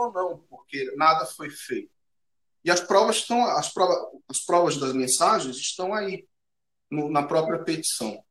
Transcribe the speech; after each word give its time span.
ou 0.00 0.12
não, 0.12 0.38
porque 0.48 0.92
nada 0.96 1.26
foi 1.26 1.50
feito. 1.50 1.90
E 2.64 2.70
as 2.70 2.80
provas 2.80 3.16
estão, 3.16 3.42
as 3.42 3.72
provas, 3.72 3.96
as 4.28 4.40
provas 4.40 4.76
das 4.76 4.92
mensagens 4.92 5.56
estão 5.56 5.94
aí, 5.94 6.26
no, 6.90 7.10
na 7.10 7.22
própria 7.22 7.62
petição. 7.62 8.22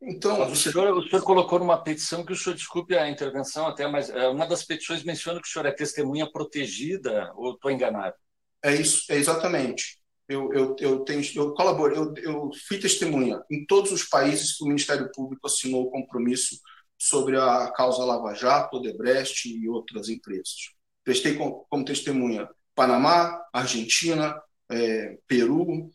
Então, 0.00 0.50
o, 0.50 0.56
senhor, 0.56 0.96
o 0.96 1.08
senhor 1.08 1.22
colocou 1.22 1.58
numa 1.60 1.80
petição 1.80 2.24
que 2.24 2.32
o 2.32 2.36
senhor, 2.36 2.56
desculpe 2.56 2.96
a 2.96 3.08
intervenção 3.08 3.68
até, 3.68 3.86
mas 3.86 4.10
é, 4.10 4.28
uma 4.28 4.46
das 4.46 4.64
petições 4.64 5.04
menciona 5.04 5.40
que 5.40 5.46
o 5.46 5.50
senhor 5.50 5.66
é 5.66 5.70
testemunha 5.70 6.30
protegida, 6.30 7.32
ou 7.36 7.52
estou 7.52 7.70
enganado? 7.70 8.16
É 8.64 8.74
isso, 8.74 9.04
é 9.10 9.16
exatamente. 9.16 10.00
Eu, 10.28 10.52
eu, 10.52 10.76
eu, 10.80 11.00
tenho, 11.00 11.22
eu 11.36 11.54
colaboro, 11.54 11.94
eu, 11.94 12.14
eu 12.16 12.50
fui 12.66 12.78
testemunha 12.78 13.42
em 13.50 13.64
todos 13.66 13.92
os 13.92 14.04
países 14.04 14.56
que 14.56 14.64
o 14.64 14.68
Ministério 14.68 15.10
Público 15.12 15.46
assinou 15.46 15.84
o 15.84 15.90
compromisso 15.90 16.58
sobre 16.98 17.36
a 17.36 17.70
causa 17.72 18.04
Lava 18.04 18.34
Jato, 18.34 18.76
Odebrecht 18.76 19.48
e 19.48 19.68
outras 19.68 20.08
empresas. 20.08 20.72
Prestei 21.04 21.34
como, 21.34 21.66
como 21.68 21.84
testemunha 21.84 22.48
Panamá, 22.74 23.44
Argentina, 23.52 24.40
é, 24.70 25.18
Peru, 25.26 25.90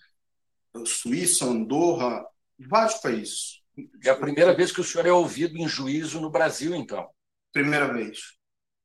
Suíça, 0.85 1.45
Andorra, 1.45 2.25
vários 2.59 2.95
países. 2.95 3.61
É 4.03 4.09
a 4.09 4.15
primeira 4.15 4.55
vez 4.55 4.71
que 4.71 4.81
o 4.81 4.83
senhor 4.83 5.05
é 5.05 5.11
ouvido 5.11 5.57
em 5.57 5.67
juízo 5.67 6.19
no 6.19 6.29
Brasil, 6.29 6.75
então? 6.75 7.07
Primeira 7.51 7.91
vez. 7.91 8.19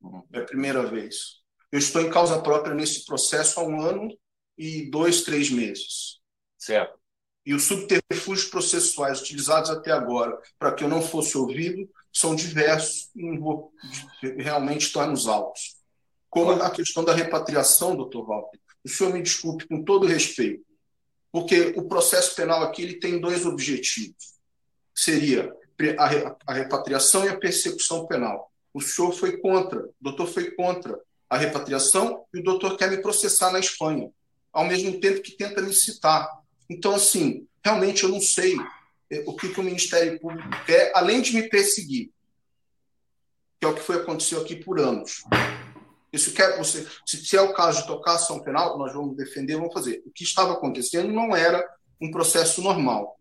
Uhum. 0.01 0.23
É 0.33 0.41
a 0.41 0.45
primeira 0.45 0.85
vez. 0.87 1.43
Eu 1.71 1.79
estou 1.79 2.03
em 2.03 2.11
causa 2.11 2.41
própria 2.41 2.75
nesse 2.75 3.05
processo 3.05 3.61
há 3.61 3.65
um 3.65 3.81
ano 3.81 4.09
e 4.59 4.91
dois, 4.91 5.23
três 5.23 5.51
meses. 5.51 6.21
Certo. 6.59 6.99
E 7.45 7.55
os 7.55 7.65
subterfúgios 7.65 8.49
processuais 8.49 9.21
utilizados 9.21 9.71
até 9.71 9.91
agora 9.91 10.39
para 10.59 10.73
que 10.75 10.85
eu 10.85 10.89
não 10.89 11.03
fosse 11.03 11.37
ouvido 11.37 11.89
são 12.13 12.35
diversos, 12.35 13.11
não 13.15 13.41
vou 13.41 13.73
realmente 14.39 14.87
estar 14.87 15.07
nos 15.07 15.27
altos. 15.27 15.82
Como 16.33 16.51
a 16.51 16.71
questão 16.71 17.05
da 17.05 17.13
repatriação, 17.13 17.95
doutor 17.95 18.25
Walter. 18.25 18.59
O 18.83 18.89
senhor 18.89 19.13
me 19.13 19.21
desculpe 19.21 19.69
com 19.69 19.85
todo 19.85 20.07
respeito, 20.07 20.65
porque 21.31 21.75
o 21.77 21.87
processo 21.87 22.35
penal 22.35 22.63
aqui 22.63 22.81
ele 22.81 22.95
tem 22.95 23.21
dois 23.21 23.45
objetivos. 23.45 24.33
Seria 24.95 25.55
a 25.99 26.55
repatriação 26.55 27.27
e 27.27 27.29
a 27.29 27.37
persecução 27.37 28.07
penal. 28.07 28.51
O 28.73 28.81
senhor 28.81 29.13
foi 29.13 29.37
contra, 29.37 29.81
o 29.81 29.95
doutor 30.01 30.27
foi 30.27 30.51
contra 30.53 30.99
a 31.29 31.37
repatriação 31.37 32.25
e 32.33 32.41
o 32.41 32.43
doutor 32.43 32.79
quer 32.79 32.91
me 32.91 33.03
processar 33.03 33.53
na 33.53 33.59
Espanha, 33.59 34.11
ao 34.51 34.65
mesmo 34.65 34.99
tempo 35.01 35.21
que 35.21 35.37
tenta 35.37 35.61
me 35.61 35.75
citar. 35.75 36.27
Então, 36.67 36.95
assim, 36.95 37.47
realmente 37.63 38.05
eu 38.05 38.09
não 38.09 38.23
sei 38.23 38.57
é, 39.11 39.23
o 39.27 39.37
que, 39.37 39.51
que 39.51 39.61
o 39.61 39.65
Ministério 39.65 40.19
Público 40.19 40.49
quer, 40.65 40.93
além 40.95 41.21
de 41.21 41.35
me 41.35 41.47
perseguir, 41.51 42.11
que 43.61 43.67
é 43.67 43.69
o 43.69 43.75
que 43.75 43.83
foi 43.83 43.97
aconteceu 43.97 44.41
aqui 44.41 44.57
por 44.57 44.81
anos. 44.81 45.25
Isso 46.13 46.33
quer 46.33 46.59
você, 46.59 46.87
se, 47.07 47.25
se 47.25 47.37
é 47.37 47.41
o 47.41 47.55
caso 47.55 47.83
de 47.83 47.87
tocar 47.87 48.15
ação 48.15 48.43
penal, 48.43 48.79
nós 48.79 48.93
vamos 48.93 49.17
defender, 49.17 49.57
vamos 49.57 49.73
fazer. 49.73 50.03
O 50.05 50.11
que 50.11 50.25
estava 50.25 50.53
acontecendo 50.53 51.11
não 51.11 51.35
era 51.35 51.67
um 52.01 52.11
processo 52.11 52.61
normal. 52.61 53.19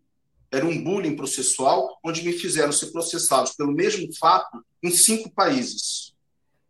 Era 0.50 0.66
um 0.66 0.84
bullying 0.84 1.16
processual 1.16 1.98
onde 2.04 2.22
me 2.22 2.32
fizeram 2.32 2.72
ser 2.72 2.92
processados 2.92 3.52
pelo 3.52 3.72
mesmo 3.72 4.06
fato 4.18 4.62
em 4.82 4.90
cinco 4.90 5.30
países 5.30 6.12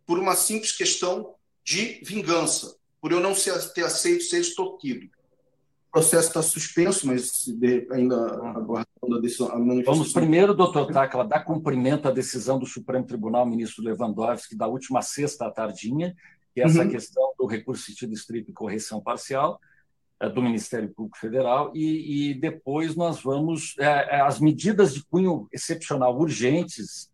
por 0.05 0.19
uma 0.19 0.35
simples 0.35 0.71
questão 0.71 1.35
de 1.63 2.01
vingança, 2.03 2.75
por 3.01 3.11
eu 3.11 3.19
não 3.19 3.33
ser, 3.33 3.57
ter 3.73 3.83
aceito 3.83 4.23
ser 4.23 4.39
extorquido. 4.39 5.09
O 5.93 6.01
processo 6.01 6.29
está 6.29 6.41
suspenso, 6.41 7.05
mas 7.05 7.45
ainda 7.91 8.15
aguardando 8.15 9.15
a 9.15 9.21
decisão. 9.21 9.47
A 9.49 9.83
Vamos 9.85 10.11
primeiro, 10.11 10.55
doutor 10.55 10.91
Tacla, 10.91 11.23
dar 11.23 11.41
cumprimento 11.41 12.07
à 12.07 12.11
decisão 12.11 12.57
do 12.57 12.65
Supremo 12.65 13.05
Tribunal, 13.05 13.45
ministro 13.45 13.83
Lewandowski, 13.83 14.57
da 14.57 14.65
última 14.65 15.03
sexta 15.03 15.45
à 15.45 15.51
tardinha, 15.51 16.15
que 16.51 16.61
é 16.61 16.63
essa 16.63 16.81
uhum. 16.81 16.89
questão 16.89 17.33
do 17.37 17.45
recurso 17.45 17.83
sentido 17.85 18.11
estrito 18.11 18.49
e 18.49 18.53
correção 18.55 18.99
parcial 18.99 19.59
é, 20.19 20.27
do 20.27 20.41
Ministério 20.41 20.91
Público 20.91 21.15
Federal, 21.19 21.71
e, 21.75 22.31
e 22.31 22.33
depois 22.33 22.95
nós 22.95 23.21
vamos. 23.21 23.75
É, 23.77 24.17
é 24.17 24.21
as 24.21 24.39
medidas 24.39 24.95
de 24.95 25.05
cunho 25.05 25.47
excepcional 25.53 26.17
urgentes 26.17 27.07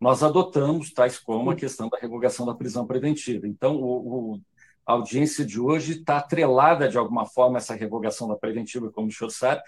nós 0.00 0.22
adotamos, 0.22 0.90
tais 0.90 1.18
como 1.18 1.50
a 1.50 1.54
questão 1.54 1.88
da 1.90 1.98
revogação 1.98 2.46
da 2.46 2.54
prisão 2.54 2.86
preventiva. 2.86 3.46
Então, 3.46 3.76
o, 3.76 4.32
o, 4.32 4.40
a 4.86 4.92
audiência 4.92 5.44
de 5.44 5.60
hoje 5.60 5.92
está 5.92 6.18
atrelada, 6.18 6.88
de 6.88 6.98
alguma 6.98 7.24
forma, 7.24 7.56
a 7.56 7.60
essa 7.60 7.74
revogação 7.74 8.28
da 8.28 8.36
preventiva, 8.36 8.90
como 8.90 9.08
o 9.08 9.12
senhor 9.12 9.30
sabe. 9.30 9.62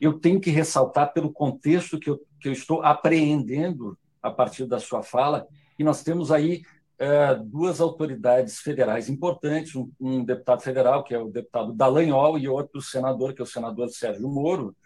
Eu 0.00 0.18
tenho 0.18 0.40
que 0.40 0.50
ressaltar, 0.50 1.12
pelo 1.12 1.32
contexto 1.32 1.98
que 1.98 2.08
eu, 2.08 2.20
que 2.40 2.48
eu 2.48 2.52
estou 2.52 2.82
apreendendo 2.82 3.98
a 4.22 4.30
partir 4.30 4.66
da 4.66 4.78
sua 4.78 5.02
fala, 5.02 5.46
que 5.76 5.84
nós 5.84 6.02
temos 6.02 6.30
aí 6.30 6.62
é, 6.98 7.34
duas 7.34 7.80
autoridades 7.80 8.58
federais 8.60 9.08
importantes, 9.08 9.74
um, 9.74 9.90
um, 9.98 10.22
deputado 10.22 10.60
federal, 10.60 11.02
que 11.02 11.14
é 11.14 11.18
o 11.18 11.28
deputado 11.30 11.72
Dallagnol, 11.72 12.38
e 12.38 12.48
outro 12.48 12.80
senador, 12.82 13.32
que 13.32 13.40
é 13.40 13.44
o 13.44 13.46
senador 13.46 13.88
Sérgio 13.88 14.28
Moro, 14.28 14.76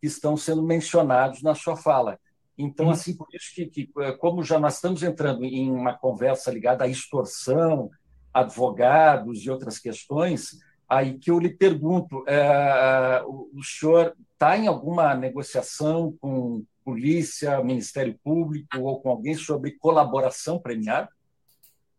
que 0.00 0.06
estão 0.06 0.36
sendo 0.36 0.62
mencionados 0.62 1.42
na 1.42 1.54
sua 1.54 1.76
fala. 1.76 2.18
Então, 2.58 2.86
uhum. 2.86 2.92
assim, 2.92 3.16
por 3.16 3.28
isso 3.32 3.54
que, 3.54 3.66
que, 3.66 3.90
é, 4.00 4.12
como 4.12 4.42
já 4.42 4.58
nós 4.58 4.74
estamos 4.74 5.02
entrando 5.02 5.44
em 5.44 5.70
uma 5.70 5.96
conversa 5.96 6.50
ligada 6.50 6.84
à 6.84 6.88
extorsão, 6.88 7.88
advogados 8.32 9.44
e 9.44 9.50
outras 9.50 9.78
questões, 9.78 10.58
aí 10.88 11.18
que 11.18 11.30
eu 11.30 11.38
lhe 11.38 11.50
pergunto, 11.50 12.24
é, 12.26 13.22
o, 13.24 13.62
senhor 13.62 14.16
está 14.32 14.56
em 14.56 14.66
alguma 14.66 15.14
negociação 15.14 16.16
com 16.20 16.64
polícia, 16.84 17.62
Ministério 17.62 18.18
Público 18.24 18.78
ou 18.80 19.00
com 19.00 19.10
alguém 19.10 19.34
sobre 19.34 19.72
colaboração 19.78 20.58
premiada? 20.58 21.08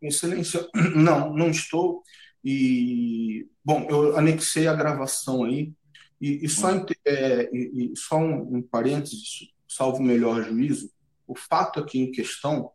Excelência, 0.02 0.68
não, 0.96 1.34
não 1.34 1.50
estou. 1.50 2.04
E, 2.44 3.48
bom, 3.64 3.88
eu 3.90 4.18
anexei 4.18 4.68
a 4.68 4.74
gravação 4.74 5.44
aí, 5.44 5.72
e, 6.20 6.46
e 6.46 6.50
só, 6.50 6.76
hum. 6.76 6.86
é, 7.06 7.50
e 7.54 7.94
só 7.96 8.18
um, 8.18 8.58
um 8.58 8.62
parênteses, 8.62 9.52
salvo 9.68 10.00
o 10.00 10.04
melhor 10.04 10.44
juízo, 10.44 10.92
o 11.28 11.36
fato 11.36 11.80
aqui 11.80 12.00
em 12.00 12.12
questão 12.12 12.72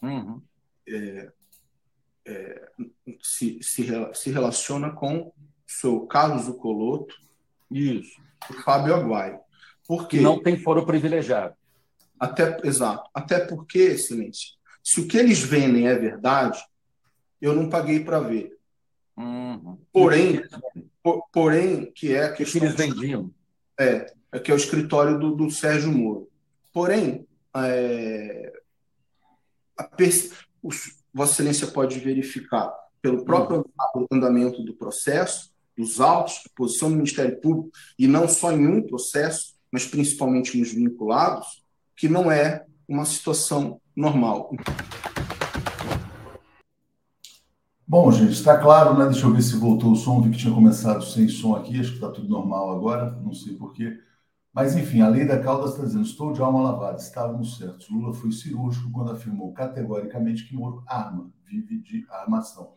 uhum. 0.00 0.40
é, 0.88 1.32
é, 2.26 2.68
se, 3.22 3.58
se, 3.62 3.86
se, 4.14 4.30
relaciona 4.30 4.90
com 4.90 5.18
o 5.18 5.34
seu 5.66 6.00
Carlos 6.06 6.44
Zucoloto 6.44 7.14
e 7.70 8.02
o 8.50 8.54
Fábio 8.62 8.94
Aguaio. 8.94 9.38
Porque, 9.86 10.20
não 10.20 10.42
tem 10.42 10.58
foro 10.58 10.86
privilegiado. 10.86 11.54
Até, 12.18 12.58
exato. 12.64 13.08
Até 13.12 13.40
porque, 13.40 13.78
excelência, 13.78 14.52
se 14.82 15.00
o 15.00 15.08
que 15.08 15.18
eles 15.18 15.40
vendem 15.40 15.86
é 15.88 15.94
verdade, 15.94 16.58
eu 17.40 17.54
não 17.54 17.68
paguei 17.68 18.00
para 18.00 18.20
ver. 18.20 18.56
Uhum. 19.16 19.78
Porém, 19.92 20.42
por, 21.02 21.24
porém, 21.30 21.92
que 21.92 22.14
é 22.14 22.24
a 22.24 22.32
questão. 22.32 22.60
Que 22.60 22.66
eles 22.66 22.76
vendiam. 22.76 23.30
É, 23.78 24.12
que 24.42 24.50
é 24.50 24.54
o 24.54 24.56
escritório 24.56 25.18
do, 25.18 25.34
do 25.34 25.50
Sérgio 25.50 25.92
Moro. 25.92 26.28
Porém, 26.72 27.26
é, 27.56 28.52
Vossa 31.14 31.34
Excelência 31.34 31.68
pode 31.68 32.00
verificar 32.00 32.74
pelo 33.00 33.24
próprio 33.24 33.64
andamento 34.10 34.64
do 34.64 34.74
processo, 34.74 35.52
dos 35.76 36.00
autos, 36.00 36.40
posição 36.56 36.90
do 36.90 36.96
Ministério 36.96 37.40
Público, 37.40 37.70
e 37.96 38.08
não 38.08 38.26
só 38.26 38.50
em 38.50 38.66
um 38.66 38.82
processo, 38.82 39.54
mas 39.70 39.86
principalmente 39.86 40.58
nos 40.58 40.72
vinculados, 40.72 41.62
que 41.96 42.08
não 42.08 42.32
é 42.32 42.64
uma 42.88 43.04
situação 43.04 43.80
normal. 43.94 44.50
Bom, 47.86 48.10
gente, 48.10 48.32
está 48.32 48.58
claro, 48.58 48.98
né? 48.98 49.04
Deixa 49.04 49.26
eu 49.26 49.32
ver 49.32 49.42
se 49.42 49.56
voltou 49.56 49.92
o 49.92 49.96
som. 49.96 50.20
Vi 50.20 50.30
que 50.30 50.38
tinha 50.38 50.52
começado 50.52 51.04
sem 51.04 51.28
som 51.28 51.54
aqui, 51.54 51.78
acho 51.78 51.90
que 51.90 51.96
está 51.96 52.10
tudo 52.10 52.28
normal 52.28 52.72
agora, 52.72 53.10
não 53.22 53.32
sei 53.32 53.54
porquê. 53.54 54.00
Mas, 54.54 54.76
enfim, 54.76 55.00
a 55.00 55.08
lei 55.08 55.26
da 55.26 55.42
cauda 55.42 55.68
está 55.68 55.82
dizendo: 55.82 56.04
estou 56.04 56.32
de 56.32 56.40
alma 56.40 56.62
lavada, 56.62 56.96
estávamos 56.96 57.58
certos. 57.58 57.90
Lula 57.90 58.14
foi 58.14 58.30
cirúrgico 58.30 58.92
quando 58.92 59.10
afirmou 59.10 59.52
categoricamente 59.52 60.46
que 60.46 60.54
Moro 60.54 60.84
arma, 60.86 61.28
vive 61.44 61.80
de 61.80 62.06
armação. 62.08 62.72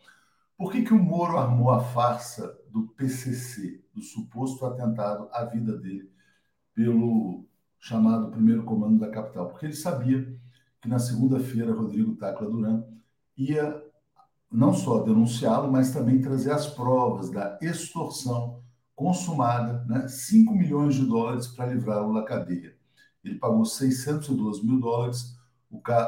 Por 0.58 0.72
que, 0.72 0.82
que 0.82 0.94
o 0.94 0.98
Moro 0.98 1.38
armou 1.38 1.70
a 1.70 1.80
farsa 1.80 2.58
do 2.72 2.88
PCC, 2.88 3.84
do 3.94 4.02
suposto 4.02 4.66
atentado 4.66 5.30
à 5.32 5.46
vida 5.46 5.78
dele, 5.78 6.12
pelo 6.74 7.46
chamado 7.80 8.32
primeiro 8.32 8.64
comando 8.64 9.00
da 9.00 9.12
capital? 9.12 9.48
Porque 9.48 9.68
ele 9.68 9.76
sabia 9.76 10.36
que 10.82 10.90
na 10.90 10.98
segunda-feira 10.98 11.76
Rodrigo 11.76 12.16
Tacla 12.16 12.50
Duran 12.50 12.84
ia 13.38 13.84
não 14.52 14.74
só 14.74 15.04
denunciá-lo, 15.04 15.72
mas 15.72 15.94
também 15.94 16.22
trazer 16.22 16.52
as 16.52 16.66
provas 16.66 17.30
da 17.30 17.60
extorsão 17.62 18.57
consumada, 18.98 19.86
né, 19.88 20.08
5 20.08 20.52
milhões 20.56 20.96
de 20.96 21.06
dólares 21.06 21.46
para 21.46 21.68
livrá-lo 21.68 22.16
da 22.16 22.24
cadeia. 22.24 22.76
Ele 23.24 23.36
pagou 23.36 23.64
612 23.64 24.66
mil 24.66 24.80
dólares 24.80 25.38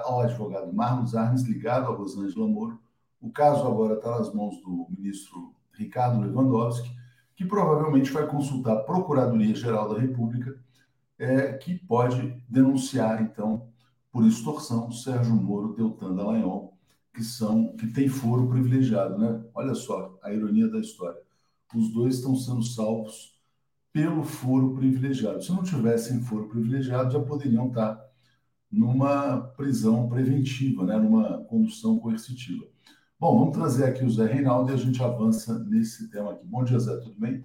ao 0.05 0.21
advogado 0.21 0.73
Marlos 0.73 1.15
Arnes, 1.15 1.43
ligado 1.43 1.85
a 1.85 1.95
Rosângela 1.95 2.47
Moro. 2.47 2.81
O 3.21 3.31
caso 3.31 3.67
agora 3.67 3.93
está 3.93 4.17
nas 4.17 4.33
mãos 4.33 4.59
do 4.61 4.87
ministro 4.89 5.53
Ricardo 5.71 6.19
Lewandowski, 6.19 6.89
que 7.35 7.45
provavelmente 7.45 8.09
vai 8.11 8.25
consultar 8.25 8.73
a 8.73 8.83
Procuradoria-Geral 8.83 9.93
da 9.93 9.99
República, 9.99 10.59
é, 11.19 11.53
que 11.53 11.77
pode 11.77 12.43
denunciar, 12.49 13.21
então, 13.21 13.67
por 14.11 14.25
extorsão, 14.25 14.91
Sérgio 14.91 15.35
Moro, 15.35 15.75
Deltan 15.75 16.15
Dallagnol, 16.15 16.73
que 17.13 17.23
são 17.23 17.75
que 17.77 17.85
têm 17.85 18.09
foro 18.09 18.47
privilegiado, 18.49 19.15
né? 19.19 19.43
Olha 19.53 19.75
só 19.75 20.17
a 20.23 20.33
ironia 20.33 20.67
da 20.67 20.79
história. 20.79 21.28
Os 21.75 21.93
dois 21.93 22.15
estão 22.15 22.35
sendo 22.35 22.63
salvos 22.63 23.39
pelo 23.91 24.23
foro 24.23 24.75
privilegiado. 24.75 25.43
Se 25.43 25.51
não 25.51 25.63
tivessem 25.63 26.21
foro 26.21 26.47
privilegiado, 26.47 27.11
já 27.11 27.19
poderiam 27.19 27.67
estar 27.67 27.99
numa 28.71 29.41
prisão 29.57 30.07
preventiva, 30.07 30.85
né? 30.85 30.97
numa 30.97 31.43
condução 31.45 31.99
coercitiva. 31.99 32.65
Bom, 33.19 33.37
vamos 33.39 33.57
trazer 33.57 33.85
aqui 33.85 34.03
o 34.03 34.09
Zé 34.09 34.25
Reinaldo 34.25 34.71
e 34.71 34.73
a 34.73 34.77
gente 34.77 35.01
avança 35.03 35.59
nesse 35.65 36.09
tema 36.09 36.31
aqui. 36.31 36.45
Bom 36.45 36.63
dia, 36.63 36.79
Zé, 36.79 36.95
tudo 36.97 37.19
bem? 37.19 37.43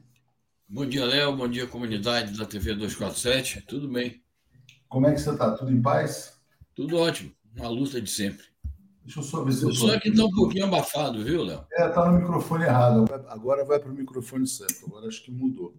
Bom 0.69 0.87
dia, 0.87 1.05
Léo. 1.05 1.37
Bom 1.37 1.49
dia, 1.49 1.67
comunidade 1.67 2.39
da 2.39 2.47
TV 2.47 2.75
247. 2.75 3.63
Tudo 3.63 3.89
bem? 3.89 4.23
Como 4.89 5.07
é 5.07 5.13
que 5.13 5.21
você 5.21 5.31
está? 5.31 5.57
Tudo 5.57 5.73
em 5.73 5.83
paz? 5.83 6.41
Tudo 6.75 6.97
ótimo. 6.97 7.33
Uma 7.57 7.69
luta 7.69 8.01
de 8.01 8.11
sempre. 8.11 8.54
Deixa 9.05 9.21
eu 9.21 9.23
só 9.23 9.45
ver 9.45 9.53
se 9.53 9.65
eu 9.65 9.73
Só 9.73 10.01
que 10.01 10.09
está 10.09 10.25
um 10.25 10.31
pouquinho 10.31 10.65
abafado, 10.65 11.23
viu, 11.23 11.45
Léo? 11.45 11.65
É, 11.73 11.89
está 11.89 12.11
no 12.11 12.19
microfone 12.19 12.65
errado. 12.65 13.05
Agora 13.29 13.65
vai 13.65 13.79
para 13.79 13.91
o 13.91 13.95
microfone 13.95 14.47
certo. 14.47 14.87
Agora 14.87 15.07
acho 15.07 15.23
que 15.23 15.31
mudou. 15.31 15.75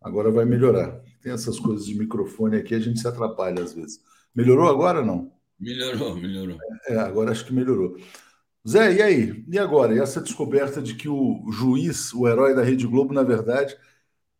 Agora 0.00 0.30
vai 0.30 0.44
melhorar. 0.44 1.00
Tem 1.22 1.32
essas 1.32 1.58
coisas 1.58 1.86
de 1.86 1.94
microfone 1.98 2.56
aqui, 2.58 2.74
a 2.74 2.78
gente 2.78 3.00
se 3.00 3.08
atrapalha 3.08 3.62
às 3.62 3.72
vezes. 3.72 4.00
Melhorou 4.34 4.68
agora 4.68 5.00
ou 5.00 5.06
não? 5.06 5.32
Melhorou, 5.58 6.14
melhorou. 6.16 6.58
É, 6.86 6.98
agora 6.98 7.30
acho 7.30 7.46
que 7.46 7.52
melhorou. 7.54 7.96
Zé, 8.68 8.94
e 8.94 9.02
aí? 9.02 9.44
E 9.48 9.58
agora? 9.58 9.94
E 9.94 9.98
essa 9.98 10.20
descoberta 10.20 10.82
de 10.82 10.94
que 10.94 11.08
o 11.08 11.50
juiz, 11.50 12.12
o 12.12 12.28
herói 12.28 12.54
da 12.54 12.62
Rede 12.62 12.86
Globo, 12.86 13.14
na 13.14 13.22
verdade, 13.22 13.76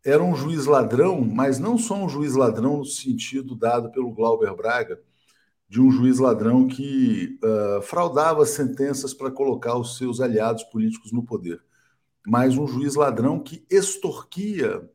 era 0.05 0.23
um 0.23 0.37
juiz 0.37 0.67
ladrão, 0.67 1.21
mas 1.21 1.59
não 1.59 1.79
só 1.79 1.95
um 1.95 2.09
juiz 2.09 2.35
ladrão 2.35 2.79
no 2.79 2.85
sentido 2.85 3.57
dado 3.57 3.91
pelo 3.91 4.13
Glauber 4.13 4.55
Braga, 4.55 5.01
de 5.69 5.81
um 5.81 5.91
juiz 5.91 6.19
ladrão 6.19 6.67
que 6.67 7.39
uh, 7.43 7.83
fraudava 7.83 8.47
sentenças 8.47 9.13
para 9.13 9.31
colocar 9.31 9.77
os 9.77 9.97
seus 9.97 10.21
aliados 10.21 10.63
políticos 10.65 11.13
no 11.13 11.25
poder, 11.25 11.61
mas 12.27 12.57
um 12.57 12.67
juiz 12.67 12.95
ladrão 12.95 13.41
que 13.41 13.65
extorquia 13.71 14.89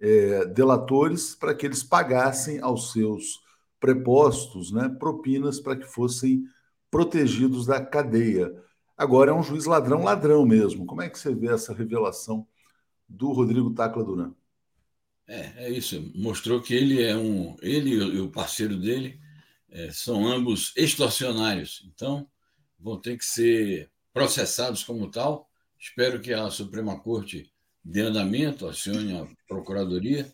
é, 0.00 0.44
delatores 0.46 1.34
para 1.34 1.54
que 1.54 1.66
eles 1.66 1.82
pagassem 1.82 2.60
aos 2.60 2.92
seus 2.92 3.40
prepostos 3.80 4.72
né, 4.72 4.88
propinas 4.88 5.60
para 5.60 5.76
que 5.76 5.86
fossem 5.86 6.44
protegidos 6.90 7.66
da 7.66 7.84
cadeia. 7.84 8.52
Agora 8.96 9.30
é 9.30 9.34
um 9.34 9.42
juiz 9.42 9.64
ladrão, 9.64 10.04
ladrão 10.04 10.44
mesmo. 10.44 10.86
Como 10.86 11.02
é 11.02 11.08
que 11.08 11.18
você 11.18 11.34
vê 11.34 11.48
essa 11.48 11.72
revelação 11.72 12.46
do 13.08 13.32
Rodrigo 13.32 13.72
Tacla 13.72 14.04
Duran? 14.04 14.32
É, 15.26 15.66
é 15.66 15.70
isso. 15.70 16.10
Mostrou 16.14 16.60
que 16.60 16.74
ele 16.74 17.02
é 17.02 17.16
um. 17.16 17.54
Ele 17.60 17.90
e 17.90 18.20
o 18.20 18.30
parceiro 18.30 18.76
dele 18.76 19.20
é, 19.70 19.90
são 19.90 20.26
ambos 20.26 20.72
extorsionários. 20.76 21.82
Então, 21.86 22.28
vão 22.78 23.00
ter 23.00 23.16
que 23.18 23.24
ser 23.24 23.90
processados 24.12 24.82
como 24.82 25.10
tal. 25.10 25.48
Espero 25.78 26.20
que 26.20 26.32
a 26.32 26.50
Suprema 26.50 26.98
Corte 27.00 27.52
dê 27.84 28.02
andamento, 28.02 28.66
acione 28.66 29.16
a 29.16 29.26
Procuradoria. 29.46 30.32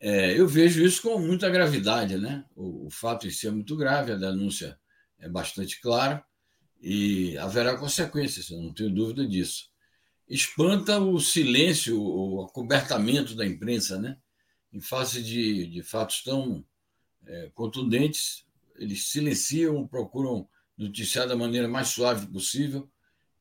É, 0.00 0.38
eu 0.38 0.48
vejo 0.48 0.82
isso 0.84 1.02
com 1.02 1.18
muita 1.18 1.50
gravidade, 1.50 2.16
né? 2.16 2.44
O, 2.56 2.86
o, 2.86 2.90
fato 2.90 3.26
em 3.26 3.30
si 3.30 3.46
é 3.46 3.50
muito 3.50 3.76
grave, 3.76 4.12
a 4.12 4.16
denúncia 4.16 4.78
é 5.18 5.28
bastante 5.28 5.80
clara 5.80 6.24
e 6.80 7.36
haverá 7.36 7.76
consequências, 7.76 8.48
eu 8.48 8.58
não 8.60 8.72
tenho 8.72 8.90
dúvida 8.90 9.26
disso. 9.26 9.68
Espanta 10.26 10.98
o 10.98 11.20
silêncio, 11.20 12.00
o 12.00 12.44
acobertamento 12.44 13.34
da 13.34 13.44
imprensa, 13.44 13.98
né? 13.98 14.16
Em 14.72 14.80
face 14.80 15.22
de, 15.22 15.66
de 15.66 15.82
fatos 15.82 16.22
tão 16.22 16.64
é, 17.30 17.50
contundentes, 17.54 18.44
eles 18.76 19.08
silenciam, 19.08 19.86
procuram 19.86 20.48
noticiar 20.76 21.28
da 21.28 21.36
maneira 21.36 21.68
mais 21.68 21.88
suave 21.88 22.26
possível, 22.26 22.90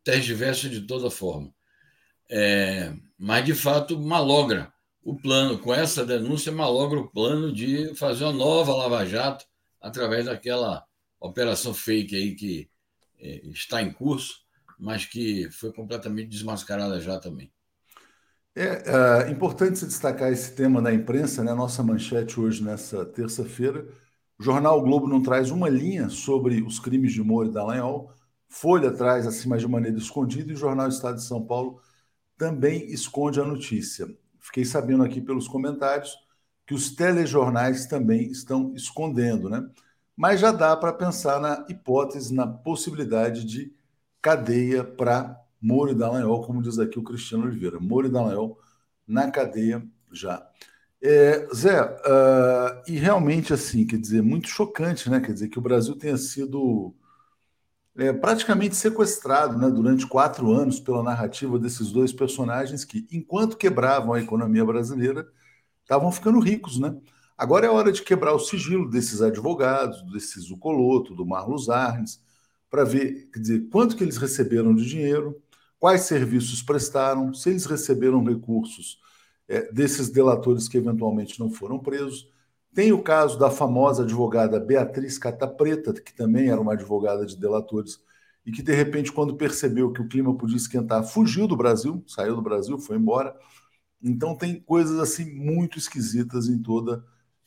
tergiversa 0.04 0.70
de 0.70 0.82
toda 0.82 1.10
forma. 1.10 1.54
É, 2.30 2.94
mas, 3.18 3.44
de 3.44 3.56
fato, 3.56 4.00
malogra 4.00 4.72
o 5.02 5.16
plano, 5.16 5.58
com 5.58 5.74
essa 5.74 6.06
denúncia, 6.06 6.52
malogra 6.52 7.00
o 7.00 7.10
plano 7.10 7.52
de 7.52 7.96
fazer 7.96 8.26
uma 8.26 8.34
nova 8.34 8.76
Lava 8.76 9.06
Jato 9.06 9.46
através 9.82 10.26
daquela 10.26 10.86
operação 11.20 11.74
fake 11.74 12.16
aí 12.16 12.36
que 12.36 12.70
é, 13.18 13.48
está 13.48 13.82
em 13.82 13.92
curso, 13.92 14.42
mas 14.78 15.06
que 15.06 15.50
foi 15.50 15.74
completamente 15.74 16.30
desmascarada 16.30 17.02
já 17.02 17.18
também. 17.20 17.52
É, 18.62 19.28
é 19.28 19.32
importante 19.32 19.80
se 19.80 19.86
destacar 19.86 20.30
esse 20.34 20.54
tema 20.54 20.82
na 20.82 20.92
imprensa, 20.94 21.42
né? 21.42 21.54
Nossa 21.54 21.82
manchete 21.82 22.38
hoje, 22.38 22.62
nessa 22.62 23.06
terça-feira. 23.06 23.88
O 24.38 24.44
jornal 24.44 24.80
o 24.80 24.82
Globo 24.82 25.08
não 25.08 25.24
traz 25.24 25.50
uma 25.50 25.70
linha 25.70 26.10
sobre 26.10 26.62
os 26.62 26.78
crimes 26.78 27.14
de 27.14 27.24
Moro 27.24 27.50
e 27.50 27.54
Dallagnol. 27.54 28.14
Folha 28.50 28.92
traz 28.92 29.26
assim, 29.26 29.50
de 29.56 29.68
maneira 29.68 29.98
escondida, 29.98 30.52
e 30.52 30.56
o 30.56 30.58
Jornal 30.58 30.90
Estado 30.90 31.16
de 31.16 31.24
São 31.24 31.46
Paulo 31.46 31.80
também 32.38 32.86
esconde 32.92 33.40
a 33.40 33.46
notícia. 33.46 34.08
Fiquei 34.40 34.66
sabendo 34.66 35.04
aqui 35.04 35.22
pelos 35.22 35.48
comentários 35.48 36.18
que 36.68 36.74
os 36.74 36.94
telejornais 36.94 37.86
também 37.86 38.30
estão 38.30 38.74
escondendo, 38.76 39.50
né? 39.50 39.66
Mas 40.18 40.42
já 40.42 40.52
dá 40.52 40.76
para 40.76 40.92
pensar 40.92 41.40
na 41.40 41.66
hipótese, 41.70 42.34
na 42.34 42.46
possibilidade 42.46 43.46
de 43.46 43.74
cadeia 44.22 44.84
para 44.84 45.40
Moro 45.62 45.92
e 45.92 45.96
Dallagnol, 45.96 46.42
como 46.44 46.62
diz 46.62 46.80
aqui 46.80 47.00
o 47.00 47.04
Cristiano 47.04 47.46
Oliveira. 47.46 47.80
Moro 47.80 48.08
e 48.08 48.10
Dallagnol 48.12 48.60
na 49.08 49.30
cadeia 49.32 49.86
já. 50.12 50.48
É, 51.02 51.48
Zé, 51.56 51.82
uh, 51.82 52.84
e 52.88 52.98
realmente 52.98 53.54
assim, 53.54 53.86
quer 53.86 53.98
dizer, 53.98 54.22
muito 54.22 54.50
chocante, 54.50 55.10
né? 55.10 55.20
Quer 55.22 55.34
dizer, 55.34 55.48
que 55.50 55.58
o 55.58 55.62
Brasil 55.62 55.96
tenha 55.96 56.18
sido 56.18 56.94
é, 57.98 58.14
praticamente 58.14 58.76
sequestrado 58.76 59.58
né, 59.58 59.70
durante 59.70 60.08
quatro 60.08 60.52
anos 60.52 60.80
pela 60.80 61.04
narrativa 61.04 61.60
desses 61.60 61.92
dois 61.92 62.14
personagens 62.14 62.86
que, 62.86 63.08
enquanto 63.12 63.58
quebravam 63.58 64.14
a 64.14 64.22
economia 64.22 64.64
brasileira, 64.66 65.28
estavam 65.82 66.12
ficando 66.12 66.40
ricos. 66.40 66.80
Né? 66.80 66.96
Agora 67.38 67.66
é 67.66 67.70
hora 67.70 67.92
de 67.92 68.02
quebrar 68.02 68.34
o 68.34 68.40
sigilo 68.40 68.90
desses 68.90 69.22
advogados, 69.22 70.02
desse 70.12 70.40
Zucoloto, 70.40 71.16
do 71.16 71.26
Marlos 71.26 71.70
Arnes, 71.70 72.22
para 72.70 72.84
ver 72.84 73.30
quer 73.34 73.40
dizer, 73.40 73.70
quanto 73.72 73.96
que 73.96 74.04
eles 74.04 74.18
receberam 74.18 74.76
de 74.76 74.86
dinheiro, 74.86 75.42
quais 75.80 76.02
serviços 76.02 76.62
prestaram, 76.62 77.34
se 77.34 77.50
eles 77.50 77.66
receberam 77.66 78.24
recursos 78.24 79.00
é, 79.48 79.72
desses 79.72 80.10
delatores 80.10 80.68
que 80.68 80.78
eventualmente 80.78 81.40
não 81.40 81.50
foram 81.50 81.80
presos 81.80 82.30
tem 82.74 82.92
o 82.92 83.02
caso 83.02 83.38
da 83.38 83.50
famosa 83.50 84.04
advogada 84.04 84.60
Beatriz 84.60 85.18
Catapreta, 85.18 85.94
que 85.94 86.14
também 86.14 86.50
era 86.50 86.62
uma 86.62 86.74
advogada 86.74 87.26
de 87.26 87.36
delatores, 87.36 88.00
e 88.46 88.52
que, 88.52 88.62
de 88.62 88.74
repente, 88.74 89.12
quando 89.12 89.36
percebeu 89.36 89.92
que 89.92 90.02
o 90.02 90.08
clima 90.08 90.36
podia 90.36 90.58
esquentar, 90.58 91.04
fugiu 91.04 91.48
do 91.48 91.58
Brasil, 91.58 92.04
saiu 92.08 92.36
do 92.36 92.42
Brasil, 92.42 92.78
foi 92.80 92.98
embora. 92.98 93.36
Então, 94.02 94.36
tem 94.36 94.60
coisas 94.60 95.00
assim 95.00 95.26
muito 95.36 95.78
esquisitas 95.78 96.48
em 96.48 96.62
toda 96.62 97.04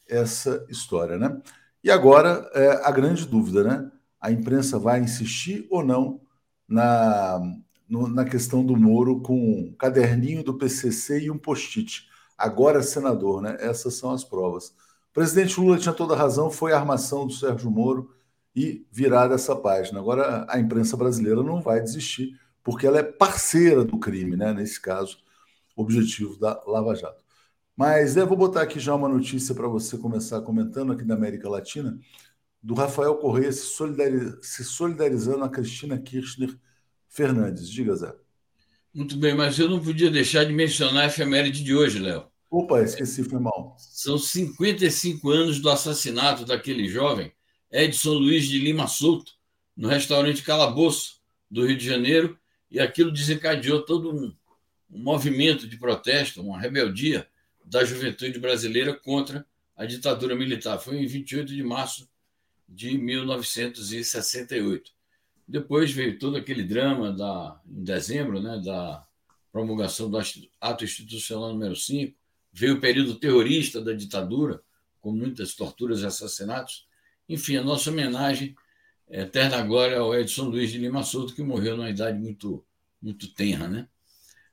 essa 0.08 0.66
história, 0.68 1.16
né? 1.16 1.40
E 1.82 1.90
agora, 1.90 2.48
é, 2.54 2.86
a 2.86 2.90
grande 2.90 3.26
dúvida, 3.26 3.64
né? 3.64 3.90
A 4.20 4.30
imprensa 4.30 4.78
vai 4.78 5.00
insistir 5.00 5.66
ou 5.70 5.84
não 5.84 6.20
na, 6.68 7.40
no, 7.92 8.08
na 8.08 8.24
questão 8.24 8.64
do 8.64 8.74
Moro 8.74 9.20
com 9.20 9.36
um 9.38 9.74
caderninho 9.74 10.42
do 10.42 10.56
PCC 10.56 11.24
e 11.24 11.30
um 11.30 11.36
post-it. 11.36 12.08
Agora, 12.38 12.82
senador, 12.82 13.42
né? 13.42 13.58
Essas 13.60 13.92
são 13.94 14.10
as 14.12 14.24
provas. 14.24 14.68
O 15.10 15.12
presidente 15.12 15.60
Lula 15.60 15.76
tinha 15.76 15.92
toda 15.92 16.14
a 16.14 16.16
razão, 16.16 16.50
foi 16.50 16.72
a 16.72 16.78
armação 16.78 17.26
do 17.26 17.34
Sérgio 17.34 17.70
Moro 17.70 18.10
e 18.56 18.86
virar 18.90 19.30
essa 19.30 19.54
página. 19.54 19.98
Agora 19.98 20.46
a 20.48 20.58
imprensa 20.58 20.96
brasileira 20.96 21.42
não 21.42 21.60
vai 21.60 21.82
desistir, 21.82 22.40
porque 22.64 22.86
ela 22.86 22.98
é 22.98 23.02
parceira 23.02 23.84
do 23.84 23.98
crime, 23.98 24.38
né? 24.38 24.54
nesse 24.54 24.80
caso, 24.80 25.18
objetivo 25.76 26.38
da 26.38 26.62
Lava 26.66 26.94
Jato. 26.94 27.22
Mas 27.76 28.16
eu 28.16 28.26
vou 28.26 28.38
botar 28.38 28.62
aqui 28.62 28.80
já 28.80 28.94
uma 28.94 29.08
notícia 29.08 29.54
para 29.54 29.68
você 29.68 29.98
começar 29.98 30.40
comentando 30.40 30.94
aqui 30.94 31.04
da 31.04 31.12
América 31.12 31.46
Latina, 31.46 31.98
do 32.62 32.72
Rafael 32.72 33.16
Correia 33.16 33.52
se, 33.52 33.66
solidariz... 33.66 34.38
se 34.40 34.64
solidarizando 34.64 35.44
a 35.44 35.50
Cristina 35.50 35.98
Kirchner 35.98 36.58
Fernandes. 37.12 37.68
Diga, 37.68 37.94
Zé. 37.94 38.12
Muito 38.92 39.16
bem, 39.16 39.34
mas 39.34 39.58
eu 39.58 39.68
não 39.68 39.82
podia 39.82 40.10
deixar 40.10 40.44
de 40.44 40.52
mencionar 40.52 41.04
a 41.04 41.06
efeméride 41.06 41.62
de 41.62 41.74
hoje, 41.74 41.98
Léo. 41.98 42.26
Opa, 42.50 42.82
esqueci, 42.82 43.22
foi 43.24 43.38
mal. 43.38 43.76
São 43.78 44.18
55 44.18 45.30
anos 45.30 45.60
do 45.60 45.70
assassinato 45.70 46.44
daquele 46.44 46.88
jovem, 46.88 47.32
Edson 47.70 48.14
Luiz 48.14 48.46
de 48.46 48.58
Lima 48.58 48.86
Souto, 48.86 49.32
no 49.76 49.88
restaurante 49.88 50.42
Calabouço, 50.42 51.20
do 51.50 51.66
Rio 51.66 51.76
de 51.76 51.86
Janeiro, 51.86 52.38
e 52.70 52.80
aquilo 52.80 53.10
desencadeou 53.10 53.82
todo 53.82 54.10
um, 54.10 54.34
um 54.90 55.02
movimento 55.02 55.66
de 55.68 55.78
protesto, 55.78 56.42
uma 56.42 56.58
rebeldia 56.58 57.26
da 57.64 57.84
juventude 57.84 58.38
brasileira 58.38 58.94
contra 58.94 59.46
a 59.76 59.86
ditadura 59.86 60.34
militar. 60.34 60.78
Foi 60.78 60.96
em 60.96 61.06
28 61.06 61.54
de 61.54 61.62
março 61.62 62.08
de 62.68 62.96
1968. 62.98 64.92
Depois 65.52 65.92
veio 65.92 66.18
todo 66.18 66.38
aquele 66.38 66.62
drama 66.62 67.12
da, 67.12 67.60
em 67.66 67.84
dezembro, 67.84 68.40
né, 68.40 68.58
da 68.64 69.06
promulgação 69.52 70.10
do 70.10 70.18
ato 70.58 70.82
institucional 70.82 71.52
número 71.52 71.76
5, 71.76 72.16
Veio 72.54 72.74
o 72.74 72.80
período 72.80 73.14
terrorista 73.14 73.80
da 73.80 73.94
ditadura, 73.94 74.62
com 75.00 75.10
muitas 75.10 75.54
torturas 75.54 76.00
e 76.00 76.06
assassinatos. 76.06 76.86
Enfim, 77.26 77.56
a 77.56 77.64
nossa 77.64 77.90
homenagem 77.90 78.54
Eterna 79.10 79.62
glória 79.62 79.98
ao 79.98 80.14
Edson 80.14 80.44
Luiz 80.44 80.70
de 80.70 80.78
Lima 80.78 81.02
Souto, 81.02 81.34
que 81.34 81.42
morreu 81.42 81.76
numa 81.76 81.90
idade 81.90 82.18
muito, 82.18 82.64
muito 83.00 83.28
tenra, 83.34 83.68
né? 83.68 83.88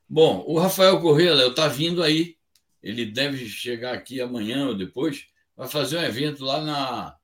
Bom, 0.08 0.44
o 0.46 0.58
Rafael 0.58 1.00
Corrêa, 1.00 1.34
Léo, 1.34 1.50
está 1.50 1.68
vindo 1.68 2.02
aí. 2.02 2.36
Ele 2.82 3.06
deve 3.06 3.46
chegar 3.46 3.94
aqui 3.94 4.20
amanhã 4.20 4.68
ou 4.68 4.74
depois. 4.74 5.26
Vai 5.56 5.68
fazer 5.68 5.98
um 5.98 6.02
evento 6.02 6.44
lá 6.44 6.62
na, 6.62 7.16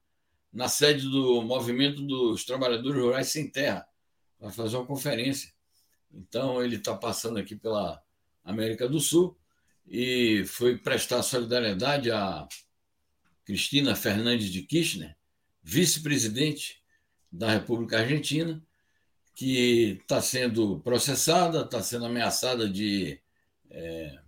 na 0.57 0.69
sede 0.71 1.07
do 1.07 1.43
Movimento 1.43 2.01
dos 2.01 2.43
Trabalhadores 2.43 2.99
Rurais 2.99 3.29
Sem 3.29 3.47
Terra. 3.47 3.87
Vai 4.41 4.51
fazer 4.51 4.79
uma 4.79 4.87
conferência. 4.87 5.53
Então, 6.11 6.65
ele 6.65 6.77
está 6.77 6.97
passando 6.97 7.39
aqui 7.39 7.55
pela 7.55 8.03
América 8.43 8.89
do 8.89 8.99
Sul 8.99 9.37
e 9.87 10.45
foi 10.47 10.79
prestar 10.79 11.23
solidariedade 11.23 12.11
a 12.11 12.49
Cristina 13.45 13.95
Fernandes 13.95 14.51
de 14.51 14.63
Kirchner, 14.63 15.15
vice-presidente 15.63 16.83
da 17.31 17.51
República 17.51 17.99
Argentina, 17.99 18.65
que 19.35 19.99
está 20.01 20.23
sendo 20.23 20.81
processada, 20.81 21.61
está 21.61 21.83
sendo 21.83 22.07
ameaçada 22.07 22.67
de 22.67 23.21
é, 23.69 24.19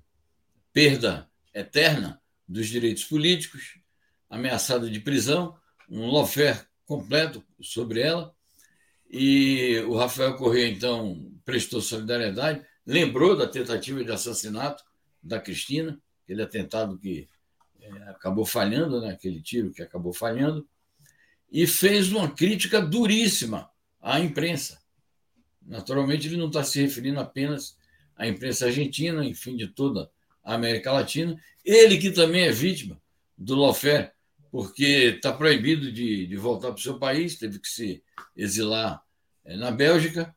perda 0.74 1.26
eterna 1.54 2.20
dos 2.46 2.68
direitos 2.68 3.04
políticos, 3.04 3.80
ameaçada 4.28 4.90
de 4.90 5.00
prisão, 5.00 5.58
um 5.88 6.10
lawfare 6.10 6.60
completo 6.84 7.44
sobre 7.60 8.00
ela. 8.00 8.34
E 9.10 9.78
o 9.86 9.96
Rafael 9.96 10.36
Corrêa, 10.36 10.68
então, 10.68 11.32
prestou 11.44 11.80
solidariedade, 11.80 12.64
lembrou 12.86 13.36
da 13.36 13.46
tentativa 13.46 14.04
de 14.04 14.12
assassinato 14.12 14.84
da 15.22 15.40
Cristina, 15.40 16.00
aquele 16.24 16.42
atentado 16.42 16.98
que 16.98 17.26
é, 17.80 17.90
acabou 18.10 18.44
falhando, 18.44 19.00
né, 19.00 19.10
aquele 19.10 19.40
tiro 19.40 19.72
que 19.72 19.82
acabou 19.82 20.12
falhando, 20.12 20.68
e 21.50 21.66
fez 21.66 22.12
uma 22.12 22.30
crítica 22.30 22.80
duríssima 22.80 23.70
à 24.00 24.20
imprensa. 24.20 24.78
Naturalmente, 25.62 26.26
ele 26.26 26.36
não 26.36 26.48
está 26.48 26.62
se 26.62 26.80
referindo 26.80 27.20
apenas 27.20 27.76
à 28.14 28.26
imprensa 28.26 28.66
argentina, 28.66 29.24
enfim, 29.24 29.56
de 29.56 29.68
toda 29.68 30.10
a 30.42 30.54
América 30.54 30.92
Latina. 30.92 31.40
Ele 31.64 31.98
que 31.98 32.10
também 32.10 32.44
é 32.44 32.52
vítima 32.52 33.00
do 33.36 33.54
lawfare, 33.54 34.10
porque 34.50 35.14
está 35.16 35.32
proibido 35.32 35.92
de, 35.92 36.26
de 36.26 36.36
voltar 36.36 36.68
para 36.68 36.78
o 36.78 36.82
seu 36.82 36.98
país, 36.98 37.36
teve 37.36 37.58
que 37.58 37.68
se 37.68 38.02
exilar 38.36 39.02
é, 39.44 39.56
na 39.56 39.70
Bélgica, 39.70 40.34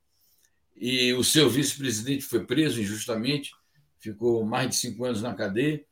e 0.75 1.13
o 1.13 1.23
seu 1.23 1.49
vice-presidente 1.49 2.25
foi 2.25 2.45
preso 2.45 2.81
injustamente, 2.81 3.51
ficou 3.99 4.43
mais 4.43 4.69
de 4.69 4.75
cinco 4.75 5.05
anos 5.05 5.21
na 5.21 5.33
cadeia. 5.33 5.83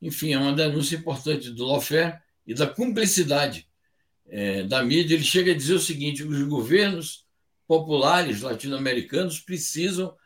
Enfim, 0.00 0.32
é 0.32 0.38
uma 0.38 0.54
denúncia 0.54 0.96
importante 0.96 1.50
do 1.50 1.64
lawfare 1.64 2.18
e 2.46 2.54
da 2.54 2.66
cumplicidade 2.66 3.68
é, 4.26 4.62
da 4.62 4.82
mídia. 4.82 5.14
Ele 5.14 5.24
chega 5.24 5.52
a 5.52 5.56
dizer 5.56 5.74
o 5.74 5.80
seguinte: 5.80 6.22
os 6.22 6.42
governos 6.44 7.26
populares 7.66 8.40
latino-americanos 8.40 9.40
precisam 9.40 10.16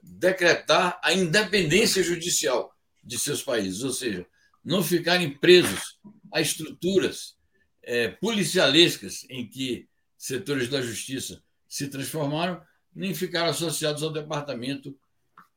decretar 0.00 1.00
a 1.02 1.12
independência 1.12 2.02
judicial 2.02 2.72
de 3.02 3.18
seus 3.18 3.42
países, 3.42 3.82
ou 3.82 3.92
seja, 3.92 4.26
não 4.64 4.82
ficarem 4.82 5.30
presos 5.30 5.98
a 6.32 6.40
estruturas 6.40 7.36
é, 7.82 8.08
policialescas 8.08 9.26
em 9.30 9.48
que 9.48 9.88
setores 10.16 10.68
da 10.68 10.82
justiça 10.82 11.42
se 11.68 11.88
transformaram, 11.88 12.60
nem 12.94 13.14
ficar 13.14 13.46
associados 13.46 14.02
ao 14.02 14.12
Departamento, 14.12 14.96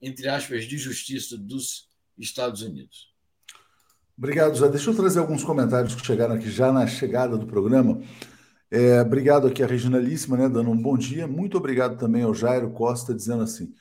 entre 0.02 0.28
aspas, 0.28 0.66
de 0.66 0.78
Justiça 0.78 1.38
dos 1.38 1.90
Estados 2.18 2.62
Unidos. 2.62 3.12
Obrigado, 4.18 4.56
Zé. 4.56 4.70
Deixa 4.70 4.90
eu 4.90 4.96
trazer 4.96 5.20
alguns 5.20 5.44
comentários 5.44 5.96
que 5.96 6.06
chegaram 6.06 6.36
aqui 6.36 6.50
já 6.52 6.72
na 6.72 6.86
chegada 6.86 7.38
do 7.38 7.48
programa. 7.48 8.02
É, 8.70 9.02
obrigado 9.02 9.48
aqui 9.48 9.64
a 9.64 9.68
Reginalíssima, 9.68 10.38
né, 10.38 10.48
dando 10.48 10.70
um 10.70 10.82
bom 10.82 10.98
dia. 10.98 11.28
Muito 11.28 11.58
obrigado 11.58 11.98
também 11.98 12.24
ao 12.24 12.34
Jairo 12.34 12.72
Costa, 12.72 13.14
dizendo 13.14 13.44
assim: 13.44 13.74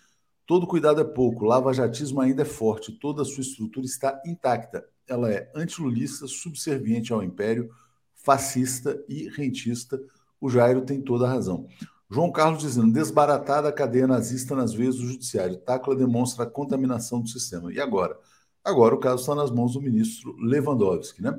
todo 0.50 0.66
cuidado 0.66 1.00
é 1.00 1.04
pouco, 1.04 1.44
lava-jatismo 1.44 2.20
ainda 2.20 2.42
é 2.42 2.44
forte, 2.44 2.90
toda 2.90 3.22
a 3.22 3.24
sua 3.24 3.40
estrutura 3.40 3.86
está 3.86 4.20
intacta. 4.26 4.84
Ela 5.06 5.30
é 5.30 5.48
antilulista, 5.54 6.26
subserviente 6.26 7.12
ao 7.12 7.22
império, 7.22 7.70
fascista 8.16 9.00
e 9.08 9.28
rentista. 9.28 10.02
O 10.40 10.50
Jairo 10.50 10.82
tem 10.82 11.00
toda 11.00 11.24
a 11.24 11.30
razão. 11.30 11.68
João 12.10 12.32
Carlos 12.32 12.62
dizendo: 12.62 12.92
desbaratada 12.92 13.68
a 13.68 13.72
cadeia 13.72 14.08
nazista 14.08 14.56
nas 14.56 14.74
veias 14.74 14.96
do 14.96 15.06
judiciário. 15.06 15.56
Tacla 15.56 15.94
demonstra 15.94 16.42
a 16.42 16.50
contaminação 16.50 17.20
do 17.20 17.28
sistema. 17.28 17.72
E 17.72 17.78
agora? 17.78 18.18
Agora 18.64 18.96
o 18.96 18.98
caso 18.98 19.20
está 19.22 19.36
nas 19.36 19.52
mãos 19.52 19.74
do 19.74 19.80
ministro 19.80 20.34
Lewandowski, 20.36 21.22
né? 21.22 21.38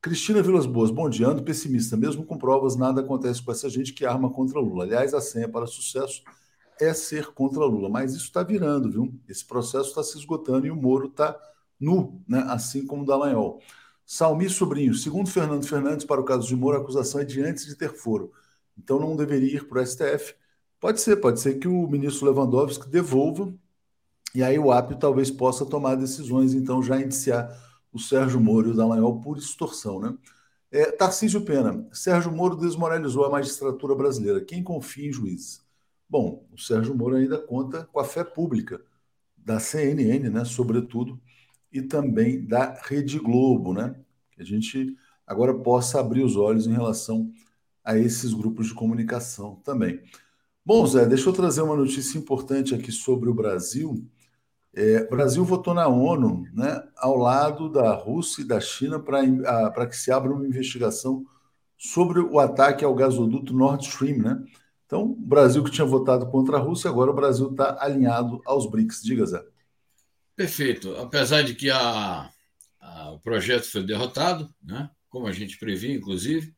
Cristina 0.00 0.40
Vilas 0.40 0.64
Boas, 0.64 0.92
bom 0.92 1.10
dia. 1.10 1.26
Ando 1.26 1.42
pessimista. 1.42 1.96
Mesmo 1.96 2.24
com 2.24 2.38
provas, 2.38 2.76
nada 2.76 3.00
acontece 3.00 3.42
com 3.42 3.50
essa 3.50 3.68
gente 3.68 3.92
que 3.92 4.06
arma 4.06 4.30
contra 4.30 4.60
Lula. 4.60 4.84
Aliás, 4.84 5.12
a 5.12 5.20
senha 5.20 5.48
para 5.48 5.66
sucesso 5.66 6.22
é 6.80 6.92
ser 6.94 7.28
contra 7.32 7.64
Lula. 7.64 7.88
Mas 7.88 8.14
isso 8.14 8.24
está 8.24 8.42
virando, 8.42 8.90
viu? 8.90 9.12
Esse 9.28 9.44
processo 9.44 9.88
está 9.88 10.02
se 10.02 10.18
esgotando 10.18 10.66
e 10.66 10.70
o 10.70 10.76
Moro 10.76 11.08
está 11.08 11.38
nu, 11.78 12.22
né? 12.28 12.44
assim 12.48 12.86
como 12.86 13.02
o 13.02 13.06
Dallagnol. 13.06 13.60
Salmi 14.06 14.48
Sobrinho, 14.50 14.94
segundo 14.94 15.30
Fernando 15.30 15.66
Fernandes, 15.66 16.04
para 16.04 16.20
o 16.20 16.24
caso 16.24 16.46
de 16.46 16.54
Moro, 16.54 16.76
a 16.76 16.80
acusação 16.80 17.20
é 17.20 17.24
de 17.24 17.40
antes 17.42 17.66
de 17.66 17.74
ter 17.74 17.94
foro. 17.94 18.32
Então 18.76 18.98
não 19.00 19.16
deveria 19.16 19.56
ir 19.56 19.68
para 19.68 19.80
o 19.80 19.86
STF. 19.86 20.34
Pode 20.78 21.00
ser, 21.00 21.16
pode 21.16 21.40
ser 21.40 21.58
que 21.58 21.66
o 21.68 21.86
ministro 21.88 22.26
Lewandowski 22.26 22.88
devolva 22.88 23.52
e 24.34 24.42
aí 24.42 24.58
o 24.58 24.72
API 24.72 24.98
talvez 24.98 25.30
possa 25.30 25.64
tomar 25.64 25.94
decisões, 25.94 26.54
então 26.54 26.82
já 26.82 27.00
iniciar 27.00 27.48
o 27.92 27.98
Sérgio 28.00 28.40
Moro 28.40 28.68
e 28.68 28.72
o 28.72 28.74
Dallagnol 28.74 29.20
por 29.20 29.38
extorsão. 29.38 30.00
Né? 30.00 30.18
É, 30.72 30.90
Tarcísio 30.90 31.42
Pena, 31.44 31.88
Sérgio 31.92 32.32
Moro 32.32 32.56
desmoralizou 32.56 33.24
a 33.24 33.30
magistratura 33.30 33.94
brasileira. 33.94 34.44
Quem 34.44 34.62
confia 34.62 35.08
em 35.08 35.12
juízes? 35.12 35.63
Bom, 36.14 36.46
o 36.52 36.56
Sérgio 36.56 36.94
Moro 36.94 37.16
ainda 37.16 37.36
conta 37.36 37.88
com 37.92 37.98
a 37.98 38.04
fé 38.04 38.22
pública 38.22 38.80
da 39.36 39.58
CNN, 39.58 40.30
né, 40.30 40.44
sobretudo, 40.44 41.20
e 41.72 41.82
também 41.82 42.46
da 42.46 42.72
Rede 42.84 43.18
Globo, 43.18 43.74
né? 43.74 43.96
Que 44.30 44.40
a 44.40 44.44
gente 44.44 44.96
agora 45.26 45.52
possa 45.52 45.98
abrir 45.98 46.22
os 46.22 46.36
olhos 46.36 46.68
em 46.68 46.72
relação 46.72 47.32
a 47.82 47.98
esses 47.98 48.32
grupos 48.32 48.68
de 48.68 48.74
comunicação 48.74 49.56
também. 49.64 50.00
Bom, 50.64 50.86
Zé, 50.86 51.04
deixa 51.04 51.28
eu 51.28 51.32
trazer 51.32 51.62
uma 51.62 51.74
notícia 51.74 52.16
importante 52.16 52.76
aqui 52.76 52.92
sobre 52.92 53.28
o 53.28 53.34
Brasil. 53.34 54.08
É, 54.72 55.08
o 55.08 55.10
Brasil 55.10 55.44
votou 55.44 55.74
na 55.74 55.88
ONU, 55.88 56.46
né, 56.54 56.80
ao 56.96 57.16
lado 57.16 57.68
da 57.68 57.92
Rússia 57.92 58.42
e 58.42 58.46
da 58.46 58.60
China, 58.60 59.00
para 59.00 59.84
que 59.88 59.96
se 59.96 60.12
abra 60.12 60.32
uma 60.32 60.46
investigação 60.46 61.26
sobre 61.76 62.20
o 62.20 62.38
ataque 62.38 62.84
ao 62.84 62.94
gasoduto 62.94 63.52
Nord 63.52 63.84
Stream. 63.84 64.18
Né? 64.18 64.44
Então, 64.94 65.06
o 65.06 65.16
Brasil 65.16 65.64
que 65.64 65.72
tinha 65.72 65.84
votado 65.84 66.24
contra 66.26 66.56
a 66.56 66.60
Rússia, 66.60 66.88
agora 66.88 67.10
o 67.10 67.14
Brasil 67.14 67.50
está 67.50 67.76
alinhado 67.80 68.40
aos 68.46 68.70
BRICS. 68.70 69.02
Diga, 69.02 69.26
Zé. 69.26 69.44
Perfeito. 70.36 70.94
Apesar 70.98 71.42
de 71.42 71.52
que 71.52 71.68
a, 71.68 72.30
a, 72.80 73.10
o 73.10 73.18
projeto 73.18 73.64
foi 73.64 73.82
derrotado, 73.82 74.48
né, 74.62 74.88
como 75.08 75.26
a 75.26 75.32
gente 75.32 75.58
previa, 75.58 75.92
inclusive, 75.92 76.54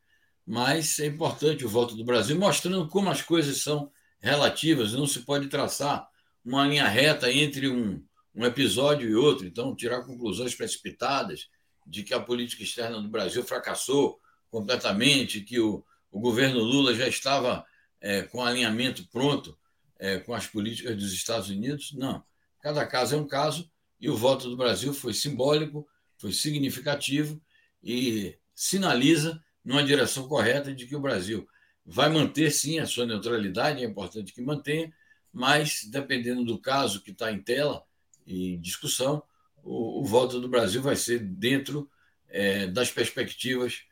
mas 0.47 0.99
é 0.99 1.07
importante 1.07 1.65
o 1.65 1.69
voto 1.69 1.97
do 1.97 2.05
Brasil, 2.05 2.39
mostrando 2.39 2.87
como 2.89 3.09
as 3.09 3.23
coisas 3.23 3.63
são 3.63 3.91
relativas, 4.21 4.93
não 4.93 5.07
se 5.07 5.21
pode 5.21 5.49
traçar 5.49 6.07
uma 6.45 6.67
linha 6.67 6.87
reta 6.87 7.33
entre 7.33 7.71
um, 7.71 8.05
um 8.35 8.45
episódio 8.45 9.09
e 9.09 9.15
outro, 9.15 9.47
então 9.47 9.75
tirar 9.75 10.05
conclusões 10.05 10.55
precipitadas 10.55 11.49
de 11.87 12.03
que 12.03 12.13
a 12.13 12.21
política 12.21 12.63
externa 12.63 13.01
do 13.01 13.09
Brasil 13.09 13.43
fracassou 13.43 14.21
completamente, 14.51 15.41
que 15.41 15.59
o, 15.59 15.83
o 16.13 16.21
governo 16.21 16.61
Lula 16.61 16.95
já 16.95 17.09
estava 17.09 17.65
é, 18.07 18.23
com 18.23 18.41
alinhamento 18.41 19.05
pronto 19.09 19.59
é, 19.99 20.19
com 20.21 20.33
as 20.33 20.47
políticas 20.47 20.97
dos 20.97 21.13
Estados 21.13 21.51
Unidos. 21.51 21.93
Não. 21.93 22.23
Cada 22.63 22.87
caso 22.87 23.17
é 23.17 23.19
um 23.19 23.27
caso 23.27 23.69
e 24.01 24.09
o 24.09 24.17
voto 24.17 24.49
do 24.49 24.57
Brasil 24.57 24.95
foi 24.95 25.13
simbólico, 25.13 25.85
foi 26.17 26.33
significativo 26.33 27.43
e 27.83 28.39
sinaliza 28.55 29.43
numa 29.65 29.83
direção 29.83 30.29
correta 30.29 30.73
de 30.73 30.87
que 30.87 30.95
o 30.95 31.01
Brasil 31.01 31.49
vai 31.85 32.09
manter 32.09 32.53
sim 32.53 32.79
a 32.79 32.87
sua 32.87 33.07
neutralidade, 33.07 33.83
é 33.83 33.87
importante 33.87 34.33
que 34.33 34.41
mantenha, 34.41 34.93
mas 35.33 35.83
dependendo 35.91 36.45
do 36.45 36.61
caso 36.61 37.03
que 37.03 37.11
está 37.11 37.33
em 37.33 37.43
tela 37.43 37.85
e 38.25 38.55
em 38.55 38.61
discussão, 38.61 39.21
o, 39.65 40.01
o, 40.01 40.05
voto 40.05 40.41
do 40.41 40.49
Brasil 40.49 40.81
vai 40.81 40.95
ser 40.95 41.19
dentro 41.19 41.91
é, 42.29 42.69
das 42.69 42.91
perspectivas 42.91 43.83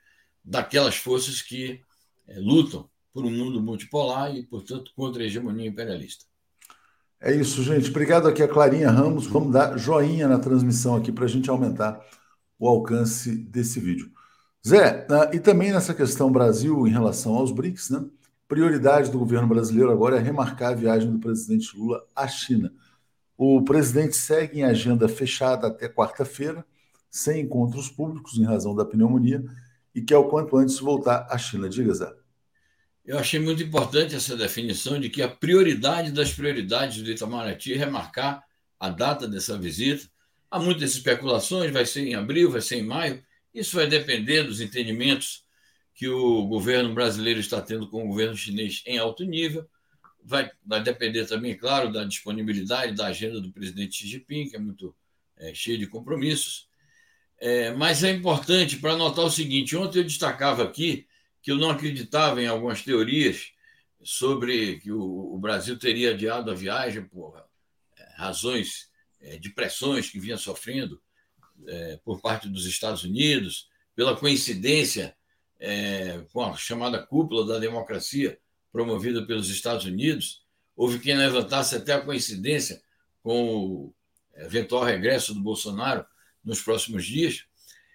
daquelas 0.44 0.94
forças 0.94 1.42
que 1.42 1.82
é, 2.28 2.38
lutam 2.38 2.88
por 3.14 3.24
um 3.24 3.30
mundo 3.30 3.62
multipolar 3.62 4.34
e, 4.34 4.42
portanto, 4.42 4.90
contra 4.96 5.22
a 5.22 5.26
hegemonia 5.26 5.68
imperialista. 5.68 6.24
É 7.20 7.32
isso, 7.32 7.62
gente. 7.62 7.88
Obrigado 7.88 8.26
aqui 8.26 8.42
a 8.42 8.48
Clarinha 8.48 8.90
Ramos. 8.90 9.26
Vamos 9.26 9.52
dar 9.52 9.78
joinha 9.78 10.26
na 10.26 10.38
transmissão 10.38 10.96
aqui 10.96 11.12
para 11.12 11.24
a 11.24 11.28
gente 11.28 11.48
aumentar 11.48 12.04
o 12.58 12.68
alcance 12.68 13.34
desse 13.34 13.78
vídeo. 13.78 14.10
Zé, 14.66 15.06
ah, 15.08 15.30
e 15.32 15.38
também 15.38 15.72
nessa 15.72 15.94
questão 15.94 16.32
Brasil 16.32 16.86
em 16.86 16.90
relação 16.90 17.34
aos 17.34 17.52
BRICS, 17.52 17.90
né? 17.90 18.04
prioridade 18.48 19.10
do 19.10 19.18
governo 19.18 19.48
brasileiro 19.48 19.90
agora 19.90 20.16
é 20.16 20.20
remarcar 20.20 20.72
a 20.72 20.74
viagem 20.74 21.10
do 21.10 21.18
presidente 21.18 21.76
Lula 21.76 22.04
à 22.14 22.26
China. 22.26 22.72
O 23.36 23.62
presidente 23.62 24.16
segue 24.16 24.60
em 24.60 24.64
agenda 24.64 25.08
fechada 25.08 25.68
até 25.68 25.88
quarta-feira, 25.88 26.64
sem 27.10 27.42
encontros 27.42 27.88
públicos 27.88 28.38
em 28.38 28.44
razão 28.44 28.74
da 28.74 28.84
pneumonia, 28.84 29.44
e 29.94 30.02
quer 30.02 30.16
o 30.16 30.28
quanto 30.28 30.56
antes 30.56 30.78
voltar 30.78 31.26
à 31.30 31.38
China. 31.38 31.68
Diga, 31.68 31.94
Zé. 31.94 32.23
Eu 33.04 33.18
achei 33.18 33.38
muito 33.38 33.62
importante 33.62 34.14
essa 34.14 34.34
definição 34.34 34.98
de 34.98 35.10
que 35.10 35.20
a 35.20 35.28
prioridade 35.28 36.10
das 36.10 36.32
prioridades 36.32 37.02
do 37.02 37.10
Itamaraty 37.10 37.74
é 37.74 37.76
remarcar 37.76 38.42
a 38.80 38.88
data 38.88 39.28
dessa 39.28 39.58
visita. 39.58 40.08
Há 40.50 40.58
muitas 40.58 40.94
especulações, 40.94 41.70
vai 41.70 41.84
ser 41.84 42.06
em 42.06 42.14
abril, 42.14 42.50
vai 42.50 42.62
ser 42.62 42.76
em 42.76 42.82
maio. 42.82 43.22
Isso 43.52 43.76
vai 43.76 43.86
depender 43.86 44.42
dos 44.42 44.60
entendimentos 44.60 45.44
que 45.94 46.08
o 46.08 46.46
governo 46.46 46.94
brasileiro 46.94 47.40
está 47.40 47.60
tendo 47.60 47.88
com 47.88 48.04
o 48.04 48.08
governo 48.08 48.36
chinês 48.36 48.82
em 48.86 48.96
alto 48.96 49.22
nível. 49.22 49.68
Vai, 50.22 50.50
vai 50.64 50.82
depender 50.82 51.26
também, 51.26 51.54
claro, 51.54 51.92
da 51.92 52.04
disponibilidade 52.04 52.94
da 52.94 53.08
agenda 53.08 53.38
do 53.38 53.52
presidente 53.52 53.96
Xi 53.96 54.08
Jinping, 54.08 54.48
que 54.48 54.56
é 54.56 54.58
muito 54.58 54.96
é, 55.36 55.52
cheio 55.52 55.76
de 55.76 55.86
compromissos. 55.86 56.66
É, 57.38 57.70
mas 57.72 58.02
é 58.02 58.10
importante 58.10 58.78
para 58.78 58.96
notar 58.96 59.26
o 59.26 59.30
seguinte: 59.30 59.76
ontem 59.76 59.98
eu 59.98 60.04
destacava 60.04 60.64
aqui 60.64 61.06
que 61.44 61.52
eu 61.52 61.58
não 61.58 61.68
acreditava 61.68 62.42
em 62.42 62.46
algumas 62.46 62.80
teorias 62.80 63.52
sobre 64.02 64.80
que 64.80 64.90
o, 64.90 65.36
Brasil 65.38 65.78
teria 65.78 66.12
adiado 66.12 66.50
a 66.50 66.54
viagem 66.54 67.04
por 67.04 67.36
é, 67.98 68.14
razões 68.16 68.90
é, 69.20 69.36
de 69.36 69.50
pressões 69.50 70.08
que 70.08 70.18
vinha 70.18 70.38
sofrendo 70.38 71.02
é, 71.66 72.00
por 72.02 72.22
parte 72.22 72.48
dos 72.48 72.64
Estados 72.64 73.04
Unidos, 73.04 73.68
pela 73.94 74.16
coincidência 74.16 75.14
com 76.30 76.42
a 76.42 76.56
chamada 76.56 77.02
cúpula 77.06 77.46
da 77.46 77.58
democracia 77.58 78.38
promovida 78.70 79.24
pelos 79.24 79.48
Estados 79.48 79.86
Unidos. 79.86 80.44
Houve 80.76 80.98
quem 80.98 81.16
levantasse 81.16 81.74
até 81.74 81.94
a 81.94 82.02
coincidência 82.02 82.82
com 83.22 83.48
o 83.48 83.94
eventual 84.34 84.84
regresso 84.84 85.32
do 85.32 85.40
Bolsonaro 85.40 86.04
nos 86.44 86.60
próximos 86.60 87.06
dias. 87.06 87.46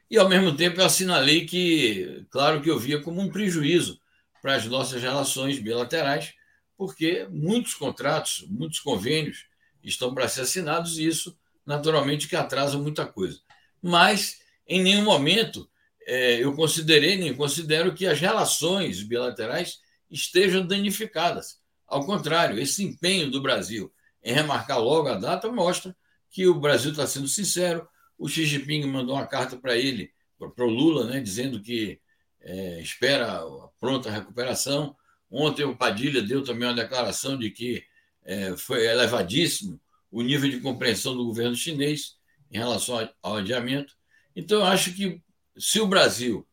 E, 0.10 0.18
ao 0.18 0.28
mesmo 0.28 0.56
tempo, 0.56 0.80
eu 0.80 0.86
assinalei 0.86 1.46
que, 1.46 2.26
claro 2.32 2.62
que 2.62 2.70
eu 2.70 2.80
via 2.80 3.02
como 3.02 3.22
um 3.22 3.30
prejuízo 3.30 4.00
para 4.42 4.56
as 4.56 4.66
nossas 4.66 5.02
relações 5.02 5.60
bilaterais, 5.60 6.34
porque 6.78 7.28
muitos 7.30 7.74
contratos, 7.74 8.46
muitos 8.48 8.80
convênios 8.80 9.46
estão 9.84 10.14
para 10.14 10.28
ser 10.28 10.42
assinados 10.42 10.98
e 10.98 11.06
isso, 11.06 11.38
naturalmente, 11.66 12.28
que 12.28 12.36
atrasa 12.36 12.78
muita 12.78 13.06
coisa. 13.06 13.40
Mas, 13.82 14.40
em 14.66 14.82
nenhum 14.82 15.04
momento, 15.04 15.70
é, 16.08 16.44
eu 16.44 16.54
considerei, 16.54 17.18
nem 17.18 17.36
considero 17.36 17.94
que 17.94 18.08
as 18.08 18.20
relações 18.20 19.04
bilaterais 19.04 19.80
estejam 20.10 20.66
danificadas. 20.66 21.60
Ao 21.88 22.06
contrário, 22.06 22.60
esse 22.60 22.84
empenho 22.84 23.30
do 23.30 23.42
Brasil 23.42 23.92
em 24.24 24.34
remarcar 24.34 24.80
logo 24.80 25.08
a 25.08 25.16
data 25.16 25.52
mostra 25.52 25.96
que 26.30 26.48
o 26.48 26.60
Brasil 26.60 26.92
está 26.92 27.08
sendo 27.08 27.28
sincero, 27.28 27.88
o 28.20 28.28
Xi 28.28 28.46
Jinping 28.46 28.86
mandou 28.86 29.16
uma 29.16 29.26
carta 29.26 29.58
para 29.58 29.78
ele, 29.78 30.12
para 30.38 30.66
o 30.66 30.70
Lula, 30.70 31.06
né, 31.06 31.22
dizendo 31.22 31.62
que 31.62 32.00
é, 32.42 32.82
espera 32.82 33.40
a 33.40 33.68
pronta 33.80 34.12
recuperação. 34.12 34.96
Ontem 35.32 35.64
o 35.64 35.76
Padilha 35.76 36.22
deu 36.22 36.44
também 36.44 36.68
uma 36.68 36.76
declaração 36.76 37.38
de 37.38 37.50
que 37.50 37.84
é, 38.26 38.56
foi 38.58 38.86
elevadíssimo 38.86 39.80
o 40.12 40.22
nível 40.22 40.50
de 40.50 40.60
compreensão 40.60 41.16
do 41.16 41.26
governo 41.26 41.56
chinês 41.56 42.18
em 42.52 42.58
relação 42.58 43.10
ao 43.22 43.38
adiamento. 43.38 43.96
Então, 44.36 44.60
eu 44.60 44.66
acho 44.66 44.94
que 44.94 45.22
se 45.58 45.80
o 45.80 45.88
Brasil, 45.88 46.48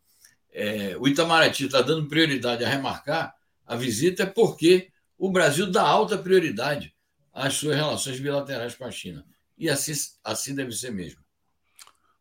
é, 0.52 0.96
o 0.98 1.08
Itamaraty 1.08 1.66
está 1.66 1.82
dando 1.82 2.08
prioridade 2.08 2.64
a 2.64 2.68
remarcar 2.68 3.34
a 3.64 3.74
visita, 3.74 4.22
é 4.22 4.26
porque 4.26 4.90
o 5.18 5.30
Brasil 5.30 5.70
dá 5.70 5.82
alta 5.82 6.16
prioridade 6.16 6.94
às 7.32 7.54
suas 7.54 7.74
relações 7.74 8.20
bilaterais 8.20 8.74
com 8.74 8.84
a 8.84 8.90
China. 8.90 9.26
E 9.58 9.68
assim, 9.68 9.92
assim 10.22 10.54
deve 10.54 10.72
ser 10.72 10.92
mesmo. 10.92 11.25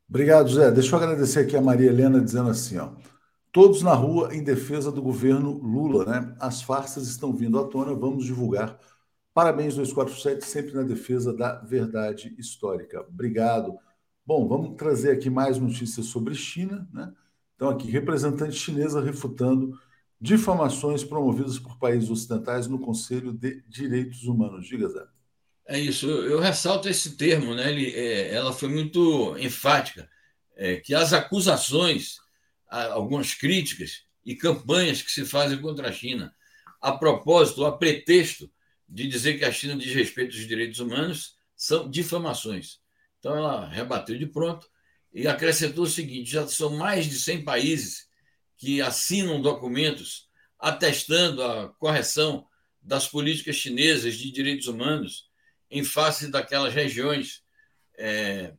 Obrigado, 0.08 0.50
Zé. 0.50 0.72
Deixa 0.72 0.96
eu 0.96 1.00
agradecer 1.00 1.40
aqui 1.40 1.58
a 1.58 1.62
Maria 1.62 1.90
Helena 1.90 2.22
dizendo 2.22 2.50
assim, 2.50 2.78
ó. 2.78 2.92
Todos 3.52 3.82
na 3.82 3.94
rua 3.94 4.36
em 4.36 4.44
defesa 4.44 4.92
do 4.92 5.02
governo 5.02 5.54
Lula, 5.60 6.06
né? 6.06 6.36
As 6.40 6.62
farsas 6.62 7.08
estão 7.08 7.34
vindo 7.34 7.58
à 7.58 7.68
tona, 7.68 7.94
vamos 7.94 8.26
divulgar. 8.26 8.78
Parabéns 9.34 9.76
247, 9.76 10.46
sempre 10.46 10.74
na 10.74 10.84
defesa 10.84 11.34
da 11.34 11.60
verdade 11.62 12.36
histórica. 12.38 13.02
Obrigado. 13.02 13.78
Bom, 14.26 14.48
vamos 14.48 14.76
trazer 14.76 15.12
aqui 15.12 15.30
mais 15.30 15.58
notícias 15.58 16.08
sobre 16.08 16.36
China, 16.36 16.88
né? 16.94 17.14
Então 17.56 17.70
aqui, 17.70 17.90
representante 17.90 18.56
chinesa 18.56 19.02
refutando 19.02 19.80
difamações 20.20 21.04
promovidas 21.04 21.58
por 21.60 21.78
países 21.78 22.10
ocidentais 22.10 22.68
no 22.68 22.80
Conselho 22.80 23.34
de 23.34 23.62
Direitos 23.68 24.24
Humanos. 24.26 24.68
Diga, 24.68 24.88
Zé. 24.90 25.15
É 25.68 25.80
isso, 25.80 26.08
eu, 26.08 26.32
eu 26.32 26.40
ressalto 26.40 26.88
esse 26.88 27.18
termo, 27.18 27.56
né? 27.56 27.72
Ele, 27.72 27.92
é, 27.92 28.34
ela 28.34 28.54
foi 28.54 28.70
muito 28.70 29.36
enfática, 29.40 30.10
é, 30.56 30.78
que 30.78 30.94
as 30.94 31.12
acusações, 31.12 32.18
algumas 32.70 33.34
críticas 33.34 34.04
e 34.24 34.36
campanhas 34.36 35.02
que 35.02 35.12
se 35.12 35.26
fazem 35.26 35.60
contra 35.60 35.90
a 35.90 35.92
China, 35.92 36.34
a 36.80 36.92
propósito, 36.92 37.66
a 37.66 37.76
pretexto 37.76 38.52
de 38.88 39.08
dizer 39.08 39.40
que 39.40 39.46
a 39.46 39.52
China 39.52 39.76
diz 39.76 39.94
respeito 39.94 40.36
aos 40.36 40.48
direitos 40.48 40.80
humanos, 40.80 41.36
são 41.56 41.90
difamações. 41.90 42.80
Então 43.20 43.36
ela 43.36 43.68
rebateu 43.68 44.18
de 44.18 44.28
pronto 44.28 44.68
e 45.12 45.28
acrescentou 45.28 45.86
o 45.86 45.90
seguinte: 45.90 46.30
já 46.30 46.48
são 46.48 46.78
mais 46.78 47.06
de 47.08 47.18
100 47.18 47.44
países 47.44 48.08
que 48.58 48.82
assinam 48.82 49.42
documentos 49.42 50.30
atestando 50.60 51.42
a 51.44 51.70
correção 51.70 52.46
das 52.82 53.08
políticas 53.08 53.56
chinesas 53.56 54.16
de 54.16 54.32
direitos 54.32 54.68
humanos 54.68 55.28
em 55.70 55.84
face 55.84 56.30
daquelas 56.30 56.74
regiões 56.74 57.44
é, 57.98 58.54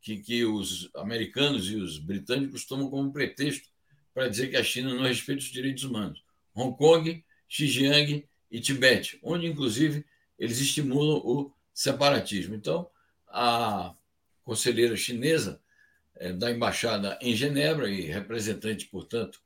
que, 0.00 0.18
que 0.18 0.44
os 0.44 0.90
americanos 0.94 1.70
e 1.70 1.76
os 1.76 1.98
britânicos 1.98 2.64
tomam 2.64 2.88
como 2.88 3.12
pretexto 3.12 3.68
para 4.12 4.28
dizer 4.28 4.48
que 4.48 4.56
a 4.56 4.64
China 4.64 4.94
não 4.94 5.02
respeita 5.02 5.42
os 5.42 5.50
direitos 5.50 5.84
humanos. 5.84 6.22
Hong 6.54 6.76
Kong, 6.76 7.24
Xinjiang 7.48 8.26
e 8.50 8.60
Tibete, 8.60 9.18
onde, 9.22 9.46
inclusive, 9.46 10.04
eles 10.38 10.60
estimulam 10.60 11.18
o 11.18 11.52
separatismo. 11.72 12.54
Então, 12.54 12.90
a 13.28 13.94
conselheira 14.44 14.96
chinesa 14.96 15.60
é, 16.16 16.32
da 16.32 16.50
embaixada 16.50 17.18
em 17.20 17.34
Genebra 17.34 17.88
e 17.88 18.02
representante, 18.02 18.86
portanto, 18.86 19.40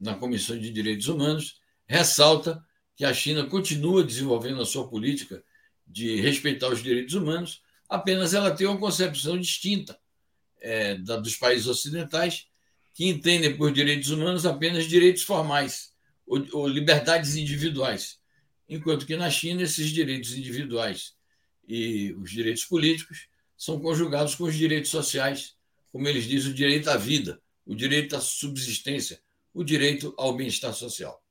na 0.00 0.14
Comissão 0.14 0.58
de 0.58 0.70
Direitos 0.70 1.08
Humanos, 1.08 1.60
ressalta 1.86 2.64
que 2.96 3.04
a 3.04 3.14
China 3.14 3.46
continua 3.46 4.02
desenvolvendo 4.04 4.60
a 4.60 4.66
sua 4.66 4.88
política 4.88 5.42
de 5.88 6.20
respeitar 6.20 6.68
os 6.68 6.82
direitos 6.82 7.14
humanos, 7.14 7.62
apenas 7.88 8.34
ela 8.34 8.50
tem 8.50 8.66
uma 8.66 8.78
concepção 8.78 9.38
distinta 9.38 9.98
é, 10.60 10.96
da, 10.96 11.16
dos 11.16 11.36
países 11.36 11.66
ocidentais, 11.66 12.46
que 12.92 13.06
entendem 13.06 13.56
por 13.56 13.72
direitos 13.72 14.10
humanos 14.10 14.44
apenas 14.44 14.86
direitos 14.86 15.22
formais 15.22 15.92
ou, 16.26 16.44
ou 16.52 16.68
liberdades 16.68 17.36
individuais, 17.36 18.18
enquanto 18.68 19.06
que 19.06 19.16
na 19.16 19.30
China 19.30 19.62
esses 19.62 19.90
direitos 19.90 20.34
individuais 20.34 21.14
e 21.66 22.12
os 22.14 22.30
direitos 22.30 22.64
políticos 22.64 23.28
são 23.56 23.80
conjugados 23.80 24.34
com 24.34 24.44
os 24.44 24.54
direitos 24.54 24.90
sociais, 24.90 25.56
como 25.90 26.06
eles 26.06 26.24
dizem, 26.24 26.50
o 26.50 26.54
direito 26.54 26.88
à 26.90 26.96
vida, 26.96 27.40
o 27.64 27.74
direito 27.74 28.14
à 28.14 28.20
subsistência, 28.20 29.20
o 29.54 29.64
direito 29.64 30.14
ao 30.16 30.36
bem-estar 30.36 30.72
social. 30.74 31.22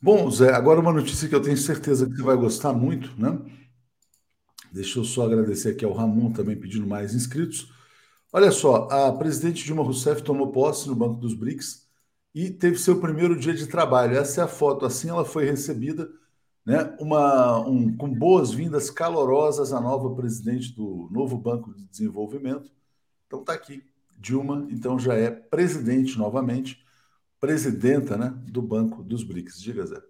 Bom, 0.00 0.30
Zé, 0.30 0.52
agora 0.54 0.80
uma 0.80 0.92
notícia 0.92 1.28
que 1.28 1.34
eu 1.34 1.42
tenho 1.42 1.56
certeza 1.56 2.06
que 2.06 2.14
você 2.16 2.22
vai 2.22 2.36
gostar 2.36 2.72
muito, 2.72 3.20
né? 3.20 3.36
Deixa 4.72 5.00
eu 5.00 5.04
só 5.04 5.24
agradecer 5.24 5.70
aqui 5.70 5.84
ao 5.84 5.92
Ramon 5.92 6.32
também 6.32 6.56
pedindo 6.58 6.86
mais 6.86 7.14
inscritos. 7.14 7.72
Olha 8.32 8.52
só, 8.52 8.86
a 8.90 9.12
presidente 9.12 9.64
Dilma 9.64 9.82
Rousseff 9.82 10.22
tomou 10.22 10.52
posse 10.52 10.86
no 10.88 10.94
Banco 10.94 11.20
dos 11.20 11.34
BRICS 11.34 11.88
e 12.34 12.50
teve 12.50 12.78
seu 12.78 13.00
primeiro 13.00 13.36
dia 13.38 13.54
de 13.54 13.66
trabalho. 13.66 14.16
Essa 14.16 14.42
é 14.42 14.44
a 14.44 14.48
foto. 14.48 14.86
Assim 14.86 15.08
ela 15.08 15.24
foi 15.24 15.44
recebida, 15.46 16.08
né? 16.64 16.94
Uma, 17.00 17.58
um, 17.66 17.96
com 17.96 18.12
boas-vindas 18.12 18.90
calorosas 18.90 19.72
à 19.72 19.80
nova 19.80 20.14
presidente 20.14 20.72
do 20.74 21.08
novo 21.10 21.36
Banco 21.36 21.74
de 21.74 21.84
Desenvolvimento. 21.86 22.70
Então 23.26 23.42
tá 23.42 23.54
aqui. 23.54 23.82
Dilma, 24.16 24.66
então 24.70 24.98
já 24.98 25.14
é 25.14 25.30
presidente 25.30 26.18
novamente 26.18 26.84
presidenta 27.40 28.16
né, 28.16 28.32
do 28.46 28.60
Banco 28.60 29.02
dos 29.02 29.22
BRICS. 29.22 29.60
Diga, 29.60 29.86
Zé. 29.86 30.00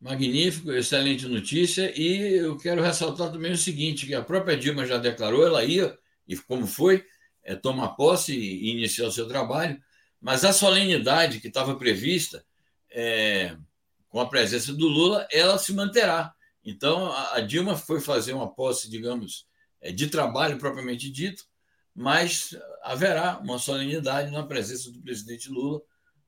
Magnífico, 0.00 0.72
excelente 0.72 1.26
notícia. 1.26 1.92
E 1.98 2.34
eu 2.34 2.56
quero 2.56 2.82
ressaltar 2.82 3.32
também 3.32 3.52
o 3.52 3.56
seguinte: 3.56 4.06
que 4.06 4.14
a 4.14 4.22
própria 4.22 4.56
Dilma 4.56 4.84
já 4.84 4.98
declarou, 4.98 5.44
ela 5.46 5.64
ia, 5.64 5.96
e 6.26 6.36
como 6.36 6.66
foi, 6.66 7.04
é, 7.42 7.54
tomar 7.54 7.90
posse 7.90 8.36
e 8.36 8.72
iniciar 8.72 9.06
o 9.06 9.12
seu 9.12 9.26
trabalho, 9.26 9.80
mas 10.20 10.44
a 10.44 10.52
solenidade 10.52 11.40
que 11.40 11.48
estava 11.48 11.76
prevista 11.76 12.44
é, 12.90 13.56
com 14.08 14.20
a 14.20 14.28
presença 14.28 14.72
do 14.72 14.88
Lula, 14.88 15.26
ela 15.30 15.58
se 15.58 15.72
manterá. 15.72 16.34
Então, 16.64 17.12
a, 17.12 17.40
Dilma 17.40 17.76
foi 17.76 18.00
fazer 18.00 18.32
uma 18.32 18.52
posse, 18.52 18.90
digamos, 18.90 19.46
é, 19.80 19.92
de 19.92 20.08
trabalho 20.08 20.58
propriamente 20.58 21.10
dito, 21.10 21.44
mas 21.94 22.56
haverá 22.82 23.38
uma 23.38 23.58
solenidade 23.58 24.32
na 24.32 24.42
presença 24.44 24.90
do 24.90 25.00
presidente 25.00 25.48
Lula 25.48 25.80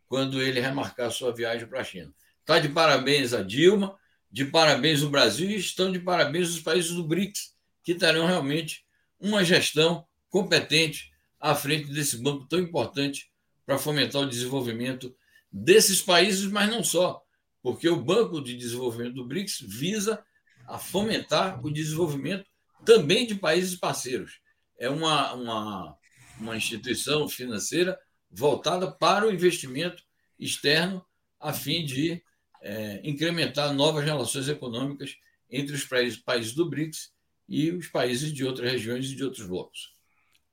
quando 0.08 0.42
ele 0.42 0.60
remarcar 0.60 1.10
sua 1.10 1.32
viagem 1.34 1.66
para 1.66 1.80
a 1.80 1.84
China. 1.84 2.12
Está 2.40 2.58
de 2.58 2.68
parabéns 2.68 3.34
a 3.34 3.42
Dilma, 3.42 3.96
de 4.30 4.44
parabéns 4.46 5.02
o 5.02 5.10
Brasil 5.10 5.50
e 5.50 5.56
estão 5.56 5.92
de 5.92 5.98
parabéns 5.98 6.48
os 6.48 6.60
países 6.60 6.92
do 6.92 7.04
BRICS, 7.04 7.54
que 7.84 7.94
terão 7.94 8.26
realmente 8.26 8.84
uma 9.20 9.44
gestão 9.44 10.06
competente 10.30 11.10
à 11.38 11.54
frente 11.54 11.90
desse 11.92 12.16
banco 12.18 12.46
tão 12.46 12.58
importante 12.58 13.30
para 13.64 13.78
fomentar 13.78 14.22
o 14.22 14.28
desenvolvimento 14.28 15.14
desses 15.52 16.00
países, 16.00 16.46
mas 16.46 16.70
não 16.70 16.82
só, 16.82 17.22
porque 17.62 17.88
o 17.88 18.02
Banco 18.02 18.40
de 18.42 18.56
Desenvolvimento 18.56 19.14
do 19.14 19.26
BRICS 19.26 19.60
visa 19.66 20.22
a 20.66 20.78
fomentar 20.78 21.64
o 21.64 21.70
desenvolvimento 21.70 22.46
também 22.84 23.26
de 23.26 23.34
países 23.34 23.76
parceiros. 23.76 24.40
É 24.78 24.88
uma, 24.88 25.32
uma, 25.34 25.96
uma 26.38 26.56
instituição 26.56 27.28
financeira 27.28 27.98
voltada 28.30 28.90
para 28.90 29.26
o 29.26 29.32
investimento 29.32 30.02
externo, 30.38 31.04
a 31.40 31.52
fim 31.52 31.84
de 31.84 32.22
é, 32.62 33.00
incrementar 33.04 33.72
novas 33.72 34.04
relações 34.04 34.48
econômicas 34.48 35.16
entre 35.50 35.74
os 35.74 35.84
países, 35.84 36.54
do 36.54 36.68
BRICS 36.68 37.10
e 37.48 37.70
os 37.70 37.88
países 37.88 38.32
de 38.32 38.44
outras 38.44 38.70
regiões 38.70 39.06
e 39.06 39.16
de 39.16 39.24
outros 39.24 39.46
blocos. 39.46 39.96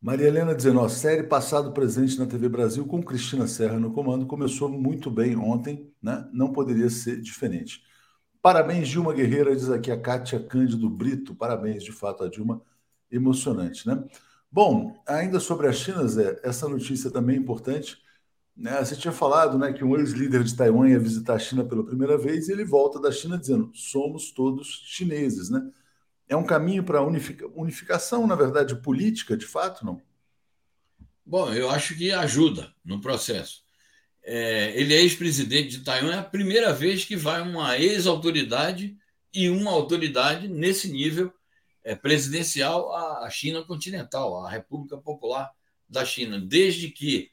Maria 0.02 0.28
Helena 0.28 0.54
dizendo, 0.54 0.82
a 0.82 0.90
série 0.90 1.24
Passado 1.24 1.74
Presente 1.74 2.20
na 2.20 2.28
TV 2.28 2.48
Brasil 2.48 2.86
com 2.86 3.04
Cristina 3.04 3.48
Serra 3.48 3.80
no 3.80 3.92
comando 3.92 4.26
começou 4.26 4.70
muito 4.70 5.10
bem 5.10 5.36
ontem, 5.36 5.92
né? 6.02 6.30
não 6.32 6.54
poderia 6.54 6.90
ser 6.90 7.20
diferente. 7.20 7.82
Parabéns, 8.42 8.88
Dilma 8.88 9.12
Guerreira, 9.12 9.56
diz 9.56 9.70
aqui 9.72 9.92
a 9.92 10.00
Kátia 10.00 10.40
Cândido 10.40 10.88
Brito. 10.88 11.34
Parabéns, 11.34 11.84
de 11.84 11.92
fato, 11.92 12.24
a 12.24 12.30
Dilma. 12.30 12.62
Emocionante, 13.10 13.88
né? 13.88 14.04
Bom, 14.52 15.02
ainda 15.08 15.40
sobre 15.40 15.68
a 15.68 15.74
China, 15.74 16.08
Zé, 16.08 16.40
essa 16.44 16.68
notícia 16.70 17.12
também 17.12 17.36
é 17.36 17.40
importante. 17.40 17.98
Né? 18.56 18.84
Você 18.84 18.96
tinha 18.96 19.12
falado 19.12 19.58
né, 19.58 19.74
que 19.74 19.84
um 19.84 19.98
ex-líder 19.98 20.44
de 20.44 20.56
Taiwan 20.56 20.90
ia 20.90 21.00
visitar 21.00 21.34
a 21.34 21.40
China 21.40 21.66
pela 21.66 21.86
primeira 21.86 22.18
vez 22.18 22.48
e 22.48 22.54
ele 22.54 22.64
volta 22.64 23.00
da 23.00 23.12
China 23.12 23.38
dizendo: 23.38 23.70
somos 23.74 24.32
todos 24.32 24.84
chineses, 24.86 25.50
né? 25.50 25.62
É 26.28 26.36
um 26.36 26.46
caminho 26.46 26.84
para 26.84 27.04
unific... 27.04 27.44
unificação, 27.54 28.26
na 28.26 28.36
verdade, 28.36 28.76
política, 28.76 29.38
de 29.38 29.46
fato, 29.46 29.86
não? 29.86 30.02
Bom, 31.26 31.52
eu 31.54 31.70
acho 31.70 31.96
que 31.96 32.12
ajuda 32.12 32.74
no 32.84 33.02
processo. 33.02 33.64
É, 34.24 34.80
ele 34.80 34.94
é 34.94 35.02
ex-presidente 35.02 35.78
de 35.78 35.84
Taiwan, 35.84 36.14
é 36.14 36.20
a 36.20 36.24
primeira 36.24 36.74
vez 36.74 37.06
que 37.06 37.16
vai 37.16 37.42
uma 37.42 37.78
ex-autoridade 37.78 38.98
e 39.34 39.50
uma 39.50 39.72
autoridade 39.72 40.48
nesse 40.48 40.92
nível 40.92 41.32
é, 41.86 41.96
presidencial 41.96 42.92
à 42.94 43.30
China 43.30 43.64
continental, 43.64 44.44
à 44.44 44.50
República 44.50 44.98
Popular 44.98 45.52
da 45.88 46.04
China. 46.04 46.42
Desde 46.42 46.90
que 46.90 47.32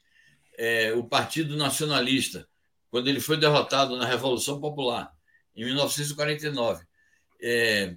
é, 0.55 0.93
o 0.93 1.03
Partido 1.03 1.57
Nacionalista, 1.57 2.47
quando 2.91 3.07
ele 3.07 3.19
foi 3.19 3.35
derrotado 3.35 3.97
na 3.97 4.05
Revolução 4.05 4.61
Popular, 4.61 5.11
em 5.55 5.65
1949, 5.65 6.85
é, 7.41 7.95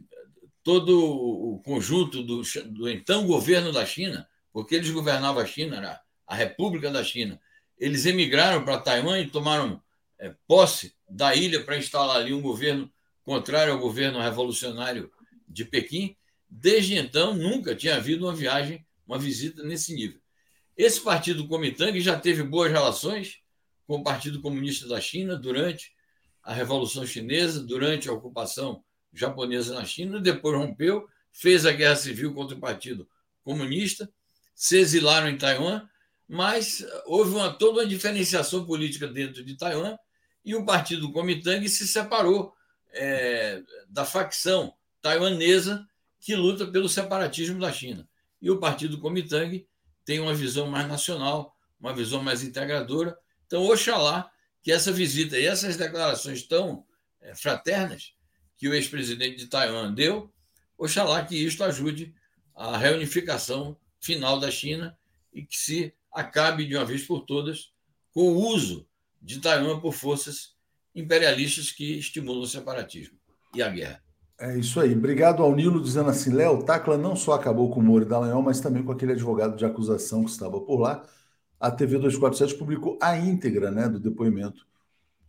todo 0.63 0.99
o 0.99 1.61
conjunto 1.63 2.23
do, 2.23 2.43
do, 2.65 2.91
então 2.91 3.27
governo 3.27 3.71
da 3.71 3.85
China, 3.85 4.27
porque 4.51 4.75
eles 4.75 4.91
governavam 4.91 5.43
a 5.43 5.47
China, 5.47 5.77
era 5.77 6.01
a 6.27 6.35
República 6.35 6.91
da 6.91 7.05
China, 7.05 7.39
eles 7.79 8.07
emigraram 8.07 8.65
para 8.65 8.79
Taiwan 8.79 9.21
e 9.21 9.29
tomaram 9.29 9.83
é, 10.19 10.35
posse 10.49 10.97
da 11.07 11.35
ilha 11.35 11.63
para 11.63 11.77
instalar 11.77 12.17
ali 12.17 12.33
um 12.33 12.41
governo 12.41 12.91
contrário 13.23 13.75
ao 13.75 13.79
governo 13.79 14.21
revolucionário 14.21 15.13
de 15.47 15.65
Pequim. 15.67 16.17
Desde 16.49 16.97
então, 16.97 17.35
nunca 17.35 17.75
tinha 17.75 17.97
havido 17.97 18.27
uma 18.27 18.35
viagem, 18.35 18.87
uma 19.07 19.19
visita 19.19 19.63
nesse 19.63 19.95
nível. 19.95 20.21
Esse 20.77 21.01
partido 21.01 21.49
Kuomintang 21.49 21.99
já 22.01 22.19
teve 22.19 22.43
boas 22.43 22.71
relações 22.71 23.41
com 23.87 23.97
o 23.97 24.03
Partido 24.03 24.41
Comunista 24.41 24.87
da 24.87 25.01
China 25.01 25.37
durante 25.37 25.93
a 26.43 26.53
Revolução 26.53 27.07
Chinesa, 27.07 27.63
durante 27.63 28.09
a 28.09 28.13
ocupação 28.13 28.85
japonesa 29.13 29.75
na 29.75 29.85
China, 29.85 30.21
depois 30.21 30.57
rompeu, 30.57 31.09
fez 31.33 31.65
a 31.65 31.73
guerra 31.73 31.97
civil 31.97 32.35
contra 32.35 32.57
o 32.57 32.61
Partido 32.61 33.09
Comunista, 33.43 34.11
se 34.55 34.79
exilaram 34.79 35.29
em 35.29 35.39
Taiwan, 35.39 35.89
mas 36.29 36.85
houve 37.07 37.35
uma, 37.35 37.53
toda 37.53 37.81
uma 37.81 37.87
diferenciação 37.87 38.67
política 38.67 39.07
dentro 39.07 39.45
de 39.45 39.57
Taiwan 39.57 39.97
e 40.45 40.55
o 40.55 40.65
Partido 40.65 41.13
Kuomintang 41.13 41.69
se 41.69 41.87
separou 41.87 42.55
é, 42.93 43.63
da 43.89 44.05
facção 44.05 44.75
taiwanesa 45.01 45.87
que 46.27 46.35
luta 46.35 46.67
pelo 46.67 46.89
separatismo 46.89 47.61
da 47.61 47.71
China. 47.71 48.05
E 48.43 48.51
o 48.51 48.59
Partido 48.59 48.99
Kuomintang 48.99 49.65
tem 50.05 50.19
uma 50.19 50.35
visão 50.35 50.67
mais 50.67 50.89
nacional, 50.89 51.57
uma 51.79 51.95
visão 51.95 52.21
mais 52.21 52.43
integradora. 52.43 53.17
Então, 53.47 53.63
oxalá 53.63 54.29
que 54.61 54.73
essa 54.73 54.91
visita 54.91 55.39
e 55.39 55.47
essas 55.47 55.77
declarações 55.77 56.43
tão 56.43 56.85
é, 57.21 57.33
fraternas 57.33 58.13
que 58.57 58.69
o 58.69 58.75
ex-presidente 58.75 59.37
de 59.37 59.47
Taiwan 59.47 59.95
deu, 59.95 60.35
oxalá 60.77 61.25
que 61.25 61.37
isto 61.37 61.63
ajude 61.63 62.13
a 62.57 62.77
reunificação 62.77 63.79
final 64.01 64.41
da 64.41 64.51
China 64.51 64.99
e 65.33 65.45
que 65.45 65.57
se 65.57 65.95
acabe 66.11 66.67
de 66.67 66.75
uma 66.75 66.85
vez 66.85 67.05
por 67.07 67.21
todas 67.21 67.73
com 68.11 68.33
o 68.33 68.49
uso 68.49 68.85
de 69.23 69.39
Taiwan 69.41 69.79
por 69.79 69.93
forças 69.93 70.57
imperialistas 70.93 71.71
que 71.71 72.01
estimulam 72.01 72.43
o 72.43 72.49
separatismo 72.49 73.17
e 73.55 73.63
a 73.63 73.69
guerra. 73.69 74.06
É 74.39 74.59
isso 74.59 74.79
aí. 74.81 74.95
Obrigado 74.95 75.43
ao 75.43 75.55
Nilo 75.55 75.81
dizendo 75.81 76.11
assim, 76.11 76.31
Léo, 76.31 76.63
Tacla 76.63 76.99
não 76.99 77.17
só 77.17 77.33
acabou 77.33 77.71
com 77.71 77.81
o 77.81 77.83
Moro 77.83 78.05
e 78.05 78.09
Dallagnol, 78.09 78.43
mas 78.43 78.61
também 78.61 78.83
com 78.83 78.93
aquele 78.93 79.13
advogado 79.13 79.57
de 79.57 79.65
acusação 79.65 80.25
que 80.25 80.31
estava 80.31 80.61
por 80.61 80.79
lá. 80.79 81.03
A 81.59 81.71
TV 81.71 81.97
247 81.99 82.55
publicou 82.59 82.99
a 83.01 83.17
íntegra 83.17 83.71
né, 83.71 83.89
do 83.89 83.99
depoimento 83.99 84.67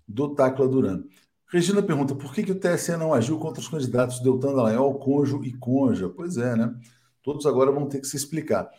do 0.08 0.36
Tacla 0.36 0.68
Duran. 0.68 1.04
Regina 1.48 1.82
pergunta 1.82 2.16
por 2.16 2.34
que, 2.34 2.44
que 2.44 2.52
o 2.52 2.60
TSE 2.60 2.98
não 2.98 3.14
agiu 3.14 3.40
contra 3.40 3.62
os 3.62 3.70
candidatos 3.70 4.20
Deltan 4.20 4.54
Dallagnol, 4.54 5.00
Conjo 5.00 5.44
e 5.46 5.54
Conja? 5.54 6.10
Pois 6.10 6.38
é, 6.38 6.56
né? 6.58 6.76
Todos 7.24 7.46
agora 7.46 7.72
vão 7.72 7.88
ter 7.88 8.02
que 8.02 8.08
se 8.08 8.18
explicar. 8.18 8.70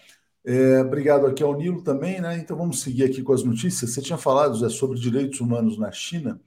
É, 0.45 0.81
obrigado 0.81 1.27
aqui 1.27 1.43
ao 1.43 1.57
Nilo 1.57 1.83
também, 1.83 2.21
né? 2.21 2.39
Então 2.39 2.57
vamos 2.57 2.81
seguir 2.83 3.05
aqui 3.05 3.23
com 3.23 3.33
as 3.33 3.43
notícias. 3.45 3.93
Você 3.93 4.03
tinha 4.03 4.19
falado 4.19 4.57
Zé, 4.59 4.69
sobre 4.69 4.99
direitos 4.99 5.41
humanos 5.41 5.79
na 5.79 5.91
China. 5.93 6.41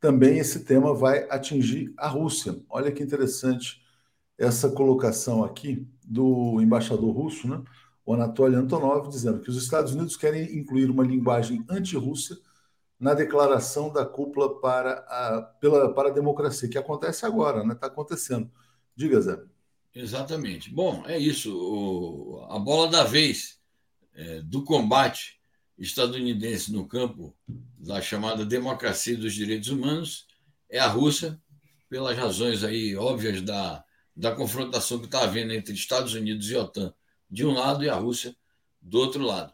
Também 0.00 0.38
esse 0.38 0.64
tema 0.64 0.94
vai 0.94 1.26
atingir 1.28 1.92
a 1.96 2.08
Rússia. 2.08 2.60
Olha 2.68 2.92
que 2.92 3.02
interessante 3.02 3.82
essa 4.36 4.70
colocação 4.70 5.42
aqui 5.44 5.86
do 6.04 6.60
embaixador 6.60 7.10
russo, 7.10 7.48
né? 7.48 7.62
o 8.08 8.14
Anatoly 8.14 8.54
Antonov, 8.54 9.08
dizendo 9.10 9.40
que 9.40 9.50
os 9.50 9.62
Estados 9.62 9.92
Unidos 9.92 10.16
querem 10.16 10.56
incluir 10.56 10.88
uma 10.88 11.04
linguagem 11.04 11.62
anti-Rússia 11.68 12.38
na 12.98 13.12
declaração 13.12 13.92
da 13.92 14.06
cúpula 14.06 14.60
para 14.60 14.92
a, 15.08 15.42
pela, 15.60 15.92
para 15.92 16.08
a 16.08 16.12
democracia, 16.12 16.70
que 16.70 16.78
acontece 16.78 17.26
agora, 17.26 17.58
está 17.58 17.68
né? 17.68 17.74
Tá 17.74 17.86
acontecendo. 17.86 18.50
Diga, 18.96 19.20
Zé. 19.20 19.38
Exatamente. 19.94 20.70
Bom, 20.70 21.02
é 21.06 21.18
isso. 21.18 21.54
O, 21.54 22.46
a 22.48 22.58
bola 22.58 22.88
da 22.88 23.04
vez 23.04 23.60
é, 24.14 24.40
do 24.40 24.64
combate 24.64 25.37
estadunidense 25.78 26.72
no 26.72 26.86
campo 26.86 27.36
da 27.78 28.00
chamada 28.00 28.44
democracia 28.44 29.16
dos 29.16 29.34
direitos 29.34 29.68
humanos 29.68 30.26
é 30.68 30.78
a 30.78 30.86
Rússia, 30.86 31.40
pelas 31.88 32.16
razões 32.16 32.64
aí 32.64 32.96
óbvias 32.96 33.40
da, 33.40 33.84
da 34.14 34.34
confrontação 34.34 34.98
que 34.98 35.06
está 35.06 35.22
havendo 35.22 35.52
entre 35.52 35.72
Estados 35.72 36.14
Unidos 36.14 36.50
e 36.50 36.56
OTAN 36.56 36.92
de 37.30 37.46
um 37.46 37.52
lado 37.52 37.84
e 37.84 37.88
a 37.88 37.94
Rússia 37.94 38.36
do 38.80 38.98
outro 38.98 39.22
lado. 39.22 39.52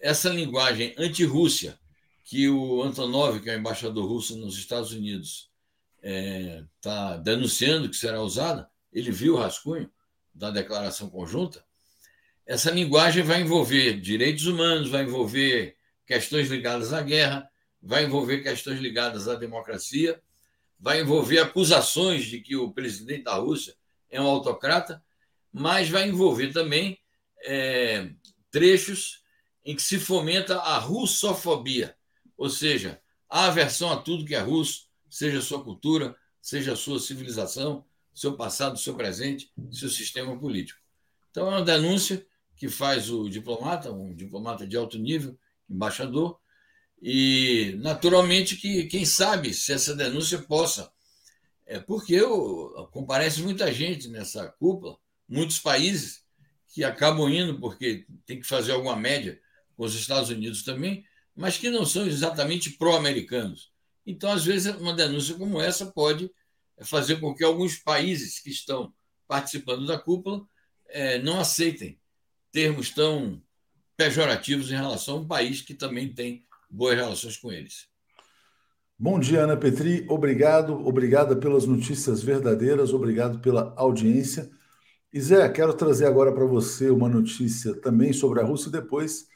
Essa 0.00 0.28
linguagem 0.28 0.94
anti-Rússia 0.96 1.78
que 2.24 2.48
o 2.48 2.82
Antonov, 2.82 3.40
que 3.40 3.50
é 3.50 3.54
o 3.54 3.58
embaixador 3.58 4.06
russo 4.06 4.36
nos 4.36 4.56
Estados 4.56 4.92
Unidos, 4.92 5.50
está 5.96 6.10
é, 6.10 6.64
tá 6.80 7.16
denunciando 7.18 7.88
que 7.88 7.96
será 7.96 8.22
usada, 8.22 8.68
ele 8.90 9.10
viu 9.10 9.34
o 9.34 9.38
rascunho 9.38 9.90
da 10.32 10.50
declaração 10.50 11.10
conjunta, 11.10 11.64
essa 12.46 12.70
linguagem 12.70 13.22
vai 13.22 13.40
envolver 13.40 14.00
direitos 14.00 14.46
humanos, 14.46 14.90
vai 14.90 15.02
envolver 15.02 15.76
questões 16.06 16.48
ligadas 16.50 16.92
à 16.92 17.00
guerra, 17.00 17.48
vai 17.82 18.04
envolver 18.04 18.42
questões 18.42 18.80
ligadas 18.80 19.28
à 19.28 19.34
democracia, 19.34 20.20
vai 20.78 21.00
envolver 21.00 21.38
acusações 21.38 22.24
de 22.26 22.40
que 22.40 22.56
o 22.56 22.72
presidente 22.72 23.24
da 23.24 23.34
Rússia 23.34 23.74
é 24.10 24.20
um 24.20 24.26
autocrata, 24.26 25.02
mas 25.52 25.88
vai 25.88 26.08
envolver 26.08 26.52
também 26.52 26.98
é, 27.44 28.10
trechos 28.50 29.22
em 29.64 29.74
que 29.74 29.82
se 29.82 29.98
fomenta 29.98 30.58
a 30.58 30.78
russofobia, 30.78 31.96
ou 32.36 32.50
seja, 32.50 33.00
a 33.28 33.46
aversão 33.46 33.90
a 33.90 33.96
tudo 33.96 34.24
que 34.24 34.34
é 34.34 34.40
russo, 34.40 34.86
seja 35.08 35.40
sua 35.40 35.62
cultura, 35.62 36.14
seja 36.40 36.76
sua 36.76 37.00
civilização, 37.00 37.84
seu 38.12 38.36
passado, 38.36 38.78
seu 38.78 38.94
presente, 38.94 39.50
seu 39.72 39.88
sistema 39.88 40.38
político. 40.38 40.80
Então, 41.30 41.46
é 41.46 41.50
uma 41.50 41.64
denúncia 41.64 42.24
que 42.56 42.68
faz 42.68 43.10
o 43.10 43.28
diplomata, 43.28 43.92
um 43.92 44.14
diplomata 44.14 44.66
de 44.66 44.76
alto 44.76 44.98
nível, 44.98 45.38
embaixador, 45.68 46.38
e 47.00 47.76
naturalmente 47.80 48.56
que 48.56 48.84
quem 48.84 49.04
sabe 49.04 49.52
se 49.52 49.72
essa 49.72 49.94
denúncia 49.94 50.38
possa. 50.38 50.90
É 51.66 51.78
porque 51.78 52.14
eu, 52.14 52.88
comparece 52.92 53.42
muita 53.42 53.72
gente 53.72 54.08
nessa 54.08 54.48
cúpula, 54.48 54.96
muitos 55.28 55.58
países 55.58 56.24
que 56.72 56.84
acabam 56.84 57.28
indo 57.28 57.58
porque 57.58 58.06
tem 58.26 58.40
que 58.40 58.46
fazer 58.46 58.72
alguma 58.72 58.96
média 58.96 59.40
com 59.76 59.84
os 59.84 59.94
Estados 59.94 60.30
Unidos 60.30 60.62
também, 60.62 61.04
mas 61.34 61.56
que 61.56 61.70
não 61.70 61.84
são 61.84 62.06
exatamente 62.06 62.70
pró-americanos. 62.70 63.72
Então, 64.06 64.30
às 64.30 64.44
vezes, 64.44 64.74
uma 64.76 64.92
denúncia 64.92 65.34
como 65.36 65.60
essa 65.60 65.86
pode 65.86 66.30
fazer 66.82 67.16
com 67.20 67.34
que 67.34 67.44
alguns 67.44 67.76
países 67.76 68.38
que 68.40 68.50
estão 68.50 68.92
participando 69.26 69.86
da 69.86 69.98
cúpula 69.98 70.46
é, 70.88 71.18
não 71.18 71.40
aceitem 71.40 71.98
termos 72.54 72.92
tão 72.92 73.42
pejorativos 73.96 74.70
em 74.70 74.76
relação 74.76 75.16
a 75.16 75.20
um 75.22 75.26
país 75.26 75.60
que 75.60 75.74
também 75.74 76.14
tem 76.14 76.46
boas 76.70 76.94
relações 76.94 77.36
com 77.36 77.50
eles. 77.50 77.88
Bom 78.96 79.18
dia, 79.18 79.40
Ana 79.40 79.56
Petri. 79.56 80.06
Obrigado, 80.08 80.72
obrigada 80.86 81.34
pelas 81.34 81.66
notícias 81.66 82.22
verdadeiras, 82.22 82.92
obrigado 82.92 83.40
pela 83.40 83.74
audiência. 83.76 84.48
E 85.12 85.20
Zé, 85.20 85.48
quero 85.48 85.74
trazer 85.74 86.06
agora 86.06 86.32
para 86.32 86.44
você 86.44 86.90
uma 86.90 87.08
notícia 87.08 87.74
também 87.80 88.12
sobre 88.12 88.40
a 88.40 88.44
Rússia 88.44 88.68
e 88.68 88.72
depois 88.72 89.26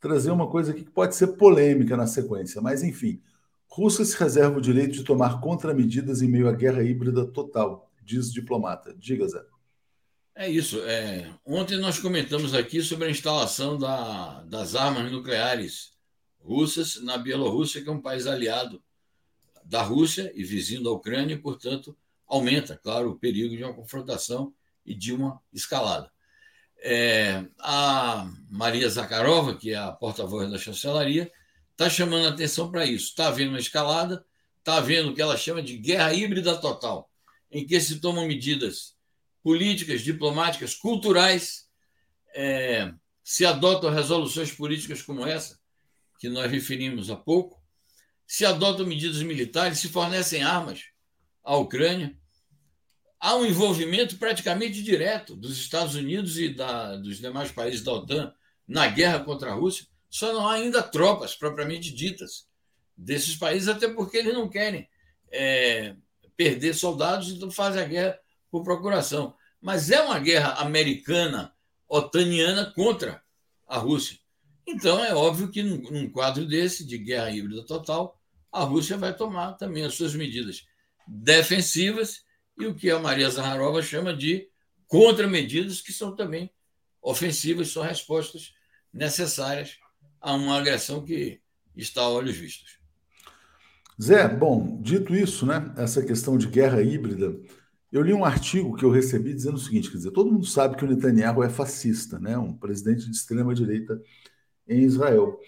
trazer 0.00 0.32
uma 0.32 0.50
coisa 0.50 0.74
que 0.74 0.82
pode 0.82 1.14
ser 1.14 1.28
polêmica 1.28 1.96
na 1.96 2.08
sequência. 2.08 2.60
Mas, 2.60 2.82
enfim, 2.82 3.22
Rússia 3.68 4.04
se 4.04 4.18
reserva 4.18 4.58
o 4.58 4.60
direito 4.60 4.94
de 4.94 5.04
tomar 5.04 5.40
contramedidas 5.40 6.22
em 6.22 6.28
meio 6.28 6.48
à 6.48 6.52
guerra 6.52 6.82
híbrida 6.82 7.24
total, 7.24 7.88
diz 8.02 8.32
diplomata. 8.32 8.92
Diga, 8.98 9.28
Zé. 9.28 9.53
É 10.36 10.50
isso. 10.50 10.82
É, 10.82 11.32
ontem 11.44 11.78
nós 11.78 11.98
comentamos 12.00 12.54
aqui 12.54 12.82
sobre 12.82 13.06
a 13.06 13.10
instalação 13.10 13.78
da, 13.78 14.42
das 14.42 14.74
armas 14.74 15.10
nucleares 15.10 15.92
russas 16.40 17.00
na 17.02 17.16
Bielorrússia, 17.16 17.82
que 17.82 17.88
é 17.88 17.92
um 17.92 18.00
país 18.00 18.26
aliado 18.26 18.82
da 19.64 19.80
Rússia 19.82 20.32
e 20.34 20.42
vizinho 20.42 20.82
da 20.82 20.90
Ucrânia, 20.90 21.34
e, 21.34 21.38
portanto, 21.38 21.96
aumenta, 22.26 22.76
claro, 22.76 23.10
o 23.10 23.18
perigo 23.18 23.56
de 23.56 23.62
uma 23.62 23.72
confrontação 23.72 24.52
e 24.84 24.92
de 24.92 25.12
uma 25.12 25.40
escalada. 25.52 26.10
É, 26.82 27.46
a 27.60 28.28
Maria 28.50 28.88
Zakharova, 28.88 29.56
que 29.56 29.70
é 29.70 29.76
a 29.76 29.92
porta-voz 29.92 30.50
da 30.50 30.58
chancelaria, 30.58 31.30
está 31.70 31.88
chamando 31.88 32.26
a 32.26 32.30
atenção 32.30 32.70
para 32.70 32.84
isso. 32.84 33.10
Está 33.10 33.28
havendo 33.28 33.50
uma 33.50 33.58
escalada, 33.58 34.24
está 34.58 34.76
havendo 34.78 35.10
o 35.10 35.14
que 35.14 35.22
ela 35.22 35.36
chama 35.36 35.62
de 35.62 35.78
guerra 35.78 36.12
híbrida 36.12 36.56
total, 36.60 37.08
em 37.50 37.64
que 37.64 37.80
se 37.80 38.00
tomam 38.00 38.26
medidas 38.26 38.93
políticas, 39.44 40.00
diplomáticas, 40.00 40.74
culturais, 40.74 41.68
é, 42.34 42.90
se 43.22 43.44
adotam 43.44 43.90
resoluções 43.90 44.50
políticas 44.50 45.02
como 45.02 45.26
essa, 45.26 45.60
que 46.18 46.30
nós 46.30 46.50
referimos 46.50 47.10
há 47.10 47.16
pouco, 47.16 47.62
se 48.26 48.46
adotam 48.46 48.86
medidas 48.86 49.22
militares, 49.22 49.78
se 49.78 49.90
fornecem 49.90 50.42
armas 50.42 50.84
à 51.44 51.56
Ucrânia. 51.56 52.18
Há 53.20 53.36
um 53.36 53.44
envolvimento 53.44 54.16
praticamente 54.16 54.82
direto 54.82 55.36
dos 55.36 55.58
Estados 55.58 55.94
Unidos 55.94 56.38
e 56.38 56.48
da, 56.48 56.96
dos 56.96 57.18
demais 57.18 57.52
países 57.52 57.82
da 57.82 57.92
OTAN 57.92 58.32
na 58.66 58.86
guerra 58.86 59.20
contra 59.20 59.50
a 59.50 59.54
Rússia. 59.54 59.86
Só 60.08 60.32
não 60.32 60.48
há 60.48 60.54
ainda 60.54 60.82
tropas 60.82 61.34
propriamente 61.34 61.92
ditas 61.92 62.48
desses 62.96 63.36
países, 63.36 63.68
até 63.68 63.88
porque 63.88 64.16
eles 64.16 64.32
não 64.32 64.48
querem 64.48 64.88
é, 65.30 65.96
perder 66.34 66.72
soldados, 66.74 67.28
então 67.30 67.50
fazem 67.50 67.82
a 67.82 67.86
guerra 67.86 68.23
por 68.54 68.62
procuração. 68.62 69.34
Mas 69.60 69.90
é 69.90 70.00
uma 70.00 70.20
guerra 70.20 70.60
americana, 70.60 71.52
otaniana 71.88 72.66
contra 72.66 73.20
a 73.66 73.78
Rússia. 73.78 74.16
Então, 74.64 75.04
é 75.04 75.12
óbvio 75.12 75.50
que 75.50 75.60
num, 75.60 75.78
num 75.90 76.08
quadro 76.08 76.46
desse, 76.46 76.86
de 76.86 76.96
guerra 76.96 77.32
híbrida 77.32 77.66
total, 77.66 78.16
a 78.52 78.62
Rússia 78.62 78.96
vai 78.96 79.12
tomar 79.12 79.54
também 79.54 79.84
as 79.84 79.94
suas 79.94 80.14
medidas 80.14 80.64
defensivas 81.04 82.22
e 82.56 82.64
o 82.64 82.76
que 82.76 82.92
a 82.92 83.00
Maria 83.00 83.28
Zaharova 83.28 83.82
chama 83.82 84.14
de 84.14 84.48
contramedidas, 84.86 85.80
que 85.80 85.92
são 85.92 86.14
também 86.14 86.48
ofensivas, 87.02 87.72
são 87.72 87.82
respostas 87.82 88.54
necessárias 88.92 89.78
a 90.20 90.32
uma 90.32 90.58
agressão 90.58 91.04
que 91.04 91.40
está 91.74 92.02
a 92.02 92.08
olhos 92.08 92.36
vistos. 92.36 92.78
Zé, 94.00 94.28
bom, 94.28 94.80
dito 94.80 95.12
isso, 95.12 95.44
né, 95.44 95.74
essa 95.76 96.04
questão 96.04 96.38
de 96.38 96.46
guerra 96.46 96.80
híbrida, 96.80 97.34
eu 97.94 98.02
li 98.02 98.12
um 98.12 98.24
artigo 98.24 98.74
que 98.74 98.84
eu 98.84 98.90
recebi 98.90 99.32
dizendo 99.32 99.54
o 99.54 99.60
seguinte, 99.60 99.88
quer 99.88 99.98
dizer, 99.98 100.10
todo 100.10 100.32
mundo 100.32 100.44
sabe 100.44 100.76
que 100.76 100.84
o 100.84 100.88
Netanyahu 100.88 101.44
é 101.44 101.48
fascista, 101.48 102.18
né, 102.18 102.36
um 102.36 102.52
presidente 102.52 103.08
de 103.08 103.12
extrema 103.14 103.54
direita 103.54 104.02
em 104.66 104.80
Israel. 104.82 105.38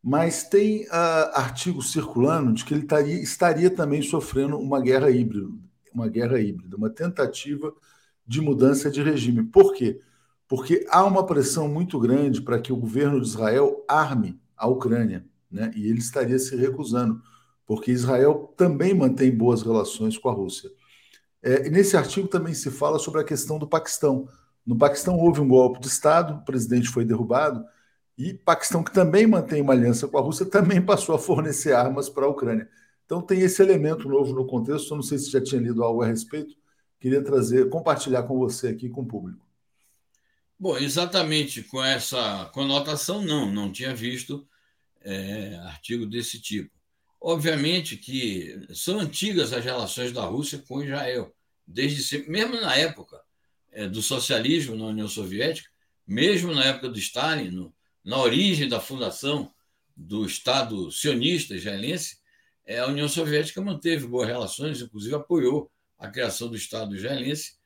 Mas 0.00 0.44
tem 0.44 0.84
uh, 0.84 1.34
artigos 1.34 1.90
circulando 1.90 2.52
de 2.52 2.64
que 2.64 2.72
ele 2.72 2.84
taria, 2.84 3.20
estaria 3.20 3.68
também 3.68 4.02
sofrendo 4.02 4.56
uma 4.56 4.80
guerra 4.80 5.10
híbrida, 5.10 5.48
uma 5.92 6.06
guerra 6.06 6.40
híbrida, 6.40 6.76
uma 6.76 6.88
tentativa 6.88 7.74
de 8.24 8.40
mudança 8.40 8.88
de 8.88 9.02
regime. 9.02 9.42
Por 9.42 9.74
quê? 9.74 10.00
Porque 10.46 10.86
há 10.88 11.04
uma 11.04 11.26
pressão 11.26 11.68
muito 11.68 11.98
grande 11.98 12.40
para 12.40 12.60
que 12.60 12.72
o 12.72 12.76
governo 12.76 13.20
de 13.20 13.26
Israel 13.26 13.84
arme 13.88 14.38
a 14.56 14.68
Ucrânia, 14.68 15.26
né? 15.50 15.72
E 15.74 15.88
ele 15.88 15.98
estaria 15.98 16.38
se 16.38 16.54
recusando, 16.54 17.20
porque 17.66 17.90
Israel 17.90 18.54
também 18.56 18.94
mantém 18.94 19.36
boas 19.36 19.62
relações 19.62 20.16
com 20.16 20.28
a 20.28 20.32
Rússia. 20.32 20.70
É, 21.46 21.70
nesse 21.70 21.96
artigo 21.96 22.26
também 22.26 22.52
se 22.52 22.72
fala 22.72 22.98
sobre 22.98 23.20
a 23.20 23.24
questão 23.24 23.56
do 23.56 23.68
Paquistão. 23.68 24.28
No 24.66 24.76
Paquistão 24.76 25.16
houve 25.16 25.40
um 25.40 25.46
golpe 25.46 25.78
de 25.78 25.86
Estado, 25.86 26.34
o 26.34 26.44
presidente 26.44 26.88
foi 26.88 27.04
derrubado, 27.04 27.64
e 28.18 28.34
Paquistão, 28.34 28.82
que 28.82 28.92
também 28.92 29.28
mantém 29.28 29.62
uma 29.62 29.72
aliança 29.72 30.08
com 30.08 30.18
a 30.18 30.20
Rússia, 30.20 30.44
também 30.44 30.82
passou 30.84 31.14
a 31.14 31.18
fornecer 31.20 31.72
armas 31.72 32.08
para 32.08 32.26
a 32.26 32.28
Ucrânia. 32.28 32.68
Então 33.04 33.22
tem 33.22 33.42
esse 33.42 33.62
elemento 33.62 34.08
novo 34.08 34.34
no 34.34 34.44
contexto. 34.44 34.90
Eu 34.90 34.96
não 34.96 35.04
sei 35.04 35.18
se 35.18 35.30
já 35.30 35.40
tinha 35.40 35.60
lido 35.60 35.84
algo 35.84 36.02
a 36.02 36.06
respeito. 36.08 36.56
Queria 36.98 37.22
trazer, 37.22 37.68
compartilhar 37.68 38.24
com 38.24 38.36
você 38.36 38.66
aqui 38.66 38.88
com 38.88 39.02
o 39.02 39.06
público. 39.06 39.46
Bom, 40.58 40.76
exatamente 40.76 41.62
com 41.62 41.84
essa 41.84 42.46
conotação, 42.46 43.22
não, 43.22 43.52
não 43.52 43.70
tinha 43.70 43.94
visto 43.94 44.44
é, 45.00 45.54
artigo 45.66 46.06
desse 46.06 46.40
tipo. 46.40 46.74
Obviamente 47.20 47.96
que 47.96 48.66
são 48.74 48.98
antigas 48.98 49.52
as 49.52 49.64
relações 49.64 50.10
da 50.10 50.24
Rússia 50.24 50.62
com 50.66 50.82
Israel, 50.82 51.35
desde 51.66 52.02
sempre, 52.02 52.30
mesmo 52.30 52.60
na 52.60 52.76
época 52.76 53.20
é, 53.72 53.88
do 53.88 54.00
socialismo 54.00 54.76
na 54.76 54.86
União 54.86 55.08
Soviética, 55.08 55.68
mesmo 56.06 56.54
na 56.54 56.64
época 56.64 56.88
do 56.88 56.98
Stalin, 56.98 57.50
no, 57.50 57.74
na 58.04 58.18
origem 58.18 58.68
da 58.68 58.80
fundação 58.80 59.52
do 59.96 60.24
Estado 60.24 60.90
sionista 60.92 61.54
israelense, 61.54 62.18
é, 62.64 62.78
a 62.78 62.86
União 62.86 63.08
Soviética 63.08 63.60
manteve 63.60 64.06
boas 64.06 64.28
relações, 64.28 64.80
inclusive 64.80 65.14
apoiou 65.14 65.70
a 65.98 66.08
criação 66.08 66.48
do 66.48 66.56
Estado 66.56 66.94
israelense, 66.94 67.56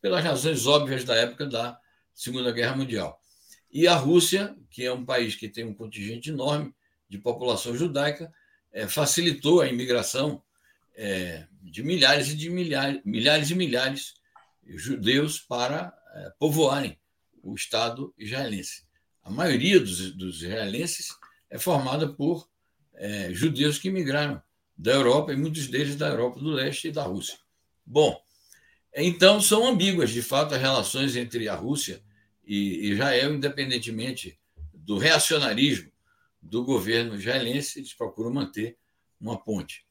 pelas 0.00 0.24
razões 0.24 0.66
óbvias 0.66 1.04
da 1.04 1.14
época 1.14 1.46
da 1.46 1.78
Segunda 2.14 2.52
Guerra 2.52 2.76
Mundial. 2.76 3.20
E 3.70 3.86
a 3.86 3.94
Rússia, 3.94 4.56
que 4.70 4.84
é 4.84 4.92
um 4.92 5.04
país 5.04 5.34
que 5.34 5.48
tem 5.48 5.64
um 5.64 5.74
contingente 5.74 6.30
enorme 6.30 6.74
de 7.08 7.18
população 7.18 7.76
judaica, 7.76 8.32
é, 8.72 8.86
facilitou 8.86 9.60
a 9.60 9.68
imigração 9.68 10.42
é, 10.94 11.46
de 11.62 11.82
milhares 11.82 12.28
e 12.28 12.36
de 12.36 12.50
milhares, 12.50 13.00
milhares 13.04 13.50
e 13.50 13.54
milhares 13.54 14.14
de 14.62 14.76
judeus 14.76 15.38
para 15.40 15.92
é, 16.14 16.32
povoarem 16.38 16.98
o 17.42 17.54
Estado 17.54 18.14
israelense 18.18 18.90
a 19.22 19.30
maioria 19.30 19.78
dos, 19.78 20.12
dos 20.12 20.42
israelenses 20.42 21.08
é 21.48 21.58
formada 21.58 22.08
por 22.08 22.48
é, 22.94 23.32
judeus 23.32 23.78
que 23.78 23.90
migraram 23.90 24.42
da 24.76 24.92
Europa, 24.92 25.32
e 25.32 25.36
muitos 25.36 25.66
deles 25.66 25.94
da 25.96 26.08
Europa 26.08 26.40
do 26.40 26.50
Leste 26.50 26.88
e 26.88 26.92
da 26.92 27.02
Rússia. 27.02 27.38
Bom, 27.84 28.20
então 28.94 29.40
são 29.40 29.66
ambíguas, 29.66 30.10
de 30.10 30.22
fato, 30.22 30.54
as 30.54 30.60
relações 30.60 31.16
entre 31.16 31.48
a 31.48 31.54
Rússia 31.54 32.02
e 32.44 32.90
Israel, 32.90 33.34
independentemente 33.34 34.38
do 34.72 34.96
reacionarismo 34.96 35.92
do 36.40 36.64
governo 36.64 37.14
israelense, 37.14 37.78
eles 37.78 37.92
procuram 37.92 38.32
manter 38.32 38.78
uma 39.20 39.38
ponte. 39.38 39.84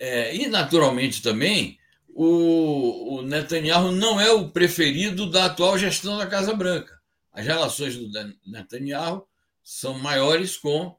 É, 0.00 0.34
e, 0.34 0.48
naturalmente, 0.48 1.22
também, 1.22 1.78
o, 2.08 3.16
o 3.16 3.22
Netanyahu 3.22 3.92
não 3.92 4.20
é 4.20 4.32
o 4.32 4.48
preferido 4.48 5.30
da 5.30 5.44
atual 5.44 5.78
gestão 5.78 6.16
da 6.16 6.26
Casa 6.26 6.54
Branca 6.54 7.00
as 7.32 7.46
relações 7.46 7.96
do 7.96 8.10
Netanyahu 8.46 9.26
são 9.62 9.98
maiores 9.98 10.56
com 10.56 10.96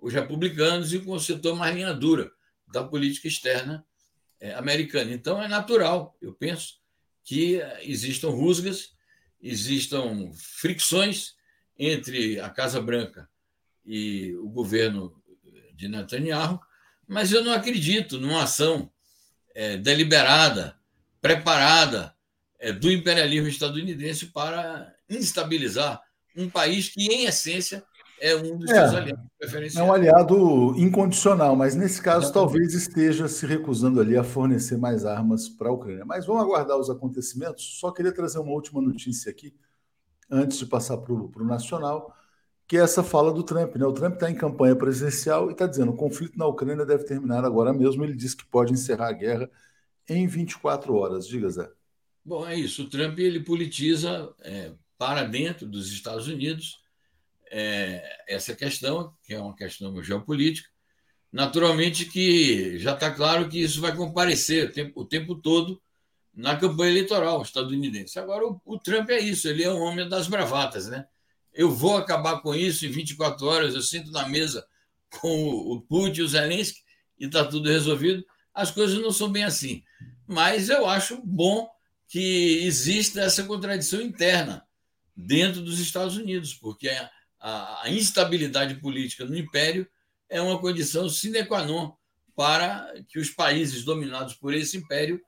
os 0.00 0.12
republicanos 0.12 0.92
e 0.92 1.00
com 1.00 1.12
o 1.12 1.20
setor 1.20 1.56
mais 1.56 1.74
linha 1.74 1.92
dura 1.92 2.30
da 2.68 2.84
política 2.84 3.28
externa 3.28 3.84
é, 4.40 4.54
americana. 4.54 5.12
Então 5.12 5.42
é 5.42 5.48
natural, 5.48 6.16
eu 6.20 6.32
penso, 6.32 6.80
que 7.24 7.60
existam 7.82 8.30
rusgas, 8.30 8.94
existam 9.40 10.32
fricções 10.34 11.34
entre 11.78 12.40
a 12.40 12.48
Casa 12.48 12.80
Branca 12.80 13.28
e 13.84 14.34
o 14.36 14.48
governo 14.48 15.20
de 15.74 15.88
Netanyahu, 15.88 16.60
mas 17.12 17.30
eu 17.30 17.44
não 17.44 17.52
acredito 17.52 18.18
numa 18.18 18.44
ação 18.44 18.90
é, 19.54 19.76
deliberada, 19.76 20.74
preparada 21.20 22.14
é, 22.58 22.72
do 22.72 22.90
imperialismo 22.90 23.48
estadunidense 23.48 24.26
para 24.26 24.94
instabilizar 25.10 26.00
um 26.34 26.48
país 26.48 26.88
que, 26.88 27.06
em 27.06 27.26
essência, 27.26 27.84
é 28.18 28.34
um 28.34 28.56
dos 28.56 28.70
é, 28.70 28.74
seus 28.74 28.94
aliados 28.94 29.24
preferenciais. 29.38 29.86
É 29.86 29.90
um 29.90 29.92
aliado 29.92 30.74
incondicional, 30.78 31.54
mas 31.54 31.74
nesse 31.74 32.00
caso 32.00 32.26
Exatamente. 32.26 32.34
talvez 32.34 32.72
esteja 32.72 33.28
se 33.28 33.44
recusando 33.44 34.00
ali 34.00 34.16
a 34.16 34.24
fornecer 34.24 34.78
mais 34.78 35.04
armas 35.04 35.50
para 35.50 35.68
a 35.68 35.72
Ucrânia. 35.72 36.06
Mas 36.06 36.24
vamos 36.24 36.42
aguardar 36.42 36.78
os 36.78 36.88
acontecimentos. 36.88 37.78
Só 37.78 37.90
queria 37.90 38.12
trazer 38.12 38.38
uma 38.38 38.52
última 38.52 38.80
notícia 38.80 39.30
aqui, 39.30 39.54
antes 40.30 40.56
de 40.56 40.64
passar 40.64 40.96
para 40.96 41.12
o 41.12 41.44
Nacional, 41.44 42.16
que 42.72 42.78
é 42.78 42.80
essa 42.80 43.04
fala 43.04 43.30
do 43.30 43.42
Trump. 43.42 43.76
Né? 43.76 43.84
O 43.84 43.92
Trump 43.92 44.14
está 44.14 44.30
em 44.30 44.34
campanha 44.34 44.74
presidencial 44.74 45.50
e 45.50 45.52
está 45.52 45.66
dizendo 45.66 45.92
que 45.92 45.98
o 45.98 46.08
conflito 46.08 46.38
na 46.38 46.46
Ucrânia 46.46 46.86
deve 46.86 47.04
terminar 47.04 47.44
agora 47.44 47.70
mesmo. 47.70 48.02
Ele 48.02 48.16
disse 48.16 48.34
que 48.34 48.46
pode 48.46 48.72
encerrar 48.72 49.08
a 49.08 49.12
guerra 49.12 49.50
em 50.08 50.26
24 50.26 50.94
horas. 50.94 51.28
Diga, 51.28 51.50
Zé. 51.50 51.68
Bom, 52.24 52.48
é 52.48 52.56
isso. 52.56 52.84
O 52.84 52.88
Trump 52.88 53.18
ele 53.18 53.40
politiza 53.40 54.34
é, 54.40 54.72
para 54.96 55.22
dentro 55.22 55.66
dos 55.66 55.92
Estados 55.92 56.28
Unidos 56.28 56.78
é, 57.50 58.02
essa 58.26 58.56
questão, 58.56 59.14
que 59.22 59.34
é 59.34 59.38
uma 59.38 59.54
questão 59.54 60.02
geopolítica, 60.02 60.70
naturalmente 61.30 62.06
que 62.06 62.78
já 62.78 62.94
está 62.94 63.10
claro 63.10 63.50
que 63.50 63.60
isso 63.60 63.82
vai 63.82 63.94
comparecer 63.94 64.70
o 64.70 64.72
tempo, 64.72 64.98
o 65.02 65.04
tempo 65.04 65.34
todo 65.34 65.78
na 66.32 66.56
campanha 66.56 66.92
eleitoral 66.92 67.42
estadunidense. 67.42 68.18
Agora, 68.18 68.46
o, 68.46 68.58
o, 68.64 68.78
Trump 68.78 69.10
é 69.10 69.20
isso, 69.20 69.46
ele 69.46 69.62
é 69.62 69.70
um 69.70 69.82
homem 69.82 70.08
das 70.08 70.26
bravatas, 70.26 70.88
né? 70.88 71.06
Eu 71.52 71.70
vou 71.70 71.96
acabar 71.96 72.40
com 72.40 72.54
isso 72.54 72.86
em 72.86 72.90
24 72.90 73.46
horas, 73.46 73.74
eu 73.74 73.82
sinto 73.82 74.10
na 74.10 74.28
mesa 74.28 74.66
com 75.20 75.50
o 75.50 75.80
Putin 75.82 76.20
e 76.20 76.22
o 76.22 76.28
Zelensky 76.28 76.80
e 77.18 77.26
está 77.26 77.44
tudo 77.44 77.68
resolvido. 77.68 78.24
As 78.54 78.70
coisas 78.70 78.98
não 78.98 79.12
são 79.12 79.30
bem 79.30 79.44
assim. 79.44 79.82
Mas 80.26 80.68
eu 80.68 80.86
acho 80.86 81.20
bom 81.24 81.68
que 82.08 82.64
exista 82.64 83.20
essa 83.20 83.44
contradição 83.44 84.00
interna 84.00 84.66
dentro 85.16 85.60
dos 85.60 85.78
Estados 85.78 86.16
Unidos, 86.16 86.54
porque 86.54 86.88
a, 86.88 87.10
a, 87.38 87.82
a 87.84 87.90
instabilidade 87.90 88.76
política 88.76 89.24
no 89.24 89.36
império 89.36 89.86
é 90.28 90.40
uma 90.40 90.58
condição 90.58 91.08
sine 91.08 91.44
qua 91.44 91.64
non 91.64 91.94
para 92.34 92.92
que 93.08 93.18
os 93.18 93.30
países 93.30 93.84
dominados 93.84 94.34
por 94.34 94.54
esse 94.54 94.76
império 94.76 95.20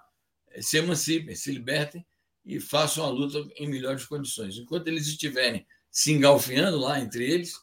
eh, 0.51 0.63
se 0.63 0.79
emancipem, 0.79 1.37
se 1.37 1.53
libertem 1.53 2.05
e 2.45 2.59
façam 2.59 3.05
a 3.05 3.11
luta 3.11 3.47
em 3.57 3.69
melhores 3.69 4.07
condições. 4.07 4.57
Enquanto 4.57 4.89
eles 4.89 5.07
estiverem 5.07 5.67
se 5.95 6.13
engalfinhando 6.13 6.77
lá 6.77 7.01
entre 7.01 7.25
eles, 7.25 7.55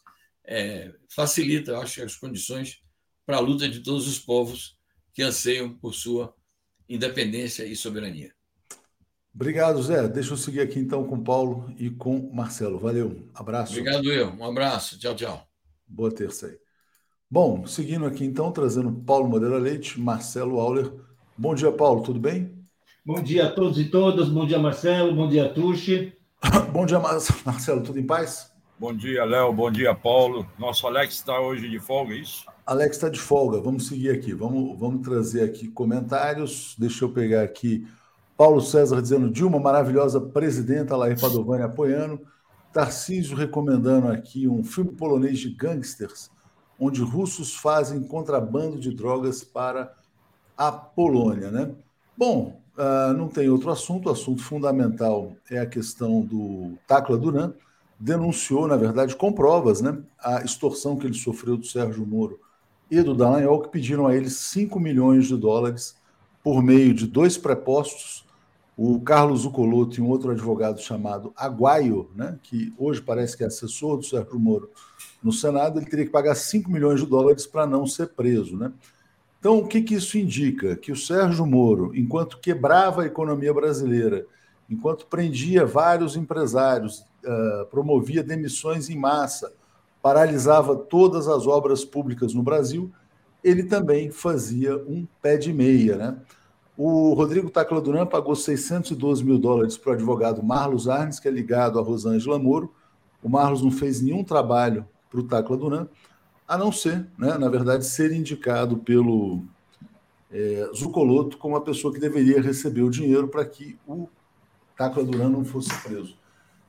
é, 0.46 0.94
facilita, 1.10 1.72
eu 1.72 1.82
acho, 1.82 2.02
as 2.02 2.16
condições 2.16 2.82
para 3.26 3.36
a 3.36 3.42
luta 3.42 3.68
de 3.68 3.82
todos 3.82 4.08
os 4.08 4.18
povos 4.18 4.78
que 5.14 5.22
anseiam 5.22 5.78
por 5.78 5.94
sua 5.94 6.34
independência 6.88 7.66
e 7.66 7.76
soberania. 7.76 8.34
Obrigado, 9.36 9.84
Zé. 9.84 10.08
Deixa 10.08 10.32
eu 10.32 10.38
seguir 10.38 10.62
aqui 10.62 10.80
então 10.80 11.06
com 11.06 11.16
o 11.16 11.24
Paulo 11.24 11.74
e 11.78 11.90
com 11.90 12.18
o 12.18 12.34
Marcelo. 12.34 12.80
Valeu, 12.80 13.30
abraço. 13.34 13.74
Obrigado, 13.74 14.10
eu. 14.10 14.30
Um 14.30 14.46
abraço. 14.46 14.98
Tchau, 14.98 15.14
tchau. 15.14 15.48
Boa 15.86 16.14
terça 16.14 16.48
aí. 16.48 16.58
Bom, 17.30 17.66
seguindo 17.66 18.06
aqui 18.06 18.24
então, 18.24 18.52
trazendo 18.52 18.94
Paulo 18.94 19.28
Moreira 19.28 19.58
Leite, 19.58 20.00
Marcelo 20.00 20.60
Auler. 20.60 20.92
Bom 21.38 21.54
dia, 21.54 21.72
Paulo, 21.72 22.02
tudo 22.02 22.20
bem? 22.20 22.66
Bom 23.06 23.22
dia 23.22 23.48
a 23.48 23.52
todos 23.52 23.78
e 23.78 23.86
todas. 23.86 24.30
Bom 24.30 24.46
dia, 24.46 24.60
Marcelo. 24.60 25.14
Bom 25.14 25.28
dia, 25.28 25.50
Tuxi. 25.50 26.14
Bom 26.74 26.86
dia, 26.86 27.00
Marcelo. 27.00 27.82
Tudo 27.82 28.00
em 28.00 28.06
paz? 28.06 28.52
Bom 28.80 28.94
dia, 28.94 29.24
Léo. 29.24 29.54
Bom 29.54 29.72
dia, 29.72 29.94
Paulo. 29.94 30.48
Nosso 30.58 30.88
Alex 30.88 31.16
está 31.16 31.39
hoje 31.39 31.70
de 31.70 31.80
folga, 31.80 32.14
é 32.14 32.18
isso? 32.18 32.46
Alex 32.66 32.96
está 32.96 33.10
de 33.10 33.20
folga. 33.20 33.62
Vamos 33.62 33.88
seguir 33.88 34.10
aqui. 34.10 34.34
Vamos, 34.34 34.80
vamos 34.80 35.02
trazer 35.08 35.44
aqui 35.44 35.68
comentários. 35.68 36.76
Deixa 36.78 37.06
eu 37.06 37.10
pegar 37.10 37.44
aqui. 37.44 37.88
Paulo 38.36 38.60
César 38.60 39.02
dizendo 39.02 39.30
Dilma, 39.30 39.60
maravilhosa 39.60 40.20
presidenta, 40.20 40.96
Lair 40.96 41.20
Padovani 41.20 41.64
apoiando. 41.64 42.20
Tarcísio 42.74 43.36
recomendando 43.38 44.08
aqui 44.08 44.48
um 44.48 44.64
filme 44.64 44.92
polonês 44.92 45.39
de 45.39 45.50
gangsters 45.50 46.32
onde 46.80 47.04
russos 47.04 47.54
fazem 47.54 48.02
contrabando 48.02 48.80
de 48.80 48.92
drogas 48.92 49.44
para 49.44 49.94
a 50.58 50.72
Polônia. 50.72 51.52
Né? 51.52 51.72
Bom, 52.18 52.60
uh, 52.82 53.14
não 53.14 53.28
tem 53.28 53.50
outro 53.50 53.70
assunto, 53.70 54.10
o 54.10 54.12
assunto 54.12 54.42
fundamental 54.42 55.36
é 55.50 55.60
a 55.60 55.66
questão 55.66 56.22
do 56.22 56.78
Tacla 56.88 57.18
Duran, 57.18 57.54
denunciou, 58.00 58.68
na 58.68 58.76
verdade, 58.76 59.16
com 59.16 59.32
provas, 59.32 59.80
né, 59.80 60.00
a 60.20 60.42
extorsão 60.42 60.98
que 60.98 61.06
ele 61.06 61.14
sofreu 61.14 61.56
do 61.56 61.66
Sérgio 61.66 62.06
Moro 62.06 62.40
e 62.90 63.02
do 63.02 63.14
Dallagnol, 63.14 63.62
que 63.62 63.70
pediram 63.70 64.08
a 64.08 64.16
ele 64.16 64.30
5 64.30 64.80
milhões 64.80 65.28
de 65.28 65.38
dólares 65.38 65.96
por 66.44 66.64
meio 66.64 66.94
de 66.94 67.06
dois 67.06 67.38
prepostos, 67.38 68.26
o 68.76 69.00
Carlos 69.02 69.42
Zucoloto 69.42 70.00
e 70.00 70.02
um 70.02 70.10
outro 70.10 70.32
advogado 70.32 70.82
chamado 70.82 71.32
Aguaio, 71.38 72.10
né, 72.16 72.40
que 72.42 72.74
hoje 72.78 73.00
parece 73.00 73.38
que 73.38 73.44
é 73.44 73.48
assessor 73.48 73.98
do 73.98 74.04
Sérgio 74.04 74.40
Moro 74.40 74.72
no 75.22 75.32
Senado, 75.32 75.78
ele 75.78 75.86
teria 75.86 76.06
que 76.06 76.12
pagar 76.12 76.34
5 76.34 76.72
milhões 76.72 77.00
de 77.00 77.06
dólares 77.06 77.46
para 77.46 77.68
não 77.68 77.86
ser 77.86 78.08
preso. 78.08 78.58
Né? 78.58 78.72
Então, 79.42 79.58
o 79.58 79.68
que, 79.68 79.82
que 79.82 79.96
isso 79.96 80.20
indica? 80.20 80.76
Que 80.76 80.92
o 80.92 80.96
Sérgio 80.96 81.48
Moro, 81.48 81.92
enquanto 81.96 82.38
quebrava 82.38 83.02
a 83.02 83.08
economia 83.08 83.52
brasileira, 83.52 84.28
enquanto 84.70 85.08
prendia 85.08 85.66
vários 85.66 86.16
empresários, 86.16 87.00
uh, 87.26 87.66
promovia 87.72 88.22
demissões 88.22 88.88
em 88.88 88.96
massa, 88.96 89.52
paralisava 90.00 90.76
todas 90.76 91.28
as 91.28 91.48
obras 91.48 91.84
públicas 91.84 92.36
no 92.36 92.44
Brasil, 92.44 92.92
ele 93.44 93.64
também 93.64 94.12
fazia 94.12 94.78
um 94.78 95.08
pé 95.20 95.38
de 95.38 95.52
meia. 95.52 95.96
Né? 95.96 96.18
O 96.78 97.16
Rodrigo 97.16 97.50
Tacla 97.50 97.82
Duran 97.82 98.06
pagou 98.06 98.36
612 98.36 99.26
mil 99.26 99.39
dólares 99.39 99.76
para 99.76 99.89
o 99.89 99.94
advogado 99.94 100.44
Marlos 100.44 100.88
Arnes, 100.88 101.20
que 101.20 101.28
é 101.28 101.32
ligado 101.32 101.80
a 101.80 101.82
Rosângela 101.82 102.38
Moro. 102.38 102.72
O 103.24 103.28
Marlos 103.28 103.64
não 103.64 103.72
fez 103.72 104.02
nenhum 104.02 104.24
trabalho 104.24 104.88
para 105.10 105.20
o 105.20 105.24
Tacla 105.24 105.58
Duran, 105.58 105.88
a 106.52 106.58
não 106.58 106.70
ser, 106.70 107.08
né, 107.18 107.38
na 107.38 107.47
verdade, 107.47 107.86
ser 107.86 108.12
indicado 108.12 108.76
pelo 108.80 109.41
é, 110.30 110.70
Zucoloto 110.76 111.38
como 111.38 111.56
a 111.56 111.62
pessoa 111.62 111.93
que 111.93 111.99
deveria 111.99 112.41
receber 112.41 112.82
o 112.82 112.89
dinheiro 112.89 113.30
para 113.30 113.45
que 113.45 113.80
o 113.88 114.10
Tacla 114.76 115.02
Duran 115.02 115.30
não 115.30 115.45
fosse 115.45 115.74
preso. 115.82 116.18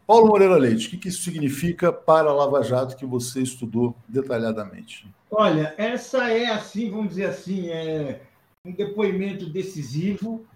Paulo 0.07 0.29
Moreira 0.29 0.57
Leite, 0.57 0.87
o 0.87 0.91
que, 0.91 0.99
que 0.99 1.09
isso 1.09 1.25
significa 1.25 1.93
para 1.93 2.31
a 2.31 2.33
Lava 2.33 2.63
Jato 2.63 2.97
que 2.97 3.05
você 3.05 3.41
estudou 3.41 3.97
detalhadamente? 4.09 5.05
Olha, 5.29 5.75
essa 5.77 6.31
é 6.31 6.47
assim, 6.47 6.89
vamos 6.89 7.09
dizer 7.09 7.25
assim, 7.25 7.69
é 7.69 8.21
um 8.65 8.71
depoimento 8.71 9.51
decisivo 9.51 10.47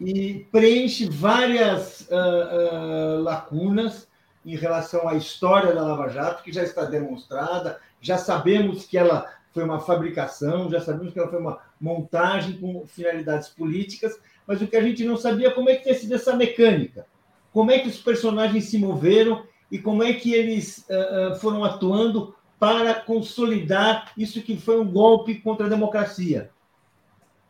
e 0.00 0.48
preenche 0.50 1.08
várias 1.08 2.08
uh, 2.10 3.18
uh, 3.18 3.22
lacunas 3.22 4.08
em 4.44 4.56
relação 4.56 5.08
à 5.08 5.14
história 5.14 5.72
da 5.72 5.82
Lava 5.82 6.08
Jato, 6.08 6.42
que 6.42 6.52
já 6.52 6.62
está 6.62 6.84
demonstrada, 6.84 7.80
já 8.00 8.18
sabemos 8.18 8.84
que 8.84 8.98
ela 8.98 9.30
foi 9.52 9.64
uma 9.64 9.80
fabricação, 9.80 10.70
já 10.70 10.80
sabemos 10.80 11.12
que 11.12 11.18
ela 11.18 11.30
foi 11.30 11.38
uma 11.38 11.60
montagem 11.80 12.58
com 12.58 12.84
finalidades 12.86 13.48
políticas, 13.48 14.18
mas 14.46 14.60
o 14.60 14.66
que 14.66 14.76
a 14.76 14.82
gente 14.82 15.04
não 15.04 15.16
sabia 15.16 15.48
é 15.48 15.50
como 15.50 15.70
é 15.70 15.76
que 15.76 15.84
tinha 15.84 15.94
sido 15.94 16.14
essa 16.14 16.36
mecânica, 16.36 17.06
como 17.52 17.70
é 17.70 17.78
que 17.78 17.88
os 17.88 17.98
personagens 17.98 18.64
se 18.64 18.76
moveram 18.76 19.44
e 19.70 19.78
como 19.78 20.02
é 20.02 20.12
que 20.12 20.34
eles 20.34 20.84
uh, 20.90 21.36
foram 21.36 21.64
atuando 21.64 22.34
para 22.58 22.94
consolidar 22.94 24.12
isso 24.16 24.42
que 24.42 24.56
foi 24.56 24.78
um 24.80 24.90
golpe 24.90 25.36
contra 25.36 25.66
a 25.66 25.68
democracia. 25.70 26.50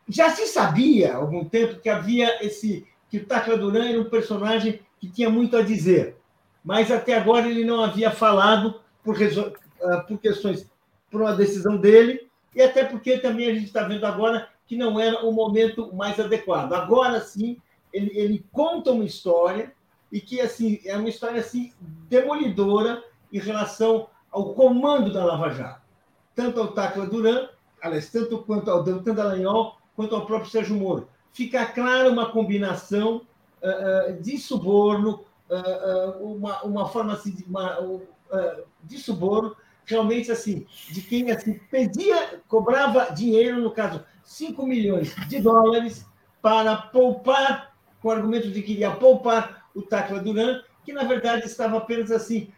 Já 0.08 0.30
se 0.30 0.46
sabia 0.46 1.14
há 1.14 1.16
algum 1.16 1.44
tempo 1.44 1.80
que 1.80 1.88
havia 1.88 2.44
esse 2.44 2.86
que 3.08 3.18
o 3.18 3.24
Tacla 3.24 3.56
Duran 3.56 3.88
era 3.88 4.00
um 4.00 4.10
personagem 4.10 4.80
que 5.00 5.08
tinha 5.08 5.30
muito 5.30 5.56
a 5.56 5.62
dizer 5.62 6.16
mas 6.64 6.90
até 6.90 7.16
agora 7.16 7.46
ele 7.46 7.64
não 7.64 7.84
havia 7.84 8.10
falado 8.10 8.80
por, 9.02 9.16
ah, 9.82 9.98
por 9.98 10.18
questões, 10.18 10.66
por 11.10 11.20
uma 11.20 11.36
decisão 11.36 11.76
dele, 11.76 12.28
e 12.54 12.62
até 12.62 12.84
porque 12.84 13.18
também 13.18 13.48
a 13.48 13.54
gente 13.54 13.66
está 13.66 13.82
vendo 13.82 14.06
agora 14.06 14.48
que 14.66 14.76
não 14.76 14.98
era 14.98 15.24
o 15.24 15.30
momento 15.30 15.94
mais 15.94 16.18
adequado. 16.18 16.72
Agora 16.72 17.20
sim, 17.20 17.58
ele, 17.92 18.10
ele 18.18 18.46
conta 18.50 18.92
uma 18.92 19.04
história 19.04 19.72
e 20.10 20.20
que 20.20 20.40
assim 20.40 20.80
é 20.84 20.96
uma 20.96 21.08
história 21.08 21.40
assim 21.40 21.72
demolidora 22.08 23.04
em 23.32 23.38
relação 23.38 24.08
ao 24.30 24.54
comando 24.54 25.12
da 25.12 25.24
Lava 25.24 25.50
Jato, 25.50 25.82
tanto 26.34 26.60
ao 26.60 26.68
Tacla 26.68 27.06
Duran, 27.06 27.48
aliás, 27.82 28.10
tanto 28.10 28.38
quanto 28.38 28.70
ao 28.70 28.82
Deltan 28.82 29.14
Dallagnol, 29.14 29.76
quanto 29.94 30.14
ao 30.14 30.24
próprio 30.24 30.50
Sérgio 30.50 30.76
Moro. 30.76 31.08
Fica 31.32 31.66
clara 31.66 32.10
uma 32.10 32.30
combinação 32.30 33.22
uh, 33.62 34.10
uh, 34.12 34.22
de 34.22 34.38
suborno, 34.38 35.24
uma, 36.20 36.62
uma 36.62 36.88
forma 36.88 37.12
assim, 37.12 37.32
de, 37.32 37.44
uma, 37.44 37.80
uh, 37.80 38.02
de 38.82 38.98
suborno, 38.98 39.56
realmente 39.84 40.30
assim, 40.32 40.66
de 40.90 41.02
quem 41.02 41.30
assim, 41.30 41.60
pedia, 41.70 42.40
cobrava 42.48 43.12
dinheiro, 43.12 43.60
no 43.60 43.70
caso, 43.70 44.02
5 44.22 44.66
milhões 44.66 45.14
de 45.28 45.40
dólares, 45.40 46.06
para 46.40 46.76
poupar, 46.76 47.74
com 48.00 48.08
o 48.08 48.10
argumento 48.10 48.50
de 48.50 48.62
que 48.62 48.72
iria 48.72 48.90
poupar 48.90 49.66
o 49.74 49.82
Tacla 49.82 50.20
Duran, 50.20 50.60
que 50.84 50.92
na 50.92 51.04
verdade 51.04 51.46
estava 51.46 51.78
apenas 51.78 52.10
assim, 52.10 52.50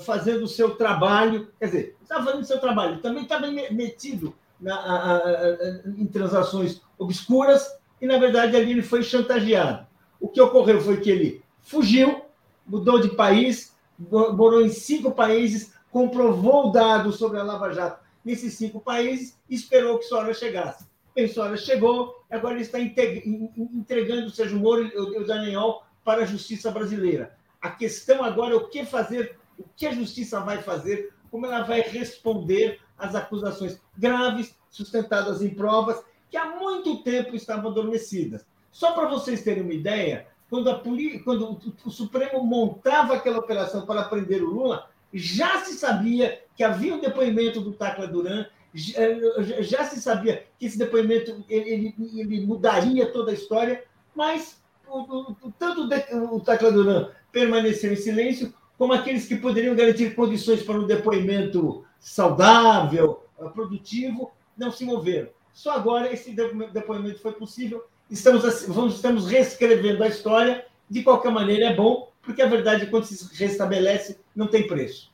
fazendo 0.00 0.44
o 0.44 0.48
seu 0.48 0.76
trabalho, 0.76 1.50
quer 1.58 1.66
dizer, 1.66 1.96
estava 2.02 2.24
fazendo 2.24 2.42
o 2.42 2.46
seu 2.46 2.58
trabalho, 2.58 3.00
também 3.00 3.24
estava 3.24 3.46
metido 3.70 4.34
na, 4.60 5.20
em 5.98 6.06
transações 6.06 6.80
obscuras, 6.98 7.66
e 8.00 8.06
na 8.06 8.18
verdade 8.18 8.56
ali 8.56 8.70
ele 8.70 8.82
foi 8.82 9.02
chantageado. 9.02 9.86
O 10.20 10.28
que 10.28 10.40
ocorreu 10.40 10.80
foi 10.80 11.00
que 11.00 11.10
ele 11.10 11.44
fugiu, 11.66 12.22
mudou 12.66 13.00
de 13.00 13.10
país, 13.10 13.76
morou 13.98 14.62
em 14.62 14.70
cinco 14.70 15.12
países, 15.12 15.74
comprovou 15.90 16.72
dados 16.72 17.16
sobre 17.16 17.38
a 17.38 17.42
Lava 17.42 17.72
Jato 17.72 18.06
nesses 18.26 18.54
cinco 18.54 18.80
países 18.80 19.38
esperou 19.48 20.00
que 20.00 20.04
sua 20.04 20.18
hora 20.18 20.34
chegasse. 20.34 20.84
Bem, 21.14 21.28
sua 21.28 21.44
hora 21.44 21.56
chegou, 21.56 22.24
agora 22.28 22.54
ele 22.54 22.64
está 22.64 22.80
entregando 22.80 24.26
o 24.26 24.30
Sérgio 24.30 24.58
Moro 24.58 24.84
e 24.84 24.98
o 24.98 25.24
Daniel 25.24 25.84
para 26.04 26.22
a 26.22 26.26
justiça 26.26 26.72
brasileira. 26.72 27.38
A 27.62 27.70
questão 27.70 28.24
agora 28.24 28.52
é 28.52 28.56
o 28.56 28.68
que 28.68 28.84
fazer, 28.84 29.38
o 29.56 29.64
que 29.76 29.86
a 29.86 29.94
justiça 29.94 30.40
vai 30.40 30.60
fazer, 30.60 31.14
como 31.30 31.46
ela 31.46 31.62
vai 31.62 31.80
responder 31.82 32.80
às 32.98 33.14
acusações 33.14 33.80
graves, 33.96 34.56
sustentadas 34.68 35.40
em 35.40 35.54
provas, 35.54 36.02
que 36.28 36.36
há 36.36 36.56
muito 36.56 37.04
tempo 37.04 37.36
estavam 37.36 37.70
adormecidas. 37.70 38.44
Só 38.72 38.92
para 38.92 39.08
vocês 39.08 39.42
terem 39.42 39.62
uma 39.62 39.72
ideia, 39.72 40.26
quando, 40.48 40.70
a 40.70 40.80
quando 41.24 41.58
o 41.84 41.90
Supremo 41.90 42.44
montava 42.44 43.14
aquela 43.14 43.38
operação 43.38 43.84
para 43.84 44.04
prender 44.04 44.42
o 44.42 44.50
Lula, 44.50 44.88
já 45.12 45.60
se 45.64 45.74
sabia 45.74 46.42
que 46.56 46.62
havia 46.62 46.94
um 46.94 47.00
depoimento 47.00 47.60
do 47.60 47.72
Tacla 47.72 48.06
Duran, 48.06 48.46
já 48.74 49.84
se 49.84 50.00
sabia 50.00 50.46
que 50.58 50.66
esse 50.66 50.78
depoimento 50.78 51.44
ele, 51.48 51.94
ele 51.98 52.46
mudaria 52.46 53.10
toda 53.10 53.30
a 53.30 53.34
história, 53.34 53.84
mas 54.14 54.62
o, 54.86 55.32
o, 55.32 55.52
tanto 55.58 55.88
o 56.32 56.40
Tacla 56.40 56.70
Duran 56.70 57.10
permaneceu 57.32 57.92
em 57.92 57.96
silêncio, 57.96 58.52
como 58.78 58.92
aqueles 58.92 59.26
que 59.26 59.36
poderiam 59.36 59.74
garantir 59.74 60.14
condições 60.14 60.62
para 60.62 60.78
um 60.78 60.86
depoimento 60.86 61.84
saudável, 61.98 63.24
produtivo, 63.54 64.32
não 64.56 64.70
se 64.70 64.84
moveram. 64.84 65.28
Só 65.52 65.72
agora 65.72 66.12
esse 66.12 66.32
depoimento 66.32 67.20
foi 67.20 67.32
possível. 67.32 67.84
Estamos, 68.10 68.64
vamos, 68.68 68.94
estamos 68.94 69.26
reescrevendo 69.26 70.02
a 70.02 70.08
história. 70.08 70.64
De 70.88 71.02
qualquer 71.02 71.32
maneira, 71.32 71.66
é 71.66 71.74
bom, 71.74 72.12
porque 72.22 72.40
a 72.40 72.48
verdade, 72.48 72.86
quando 72.86 73.04
se 73.04 73.28
restabelece, 73.34 74.18
não 74.34 74.46
tem 74.46 74.68
preço. 74.68 75.10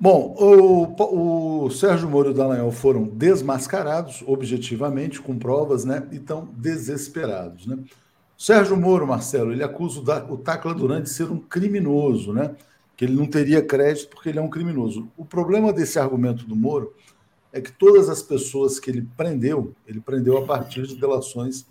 Bom, 0.00 0.34
o, 0.38 1.64
o 1.66 1.70
Sérgio 1.70 2.08
Moro 2.08 2.30
e 2.30 2.32
o 2.32 2.34
Dallagnol 2.34 2.72
foram 2.72 3.04
desmascarados, 3.04 4.24
objetivamente, 4.26 5.20
com 5.20 5.38
provas, 5.38 5.84
né? 5.84 6.08
E 6.10 6.16
estão 6.16 6.48
desesperados, 6.56 7.66
né? 7.66 7.78
Sérgio 8.36 8.76
Moro, 8.76 9.06
Marcelo, 9.06 9.52
ele 9.52 9.62
acusa 9.62 10.00
o 10.28 10.36
Tacla 10.36 10.74
Duran 10.74 11.02
de 11.02 11.10
ser 11.10 11.30
um 11.30 11.38
criminoso, 11.38 12.32
né? 12.32 12.56
Que 12.96 13.04
ele 13.04 13.14
não 13.14 13.26
teria 13.26 13.62
crédito 13.62 14.08
porque 14.08 14.28
ele 14.30 14.38
é 14.38 14.42
um 14.42 14.50
criminoso. 14.50 15.08
O 15.16 15.24
problema 15.24 15.72
desse 15.72 15.98
argumento 15.98 16.44
do 16.44 16.56
Moro 16.56 16.92
é 17.52 17.60
que 17.60 17.70
todas 17.70 18.08
as 18.08 18.22
pessoas 18.22 18.80
que 18.80 18.90
ele 18.90 19.08
prendeu, 19.16 19.72
ele 19.86 20.00
prendeu 20.00 20.38
a 20.38 20.44
partir 20.44 20.86
de 20.86 20.96
delações 20.96 21.66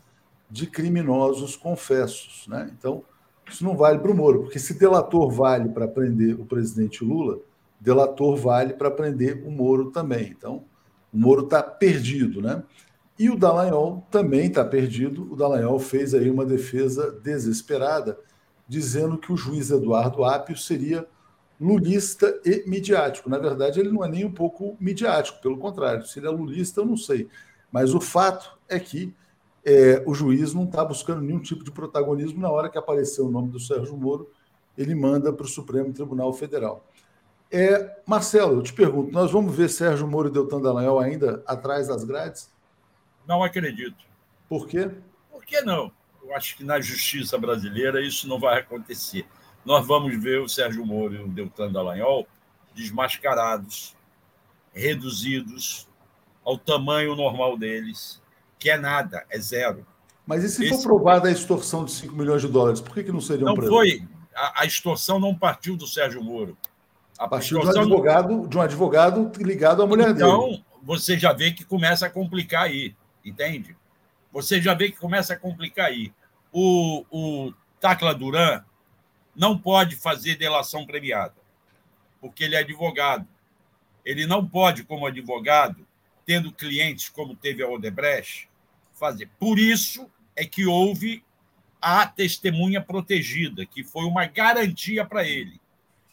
de 0.53 0.67
criminosos 0.67 1.55
confessos, 1.55 2.45
né? 2.47 2.71
Então, 2.77 3.03
isso 3.49 3.63
não 3.63 3.75
vale 3.75 3.97
para 3.97 4.11
o 4.11 4.15
Moro, 4.15 4.43
porque 4.43 4.59
se 4.59 4.77
delator 4.77 5.31
vale 5.31 5.69
para 5.69 5.87
prender 5.87 6.39
o 6.39 6.45
presidente 6.45 7.03
Lula, 7.03 7.39
delator 7.81 8.35
vale 8.37 8.75
para 8.75 8.91
prender 8.91 9.43
o 9.47 9.49
Moro 9.49 9.89
também. 9.89 10.27
Então, 10.29 10.63
o 11.11 11.17
Moro 11.17 11.45
está 11.45 11.63
perdido, 11.63 12.39
né? 12.39 12.61
E 13.17 13.31
o 13.31 13.35
Dallagnol 13.35 14.05
também 14.11 14.45
está 14.45 14.63
perdido. 14.63 15.33
O 15.33 15.35
Dallagnol 15.35 15.79
fez 15.79 16.13
aí 16.13 16.29
uma 16.29 16.45
defesa 16.45 17.11
desesperada, 17.23 18.19
dizendo 18.67 19.17
que 19.17 19.33
o 19.33 19.37
juiz 19.37 19.71
Eduardo 19.71 20.23
Apio 20.23 20.55
seria 20.55 21.07
lulista 21.59 22.39
e 22.45 22.63
midiático. 22.67 23.27
Na 23.27 23.39
verdade, 23.39 23.79
ele 23.79 23.91
não 23.91 24.05
é 24.05 24.07
nem 24.07 24.23
um 24.23 24.31
pouco 24.31 24.77
midiático, 24.79 25.41
pelo 25.41 25.57
contrário. 25.57 26.05
Se 26.05 26.19
ele 26.19 26.27
é 26.27 26.29
lulista, 26.29 26.81
eu 26.81 26.85
não 26.85 26.97
sei. 26.97 27.27
Mas 27.71 27.95
o 27.95 27.99
fato 27.99 28.57
é 28.69 28.79
que 28.79 29.13
é, 29.65 30.03
o 30.05 30.13
juiz 30.13 30.53
não 30.53 30.65
está 30.65 30.83
buscando 30.83 31.21
nenhum 31.21 31.39
tipo 31.39 31.63
de 31.63 31.71
protagonismo. 31.71 32.41
Na 32.41 32.49
hora 32.49 32.69
que 32.69 32.77
apareceu 32.77 33.25
o 33.25 33.31
nome 33.31 33.49
do 33.49 33.59
Sérgio 33.59 33.95
Moro, 33.95 34.29
ele 34.77 34.93
manda 34.95 35.31
para 35.31 35.45
o 35.45 35.47
Supremo 35.47 35.93
Tribunal 35.93 36.33
Federal. 36.33 36.85
É, 37.51 38.01
Marcelo, 38.05 38.55
eu 38.55 38.63
te 38.63 38.73
pergunto, 38.73 39.11
nós 39.11 39.31
vamos 39.31 39.55
ver 39.55 39.69
Sérgio 39.69 40.07
Moro 40.07 40.27
e 40.27 40.31
Deltan 40.31 40.59
Dallagnol 40.59 40.99
ainda 40.99 41.43
atrás 41.45 41.87
das 41.87 42.03
grades? 42.03 42.51
Não 43.27 43.43
acredito. 43.43 44.03
Por 44.49 44.67
quê? 44.67 44.89
Por 45.31 45.45
que 45.45 45.61
não? 45.61 45.91
Eu 46.23 46.35
acho 46.35 46.57
que 46.57 46.63
na 46.63 46.81
justiça 46.81 47.37
brasileira 47.37 48.01
isso 48.01 48.27
não 48.27 48.39
vai 48.39 48.59
acontecer. 48.59 49.25
Nós 49.63 49.85
vamos 49.85 50.21
ver 50.21 50.41
o 50.41 50.49
Sérgio 50.49 50.85
Moro 50.85 51.13
e 51.13 51.19
o 51.19 51.27
Deltan 51.27 51.71
Dallagnol 51.71 52.27
desmascarados, 52.73 53.95
reduzidos 54.73 55.87
ao 56.43 56.57
tamanho 56.57 57.15
normal 57.15 57.57
deles, 57.57 58.21
que 58.63 58.69
é 58.69 58.77
nada, 58.77 59.25
é 59.29 59.37
zero. 59.37 59.85
Mas 60.25 60.41
e 60.41 60.47
se 60.47 60.63
Esse... 60.63 60.77
for 60.77 60.83
provada 60.83 61.27
a 61.27 61.31
extorsão 61.31 61.83
de 61.83 61.91
5 61.91 62.15
milhões 62.15 62.41
de 62.41 62.47
dólares, 62.47 62.79
por 62.79 62.93
que, 62.93 63.03
que 63.03 63.11
não 63.11 63.19
seriam 63.19 63.47
não 63.47 63.55
presos? 63.55 63.69
Não 63.69 63.77
foi. 63.77 64.07
A, 64.33 64.61
a, 64.61 64.65
extorsão 64.65 65.19
não 65.19 65.35
partiu 65.35 65.75
do 65.75 65.85
Sérgio 65.85 66.23
Moro. 66.23 66.57
A 67.19 67.27
partiu 67.27 67.59
de 67.59 67.65
um, 67.65 67.69
advogado, 67.69 68.47
de 68.47 68.57
um 68.57 68.61
advogado 68.61 69.31
ligado 69.37 69.83
à 69.83 69.85
mulher 69.85 70.11
então, 70.11 70.39
dele. 70.39 70.53
Então, 70.53 70.65
você 70.81 71.19
já 71.19 71.33
vê 71.33 71.51
que 71.51 71.65
começa 71.65 72.05
a 72.05 72.09
complicar 72.09 72.63
aí, 72.63 72.95
entende? 73.23 73.75
Você 74.31 74.61
já 74.61 74.73
vê 74.73 74.89
que 74.89 74.97
começa 74.97 75.33
a 75.33 75.37
complicar 75.37 75.87
aí. 75.87 76.13
O, 76.49 77.03
o 77.11 77.53
Tacla 77.81 78.15
Duran 78.15 78.63
não 79.35 79.57
pode 79.57 79.97
fazer 79.97 80.37
delação 80.37 80.85
premiada, 80.85 81.35
porque 82.21 82.45
ele 82.45 82.55
é 82.55 82.59
advogado. 82.59 83.27
Ele 84.05 84.25
não 84.25 84.47
pode, 84.47 84.85
como 84.85 85.05
advogado, 85.05 85.85
tendo 86.25 86.49
clientes 86.53 87.09
como 87.09 87.35
teve 87.35 87.61
a 87.61 87.67
Odebrecht, 87.67 88.49
fazer. 89.03 89.29
Por 89.37 89.59
isso 89.59 90.09
é 90.33 90.45
que 90.45 90.65
houve 90.65 91.21
a 91.81 92.07
testemunha 92.07 92.79
protegida, 92.79 93.65
que 93.65 93.83
foi 93.83 94.05
uma 94.05 94.25
garantia 94.25 95.03
para 95.03 95.27
ele. 95.27 95.59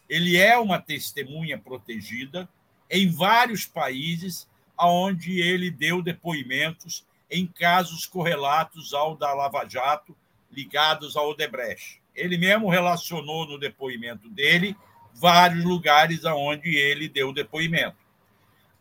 Ele 0.09 0.36
é 0.36 0.59
uma 0.59 0.80
testemunha 0.80 1.57
protegida 1.57 2.49
em 2.91 3.09
vários 3.09 3.64
países 3.64 4.49
onde 4.76 5.41
ele 5.41 5.70
deu 5.70 6.03
depoimentos 6.03 7.07
em 7.30 7.47
casos 7.47 8.07
correlatos 8.07 8.93
ao 8.93 9.14
da 9.14 9.32
Lava 9.32 9.64
Jato, 9.68 10.16
ligados 10.51 11.16
ao 11.16 11.30
Odebrecht. 11.30 12.03
Ele 12.12 12.36
mesmo 12.36 12.68
relacionou 12.68 13.47
no 13.47 13.57
depoimento 13.57 14.28
dele 14.28 14.76
vários 15.14 15.62
lugares 15.64 16.24
aonde 16.24 16.74
ele 16.74 17.09
deu 17.09 17.32
depoimento. 17.32 17.99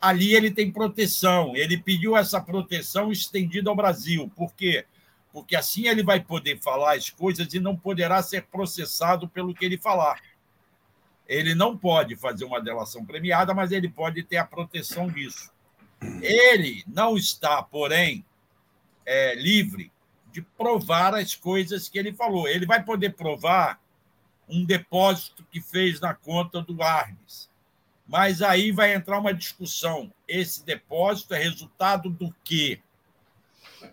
Ali 0.01 0.33
ele 0.33 0.49
tem 0.49 0.71
proteção, 0.71 1.55
ele 1.55 1.77
pediu 1.77 2.15
essa 2.15 2.39
proteção 2.39 3.11
estendida 3.11 3.69
ao 3.69 3.75
Brasil. 3.75 4.31
Por 4.35 4.53
quê? 4.53 4.85
Porque 5.31 5.55
assim 5.55 5.87
ele 5.87 6.03
vai 6.03 6.19
poder 6.19 6.59
falar 6.59 6.95
as 6.95 7.09
coisas 7.09 7.53
e 7.53 7.59
não 7.59 7.75
poderá 7.75 8.21
ser 8.23 8.43
processado 8.43 9.27
pelo 9.27 9.53
que 9.53 9.65
ele 9.65 9.77
falar. 9.77 10.21
Ele 11.27 11.53
não 11.53 11.77
pode 11.77 12.15
fazer 12.15 12.45
uma 12.45 12.61
delação 12.61 13.05
premiada, 13.05 13.53
mas 13.53 13.71
ele 13.71 13.89
pode 13.89 14.23
ter 14.23 14.37
a 14.37 14.45
proteção 14.45 15.07
disso. 15.07 15.51
Ele 16.21 16.83
não 16.87 17.17
está, 17.17 17.61
porém, 17.61 18.25
é, 19.05 19.35
livre 19.35 19.91
de 20.31 20.41
provar 20.41 21.13
as 21.13 21.35
coisas 21.35 21.89
que 21.89 21.99
ele 21.99 22.13
falou. 22.13 22.47
Ele 22.47 22.65
vai 22.65 22.83
poder 22.83 23.13
provar 23.15 23.79
um 24.47 24.65
depósito 24.65 25.45
que 25.51 25.61
fez 25.61 25.99
na 25.99 26.13
conta 26.13 26.61
do 26.61 26.81
Arnes. 26.81 27.48
Mas 28.09 28.41
aí 28.41 28.71
vai 28.71 28.95
entrar 28.95 29.19
uma 29.19 29.31
discussão. 29.31 30.11
Esse 30.27 30.65
depósito 30.65 31.35
é 31.35 31.37
resultado 31.37 32.09
do 32.09 32.33
quê? 32.43 32.81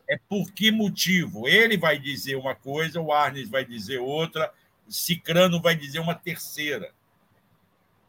É 0.09 0.17
por 0.17 0.51
que 0.53 0.73
motivo? 0.73 1.47
Ele 1.47 1.77
vai 1.77 1.99
dizer 1.99 2.35
uma 2.37 2.55
coisa, 2.55 2.99
o 2.99 3.13
Arnes 3.13 3.51
vai 3.51 3.63
dizer 3.63 3.99
outra, 3.99 4.51
Cicrano 4.89 5.61
vai 5.61 5.75
dizer 5.75 5.99
uma 5.99 6.15
terceira. 6.15 6.95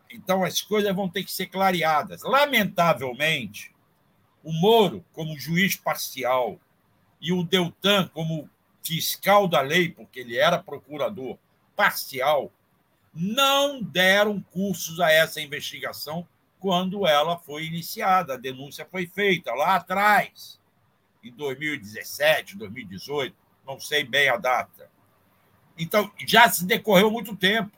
Então, 0.09 0.45
as 0.45 0.61
coisas 0.61 0.95
vão 0.95 1.09
ter 1.09 1.25
que 1.25 1.31
ser 1.31 1.47
clareadas. 1.47 2.23
Lamentavelmente, 2.23 3.75
o 4.41 4.53
Moro, 4.53 5.03
como 5.11 5.37
juiz 5.37 5.75
parcial, 5.75 6.57
e 7.19 7.33
o 7.33 7.43
Deltan, 7.43 8.07
como 8.13 8.49
fiscal 8.81 9.45
da 9.45 9.59
lei, 9.59 9.89
porque 9.89 10.21
ele 10.21 10.37
era 10.37 10.57
procurador 10.57 11.37
parcial, 11.75 12.49
não 13.17 13.81
deram 13.81 14.39
cursos 14.39 14.99
a 14.99 15.11
essa 15.11 15.41
investigação 15.41 16.27
quando 16.59 17.07
ela 17.07 17.37
foi 17.37 17.65
iniciada. 17.65 18.35
A 18.35 18.37
denúncia 18.37 18.87
foi 18.89 19.07
feita 19.07 19.53
lá 19.53 19.75
atrás, 19.75 20.59
em 21.23 21.31
2017, 21.31 22.57
2018, 22.57 23.35
não 23.65 23.79
sei 23.79 24.03
bem 24.03 24.29
a 24.29 24.37
data. 24.37 24.89
Então, 25.77 26.11
já 26.25 26.49
se 26.49 26.65
decorreu 26.65 27.09
muito 27.11 27.35
tempo. 27.35 27.75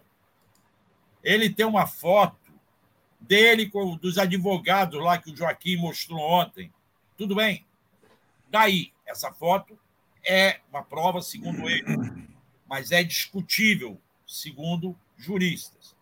Ele 1.23 1.49
tem 1.49 1.65
uma 1.65 1.87
foto 1.87 2.37
dele 3.19 3.69
com 3.69 3.95
dos 3.97 4.17
advogados 4.17 5.01
lá 5.01 5.17
que 5.17 5.31
o 5.31 5.35
Joaquim 5.35 5.77
mostrou 5.77 6.19
ontem. 6.19 6.71
Tudo 7.17 7.35
bem. 7.35 7.65
Daí, 8.49 8.93
essa 9.05 9.31
foto 9.31 9.77
é 10.25 10.59
uma 10.69 10.83
prova, 10.83 11.21
segundo 11.21 11.67
ele, 11.69 12.27
mas 12.67 12.91
é 12.91 13.03
discutível, 13.03 13.99
segundo 14.25 14.97
juristas. 15.19 15.95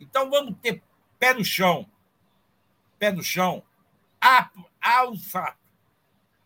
Então, 0.00 0.30
vamos 0.30 0.56
ter 0.60 0.82
pé 1.18 1.34
no 1.34 1.44
chão. 1.44 1.88
Pé 2.98 3.12
no 3.12 3.22
chão. 3.22 3.62
Há, 4.20 4.50
há 4.80 5.08
um 5.08 5.18
fato. 5.18 5.58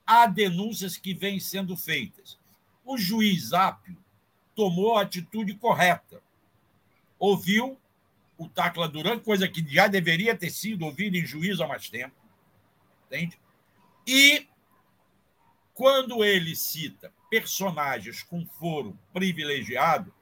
Há 0.07 0.27
denúncias 0.27 0.97
que 0.97 1.15
vêm 1.15 1.39
sendo 1.39 1.77
feitas. 1.77 2.39
O 2.85 2.99
juiz 2.99 3.53
Apio 3.53 3.97
tomou 4.55 4.99
a 4.99 5.03
atitude 5.03 5.55
correta. 5.55 6.23
Ouviu 7.19 7.79
o 8.37 8.49
Tacla 8.49 8.89
Duran, 8.89 9.21
coisa 9.21 9.49
que 9.49 9.65
já 9.67 9.87
deveria 9.87 10.37
ter 10.37 10.51
sido 10.51 10.85
ouvida 10.85 11.17
em 11.17 11.25
juízo 11.25 11.63
há 11.63 11.69
mais 11.69 11.89
tempo. 11.89 12.17
Entende? 13.07 13.39
E 14.07 14.47
quando 15.73 16.25
ele 16.25 16.57
cita 16.57 17.13
personagens 17.31 18.23
com 18.23 18.45
foro 18.45 18.99
privilegiado, 19.13 20.13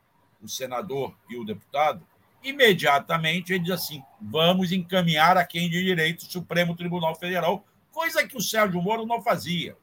o 0.43 0.49
senador 0.49 1.15
e 1.29 1.37
o 1.37 1.45
deputado, 1.45 2.07
imediatamente 2.43 3.53
ele 3.53 3.65
diz 3.65 3.73
assim: 3.73 4.03
vamos 4.21 4.73
encaminhar 4.73 5.37
a 5.37 5.45
quem 5.45 5.69
de 5.69 5.83
direito 5.83 6.23
o 6.23 6.31
Supremo 6.31 6.75
Tribunal 6.75 7.15
Federal, 7.15 7.65
coisa 7.93 8.27
que 8.27 8.37
o 8.37 8.43
Sérgio 8.43 8.81
Moro 8.81 9.07
não 9.07 9.23
fazia. 9.23 9.77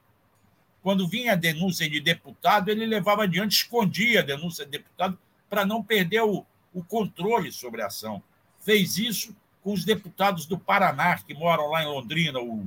Quando 0.82 1.08
vinha 1.08 1.34
a 1.34 1.36
denúncia 1.36 1.89
de 1.89 1.99
deputado, 1.99 2.70
ele 2.70 2.86
levava 2.86 3.24
adiante, 3.24 3.58
escondia 3.58 4.22
a 4.22 4.24
denúncia 4.24 4.66
de 4.66 4.72
deputado 4.72 5.18
para 5.49 5.66
não 5.66 5.84
perder 5.84 6.22
o, 6.22 6.45
o 6.74 6.84
controle 6.84 7.51
sobre 7.51 7.82
a 7.82 7.88
ação. 7.88 8.24
Fez 8.60 8.97
isso 8.97 9.36
com 9.62 9.74
os 9.74 9.84
deputados 9.84 10.45
do 10.45 10.58
Paraná, 10.58 11.18
que 11.18 11.34
moram 11.34 11.70
lá 11.70 11.84
em 11.84 11.88
Londrina, 11.88 12.39
o, 12.39 12.66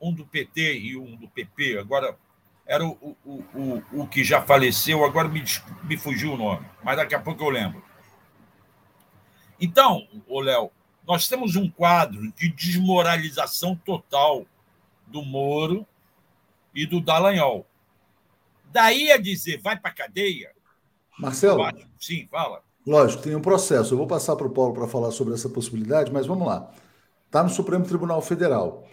um 0.00 0.12
do 0.12 0.24
PT 0.24 0.78
e 0.78 0.96
um 0.96 1.14
do 1.16 1.28
PP. 1.28 1.78
Agora, 1.78 2.16
era 2.66 2.84
o, 2.84 3.16
o, 3.24 3.32
o, 3.54 4.02
o 4.02 4.08
que 4.08 4.24
já 4.24 4.42
faleceu, 4.42 5.04
agora 5.04 5.28
me, 5.28 5.42
me 5.84 5.96
fugiu 5.96 6.32
o 6.32 6.36
nome, 6.36 6.66
mas 6.82 6.96
daqui 6.96 7.14
a 7.14 7.20
pouco 7.20 7.42
eu 7.44 7.50
lembro. 7.50 7.82
Então, 9.60 10.06
ô 10.26 10.40
Léo, 10.40 10.70
nós 11.06 11.28
temos 11.28 11.54
um 11.56 11.70
quadro 11.70 12.32
de 12.32 12.48
desmoralização 12.48 13.76
total 13.76 14.44
do 15.06 15.22
Moro 15.22 15.86
e 16.74 16.84
do 16.84 17.00
Dallagnol. 17.00 17.64
Daí 18.72 19.10
a 19.12 19.16
dizer, 19.16 19.60
vai 19.62 19.78
para 19.78 19.90
a 19.90 19.94
cadeia. 19.94 20.52
Marcelo? 21.18 21.64
Sim, 21.98 22.26
fala. 22.26 22.62
Lógico, 22.86 23.22
tem 23.22 23.34
um 23.34 23.40
processo. 23.40 23.94
Eu 23.94 23.98
vou 23.98 24.06
passar 24.06 24.36
para 24.36 24.46
o 24.46 24.50
Paulo 24.50 24.74
para 24.74 24.86
falar 24.86 25.10
sobre 25.10 25.34
essa 25.34 25.48
possibilidade, 25.48 26.12
mas 26.12 26.26
vamos 26.26 26.46
lá. 26.46 26.70
Está 27.26 27.42
no 27.42 27.48
Supremo 27.48 27.84
Tribunal 27.84 28.20
Federal. 28.20 28.86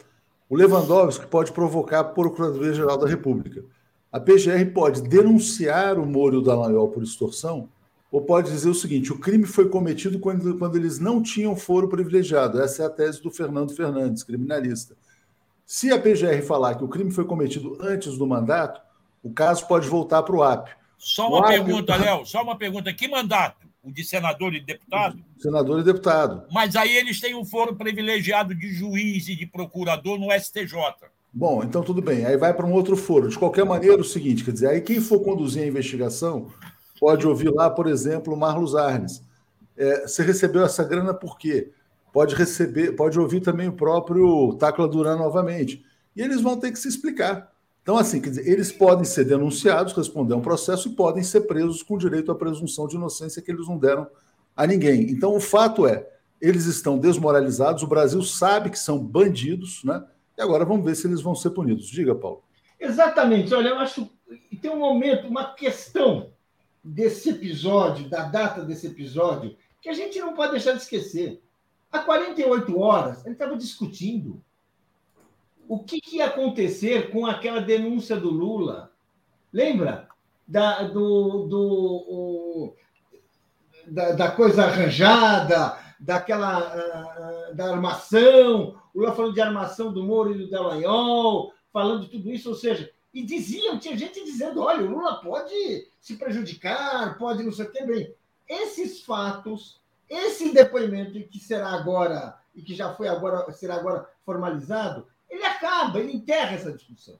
O 0.53 0.55
Lewandowski 0.55 1.25
pode 1.25 1.51
provocar 1.51 2.01
a 2.01 2.03
Procuradoria-Geral 2.03 2.95
da 2.95 3.07
República. 3.07 3.65
A 4.11 4.19
PGR 4.19 4.71
pode 4.71 5.01
denunciar 5.01 5.97
o 5.97 6.05
Moro 6.05 6.35
e 6.35 6.37
o 6.37 6.41
Dallagnol 6.43 6.89
por 6.89 7.01
extorsão 7.01 7.69
ou 8.11 8.21
pode 8.21 8.51
dizer 8.51 8.69
o 8.69 8.75
seguinte: 8.75 9.11
o 9.11 9.17
crime 9.17 9.47
foi 9.47 9.67
cometido 9.67 10.19
quando, 10.19 10.55
quando 10.59 10.75
eles 10.75 10.99
não 10.99 11.23
tinham 11.23 11.55
foro 11.55 11.89
privilegiado. 11.89 12.61
Essa 12.61 12.83
é 12.83 12.85
a 12.85 12.89
tese 12.91 13.19
do 13.19 13.31
Fernando 13.31 13.75
Fernandes, 13.75 14.21
criminalista. 14.21 14.95
Se 15.65 15.91
a 15.91 15.99
PGR 15.99 16.43
falar 16.45 16.75
que 16.75 16.83
o 16.83 16.87
crime 16.87 17.09
foi 17.09 17.25
cometido 17.25 17.75
antes 17.81 18.15
do 18.15 18.27
mandato, 18.27 18.79
o 19.23 19.33
caso 19.33 19.67
pode 19.67 19.89
voltar 19.89 20.21
para 20.21 20.35
o 20.35 20.43
AP. 20.43 20.69
Só 20.99 21.29
uma 21.29 21.47
pergunta, 21.47 21.95
Léo, 21.95 22.27
só 22.27 22.43
uma 22.43 22.55
pergunta. 22.55 22.93
Que 22.93 23.07
mandato? 23.07 23.65
O 23.83 23.91
de 23.91 24.01
senador 24.05 24.55
e 24.55 24.61
deputado? 24.61 25.21
Senador 25.37 25.81
e 25.81 25.83
deputado. 25.83 26.45
Mas 26.49 26.73
aí 26.73 26.95
eles 26.95 27.19
têm 27.19 27.35
um 27.35 27.43
foro 27.43 27.75
privilegiado 27.75 28.55
de 28.55 28.71
juiz 28.73 29.27
e 29.27 29.35
de 29.35 29.45
procurador 29.45 30.17
no 30.17 30.31
STJ. 30.31 30.73
Bom, 31.33 31.61
então 31.63 31.83
tudo 31.83 32.01
bem. 32.01 32.25
Aí 32.25 32.37
vai 32.37 32.53
para 32.53 32.65
um 32.65 32.71
outro 32.71 32.95
foro. 32.95 33.27
De 33.27 33.37
qualquer 33.37 33.65
maneira, 33.65 33.99
o 33.99 34.05
seguinte, 34.05 34.45
quer 34.45 34.51
dizer, 34.51 34.69
aí 34.69 34.79
quem 34.79 35.01
for 35.01 35.19
conduzir 35.19 35.63
a 35.63 35.67
investigação 35.67 36.49
pode 36.97 37.27
ouvir 37.27 37.49
lá, 37.49 37.69
por 37.69 37.87
exemplo, 37.87 38.33
o 38.33 38.37
Marlos 38.37 38.73
Arnes. 38.73 39.21
É, 39.75 40.07
você 40.07 40.23
recebeu 40.23 40.63
essa 40.63 40.85
grana 40.85 41.13
por 41.13 41.37
quê? 41.37 41.71
Pode 42.13 42.35
receber, 42.35 42.93
pode 42.93 43.19
ouvir 43.19 43.41
também 43.41 43.67
o 43.67 43.73
próprio 43.73 44.53
Tacla 44.53 44.87
Duran 44.87 45.17
novamente. 45.17 45.83
E 46.15 46.21
eles 46.21 46.39
vão 46.39 46.57
ter 46.57 46.71
que 46.71 46.79
se 46.79 46.87
explicar. 46.87 47.51
Então, 47.83 47.97
assim, 47.97 48.21
quer 48.21 48.29
dizer, 48.29 48.47
eles 48.49 48.71
podem 48.71 49.03
ser 49.03 49.25
denunciados, 49.25 49.91
responder 49.91 50.33
a 50.33 50.37
um 50.37 50.41
processo 50.41 50.87
e 50.87 50.95
podem 50.95 51.21
ser 51.21 51.41
presos 51.41 51.83
com 51.83 51.97
direito 51.97 52.31
à 52.31 52.35
presunção 52.35 52.87
de 52.87 52.95
inocência 52.95 53.41
que 53.41 53.51
eles 53.51 53.67
não 53.67 53.77
deram 53.77 54.07
a 54.55 54.65
ninguém. 54.65 55.11
Então, 55.11 55.35
o 55.35 55.39
fato 55.39 55.85
é, 55.85 56.09
eles 56.39 56.65
estão 56.65 56.97
desmoralizados, 56.97 57.83
o 57.83 57.87
Brasil 57.87 58.21
sabe 58.23 58.69
que 58.69 58.79
são 58.79 58.97
bandidos, 58.97 59.83
né? 59.83 60.01
E 60.37 60.41
agora 60.41 60.63
vamos 60.63 60.85
ver 60.85 60.95
se 60.95 61.07
eles 61.07 61.21
vão 61.21 61.35
ser 61.35 61.49
punidos. 61.49 61.87
Diga, 61.87 62.15
Paulo. 62.15 62.41
Exatamente. 62.79 63.53
Olha, 63.53 63.69
eu 63.69 63.79
acho 63.79 64.09
que 64.49 64.55
tem 64.55 64.71
um 64.71 64.79
momento, 64.79 65.27
uma 65.27 65.53
questão 65.53 66.31
desse 66.83 67.29
episódio, 67.29 68.09
da 68.09 68.23
data 68.23 68.63
desse 68.63 68.87
episódio, 68.87 69.55
que 69.81 69.89
a 69.89 69.93
gente 69.93 70.19
não 70.19 70.33
pode 70.33 70.51
deixar 70.51 70.71
de 70.71 70.81
esquecer. 70.81 71.41
Há 71.91 71.99
48 71.99 72.79
horas, 72.79 73.25
ele 73.25 73.35
estava 73.35 73.55
discutindo 73.55 74.42
o 75.67 75.79
que, 75.83 75.99
que, 76.01 76.17
ia 76.17 76.25
acontecer 76.25 77.11
com 77.11 77.25
aquela 77.25 77.61
denúncia 77.61 78.15
do 78.15 78.29
Lula. 78.29 78.91
Lembra? 79.51 80.07
Da, 80.47 80.83
do, 80.83 81.47
do, 81.47 82.05
o, 82.07 82.75
da, 83.87 84.11
da, 84.11 84.31
coisa 84.31 84.65
arranjada, 84.65 85.77
daquela 85.99 86.59
uh, 86.59 87.55
da 87.55 87.71
armação, 87.71 88.75
o 88.93 88.99
Lula 88.99 89.15
falando 89.15 89.33
de 89.33 89.41
armação 89.41 89.93
do 89.93 90.03
Moro 90.03 90.33
e 90.33 90.37
do 90.37 90.49
Dallagnol, 90.49 91.53
falando 91.71 92.01
de 92.01 92.09
tudo 92.09 92.29
isso, 92.29 92.49
ou 92.49 92.55
seja, 92.55 92.91
e 93.13 93.23
diziam, 93.23 93.79
tinha 93.79 93.95
gente 93.95 94.23
dizendo, 94.23 94.61
olha, 94.61 94.83
o 94.83 94.89
Lula 94.89 95.21
pode 95.21 95.87
se 96.01 96.17
prejudicar, 96.17 97.17
pode 97.17 97.43
não 97.43 97.51
sei 97.51 97.65
o 97.65 97.71
que, 97.71 97.85
bem. 97.85 98.13
Esses 98.49 99.01
fatos, 99.01 99.79
esse 100.09 100.53
depoimento 100.53 101.21
que 101.29 101.39
será 101.39 101.69
agora, 101.69 102.37
e 102.55 102.61
que 102.61 102.75
já 102.75 102.93
foi 102.93 103.07
agora, 103.07 103.51
será 103.53 103.75
agora 103.75 104.09
formalizado, 104.25 105.07
ele 105.33 105.45
acaba, 105.45 105.99
ele 105.99 106.13
enterra 106.13 106.55
essa 106.55 106.71
discussão. 106.71 107.19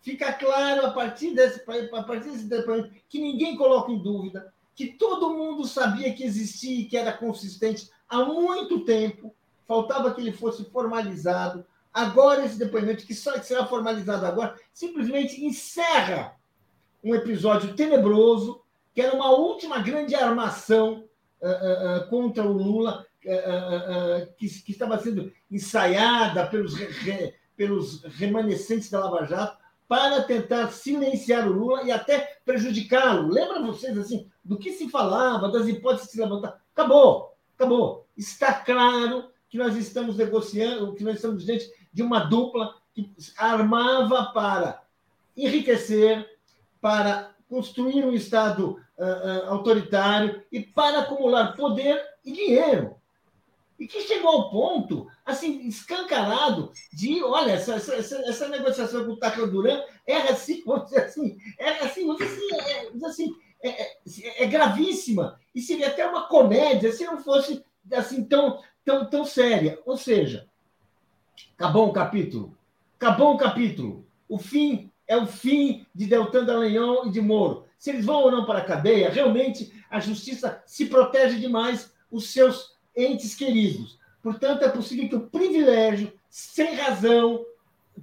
Fica 0.00 0.32
claro 0.32 0.86
a 0.86 0.92
partir 0.92 1.34
desse, 1.34 1.62
a 1.92 2.02
partir 2.02 2.30
desse 2.30 2.44
depoimento 2.44 2.94
que 3.08 3.20
ninguém 3.20 3.56
coloca 3.56 3.92
em 3.92 4.02
dúvida, 4.02 4.52
que 4.74 4.86
todo 4.86 5.34
mundo 5.34 5.66
sabia 5.66 6.14
que 6.14 6.24
existia 6.24 6.80
e 6.80 6.84
que 6.86 6.96
era 6.96 7.12
consistente 7.12 7.90
há 8.08 8.24
muito 8.24 8.84
tempo, 8.84 9.34
faltava 9.66 10.14
que 10.14 10.20
ele 10.20 10.32
fosse 10.32 10.64
formalizado, 10.70 11.64
Agora, 11.92 12.44
esse 12.44 12.56
depoimento, 12.56 13.04
que 13.04 13.14
só 13.14 13.36
será 13.42 13.66
formalizado 13.66 14.24
agora, 14.24 14.56
simplesmente 14.72 15.44
encerra 15.44 16.36
um 17.02 17.14
episódio 17.14 17.74
tenebroso, 17.74 18.62
que 18.94 19.00
era 19.00 19.14
uma 19.14 19.30
última 19.30 19.80
grande 19.80 20.14
armação 20.14 21.04
uh, 21.40 22.04
uh, 22.04 22.08
contra 22.08 22.44
o 22.44 22.52
Lula, 22.52 23.04
uh, 23.04 23.09
que, 23.20 24.48
que, 24.62 24.72
estava 24.72 24.98
sendo 24.98 25.32
ensaiada 25.50 26.46
pelos, 26.46 26.74
re, 26.74 27.34
pelos 27.56 28.02
remanescentes 28.04 28.90
da 28.90 29.04
Lava 29.04 29.26
Jato 29.26 29.58
para 29.86 30.22
tentar 30.22 30.68
silenciar 30.68 31.48
o 31.48 31.52
Lula 31.52 31.82
e 31.82 31.90
até 31.90 32.38
prejudicá-lo. 32.44 33.28
Lembra 33.28 33.60
vocês 33.60 33.98
assim 33.98 34.30
do 34.44 34.56
que 34.56 34.72
se 34.72 34.88
falava, 34.88 35.50
das 35.50 35.66
hipóteses 35.66 36.06
que 36.06 36.12
se 36.12 36.20
levantavam? 36.20 36.58
Acabou, 36.72 37.36
acabou. 37.56 38.06
Está 38.16 38.54
claro 38.54 39.30
que 39.48 39.58
nós 39.58 39.76
estamos 39.76 40.16
negociando, 40.16 40.94
que 40.94 41.02
nós 41.02 41.16
estamos 41.16 41.44
diante 41.44 41.70
de 41.92 42.02
uma 42.02 42.20
dupla 42.20 42.76
que 42.94 43.12
armava 43.36 44.32
para 44.32 44.82
enriquecer, 45.36 46.24
para 46.80 47.34
construir 47.48 48.04
um 48.04 48.12
Estado 48.12 48.80
uh, 48.96 49.02
uh, 49.02 49.50
autoritário 49.50 50.42
e 50.52 50.60
para 50.60 51.00
acumular 51.00 51.56
poder 51.56 52.00
e 52.24 52.32
dinheiro. 52.32 52.99
E 53.80 53.88
que 53.88 54.02
chegou 54.02 54.30
ao 54.30 54.50
ponto, 54.50 55.08
assim, 55.24 55.66
escancarado, 55.66 56.70
de, 56.92 57.22
olha, 57.24 57.52
essa, 57.52 57.74
essa, 57.74 57.96
essa 57.96 58.48
negociação 58.48 59.04
com 59.04 59.12
o 59.12 59.16
Tacla 59.16 59.46
Duran 59.46 59.82
era 60.06 60.32
assim, 60.32 60.62
vamos 60.66 60.84
dizer 60.84 61.04
assim, 61.04 61.36
era 61.58 61.84
assim, 61.84 62.06
vamos 62.06 62.22
dizer 62.22 62.36
assim, 62.36 62.54
é, 62.60 63.06
assim 63.06 63.36
é, 63.62 63.68
é, 63.68 64.44
é, 64.44 64.46
gravíssima. 64.46 65.40
E 65.54 65.60
seria 65.60 65.88
até 65.88 66.06
uma 66.06 66.28
comédia 66.28 66.92
se 66.92 67.04
não 67.04 67.18
fosse 67.18 67.64
assim 67.92 68.22
tão, 68.22 68.62
tão, 68.84 69.08
tão 69.08 69.24
séria. 69.24 69.80
Ou 69.84 69.96
seja, 69.96 70.48
Acabou 71.60 71.88
o 71.88 71.92
capítulo. 71.92 72.56
Acabou 72.96 73.34
o 73.34 73.36
capítulo. 73.36 74.06
O 74.26 74.38
fim 74.38 74.90
é 75.06 75.14
o 75.14 75.26
fim 75.26 75.86
de 75.94 76.06
Deltan 76.06 76.44
Dallagnol 76.44 77.06
e 77.06 77.10
de 77.10 77.20
Moro. 77.20 77.66
Se 77.78 77.90
eles 77.90 78.06
vão 78.06 78.22
ou 78.22 78.30
não 78.30 78.46
para 78.46 78.60
a 78.60 78.64
cadeia, 78.64 79.10
realmente 79.10 79.70
a 79.90 80.00
justiça 80.00 80.62
se 80.64 80.86
protege 80.86 81.38
demais 81.38 81.92
os 82.10 82.32
seus 82.32 82.78
entes 82.96 83.34
queridos. 83.34 83.98
Portanto, 84.22 84.64
é 84.64 84.68
possível 84.68 85.08
que 85.08 85.16
o 85.16 85.28
privilégio, 85.28 86.12
sem 86.28 86.74
razão, 86.74 87.44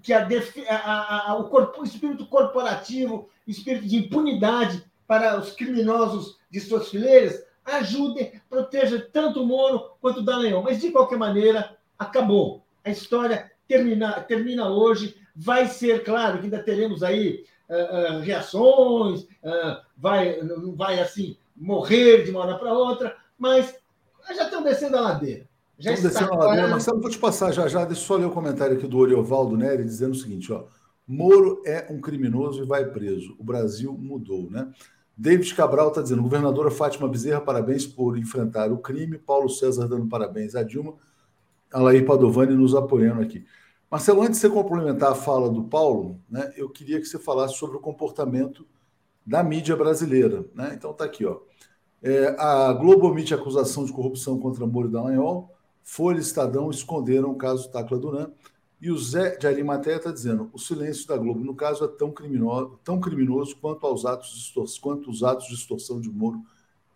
que 0.01 0.13
a, 0.13 0.27
a, 0.69 1.31
a, 1.31 1.35
o, 1.35 1.45
corpo, 1.45 1.81
o 1.81 1.85
espírito 1.85 2.25
corporativo, 2.25 3.29
o 3.47 3.51
espírito 3.51 3.87
de 3.87 3.97
impunidade 3.97 4.83
para 5.07 5.39
os 5.39 5.51
criminosos 5.51 6.37
de 6.49 6.59
suas 6.59 6.89
fileiras, 6.89 7.43
ajude, 7.63 8.41
proteja 8.49 8.99
tanto 9.11 9.41
o 9.41 9.45
Moro 9.45 9.91
quanto 10.01 10.19
o 10.19 10.23
Dallagnol. 10.23 10.63
Mas, 10.63 10.79
de 10.79 10.91
qualquer 10.91 11.17
maneira, 11.17 11.77
acabou 11.97 12.63
a 12.83 12.89
história 12.89 13.51
termina, 13.67 14.13
termina 14.21 14.69
hoje. 14.69 15.15
Vai 15.35 15.67
ser, 15.67 16.03
claro, 16.03 16.39
que 16.39 16.45
ainda 16.45 16.63
teremos 16.63 17.03
aí 17.03 17.45
uh, 17.69 18.15
uh, 18.15 18.19
reações, 18.21 19.21
uh, 19.21 19.81
vai, 19.95 20.41
não 20.41 20.75
vai 20.75 20.99
assim 20.99 21.37
morrer 21.55 22.23
de 22.23 22.31
uma 22.31 22.41
hora 22.41 22.57
para 22.57 22.73
outra, 22.73 23.15
mas 23.37 23.75
já 24.35 24.43
estão 24.43 24.63
descendo 24.63 24.97
a 24.97 25.01
ladeira. 25.01 25.47
Já 25.77 25.93
Estamos 25.93 26.13
descendo 26.13 26.33
a 26.33 26.45
ladeira. 26.45 26.67
Marcelo, 26.67 27.01
vou 27.01 27.09
te 27.09 27.19
passar 27.19 27.51
já 27.51 27.67
já, 27.67 27.85
deixa 27.85 28.01
eu 28.01 28.05
só 28.05 28.15
ler 28.15 28.25
o 28.25 28.31
comentário 28.31 28.77
aqui 28.77 28.87
do 28.87 28.97
Oriovaldo 28.97 29.55
Neri 29.55 29.83
dizendo 29.83 30.11
o 30.11 30.15
seguinte: 30.15 30.51
ó, 30.51 30.65
Moro 31.07 31.61
é 31.65 31.87
um 31.89 32.01
criminoso 32.01 32.63
e 32.63 32.65
vai 32.65 32.83
preso. 32.83 33.33
O 33.39 33.43
Brasil 33.43 33.93
mudou, 33.93 34.51
né? 34.51 34.69
David 35.15 35.55
Cabral 35.55 35.87
está 35.87 36.01
dizendo: 36.01 36.21
governadora 36.21 36.69
Fátima 36.69 37.07
Bezerra, 37.07 37.39
parabéns 37.39 37.87
por 37.87 38.17
enfrentar 38.17 38.71
o 38.73 38.79
crime. 38.79 39.17
Paulo 39.17 39.49
César 39.49 39.87
dando 39.87 40.07
parabéns 40.07 40.53
a 40.53 40.63
Dilma. 40.63 40.95
Alair 41.71 42.05
Padovani 42.05 42.55
nos 42.55 42.75
apoiando 42.75 43.21
aqui. 43.21 43.45
Marcelo, 43.89 44.21
antes 44.21 44.33
de 44.33 44.41
você 44.41 44.49
complementar 44.49 45.13
a 45.13 45.15
fala 45.15 45.49
do 45.49 45.63
Paulo, 45.63 46.19
né, 46.29 46.51
eu 46.57 46.69
queria 46.69 46.99
que 46.99 47.05
você 47.05 47.17
falasse 47.17 47.55
sobre 47.55 47.77
o 47.77 47.79
comportamento 47.79 48.67
da 49.25 49.41
mídia 49.41 49.77
brasileira. 49.77 50.45
Né? 50.53 50.71
Então 50.73 50.93
tá 50.93 51.05
aqui, 51.05 51.25
ó. 51.25 51.39
É, 52.01 52.35
a 52.39 52.71
Globo 52.73 53.07
omite 53.07 53.33
acusação 53.33 53.85
de 53.85 53.91
corrupção 53.91 54.39
contra 54.39 54.65
Moro 54.67 54.87
e 54.87 54.91
Dallagnol, 54.91 55.51
Folha 55.83 56.17
e 56.17 56.21
Estadão 56.21 56.69
esconderam 56.69 57.31
o 57.31 57.35
caso 57.35 57.71
Tacla 57.71 57.97
Duran, 57.97 58.29
e 58.79 58.91
o 58.91 58.97
Zé 58.97 59.35
de 59.37 59.47
Arimateia 59.47 59.95
está 59.95 60.11
dizendo: 60.11 60.49
o 60.53 60.59
silêncio 60.59 61.07
da 61.07 61.17
Globo, 61.17 61.39
no 61.39 61.55
caso, 61.55 61.83
é 61.83 61.87
tão 61.87 62.11
criminoso, 62.11 62.79
tão 62.83 62.99
criminoso 62.99 63.55
quanto, 63.55 63.85
aos 63.87 64.05
atos 64.05 64.53
de 64.53 64.79
quanto 64.79 65.09
os 65.09 65.23
atos 65.23 65.47
de 65.47 65.55
extorsão 65.55 65.99
de 65.99 66.09
Moro 66.09 66.43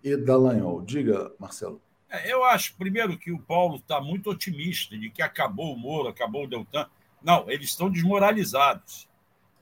e 0.04 0.16
Dallagnol. 0.16 0.82
Diga, 0.82 1.32
Marcelo. 1.40 1.82
É, 2.10 2.32
eu 2.32 2.44
acho, 2.44 2.76
primeiro, 2.76 3.18
que 3.18 3.32
o 3.32 3.40
Paulo 3.40 3.78
está 3.78 4.00
muito 4.00 4.30
otimista 4.30 4.98
de 4.98 5.10
que 5.10 5.22
acabou 5.22 5.74
o 5.74 5.78
Moro, 5.78 6.10
acabou 6.10 6.44
o 6.44 6.48
Deltan. 6.48 6.86
Não, 7.24 7.50
eles 7.50 7.70
estão 7.70 7.90
desmoralizados. 7.90 9.08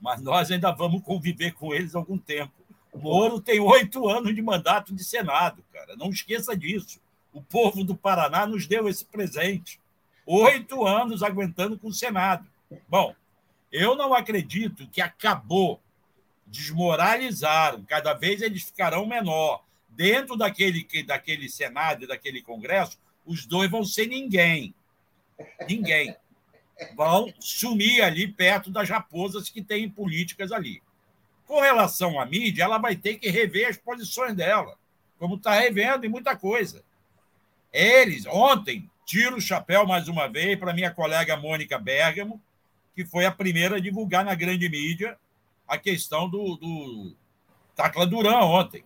Mas 0.00 0.20
nós 0.20 0.50
ainda 0.50 0.70
vamos 0.72 1.02
conviver 1.02 1.52
com 1.52 1.72
eles 1.72 1.94
algum 1.94 2.18
tempo. 2.18 2.52
O 2.92 2.98
Moro 2.98 3.40
tem 3.40 3.60
oito 3.60 4.08
anos 4.08 4.34
de 4.34 4.42
mandato 4.42 4.94
de 4.94 5.04
Senado, 5.04 5.64
cara. 5.72 5.96
Não 5.96 6.10
esqueça 6.10 6.56
disso. 6.56 7.00
O 7.32 7.40
povo 7.40 7.84
do 7.84 7.94
Paraná 7.94 8.46
nos 8.46 8.66
deu 8.66 8.88
esse 8.88 9.04
presente. 9.04 9.80
Oito 10.26 10.84
anos 10.84 11.22
aguentando 11.22 11.78
com 11.78 11.88
o 11.88 11.94
Senado. 11.94 12.46
Bom, 12.88 13.14
eu 13.70 13.94
não 13.94 14.12
acredito 14.12 14.88
que 14.88 15.00
acabou. 15.00 15.80
Desmoralizaram. 16.46 17.84
Cada 17.84 18.12
vez 18.12 18.42
eles 18.42 18.64
ficarão 18.64 19.06
menor. 19.06 19.64
Dentro 19.88 20.36
daquele, 20.36 20.86
daquele 21.04 21.48
Senado 21.48 22.04
e 22.04 22.06
daquele 22.06 22.42
Congresso, 22.42 22.98
os 23.24 23.46
dois 23.46 23.70
vão 23.70 23.84
ser 23.84 24.06
ninguém. 24.06 24.74
Ninguém. 25.68 26.16
Vão 26.96 27.32
sumir 27.38 28.02
ali 28.02 28.26
perto 28.26 28.70
das 28.70 28.88
raposas 28.88 29.48
que 29.48 29.62
têm 29.62 29.88
políticas 29.88 30.50
ali. 30.50 30.82
Com 31.50 31.58
relação 31.58 32.20
à 32.20 32.24
mídia, 32.24 32.62
ela 32.62 32.78
vai 32.78 32.94
ter 32.94 33.16
que 33.16 33.28
rever 33.28 33.68
as 33.68 33.76
posições 33.76 34.36
dela, 34.36 34.78
como 35.18 35.34
está 35.34 35.50
revendo 35.50 36.06
em 36.06 36.08
muita 36.08 36.36
coisa. 36.36 36.84
Eles, 37.72 38.24
ontem, 38.24 38.88
tiro 39.04 39.34
o 39.34 39.40
chapéu 39.40 39.84
mais 39.84 40.06
uma 40.06 40.28
vez 40.28 40.56
para 40.56 40.72
minha 40.72 40.92
colega 40.92 41.36
Mônica 41.36 41.76
Bergamo, 41.76 42.40
que 42.94 43.04
foi 43.04 43.26
a 43.26 43.32
primeira 43.32 43.78
a 43.78 43.80
divulgar 43.80 44.24
na 44.24 44.32
grande 44.36 44.68
mídia 44.68 45.18
a 45.66 45.76
questão 45.76 46.30
do, 46.30 46.54
do 46.54 47.16
Tacla 47.74 48.06
Duran 48.06 48.44
ontem. 48.44 48.84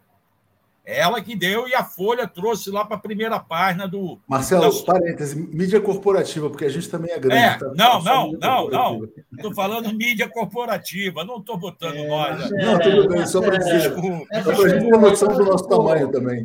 Ela 0.85 1.23
que 1.23 1.35
deu 1.35 1.67
e 1.67 1.75
a 1.75 1.83
Folha 1.83 2.29
trouxe 2.29 2.71
lá 2.71 2.85
para 2.85 2.97
a 2.97 3.01
primeira 3.01 3.41
página 3.41 3.89
do. 3.89 4.21
Marcelo, 4.29 4.71
da... 4.71 4.85
parêntese, 4.85 5.35
mídia 5.35 5.81
corporativa, 5.81 6.51
porque 6.51 6.67
a 6.67 6.69
gente 6.69 6.91
também 6.91 7.11
é 7.11 7.19
grande. 7.19 7.43
É, 7.43 7.57
tá? 7.57 7.73
não, 7.75 8.03
não, 8.03 8.33
não, 8.33 8.69
não. 8.69 9.09
Estou 9.33 9.55
falando 9.55 9.95
mídia 9.95 10.29
corporativa, 10.29 11.25
não 11.25 11.39
estou 11.39 11.57
botando 11.57 11.97
é, 11.97 12.07
nós. 12.07 12.51
Não, 12.51 12.79
tudo 12.79 13.09
bem, 13.09 13.27
só 13.27 13.41
para 13.41 13.57
dizer. 13.57 13.81
Desculpa, 13.81 14.27
só 14.43 14.43
para 14.43 14.65
a 14.65 14.69
gente 14.69 14.91
ter 14.91 14.99
noção 14.99 15.29
do 15.29 15.45
nosso 15.45 15.69
tamanho 15.69 16.13
também. 16.13 16.45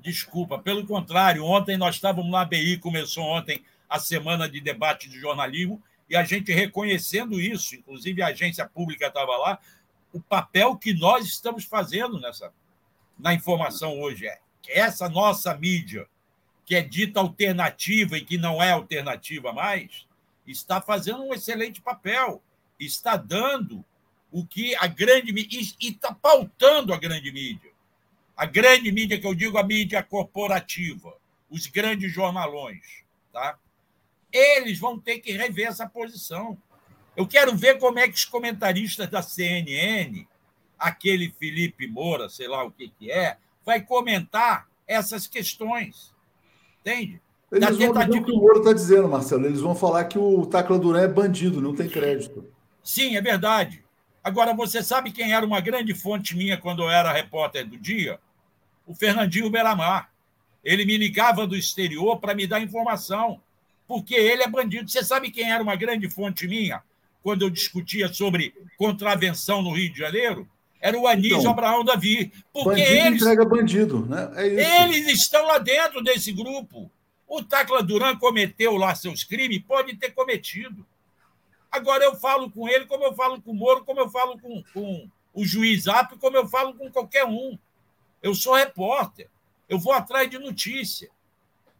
Desculpa, 0.00 0.58
pelo 0.58 0.86
contrário, 0.86 1.44
ontem 1.44 1.76
nós 1.76 1.96
estávamos 1.96 2.30
na 2.30 2.40
ABI, 2.40 2.78
começou 2.78 3.22
ontem 3.22 3.62
a 3.86 3.98
semana 3.98 4.48
de 4.48 4.62
debate 4.62 5.10
de 5.10 5.20
jornalismo, 5.20 5.82
e 6.08 6.16
a 6.16 6.24
gente 6.24 6.52
reconhecendo 6.52 7.38
isso, 7.38 7.74
inclusive 7.74 8.22
a 8.22 8.28
agência 8.28 8.66
pública 8.66 9.08
estava 9.08 9.36
lá, 9.36 9.58
o 10.10 10.20
papel 10.20 10.74
que 10.76 10.94
nós 10.94 11.26
estamos 11.26 11.64
fazendo 11.64 12.18
nessa 12.18 12.50
na 13.18 13.34
informação 13.34 13.98
hoje 14.00 14.26
é 14.26 14.40
essa 14.68 15.08
nossa 15.08 15.54
mídia, 15.56 16.06
que 16.64 16.74
é 16.74 16.82
dita 16.82 17.20
alternativa 17.20 18.18
e 18.18 18.24
que 18.24 18.36
não 18.36 18.62
é 18.62 18.72
alternativa 18.72 19.52
mais, 19.52 20.06
está 20.46 20.80
fazendo 20.80 21.22
um 21.22 21.32
excelente 21.34 21.80
papel, 21.80 22.42
está 22.78 23.16
dando 23.16 23.84
o 24.30 24.44
que 24.44 24.74
a 24.76 24.86
grande 24.86 25.32
mídia 25.32 25.60
e 25.60 25.88
está 25.88 26.12
pautando 26.12 26.92
a 26.92 26.98
grande 26.98 27.32
mídia. 27.32 27.70
A 28.36 28.44
grande 28.44 28.92
mídia, 28.92 29.18
que 29.18 29.26
eu 29.26 29.34
digo 29.34 29.56
a 29.56 29.62
mídia 29.62 30.02
corporativa, 30.02 31.16
os 31.48 31.66
grandes 31.66 32.12
jornalões, 32.12 33.04
tá? 33.32 33.58
Eles 34.30 34.78
vão 34.78 34.98
ter 34.98 35.20
que 35.20 35.32
rever 35.32 35.68
essa 35.68 35.88
posição. 35.88 36.60
Eu 37.16 37.26
quero 37.26 37.56
ver 37.56 37.78
como 37.78 37.98
é 37.98 38.06
que 38.06 38.14
os 38.14 38.24
comentaristas 38.26 39.08
da 39.08 39.22
CNN, 39.22 40.26
aquele 40.78 41.30
Felipe 41.38 41.86
Moura, 41.86 42.28
sei 42.28 42.48
lá 42.48 42.64
o 42.64 42.70
que, 42.70 42.88
que 42.88 43.10
é, 43.10 43.36
vai 43.64 43.80
comentar 43.80 44.68
essas 44.86 45.26
questões. 45.26 46.14
Entende? 46.80 47.20
Eles 47.50 47.68
vão 47.68 47.78
tentativa... 47.78 48.06
dizer 48.06 48.20
o 48.20 48.24
que 48.24 48.32
o 48.32 48.40
Moro 48.40 48.58
está 48.58 48.72
dizendo, 48.72 49.08
Marcelo. 49.08 49.46
Eles 49.46 49.60
vão 49.60 49.74
falar 49.74 50.04
que 50.04 50.18
o 50.18 50.46
Tacla 50.46 50.78
Duran 50.78 51.02
é 51.02 51.08
bandido, 51.08 51.60
não 51.60 51.74
tem 51.74 51.88
crédito. 51.88 52.44
Sim, 52.82 53.16
é 53.16 53.20
verdade. 53.20 53.84
Agora, 54.22 54.52
você 54.52 54.82
sabe 54.82 55.12
quem 55.12 55.32
era 55.32 55.46
uma 55.46 55.60
grande 55.60 55.94
fonte 55.94 56.36
minha 56.36 56.56
quando 56.56 56.82
eu 56.82 56.90
era 56.90 57.12
repórter 57.12 57.66
do 57.66 57.78
dia? 57.78 58.20
o 58.86 58.94
Fernandinho 58.94 59.50
Belamar. 59.50 60.10
Ele 60.62 60.84
me 60.84 60.96
ligava 60.96 61.46
do 61.46 61.56
exterior 61.56 62.18
para 62.18 62.34
me 62.34 62.46
dar 62.46 62.60
informação, 62.60 63.40
porque 63.86 64.14
ele 64.14 64.42
é 64.42 64.48
bandido. 64.48 64.88
Você 64.88 65.04
sabe 65.04 65.30
quem 65.30 65.50
era 65.50 65.62
uma 65.62 65.76
grande 65.76 66.08
fonte 66.08 66.46
minha 66.46 66.82
quando 67.22 67.42
eu 67.42 67.50
discutia 67.50 68.12
sobre 68.12 68.54
contravenção 68.78 69.60
no 69.60 69.72
Rio 69.72 69.92
de 69.92 69.98
Janeiro? 69.98 70.48
Era 70.86 70.96
o 70.96 71.08
Anísio 71.08 71.38
então, 71.38 71.50
Abraão 71.50 71.82
Davi. 71.82 72.32
Porque 72.52 72.80
eles, 72.80 73.20
entrega 73.20 73.44
bandido, 73.44 74.06
né? 74.06 74.30
É 74.36 74.84
eles 74.84 75.08
estão 75.08 75.44
lá 75.44 75.58
dentro 75.58 76.00
desse 76.00 76.30
grupo. 76.30 76.88
O 77.26 77.42
Tacla 77.42 77.82
Duran 77.82 78.16
cometeu 78.16 78.76
lá 78.76 78.94
seus 78.94 79.24
crimes, 79.24 79.64
pode 79.66 79.96
ter 79.96 80.12
cometido. 80.12 80.86
Agora 81.72 82.04
eu 82.04 82.14
falo 82.14 82.48
com 82.52 82.68
ele 82.68 82.86
como 82.86 83.02
eu 83.02 83.12
falo 83.14 83.42
com 83.42 83.50
o 83.50 83.54
Moro, 83.54 83.84
como 83.84 83.98
eu 83.98 84.08
falo 84.08 84.38
com, 84.38 84.62
com 84.72 85.10
o 85.34 85.44
juiz 85.44 85.88
Apio, 85.88 86.18
como 86.18 86.36
eu 86.36 86.46
falo 86.46 86.72
com 86.74 86.88
qualquer 86.88 87.24
um. 87.24 87.58
Eu 88.22 88.32
sou 88.32 88.54
repórter, 88.54 89.28
eu 89.68 89.80
vou 89.80 89.92
atrás 89.92 90.30
de 90.30 90.38
notícia. 90.38 91.10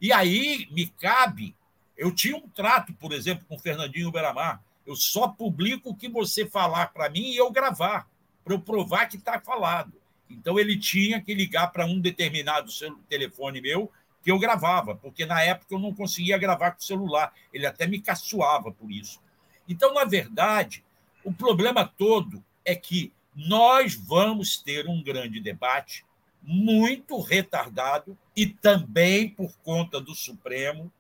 E 0.01 0.13
aí 0.13 0.67
me 0.73 0.89
cabe. 0.89 1.55
Eu 1.97 2.13
tinha 2.13 2.37
um 2.37 2.49
trato, 2.49 2.93
por 2.95 3.13
exemplo, 3.13 3.47
com 3.49 3.55
o 3.55 3.61
Fernandinho 3.61 4.11
Beramar. 4.11 4.61
Eu 4.85 4.97
só 4.97 5.29
publico 5.29 5.91
o 5.91 5.95
que 5.95 6.09
você 6.09 6.45
falar 6.45 6.93
para 6.93 7.09
mim 7.09 7.31
e 7.31 7.37
eu 7.37 7.53
gravar, 7.53 8.09
para 8.47 8.57
provar 8.61 9.07
que 9.07 9.17
está 9.17 9.41
falado. 9.41 9.93
Então 10.31 10.57
ele 10.57 10.79
tinha 10.79 11.21
que 11.21 11.35
ligar 11.35 11.73
para 11.73 11.85
um 11.85 12.01
determinado 12.01 12.71
telefone 13.09 13.61
meu 13.61 13.91
que 14.23 14.31
eu 14.31 14.39
gravava, 14.39 14.95
porque 14.95 15.27
na 15.27 15.43
época 15.43 15.75
eu 15.75 15.81
não 15.81 15.93
conseguia 15.93 16.39
gravar 16.39 16.71
com 16.71 16.81
o 16.81 16.85
celular. 16.85 17.33
Ele 17.53 17.67
até 17.67 17.89
me 17.89 18.01
caçoava 18.01 18.71
por 18.71 18.91
isso. 18.91 19.21
Então, 19.69 19.93
na 19.93 20.05
verdade, 20.05 20.85
o 21.25 21.33
problema 21.33 21.85
todo 21.85 22.43
é 22.65 22.75
que 22.77 23.13
nós 23.35 23.95
vamos 23.95 24.63
ter 24.63 24.89
um 24.89 25.03
grande 25.03 25.41
debate 25.41 26.05
muito 26.41 27.21
retardado 27.21 28.17
e 28.37 28.47
também 28.47 29.29
por 29.29 29.57
conta 29.59 30.01
do 30.01 30.15
Supremo. 30.15 30.91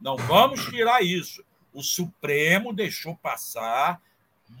Não 0.00 0.16
vamos 0.16 0.64
tirar 0.66 1.02
isso. 1.02 1.44
O 1.72 1.82
Supremo 1.82 2.72
deixou 2.72 3.16
passar 3.16 4.00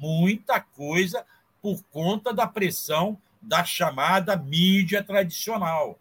muita 0.00 0.60
coisa 0.60 1.24
por 1.60 1.82
conta 1.90 2.32
da 2.32 2.46
pressão 2.46 3.18
da 3.40 3.64
chamada 3.64 4.36
mídia 4.36 5.02
tradicional. 5.02 5.98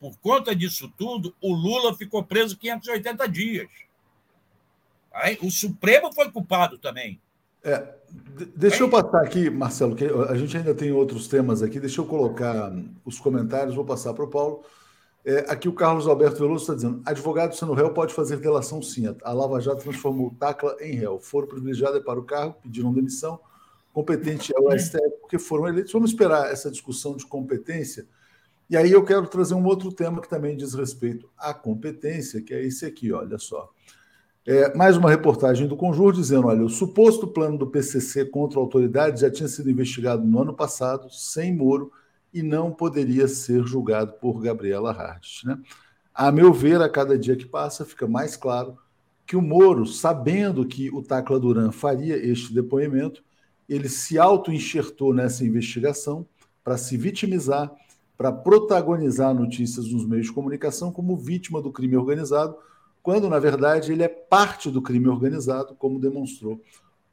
Por 0.00 0.16
conta 0.18 0.54
disso 0.54 0.92
tudo, 0.96 1.34
o 1.40 1.52
Lula 1.52 1.94
ficou 1.96 2.22
preso 2.22 2.56
580 2.56 3.28
dias. 3.28 3.68
Aí, 5.12 5.38
o 5.42 5.50
Supremo 5.50 6.12
foi 6.12 6.30
culpado 6.30 6.78
também. 6.78 7.20
É, 7.62 7.94
deixa 8.54 8.84
eu 8.84 8.88
passar 8.88 9.22
aqui, 9.22 9.50
Marcelo, 9.50 9.96
que 9.96 10.04
a 10.04 10.36
gente 10.36 10.56
ainda 10.56 10.74
tem 10.74 10.92
outros 10.92 11.26
temas 11.26 11.62
aqui. 11.62 11.80
Deixa 11.80 12.00
eu 12.00 12.06
colocar 12.06 12.72
os 13.04 13.18
comentários, 13.18 13.74
vou 13.74 13.84
passar 13.84 14.14
para 14.14 14.24
o 14.24 14.28
Paulo. 14.28 14.64
É, 15.24 15.40
aqui 15.48 15.68
o 15.68 15.72
Carlos 15.72 16.06
Alberto 16.06 16.38
Veloso 16.38 16.62
está 16.62 16.74
dizendo: 16.74 17.02
advogado 17.04 17.54
sendo 17.54 17.74
réu 17.74 17.92
pode 17.92 18.14
fazer 18.14 18.36
delação 18.36 18.80
sim. 18.80 19.14
A 19.22 19.32
Lava 19.32 19.60
Jato 19.60 19.82
transformou 19.82 20.28
o 20.28 20.34
Tacla 20.34 20.76
em 20.80 20.94
réu. 20.94 21.18
Foram 21.18 21.48
privilegiados 21.48 22.02
para 22.02 22.18
o 22.18 22.24
cargo, 22.24 22.56
pediram 22.62 22.92
demissão. 22.92 23.40
Competente 23.98 24.52
é 24.54 24.60
o 24.60 24.70
STF, 24.78 25.10
porque 25.20 25.40
foram 25.40 25.66
eleitos. 25.66 25.92
Vamos 25.92 26.10
esperar 26.10 26.52
essa 26.52 26.70
discussão 26.70 27.16
de 27.16 27.26
competência. 27.26 28.06
E 28.70 28.76
aí 28.76 28.92
eu 28.92 29.04
quero 29.04 29.26
trazer 29.26 29.54
um 29.54 29.66
outro 29.66 29.90
tema 29.90 30.20
que 30.20 30.28
também 30.28 30.56
diz 30.56 30.72
respeito 30.72 31.28
à 31.36 31.52
competência, 31.52 32.40
que 32.40 32.54
é 32.54 32.62
esse 32.62 32.86
aqui, 32.86 33.10
olha 33.10 33.38
só. 33.38 33.68
É, 34.46 34.72
mais 34.76 34.96
uma 34.96 35.10
reportagem 35.10 35.66
do 35.66 35.76
Conjur 35.76 36.12
dizendo: 36.12 36.46
olha, 36.46 36.62
o 36.62 36.68
suposto 36.68 37.26
plano 37.26 37.58
do 37.58 37.66
PCC 37.66 38.24
contra 38.26 38.60
a 38.60 38.62
autoridade 38.62 39.22
já 39.22 39.28
tinha 39.32 39.48
sido 39.48 39.68
investigado 39.68 40.24
no 40.24 40.42
ano 40.42 40.54
passado, 40.54 41.10
sem 41.10 41.52
Moro, 41.52 41.90
e 42.32 42.40
não 42.40 42.70
poderia 42.70 43.26
ser 43.26 43.66
julgado 43.66 44.12
por 44.20 44.40
Gabriela 44.40 44.92
Hardt. 44.92 45.44
Né? 45.44 45.58
A 46.14 46.30
meu 46.30 46.52
ver, 46.52 46.80
a 46.80 46.88
cada 46.88 47.18
dia 47.18 47.34
que 47.34 47.46
passa, 47.46 47.84
fica 47.84 48.06
mais 48.06 48.36
claro 48.36 48.78
que 49.26 49.34
o 49.34 49.42
Moro, 49.42 49.84
sabendo 49.86 50.64
que 50.64 50.88
o 50.88 51.02
Tacla 51.02 51.40
Duran 51.40 51.72
faria 51.72 52.16
este 52.16 52.54
depoimento, 52.54 53.26
ele 53.68 53.88
se 53.88 54.18
auto-enxertou 54.18 55.12
nessa 55.12 55.44
investigação 55.44 56.26
para 56.64 56.76
se 56.76 56.96
vitimizar, 56.96 57.70
para 58.16 58.32
protagonizar 58.32 59.34
notícias 59.34 59.90
nos 59.92 60.06
meios 60.06 60.26
de 60.26 60.32
comunicação 60.32 60.90
como 60.90 61.16
vítima 61.16 61.60
do 61.60 61.70
crime 61.70 61.96
organizado 61.96 62.56
quando, 63.08 63.28
na 63.28 63.38
verdade, 63.38 63.90
ele 63.90 64.02
é 64.02 64.08
parte 64.08 64.70
do 64.70 64.82
crime 64.82 65.08
organizado, 65.08 65.74
como 65.74 65.98
demonstrou 65.98 66.62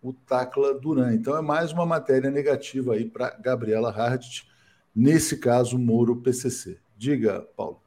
o 0.01 0.11
Tacla 0.11 0.73
Duran. 0.73 1.13
Então, 1.13 1.37
é 1.37 1.41
mais 1.41 1.71
uma 1.71 1.85
matéria 1.85 2.29
negativa 2.29 2.95
aí 2.95 3.05
para 3.05 3.29
Gabriela 3.29 3.91
Hardt, 3.91 4.45
nesse 4.93 5.37
caso, 5.37 5.79
Moro 5.79 6.17
PCC. 6.17 6.79
Diga, 6.97 7.47
Paulo. 7.55 7.81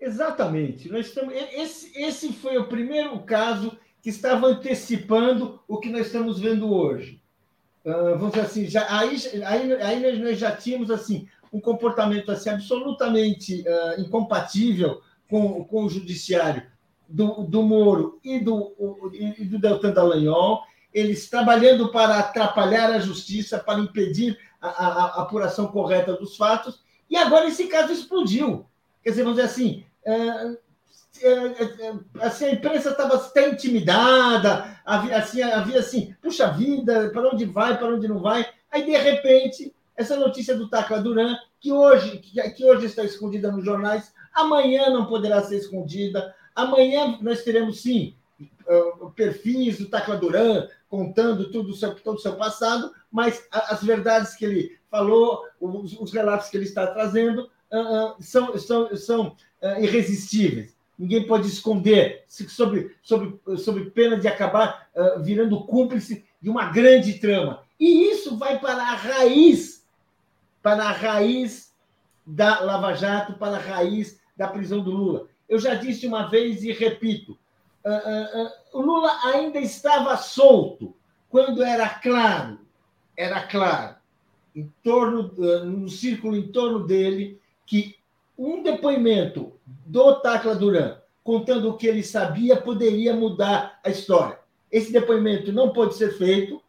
Exatamente. 0.00 0.88
Nós 0.88 1.06
estamos, 1.06 1.34
esse, 1.34 2.00
esse 2.00 2.32
foi 2.32 2.58
o 2.58 2.68
primeiro 2.68 3.18
caso 3.24 3.76
que 4.00 4.10
estava 4.10 4.46
antecipando 4.46 5.60
o 5.66 5.80
que 5.80 5.90
nós 5.90 6.06
estamos 6.06 6.38
vendo 6.38 6.72
hoje. 6.72 7.17
Uh, 7.88 8.18
vamos 8.18 8.32
dizer 8.32 8.44
assim, 8.44 8.66
já, 8.66 8.86
aí, 8.90 9.16
aí, 9.46 9.72
aí 9.72 10.18
nós 10.18 10.38
já 10.38 10.54
tínhamos 10.54 10.90
assim 10.90 11.26
um 11.50 11.58
comportamento 11.58 12.30
assim 12.30 12.50
absolutamente 12.50 13.64
uh, 13.66 13.98
incompatível 13.98 15.00
com, 15.30 15.64
com 15.64 15.84
o 15.84 15.88
judiciário 15.88 16.64
do, 17.08 17.44
do 17.44 17.62
Moro 17.62 18.20
e 18.22 18.38
do, 18.38 19.10
e 19.14 19.44
do 19.46 19.58
Deltan 19.58 19.92
Dallagnol, 19.92 20.62
eles 20.92 21.30
trabalhando 21.30 21.90
para 21.90 22.18
atrapalhar 22.18 22.90
a 22.90 22.98
justiça, 22.98 23.58
para 23.58 23.80
impedir 23.80 24.38
a, 24.60 24.68
a, 24.68 24.88
a, 24.88 25.22
apuração 25.22 25.68
correta 25.68 26.12
dos 26.12 26.36
fatos, 26.36 26.82
e 27.08 27.16
agora 27.16 27.48
esse 27.48 27.68
caso 27.68 27.90
explodiu. 27.90 28.66
Quer 29.02 29.10
dizer, 29.10 29.22
vamos 29.22 29.38
dizer 29.38 29.48
assim, 29.48 29.84
é, 30.04 30.58
assim 32.20 32.46
a 32.46 32.52
imprensa 32.52 32.90
estava 32.90 33.16
até 33.16 33.48
intimidada, 33.48 34.80
havia 34.84 35.16
assim, 35.18 35.42
havia 35.42 35.80
assim, 35.80 36.14
puxa 36.20 36.48
vida, 36.48 37.10
para 37.10 37.28
onde 37.28 37.44
vai, 37.44 37.76
para 37.76 37.94
onde 37.94 38.08
não 38.08 38.20
vai. 38.20 38.46
Aí, 38.70 38.84
de 38.84 38.96
repente, 38.96 39.74
essa 39.96 40.16
notícia 40.16 40.54
do 40.56 40.68
Tacla 40.68 41.00
Duran, 41.00 41.36
que 41.60 41.72
hoje, 41.72 42.18
que, 42.18 42.64
hoje 42.64 42.86
está 42.86 43.02
escondida 43.04 43.50
nos 43.50 43.64
jornais, 43.64 44.12
amanhã 44.32 44.90
não 44.90 45.06
poderá 45.06 45.42
ser 45.42 45.56
escondida. 45.56 46.34
Amanhã 46.54 47.18
nós 47.20 47.42
teremos, 47.42 47.80
sim, 47.80 48.14
perfis 49.16 49.78
do 49.78 49.86
Tacla 49.86 50.16
Duran 50.16 50.68
contando 50.88 51.50
tudo 51.50 51.74
seu, 51.74 51.94
todo 51.96 52.16
o 52.16 52.20
seu 52.20 52.36
passado, 52.36 52.92
mas 53.10 53.46
as 53.50 53.82
verdades 53.82 54.34
que 54.34 54.44
ele 54.44 54.78
falou, 54.90 55.44
os, 55.60 55.98
os 56.00 56.12
relatos 56.12 56.48
que 56.48 56.56
ele 56.56 56.64
está 56.64 56.86
trazendo, 56.86 57.50
uh, 57.72 58.12
uh, 58.12 58.16
são, 58.20 58.56
são, 58.58 58.96
são 58.96 59.36
uh, 59.62 59.80
irresistíveis. 59.82 60.77
Ninguém 60.98 61.26
pode 61.26 61.46
esconder 61.46 62.24
sobre, 62.26 62.96
sobre, 63.02 63.38
sobre 63.56 63.90
pena 63.90 64.16
de 64.16 64.26
acabar 64.26 64.88
virando 65.22 65.64
cúmplice 65.64 66.24
de 66.40 66.50
uma 66.50 66.66
grande 66.70 67.14
trama. 67.14 67.62
E 67.78 68.10
isso 68.10 68.36
vai 68.36 68.58
para 68.58 68.82
a 68.82 68.94
raiz, 68.94 69.86
para 70.60 70.84
a 70.84 70.92
raiz 70.92 71.72
da 72.26 72.60
Lava 72.60 72.94
Jato, 72.94 73.34
para 73.34 73.56
a 73.56 73.60
raiz 73.60 74.20
da 74.36 74.48
prisão 74.48 74.82
do 74.82 74.90
Lula. 74.90 75.28
Eu 75.48 75.58
já 75.58 75.74
disse 75.74 76.06
uma 76.06 76.28
vez 76.28 76.64
e 76.64 76.72
repito: 76.72 77.38
o 78.72 78.80
Lula 78.80 79.10
ainda 79.24 79.58
estava 79.60 80.16
solto 80.16 80.94
quando 81.28 81.62
era 81.62 81.88
claro, 81.88 82.58
era 83.16 83.46
claro, 83.46 83.96
em 84.54 84.72
torno, 84.82 85.32
no 85.64 85.88
círculo 85.88 86.36
em 86.36 86.48
torno 86.48 86.86
dele, 86.86 87.40
que 87.64 87.96
um 88.36 88.62
depoimento 88.62 89.52
do 89.88 90.20
Tacla 90.20 90.54
Duran 90.54 90.98
contando 91.24 91.70
o 91.70 91.76
que 91.76 91.86
ele 91.86 92.02
sabia 92.02 92.56
poderia 92.56 93.14
mudar 93.14 93.80
a 93.82 93.88
história. 93.88 94.38
Esse 94.70 94.92
depoimento 94.92 95.50
não 95.50 95.72
pode 95.72 95.94
ser 95.94 96.16
feito, 96.16 96.62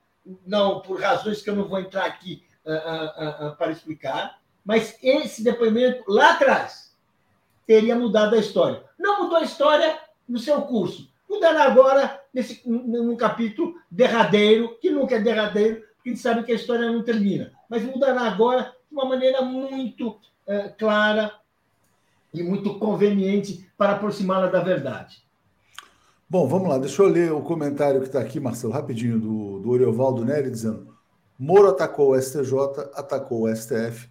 não 0.45 0.82
por 0.82 1.01
razões 1.01 1.41
que 1.41 1.49
eu 1.49 1.55
não 1.55 1.67
vou 1.67 1.80
entrar 1.80 2.05
aqui 2.05 2.43
uh, 2.65 2.72
uh, 2.72 3.47
uh, 3.47 3.55
para 3.57 3.72
explicar, 3.72 4.39
mas 4.63 4.97
esse 5.03 5.43
depoimento 5.43 6.03
lá 6.07 6.32
atrás 6.32 6.95
teria 7.67 7.95
mudado 7.95 8.36
a 8.36 8.39
história. 8.39 8.84
Não 8.97 9.24
mudou 9.24 9.38
a 9.38 9.43
história 9.43 9.97
no 10.28 10.39
seu 10.39 10.61
curso, 10.61 11.09
mudará 11.30 11.63
agora 11.63 12.22
nesse, 12.34 12.61
num 12.65 13.17
capítulo 13.17 13.76
derradeiro, 13.91 14.78
que 14.80 14.89
nunca 14.89 15.15
é 15.15 15.20
derradeiro, 15.20 15.84
porque 15.95 16.09
a 16.09 16.13
gente 16.13 16.22
sabe 16.22 16.43
que 16.43 16.51
a 16.53 16.55
história 16.55 16.89
não 16.89 17.03
termina, 17.03 17.51
mas 17.70 17.84
mudará 17.84 18.22
agora 18.22 18.74
de 18.89 18.95
uma 18.95 19.05
maneira 19.05 19.41
muito 19.41 20.09
uh, 20.09 20.74
clara 20.78 21.34
e 22.34 22.43
muito 22.43 22.77
conveniente 22.77 23.69
para 23.77 23.93
aproximá-la 23.93 24.47
da 24.47 24.61
verdade. 24.61 25.23
Bom, 26.30 26.47
vamos 26.47 26.69
lá, 26.69 26.77
deixa 26.77 27.01
eu 27.01 27.07
ler 27.07 27.32
o 27.32 27.41
comentário 27.41 28.01
que 28.01 28.07
está 28.07 28.19
aqui, 28.19 28.39
Marcelo, 28.39 28.73
rapidinho, 28.73 29.19
do, 29.19 29.59
do 29.59 29.69
Oriovaldo 29.69 30.23
Nery, 30.23 30.51
dizendo: 30.51 30.95
Moro 31.39 31.69
atacou 31.69 32.11
o 32.11 32.21
STJ, 32.21 32.53
atacou 32.93 33.43
o 33.43 33.55
STF 33.55 34.07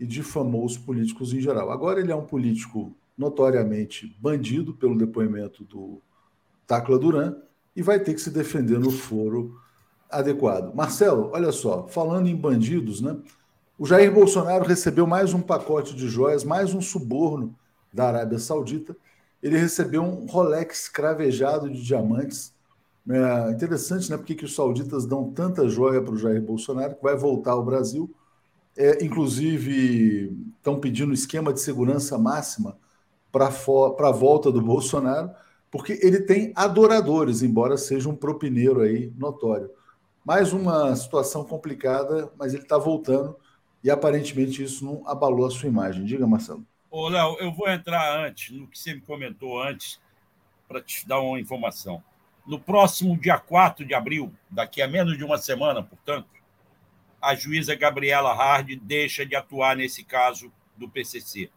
e 0.00 0.06
difamou 0.06 0.64
os 0.64 0.76
políticos 0.76 1.32
em 1.32 1.40
geral. 1.40 1.70
Agora 1.70 2.00
ele 2.00 2.10
é 2.10 2.16
um 2.16 2.24
político 2.24 2.96
notoriamente 3.16 4.16
bandido 4.18 4.74
pelo 4.74 4.96
depoimento 4.96 5.62
do 5.62 6.00
Tacla 6.66 6.98
Duran 6.98 7.36
e 7.76 7.82
vai 7.82 8.00
ter 8.00 8.14
que 8.14 8.20
se 8.20 8.30
defender 8.30 8.78
no 8.78 8.90
foro 8.90 9.60
adequado. 10.10 10.74
Marcelo, 10.74 11.30
olha 11.32 11.52
só, 11.52 11.86
falando 11.86 12.28
em 12.28 12.34
bandidos, 12.34 13.00
né? 13.00 13.16
O 13.78 13.86
Jair 13.86 14.12
Bolsonaro 14.12 14.64
recebeu 14.64 15.06
mais 15.06 15.32
um 15.32 15.40
pacote 15.40 15.94
de 15.94 16.08
joias, 16.08 16.44
mais 16.44 16.74
um 16.74 16.80
suborno 16.80 17.54
da 17.92 18.08
Arábia 18.08 18.38
Saudita 18.38 18.96
ele 19.42 19.56
recebeu 19.56 20.02
um 20.02 20.26
Rolex 20.26 20.88
cravejado 20.88 21.70
de 21.70 21.82
diamantes. 21.82 22.54
É 23.08 23.50
interessante, 23.50 24.10
né? 24.10 24.16
Porque 24.16 24.34
que 24.34 24.44
os 24.44 24.54
sauditas 24.54 25.06
dão 25.06 25.32
tanta 25.32 25.68
joia 25.68 26.02
para 26.02 26.14
o 26.14 26.18
Jair 26.18 26.42
Bolsonaro, 26.42 26.94
que 26.94 27.02
vai 27.02 27.16
voltar 27.16 27.52
ao 27.52 27.64
Brasil. 27.64 28.14
É, 28.76 29.04
inclusive, 29.04 30.36
estão 30.58 30.78
pedindo 30.78 31.12
esquema 31.12 31.52
de 31.52 31.60
segurança 31.60 32.18
máxima 32.18 32.78
para 33.32 33.46
a 33.46 34.12
volta 34.12 34.52
do 34.52 34.60
Bolsonaro, 34.60 35.30
porque 35.70 35.98
ele 36.02 36.20
tem 36.20 36.52
adoradores, 36.54 37.42
embora 37.42 37.76
seja 37.76 38.08
um 38.08 38.16
propineiro 38.16 38.80
aí 38.80 39.12
notório. 39.16 39.70
Mais 40.24 40.52
uma 40.52 40.94
situação 40.94 41.44
complicada, 41.44 42.30
mas 42.38 42.52
ele 42.52 42.62
está 42.64 42.76
voltando 42.76 43.36
e 43.82 43.90
aparentemente 43.90 44.62
isso 44.62 44.84
não 44.84 45.02
abalou 45.06 45.46
a 45.46 45.50
sua 45.50 45.68
imagem. 45.68 46.04
Diga, 46.04 46.26
Marcelo. 46.26 46.64
Ô, 46.90 47.08
Léo, 47.08 47.36
eu 47.38 47.52
vou 47.52 47.70
entrar 47.70 48.18
antes, 48.26 48.50
no 48.50 48.66
que 48.66 48.76
você 48.76 48.94
me 48.94 49.00
comentou 49.00 49.62
antes, 49.62 50.00
para 50.66 50.80
te 50.80 51.06
dar 51.06 51.20
uma 51.20 51.38
informação. 51.38 52.02
No 52.44 52.58
próximo 52.58 53.16
dia 53.16 53.38
4 53.38 53.84
de 53.86 53.94
abril, 53.94 54.32
daqui 54.50 54.82
a 54.82 54.88
menos 54.88 55.16
de 55.16 55.22
uma 55.22 55.38
semana, 55.38 55.84
portanto, 55.84 56.26
a 57.22 57.32
juíza 57.36 57.76
Gabriela 57.76 58.34
Hard 58.34 58.74
deixa 58.82 59.24
de 59.24 59.36
atuar 59.36 59.76
nesse 59.76 60.02
caso 60.02 60.52
do 60.76 60.88
PCC. 60.88 61.48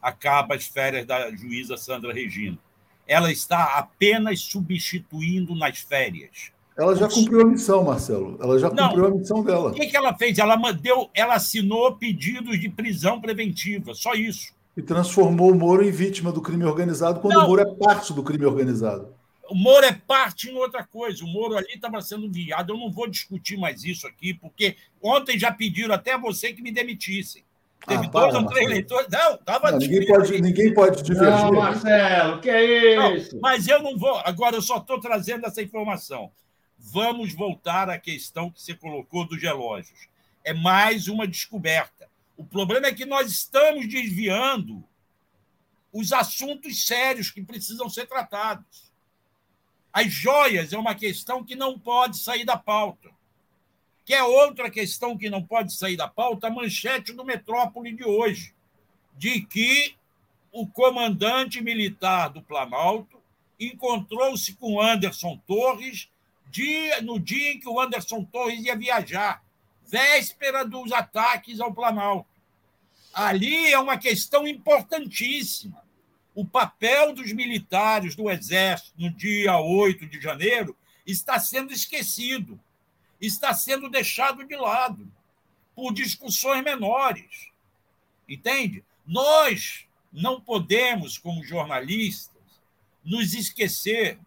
Acaba 0.00 0.56
as 0.56 0.66
férias 0.66 1.06
da 1.06 1.30
juíza 1.30 1.76
Sandra 1.76 2.12
Regina. 2.12 2.58
Ela 3.06 3.30
está 3.30 3.78
apenas 3.78 4.40
substituindo 4.40 5.54
nas 5.54 5.78
férias. 5.78 6.50
Ela 6.76 6.96
já 6.96 7.08
cumpriu 7.08 7.42
a 7.42 7.44
missão, 7.44 7.84
Marcelo. 7.84 8.36
Ela 8.42 8.58
já 8.58 8.68
Não, 8.70 8.88
cumpriu 8.88 9.06
a 9.06 9.10
missão 9.10 9.44
dela. 9.44 9.70
O 9.70 9.74
que, 9.74 9.86
que 9.86 9.96
ela 9.96 10.16
fez? 10.16 10.38
Ela, 10.38 10.56
mandou, 10.56 11.08
ela 11.14 11.34
assinou 11.34 11.94
pedidos 11.94 12.58
de 12.58 12.68
prisão 12.68 13.20
preventiva, 13.20 13.94
só 13.94 14.14
isso 14.14 14.52
e 14.76 14.82
transformou 14.82 15.50
o 15.50 15.54
Moro 15.54 15.84
em 15.84 15.90
vítima 15.90 16.32
do 16.32 16.40
crime 16.40 16.64
organizado, 16.64 17.20
quando 17.20 17.34
Não. 17.34 17.44
o 17.44 17.48
Moro 17.48 17.60
é 17.60 17.74
parte 17.74 18.12
do 18.12 18.22
crime 18.22 18.46
organizado. 18.46 19.14
O 19.48 19.54
Moro 19.54 19.84
é 19.84 19.92
parte 19.92 20.48
em 20.48 20.56
outra 20.56 20.82
coisa. 20.82 21.24
O 21.24 21.28
Moro 21.28 21.56
ali 21.56 21.74
estava 21.74 22.00
sendo 22.00 22.30
viado. 22.30 22.72
Eu 22.72 22.78
não 22.78 22.90
vou 22.90 23.06
discutir 23.06 23.58
mais 23.58 23.84
isso 23.84 24.06
aqui, 24.06 24.32
porque 24.32 24.76
ontem 25.02 25.38
já 25.38 25.52
pediram 25.52 25.94
até 25.94 26.16
você 26.16 26.52
que 26.54 26.62
me 26.62 26.72
demitissem. 26.72 27.44
Teve 27.86 28.06
ah, 28.06 28.10
dois 28.10 28.34
ou 28.34 28.46
três 28.46 28.68
leitores. 28.68 29.08
Não, 29.10 29.34
estava 29.34 29.72
ninguém 29.72 30.06
pode, 30.06 30.40
ninguém 30.40 30.72
pode 30.72 31.02
divergir. 31.02 31.44
Não, 31.44 31.52
Marcelo, 31.52 32.40
que 32.40 32.48
é 32.48 33.16
isso? 33.16 33.34
Não, 33.34 33.40
mas 33.42 33.66
eu 33.66 33.82
não 33.82 33.98
vou. 33.98 34.16
Agora, 34.24 34.56
eu 34.56 34.62
só 34.62 34.76
estou 34.78 35.00
trazendo 35.00 35.46
essa 35.46 35.60
informação. 35.60 36.30
Vamos 36.78 37.34
voltar 37.34 37.90
à 37.90 37.98
questão 37.98 38.50
que 38.50 38.62
você 38.62 38.74
colocou 38.74 39.26
dos 39.26 39.42
relógios. 39.42 40.08
É 40.44 40.54
mais 40.54 41.08
uma 41.08 41.26
descoberta. 41.26 42.08
O 42.42 42.46
problema 42.46 42.88
é 42.88 42.92
que 42.92 43.06
nós 43.06 43.30
estamos 43.30 43.88
desviando 43.88 44.82
os 45.92 46.12
assuntos 46.12 46.84
sérios 46.84 47.30
que 47.30 47.40
precisam 47.40 47.88
ser 47.88 48.06
tratados. 48.08 48.92
As 49.92 50.12
joias 50.12 50.72
é 50.72 50.76
uma 50.76 50.96
questão 50.96 51.44
que 51.44 51.54
não 51.54 51.78
pode 51.78 52.18
sair 52.18 52.44
da 52.44 52.56
pauta. 52.56 53.10
Que 54.04 54.12
é 54.12 54.24
outra 54.24 54.68
questão 54.68 55.16
que 55.16 55.30
não 55.30 55.40
pode 55.40 55.72
sair 55.72 55.96
da 55.96 56.08
pauta, 56.08 56.48
a 56.48 56.50
manchete 56.50 57.12
do 57.12 57.24
Metrópole 57.24 57.94
de 57.94 58.04
hoje, 58.04 58.52
de 59.16 59.42
que 59.42 59.94
o 60.50 60.66
comandante 60.66 61.60
militar 61.60 62.28
do 62.28 62.42
Planalto 62.42 63.22
encontrou-se 63.58 64.52
com 64.54 64.80
Anderson 64.80 65.40
Torres 65.46 66.10
dia, 66.50 67.00
no 67.02 67.20
dia 67.20 67.52
em 67.52 67.60
que 67.60 67.68
o 67.68 67.78
Anderson 67.78 68.24
Torres 68.24 68.64
ia 68.64 68.76
viajar 68.76 69.44
véspera 69.86 70.64
dos 70.64 70.90
ataques 70.90 71.60
ao 71.60 71.72
Planalto. 71.72 72.31
Ali 73.12 73.72
é 73.72 73.78
uma 73.78 73.98
questão 73.98 74.46
importantíssima. 74.46 75.82
O 76.34 76.46
papel 76.46 77.12
dos 77.12 77.32
militares 77.32 78.14
do 78.14 78.30
Exército 78.30 78.92
no 78.96 79.10
dia 79.10 79.58
8 79.58 80.06
de 80.06 80.20
janeiro 80.20 80.76
está 81.06 81.38
sendo 81.38 81.72
esquecido, 81.72 82.58
está 83.20 83.52
sendo 83.52 83.90
deixado 83.90 84.44
de 84.46 84.56
lado 84.56 85.10
por 85.74 85.92
discussões 85.92 86.64
menores. 86.64 87.50
Entende? 88.28 88.84
Nós 89.06 89.84
não 90.12 90.40
podemos, 90.40 91.18
como 91.18 91.44
jornalistas, 91.44 92.42
nos 93.04 93.34
esquecer 93.34 94.18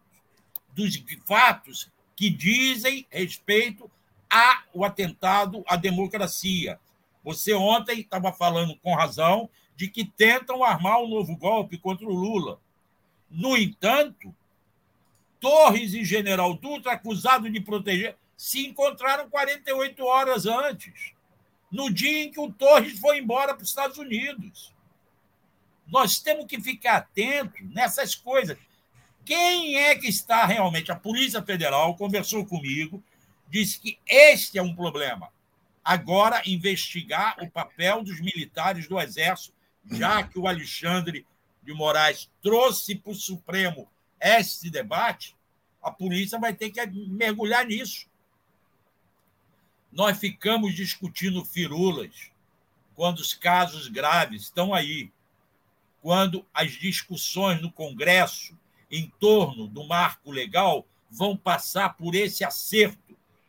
dos 0.73 1.01
fatos 1.25 1.89
que 2.15 2.29
dizem 2.29 3.07
respeito 3.09 3.89
há 4.29 4.63
o 4.73 4.83
atentado 4.83 5.63
à 5.67 5.75
democracia. 5.75 6.79
Você 7.25 7.55
ontem 7.55 8.01
estava 8.01 8.31
falando 8.31 8.77
com 8.77 8.93
razão 8.93 9.49
de 9.75 9.89
que 9.89 10.05
tentam 10.05 10.63
armar 10.63 11.01
um 11.01 11.09
novo 11.09 11.35
golpe 11.35 11.75
contra 11.75 12.05
o 12.05 12.13
Lula. 12.13 12.61
No 13.29 13.57
entanto, 13.57 14.33
Torres 15.39 15.95
e 15.95 16.05
General 16.05 16.53
Dutra, 16.53 16.93
acusados 16.93 17.51
de 17.51 17.59
proteger, 17.59 18.15
se 18.37 18.67
encontraram 18.67 19.27
48 19.27 20.05
horas 20.05 20.45
antes, 20.45 21.13
no 21.71 21.91
dia 21.91 22.23
em 22.23 22.31
que 22.31 22.39
o 22.39 22.51
Torres 22.51 22.99
foi 22.99 23.17
embora 23.17 23.55
para 23.55 23.63
os 23.63 23.69
Estados 23.69 23.97
Unidos. 23.97 24.71
Nós 25.87 26.19
temos 26.19 26.45
que 26.45 26.61
ficar 26.61 26.97
atentos 26.97 27.59
nessas 27.73 28.13
coisas. 28.13 28.57
Quem 29.25 29.77
é 29.77 29.95
que 29.95 30.07
está 30.07 30.45
realmente? 30.45 30.91
A 30.91 30.95
Polícia 30.95 31.41
Federal 31.41 31.95
conversou 31.95 32.45
comigo, 32.45 33.03
disse 33.49 33.79
que 33.79 33.97
este 34.05 34.59
é 34.59 34.61
um 34.61 34.75
problema. 34.75 35.33
Agora, 35.85 36.41
investigar 36.47 37.37
o 37.43 37.51
papel 37.51 38.03
dos 38.03 38.19
militares 38.19 38.87
do 38.87 38.99
Exército, 38.99 39.53
já 39.91 40.23
que 40.23 40.39
o 40.39 40.47
Alexandre 40.47 41.27
de 41.61 41.73
Moraes 41.73 42.27
trouxe 42.41 42.95
para 42.95 43.11
o 43.11 43.15
Supremo 43.15 43.87
este 44.19 44.71
debate, 44.71 45.35
a 45.83 45.91
polícia 45.91 46.39
vai 46.39 46.55
ter 46.55 46.71
que 46.71 46.83
mergulhar 46.87 47.67
nisso. 47.67 48.07
Nós 49.91 50.17
ficamos 50.17 50.73
discutindo 50.73 51.45
firulas 51.45 52.31
quando 52.95 53.19
os 53.19 53.35
casos 53.35 53.87
graves 53.87 54.43
estão 54.43 54.73
aí, 54.73 55.11
quando 56.01 56.43
as 56.51 56.71
discussões 56.71 57.61
no 57.61 57.71
Congresso 57.71 58.57
em 58.89 59.13
torno 59.19 59.67
do 59.67 59.83
marco 59.83 60.31
legal 60.31 60.87
vão 61.11 61.37
passar 61.37 61.95
por 61.95 62.15
esse 62.15 62.43
acerto 62.43 63.04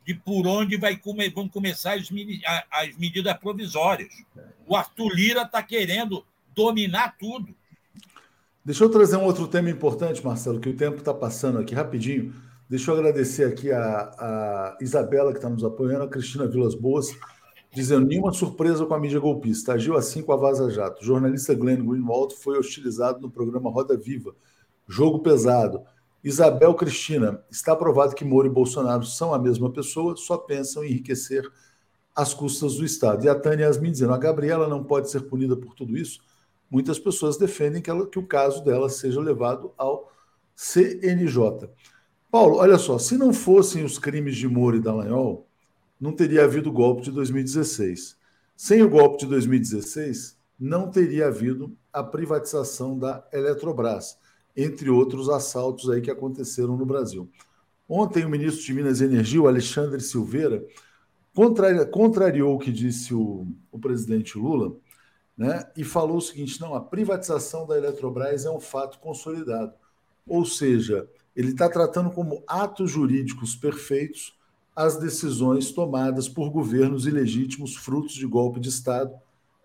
de 0.06 0.14
por 0.14 0.46
onde 0.46 0.76
vai 0.76 0.96
come, 0.96 1.28
vão 1.28 1.48
começar 1.48 1.94
as, 1.94 2.08
as 2.70 2.96
medidas 2.96 3.36
provisórias. 3.38 4.08
O 4.64 4.76
Arthur 4.76 5.12
Lira 5.12 5.42
está 5.42 5.60
querendo 5.60 6.24
dominar 6.54 7.16
tudo. 7.18 7.52
Deixa 8.64 8.84
eu 8.84 8.88
trazer 8.88 9.16
um 9.16 9.24
outro 9.24 9.48
tema 9.48 9.68
importante, 9.68 10.24
Marcelo, 10.24 10.60
que 10.60 10.68
o 10.68 10.76
tempo 10.76 10.98
está 10.98 11.12
passando 11.12 11.58
aqui 11.58 11.74
rapidinho. 11.74 12.32
Deixa 12.68 12.90
eu 12.90 12.94
agradecer 12.96 13.44
aqui 13.44 13.70
a, 13.72 13.80
a 13.82 14.78
Isabela, 14.80 15.32
que 15.32 15.38
está 15.38 15.50
nos 15.50 15.64
apoiando, 15.64 16.04
a 16.04 16.08
Cristina 16.08 16.46
Vilas 16.46 16.74
Boas, 16.74 17.08
dizendo 17.72 18.06
nenhuma 18.06 18.32
surpresa 18.32 18.86
com 18.86 18.94
a 18.94 19.00
mídia 19.00 19.18
golpista. 19.18 19.72
Agiu 19.72 19.96
assim 19.96 20.22
com 20.22 20.32
a 20.32 20.36
Vaza 20.36 20.70
Jato. 20.70 21.02
O 21.02 21.04
jornalista 21.04 21.54
Glenn 21.54 21.84
Greenwald 21.84 22.34
foi 22.36 22.58
hostilizado 22.58 23.20
no 23.20 23.30
programa 23.30 23.70
Roda 23.70 23.96
Viva. 23.96 24.34
Jogo 24.88 25.18
pesado. 25.20 25.82
Isabel 26.26 26.74
Cristina, 26.74 27.40
está 27.48 27.76
provado 27.76 28.12
que 28.12 28.24
Moro 28.24 28.48
e 28.48 28.50
Bolsonaro 28.50 29.06
são 29.06 29.32
a 29.32 29.38
mesma 29.38 29.70
pessoa, 29.70 30.16
só 30.16 30.36
pensam 30.36 30.82
em 30.82 30.88
enriquecer 30.88 31.48
às 32.12 32.34
custas 32.34 32.74
do 32.74 32.84
Estado. 32.84 33.24
E 33.24 33.28
a 33.28 33.34
Tânia 33.36 33.66
Yasmin 33.66 33.92
dizendo, 33.92 34.12
a 34.12 34.18
Gabriela 34.18 34.66
não 34.66 34.82
pode 34.82 35.08
ser 35.08 35.20
punida 35.20 35.56
por 35.56 35.72
tudo 35.76 35.96
isso. 35.96 36.20
Muitas 36.68 36.98
pessoas 36.98 37.36
defendem 37.36 37.80
que, 37.80 37.88
ela, 37.88 38.08
que 38.08 38.18
o 38.18 38.26
caso 38.26 38.64
dela 38.64 38.88
seja 38.88 39.20
levado 39.20 39.72
ao 39.78 40.12
CNJ. 40.56 41.70
Paulo, 42.28 42.56
olha 42.56 42.76
só, 42.76 42.98
se 42.98 43.16
não 43.16 43.32
fossem 43.32 43.84
os 43.84 43.96
crimes 43.96 44.36
de 44.36 44.48
Moro 44.48 44.78
e 44.78 44.80
Dallagnol, 44.80 45.46
não 46.00 46.10
teria 46.10 46.42
havido 46.42 46.70
o 46.70 46.72
golpe 46.72 47.02
de 47.02 47.12
2016. 47.12 48.16
Sem 48.56 48.82
o 48.82 48.90
golpe 48.90 49.18
de 49.18 49.26
2016, 49.26 50.36
não 50.58 50.90
teria 50.90 51.28
havido 51.28 51.76
a 51.92 52.02
privatização 52.02 52.98
da 52.98 53.24
Eletrobras, 53.32 54.18
entre 54.56 54.88
outros 54.88 55.28
assaltos 55.28 55.90
aí 55.90 56.00
que 56.00 56.10
aconteceram 56.10 56.76
no 56.76 56.86
Brasil. 56.86 57.28
Ontem, 57.88 58.24
o 58.24 58.28
ministro 58.28 58.64
de 58.64 58.72
Minas 58.72 59.00
e 59.00 59.04
Energia, 59.04 59.42
o 59.42 59.46
Alexandre 59.46 60.00
Silveira, 60.00 60.64
contrariou 61.92 62.54
o 62.54 62.58
que 62.58 62.72
disse 62.72 63.14
o, 63.14 63.46
o 63.70 63.78
presidente 63.78 64.38
Lula 64.38 64.74
né, 65.36 65.64
e 65.76 65.84
falou 65.84 66.16
o 66.16 66.22
seguinte: 66.22 66.60
não, 66.60 66.74
a 66.74 66.80
privatização 66.80 67.66
da 67.66 67.76
Eletrobras 67.76 68.46
é 68.46 68.50
um 68.50 68.60
fato 68.60 68.98
consolidado. 68.98 69.74
Ou 70.26 70.44
seja, 70.44 71.08
ele 71.36 71.50
está 71.50 71.68
tratando 71.68 72.10
como 72.10 72.42
atos 72.46 72.90
jurídicos 72.90 73.54
perfeitos 73.54 74.34
as 74.74 74.98
decisões 74.98 75.70
tomadas 75.72 76.28
por 76.28 76.50
governos 76.50 77.06
ilegítimos, 77.06 77.76
frutos 77.76 78.14
de 78.14 78.26
golpe 78.26 78.60
de 78.60 78.68
Estado 78.68 79.14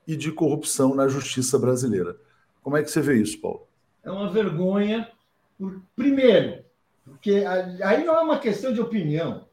e 0.08 0.16
de 0.16 0.32
corrupção 0.32 0.96
na 0.96 1.08
justiça 1.08 1.60
brasileira. 1.60 2.16
Como 2.62 2.78
é 2.78 2.84
que 2.84 2.90
você 2.90 3.02
vê 3.02 3.22
isso, 3.22 3.40
Paulo? 3.42 3.68
É 4.04 4.12
uma 4.12 4.30
vergonha. 4.30 5.10
Primeiro, 5.96 6.64
porque 7.06 7.44
aí 7.84 8.04
não 8.04 8.16
é 8.16 8.22
uma 8.22 8.40
questão 8.40 8.74
de 8.74 8.82
opinião. 8.82 9.48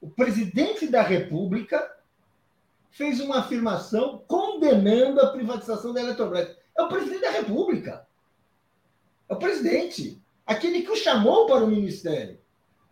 O 0.00 0.08
presidente 0.08 0.86
da 0.86 1.02
República 1.02 1.96
fez 2.90 3.20
uma 3.20 3.38
afirmação 3.38 4.22
condenando 4.26 5.20
a 5.20 5.30
privatização 5.30 5.92
da 5.92 6.00
Eletrobras. 6.00 6.56
É 6.76 6.82
o 6.82 6.88
presidente 6.88 7.22
da 7.22 7.30
República. 7.30 8.06
É 9.28 9.34
o 9.34 9.38
presidente 9.38 10.20
aquele 10.46 10.82
que 10.82 10.90
o 10.90 10.96
chamou 10.96 11.46
para 11.46 11.64
o 11.64 11.68
ministério. 11.68 12.38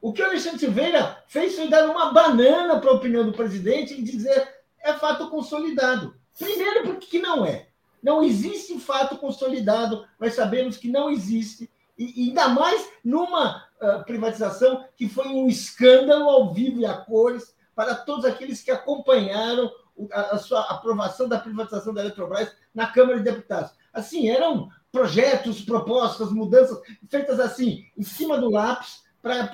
O 0.01 0.13
que 0.13 0.23
o 0.23 0.27
Alexandre 0.27 0.59
Silveira 0.59 1.23
fez 1.27 1.57
foi 1.57 1.69
dar 1.69 1.89
uma 1.89 2.13
banana 2.13 2.79
para 2.79 2.91
a 2.91 2.95
opinião 2.95 3.25
do 3.25 3.33
presidente 3.33 3.95
e 3.95 4.03
dizer 4.03 4.57
é 4.81 4.93
fato 4.93 5.31
consolidado. 5.31 6.15
Primeiro, 6.39 6.85
porque 6.85 7.19
não 7.19 7.45
é. 7.45 7.66
Não 8.07 8.23
existe 8.23 8.79
fato 8.79 9.19
consolidado, 9.19 10.07
nós 10.21 10.33
sabemos 10.35 10.77
que 10.77 10.89
não 10.89 11.11
existe, 11.11 11.69
e 11.99 12.29
ainda 12.29 12.49
mais 12.49 12.89
numa 13.05 13.65
uh, 13.83 14.05
privatização 14.05 14.85
que 14.97 15.09
foi 15.09 15.27
um 15.27 15.49
escândalo 15.49 16.29
ao 16.29 16.55
vivo 16.55 16.79
e 16.79 16.87
a 16.87 16.95
cores 16.95 17.53
para 17.75 17.97
todos 17.97 18.25
aqueles 18.25 18.63
que 18.63 18.71
acompanharam 18.71 19.69
a, 20.13 20.37
a 20.37 20.39
sua 20.39 20.61
aprovação 20.71 21.29
da 21.29 21.41
privatização 21.41 21.93
da 21.93 22.03
Eletrobras 22.03 22.55
na 22.73 22.87
Câmara 22.87 23.19
de 23.19 23.25
Deputados. 23.25 23.73
Assim, 23.93 24.29
eram 24.29 24.69
projetos, 24.93 25.63
propostas, 25.63 26.31
mudanças 26.31 26.81
feitas 27.09 27.41
assim, 27.41 27.87
em 27.99 28.05
cima 28.05 28.39
do 28.39 28.49
lápis, 28.49 29.03
para 29.21 29.49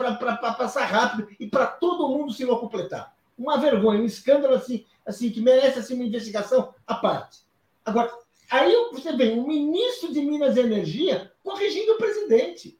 passar 0.52 0.84
rápido 0.84 1.26
e 1.40 1.46
para 1.46 1.66
todo 1.66 2.10
mundo 2.10 2.30
se 2.34 2.44
completar. 2.44 3.14
Uma 3.38 3.56
vergonha, 3.56 4.02
um 4.02 4.04
escândalo 4.04 4.52
assim, 4.52 4.84
assim 5.06 5.30
que 5.30 5.40
merece 5.40 5.78
assim, 5.78 5.94
uma 5.94 6.04
investigação 6.04 6.74
à 6.86 6.96
parte. 6.96 7.40
Agora, 7.82 8.21
aí 8.52 8.74
você 8.92 9.12
vê 9.16 9.30
o 9.30 9.46
ministro 9.46 10.12
de 10.12 10.20
Minas 10.20 10.56
e 10.56 10.60
Energia 10.60 11.32
corrigindo 11.42 11.92
o 11.92 11.98
presidente. 11.98 12.78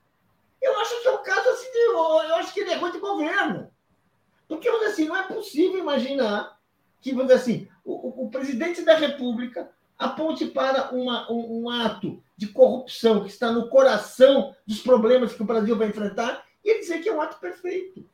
Eu 0.61 0.79
acho 0.79 1.01
que 1.01 1.09
é 1.09 1.11
um 1.11 1.23
caso 1.23 1.49
assim, 1.49 1.73
de, 1.73 1.79
eu 1.79 2.35
acho 2.37 2.55
que 2.55 2.61
ele 2.61 2.71
é 2.71 2.77
ruim 2.77 2.93
de 2.93 2.99
governo. 2.99 3.71
Porque, 4.47 4.69
assim, 4.69 5.07
não 5.07 5.17
é 5.17 5.23
possível 5.23 5.79
imaginar 5.79 6.61
que, 7.01 7.13
vamos 7.13 7.33
assim, 7.33 7.67
o, 7.85 8.27
o 8.27 8.31
presidente 8.31 8.83
da 8.83 8.97
República 8.97 9.73
aponte 9.99 10.47
para 10.47 10.91
uma, 10.93 11.31
um, 11.33 11.63
um, 11.63 11.71
ato 11.71 12.23
de 12.37 12.49
corrupção 12.49 13.23
que 13.23 13.31
está 13.31 13.51
no 13.51 13.69
coração 13.69 14.55
dos 14.67 14.81
problemas 14.81 15.33
que 15.33 15.43
o 15.43 15.47
Brasil 15.47 15.77
vai 15.77 15.89
enfrentar 15.89 16.45
e 16.65 16.79
dizer 16.81 17.01
que 17.03 17.09
é 17.09 17.15
um 17.15 17.21
ato 17.21 17.41
perfeito. 17.41 18.05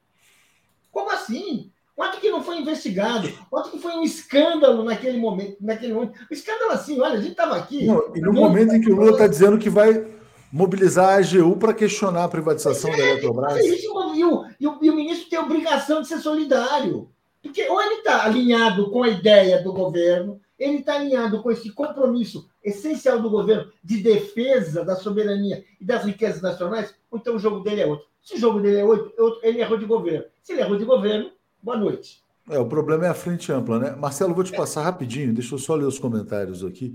Como 0.90 1.10
assim? 1.10 1.72
Ato 1.98 2.20
que 2.20 2.30
não 2.30 2.42
foi 2.42 2.58
investigado, 2.58 3.28
ato 3.52 3.70
que 3.70 3.78
foi 3.78 3.92
um 3.92 4.02
escândalo 4.02 4.84
naquele 4.84 5.18
momento. 5.18 5.56
Naquele 5.60 5.92
momento. 5.92 6.14
Um 6.30 6.34
escândalo 6.34 6.70
assim, 6.70 7.00
olha, 7.00 7.14
a 7.14 7.20
gente 7.20 7.32
estava 7.32 7.56
aqui. 7.56 7.86
Não, 7.86 8.14
e 8.14 8.20
no 8.20 8.32
momento 8.32 8.74
em 8.74 8.80
que 8.80 8.90
o 8.90 8.96
Lula 8.96 9.12
está 9.12 9.26
dizendo 9.26 9.58
que 9.58 9.68
vai 9.68 10.06
mobilizar 10.52 11.10
a 11.10 11.16
AGU 11.16 11.56
para 11.56 11.74
questionar 11.74 12.24
a 12.24 12.28
privatização 12.28 12.90
é, 12.92 12.96
da 12.96 13.02
Eletrobras. 13.02 13.56
É 13.56 13.66
isso, 13.66 13.86
e, 14.14 14.24
o, 14.24 14.46
e, 14.60 14.66
o, 14.66 14.78
e 14.82 14.90
o 14.90 14.96
ministro 14.96 15.28
tem 15.28 15.38
a 15.38 15.42
obrigação 15.42 16.00
de 16.00 16.08
ser 16.08 16.18
solidário. 16.18 17.10
Porque 17.42 17.68
ou 17.68 17.80
ele 17.80 17.96
está 17.96 18.24
alinhado 18.24 18.90
com 18.90 19.02
a 19.02 19.08
ideia 19.08 19.62
do 19.62 19.72
governo, 19.72 20.40
ele 20.58 20.78
está 20.78 20.94
alinhado 20.94 21.42
com 21.42 21.50
esse 21.50 21.70
compromisso 21.70 22.48
essencial 22.64 23.20
do 23.20 23.30
governo 23.30 23.70
de 23.82 24.02
defesa 24.02 24.84
da 24.84 24.96
soberania 24.96 25.64
e 25.80 25.84
das 25.84 26.04
riquezas 26.04 26.42
nacionais, 26.42 26.94
ou 27.10 27.18
então 27.18 27.36
o 27.36 27.38
jogo 27.38 27.60
dele 27.60 27.82
é 27.82 27.86
outro. 27.86 28.06
Se 28.20 28.34
o 28.34 28.38
jogo 28.38 28.60
dele 28.60 28.78
é 28.78 28.84
outro, 28.84 29.40
ele 29.42 29.60
errou 29.60 29.78
de 29.78 29.86
governo. 29.86 30.24
Se 30.42 30.52
ele 30.52 30.60
errou 30.60 30.76
de 30.76 30.84
governo, 30.84 31.30
boa 31.62 31.76
noite. 31.76 32.22
É, 32.50 32.58
o 32.58 32.66
problema 32.66 33.06
é 33.06 33.08
a 33.08 33.14
frente 33.14 33.52
ampla, 33.52 33.78
né? 33.78 33.90
Marcelo, 33.94 34.34
vou 34.34 34.44
te 34.44 34.52
passar 34.52 34.82
rapidinho, 34.82 35.34
deixa 35.34 35.54
eu 35.54 35.58
só 35.58 35.74
ler 35.74 35.84
os 35.84 35.98
comentários 35.98 36.64
aqui. 36.64 36.94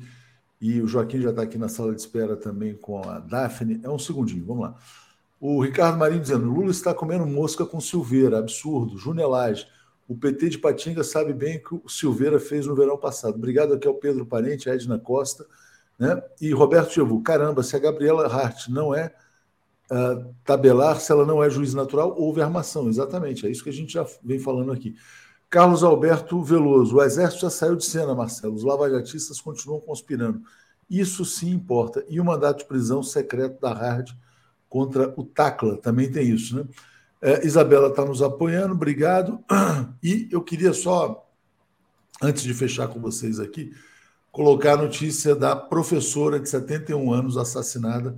E 0.60 0.82
o 0.82 0.88
Joaquim 0.88 1.22
já 1.22 1.30
está 1.30 1.42
aqui 1.42 1.58
na 1.58 1.68
sala 1.68 1.94
de 1.94 2.02
espera 2.02 2.36
também 2.36 2.74
com 2.74 3.04
a 3.04 3.20
Daphne. 3.20 3.82
É 3.84 3.90
um 3.90 4.00
segundinho, 4.00 4.46
vamos 4.46 4.64
lá. 4.64 4.76
O 5.40 5.62
Ricardo 5.62 5.98
Marinho 5.98 6.22
dizendo: 6.22 6.46
Lula 6.46 6.72
está 6.72 6.94
comendo 6.94 7.26
mosca 7.26 7.66
com 7.66 7.82
Silveira, 7.82 8.40
absurdo. 8.40 8.98
Junelage. 8.98 9.68
O 10.08 10.16
PT 10.16 10.50
de 10.50 10.58
Patinga 10.58 11.04
sabe 11.04 11.34
bem 11.34 11.58
o 11.58 11.64
que 11.64 11.76
o 11.76 11.90
Silveira 11.90 12.40
fez 12.40 12.66
no 12.66 12.76
verão 12.76 12.98
passado. 12.98 13.36
Obrigado 13.36 13.74
aqui 13.74 13.88
ao 13.88 13.96
Pedro 13.96 14.26
Parente, 14.26 14.70
Edna 14.70 14.98
Costa, 14.98 15.46
né? 16.00 16.22
E 16.40 16.52
Roberto 16.52 16.94
Chevu. 16.94 17.22
Caramba, 17.22 17.62
se 17.62 17.76
a 17.76 17.80
Gabriela 17.80 18.26
Hart 18.26 18.70
não 18.70 18.96
é 18.96 19.14
tabelar, 20.44 21.00
se 21.00 21.12
ela 21.12 21.26
não 21.26 21.44
é 21.44 21.50
juiz 21.50 21.74
natural, 21.74 22.16
houve 22.18 22.42
armação. 22.42 22.88
Exatamente, 22.88 23.46
é 23.46 23.50
isso 23.50 23.64
que 23.64 23.70
a 23.70 23.74
gente 23.74 23.94
já 23.94 24.06
vem 24.24 24.40
falando 24.40 24.72
aqui. 24.72 24.96
Carlos 25.54 25.84
Alberto 25.84 26.42
Veloso. 26.42 26.96
O 26.96 27.04
exército 27.04 27.44
já 27.44 27.50
saiu 27.52 27.76
de 27.76 27.86
cena, 27.86 28.16
Marcelo. 28.16 28.56
Os 28.56 28.64
lavajatistas 28.64 29.40
continuam 29.40 29.80
conspirando. 29.80 30.42
Isso 30.90 31.24
sim 31.24 31.52
importa. 31.52 32.04
E 32.10 32.20
o 32.20 32.26
mandato 32.26 32.60
de 32.60 32.66
prisão 32.66 33.04
secreto 33.04 33.62
da 33.62 33.72
Hard 33.72 34.10
contra 34.68 35.14
o 35.16 35.24
Tacla 35.24 35.78
também 35.78 36.12
tem 36.12 36.28
isso, 36.30 36.56
né? 36.56 36.66
É, 37.22 37.46
Isabela 37.46 37.90
está 37.90 38.04
nos 38.04 38.24
apoiando, 38.24 38.74
obrigado. 38.74 39.40
E 40.02 40.28
eu 40.32 40.42
queria 40.42 40.74
só, 40.74 41.30
antes 42.22 42.42
de 42.44 42.54
fechar 42.54 42.88
com 42.88 43.00
vocês 43.00 43.40
aqui, 43.40 43.72
colocar 44.32 44.74
a 44.74 44.78
notícia 44.78 45.36
da 45.36 45.56
professora 45.56 46.40
de 46.40 46.50
71 46.50 47.14
anos 47.14 47.38
assassinada, 47.38 48.18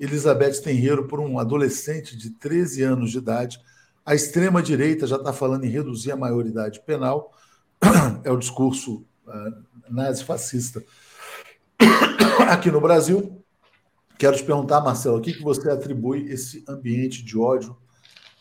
Elizabeth 0.00 0.62
Tenreiro, 0.62 1.06
por 1.06 1.20
um 1.20 1.38
adolescente 1.38 2.16
de 2.16 2.30
13 2.30 2.82
anos 2.82 3.10
de 3.10 3.18
idade. 3.18 3.60
A 4.04 4.14
extrema-direita 4.14 5.06
já 5.06 5.16
está 5.16 5.32
falando 5.32 5.64
em 5.64 5.70
reduzir 5.70 6.10
a 6.10 6.16
maioridade 6.16 6.80
penal, 6.80 7.32
é 8.24 8.32
o 8.32 8.38
discurso 8.38 9.06
uh, 9.26 9.64
nazi-fascista 9.90 10.82
aqui 12.50 12.70
no 12.70 12.80
Brasil. 12.80 13.44
quero 14.18 14.36
te 14.36 14.42
perguntar, 14.42 14.80
Marcelo, 14.80 15.18
o 15.18 15.20
que, 15.20 15.34
que 15.34 15.42
você 15.42 15.70
atribui 15.70 16.30
esse 16.30 16.64
ambiente 16.68 17.22
de 17.22 17.38
ódio 17.38 17.76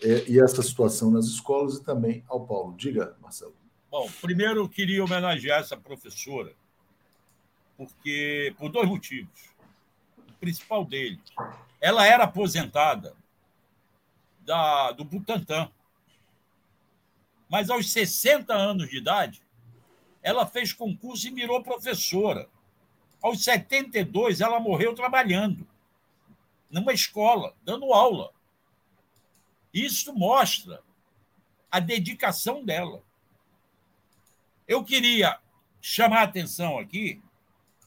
é, 0.02 0.24
e 0.30 0.40
essa 0.40 0.62
situação 0.62 1.12
nas 1.12 1.26
escolas 1.26 1.76
e 1.76 1.84
também 1.84 2.24
ao 2.28 2.46
Paulo? 2.46 2.76
Diga, 2.78 3.16
Marcelo. 3.22 3.56
Bom, 3.92 4.10
primeiro 4.22 4.62
eu 4.62 4.70
queria 4.70 5.04
homenagear 5.04 5.60
essa 5.60 5.76
professora, 5.76 6.54
porque 7.78 8.54
por 8.58 8.72
dois 8.72 8.88
motivos. 8.88 9.49
Principal 10.40 10.86
deles, 10.86 11.20
ela 11.82 12.06
era 12.06 12.24
aposentada 12.24 13.16
da, 14.40 14.92
do 14.92 15.04
Butantan. 15.04 15.70
Mas 17.50 17.70
aos 17.70 17.92
60 17.92 18.54
anos 18.54 18.90
de 18.90 18.98
idade, 18.98 19.42
ela 20.22 20.46
fez 20.46 20.72
concurso 20.72 21.28
e 21.28 21.32
virou 21.32 21.64
professora. 21.64 22.50
Aos 23.22 23.44
72, 23.44 24.40
ela 24.40 24.60
morreu 24.60 24.94
trabalhando 24.96 25.68
numa 26.70 26.94
escola, 26.94 27.56
dando 27.64 27.92
aula. 27.94 28.32
Isso 29.74 30.14
mostra 30.14 30.82
a 31.72 31.80
dedicação 31.80 32.64
dela. 32.64 33.04
Eu 34.68 34.84
queria 34.84 35.40
chamar 35.82 36.20
a 36.20 36.24
atenção 36.24 36.78
aqui 36.78 37.22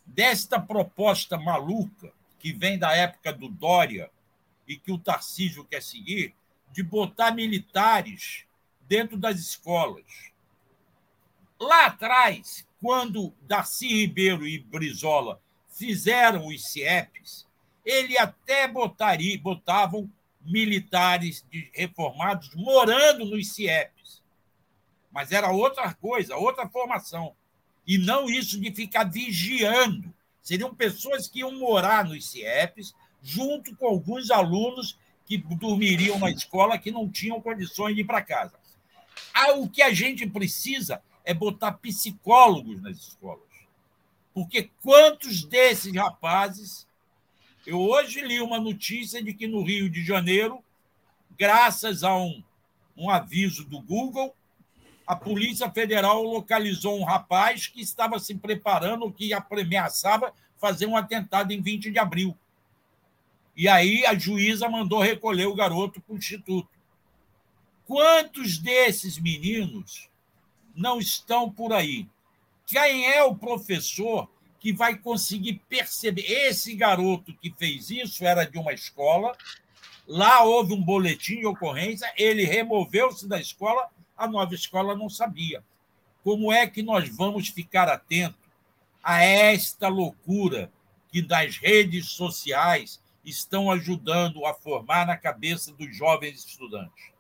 desta 0.05 0.61
proposta 0.61 1.39
maluca 1.39 2.13
que 2.43 2.53
vem 2.53 2.77
da 2.77 2.93
época 2.93 3.33
do 3.33 3.49
Dória 3.49 4.11
e 4.67 4.77
que 4.77 4.91
o 4.91 4.99
Tarcísio 4.99 5.65
quer 5.65 5.81
seguir, 5.81 6.35
de 6.73 6.83
botar 6.83 7.31
militares 7.31 8.45
dentro 8.81 9.17
das 9.17 9.39
escolas. 9.39 10.33
Lá 11.61 11.87
atrás, 11.87 12.67
quando 12.81 13.33
Darcy 13.43 13.87
Ribeiro 13.87 14.45
e 14.45 14.59
Brizola 14.59 15.41
fizeram 15.69 16.49
os 16.49 16.67
CIEPs, 16.67 17.47
ele 17.85 18.19
até 18.19 18.67
botaria, 18.67 19.39
botavam 19.39 20.11
militares 20.41 21.47
reformados 21.73 22.53
morando 22.57 23.25
nos 23.25 23.53
CIEPs. 23.53 24.21
Mas 25.13 25.31
era 25.31 25.53
outra 25.53 25.95
coisa, 25.95 26.35
outra 26.35 26.69
formação. 26.69 27.37
E 27.87 27.99
não 27.99 28.29
isso 28.29 28.61
de 28.61 28.73
ficar 28.73 29.05
vigiando. 29.05 30.13
Seriam 30.43 30.75
pessoas 30.75 31.29
que 31.29 31.41
iam 31.41 31.53
morar 31.59 32.05
nos 32.05 32.31
CIEPs, 32.31 32.95
junto 33.23 33.75
com 33.77 33.87
alguns 33.87 34.31
alunos 34.31 34.99
que 35.25 35.39
dormiriam 35.39 36.19
na 36.19 36.31
escola 36.31 36.79
que 36.79 36.91
não 36.91 37.09
tinham 37.09 37.41
condições 37.41 37.95
de 37.95 38.01
ir 38.01 38.05
para 38.05 38.21
casa. 38.21 38.59
Ah, 39.33 39.53
o 39.53 39.69
que 39.69 39.81
a 39.81 39.95
gente 39.95 40.27
precisa 40.27 41.01
é 41.25 41.33
botar 41.33 41.73
psicólogos 41.73 42.83
nas 42.83 42.99
escolas. 42.99 43.43
Porque 44.35 44.71
quantos 44.83 45.45
desses 45.45 45.95
rapazes. 45.95 46.87
Eu 47.65 47.79
hoje 47.79 48.21
li 48.21 48.41
uma 48.41 48.59
notícia 48.59 49.23
de 49.23 49.33
que 49.33 49.47
no 49.47 49.63
Rio 49.63 49.89
de 49.89 50.05
Janeiro, 50.05 50.65
graças 51.39 52.03
a 52.03 52.17
um, 52.17 52.43
um 52.97 53.09
aviso 53.09 53.65
do 53.65 53.81
Google, 53.81 54.35
a 55.07 55.17
Polícia 55.17 55.71
Federal 55.71 56.23
localizou 56.23 56.99
um 56.99 57.05
rapaz 57.05 57.67
que 57.67 57.81
estava 57.81 58.19
se 58.19 58.35
preparando, 58.35 59.13
que 59.13 59.33
ameaçava 59.33 60.33
fazer 60.59 60.87
um 60.87 60.97
atentado 60.97 61.53
em 61.53 61.61
20 61.61 61.91
de 61.91 61.99
abril. 61.99 62.37
E 63.57 63.69
aí 63.69 64.07
a 64.07 64.17
juíza 64.17 64.69
mandou 64.69 65.01
recolher 65.01 65.47
o 65.47 65.55
garoto 65.55 66.01
para 66.01 66.15
o 66.15 66.19
instituto. 66.19 66.69
Quantos 67.85 68.59
desses 68.59 69.19
meninos 69.19 70.09
não 70.75 70.99
estão 70.99 71.51
por 71.51 71.73
aí? 71.73 72.09
Quem 72.67 73.07
é 73.11 73.23
o 73.23 73.35
professor 73.35 74.31
que 74.59 74.73
vai 74.73 74.97
conseguir 74.97 75.61
perceber? 75.69 76.23
Esse 76.23 76.75
garoto 76.75 77.35
que 77.35 77.53
fez 77.53 77.91
isso 77.91 78.25
era 78.25 78.45
de 78.45 78.57
uma 78.57 78.73
escola, 78.73 79.37
lá 80.07 80.43
houve 80.45 80.73
um 80.73 80.83
boletim 80.83 81.41
de 81.41 81.47
ocorrência, 81.47 82.11
ele 82.17 82.45
removeu-se 82.45 83.29
da 83.29 83.39
escola, 83.39 83.91
a 84.23 84.29
nova 84.29 84.55
escola 84.55 84.95
não 84.95 85.11
sabia. 85.11 85.65
Como 86.23 86.53
é 86.53 86.65
que 86.69 86.81
nós 86.81 87.09
vamos 87.09 87.49
ficar 87.49 87.89
atentos 87.89 88.39
a 89.03 89.21
esta 89.21 89.89
loucura 89.89 90.71
que 91.11 91.21
das 91.21 91.57
redes 91.57 92.11
sociais 92.11 93.03
estão 93.25 93.69
ajudando 93.69 94.47
a 94.47 94.55
formar 94.55 95.09
na 95.09 95.17
cabeça 95.17 95.73
dos 95.73 95.97
jovens 95.97 96.45
estudantes? 96.45 97.11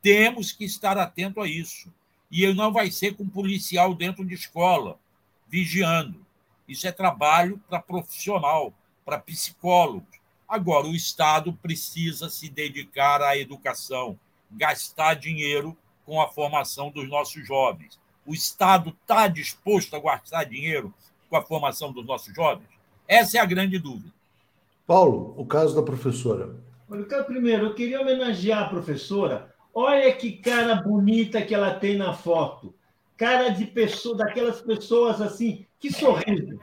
Temos 0.00 0.50
que 0.50 0.64
estar 0.64 0.96
atento 0.96 1.42
a 1.42 1.46
isso. 1.46 1.92
E 2.30 2.50
não 2.54 2.72
vai 2.72 2.90
ser 2.90 3.14
com 3.14 3.28
policial 3.28 3.94
dentro 3.94 4.24
de 4.24 4.34
escola, 4.34 4.98
vigiando. 5.46 6.24
Isso 6.66 6.88
é 6.88 6.92
trabalho 6.92 7.62
para 7.68 7.82
profissional, 7.82 8.72
para 9.04 9.18
psicólogo. 9.18 10.06
Agora, 10.48 10.86
o 10.86 10.94
Estado 10.94 11.52
precisa 11.52 12.30
se 12.30 12.48
dedicar 12.48 13.20
à 13.20 13.36
educação, 13.36 14.18
gastar 14.50 15.14
dinheiro 15.14 15.76
com 16.04 16.20
a 16.20 16.28
formação 16.28 16.90
dos 16.90 17.08
nossos 17.08 17.46
jovens. 17.46 17.98
O 18.26 18.32
Estado 18.32 18.96
está 19.00 19.28
disposto 19.28 19.94
a 19.96 20.00
gastar 20.00 20.44
dinheiro 20.44 20.92
com 21.28 21.36
a 21.36 21.42
formação 21.42 21.92
dos 21.92 22.06
nossos 22.06 22.34
jovens? 22.34 22.68
Essa 23.06 23.38
é 23.38 23.40
a 23.40 23.46
grande 23.46 23.78
dúvida. 23.78 24.12
Paulo, 24.86 25.34
o 25.36 25.44
caso 25.44 25.74
da 25.74 25.82
professora. 25.82 26.56
Primeiro, 27.26 27.66
eu 27.66 27.74
queria 27.74 28.00
homenagear 28.00 28.64
a 28.64 28.68
professora 28.68 29.54
Olha 29.74 30.12
que 30.12 30.36
cara 30.36 30.76
bonita 30.76 31.42
que 31.42 31.52
ela 31.52 31.74
tem 31.74 31.98
na 31.98 32.14
foto. 32.14 32.72
Cara 33.16 33.48
de 33.48 33.66
pessoa, 33.66 34.16
daquelas 34.16 34.60
pessoas 34.60 35.20
assim, 35.20 35.66
que 35.80 35.92
sorriso. 35.92 36.60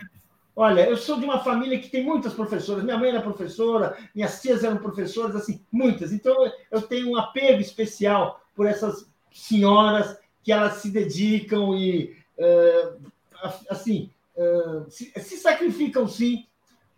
Olha, 0.56 0.88
eu 0.88 0.96
sou 0.96 1.20
de 1.20 1.26
uma 1.26 1.39
família 1.39 1.80
que 1.80 1.89
tem 1.89 2.06
muitas 2.06 2.34
professoras. 2.34 2.84
Minha 2.84 2.98
mãe 2.98 3.10
era 3.10 3.22
professora, 3.22 3.98
minhas 4.16 4.42
tias 4.42 4.64
eram 4.64 4.78
professoras, 4.78 5.36
assim, 5.36 5.62
muitas. 5.72 6.14
Então, 6.14 6.36
eu 6.70 6.82
tenho 6.82 7.10
um 7.10 7.18
apego 7.18 7.60
especial 7.60 8.39
por 8.56 8.66
essas 8.66 9.11
senhoras 9.32 10.17
que 10.43 10.51
elas 10.51 10.75
se 10.75 10.89
dedicam 10.89 11.75
e, 11.75 12.15
uh, 12.38 13.11
assim, 13.69 14.09
uh, 14.36 14.89
se, 14.89 15.38
sacrificam, 15.38 16.07
sim, 16.07 16.45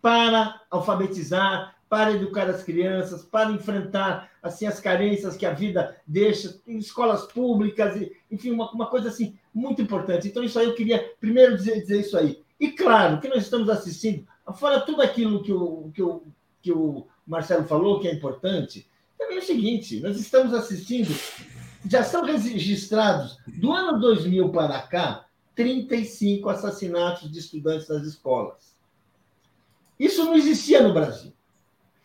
para 0.00 0.60
alfabetizar, 0.70 1.74
para 1.88 2.12
educar 2.12 2.48
as 2.48 2.62
crianças, 2.62 3.22
para 3.22 3.52
enfrentar 3.52 4.30
assim 4.42 4.66
as 4.66 4.80
carências 4.80 5.36
que 5.36 5.46
a 5.46 5.52
vida 5.52 5.96
deixa 6.06 6.58
em 6.66 6.78
escolas 6.78 7.22
públicas, 7.22 7.94
enfim, 8.30 8.50
uma, 8.50 8.70
uma 8.72 8.86
coisa 8.86 9.08
assim 9.08 9.38
muito 9.54 9.80
importante. 9.80 10.26
Então, 10.26 10.42
isso 10.42 10.58
aí 10.58 10.66
eu 10.66 10.74
queria 10.74 11.12
primeiro 11.20 11.56
dizer, 11.56 11.80
dizer 11.80 12.00
isso 12.00 12.16
aí. 12.16 12.42
E 12.58 12.70
claro, 12.72 13.20
que 13.20 13.28
nós 13.28 13.44
estamos 13.44 13.68
assistindo, 13.68 14.26
fora 14.54 14.80
tudo 14.80 15.02
aquilo 15.02 15.42
que 15.42 15.52
o, 15.52 15.90
que, 15.94 16.02
o, 16.02 16.22
que 16.62 16.72
o 16.72 17.06
Marcelo 17.26 17.64
falou, 17.64 18.00
que 18.00 18.08
é 18.08 18.12
importante, 18.12 18.86
também 19.18 19.38
é 19.38 19.40
o 19.40 19.44
seguinte: 19.44 20.00
nós 20.00 20.18
estamos 20.18 20.52
assistindo, 20.52 21.14
já 21.86 22.02
são 22.02 22.24
registrados, 22.24 23.38
do 23.46 23.72
ano 23.72 24.00
2000 24.00 24.48
para 24.50 24.80
cá, 24.82 25.26
35 25.54 26.48
assassinatos 26.48 27.30
de 27.30 27.38
estudantes 27.38 27.88
nas 27.88 28.02
escolas. 28.06 28.74
Isso 29.98 30.24
não 30.24 30.34
existia 30.34 30.82
no 30.82 30.92
Brasil. 30.92 31.32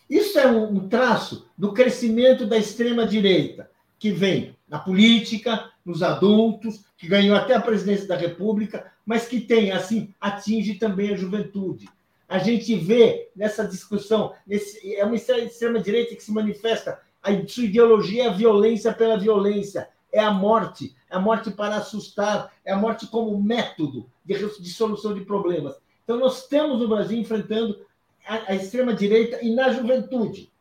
Isso 0.09 0.37
é 0.39 0.47
um 0.47 0.87
traço 0.87 1.47
do 1.57 1.73
crescimento 1.73 2.45
da 2.45 2.57
extrema-direita, 2.57 3.69
que 3.97 4.11
vem 4.11 4.55
na 4.67 4.79
política, 4.79 5.71
nos 5.85 6.03
adultos, 6.03 6.83
que 6.97 7.07
ganhou 7.07 7.35
até 7.35 7.55
a 7.55 7.61
presidência 7.61 8.07
da 8.07 8.15
República, 8.15 8.91
mas 9.05 9.27
que 9.27 9.39
tem, 9.39 9.71
assim, 9.71 10.13
atinge 10.19 10.75
também 10.75 11.11
a 11.11 11.17
juventude. 11.17 11.87
A 12.27 12.37
gente 12.37 12.75
vê 12.75 13.29
nessa 13.35 13.67
discussão, 13.67 14.33
nesse, 14.45 14.95
é 14.95 15.03
uma 15.03 15.15
extrema-direita 15.15 16.15
que 16.15 16.23
se 16.23 16.31
manifesta, 16.31 16.99
a 17.21 17.47
sua 17.47 17.65
ideologia 17.65 18.23
é 18.23 18.27
a 18.27 18.33
violência 18.33 18.93
pela 18.93 19.17
violência, 19.17 19.89
é 20.11 20.19
a 20.19 20.31
morte, 20.31 20.95
é 21.09 21.15
a 21.15 21.19
morte 21.19 21.51
para 21.51 21.75
assustar, 21.77 22.51
é 22.65 22.71
a 22.71 22.77
morte 22.77 23.07
como 23.07 23.41
método 23.41 24.09
de, 24.25 24.35
de 24.35 24.69
solução 24.69 25.13
de 25.13 25.21
problemas. 25.21 25.75
Então, 26.03 26.17
nós 26.17 26.43
estamos 26.43 26.79
no 26.79 26.87
Brasil 26.87 27.19
enfrentando 27.19 27.85
a, 28.25 28.55
extrema-direita 28.55 29.43
e 29.43 29.53
na 29.53 29.71
juventude. 29.71 30.51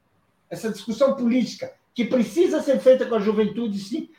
Essa 0.50 0.70
discussão 0.70 1.14
política 1.14 1.72
que 1.94 2.04
precisa 2.04 2.62
ser 2.62 2.78
feita 2.80 3.06
com 3.06 3.14
a 3.14 3.20
juventude, 3.20 3.78
sim, 3.78 4.10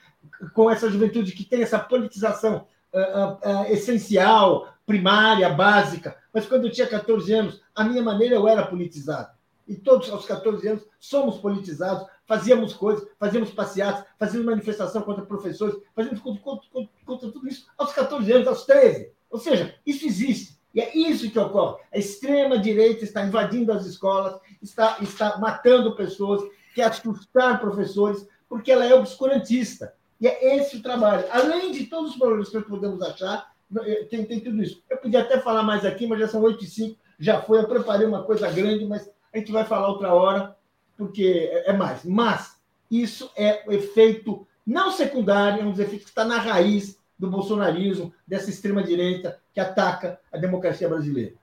com 0.53 0.69
essa 0.69 0.89
juventude 0.89 1.31
que 1.31 1.43
tem 1.43 1.61
essa 1.61 1.79
politização 1.79 2.67
uh, 2.93 3.49
uh, 3.49 3.65
essencial, 3.71 4.73
primária, 4.85 5.49
básica. 5.49 6.17
Mas 6.33 6.45
quando 6.45 6.65
eu 6.65 6.71
tinha 6.71 6.87
14 6.87 7.33
anos, 7.33 7.61
a 7.75 7.83
minha 7.83 8.03
maneira 8.03 8.35
eu 8.35 8.47
era 8.47 8.65
politizado. 8.65 9.29
E 9.69 9.75
todos 9.75 10.09
aos 10.09 10.25
14 10.25 10.67
anos 10.67 10.83
somos 10.99 11.37
politizados, 11.37 12.07
fazíamos 12.25 12.73
coisas, 12.73 13.07
fazíamos 13.19 13.51
passeatas, 13.51 14.03
fazíamos 14.17 14.47
manifestação 14.47 15.03
contra 15.03 15.23
professores, 15.23 15.77
fazíamos 15.95 16.19
contra, 16.21 16.41
contra, 16.41 16.89
contra 17.05 17.31
tudo 17.31 17.47
isso 17.47 17.67
aos 17.77 17.93
14 17.93 18.31
anos, 18.31 18.47
aos 18.47 18.65
13. 18.65 19.11
Ou 19.29 19.37
seja, 19.37 19.75
isso 19.85 20.07
existe. 20.07 20.57
E 20.73 20.81
é 20.81 20.97
isso 20.97 21.29
que 21.29 21.37
ocorre. 21.37 21.83
A 21.93 21.99
extrema-direita 21.99 23.03
está 23.03 23.23
invadindo 23.23 23.71
as 23.71 23.85
escolas, 23.85 24.39
está, 24.59 24.97
está 25.01 25.37
matando 25.37 25.95
pessoas, 25.95 26.41
quer 26.73 26.85
assustar 26.85 27.59
professores, 27.59 28.27
porque 28.47 28.71
ela 28.71 28.85
é 28.85 28.95
obscurantista. 28.95 29.93
E 30.19 30.27
é 30.27 30.57
esse 30.57 30.77
o 30.77 30.81
trabalho. 30.81 31.25
Além 31.31 31.71
de 31.71 31.85
todos 31.85 32.11
os 32.11 32.17
problemas 32.17 32.49
que 32.49 32.59
podemos 32.61 33.03
achar, 33.03 33.51
eh, 33.85 34.07
tem, 34.09 34.25
tem 34.25 34.39
tudo 34.39 34.63
isso. 34.63 34.81
Eu 34.89 34.97
podia 34.97 35.21
até 35.21 35.39
falar 35.39 35.61
mais 35.61 35.85
aqui, 35.85 36.07
mas 36.07 36.19
já 36.19 36.27
são 36.27 36.41
8 36.41 36.63
e 36.63 36.67
5, 36.67 36.99
já 37.19 37.39
foi. 37.39 37.59
Eu 37.59 37.67
preparei 37.67 38.07
uma 38.07 38.23
coisa 38.23 38.49
grande, 38.51 38.85
mas 38.85 39.07
a 39.33 39.37
gente 39.37 39.51
vai 39.51 39.65
falar 39.65 39.87
outra 39.87 40.13
hora, 40.13 40.55
porque 40.97 41.49
é 41.65 41.73
mais. 41.73 42.03
Mas 42.03 42.57
isso 42.89 43.31
é 43.35 43.63
o 43.67 43.71
efeito 43.71 44.45
não 44.65 44.91
secundário, 44.91 45.61
é 45.61 45.65
um 45.65 45.71
dos 45.71 45.79
efeitos 45.79 46.05
que 46.05 46.11
está 46.11 46.25
na 46.25 46.37
raiz 46.37 46.99
do 47.17 47.29
bolsonarismo, 47.29 48.13
dessa 48.25 48.49
extrema-direita 48.49 49.39
que 49.53 49.59
ataca 49.59 50.19
a 50.31 50.37
democracia 50.37 50.87
brasileira. 50.87 51.33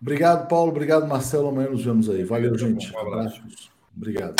Obrigado, 0.00 0.48
Paulo. 0.48 0.72
Obrigado, 0.72 1.06
Marcelo. 1.06 1.48
Amanhã 1.48 1.70
nos 1.70 1.84
vemos 1.84 2.10
aí. 2.10 2.24
Valeu, 2.24 2.58
gente. 2.58 2.92
Um 2.92 2.98
abraço. 2.98 3.40
Obrigado. 3.96 4.34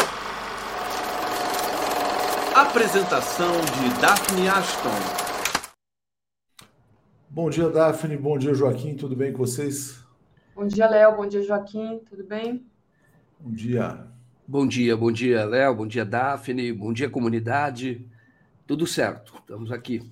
Apresentação 2.55 3.53
de 3.61 4.01
Daphne 4.01 4.49
Ashton. 4.49 4.91
Bom 7.31 7.49
dia, 7.49 7.69
Daphne. 7.71 8.17
Bom 8.17 8.37
dia, 8.37 8.53
Joaquim. 8.53 8.97
Tudo 8.97 9.15
bem 9.15 9.33
com 9.33 9.39
vocês? 9.39 10.02
Bom 10.55 10.67
dia, 10.67 10.87
Léo. 10.87 11.17
Bom 11.17 11.27
dia, 11.27 11.43
Joaquim. 11.43 12.01
Tudo 12.09 12.25
bem? 12.25 12.67
Bom 13.41 13.51
dia. 13.51 14.07
Bom 14.47 14.67
dia, 14.67 14.95
bom 14.95 15.11
dia, 15.11 15.45
Léo. 15.47 15.75
Bom 15.75 15.87
dia, 15.87 16.05
Daphne. 16.05 16.73
Bom 16.73 16.93
dia, 16.93 17.09
comunidade. 17.09 18.07
Tudo 18.67 18.87
certo. 18.87 19.33
Estamos 19.41 19.73
aqui. 19.73 20.03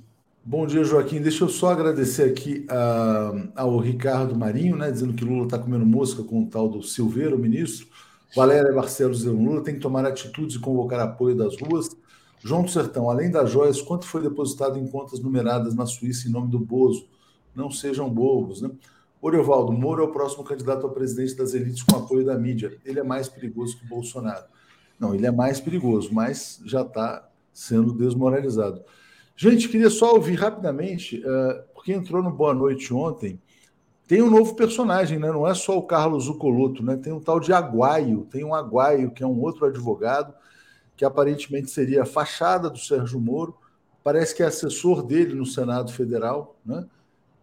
Bom 0.43 0.67
dia, 0.67 0.83
Joaquim. 0.83 1.21
Deixa 1.21 1.45
eu 1.45 1.49
só 1.51 1.69
agradecer 1.69 2.23
aqui 2.23 2.67
uh, 2.71 3.53
ao 3.55 3.79
Ricardo 3.79 4.35
Marinho, 4.35 4.77
né, 4.77 4.91
dizendo 4.91 5.13
que 5.13 5.25
Lula 5.25 5.45
está 5.45 5.59
comendo 5.59 5.85
mosca 5.85 6.23
com 6.23 6.43
o 6.43 6.47
tal 6.47 6.71
do 6.71 6.83
Silveira, 6.83 7.37
o 7.37 7.39
ministro. 7.39 7.87
Valéria 8.35 8.73
Barcelos 8.73 9.19
dizendo 9.19 9.43
Lula 9.43 9.63
tem 9.63 9.75
que 9.75 9.81
tomar 9.81 10.07
atitudes 10.07 10.57
e 10.57 10.59
convocar 10.59 11.01
apoio 11.01 11.37
das 11.37 11.61
ruas. 11.61 11.91
João 12.43 12.63
do 12.63 12.71
Sertão, 12.71 13.11
além 13.11 13.31
das 13.31 13.51
joias, 13.51 13.83
quanto 13.83 14.07
foi 14.07 14.23
depositado 14.23 14.79
em 14.79 14.87
contas 14.87 15.21
numeradas 15.21 15.75
na 15.75 15.85
Suíça 15.85 16.27
em 16.27 16.31
nome 16.31 16.51
do 16.51 16.59
Bozo? 16.59 17.07
Não 17.55 17.71
sejam 17.71 18.09
bobos, 18.09 18.63
né? 18.63 18.71
Oriovaldo, 19.23 19.73
Moro 19.73 20.03
é 20.03 20.07
o 20.07 20.13
próximo 20.13 20.43
candidato 20.43 20.87
a 20.87 20.91
presidente 20.91 21.37
das 21.37 21.53
elites 21.53 21.83
com 21.83 21.97
apoio 21.97 22.25
da 22.25 22.39
mídia. 22.39 22.77
Ele 22.85 23.01
é 23.01 23.03
mais 23.03 23.29
perigoso 23.29 23.79
que 23.79 23.87
Bolsonaro. 23.87 24.45
Não, 24.99 25.15
ele 25.15 25.27
é 25.27 25.31
mais 25.31 25.61
perigoso, 25.61 26.11
mas 26.13 26.61
já 26.65 26.83
está 26.83 27.29
sendo 27.53 27.93
desmoralizado. 27.93 28.83
Gente, 29.37 29.69
queria 29.69 29.91
só 29.91 30.15
ouvir 30.15 30.35
rapidamente, 30.35 31.19
uh, 31.19 31.63
porque 31.75 31.93
entrou 31.93 32.23
no 32.23 32.31
Boa 32.31 32.55
Noite 32.55 32.93
ontem, 32.93 33.41
tem 34.07 34.23
um 34.23 34.29
novo 34.29 34.55
personagem, 34.55 35.19
né? 35.19 35.31
Não 35.31 35.47
é 35.47 35.55
só 35.55 35.79
o 35.79 35.83
Carlos 35.83 36.25
Zucoloto, 36.25 36.83
né? 36.83 36.97
Tem 36.97 37.13
um 37.13 37.21
tal 37.21 37.39
de 37.39 37.53
Aguaio, 37.53 38.27
tem 38.31 38.45
um 38.45 38.55
Aguaio, 38.55 39.11
que 39.11 39.23
é 39.23 39.27
um 39.27 39.41
outro 39.41 39.67
advogado, 39.67 40.35
que 40.97 41.05
aparentemente 41.05 41.71
seria 41.71 42.03
a 42.03 42.07
fachada 42.07 42.69
do 42.69 42.79
Sérgio 42.79 43.21
Moro, 43.21 43.57
parece 44.03 44.35
que 44.35 44.43
é 44.43 44.47
assessor 44.47 45.03
dele 45.03 45.35
no 45.35 45.47
Senado 45.47 45.93
Federal, 45.93 46.59
né? 46.67 46.85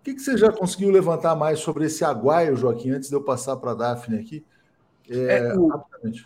O 0.08 0.10
que, 0.10 0.16
que 0.16 0.22
você 0.22 0.38
já 0.38 0.50
conseguiu 0.50 0.90
levantar 0.90 1.36
mais 1.36 1.60
sobre 1.60 1.84
esse 1.84 2.06
Aguaio, 2.06 2.56
Joaquim, 2.56 2.92
antes 2.92 3.10
de 3.10 3.16
eu 3.16 3.22
passar 3.22 3.58
para 3.58 3.72
a 3.72 3.76
Daphne 3.76 4.18
aqui? 4.18 4.46
É, 5.10 5.40
é, 5.40 5.54
o, 5.54 5.68
rapidamente. 5.68 6.26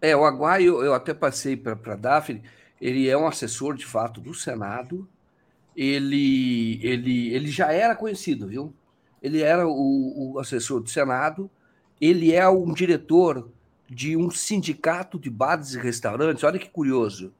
É, 0.00 0.16
o 0.16 0.24
Aguaio, 0.24 0.82
eu 0.82 0.94
até 0.94 1.12
passei 1.12 1.54
para 1.54 1.76
a 1.92 1.94
Daphne, 1.94 2.42
ele 2.80 3.06
é 3.10 3.18
um 3.18 3.26
assessor, 3.26 3.74
de 3.74 3.84
fato, 3.84 4.18
do 4.18 4.32
Senado. 4.32 5.06
Ele, 5.76 6.80
ele, 6.82 7.34
ele 7.34 7.48
já 7.48 7.70
era 7.70 7.94
conhecido, 7.94 8.46
viu? 8.46 8.72
Ele 9.22 9.42
era 9.42 9.68
o, 9.68 10.32
o 10.32 10.38
assessor 10.38 10.80
do 10.80 10.88
Senado. 10.88 11.50
Ele 12.00 12.32
é 12.32 12.48
um 12.48 12.72
diretor 12.72 13.50
de 13.90 14.16
um 14.16 14.30
sindicato 14.30 15.18
de 15.18 15.28
bares 15.28 15.74
e 15.74 15.78
restaurantes. 15.78 16.44
Olha 16.44 16.58
que 16.58 16.70
curioso. 16.70 17.30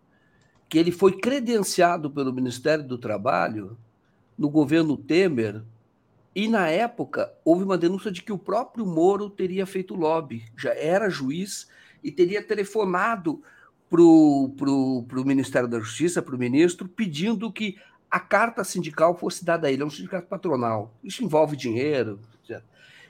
Que 0.69 0.77
ele 0.77 0.93
foi 0.93 1.19
credenciado 1.19 2.11
pelo 2.11 2.31
Ministério 2.31 2.87
do 2.87 2.99
Trabalho 2.99 3.75
no 4.43 4.51
governo 4.51 4.97
Temer. 4.97 5.63
E, 6.35 6.49
na 6.49 6.69
época, 6.69 7.33
houve 7.45 7.63
uma 7.63 7.79
denúncia 7.79 8.11
de 8.11 8.23
que 8.23 8.33
o 8.33 8.39
próprio 8.39 8.85
Moro 8.85 9.31
teria 9.31 9.65
feito 9.65 9.95
lobby. 9.95 10.45
Já 10.59 10.75
era 10.75 11.09
juiz 11.09 11.69
e 12.03 12.11
teria 12.11 12.43
telefonado 12.43 13.41
para 13.89 14.03
o 14.03 15.25
Ministério 15.25 15.69
da 15.69 15.79
Justiça, 15.79 16.21
para 16.21 16.35
o 16.35 16.39
ministro, 16.39 16.89
pedindo 16.89 17.53
que 17.53 17.77
a 18.11 18.19
carta 18.19 18.65
sindical 18.65 19.17
fosse 19.17 19.45
dada 19.45 19.69
a 19.69 19.73
ele. 19.73 19.83
É 19.83 19.87
um 19.87 19.91
sindicato 19.91 20.27
patronal. 20.27 20.93
Isso 21.05 21.23
envolve 21.23 21.57
dinheiro. 21.57 22.19
Etc. 22.43 22.61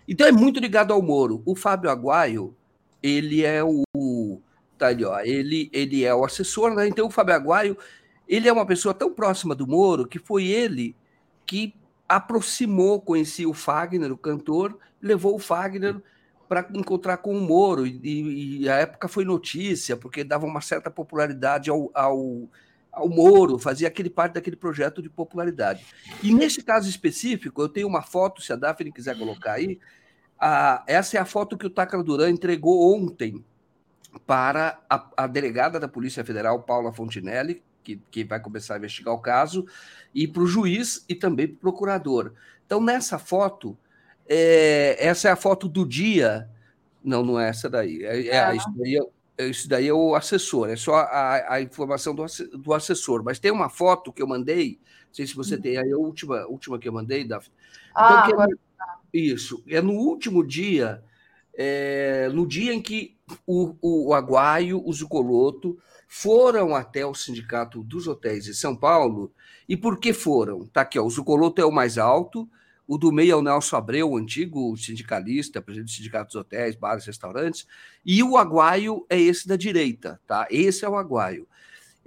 Então 0.07 0.27
é 0.27 0.33
muito 0.33 0.61
ligado 0.61 0.93
ao 0.93 1.01
Moro. 1.01 1.41
O 1.47 1.57
Fábio 1.57 1.89
Aguaio, 1.89 2.55
ele 3.03 3.43
é 3.43 3.63
o. 3.65 4.43
Tá 4.77 4.89
ali, 4.89 5.05
ó, 5.05 5.19
ele, 5.21 5.71
ele 5.73 6.05
é 6.05 6.15
o 6.15 6.25
assessor, 6.25 6.75
né? 6.75 6.89
Então 6.89 7.07
o 7.07 7.11
Fábio 7.11 7.37
Aguaio, 7.37 7.79
ele 8.29 8.49
é 8.49 8.53
uma 8.53 8.67
pessoa 8.67 8.93
tão 8.93 9.15
próxima 9.15 9.55
do 9.55 9.67
Moro 9.67 10.07
que 10.07 10.19
foi 10.19 10.45
ele 10.45 10.95
que 11.47 11.74
aproximou, 12.09 13.01
conhecia 13.01 13.48
o 13.48 13.55
Fagner, 13.55 14.12
o 14.12 14.19
cantor, 14.19 14.78
levou 15.01 15.35
o 15.35 15.39
Fagner 15.39 16.01
para 16.48 16.69
encontrar 16.74 17.16
com 17.16 17.35
o 17.35 17.40
Moro. 17.40 17.86
E, 17.86 18.60
e, 18.60 18.69
a 18.69 18.77
época 18.77 19.09
foi 19.09 19.24
notícia, 19.24 19.97
porque 19.97 20.23
dava 20.23 20.44
uma 20.44 20.60
certa 20.60 20.90
popularidade 20.90 21.70
ao, 21.70 21.90
ao, 21.94 22.48
ao 22.93 23.09
Moro, 23.09 23.59
fazia 23.59 23.89
aquele 23.89 24.10
parte 24.10 24.35
daquele 24.35 24.56
projeto 24.56 25.01
de 25.01 25.09
popularidade. 25.09 25.86
E 26.23 26.35
nesse 26.35 26.62
caso 26.62 26.89
específico, 26.89 27.62
eu 27.62 27.69
tenho 27.69 27.89
uma 27.89 28.02
foto, 28.02 28.43
se 28.43 28.52
a 28.52 28.56
Daphne 28.56 28.93
quiser 28.93 29.16
colocar 29.16 29.52
aí. 29.52 29.81
A, 30.39 30.85
essa 30.86 31.16
é 31.16 31.20
a 31.20 31.24
foto 31.24 31.56
que 31.56 31.66
o 31.66 31.70
Tacla 31.70 32.02
Duran 32.02 32.28
entregou 32.28 32.94
ontem 32.94 33.43
para 34.27 34.78
a, 34.90 35.09
a 35.16 35.27
delegada 35.27 35.81
da 35.81 35.89
Polícia 35.89 36.23
Federal, 36.24 36.62
Paula 36.62 36.93
Fontinelli, 36.93 37.62
que, 37.83 38.01
que 38.11 38.25
vai 38.25 38.41
começar 38.41 38.75
a 38.75 38.79
investigar 38.79 39.15
o 39.15 39.19
caso, 39.19 39.67
e 40.15 40.27
para 40.27 40.43
o 40.43 40.47
juiz 40.47 41.05
e 41.09 41.15
também 41.15 41.49
para 41.49 41.57
o 41.57 41.61
procurador. 41.61 42.33
Então, 42.67 42.81
nessa 42.81 43.19
foto, 43.19 43.77
é, 44.29 44.97
essa 44.99 45.29
é 45.29 45.33
a 45.33 45.37
foto 45.37 45.69
do 45.69 45.87
dia. 45.87 46.49
Não, 47.05 47.25
não 47.25 47.39
é 47.39 47.49
essa 47.49 47.69
daí. 47.69 48.03
É, 48.05 48.29
é, 48.29 48.57
isso, 48.57 48.73
daí 48.77 48.99
é, 49.37 49.47
isso 49.47 49.69
daí 49.69 49.89
é 49.89 49.93
o 49.93 50.15
assessor, 50.15 50.69
é 50.69 50.77
só 50.77 50.95
a, 50.95 51.55
a 51.55 51.61
informação 51.61 52.15
do, 52.15 52.25
do 52.59 52.75
assessor. 52.75 53.23
Mas 53.25 53.39
tem 53.39 53.51
uma 53.51 53.69
foto 53.69 54.13
que 54.13 54.23
eu 54.23 54.27
mandei, 54.27 54.79
não 55.07 55.15
sei 55.15 55.27
se 55.27 55.35
você 55.35 55.57
tem 55.57 55.79
aí, 55.79 55.93
a 55.93 55.97
última, 55.97 56.47
última 56.47 56.79
que 56.79 56.89
eu 56.89 56.93
mandei, 56.93 57.25
Daphne. 57.25 57.55
Ah, 57.95 58.27
então, 58.27 58.43
é, 58.45 58.49
isso, 59.13 59.63
é 59.69 59.81
no 59.81 59.93
último 59.93 60.47
dia, 60.47 61.03
é, 61.55 62.29
no 62.33 62.47
dia 62.47 62.73
em 62.73 62.81
que 62.81 63.17
o, 63.47 63.75
o, 63.81 64.09
o 64.09 64.15
Aguaio, 64.15 64.83
o 64.85 64.93
Zucoloto, 64.93 65.79
foram 66.15 66.77
até 66.77 67.07
o 67.07 67.15
Sindicato 67.15 67.83
dos 67.83 68.07
Hotéis 68.07 68.45
de 68.45 68.55
São 68.55 68.77
Paulo. 68.77 69.33
E 69.67 69.79
por 69.79 69.99
que 69.99 70.13
foram? 70.13 70.67
Tá 70.67 70.83
aqui, 70.83 70.99
ó, 70.99 71.07
o 71.07 71.11
Zucoloto 71.11 71.59
é 71.59 71.65
o 71.65 71.73
mais 71.73 71.97
alto, 71.97 72.47
o 72.87 72.99
do 72.99 73.11
meio 73.11 73.33
é 73.33 73.37
o 73.37 73.41
Nelson 73.41 73.77
Abreu, 73.77 74.11
o 74.11 74.19
antigo 74.19 74.77
sindicalista, 74.77 75.63
presidente 75.63 75.89
do 75.89 75.97
Sindicato 75.97 76.27
dos 76.27 76.35
Hotéis, 76.35 76.77
Bares, 76.77 77.07
Restaurantes. 77.07 77.67
E 78.05 78.23
o 78.23 78.37
Aguaio 78.37 79.07
é 79.09 79.19
esse 79.19 79.49
da 79.49 79.57
direita, 79.57 80.21
tá? 80.27 80.47
Esse 80.51 80.85
é 80.85 80.89
o 80.89 80.97
Aguaio, 80.97 81.49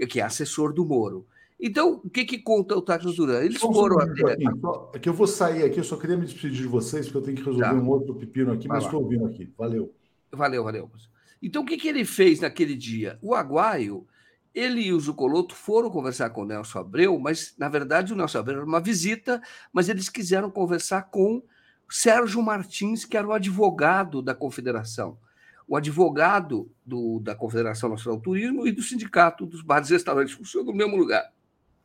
que 0.08 0.20
é 0.20 0.24
assessor 0.24 0.72
do 0.72 0.86
Moro. 0.86 1.26
Então, 1.60 2.00
o 2.06 2.10
que, 2.10 2.26
que 2.26 2.38
conta 2.38 2.78
o 2.78 2.84
Tacos 2.84 3.16
Duran? 3.16 3.42
Eles 3.42 3.60
foram 3.60 3.98
até. 3.98 4.34
Aqui, 4.34 4.46
é 4.94 5.00
que 5.00 5.10
eu 5.10 5.14
vou 5.14 5.26
sair 5.26 5.64
aqui, 5.64 5.80
eu 5.80 5.84
só 5.84 5.98
queria 5.98 6.16
me 6.16 6.28
despedir 6.28 6.62
de 6.62 6.68
vocês, 6.68 7.08
porque 7.08 7.18
eu 7.18 7.24
tenho 7.24 7.38
que 7.38 7.44
resolver 7.44 7.66
tá. 7.66 7.74
um 7.74 7.90
outro 7.90 8.14
pepino 8.14 8.52
aqui, 8.52 8.68
Vai 8.68 8.78
mas 8.78 8.86
estou 8.86 9.02
ouvindo 9.02 9.26
aqui. 9.26 9.52
Valeu. 9.58 9.92
Valeu, 10.32 10.64
valeu. 10.64 10.92
Então, 11.42 11.64
o 11.64 11.66
que, 11.66 11.78
que 11.78 11.88
ele 11.88 12.06
fez 12.06 12.40
naquele 12.40 12.76
dia? 12.76 13.20
O 13.22 13.36
Aguaio 13.36 14.08
ele 14.56 14.84
e 14.84 14.94
o 14.94 15.00
Zucoloto 15.00 15.54
foram 15.54 15.90
conversar 15.90 16.30
com 16.30 16.44
o 16.44 16.46
Nelson 16.46 16.80
Abreu, 16.80 17.20
mas, 17.20 17.54
na 17.58 17.68
verdade, 17.68 18.14
o 18.14 18.16
Nelson 18.16 18.40
Abreu 18.40 18.58
era 18.58 18.66
uma 18.66 18.80
visita, 18.80 19.42
mas 19.72 19.90
eles 19.90 20.08
quiseram 20.08 20.50
conversar 20.50 21.04
com 21.04 21.44
Sérgio 21.90 22.42
Martins, 22.42 23.04
que 23.04 23.18
era 23.18 23.28
o 23.28 23.34
advogado 23.34 24.22
da 24.22 24.34
Confederação. 24.34 25.20
O 25.68 25.76
advogado 25.76 26.72
do, 26.86 27.20
da 27.20 27.36
Confederação 27.36 27.90
Nacional 27.90 28.18
do 28.18 28.24
Turismo 28.24 28.66
e 28.66 28.72
do 28.72 28.82
Sindicato 28.82 29.46
dos 29.46 29.62
Bares 29.62 29.90
e 29.90 29.94
Restaurantes 29.94 30.34
funcionam 30.34 30.72
no 30.72 30.78
mesmo 30.78 30.96
lugar. 30.96 31.34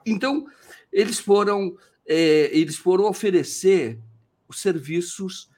Então, 0.06 0.46
eles 0.92 1.18
foram, 1.18 1.76
é, 2.06 2.56
eles 2.56 2.76
foram 2.76 3.06
oferecer 3.06 3.98
os 4.46 4.60
serviços 4.60 5.50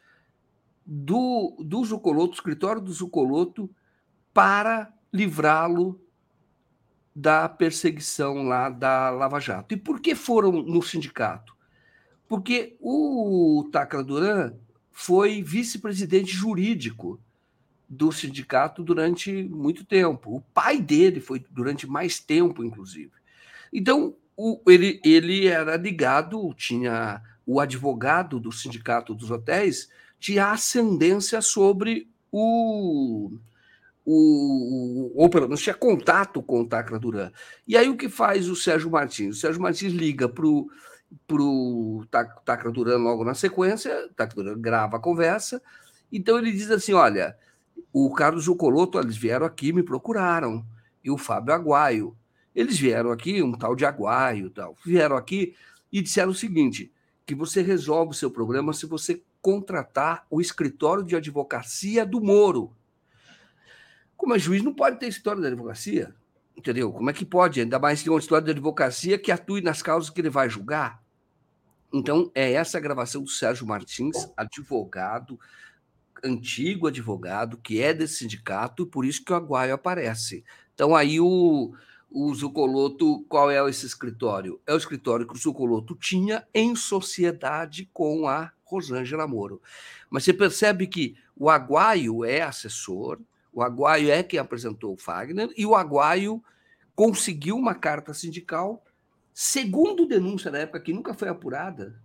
do, 0.87 1.57
do 1.61 1.85
Zucoloto, 1.85 2.31
do 2.31 2.35
escritório 2.35 2.81
do 2.81 2.93
Zucoloto, 2.93 3.69
para 4.33 4.93
livrá-lo 5.13 6.01
da 7.15 7.49
perseguição 7.49 8.43
lá 8.43 8.71
da 8.71 9.11
Lava 9.11 9.39
Jato. 9.39 9.75
E 9.75 9.77
por 9.77 10.01
que 10.01 10.15
foram 10.15 10.51
no 10.51 10.83
sindicato? 10.83 11.55
Porque 12.27 12.77
o 12.81 13.69
Tacla 13.71 14.03
Duran 14.03 14.55
foi 14.91 15.43
vice-presidente 15.43 16.33
jurídico 16.33 17.21
do 17.89 18.11
sindicato 18.11 18.83
durante 18.83 19.43
muito 19.45 19.85
tempo. 19.85 20.37
O 20.37 20.41
pai 20.41 20.81
dele 20.81 21.21
foi 21.21 21.45
durante 21.51 21.87
mais 21.87 22.19
tempo, 22.19 22.65
inclusive. 22.65 23.13
Então, 23.71 24.17
o, 24.35 24.59
ele, 24.67 24.99
ele 25.05 25.47
era 25.47 25.77
ligado, 25.77 26.55
tinha 26.55 27.23
o 27.45 27.61
advogado 27.61 28.41
do 28.41 28.51
sindicato 28.51 29.15
dos 29.15 29.31
hotéis, 29.31 29.91
tinha 30.19 30.51
ascendência 30.51 31.43
sobre 31.43 32.09
o, 32.31 33.33
o, 34.05 35.13
ou 35.15 35.29
pelo 35.31 35.47
menos 35.47 35.63
tinha 35.63 35.75
contato 35.75 36.43
com 36.43 36.63
o 36.63 36.67
Tacla 36.67 36.99
Duran. 36.99 37.31
E 37.67 37.77
aí 37.77 37.89
o 37.89 37.97
que 37.97 38.09
faz 38.09 38.49
o 38.49 38.57
Sérgio 38.57 38.91
Martins? 38.91 39.37
O 39.37 39.41
Sérgio 39.41 39.63
Martins 39.63 39.93
liga 39.93 40.29
para 40.29 40.47
o 40.47 42.05
Tacla 42.45 42.73
Duran 42.73 42.99
logo 42.99 43.25
na 43.25 43.35
sequência, 43.35 44.07
o 44.11 44.15
Tacla 44.15 44.43
Duran 44.43 44.61
grava 44.61 44.97
a 44.97 45.01
conversa, 45.01 45.63
então 46.11 46.39
ele 46.39 46.53
diz 46.53 46.71
assim, 46.71 46.93
olha, 46.93 47.37
o 47.93 48.13
Carlos 48.13 48.45
Zucoloto, 48.45 48.99
eles 48.99 49.17
vieram 49.17 49.47
aqui, 49.47 49.73
me 49.73 49.83
procuraram, 49.83 50.65
e 51.05 51.11
o 51.11 51.19
Fábio 51.19 51.55
Aguaio. 51.55 52.17
Eles 52.55 52.79
vieram 52.79 53.11
aqui, 53.11 53.43
um 53.43 53.53
tal 53.53 53.75
de 53.75 53.85
Aguaio, 53.85 54.51
tal, 54.51 54.77
vieram 54.85 55.17
aqui 55.17 55.55
e 55.91 56.03
disseram 56.03 56.31
o 56.31 56.35
seguinte: 56.35 56.93
que 57.25 57.35
você 57.35 57.63
resolve 57.63 58.13
o 58.13 58.15
seu 58.15 58.31
problema 58.31 58.73
se 58.73 58.87
você 58.87 59.23
contratar 59.41 60.27
o 60.31 60.41
escritório 60.41 61.03
de 61.03 61.17
advocacia 61.17 62.05
do 62.05 62.21
Moro. 62.21 62.73
Como 64.23 64.37
é 64.37 64.39
juiz, 64.39 64.63
não 64.63 64.73
pode 64.73 65.01
ter 65.01 65.09
escritório 65.09 65.41
de 65.41 65.49
advocacia, 65.49 66.15
entendeu? 66.57 66.93
Como 66.93 67.11
é 67.11 67.13
que 67.13 67.25
pode? 67.25 67.61
Ainda 67.61 67.77
mais 67.77 68.01
que 68.01 68.09
é 68.09 68.13
um 68.13 68.19
escritório 68.19 68.45
de 68.45 68.53
advocacia 68.53 69.19
que 69.19 69.33
atue 69.33 69.61
nas 69.61 69.83
causas 69.83 70.11
que 70.11 70.21
ele 70.21 70.31
vai 70.31 70.49
julgar. 70.49 71.03
Então, 71.93 72.31
é 72.33 72.53
essa 72.53 72.79
gravação 72.79 73.25
do 73.25 73.29
Sérgio 73.29 73.67
Martins, 73.67 74.29
advogado, 74.37 75.41
antigo 76.23 76.87
advogado, 76.87 77.57
que 77.57 77.83
é 77.83 77.93
desse 77.93 78.19
sindicato, 78.19 78.85
e 78.85 78.87
por 78.87 79.05
isso 79.05 79.25
que 79.25 79.33
o 79.33 79.35
Aguaio 79.35 79.75
aparece. 79.75 80.45
Então, 80.73 80.95
aí 80.95 81.19
o, 81.19 81.75
o 82.09 82.33
Zucoloto, 82.33 83.25
qual 83.29 83.51
é 83.51 83.69
esse 83.69 83.87
escritório? 83.87 84.61
É 84.65 84.73
o 84.73 84.79
escritório 84.79 85.27
que 85.27 85.35
o 85.35 85.37
Zucoloto 85.37 85.97
tinha 85.97 86.47
em 86.55 86.77
sociedade 86.77 87.91
com 87.93 88.29
a 88.29 88.53
Rosângela 88.63 89.27
Moro. 89.27 89.61
Mas 90.09 90.23
você 90.23 90.33
percebe 90.33 90.87
que 90.87 91.17
o 91.37 91.51
Aguaio 91.51 92.25
é 92.25 92.41
assessor, 92.41 93.19
o 93.53 93.63
Aguaio 93.63 94.11
é 94.11 94.23
quem 94.23 94.39
apresentou 94.39 94.95
o 94.95 94.97
Fagner, 94.97 95.51
e 95.57 95.67
o 95.67 95.75
Aguaio 95.75 96.43
conseguiu 96.95 97.57
uma 97.57 97.75
carta 97.75 98.15
sindical, 98.15 98.85
segundo 99.33 100.07
denúncia 100.07 100.51
da 100.51 100.59
época, 100.59 100.81
que 100.81 100.93
nunca 100.93 101.15
foi 101.15 101.29
apurada, 101.29 102.01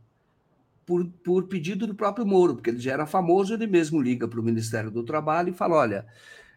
por, 0.88 1.06
por 1.24 1.44
pedido 1.48 1.86
do 1.86 1.94
próprio 1.94 2.26
Moro, 2.26 2.56
porque 2.56 2.70
ele 2.70 2.80
já 2.80 2.94
era 2.94 3.06
famoso, 3.06 3.54
ele 3.54 3.68
mesmo 3.68 4.02
liga 4.02 4.26
para 4.26 4.40
o 4.40 4.44
Ministério 4.44 4.90
do 4.90 5.04
Trabalho 5.04 5.50
e 5.50 5.54
fala: 5.54 5.76
olha, 5.76 6.08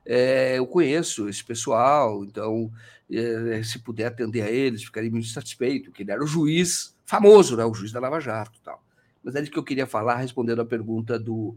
é, 0.07 0.57
eu 0.57 0.67
conheço 0.67 1.29
esse 1.29 1.45
pessoal, 1.45 2.25
então 2.25 2.71
é, 3.11 3.61
se 3.65 3.81
puder 3.81 4.07
atender 4.07 4.43
a 4.43 4.51
eles, 4.51 4.85
ficaria 4.85 5.11
muito 5.11 5.27
satisfeito, 5.27 5.91
que 5.91 6.05
ele 6.05 6.13
era 6.13 6.23
o 6.23 6.29
juiz 6.29 6.97
famoso, 7.05 7.57
né, 7.57 7.65
o 7.65 7.75
juiz 7.75 7.91
da 7.91 7.99
Lava 7.99 8.21
Jato 8.21 8.61
tal. 8.63 8.83
Mas 9.23 9.35
é 9.35 9.43
isso 9.43 9.51
que 9.51 9.59
eu 9.59 9.65
queria 9.65 9.87
falar, 9.87 10.17
respondendo 10.17 10.63
a 10.63 10.67
pergunta 10.67 11.19
do 11.19 11.57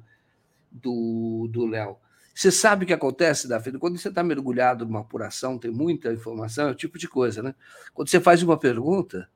do 0.72 1.68
Léo. 1.68 1.98
Você 2.34 2.52
sabe 2.52 2.84
o 2.84 2.88
que 2.88 2.94
acontece, 2.94 3.48
Davi? 3.48 3.72
Quando 3.78 3.98
você 3.98 4.10
está 4.10 4.24
mergulhado 4.24 4.86
numa 4.86 5.02
apuração, 5.02 5.60
tem 5.60 5.70
muita 5.70 6.12
informação, 6.12 6.68
é 6.68 6.72
o 6.72 6.76
tipo 6.76 6.98
de 6.98 7.08
coisa, 7.08 7.44
né? 7.44 7.54
Quando 7.94 8.10
você 8.10 8.20
faz 8.20 8.42
uma 8.42 8.58
pergunta, 8.58 9.30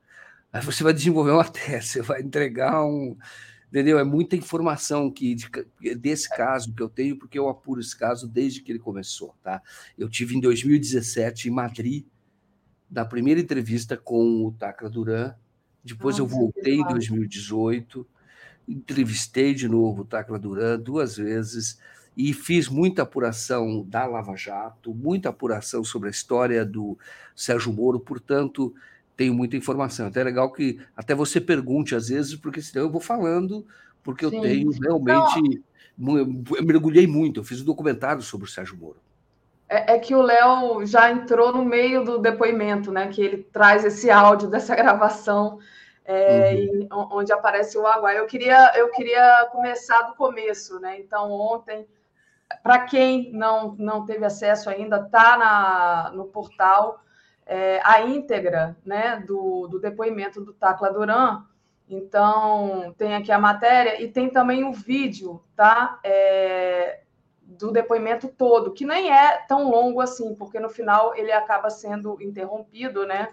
Aí 0.52 0.62
você 0.62 0.82
vai 0.82 0.92
desenvolver 0.92 1.32
uma 1.32 1.44
tese, 1.48 1.88
você 1.88 2.02
vai 2.02 2.22
entregar 2.22 2.84
um. 2.84 3.16
Entendeu? 3.68 3.98
É 3.98 4.04
muita 4.04 4.34
informação 4.34 5.10
que 5.10 5.36
desse 5.96 6.28
caso 6.30 6.72
que 6.72 6.82
eu 6.82 6.88
tenho, 6.88 7.18
porque 7.18 7.38
eu 7.38 7.50
apuro 7.50 7.80
esse 7.80 7.96
caso 7.96 8.26
desde 8.26 8.62
que 8.62 8.72
ele 8.72 8.78
começou. 8.78 9.34
Tá? 9.42 9.62
Eu 9.96 10.08
tive 10.08 10.34
em 10.34 10.40
2017 10.40 11.48
em 11.48 11.50
Madrid, 11.50 12.06
na 12.90 13.04
primeira 13.04 13.38
entrevista 13.38 13.94
com 13.94 14.46
o 14.46 14.52
Tacla 14.52 14.88
Duran. 14.88 15.34
Depois 15.84 16.18
Nossa, 16.18 16.32
eu 16.32 16.38
voltei 16.38 16.76
em 16.76 16.82
2018, 16.82 18.06
entrevistei 18.66 19.52
de 19.52 19.68
novo 19.68 20.00
o 20.00 20.06
Tacla 20.06 20.38
Duran 20.38 20.80
duas 20.80 21.18
vezes 21.18 21.78
e 22.18 22.32
fiz 22.32 22.68
muita 22.68 23.02
apuração 23.02 23.84
da 23.86 24.04
Lava 24.04 24.34
Jato, 24.34 24.92
muita 24.92 25.28
apuração 25.28 25.84
sobre 25.84 26.08
a 26.08 26.10
história 26.10 26.64
do 26.64 26.98
Sérgio 27.32 27.72
Moro. 27.72 28.00
Portanto, 28.00 28.74
tenho 29.16 29.32
muita 29.32 29.56
informação. 29.56 30.08
Até 30.08 30.22
é 30.22 30.24
legal 30.24 30.52
que 30.52 30.80
até 30.96 31.14
você 31.14 31.40
pergunte 31.40 31.94
às 31.94 32.08
vezes, 32.08 32.34
porque 32.34 32.60
senão 32.60 32.86
eu 32.86 32.90
vou 32.90 33.00
falando, 33.00 33.64
porque 34.02 34.24
eu 34.24 34.32
tenho 34.32 34.68
realmente. 34.72 35.62
Eu 35.96 36.64
mergulhei 36.64 37.06
muito, 37.06 37.38
eu 37.38 37.44
fiz 37.44 37.60
um 37.62 37.64
documentário 37.64 38.20
sobre 38.20 38.48
o 38.48 38.50
Sérgio 38.50 38.76
Moro. 38.76 38.96
É, 39.68 39.94
é 39.94 39.98
que 40.00 40.12
o 40.12 40.22
Léo 40.22 40.84
já 40.86 41.12
entrou 41.12 41.52
no 41.52 41.64
meio 41.64 42.02
do 42.02 42.18
depoimento, 42.18 42.90
né? 42.90 43.06
Que 43.06 43.22
ele 43.22 43.44
traz 43.52 43.84
esse 43.84 44.10
áudio 44.10 44.48
dessa 44.50 44.74
gravação. 44.74 45.60
É, 46.04 46.66
uhum. 46.90 47.08
onde 47.12 47.30
aparece 47.30 47.76
o 47.76 47.86
Aguai. 47.86 48.18
Eu 48.18 48.24
queria, 48.24 48.72
eu 48.76 48.90
queria 48.92 49.46
começar 49.52 50.02
do 50.02 50.16
começo, 50.16 50.80
né? 50.80 50.98
Então, 50.98 51.30
ontem, 51.30 51.86
para 52.62 52.80
quem 52.80 53.32
não, 53.32 53.74
não 53.78 54.04
teve 54.04 54.24
acesso 54.24 54.70
ainda, 54.70 55.04
tá 55.04 56.10
no 56.14 56.26
portal 56.26 57.00
é, 57.48 57.80
a 57.82 58.02
íntegra 58.02 58.76
né, 58.84 59.24
do, 59.26 59.66
do 59.68 59.80
depoimento 59.80 60.44
do 60.44 60.52
Tacla 60.52 60.92
Duran. 60.92 61.44
Então, 61.88 62.94
tem 62.98 63.14
aqui 63.14 63.32
a 63.32 63.38
matéria 63.38 64.02
e 64.02 64.08
tem 64.08 64.28
também 64.28 64.64
o 64.64 64.72
vídeo, 64.72 65.42
tá? 65.56 65.98
É, 66.04 67.00
do 67.42 67.72
depoimento 67.72 68.28
todo, 68.28 68.74
que 68.74 68.84
nem 68.84 69.10
é 69.10 69.38
tão 69.48 69.70
longo 69.70 70.02
assim, 70.02 70.34
porque 70.34 70.60
no 70.60 70.68
final 70.68 71.14
ele 71.16 71.32
acaba 71.32 71.70
sendo 71.70 72.20
interrompido, 72.20 73.06
né? 73.06 73.30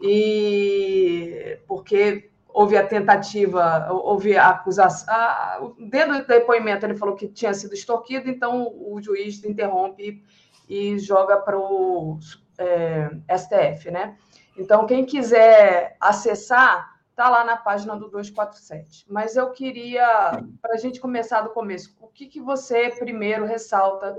E 0.00 1.58
porque 1.68 2.30
houve 2.52 2.76
a 2.76 2.86
tentativa, 2.86 3.88
houve 3.90 4.36
a 4.36 4.48
acusação. 4.48 5.74
dentro 5.78 6.18
do 6.18 6.26
depoimento 6.26 6.86
ele 6.86 6.96
falou 6.96 7.14
que 7.14 7.28
tinha 7.28 7.54
sido 7.54 7.74
extorquido, 7.74 8.28
então 8.28 8.72
o 8.74 9.00
juiz 9.00 9.42
interrompe 9.44 10.22
e 10.68 10.98
joga 10.98 11.36
para 11.36 11.58
o 11.58 12.18
é, 12.58 13.10
STF, 13.36 13.90
né? 13.90 14.16
Então, 14.56 14.86
quem 14.86 15.04
quiser 15.04 15.96
acessar, 15.98 17.00
tá 17.16 17.28
lá 17.28 17.44
na 17.44 17.56
página 17.56 17.96
do 17.96 18.08
247. 18.08 19.06
Mas 19.08 19.36
eu 19.36 19.50
queria, 19.50 20.42
para 20.60 20.74
a 20.74 20.76
gente 20.76 21.00
começar 21.00 21.42
do 21.42 21.50
começo, 21.50 21.96
o 22.00 22.08
que, 22.08 22.26
que 22.26 22.40
você 22.40 22.90
primeiro 22.90 23.44
ressalta 23.44 24.16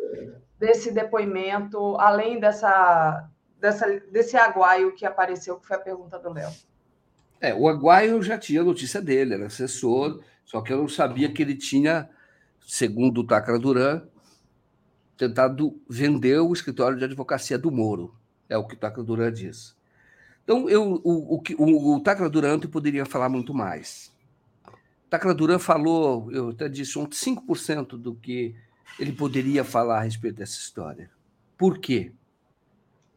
desse 0.58 0.92
depoimento, 0.92 1.96
além 2.00 2.40
dessa, 2.40 3.30
dessa, 3.58 3.88
desse 4.12 4.38
aguaio 4.38 4.94
que 4.94 5.06
apareceu, 5.06 5.60
que 5.60 5.68
foi 5.68 5.78
a 5.78 5.80
pergunta 5.80 6.20
do 6.20 6.34
Léo? 6.34 6.52
É, 7.42 7.56
o 7.56 7.68
aguaio 7.68 8.12
eu 8.12 8.22
já 8.22 8.38
tinha 8.38 8.64
notícia 8.64 9.02
dele, 9.02 9.34
era 9.34 9.48
assessor, 9.48 10.24
só 10.46 10.62
que 10.62 10.72
eu 10.72 10.78
não 10.78 10.88
sabia 10.88 11.32
que 11.32 11.42
ele 11.42 11.56
tinha, 11.56 12.08
segundo 12.66 13.22
o 13.22 13.28
Tacra 13.28 13.58
Duran, 13.58 14.04
tentado 15.18 15.82
vender 15.90 16.40
o 16.40 16.54
escritório 16.54 16.98
de 16.98 17.04
advocacia 17.04 17.58
do 17.58 17.72
Moro. 17.72 18.14
É 18.48 18.58
o 18.58 18.68
que 18.68 18.76
o 18.76 18.78
Tacla 18.78 19.04
Duran 19.04 19.32
diz. 19.32 19.76
Então, 20.44 20.70
eu, 20.70 21.02
o, 21.04 21.36
o, 21.36 21.44
o, 21.58 21.96
o 21.96 22.00
Tacla 22.00 22.30
Duran 22.30 22.60
poderia 22.60 23.06
falar 23.06 23.30
muito 23.30 23.54
mais. 23.54 24.12
Tacla 25.10 25.34
Duran 25.34 25.60
falou, 25.60 26.32
eu 26.32 26.50
até 26.50 26.70
disse, 26.70 27.00
uns 27.00 27.10
5% 27.10 27.98
do 27.98 28.16
que 28.16 28.56
ele 29.00 29.12
poderia 29.12 29.64
falar 29.64 30.00
a 30.00 30.04
respeito 30.04 30.38
dessa 30.38 30.58
história. 30.58 31.10
Por 31.58 31.80
quê? 31.80 32.12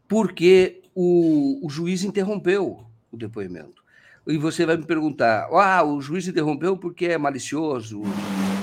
Porque 0.09 0.83
o, 0.95 1.67
o 1.67 1.69
juiz 1.69 2.05
interrompeu 2.05 2.87
o 3.11 3.17
depoimento. 3.17 3.84
E 4.27 4.39
você 4.39 4.65
vai 4.65 4.77
me 4.77 4.87
perguntar: 4.87 5.49
ah, 5.53 5.85
o 5.85 6.01
juiz 6.01 6.27
interrompeu 6.27 6.77
porque 6.77 7.07
é 7.07 7.19
malicioso? 7.19 8.03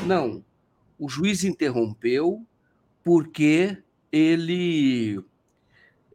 Não. 0.06 0.44
O 0.98 1.08
juiz 1.10 1.44
interrompeu 1.44 2.46
porque 3.04 3.78
ele 4.12 5.24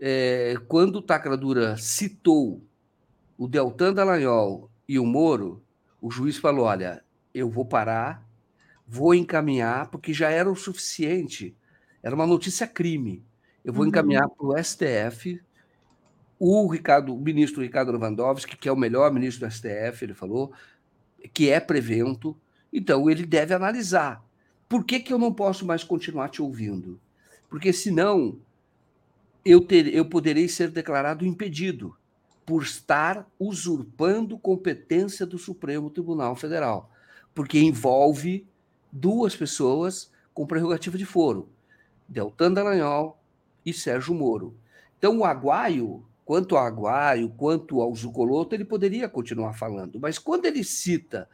é, 0.01 0.55
quando 0.68 0.97
o 0.97 1.02
Tacradura 1.02 1.77
citou 1.77 2.62
o 3.39 3.48
Deltan 3.48 3.93
Dallagnol 3.93 4.70
e 4.89 4.98
o 4.98 5.06
Moro, 5.06 5.62
o 6.01 6.10
juiz 6.10 6.36
falou: 6.36 6.66
olha, 6.66 7.02
eu 7.35 7.48
vou 7.48 7.64
parar, 7.64 8.27
vou 8.86 9.14
encaminhar, 9.14 9.90
porque 9.90 10.12
já 10.12 10.31
era 10.31 10.51
o 10.51 10.56
suficiente. 10.56 11.56
Era 12.02 12.14
uma 12.14 12.27
notícia 12.27 12.66
crime. 12.66 13.24
Eu 13.64 13.73
vou 13.73 13.82
uhum. 13.82 13.89
encaminhar 13.89 14.28
para 14.28 14.47
o 14.47 14.56
STF. 14.62 15.40
O 16.38 16.66
Ricardo, 16.66 17.14
o 17.14 17.18
ministro 17.18 17.62
Ricardo 17.62 17.92
Lewandowski, 17.92 18.56
que 18.56 18.68
é 18.68 18.72
o 18.72 18.76
melhor 18.76 19.12
ministro 19.12 19.46
do 19.46 19.52
STF, 19.52 20.04
ele 20.04 20.14
falou, 20.14 20.52
que 21.32 21.48
é 21.48 21.58
prevento. 21.60 22.36
Então, 22.72 23.08
ele 23.08 23.24
deve 23.24 23.54
analisar. 23.54 24.22
Por 24.68 24.84
que, 24.84 25.00
que 25.00 25.12
eu 25.12 25.18
não 25.18 25.32
posso 25.32 25.64
mais 25.64 25.82
continuar 25.82 26.28
te 26.28 26.42
ouvindo? 26.42 27.00
Porque 27.48 27.72
senão 27.72 28.38
eu, 29.44 29.60
ter, 29.60 29.94
eu 29.94 30.04
poderei 30.04 30.48
ser 30.48 30.70
declarado 30.70 31.24
impedido 31.24 31.96
por 32.44 32.62
estar 32.62 33.28
usurpando 33.38 34.38
competência 34.38 35.24
do 35.24 35.38
Supremo 35.38 35.90
Tribunal 35.90 36.36
Federal, 36.36 36.90
porque 37.34 37.58
envolve 37.58 38.46
duas 38.90 39.34
pessoas 39.34 40.10
com 40.32 40.46
prerrogativa 40.46 40.98
de 40.98 41.04
foro, 41.04 41.48
Deltan 42.08 42.52
Dallagnol 42.52 43.18
e 43.64 43.72
Sérgio 43.72 44.14
Moro. 44.14 44.56
Então, 44.98 45.18
o 45.18 45.24
Aguaio, 45.24 46.04
quanto 46.27 46.57
ao 46.57 46.66
Aguaio, 46.66 47.31
quanto 47.31 47.81
ao 47.81 47.94
Zucoloto, 47.94 48.55
ele 48.55 48.65
poderia 48.65 49.09
continuar 49.09 49.53
falando, 49.53 50.01
mas 50.01 50.19
quando 50.19 50.44
ele 50.44 50.65
cita 50.65 51.28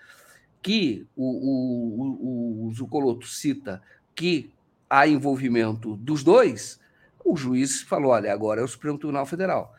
que 0.60 1.06
o, 1.16 1.24
o, 1.24 2.66
o, 2.66 2.68
o 2.68 2.72
Zucoloto 2.72 3.26
cita 3.26 3.82
que 4.14 4.52
há 4.88 5.08
envolvimento 5.08 5.96
dos 5.96 6.22
dois, 6.22 6.78
o 7.24 7.34
juiz 7.34 7.80
falou: 7.80 8.12
olha, 8.12 8.32
agora 8.32 8.60
é 8.60 8.64
o 8.64 8.68
Supremo 8.68 8.98
Tribunal 8.98 9.24
Federal. 9.24 9.74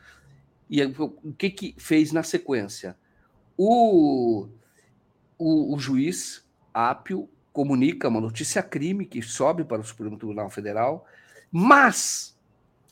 E 0.67 0.83
o 0.83 1.33
que, 1.37 1.51
que 1.51 1.75
fez 1.77 2.11
na 2.11 2.23
sequência? 2.23 2.97
O, 3.55 4.47
o, 5.37 5.75
o 5.75 5.79
juiz 5.79 6.43
Ápio 6.73 7.29
comunica 7.51 8.07
uma 8.07 8.19
notícia 8.19 8.63
crime 8.63 9.05
que 9.05 9.21
sobe 9.21 9.63
para 9.63 9.81
o 9.81 9.85
Supremo 9.85 10.17
Tribunal 10.17 10.49
Federal, 10.49 11.05
mas 11.51 12.32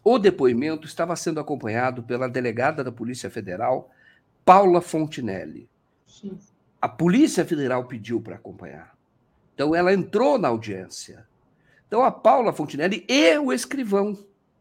o 0.03 0.17
depoimento 0.17 0.87
estava 0.87 1.15
sendo 1.15 1.39
acompanhado 1.39 2.03
pela 2.03 2.27
delegada 2.27 2.83
da 2.83 2.91
Polícia 2.91 3.29
Federal, 3.29 3.91
Paula 4.43 4.81
Fontinelli. 4.81 5.69
Sim. 6.07 6.37
A 6.81 6.89
Polícia 6.89 7.45
Federal 7.45 7.85
pediu 7.85 8.19
para 8.19 8.35
acompanhar. 8.35 8.95
Então 9.53 9.75
ela 9.75 9.93
entrou 9.93 10.39
na 10.39 10.47
audiência. 10.47 11.27
Então 11.87 12.03
a 12.03 12.11
Paula 12.11 12.51
Fontinelli 12.51 13.05
e 13.07 13.37
o 13.37 13.53
escrivão, 13.53 14.17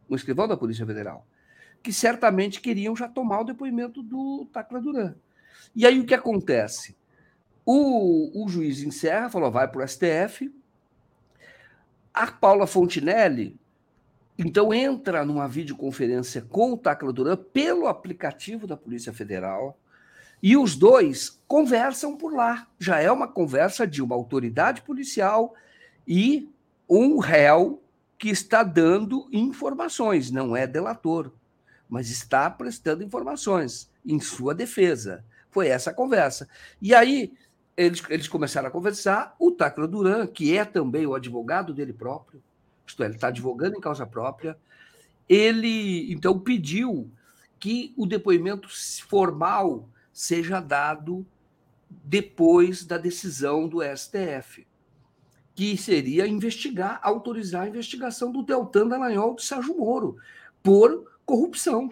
o 0.09 0.15
escrivão 0.15 0.47
da 0.47 0.57
Polícia 0.57 0.85
Federal, 0.85 1.27
que 1.83 1.93
certamente 1.93 2.61
queriam 2.61 2.95
já 2.95 3.09
tomar 3.09 3.41
o 3.41 3.45
depoimento 3.45 4.03
do 4.03 4.47
Tacla 4.53 4.81
Duran. 4.81 5.15
E 5.75 5.87
aí 5.87 5.99
o 5.99 6.05
que 6.05 6.15
acontece? 6.15 6.97
O, 7.65 8.45
o 8.45 8.49
juiz 8.49 8.83
encerra, 8.83 9.31
falou, 9.31 9.51
vai 9.51 9.69
para 9.69 9.83
o 9.83 9.89
STF. 9.89 10.53
A 12.13 12.27
Paula 12.27 12.67
Fontinelli, 12.67 13.59
então, 14.43 14.73
entra 14.73 15.23
numa 15.23 15.47
videoconferência 15.47 16.41
com 16.41 16.73
o 16.73 16.77
Tacla 16.79 17.13
Duran 17.13 17.37
pelo 17.37 17.87
aplicativo 17.87 18.67
da 18.67 18.75
Polícia 18.75 19.13
Federal 19.13 19.79
e 20.43 20.57
os 20.57 20.75
dois 20.75 21.39
conversam 21.47 22.17
por 22.17 22.33
lá. 22.33 22.67
Já 22.79 22.99
é 23.01 23.13
uma 23.13 23.29
conversa 23.29 23.87
de 23.87 24.01
uma 24.03 24.15
autoridade 24.15 24.81
policial 24.81 25.55
e 26.09 26.49
um 26.89 27.19
réu 27.19 27.83
que 28.19 28.31
está 28.31 28.63
dando 28.63 29.29
informações, 29.31 30.31
não 30.31 30.57
é 30.57 30.67
delator, 30.67 31.31
mas 31.87 32.09
está 32.09 32.49
prestando 32.49 33.05
informações 33.05 33.91
em 34.07 34.19
sua 34.19 34.55
defesa. 34.55 35.23
Foi 35.51 35.69
essa 35.69 35.91
a 35.91 35.95
conversa. 35.95 36.49
E 36.81 36.95
aí 36.95 37.31
eles, 37.77 38.03
eles 38.09 38.27
começaram 38.27 38.69
a 38.69 38.71
conversar. 38.71 39.37
O 39.39 39.51
Tacla 39.51 39.87
Duran, 39.87 40.27
que 40.27 40.57
é 40.57 40.65
também 40.65 41.07
o 41.07 41.15
advogado 41.15 41.75
dele 41.75 41.93
próprio, 41.93 42.43
isto 42.91 43.03
é, 43.03 43.07
ele 43.07 43.15
está 43.15 43.29
advogando 43.29 43.77
em 43.77 43.81
causa 43.81 44.07
própria, 44.07 44.57
ele 45.29 46.13
então 46.13 46.39
pediu 46.39 47.11
que 47.59 47.95
o 47.97 48.07
depoimento 48.07 48.69
formal 49.07 49.89
seja 50.13 50.61
dado 50.61 51.27
depois 51.89 52.85
da 52.85 52.99
decisão 52.99 53.69
do 53.69 53.79
STF, 53.83 54.67
que 55.55 55.77
seria 55.77 56.27
investigar, 56.27 57.01
autorizar 57.03 57.63
a 57.63 57.69
investigação 57.69 58.33
do 58.33 58.43
Deltan 58.43 58.89
Dallagnol 58.89 59.35
de 59.35 59.45
Sérgio 59.45 59.77
Moro 59.77 60.17
por 60.63 61.13
corrupção. 61.25 61.91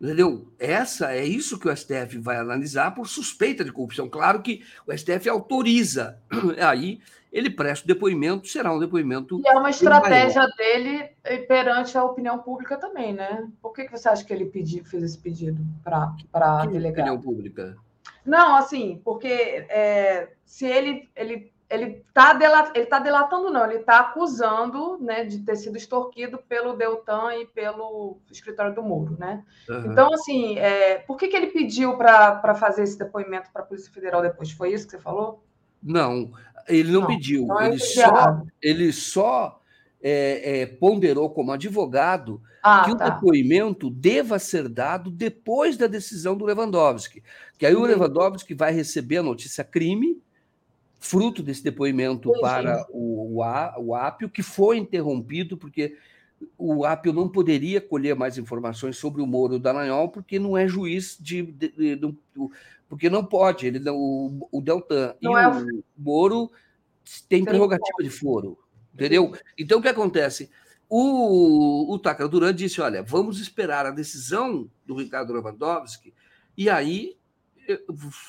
Entendeu? 0.00 0.52
Essa 0.58 1.14
é 1.14 1.24
isso 1.24 1.58
que 1.58 1.68
o 1.68 1.76
STF 1.76 2.18
vai 2.18 2.36
analisar 2.36 2.90
por 2.94 3.08
suspeita 3.08 3.64
de 3.64 3.72
corrupção. 3.72 4.08
Claro 4.08 4.42
que 4.42 4.62
o 4.86 4.96
STF 4.96 5.28
autoriza. 5.28 6.20
Aí 6.66 7.00
ele 7.34 7.50
presta 7.50 7.84
o 7.84 7.88
depoimento, 7.88 8.46
será 8.46 8.72
um 8.72 8.78
depoimento. 8.78 9.40
E 9.44 9.48
é 9.48 9.58
uma 9.58 9.68
estratégia 9.68 10.42
maior. 10.42 10.56
dele 10.56 11.10
perante 11.48 11.98
a 11.98 12.04
opinião 12.04 12.38
pública 12.38 12.76
também, 12.76 13.12
né? 13.12 13.50
Por 13.60 13.72
que, 13.72 13.84
que 13.84 13.90
você 13.90 14.08
acha 14.08 14.24
que 14.24 14.32
ele 14.32 14.44
pedi, 14.44 14.84
fez 14.84 15.02
esse 15.02 15.18
pedido 15.18 15.60
para 15.82 16.14
a 16.32 16.66
delegada? 16.66 17.10
Opinião 17.10 17.20
pública. 17.20 17.76
Não, 18.24 18.54
assim, 18.54 19.00
porque 19.04 19.66
é, 19.68 20.30
se 20.44 20.64
ele, 20.64 21.10
ele 21.16 21.52
ele 21.68 22.04
está 22.06 22.70
ele 22.74 22.86
tá 22.86 22.98
delatando, 23.00 23.50
não, 23.50 23.64
ele 23.64 23.80
está 23.80 23.98
acusando 23.98 24.98
né, 25.00 25.24
de 25.24 25.40
ter 25.40 25.56
sido 25.56 25.76
extorquido 25.76 26.38
pelo 26.38 26.76
Deltan 26.76 27.34
e 27.34 27.46
pelo 27.46 28.18
escritório 28.30 28.74
do 28.74 28.82
Moro. 28.82 29.16
Né? 29.18 29.42
Uhum. 29.68 29.90
Então, 29.90 30.12
assim, 30.12 30.56
é, 30.58 30.98
por 30.98 31.16
que, 31.16 31.26
que 31.26 31.36
ele 31.36 31.48
pediu 31.48 31.96
para 31.96 32.54
fazer 32.54 32.84
esse 32.84 32.96
depoimento 32.96 33.50
para 33.50 33.62
a 33.62 33.66
Polícia 33.66 33.92
Federal 33.92 34.22
depois? 34.22 34.52
Foi 34.52 34.72
isso 34.72 34.84
que 34.84 34.92
você 34.92 35.00
falou? 35.00 35.42
Não, 35.82 36.30
ele 36.68 36.92
não, 36.92 37.02
não 37.02 37.06
pediu. 37.08 37.44
Então 37.44 37.60
é 37.60 37.68
ele, 37.68 37.78
só, 37.78 38.42
ele 38.62 38.92
só 38.92 39.60
é, 40.02 40.60
é, 40.60 40.66
ponderou 40.66 41.30
como 41.30 41.52
advogado 41.52 42.40
ah, 42.62 42.84
que 42.84 42.96
tá. 42.96 43.06
o 43.06 43.10
depoimento 43.10 43.90
deva 43.90 44.38
ser 44.38 44.68
dado 44.68 45.10
depois 45.10 45.76
da 45.76 45.86
decisão 45.86 46.36
do 46.36 46.44
Lewandowski. 46.44 47.22
Que 47.58 47.66
aí 47.66 47.74
o 47.74 47.82
Lewandowski 47.82 48.54
vai 48.54 48.72
receber 48.72 49.18
a 49.18 49.22
notícia 49.22 49.62
crime 49.62 50.22
fruto 50.98 51.42
desse 51.42 51.62
depoimento 51.62 52.32
para 52.40 52.86
O, 52.90 53.42
o 53.78 53.94
Apio, 53.94 54.30
que 54.30 54.42
foi 54.42 54.78
interrompido 54.78 55.56
porque 55.56 55.96
o 56.56 56.84
Apio 56.84 57.12
não 57.12 57.28
poderia 57.28 57.80
colher 57.80 58.16
mais 58.16 58.38
informações 58.38 58.96
sobre 58.96 59.20
o 59.20 59.26
Moro 59.26 59.58
Dallagnol, 59.58 60.08
porque 60.08 60.38
não 60.38 60.56
é 60.56 60.66
juiz 60.66 61.16
de, 61.20 61.42
de, 61.42 61.68
de, 61.68 61.96
de 61.96 62.14
porque 62.94 63.10
não 63.10 63.24
pode, 63.24 63.66
ele 63.66 63.82
o, 63.90 64.46
o 64.52 64.60
Deltan 64.60 65.16
não 65.20 65.36
e 65.36 65.42
é... 65.42 65.48
o 65.48 65.84
Moro 65.98 66.48
tem 67.28 67.44
prerrogativa 67.44 68.00
de 68.00 68.08
foro, 68.08 68.56
entendeu? 68.94 69.32
Então 69.58 69.80
o 69.80 69.82
que 69.82 69.88
acontece? 69.88 70.48
O, 70.88 71.92
o 71.92 71.98
Takara 71.98 72.28
Duran 72.28 72.54
disse: 72.54 72.80
olha, 72.80 73.02
vamos 73.02 73.40
esperar 73.40 73.84
a 73.84 73.90
decisão 73.90 74.70
do 74.86 74.94
Ricardo 74.94 75.32
Lewandowski, 75.32 76.14
e 76.56 76.70
aí 76.70 77.16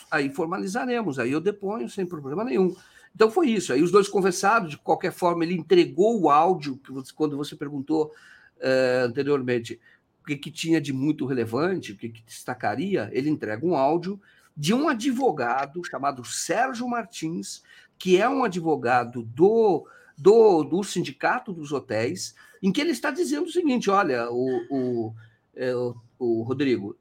aí 0.10 0.32
formalizaremos, 0.32 1.20
aí 1.20 1.32
eu 1.32 1.40
deponho 1.40 1.88
sem 1.88 2.08
problema 2.08 2.44
nenhum. 2.44 2.76
Então 3.14 3.30
foi 3.30 3.52
isso. 3.52 3.72
Aí 3.72 3.84
os 3.84 3.92
dois 3.92 4.10
conversaram, 4.10 4.66
de 4.66 4.80
qualquer 4.80 5.12
forma, 5.12 5.44
ele 5.44 5.54
entregou 5.54 6.20
o 6.20 6.28
áudio, 6.28 6.78
que 6.78 6.92
você, 6.92 7.14
quando 7.14 7.38
você 7.38 7.56
perguntou 7.56 8.12
uh, 8.58 9.06
anteriormente 9.06 9.80
o 10.24 10.26
que, 10.26 10.36
que, 10.36 10.50
tinha 10.50 10.82
de 10.82 10.92
muito 10.92 11.24
relevante, 11.28 11.92
o 11.92 11.96
que, 11.96 12.10
que 12.10 12.24
destacaria, 12.24 13.12
ele 13.14 13.30
entrega 13.30 13.64
um 13.64 13.76
áudio 13.76 14.20
de 14.56 14.74
um 14.74 14.88
advogado 14.88 15.84
chamado 15.84 16.24
Sérgio 16.24 16.88
Martins, 16.88 17.62
que 17.98 18.22
é 18.22 18.30
um 18.30 18.44
advogado 18.44 19.24
do, 19.24 19.88
do, 20.18 20.64
do 20.64 20.84
Sindicato 20.84 21.52
dos 21.52 21.72
Hotéis, 21.72 22.36
em 22.62 22.72
que 22.72 22.80
ele 22.80 22.92
está 22.92 23.12
dizendo 23.12 23.48
o 23.48 23.52
seguinte: 23.52 23.90
olha, 23.90 24.30
o, 24.32 24.48
o, 24.70 25.14
é, 25.56 25.76
o, 25.76 25.96
o 26.18 26.42
Rodrigo, 26.44 26.98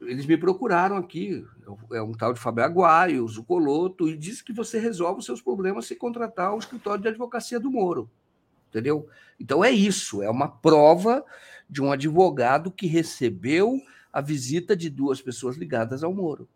eles 0.00 0.26
me 0.26 0.36
procuraram 0.36 0.96
aqui, 0.96 1.44
é 1.92 2.02
um 2.02 2.12
tal 2.12 2.32
de 2.32 2.40
Fábio 2.40 2.64
Aguaio, 2.64 3.28
Zucoloto, 3.28 4.08
e 4.08 4.16
disse 4.16 4.42
que 4.42 4.52
você 4.52 4.78
resolve 4.78 5.20
os 5.20 5.26
seus 5.26 5.42
problemas 5.42 5.86
se 5.86 5.94
contratar 5.94 6.54
o 6.54 6.58
escritório 6.58 7.02
de 7.02 7.08
advocacia 7.08 7.60
do 7.60 7.70
Moro. 7.70 8.10
Entendeu? 8.68 9.08
Então 9.38 9.64
é 9.64 9.70
isso, 9.70 10.22
é 10.22 10.30
uma 10.30 10.48
prova 10.48 11.24
de 11.68 11.82
um 11.82 11.92
advogado 11.92 12.70
que 12.70 12.86
recebeu 12.86 13.80
a 14.12 14.20
visita 14.20 14.76
de 14.76 14.90
duas 14.90 15.20
pessoas 15.20 15.56
ligadas 15.56 16.02
ao 16.02 16.12
Moro. 16.12 16.48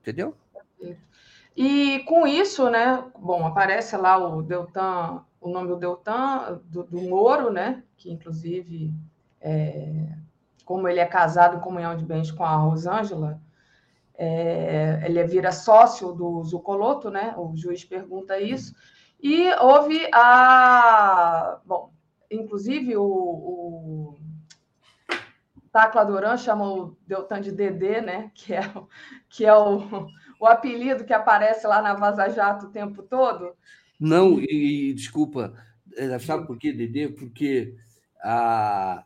Entendeu? 0.00 0.34
E 1.56 2.00
com 2.00 2.26
isso, 2.26 2.70
né? 2.70 3.04
Bom, 3.18 3.46
aparece 3.46 3.96
lá 3.96 4.16
o 4.16 4.42
Deltan, 4.42 5.24
o 5.40 5.48
nome 5.48 5.68
do 5.68 5.76
Deltan, 5.76 6.60
do, 6.64 6.84
do 6.84 7.02
Moro, 7.02 7.50
né? 7.52 7.82
Que 7.96 8.10
inclusive 8.10 8.94
é, 9.40 10.08
como 10.64 10.88
ele 10.88 11.00
é 11.00 11.06
casado 11.06 11.56
em 11.56 11.60
comunhão 11.60 11.96
de 11.96 12.04
bens 12.04 12.30
com 12.30 12.44
a 12.44 12.56
Rosângela, 12.56 13.40
é, 14.16 15.02
ele 15.04 15.22
vira 15.24 15.50
sócio 15.50 16.12
do 16.12 16.42
Zucoloto, 16.44 17.10
né? 17.10 17.34
O 17.36 17.56
juiz 17.56 17.84
pergunta 17.84 18.38
isso. 18.38 18.74
E 19.22 19.50
houve 19.54 20.08
a. 20.12 21.58
Bom, 21.64 21.90
inclusive 22.30 22.96
o 22.96 24.16
Tacla 25.72 26.04
Duran 26.04 26.36
chamou 26.36 26.80
o 26.80 26.96
Deltan 27.06 27.40
de 27.40 27.52
Dedê, 27.52 28.00
né? 28.00 28.30
Que 28.34 28.54
é, 28.54 28.60
que 29.28 29.46
é 29.46 29.54
o, 29.54 30.06
o 30.40 30.46
apelido 30.46 31.04
que 31.04 31.12
aparece 31.12 31.66
lá 31.66 31.80
na 31.80 31.94
Vaza 31.94 32.28
Jato 32.28 32.66
o 32.66 32.70
tempo 32.70 33.02
todo. 33.02 33.54
Não, 33.98 34.40
e, 34.40 34.90
e 34.90 34.94
desculpa, 34.94 35.54
é, 35.96 36.18
sabe 36.18 36.46
por 36.46 36.58
quê, 36.58 36.72
Dedê? 36.72 37.08
Porque 37.08 37.76
a, 38.22 39.04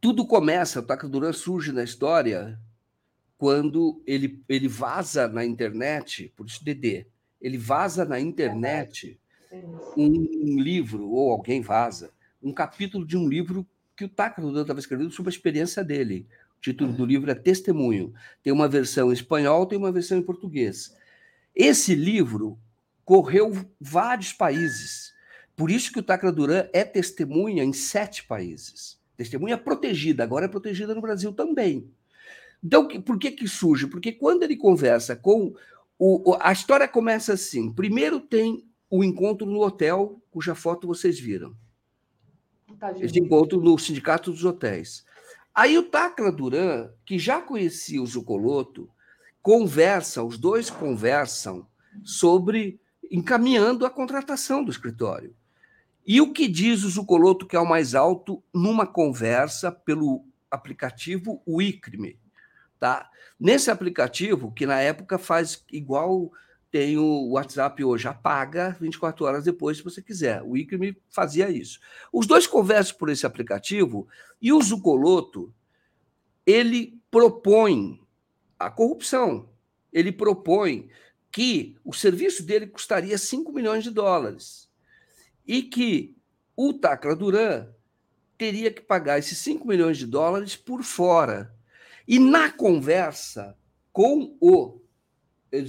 tudo 0.00 0.26
começa, 0.26 0.80
o 0.80 0.82
Taca 0.82 1.08
Duran 1.08 1.32
surge 1.32 1.72
na 1.72 1.84
história 1.84 2.58
quando 3.38 4.02
ele, 4.06 4.42
ele 4.48 4.68
vaza 4.68 5.26
na 5.26 5.44
internet, 5.44 6.32
por 6.36 6.46
isso 6.46 6.64
DD, 6.64 7.06
ele 7.40 7.58
vaza 7.58 8.04
na 8.04 8.20
internet 8.20 9.20
um, 9.96 10.60
livro, 10.60 11.10
ou 11.10 11.32
alguém 11.32 11.60
vaza, 11.60 12.12
um 12.42 12.52
capítulo 12.52 13.04
de 13.04 13.16
um 13.16 13.28
livro 13.28 13.66
que 13.96 14.04
o 14.04 14.08
Taca 14.08 14.40
Duran 14.40 14.62
estava 14.62 14.80
escrevendo 14.80 15.10
sobre 15.10 15.30
a 15.30 15.34
experiência 15.34 15.84
dele. 15.84 16.26
O 16.58 16.60
título 16.60 16.92
do 16.92 17.04
livro 17.04 17.30
é 17.30 17.34
Testemunho. 17.34 18.12
Tem 18.42 18.52
uma 18.52 18.68
versão 18.68 19.10
em 19.10 19.14
espanhol, 19.14 19.66
tem 19.66 19.78
uma 19.78 19.92
versão 19.92 20.18
em 20.18 20.22
português. 20.22 20.96
Esse 21.54 21.94
livro 21.94 22.58
correu 23.04 23.52
vários 23.80 24.32
países. 24.32 25.12
Por 25.56 25.70
isso 25.70 25.92
que 25.92 25.98
o 25.98 26.02
Tacla 26.02 26.32
Duran 26.32 26.66
é 26.72 26.84
testemunha 26.84 27.62
em 27.62 27.72
sete 27.72 28.24
países. 28.24 28.98
Testemunha 29.16 29.58
protegida, 29.58 30.22
agora 30.22 30.46
é 30.46 30.48
protegida 30.48 30.94
no 30.94 31.02
Brasil 31.02 31.32
também. 31.32 31.90
Então, 32.64 32.86
por 33.02 33.18
que 33.18 33.32
que 33.32 33.46
surge? 33.46 33.86
Porque 33.86 34.12
quando 34.12 34.44
ele 34.44 34.56
conversa 34.56 35.14
com 35.14 35.54
o, 36.04 36.36
a 36.40 36.50
história 36.50 36.88
começa 36.88 37.34
assim. 37.34 37.72
Primeiro 37.72 38.18
tem 38.18 38.66
o 38.90 39.04
encontro 39.04 39.46
no 39.46 39.60
hotel, 39.60 40.20
cuja 40.32 40.52
foto 40.52 40.88
vocês 40.88 41.16
viram. 41.16 41.54
Esse 43.00 43.18
encontro 43.18 43.60
no 43.60 43.78
Sindicato 43.78 44.30
dos 44.30 44.44
Hotéis. 44.44 45.04
Aí 45.54 45.76
o 45.76 45.82
Tacla 45.82 46.32
Duran, 46.32 46.90
que 47.04 47.18
já 47.18 47.40
conhecia 47.40 48.02
o 48.02 48.06
Zucoloto, 48.06 48.88
conversa, 49.42 50.22
os 50.22 50.38
dois 50.38 50.70
conversam 50.70 51.66
sobre 52.02 52.80
encaminhando 53.10 53.84
a 53.84 53.90
contratação 53.90 54.64
do 54.64 54.70
escritório. 54.70 55.34
E 56.06 56.20
o 56.20 56.32
que 56.32 56.48
diz 56.48 56.82
o 56.82 56.88
Zucoloto 56.88 57.46
que 57.46 57.54
é 57.54 57.60
o 57.60 57.68
mais 57.68 57.94
alto 57.94 58.42
numa 58.52 58.86
conversa 58.86 59.70
pelo 59.70 60.24
aplicativo 60.50 61.42
Wicrime, 61.46 62.18
tá? 62.80 63.08
Nesse 63.38 63.70
aplicativo, 63.70 64.52
que 64.52 64.66
na 64.66 64.80
época 64.80 65.18
faz 65.18 65.64
igual 65.70 66.30
tem 66.72 66.96
o 66.96 67.28
WhatsApp 67.32 67.84
hoje, 67.84 68.08
apaga 68.08 68.74
24 68.80 69.26
horas 69.26 69.44
depois, 69.44 69.76
se 69.76 69.84
você 69.84 70.00
quiser. 70.00 70.42
O 70.42 70.52
Wicrime 70.52 70.96
fazia 71.10 71.50
isso. 71.50 71.78
Os 72.10 72.26
dois 72.26 72.46
conversam 72.46 72.96
por 72.96 73.10
esse 73.10 73.26
aplicativo 73.26 74.08
e 74.40 74.54
o 74.54 74.62
Zucoloto, 74.62 75.54
ele 76.46 76.98
propõe 77.10 78.00
a 78.58 78.70
corrupção. 78.70 79.50
Ele 79.92 80.10
propõe 80.10 80.88
que 81.30 81.76
o 81.84 81.92
serviço 81.92 82.42
dele 82.42 82.66
custaria 82.66 83.18
5 83.18 83.52
milhões 83.52 83.84
de 83.84 83.90
dólares 83.90 84.66
e 85.46 85.62
que 85.62 86.16
o 86.56 86.72
Tacla 86.72 87.14
Duran 87.14 87.68
teria 88.38 88.72
que 88.72 88.80
pagar 88.80 89.18
esses 89.18 89.36
5 89.38 89.68
milhões 89.68 89.98
de 89.98 90.06
dólares 90.06 90.56
por 90.56 90.82
fora. 90.82 91.54
E 92.08 92.18
na 92.18 92.50
conversa 92.50 93.54
com 93.92 94.36
o, 94.40 94.81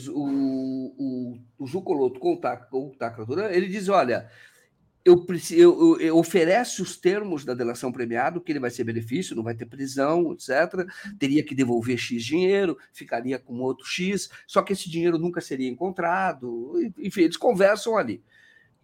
o, 0.09 0.93
o, 0.97 1.37
o 1.59 1.67
Zucoloto, 1.67 2.19
com 2.19 2.33
o 2.33 3.25
Duran, 3.25 3.49
ele 3.49 3.67
diz: 3.67 3.89
olha, 3.89 4.29
eu, 5.03 5.25
eu, 5.51 5.99
eu, 5.99 6.17
oferece 6.17 6.81
os 6.81 6.95
termos 6.95 7.43
da 7.43 7.53
delação 7.53 7.91
premiada, 7.91 8.39
que 8.39 8.51
ele 8.51 8.59
vai 8.59 8.71
ser 8.71 8.85
benefício, 8.85 9.35
não 9.35 9.43
vai 9.43 9.53
ter 9.53 9.65
prisão, 9.65 10.31
etc. 10.31 10.87
Teria 11.19 11.43
que 11.43 11.53
devolver 11.53 11.97
X 11.97 12.23
dinheiro, 12.23 12.77
ficaria 12.93 13.37
com 13.37 13.59
outro 13.59 13.85
X, 13.85 14.29
só 14.47 14.61
que 14.61 14.71
esse 14.71 14.89
dinheiro 14.89 15.17
nunca 15.17 15.41
seria 15.41 15.69
encontrado. 15.69 16.73
Enfim, 16.97 17.23
eles 17.23 17.37
conversam 17.37 17.97
ali. 17.97 18.23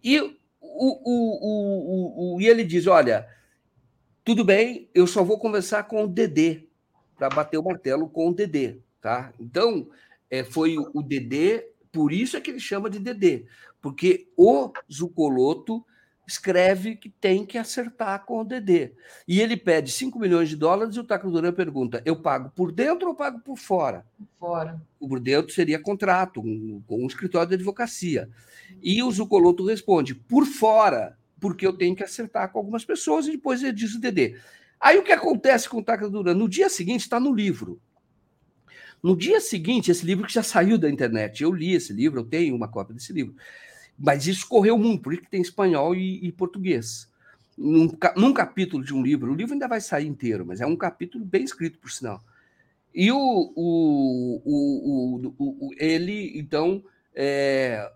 E, 0.04 0.20
o, 0.20 0.34
o, 0.60 2.34
o, 2.34 2.40
e 2.40 2.46
ele 2.46 2.64
diz: 2.64 2.86
olha, 2.86 3.26
tudo 4.22 4.44
bem, 4.44 4.90
eu 4.94 5.06
só 5.06 5.24
vou 5.24 5.38
conversar 5.38 5.84
com 5.84 6.04
o 6.04 6.08
Dedê, 6.08 6.68
para 7.16 7.30
bater 7.30 7.56
o 7.56 7.64
martelo 7.64 8.10
com 8.10 8.28
o 8.28 8.34
Dedê. 8.34 8.78
Tá? 9.00 9.32
Então, 9.40 9.88
é, 10.30 10.44
foi 10.44 10.76
o 10.78 11.02
Dedê, 11.02 11.66
por 11.90 12.12
isso 12.12 12.36
é 12.36 12.40
que 12.40 12.50
ele 12.50 12.60
chama 12.60 12.88
de 12.88 12.98
Dedê, 12.98 13.46
porque 13.80 14.28
o 14.36 14.72
Zucoloto 14.92 15.84
escreve 16.30 16.94
que 16.94 17.08
tem 17.08 17.44
que 17.44 17.58
acertar 17.58 18.24
com 18.24 18.40
o 18.40 18.44
DD. 18.44 18.92
E 19.26 19.40
ele 19.40 19.56
pede 19.56 19.90
5 19.90 20.18
milhões 20.18 20.48
de 20.48 20.56
dólares 20.56 20.94
e 20.94 21.00
o 21.00 21.04
Taco 21.04 21.30
Duran 21.30 21.52
pergunta: 21.52 22.00
eu 22.04 22.20
pago 22.20 22.50
por 22.50 22.70
dentro 22.70 23.08
ou 23.08 23.14
pago 23.14 23.40
por 23.40 23.56
fora? 23.56 24.06
Fora. 24.38 24.80
O 24.98 25.08
por 25.08 25.18
dentro 25.18 25.52
seria 25.52 25.80
contrato 25.80 26.40
um, 26.40 26.82
com 26.86 27.02
um 27.02 27.06
escritório 27.06 27.48
de 27.48 27.56
advocacia. 27.56 28.28
E 28.80 29.02
o 29.02 29.10
Zucoloto 29.10 29.66
responde: 29.66 30.14
por 30.14 30.46
fora, 30.46 31.18
porque 31.40 31.66
eu 31.66 31.72
tenho 31.72 31.96
que 31.96 32.04
acertar 32.04 32.50
com 32.52 32.58
algumas 32.58 32.84
pessoas 32.84 33.26
e 33.26 33.32
depois 33.32 33.62
ele 33.62 33.72
diz 33.72 33.94
o 33.94 34.00
DD. 34.00 34.36
Aí 34.78 34.98
o 34.98 35.02
que 35.02 35.12
acontece 35.12 35.68
com 35.68 35.78
o 35.78 35.84
Taco 35.84 36.08
Duran? 36.08 36.34
No 36.34 36.48
dia 36.48 36.68
seguinte 36.68 37.00
está 37.00 37.18
no 37.20 37.34
livro. 37.34 37.80
No 39.02 39.16
dia 39.16 39.40
seguinte, 39.40 39.90
esse 39.90 40.04
livro 40.04 40.26
que 40.26 40.32
já 40.32 40.42
saiu 40.42 40.76
da 40.76 40.90
internet, 40.90 41.42
eu 41.42 41.52
li 41.52 41.72
esse 41.72 41.92
livro, 41.92 42.20
eu 42.20 42.24
tenho 42.24 42.54
uma 42.54 42.68
cópia 42.68 42.94
desse 42.94 43.12
livro. 43.12 43.34
Mas 43.98 44.26
isso 44.26 44.46
correu 44.48 44.78
muito, 44.78 45.02
por 45.02 45.12
isso 45.12 45.22
que 45.22 45.30
tem 45.30 45.42
espanhol 45.42 45.94
e, 45.94 46.26
e 46.26 46.32
português. 46.32 47.10
Num, 47.56 47.90
num, 48.16 48.32
capítulo 48.32 48.82
de 48.82 48.94
um 48.94 49.02
livro, 49.02 49.32
o 49.32 49.34
livro 49.34 49.52
ainda 49.52 49.68
vai 49.68 49.80
sair 49.80 50.06
inteiro, 50.06 50.46
mas 50.46 50.60
é 50.60 50.66
um 50.66 50.76
capítulo 50.76 51.24
bem 51.24 51.44
escrito, 51.44 51.78
por 51.78 51.90
sinal. 51.90 52.22
E 52.94 53.12
o, 53.12 53.52
o, 53.54 54.42
o, 54.44 55.34
o 55.38 55.70
ele, 55.78 56.38
então, 56.38 56.82
é, 57.14 57.90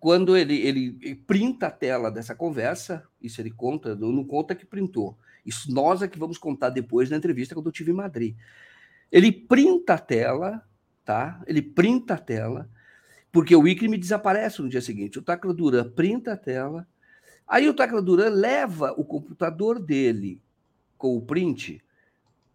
quando 0.00 0.36
ele, 0.36 0.56
ele 0.60 1.14
printa 1.26 1.68
a 1.68 1.70
tela 1.70 2.10
dessa 2.10 2.34
conversa, 2.34 3.04
isso 3.22 3.40
ele 3.40 3.50
conta, 3.50 3.94
não, 3.94 4.12
não 4.12 4.24
conta 4.24 4.54
que 4.54 4.66
printou. 4.66 5.16
Isso 5.44 5.72
nós 5.72 6.02
é 6.02 6.08
que 6.08 6.18
vamos 6.18 6.36
contar 6.36 6.70
depois 6.70 7.08
na 7.08 7.16
entrevista 7.16 7.54
quando 7.54 7.66
eu 7.66 7.72
estive 7.72 7.90
em 7.90 7.94
Madrid. 7.94 8.36
Ele 9.10 9.32
printa 9.32 9.94
a 9.94 9.98
tela, 9.98 10.62
tá? 11.04 11.42
Ele 11.46 11.62
printa 11.62 12.14
a 12.14 12.18
tela 12.18 12.68
porque 13.30 13.54
o 13.54 13.62
me 13.62 13.98
desaparece 13.98 14.62
no 14.62 14.68
dia 14.68 14.80
seguinte. 14.80 15.18
O 15.18 15.22
Tacla 15.22 15.52
Duran 15.52 15.90
printa 15.90 16.32
a 16.32 16.36
tela, 16.36 16.86
aí 17.46 17.68
o 17.68 17.74
Tacla 17.74 18.02
Duran 18.02 18.30
leva 18.30 18.92
o 18.92 19.04
computador 19.04 19.78
dele 19.78 20.40
com 20.96 21.16
o 21.16 21.22
print 21.22 21.82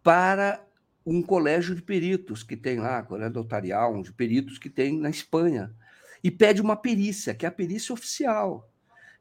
para 0.02 0.64
um 1.06 1.22
colégio 1.22 1.74
de 1.74 1.82
peritos 1.82 2.42
que 2.42 2.56
tem 2.56 2.78
lá, 2.78 3.02
colégio 3.02 3.34
notarial, 3.34 3.94
um 3.94 4.02
de 4.02 4.12
peritos 4.12 4.58
que 4.58 4.70
tem 4.70 4.98
na 4.98 5.10
Espanha, 5.10 5.74
e 6.22 6.30
pede 6.30 6.60
uma 6.60 6.76
perícia, 6.76 7.34
que 7.34 7.44
é 7.44 7.48
a 7.48 7.52
perícia 7.52 7.92
oficial. 7.92 8.70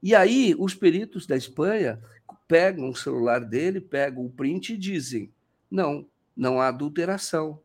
E 0.01 0.15
aí 0.15 0.55
os 0.57 0.73
peritos 0.73 1.25
da 1.25 1.35
Espanha 1.35 2.01
pegam 2.47 2.89
o 2.89 2.95
celular 2.95 3.39
dele, 3.39 3.79
pegam 3.79 4.25
o 4.25 4.29
print 4.29 4.73
e 4.73 4.77
dizem: 4.77 5.31
não, 5.69 6.05
não 6.35 6.59
há 6.59 6.67
adulteração. 6.67 7.59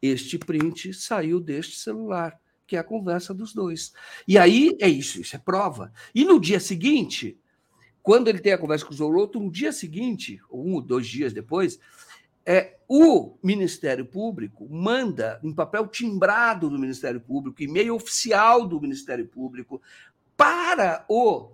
Este 0.00 0.38
print 0.38 0.92
saiu 0.94 1.40
deste 1.40 1.76
celular 1.76 2.38
que 2.66 2.76
é 2.76 2.78
a 2.80 2.84
conversa 2.84 3.32
dos 3.32 3.54
dois. 3.54 3.92
E 4.26 4.36
aí 4.36 4.76
é 4.80 4.88
isso, 4.88 5.20
isso 5.20 5.36
é 5.36 5.38
prova. 5.38 5.92
E 6.14 6.24
no 6.24 6.40
dia 6.40 6.58
seguinte, 6.58 7.38
quando 8.02 8.28
ele 8.28 8.40
tem 8.40 8.52
a 8.52 8.58
conversa 8.58 8.84
com 8.84 8.92
o 8.92 8.96
Zoloto, 8.96 9.38
no 9.38 9.50
dia 9.50 9.72
seguinte, 9.72 10.40
um 10.50 10.74
ou 10.74 10.82
dois 10.82 11.06
dias 11.06 11.32
depois, 11.32 11.78
é, 12.44 12.76
o 12.88 13.36
Ministério 13.42 14.04
Público 14.04 14.68
manda 14.70 15.40
um 15.42 15.54
papel 15.54 15.86
timbrado 15.86 16.68
do 16.68 16.78
Ministério 16.78 17.20
Público, 17.20 17.62
e-mail 17.62 17.94
oficial 17.94 18.66
do 18.66 18.80
Ministério 18.80 19.26
Público, 19.26 19.80
para 20.36 21.04
o 21.08 21.52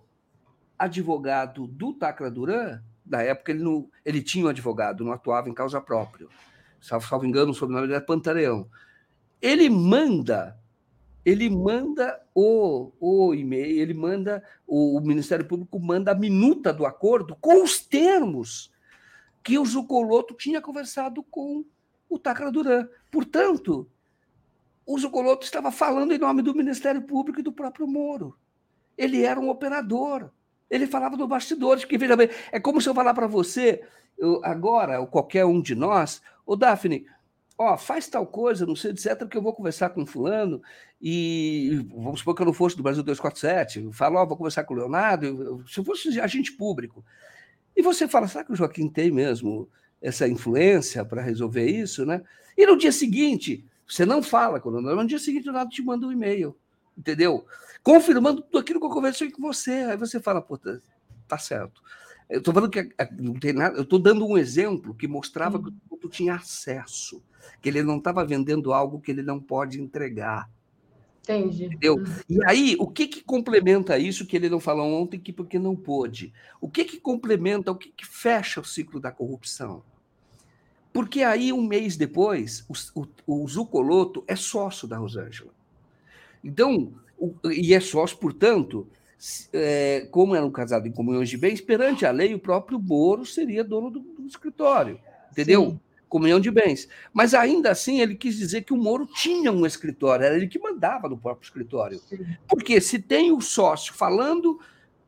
advogado 0.78 1.66
do 1.66 1.92
Tacla 1.92 2.30
Duran, 2.30 2.82
na 3.06 3.22
época 3.22 3.52
ele, 3.52 3.62
não, 3.62 3.88
ele 4.04 4.22
tinha 4.22 4.44
um 4.44 4.48
advogado, 4.48 5.04
não 5.04 5.12
atuava 5.12 5.48
em 5.48 5.54
causa 5.54 5.80
própria. 5.80 6.26
Salvo, 6.82 7.08
salvo 7.08 7.24
engano, 7.24 7.52
o 7.52 7.54
sobrenome 7.54 7.86
dele 7.86 7.98
é 7.98 8.04
Pantaleão. 8.04 8.68
Ele 9.40 9.70
manda 9.70 10.60
ele 11.24 11.48
manda 11.48 12.20
o, 12.34 12.90
o 13.00 13.34
e-mail, 13.34 13.80
ele 13.80 13.94
manda, 13.94 14.42
o, 14.66 14.98
o, 14.98 15.00
Ministério 15.00 15.44
Público 15.44 15.78
manda 15.78 16.10
a 16.10 16.16
minuta 16.16 16.72
do 16.72 16.84
acordo 16.84 17.36
com 17.40 17.62
os 17.62 17.78
termos 17.78 18.72
que 19.42 19.58
o 19.58 19.64
Zucoloto 19.64 20.34
tinha 20.34 20.60
conversado 20.60 21.22
com 21.22 21.64
o 22.08 22.18
Tacla 22.18 22.50
Duran. 22.50 22.88
Portanto, 23.10 23.88
o 24.84 24.98
Zucoloto 24.98 25.44
estava 25.44 25.70
falando 25.70 26.12
em 26.12 26.18
nome 26.18 26.42
do 26.42 26.54
Ministério 26.54 27.02
Público 27.02 27.38
e 27.38 27.42
do 27.42 27.52
próprio 27.52 27.86
Moro. 27.86 28.36
Ele 28.98 29.22
era 29.22 29.38
um 29.38 29.48
operador. 29.48 30.30
Ele 30.68 30.86
falava 30.86 31.16
no 31.16 31.28
bastidores, 31.28 31.84
porque, 31.84 31.98
veja 31.98 32.16
bem, 32.16 32.30
é 32.50 32.58
como 32.58 32.80
se 32.80 32.88
eu 32.88 32.94
falar 32.94 33.14
para 33.14 33.26
você, 33.26 33.82
eu, 34.18 34.40
agora, 34.44 35.00
ou 35.00 35.06
qualquer 35.06 35.44
um 35.44 35.60
de 35.60 35.74
nós, 35.74 36.20
ô 36.46 36.56
Daphne, 36.56 37.06
ó, 37.56 37.76
faz 37.76 38.08
tal 38.08 38.26
coisa, 38.26 38.66
não 38.66 38.76
sei, 38.76 38.92
etc., 38.92 39.26
que 39.28 39.36
eu 39.36 39.42
vou 39.42 39.52
conversar 39.52 39.90
com 39.90 40.06
fulano, 40.06 40.62
e 41.00 41.86
vamos 41.94 42.20
supor 42.20 42.34
que 42.34 42.42
eu 42.42 42.46
não 42.46 42.52
fosse 42.52 42.76
do 42.76 42.82
Brasil 42.82 43.02
247, 43.02 43.80
eu 43.80 43.92
falo, 43.92 44.16
ó, 44.16 44.26
vou 44.26 44.36
conversar 44.36 44.64
com 44.64 44.74
o 44.74 44.76
Leonardo, 44.76 45.64
se 45.68 45.78
eu 45.78 45.84
fosse 45.84 46.20
agente 46.20 46.52
público. 46.52 47.04
E 47.76 47.82
você 47.82 48.06
fala, 48.06 48.28
será 48.28 48.44
que 48.44 48.52
o 48.52 48.56
Joaquim 48.56 48.88
tem 48.88 49.10
mesmo 49.10 49.68
essa 50.00 50.28
influência 50.28 51.04
para 51.04 51.22
resolver 51.22 51.66
isso, 51.66 52.04
né? 52.04 52.22
E 52.56 52.66
no 52.66 52.76
dia 52.76 52.92
seguinte, 52.92 53.64
você 53.86 54.04
não 54.04 54.22
fala 54.22 54.60
com 54.60 54.68
o 54.68 54.72
Leonardo, 54.72 55.02
no 55.02 55.08
dia 55.08 55.18
seguinte 55.18 55.44
o 55.44 55.52
Leonardo 55.52 55.70
te 55.70 55.82
manda 55.82 56.06
um 56.06 56.12
e-mail, 56.12 56.56
entendeu? 56.96 57.46
Confirmando 57.82 58.42
tudo 58.42 58.58
aquilo 58.58 58.80
que 58.80 58.86
eu 58.86 58.90
conversei 58.90 59.30
com 59.30 59.42
você. 59.42 59.70
Aí 59.72 59.96
você 59.96 60.20
fala, 60.20 60.40
pô, 60.40 60.56
tá, 60.58 60.78
tá 61.26 61.38
certo. 61.38 61.82
Eu 62.32 62.38
estou 62.38 62.54
falando 62.54 62.70
que 62.70 62.88
não 63.18 63.34
tem 63.34 63.52
nada, 63.52 63.76
eu 63.76 63.82
estou 63.82 63.98
dando 63.98 64.26
um 64.26 64.38
exemplo 64.38 64.94
que 64.94 65.06
mostrava 65.06 65.62
que 65.62 65.68
o 65.90 65.96
tu 65.96 66.08
tinha 66.08 66.34
acesso 66.34 67.22
que 67.60 67.68
ele 67.68 67.82
não 67.82 67.98
estava 67.98 68.24
vendendo 68.24 68.72
algo 68.72 69.00
que 69.00 69.10
ele 69.10 69.22
não 69.22 69.40
pode 69.40 69.80
entregar. 69.80 70.50
Entendi. 71.22 71.66
Entendeu? 71.66 71.94
Uhum. 71.94 72.04
E 72.28 72.44
aí, 72.44 72.76
o 72.78 72.88
que, 72.88 73.06
que 73.06 73.22
complementa 73.22 73.96
isso 73.96 74.26
que 74.26 74.36
ele 74.36 74.48
não 74.48 74.58
falou 74.58 74.92
ontem, 75.00 75.20
que 75.20 75.32
porque 75.32 75.58
não 75.58 75.76
pôde? 75.76 76.32
O 76.60 76.68
que, 76.68 76.84
que 76.84 76.98
complementa, 76.98 77.70
o 77.70 77.76
que, 77.76 77.90
que 77.90 78.04
fecha 78.04 78.60
o 78.60 78.64
ciclo 78.64 78.98
da 78.98 79.12
corrupção? 79.12 79.84
Porque 80.92 81.22
aí, 81.22 81.52
um 81.52 81.62
mês 81.62 81.96
depois, 81.96 82.66
o, 82.68 83.02
o, 83.26 83.42
o 83.44 83.48
Zucoloto 83.48 84.24
é 84.26 84.34
sócio 84.34 84.88
da 84.88 84.98
Rosângela. 84.98 85.52
Então, 86.42 86.92
o, 87.16 87.34
e 87.50 87.72
é 87.72 87.78
sócio, 87.78 88.18
portanto, 88.18 88.88
é, 89.52 90.06
como 90.10 90.34
era 90.34 90.44
um 90.44 90.50
casado 90.50 90.86
em 90.86 90.92
comunhões 90.92 91.28
de 91.28 91.36
bens, 91.36 91.60
perante 91.60 92.04
a 92.04 92.10
lei, 92.10 92.34
o 92.34 92.38
próprio 92.38 92.80
Moro 92.80 93.24
seria 93.24 93.62
dono 93.62 93.90
do, 93.90 94.00
do 94.00 94.26
escritório. 94.26 95.00
Entendeu? 95.30 95.70
Sim 95.70 95.80
comunhão 96.12 96.38
de 96.38 96.50
bens. 96.50 96.90
Mas 97.10 97.32
ainda 97.32 97.70
assim 97.70 98.02
ele 98.02 98.14
quis 98.14 98.36
dizer 98.36 98.64
que 98.64 98.74
o 98.74 98.76
Moro 98.76 99.06
tinha 99.06 99.50
um 99.50 99.64
escritório, 99.64 100.26
era 100.26 100.36
ele 100.36 100.46
que 100.46 100.58
mandava 100.58 101.08
no 101.08 101.16
próprio 101.16 101.46
escritório. 101.46 101.98
Porque 102.46 102.82
se 102.82 102.98
tem 102.98 103.32
o 103.32 103.40
sócio 103.40 103.94
falando, 103.94 104.60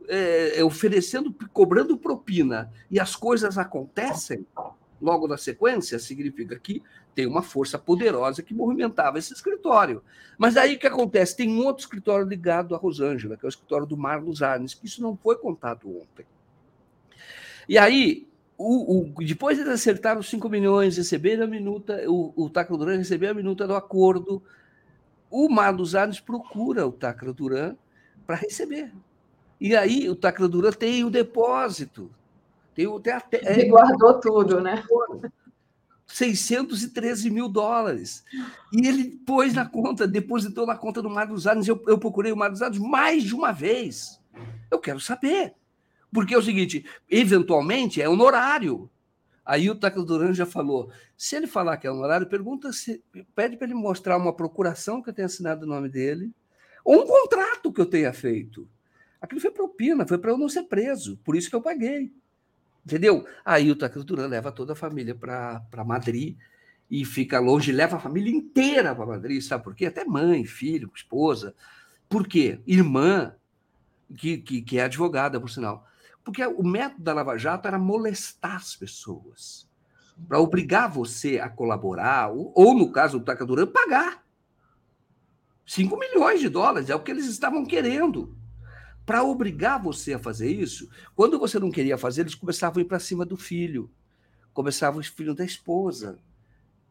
é, 0.08 0.64
oferecendo, 0.64 1.30
cobrando 1.52 1.98
propina 1.98 2.72
e 2.90 2.98
as 2.98 3.14
coisas 3.14 3.58
acontecem, 3.58 4.46
logo 4.98 5.28
na 5.28 5.36
sequência, 5.36 5.98
significa 5.98 6.58
que 6.58 6.82
tem 7.14 7.26
uma 7.26 7.42
força 7.42 7.78
poderosa 7.78 8.42
que 8.42 8.52
movimentava 8.52 9.18
esse 9.18 9.32
escritório. 9.32 10.02
Mas 10.36 10.56
aí 10.56 10.74
o 10.74 10.78
que 10.78 10.86
acontece? 10.86 11.36
Tem 11.36 11.48
um 11.48 11.64
outro 11.64 11.82
escritório 11.82 12.26
ligado 12.26 12.74
à 12.74 12.78
Rosângela, 12.78 13.36
que 13.36 13.44
é 13.44 13.48
o 13.48 13.48
escritório 13.48 13.86
do 13.86 13.96
Marlos 13.96 14.42
Arnes, 14.42 14.74
que 14.74 14.86
isso 14.86 15.00
não 15.00 15.16
foi 15.16 15.36
contado 15.36 15.88
ontem. 15.88 16.26
E 17.68 17.78
aí, 17.78 18.26
o, 18.58 19.00
o, 19.00 19.24
depois 19.24 19.58
eles 19.58 19.72
acertaram 19.72 20.20
os 20.20 20.28
5 20.28 20.48
milhões, 20.48 20.96
receberam 20.96 21.44
a 21.44 21.46
minuta, 21.46 22.02
o, 22.08 22.32
o 22.36 22.50
Tacla 22.50 22.76
Duran 22.76 22.98
recebeu 22.98 23.30
a 23.30 23.34
minuta 23.34 23.66
do 23.66 23.74
acordo, 23.74 24.42
o 25.30 25.48
Marlos 25.48 25.94
Arnes 25.94 26.20
procura 26.20 26.86
o 26.86 26.92
Tacla 26.92 27.32
Duran 27.32 27.76
para 28.26 28.36
receber. 28.36 28.92
E 29.60 29.74
aí 29.74 30.08
o 30.08 30.16
Tacla 30.16 30.48
Duran 30.48 30.72
tem 30.72 31.04
o 31.04 31.10
depósito. 31.10 32.10
Tem, 32.74 33.00
tem 33.00 33.12
até, 33.12 33.40
é, 33.44 33.60
Ele 33.60 33.70
guardou 33.70 34.20
tudo, 34.20 34.60
né? 34.60 34.82
613 36.06 37.30
mil 37.30 37.48
dólares. 37.48 38.24
E 38.72 38.86
ele 38.86 39.16
pôs 39.26 39.54
na 39.54 39.66
conta, 39.66 40.06
depositou 40.06 40.66
na 40.66 40.76
conta 40.76 41.02
do 41.02 41.10
Marlos 41.10 41.46
Arnes. 41.46 41.66
Eu, 41.66 41.82
eu 41.86 41.98
procurei 41.98 42.32
o 42.32 42.36
Marlos 42.36 42.62
Arnes 42.62 42.78
mais 42.78 43.24
de 43.24 43.34
uma 43.34 43.52
vez. 43.52 44.20
Eu 44.70 44.78
quero 44.78 45.00
saber. 45.00 45.54
Porque 46.12 46.34
é 46.34 46.38
o 46.38 46.42
seguinte, 46.42 46.84
eventualmente 47.10 48.00
é 48.00 48.08
honorário. 48.08 48.88
Aí 49.44 49.68
o 49.68 49.74
Tacla 49.74 50.04
Duran 50.04 50.32
já 50.32 50.46
falou: 50.46 50.90
se 51.16 51.36
ele 51.36 51.46
falar 51.46 51.76
que 51.76 51.86
é 51.86 51.90
honorário, 51.90 52.26
pergunta 52.26 52.72
se 52.72 53.02
pede 53.34 53.56
para 53.56 53.66
ele 53.66 53.74
mostrar 53.74 54.16
uma 54.16 54.32
procuração 54.32 55.02
que 55.02 55.10
eu 55.10 55.14
tenha 55.14 55.26
assinado 55.26 55.64
o 55.64 55.68
nome 55.68 55.88
dele, 55.88 56.32
ou 56.84 57.02
um 57.02 57.06
contrato 57.06 57.72
que 57.72 57.80
eu 57.80 57.86
tenha 57.86 58.12
feito. 58.12 58.68
Aquilo 59.20 59.40
foi 59.40 59.50
propina, 59.50 60.06
foi 60.06 60.18
para 60.18 60.30
eu 60.30 60.38
não 60.38 60.48
ser 60.48 60.64
preso, 60.64 61.18
por 61.24 61.34
isso 61.34 61.50
que 61.50 61.56
eu 61.56 61.62
paguei. 61.62 62.12
Entendeu? 62.84 63.26
Aí 63.44 63.70
o 63.70 63.76
Tacla 63.76 64.04
Duran 64.04 64.26
leva 64.26 64.52
toda 64.52 64.74
a 64.74 64.76
família 64.76 65.14
para 65.14 65.84
Madrid 65.84 66.36
e 66.90 67.04
fica 67.04 67.40
longe, 67.40 67.72
leva 67.72 67.96
a 67.96 68.00
família 68.00 68.30
inteira 68.30 68.94
para 68.94 69.06
Madrid, 69.06 69.40
sabe 69.40 69.64
por 69.64 69.74
quê? 69.74 69.86
Até 69.86 70.04
mãe, 70.04 70.44
filho, 70.44 70.90
esposa. 70.94 71.54
Por 72.08 72.28
quê? 72.28 72.60
Irmã, 72.66 73.34
que, 74.16 74.38
que, 74.38 74.60
que 74.60 74.78
é 74.78 74.84
advogada, 74.84 75.40
por 75.40 75.48
sinal. 75.48 75.86
Porque 76.22 76.44
o 76.44 76.62
método 76.62 77.02
da 77.02 77.14
Lava 77.14 77.38
Jato 77.38 77.66
era 77.66 77.78
molestar 77.78 78.56
as 78.56 78.76
pessoas, 78.76 79.68
para 80.28 80.38
obrigar 80.38 80.90
você 80.90 81.38
a 81.38 81.48
colaborar, 81.48 82.30
ou, 82.30 82.52
ou 82.54 82.74
no 82.74 82.92
caso 82.92 83.18
do 83.18 83.24
Taca 83.24 83.44
Duran, 83.44 83.66
pagar. 83.66 84.22
5 85.66 85.98
milhões 85.98 86.40
de 86.40 86.50
dólares 86.50 86.90
é 86.90 86.94
o 86.94 87.00
que 87.00 87.10
eles 87.10 87.26
estavam 87.26 87.64
querendo. 87.64 88.36
Para 89.04 89.22
obrigar 89.22 89.82
você 89.82 90.14
a 90.14 90.18
fazer 90.18 90.50
isso, 90.50 90.88
quando 91.14 91.38
você 91.38 91.58
não 91.58 91.70
queria 91.70 91.98
fazer, 91.98 92.22
eles 92.22 92.34
começavam 92.34 92.78
a 92.78 92.82
ir 92.82 92.86
para 92.86 92.98
cima 92.98 93.24
do 93.24 93.36
filho, 93.36 93.90
começavam 94.52 95.00
os 95.00 95.08
filhos 95.08 95.36
da 95.36 95.44
esposa. 95.44 96.18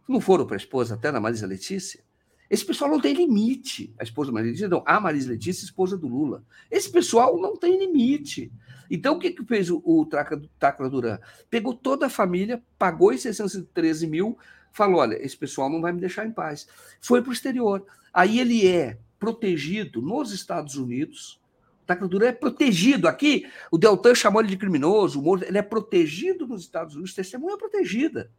Não 0.07 0.22
foram 0.22 0.45
para 0.45 0.56
a 0.56 0.57
esposa 0.57 0.95
até 0.95 1.11
na 1.11 1.19
Marisa 1.19 1.48
Letícia? 1.48 2.03
Esse 2.49 2.65
pessoal 2.65 2.91
não 2.91 2.99
tem 2.99 3.14
limite. 3.14 3.94
A 3.98 4.03
esposa 4.03 4.30
da 4.30 4.34
Marisa 4.34 4.52
Letícia, 4.52 4.69
não, 4.69 4.84
a 4.85 4.99
Marisa 4.99 5.31
Letícia, 5.31 5.65
esposa 5.65 5.98
do 5.98 6.07
Lula. 6.07 6.44
Esse 6.69 6.91
pessoal 6.91 7.40
não 7.41 7.56
tem 7.56 7.80
limite. 7.80 8.52
Então, 8.91 9.15
o 9.15 9.19
que, 9.19 9.31
que 9.31 9.44
fez 9.45 9.72
o, 9.72 9.81
o 9.84 10.06
Tacla 10.06 10.90
Duran? 10.90 11.18
Pegou 11.49 11.73
toda 11.73 12.06
a 12.06 12.10
família, 12.10 12.61
pagou 12.77 13.11
os 13.11 13.22
613 13.22 14.06
mil, 14.06 14.38
falou: 14.72 14.99
olha, 14.99 15.15
esse 15.15 15.35
pessoal 15.35 15.69
não 15.69 15.81
vai 15.81 15.91
me 15.91 15.99
deixar 15.99 16.27
em 16.27 16.31
paz. 16.31 16.68
Foi 17.02 17.23
para 17.23 17.31
o 17.31 17.34
exterior. 17.34 17.84
Aí 18.14 18.40
ele 18.40 18.68
é 18.68 18.99
protegido 19.18 20.02
nos 20.02 20.31
Estados 20.31 20.76
Unidos. 20.76 21.41
Tacla 21.85 22.07
Duran 22.07 22.27
é 22.27 22.31
protegido. 22.31 23.07
Aqui, 23.07 23.45
o 23.72 23.77
Deltan 23.77 24.15
chamou 24.15 24.41
ele 24.41 24.49
de 24.49 24.57
criminoso, 24.57 25.19
o 25.19 25.23
Moro, 25.23 25.43
ele 25.45 25.57
é 25.57 25.61
protegido 25.61 26.47
nos 26.47 26.61
Estados 26.61 26.95
Unidos, 26.95 27.14
testemunha 27.14 27.57
protegida. 27.57 28.31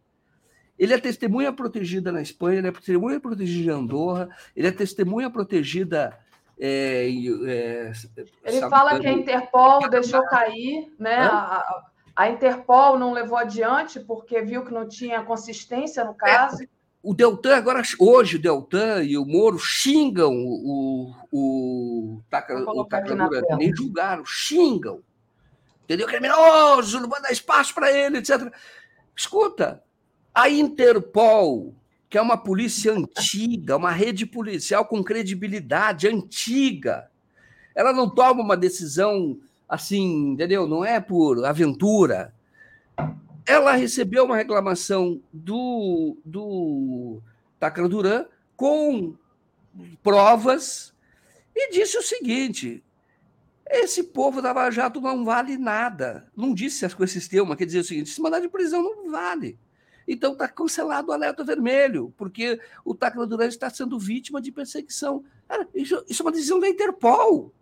Ele 0.78 0.92
é 0.92 0.98
testemunha 0.98 1.52
protegida 1.52 2.10
na 2.10 2.20
Espanha, 2.20 2.58
ele 2.58 2.68
é 2.68 2.72
testemunha 2.72 3.20
protegida 3.20 3.72
em 3.72 3.74
Andorra, 3.74 4.28
ele 4.56 4.66
é 4.66 4.72
testemunha 4.72 5.30
protegida 5.30 6.18
é, 6.58 7.08
é, 7.08 7.92
Ele 8.44 8.60
fala 8.68 8.98
que 9.00 9.06
a 9.06 9.12
Interpol 9.12 9.88
deixou 9.88 10.24
cair, 10.26 10.92
né? 10.98 11.16
A, 11.16 11.82
a, 12.14 12.30
Interpol 12.30 12.98
não 12.98 13.12
levou 13.12 13.36
adiante 13.36 13.98
porque 14.00 14.40
viu 14.42 14.64
que 14.64 14.72
não 14.72 14.88
tinha 14.88 15.22
consistência 15.22 16.04
no 16.04 16.14
caso. 16.14 16.62
É, 16.62 16.68
o 17.04 17.14
Deltan, 17.14 17.56
agora, 17.56 17.82
hoje, 17.98 18.36
o 18.36 18.38
Deltan 18.40 19.02
e 19.02 19.18
o 19.18 19.26
Moro 19.26 19.58
xingam 19.58 20.32
o, 20.34 20.54
o, 20.64 21.14
o, 21.30 22.16
o 22.16 22.84
Tacadura, 22.86 23.42
nem 23.58 23.74
julgaram, 23.74 24.24
xingam. 24.24 25.02
Entendeu? 25.84 26.06
Criminoso, 26.06 26.98
não 27.00 27.08
manda 27.08 27.30
espaço 27.30 27.74
para 27.74 27.92
ele, 27.92 28.18
etc. 28.18 28.50
Escuta, 29.14 29.82
a 30.34 30.48
Interpol 30.48 31.74
que 32.14 32.18
é 32.18 32.22
uma 32.22 32.36
polícia 32.36 32.92
antiga, 32.92 33.76
uma 33.76 33.90
rede 33.90 34.24
policial 34.24 34.84
com 34.84 35.02
credibilidade 35.02 36.06
antiga. 36.06 37.10
Ela 37.74 37.92
não 37.92 38.08
toma 38.08 38.40
uma 38.40 38.56
decisão 38.56 39.36
assim, 39.68 40.28
entendeu? 40.28 40.68
Não 40.68 40.84
é 40.84 41.00
por 41.00 41.44
aventura. 41.44 42.32
Ela 43.46 43.72
recebeu 43.72 44.24
uma 44.24 44.36
reclamação 44.36 45.20
do, 45.32 46.16
do 46.24 47.20
Tacla 47.58 47.88
Duran 47.88 48.26
com 48.56 49.16
provas 50.02 50.94
e 51.54 51.70
disse 51.70 51.98
o 51.98 52.02
seguinte: 52.02 52.82
esse 53.68 54.04
povo 54.04 54.40
da 54.40 54.52
Lava 54.52 54.70
Jato 54.70 55.00
não 55.00 55.24
vale 55.24 55.56
nada. 55.56 56.26
Não 56.36 56.54
disse 56.54 56.84
as 56.84 56.94
coisas 56.94 57.12
sistema, 57.12 57.56
quer 57.56 57.66
dizer 57.66 57.80
o 57.80 57.84
seguinte: 57.84 58.10
se 58.10 58.20
mandar 58.20 58.40
de 58.40 58.48
prisão 58.48 58.82
não 58.82 59.10
vale. 59.10 59.58
Então 60.06 60.32
está 60.32 60.46
cancelado 60.46 61.08
o 61.08 61.12
alerta 61.12 61.42
vermelho, 61.42 62.12
porque 62.16 62.60
o 62.84 62.94
Tacla 62.94 63.26
Durante 63.26 63.52
está 63.52 63.70
sendo 63.70 63.98
vítima 63.98 64.40
de 64.40 64.52
perseguição. 64.52 65.24
Cara, 65.48 65.66
isso, 65.74 66.04
isso, 66.08 66.22
é 66.22 66.24
uma 66.24 66.32
decisão 66.32 66.60
da 66.60 66.68
Interpol. 66.68 67.52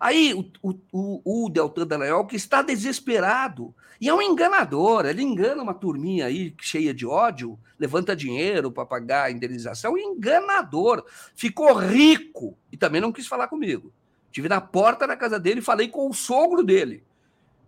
Aí 0.00 0.32
o, 0.32 0.74
o, 0.90 1.44
o, 1.44 1.50
Deltan 1.50 1.86
Dallagnol, 1.86 2.26
que 2.26 2.34
está 2.34 2.62
desesperado, 2.62 3.74
e 4.00 4.08
é 4.08 4.14
um 4.14 4.22
enganador, 4.22 5.04
ele 5.04 5.22
engana 5.22 5.62
uma 5.62 5.74
turminha 5.74 6.24
aí 6.24 6.54
cheia 6.58 6.94
de 6.94 7.06
ódio, 7.06 7.60
levanta 7.78 8.16
dinheiro 8.16 8.72
para 8.72 8.86
pagar 8.86 9.24
a 9.24 9.30
indenização, 9.30 9.98
enganador, 9.98 11.04
ficou 11.36 11.74
rico 11.74 12.56
e 12.72 12.78
também 12.78 12.98
não 12.98 13.12
quis 13.12 13.26
falar 13.26 13.48
comigo. 13.48 13.92
Estive 14.28 14.48
na 14.48 14.60
porta 14.60 15.06
da 15.06 15.16
casa 15.16 15.38
dele 15.38 15.60
e 15.60 15.62
falei 15.62 15.88
com 15.88 16.08
o 16.08 16.14
sogro 16.14 16.64
dele. 16.64 17.04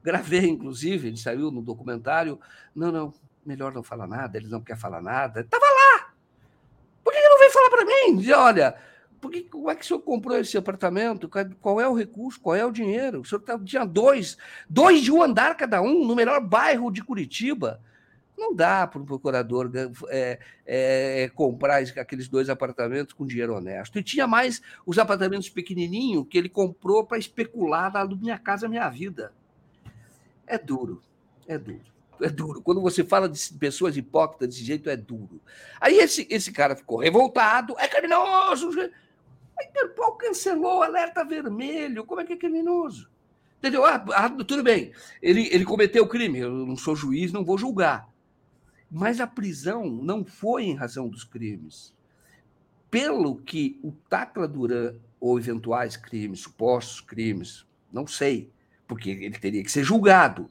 Gravei, 0.03 0.49
inclusive, 0.49 1.09
ele 1.09 1.17
saiu 1.19 1.51
no 1.51 1.61
documentário. 1.61 2.41
Não, 2.75 2.91
não, 2.91 3.13
melhor 3.45 3.73
não 3.73 3.83
falar 3.83 4.07
nada, 4.07 4.39
ele 4.39 4.49
não 4.49 4.63
quer 4.63 4.79
falar 4.79 5.03
nada. 5.03 5.41
Estava 5.41 5.65
lá! 5.65 6.15
Por 7.05 7.13
que 7.13 7.19
ele 7.19 7.29
não 7.29 7.39
veio 7.39 7.51
falar 7.51 7.71
para 7.71 7.85
mim? 7.85 8.17
Dizer, 8.17 8.35
olha, 8.35 8.77
por 9.23 9.31
que, 9.31 9.43
como 9.45 9.71
é 9.71 9.77
que 9.77 9.85
o 9.85 9.87
senhor 9.87 10.01
comprou 10.01 10.37
esse 10.37 10.59
apartamento? 10.59 11.31
Qual 11.61 11.81
é 11.81 11.89
o 11.89 11.95
recurso? 11.95 12.41
Qual 12.41 12.57
é 12.57 12.67
o 12.67 12.73
dinheiro? 12.73 13.21
O 13.21 13.25
senhor 13.25 13.41
tá, 13.41 13.57
tinha 13.57 13.85
dois, 13.85 14.37
dois 14.69 15.01
de 15.01 15.13
um 15.13 15.23
andar 15.23 15.57
cada 15.57 15.81
um, 15.81 16.05
no 16.05 16.17
melhor 16.17 16.41
bairro 16.41 16.91
de 16.91 17.05
Curitiba. 17.05 17.81
Não 18.37 18.53
dá 18.53 18.85
para 18.85 19.01
o 19.01 19.07
procurador 19.07 19.71
é, 20.09 20.41
é, 20.67 21.31
comprar 21.37 21.85
aqueles 21.97 22.27
dois 22.27 22.51
apartamentos 22.51 23.13
com 23.13 23.25
dinheiro 23.25 23.55
honesto. 23.55 23.97
E 23.97 24.03
tinha 24.03 24.27
mais 24.27 24.61
os 24.85 24.99
apartamentos 24.99 25.49
pequenininhos 25.49 26.27
que 26.29 26.37
ele 26.37 26.49
comprou 26.49 27.05
para 27.05 27.17
especular 27.17 27.93
na 27.93 28.05
Minha 28.05 28.41
Casa 28.41 28.69
Minha 28.69 28.89
Vida. 28.89 29.33
É 30.45 30.59
duro, 30.59 31.01
é 31.47 31.57
duro 31.57 31.93
é 32.25 32.29
duro. 32.29 32.63
Quando 32.63 32.81
você 32.81 33.05
fala 33.05 33.29
de 33.29 33.53
pessoas 33.55 33.97
hipócritas 33.97 34.49
desse 34.49 34.65
jeito, 34.65 34.89
é 34.89 34.97
duro. 34.97 35.41
Aí 35.81 35.99
esse, 35.99 36.27
esse 36.31 36.53
cara 36.53 36.77
ficou 36.77 36.99
revoltado, 36.99 37.75
é 37.79 37.89
criminoso. 37.89 38.71
A 39.63 39.69
Interpol 39.69 40.13
cancelou 40.17 40.79
o 40.79 40.83
alerta 40.83 41.25
vermelho. 41.25 42.05
Como 42.05 42.21
é 42.21 42.25
que 42.25 42.33
é 42.33 42.37
criminoso? 42.37 43.09
Entendeu? 43.59 43.85
Ah, 43.85 44.05
ah, 44.13 44.31
tudo 44.31 44.63
bem, 44.63 44.93
ele, 45.23 45.49
ele 45.53 45.65
cometeu 45.65 46.05
crime, 46.09 46.41
eu 46.41 46.51
não 46.51 46.77
sou 46.77 46.97
juiz, 46.97 47.33
não 47.33 47.45
vou 47.45 47.57
julgar. 47.57 48.09
Mas 48.91 49.21
a 49.21 49.27
prisão 49.27 49.89
não 49.89 50.25
foi 50.25 50.65
em 50.65 50.75
razão 50.75 51.09
dos 51.09 51.23
crimes. 51.23 51.95
Pelo 52.91 53.37
que 53.37 53.79
o 53.81 53.93
Tacla 54.11 54.49
Duran, 54.49 54.97
ou 55.21 55.39
eventuais 55.39 55.97
crimes, 55.97 56.41
supostos 56.41 57.01
crimes, 57.01 57.65
não 57.93 58.05
sei, 58.05 58.51
porque 58.89 59.11
ele 59.11 59.39
teria 59.39 59.63
que 59.63 59.71
ser 59.71 59.85
julgado. 59.85 60.49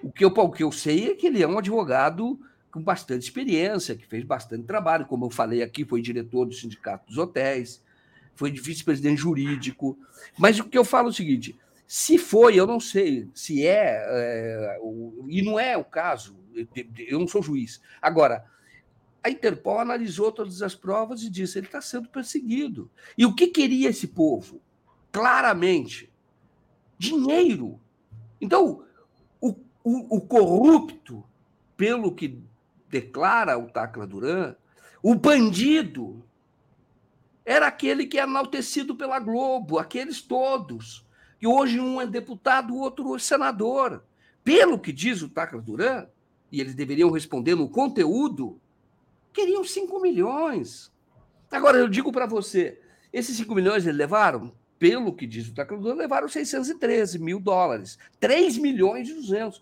O 0.00 0.12
que, 0.12 0.24
eu, 0.24 0.28
o 0.28 0.50
que 0.50 0.62
eu 0.62 0.70
sei 0.70 1.10
é 1.10 1.14
que 1.16 1.26
ele 1.26 1.42
é 1.42 1.48
um 1.48 1.58
advogado 1.58 2.38
com 2.70 2.80
bastante 2.80 3.24
experiência, 3.24 3.96
que 3.96 4.06
fez 4.06 4.24
bastante 4.24 4.64
trabalho, 4.64 5.06
como 5.06 5.26
eu 5.26 5.30
falei 5.30 5.60
aqui, 5.60 5.84
foi 5.84 6.00
diretor 6.00 6.46
do 6.46 6.54
Sindicato 6.54 7.08
dos 7.08 7.18
Hotéis, 7.18 7.81
foi 8.34 8.50
vice-presidente 8.50 9.20
jurídico. 9.20 9.98
Mas 10.38 10.58
o 10.58 10.64
que 10.64 10.78
eu 10.78 10.84
falo 10.84 11.08
é 11.08 11.10
o 11.10 11.14
seguinte: 11.14 11.58
se 11.86 12.18
foi, 12.18 12.56
eu 12.56 12.66
não 12.66 12.80
sei 12.80 13.28
se 13.34 13.66
é, 13.66 14.02
é 14.06 14.78
e 15.28 15.42
não 15.42 15.58
é 15.58 15.76
o 15.76 15.84
caso, 15.84 16.36
eu 16.96 17.18
não 17.18 17.28
sou 17.28 17.42
juiz. 17.42 17.80
Agora, 18.00 18.44
a 19.22 19.30
Interpol 19.30 19.78
analisou 19.78 20.32
todas 20.32 20.62
as 20.62 20.74
provas 20.74 21.22
e 21.22 21.30
disse: 21.30 21.58
ele 21.58 21.66
está 21.66 21.80
sendo 21.80 22.08
perseguido. 22.08 22.90
E 23.16 23.24
o 23.24 23.34
que 23.34 23.46
queria 23.48 23.90
esse 23.90 24.08
povo? 24.08 24.60
Claramente, 25.10 26.10
dinheiro. 26.98 27.80
Então, 28.40 28.84
o, 29.84 30.16
o 30.16 30.20
corrupto 30.20 31.24
pelo 31.76 32.14
que 32.14 32.40
declara 32.88 33.58
o 33.58 33.68
Tacla 33.68 34.06
Duran, 34.06 34.54
o 35.02 35.14
bandido 35.14 36.24
era 37.44 37.66
aquele 37.66 38.06
que 38.06 38.18
é 38.18 38.22
enaltecido 38.22 38.94
pela 38.94 39.18
Globo, 39.18 39.78
aqueles 39.78 40.20
todos. 40.20 41.04
E 41.40 41.46
hoje 41.46 41.80
um 41.80 42.00
é 42.00 42.06
deputado, 42.06 42.72
o 42.72 42.78
outro 42.78 43.16
é 43.16 43.18
senador. 43.18 44.04
Pelo 44.44 44.78
que 44.78 44.92
diz 44.92 45.22
o 45.22 45.28
Tacla 45.28 45.60
Duran, 45.60 46.06
e 46.50 46.60
eles 46.60 46.74
deveriam 46.74 47.10
responder 47.10 47.54
no 47.54 47.68
conteúdo, 47.68 48.60
queriam 49.32 49.64
5 49.64 50.00
milhões. 50.00 50.92
Agora, 51.50 51.78
eu 51.78 51.88
digo 51.88 52.12
para 52.12 52.26
você, 52.26 52.80
esses 53.12 53.36
5 53.36 53.54
milhões 53.54 53.84
eles 53.84 53.96
levaram? 53.96 54.52
Pelo 54.78 55.12
que 55.12 55.26
diz 55.26 55.48
o 55.48 55.54
Tacla 55.54 55.78
Duran, 55.78 55.94
levaram 55.94 56.28
613 56.28 57.18
mil 57.18 57.40
dólares. 57.40 57.98
3 58.20 58.58
milhões 58.58 59.08
e 59.08 59.14
200. 59.14 59.60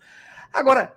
Agora, 0.52 0.96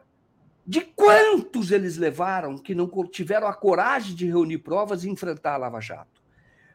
de 0.66 0.82
quantos 0.82 1.72
eles 1.72 1.98
levaram 1.98 2.58
que 2.58 2.74
não 2.74 2.90
tiveram 3.08 3.48
a 3.48 3.54
coragem 3.54 4.16
de 4.16 4.26
reunir 4.26 4.60
provas 4.60 5.04
e 5.04 5.10
enfrentar 5.10 5.56
a 5.56 5.58
Lava 5.58 5.82
Jato? 5.82 6.13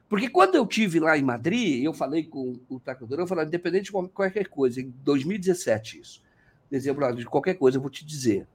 Porque 0.09 0.29
quando 0.29 0.55
eu 0.55 0.67
tive 0.67 0.99
lá 0.99 1.19
em 1.19 1.23
Madrid, 1.23 1.85
eu 1.85 1.93
falei 1.93 2.25
com 2.25 2.59
o 2.69 2.81
Tacador, 2.81 3.21
eu 3.21 3.27
falei, 3.27 3.45
independente 3.45 3.85
de 3.85 3.93
qualquer 3.93 4.49
coisa, 4.49 4.81
em 4.81 4.89
2017 5.05 6.01
isso, 6.01 6.23
dezembro 6.71 7.15
de 7.15 7.27
qualquer 7.27 7.55
coisa, 7.55 7.77
eu 7.77 7.83
vou 7.83 7.91
te 7.91 8.07
dizer, 8.07 8.47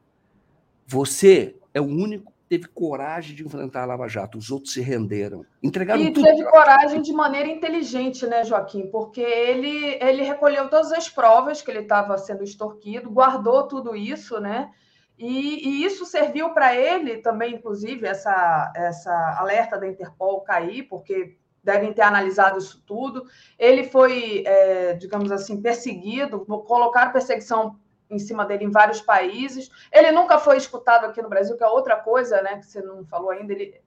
você 0.86 1.56
é 1.72 1.80
o 1.80 1.86
único 1.86 2.32
que 2.32 2.58
teve 2.58 2.68
coragem 2.68 3.36
de 3.36 3.46
enfrentar 3.46 3.84
a 3.84 3.86
Lava 3.86 4.08
Jato, 4.08 4.38
os 4.38 4.50
outros 4.50 4.74
se 4.74 4.82
renderam. 4.82 5.46
Entregaram 5.62 6.02
e 6.02 6.12
tudo. 6.12 6.28
E 6.28 6.32
teve 6.32 6.44
coragem 6.50 7.02
de 7.02 7.14
maneira 7.14 7.50
inteligente, 7.50 8.26
né, 8.26 8.44
Joaquim? 8.44 8.88
Porque 8.88 9.22
ele, 9.22 9.98
ele 10.02 10.24
recolheu 10.24 10.70
todas 10.70 10.92
as 10.92 11.08
provas 11.08 11.62
que 11.62 11.70
ele 11.70 11.82
estava 11.82 12.18
sendo 12.18 12.44
extorquido, 12.44 13.12
guardou 13.12 13.68
tudo 13.68 13.96
isso, 13.96 14.40
né? 14.40 14.72
E, 15.18 15.68
e, 15.68 15.86
isso 15.86 16.06
serviu 16.06 16.50
para 16.50 16.76
ele 16.76 17.18
também, 17.18 17.54
inclusive, 17.54 18.08
essa, 18.08 18.74
essa 18.76 19.38
alerta 19.40 19.78
da 19.78 19.88
Interpol 19.88 20.42
cair, 20.42 20.84
porque 20.84 21.38
devem 21.64 21.94
ter 21.94 22.02
analisado 22.02 22.58
isso 22.58 22.84
tudo. 22.86 23.26
Ele 23.58 23.84
foi, 23.86 24.44
é, 24.46 24.94
digamos 24.94 25.32
assim, 25.32 25.62
perseguido, 25.62 26.46
colocaram 26.46 27.12
perseguição 27.12 27.80
em 28.10 28.20
cima 28.20 28.46
dele 28.46 28.66
em 28.66 28.72
vários 28.72 29.02
países. 29.02 29.70
Ele 29.92 30.12
nunca 30.12 30.38
foi 30.38 30.58
escutado 30.58 31.06
aqui 31.06 31.22
no 31.22 31.30
Brasil, 31.30 31.58
que 31.58 31.64
é 31.64 31.68
outra 31.68 31.96
coisa, 31.96 32.42
né, 32.42 32.58
que 32.58 32.66
você 32.66 32.82
não 32.82 33.06
falou 33.06 33.32
ainda. 33.32 33.54
Ele, 33.54 33.82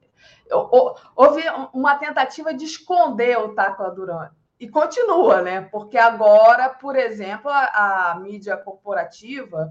houve 1.15 1.43
uma 1.73 1.97
tentativa 1.97 2.53
de 2.55 2.65
esconder 2.65 3.39
o 3.39 3.55
Tacla 3.55 3.91
Duran. 3.91 4.31
E 4.59 4.67
continua, 4.67 5.43
né? 5.43 5.61
Porque 5.61 5.99
agora, 5.99 6.71
por 6.71 6.97
exemplo, 6.97 7.51
a, 7.51 8.13
a 8.13 8.21
mídia 8.21 8.57
corporativa 8.57 9.71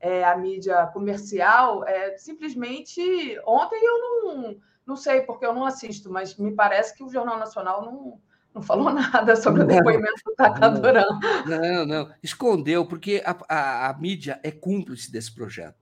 é, 0.00 0.24
a 0.24 0.36
mídia 0.36 0.86
comercial, 0.92 1.84
é, 1.86 2.16
simplesmente 2.16 3.00
ontem 3.44 3.80
eu 3.84 3.98
não, 3.98 4.56
não 4.88 4.96
sei 4.96 5.20
porque 5.20 5.44
eu 5.44 5.54
não 5.54 5.66
assisto, 5.66 6.10
mas 6.10 6.36
me 6.38 6.50
parece 6.50 6.96
que 6.96 7.04
o 7.04 7.10
Jornal 7.10 7.38
Nacional 7.38 7.84
não, 7.84 8.18
não 8.54 8.62
falou 8.62 8.90
nada 8.90 9.36
sobre 9.36 9.62
não, 9.62 9.66
o 9.66 9.68
depoimento 9.68 10.22
do 10.24 10.34
Tacadurão. 10.34 11.20
Não, 11.46 11.86
não, 11.86 12.14
escondeu, 12.22 12.86
porque 12.86 13.22
a, 13.24 13.36
a, 13.48 13.90
a 13.90 13.98
mídia 13.98 14.40
é 14.42 14.50
cúmplice 14.50 15.12
desse 15.12 15.34
projeto. 15.34 15.76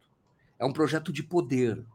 É 0.58 0.64
um 0.66 0.72
projeto 0.72 1.12
de 1.12 1.22
poder. 1.22 1.86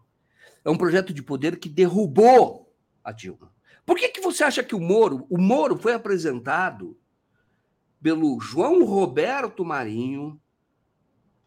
É 0.64 0.70
um 0.70 0.78
projeto 0.78 1.14
de 1.14 1.22
poder 1.22 1.60
que 1.60 1.68
derrubou 1.68 2.74
a 3.04 3.12
Dilma. 3.12 3.52
Por 3.86 3.98
que, 3.98 4.08
que 4.08 4.22
você 4.22 4.44
acha 4.44 4.64
que 4.64 4.76
o 4.76 4.80
Moro, 4.80 5.28
o 5.30 5.38
Moro 5.38 5.76
foi 5.76 5.94
apresentado 5.94 6.98
pelo 8.02 8.40
João 8.40 8.86
Roberto 8.86 9.66
Marinho, 9.66 10.40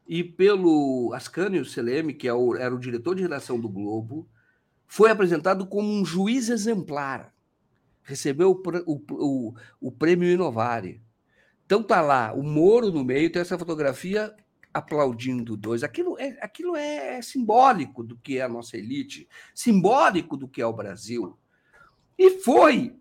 e 0.06 0.22
pelo 0.22 1.12
Ascânio 1.14 1.64
Seleme, 1.64 2.12
que 2.12 2.28
é 2.28 2.32
era 2.58 2.74
o 2.74 2.78
diretor 2.78 3.14
de 3.14 3.22
redação 3.22 3.58
do 3.58 3.68
Globo, 3.68 4.28
foi 4.94 5.10
apresentado 5.10 5.66
como 5.66 5.92
um 5.92 6.04
juiz 6.04 6.48
exemplar. 6.48 7.34
Recebeu 8.04 8.52
o, 8.52 9.02
o, 9.10 9.54
o, 9.80 9.90
prêmio 9.90 10.30
Inovare. 10.30 11.02
Então 11.66 11.82
tá 11.82 12.00
lá, 12.00 12.32
o 12.32 12.44
Moro 12.44 12.92
no 12.92 13.02
meio, 13.02 13.28
tem 13.28 13.42
essa 13.42 13.58
fotografia 13.58 14.32
aplaudindo 14.72 15.56
dois. 15.56 15.82
Aquilo 15.82 16.16
é, 16.16 16.38
aquilo 16.40 16.76
é 16.76 17.20
simbólico 17.20 18.04
do 18.04 18.16
que 18.16 18.38
é 18.38 18.42
a 18.42 18.48
nossa 18.48 18.76
elite, 18.76 19.28
simbólico 19.52 20.36
do 20.36 20.46
que 20.46 20.62
é 20.62 20.66
o 20.66 20.72
Brasil. 20.72 21.36
E 22.16 22.38
foi 22.38 22.94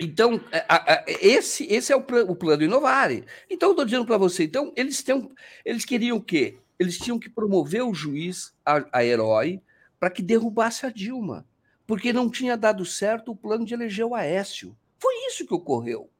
então, 0.00 0.40
é, 0.50 1.04
esse, 1.24 1.72
esse 1.72 1.92
é 1.92 1.96
o, 1.96 2.04
o 2.28 2.34
plano 2.34 2.64
Inovare. 2.64 3.24
Então, 3.48 3.68
eu 3.68 3.74
estou 3.74 3.84
dizendo 3.84 4.04
para 4.04 4.18
você, 4.18 4.42
então, 4.42 4.72
eles, 4.74 5.00
têm, 5.00 5.30
eles 5.64 5.84
queriam 5.84 6.16
o 6.16 6.20
quê? 6.20 6.58
Eles 6.76 6.98
tinham 6.98 7.20
que 7.20 7.30
promover 7.30 7.84
o 7.84 7.94
juiz 7.94 8.52
a, 8.66 8.84
a 8.92 9.04
herói 9.04 9.62
para 10.04 10.10
que 10.10 10.22
derrubasse 10.22 10.84
a 10.84 10.90
Dilma, 10.90 11.46
porque 11.86 12.12
não 12.12 12.28
tinha 12.28 12.58
dado 12.58 12.84
certo 12.84 13.32
o 13.32 13.34
plano 13.34 13.64
de 13.64 13.72
eleger 13.72 14.04
o 14.04 14.14
Aécio. 14.14 14.76
Foi 14.98 15.14
isso 15.28 15.46
que 15.46 15.54
ocorreu. 15.54 16.10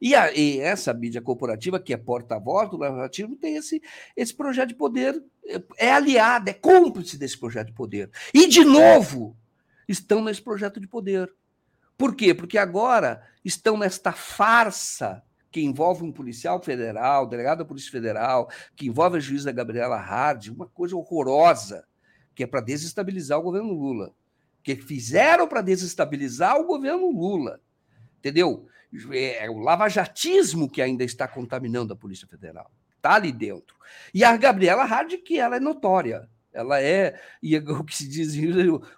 E, 0.00 0.14
a, 0.14 0.32
e 0.32 0.58
essa 0.60 0.94
mídia 0.94 1.20
corporativa, 1.20 1.78
que 1.78 1.92
é 1.92 1.98
porta-voz 1.98 2.70
do 2.70 2.78
narrativo, 2.78 3.36
tem 3.36 3.56
esse, 3.56 3.82
esse 4.16 4.32
projeto 4.32 4.70
de 4.70 4.76
poder, 4.76 5.22
é, 5.44 5.62
é 5.76 5.92
aliada, 5.92 6.52
é 6.52 6.54
cúmplice 6.54 7.18
desse 7.18 7.36
projeto 7.36 7.66
de 7.66 7.74
poder. 7.74 8.10
E, 8.32 8.46
de 8.46 8.64
novo, 8.64 9.36
estão 9.86 10.24
nesse 10.24 10.40
projeto 10.40 10.80
de 10.80 10.86
poder. 10.86 11.30
Por 11.98 12.16
quê? 12.16 12.32
Porque 12.32 12.56
agora 12.56 13.22
estão 13.44 13.76
nesta 13.76 14.10
farsa 14.10 15.22
que 15.50 15.60
envolve 15.60 16.02
um 16.02 16.12
policial 16.12 16.62
federal, 16.62 17.26
delegado 17.26 17.58
da 17.58 17.64
Polícia 17.66 17.92
Federal, 17.92 18.48
que 18.74 18.86
envolve 18.86 19.18
a 19.18 19.20
juíza 19.20 19.52
Gabriela 19.52 19.98
Hard, 19.98 20.48
uma 20.48 20.66
coisa 20.66 20.96
horrorosa, 20.96 21.86
que 22.38 22.44
é 22.44 22.46
para 22.46 22.60
desestabilizar 22.60 23.36
o 23.40 23.42
governo 23.42 23.72
Lula. 23.72 24.14
Que 24.62 24.76
fizeram 24.76 25.48
para 25.48 25.60
desestabilizar 25.60 26.56
o 26.56 26.66
governo 26.66 27.10
Lula. 27.10 27.60
Entendeu? 28.16 28.68
É 29.12 29.50
o 29.50 29.58
lavajatismo 29.58 30.70
que 30.70 30.80
ainda 30.80 31.02
está 31.02 31.26
contaminando 31.26 31.92
a 31.92 31.96
Polícia 31.96 32.28
Federal. 32.28 32.70
Está 32.94 33.14
ali 33.16 33.32
dentro. 33.32 33.74
E 34.14 34.22
a 34.22 34.36
Gabriela 34.36 34.84
Hard, 34.84 35.14
que 35.24 35.36
ela 35.36 35.56
é 35.56 35.60
notória. 35.60 36.28
Ela 36.52 36.80
é, 36.80 37.20
e 37.42 37.56
é 37.56 37.58
o 37.58 37.82
que 37.82 37.96
se 37.96 38.06
diz, 38.06 38.36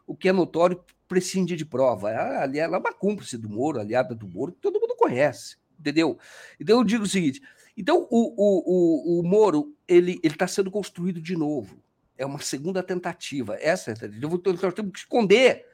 o 0.06 0.14
que 0.14 0.28
é 0.28 0.32
notório 0.32 0.78
prescinde 1.08 1.56
de 1.56 1.64
prova. 1.64 2.10
Ela, 2.10 2.58
ela 2.58 2.76
é 2.76 2.78
uma 2.78 2.92
cúmplice 2.92 3.38
do 3.38 3.48
Moro, 3.48 3.80
aliada 3.80 4.14
do 4.14 4.28
Moro, 4.28 4.52
que 4.52 4.60
todo 4.60 4.78
mundo 4.78 4.94
conhece, 4.96 5.56
entendeu? 5.78 6.18
Então 6.60 6.76
eu 6.76 6.84
digo 6.84 7.04
o 7.04 7.08
seguinte: 7.08 7.40
então 7.74 8.06
o, 8.10 8.34
o, 8.36 9.16
o, 9.16 9.20
o 9.20 9.22
Moro 9.26 9.74
ele 9.88 10.20
está 10.22 10.46
sendo 10.46 10.70
construído 10.70 11.22
de 11.22 11.34
novo. 11.34 11.79
É 12.20 12.26
uma 12.26 12.38
segunda 12.38 12.82
tentativa. 12.82 13.56
Essa 13.58 13.92
é 13.92 13.94
a 13.94 13.96
tentativa. 13.96 14.72
Que 14.74 14.98
esconder, 14.98 15.64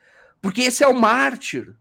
porque 0.41 0.63
esse 0.63 0.85
é 0.85 0.87
o 0.87 0.95
mártir. 0.95 1.75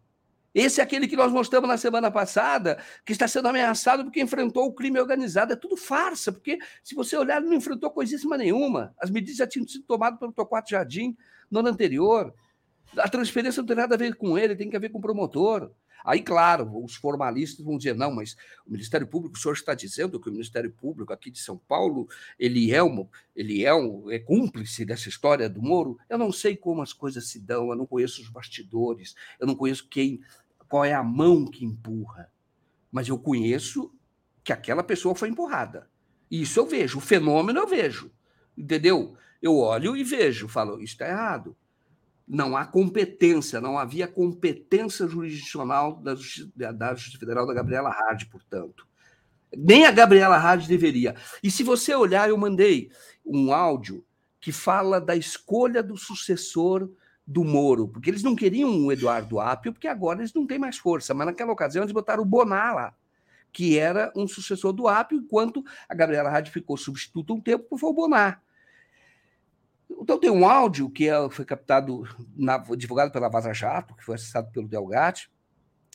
Esse 0.56 0.82
é 0.82 0.84
aquele 0.84 1.08
que 1.08 1.16
nós 1.16 1.32
mostramos 1.32 1.70
na 1.70 1.78
semana 1.78 2.10
passada, 2.10 2.82
que 3.06 3.12
está 3.12 3.28
sendo 3.28 3.48
ameaçado 3.48 4.06
porque 4.06 4.20
enfrentou 4.20 4.66
o 4.66 4.74
crime 4.74 5.00
organizado. 5.00 5.54
É 5.54 5.56
tudo 5.56 5.78
farsa, 5.78 6.32
porque 6.32 6.58
se 6.82 6.96
você 6.96 7.16
olhar, 7.16 7.40
não 7.42 7.54
enfrentou 7.54 7.92
coisíssima 7.92 8.38
nenhuma. 8.38 8.96
As 9.00 9.12
medidas 9.12 9.38
já 9.38 9.46
tinham 9.46 9.68
sido 9.68 9.84
tomadas 9.84 10.18
pelo 10.18 10.32
Torquato 10.32 10.72
Jardim 10.72 11.16
no 11.52 11.60
ano 11.60 11.70
anterior. 11.70 12.34
A 12.98 13.08
transferência 13.08 13.62
não 13.62 13.68
tem 13.68 13.76
nada 13.76 13.94
a 13.94 13.98
ver 14.00 14.16
com 14.16 14.36
ele, 14.36 14.56
tem 14.56 14.70
que 14.70 14.80
ver 14.80 14.90
com 14.90 14.98
o 14.98 15.02
promotor. 15.02 15.72
Aí, 16.06 16.22
claro, 16.22 16.72
os 16.84 16.96
formalistas 16.96 17.66
vão 17.66 17.78
dizer, 17.78 17.96
não, 17.96 18.14
mas 18.14 18.38
o 18.64 18.72
Ministério 18.72 19.08
Público, 19.08 19.36
o 19.36 19.40
senhor 19.40 19.56
está 19.56 19.74
dizendo 19.74 20.20
que 20.20 20.30
o 20.30 20.32
Ministério 20.32 20.72
Público 20.72 21.12
aqui 21.12 21.32
de 21.32 21.40
São 21.40 21.58
Paulo, 21.58 22.08
ele 22.38 22.72
é, 22.72 22.84
um, 22.84 23.08
ele 23.36 23.66
é, 23.66 23.74
um, 23.74 24.12
é 24.12 24.20
cúmplice 24.20 24.86
dessa 24.86 25.10
história 25.10 25.50
do 25.50 25.64
Moro? 25.64 25.98
Eu 26.08 26.20
não 26.20 26.32
sei 26.32 26.56
como 26.56 26.84
as 26.84 26.94
coisas 26.94 27.28
se 27.28 27.40
dão, 27.40 27.72
eu 27.72 27.76
não 27.76 27.88
conheço 27.88 28.22
os 28.22 28.30
bastidores, 28.30 29.16
eu 29.40 29.48
não 29.48 29.56
conheço 29.56 29.88
quem, 29.90 30.22
qual 30.70 30.86
é 30.86 30.94
a 30.94 31.04
mão 31.04 31.46
que 31.46 31.66
empurra. 31.66 32.32
Mas 32.92 33.08
eu 33.08 33.18
conheço 33.18 33.92
que 34.44 34.54
aquela 34.54 34.84
pessoa 34.84 35.16
foi 35.16 35.30
empurrada. 35.30 35.90
Isso 36.30 36.60
eu 36.60 36.68
vejo, 36.68 37.00
o 37.00 37.02
fenômeno 37.02 37.60
eu 37.60 37.68
vejo, 37.68 38.12
entendeu? 38.56 39.18
Eu 39.42 39.58
olho 39.58 39.98
e 39.98 40.04
vejo, 40.04 40.48
falo, 40.48 40.76
isso 40.76 40.94
está 40.94 41.08
errado 41.08 41.58
não 42.28 42.58
há 42.58 42.66
competência, 42.66 43.62
não 43.62 43.78
havia 43.78 44.08
competência 44.08 45.08
jurisdicional 45.08 45.96
da 45.98 46.16
Justiça, 46.16 46.50
da 46.74 46.94
Justiça 46.96 47.20
Federal 47.20 47.46
da 47.46 47.54
Gabriela 47.54 47.90
Hard, 47.90 48.26
portanto. 48.26 48.88
Nem 49.56 49.86
a 49.86 49.92
Gabriela 49.92 50.38
Hard 50.38 50.68
deveria. 50.68 51.16
E 51.44 51.52
se 51.52 51.64
você 51.64 51.94
olhar, 51.94 52.28
eu 52.28 52.38
mandei 52.38 52.92
um 53.26 53.54
áudio 53.54 54.04
que 54.40 54.52
fala 54.52 55.00
da 55.00 55.16
escolha 55.16 55.82
do 55.82 55.98
sucessor 55.98 56.90
do 57.26 57.44
Moro, 57.44 57.88
porque 57.88 58.10
eles 58.10 58.22
não 58.22 58.36
queriam 58.36 58.70
o 58.86 58.92
Eduardo 58.92 59.40
Apio, 59.40 59.74
porque 59.74 59.88
agora 59.88 60.20
eles 60.20 60.34
não 60.34 60.46
têm 60.46 60.60
mais 60.60 60.78
força, 60.78 61.14
mas 61.14 61.26
naquela 61.26 61.52
ocasião 61.52 61.84
eles 61.84 61.94
botaram 61.94 62.22
o 62.22 62.26
Bonar 62.26 62.76
lá, 62.76 62.94
que 63.52 63.80
era 63.80 64.12
um 64.16 64.28
sucessor 64.28 64.72
do 64.74 64.88
Apio, 64.88 65.18
enquanto 65.18 65.64
a 65.90 65.96
Gabriela 65.96 66.30
Hard 66.30 66.50
ficou 66.50 66.78
substituta 66.78 67.34
um 67.34 67.42
tempo, 67.42 67.78
foi 67.78 67.90
o 67.90 67.94
Bonar. 67.94 68.44
Então 69.90 70.20
tem 70.20 70.30
um 70.30 70.48
áudio 70.48 70.90
que 70.90 71.08
é, 71.08 71.30
foi 71.30 71.46
captado, 71.46 72.04
na, 72.36 72.58
divulgado 72.76 73.12
pela 73.12 73.30
Vaza 73.30 73.54
Jato, 73.54 73.96
que 73.96 74.04
foi 74.04 74.16
acessado 74.16 74.52
pelo 74.52 74.68
Delgatti. 74.68 75.30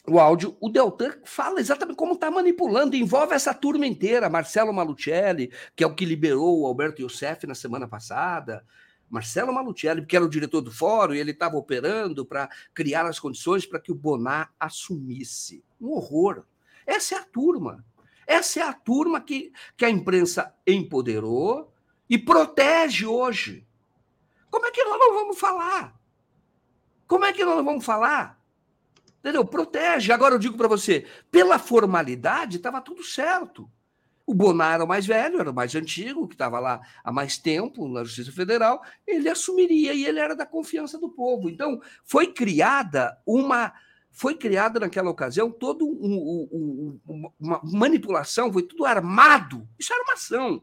O 0.09 0.19
áudio, 0.19 0.57
o 0.61 0.69
Deltan 0.69 1.13
fala 1.25 1.61
exatamente 1.61 1.97
como 1.97 2.15
está 2.15 2.31
manipulando, 2.31 2.97
envolve 2.97 3.35
essa 3.35 3.53
turma 3.53 3.87
inteira, 3.87 4.31
Marcelo 4.31 4.73
Malucelli, 4.73 5.53
que 5.77 5.85
é 5.85 5.87
o 5.87 5.95
que 5.95 6.07
liberou 6.07 6.61
o 6.61 6.67
Alberto 6.67 7.03
Youssef 7.03 7.47
na 7.47 7.55
semana 7.55 7.87
passada, 7.87 8.65
Marcelo 9.11 9.53
Malutieri, 9.53 10.07
que 10.07 10.15
era 10.15 10.25
o 10.25 10.29
diretor 10.29 10.61
do 10.61 10.71
fórum, 10.71 11.13
e 11.13 11.19
ele 11.19 11.33
estava 11.33 11.57
operando 11.57 12.25
para 12.25 12.49
criar 12.73 13.05
as 13.07 13.19
condições 13.19 13.67
para 13.67 13.81
que 13.81 13.91
o 13.91 13.95
Bonar 13.95 14.55
assumisse. 14.59 15.65
Um 15.81 15.91
horror. 15.91 16.45
Essa 16.87 17.17
é 17.17 17.19
a 17.19 17.25
turma. 17.25 17.85
Essa 18.25 18.61
é 18.61 18.63
a 18.63 18.73
turma 18.73 19.21
que, 19.21 19.53
que 19.77 19.85
a 19.85 19.91
imprensa 19.91 20.55
empoderou 20.65 21.75
e 22.09 22.17
protege 22.17 23.05
hoje. 23.05 23.67
Como 24.51 24.67
é 24.67 24.71
que 24.71 24.85
nós 24.85 24.99
não 24.99 25.15
vamos 25.15 25.39
falar? 25.39 25.95
Como 27.07 27.25
é 27.25 27.33
que 27.33 27.45
nós 27.45 27.57
não 27.57 27.65
vamos 27.65 27.85
falar? 27.85 28.41
Entendeu? 29.21 29.45
Protege. 29.45 30.13
Agora 30.13 30.35
eu 30.35 30.39
digo 30.39 30.57
para 30.57 30.69
você, 30.69 31.07
pela 31.31 31.59
formalidade, 31.59 32.57
estava 32.57 32.81
tudo 32.81 33.05
certo. 33.05 33.71
O 34.27 34.35
Bonar 34.35 34.75
era 34.75 34.85
o 34.85 34.89
mais 34.89 35.07
velho, 35.07 35.41
era 35.41 35.51
o 35.51 35.55
mais 35.55 35.75
antigo, 35.75 36.29
que 36.29 36.35
estava 36.35 36.59
lá 36.61 36.81
há 37.03 37.13
mais 37.13 37.37
tempo 37.37 37.89
na 37.89 38.05
Justiça 38.05 38.31
Federal, 38.31 38.81
ele 39.05 39.29
assumiria 39.29 39.93
e 39.93 40.05
ele 40.05 40.21
era 40.21 40.37
da 40.37 40.47
confiança 40.47 40.99
do 40.99 41.09
povo. 41.09 41.51
Então, 41.51 41.81
foi 42.05 42.29
criada 42.29 43.19
uma. 43.27 43.73
Foi 44.13 44.35
criada 44.37 44.81
naquela 44.81 45.11
ocasião 45.11 45.51
toda 45.51 45.85
um, 45.85 45.89
um, 45.89 47.01
um, 47.09 47.31
uma 47.39 47.61
manipulação, 47.65 48.53
foi 48.53 48.63
tudo 48.63 48.85
armado, 48.85 49.69
isso 49.79 49.93
é 49.93 49.99
armação, 50.01 50.63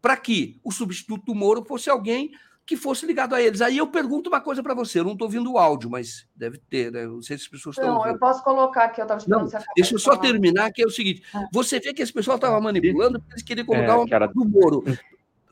para 0.00 0.16
que 0.16 0.60
o 0.62 0.70
substituto 0.70 1.26
do 1.26 1.34
Moro 1.34 1.64
fosse 1.64 1.90
alguém 1.90 2.32
que 2.66 2.76
fosse 2.76 3.06
ligado 3.06 3.32
a 3.34 3.40
eles. 3.40 3.62
Aí 3.62 3.78
eu 3.78 3.86
pergunto 3.86 4.28
uma 4.28 4.40
coisa 4.40 4.60
para 4.60 4.74
você, 4.74 4.98
eu 4.98 5.04
não 5.04 5.12
estou 5.12 5.26
ouvindo 5.26 5.52
o 5.52 5.56
áudio, 5.56 5.88
mas 5.88 6.26
deve 6.34 6.58
ter, 6.58 6.90
né? 6.90 7.06
Não 7.06 7.22
sei 7.22 7.38
se 7.38 7.44
as 7.44 7.48
pessoas 7.48 7.76
estão. 7.76 7.88
Não, 7.88 7.98
ouvindo. 7.98 8.14
eu 8.14 8.18
posso 8.18 8.42
colocar 8.42 8.86
aqui, 8.86 9.00
eu 9.00 9.04
estava 9.04 9.20
esperando 9.20 9.42
não, 9.42 9.48
você 9.48 9.64
Deixa 9.76 9.94
eu 9.94 9.98
só 10.00 10.16
terminar, 10.16 10.72
que 10.72 10.82
é 10.82 10.86
o 10.86 10.90
seguinte: 10.90 11.22
é. 11.32 11.46
você 11.52 11.78
vê 11.78 11.94
que 11.94 12.02
esse 12.02 12.12
pessoal 12.12 12.34
estava 12.34 12.60
manipulando 12.60 13.20
porque 13.20 13.34
eles 13.34 13.42
queriam 13.44 13.66
colocar 13.66 13.92
é, 13.92 13.94
uma 13.94 14.06
era... 14.10 14.26
do 14.26 14.44
Moro. 14.44 14.84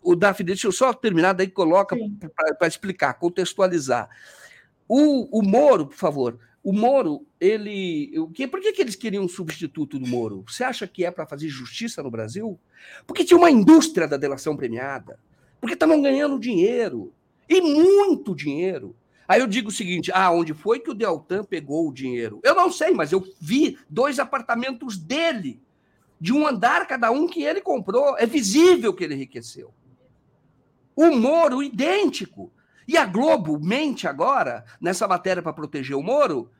O 0.03 0.16
Daphne, 0.16 0.49
deixa 0.49 0.66
eu 0.66 0.73
só 0.73 0.93
terminar, 0.93 1.32
daí 1.32 1.49
coloca 1.49 1.97
para 2.59 2.69
explicar, 2.69 3.15
contextualizar. 3.15 4.11
O, 4.86 5.39
o 5.39 5.43
Moro, 5.43 5.86
por 5.86 5.97
favor, 5.97 6.39
o 6.62 6.73
Moro, 6.73 7.24
ele. 7.41 8.12
O 8.19 8.28
que, 8.28 8.49
por 8.49 8.61
que, 8.61 8.73
que 8.73 8.82
eles 8.82 8.97
queriam 8.97 9.24
um 9.24 9.28
substituto 9.28 10.01
do 10.01 10.07
Moro? 10.07 10.45
Você 10.49 10.65
acha 10.65 10.86
que 10.86 11.05
é 11.05 11.11
para 11.12 11.27
fazer 11.27 11.49
justiça 11.49 12.03
no 12.03 12.11
Brasil? 12.11 12.59
Porque 13.07 13.24
tinha 13.24 13.39
uma 13.39 13.51
indústria 13.53 14.09
da 14.09 14.16
delação 14.16 14.57
premiada 14.57 15.19
porque 15.65 15.73
estavam 15.73 16.03
ganhando 16.03 16.39
dinheiro, 16.39 17.11
e 17.49 17.59
muito 17.59 18.35
dinheiro. 18.35 18.95
Aí 19.27 19.41
eu 19.41 19.47
digo 19.47 19.70
o 19.70 19.73
seguinte: 19.73 20.12
ah, 20.12 20.31
onde 20.31 20.53
foi 20.53 20.78
que 20.78 20.91
o 20.91 20.95
Deltan 20.95 21.43
pegou 21.43 21.89
o 21.89 21.93
dinheiro? 21.93 22.39
Eu 22.43 22.55
não 22.55 22.70
sei, 22.70 22.93
mas 22.93 23.12
eu 23.12 23.27
vi 23.41 23.78
dois 23.89 24.19
apartamentos 24.19 24.99
dele, 24.99 25.59
de 26.20 26.35
um 26.35 26.47
andar 26.47 26.86
cada 26.86 27.11
um 27.11 27.27
que 27.27 27.43
ele 27.43 27.62
comprou. 27.62 28.15
É 28.19 28.27
visível 28.27 28.93
que 28.93 29.05
ele 29.05 29.15
enriqueceu. 29.15 29.73
O 30.95 31.11
Moro, 31.16 31.62
idêntico. 31.62 32.53
E 32.86 32.99
a 32.99 33.07
Globo 33.07 33.59
mente 33.59 34.07
agora, 34.07 34.66
nessa 34.78 35.09
matéria 35.09 35.43
para 35.43 35.55
proteger 35.55 35.97
o 35.97 36.03
Moro, 36.03 36.51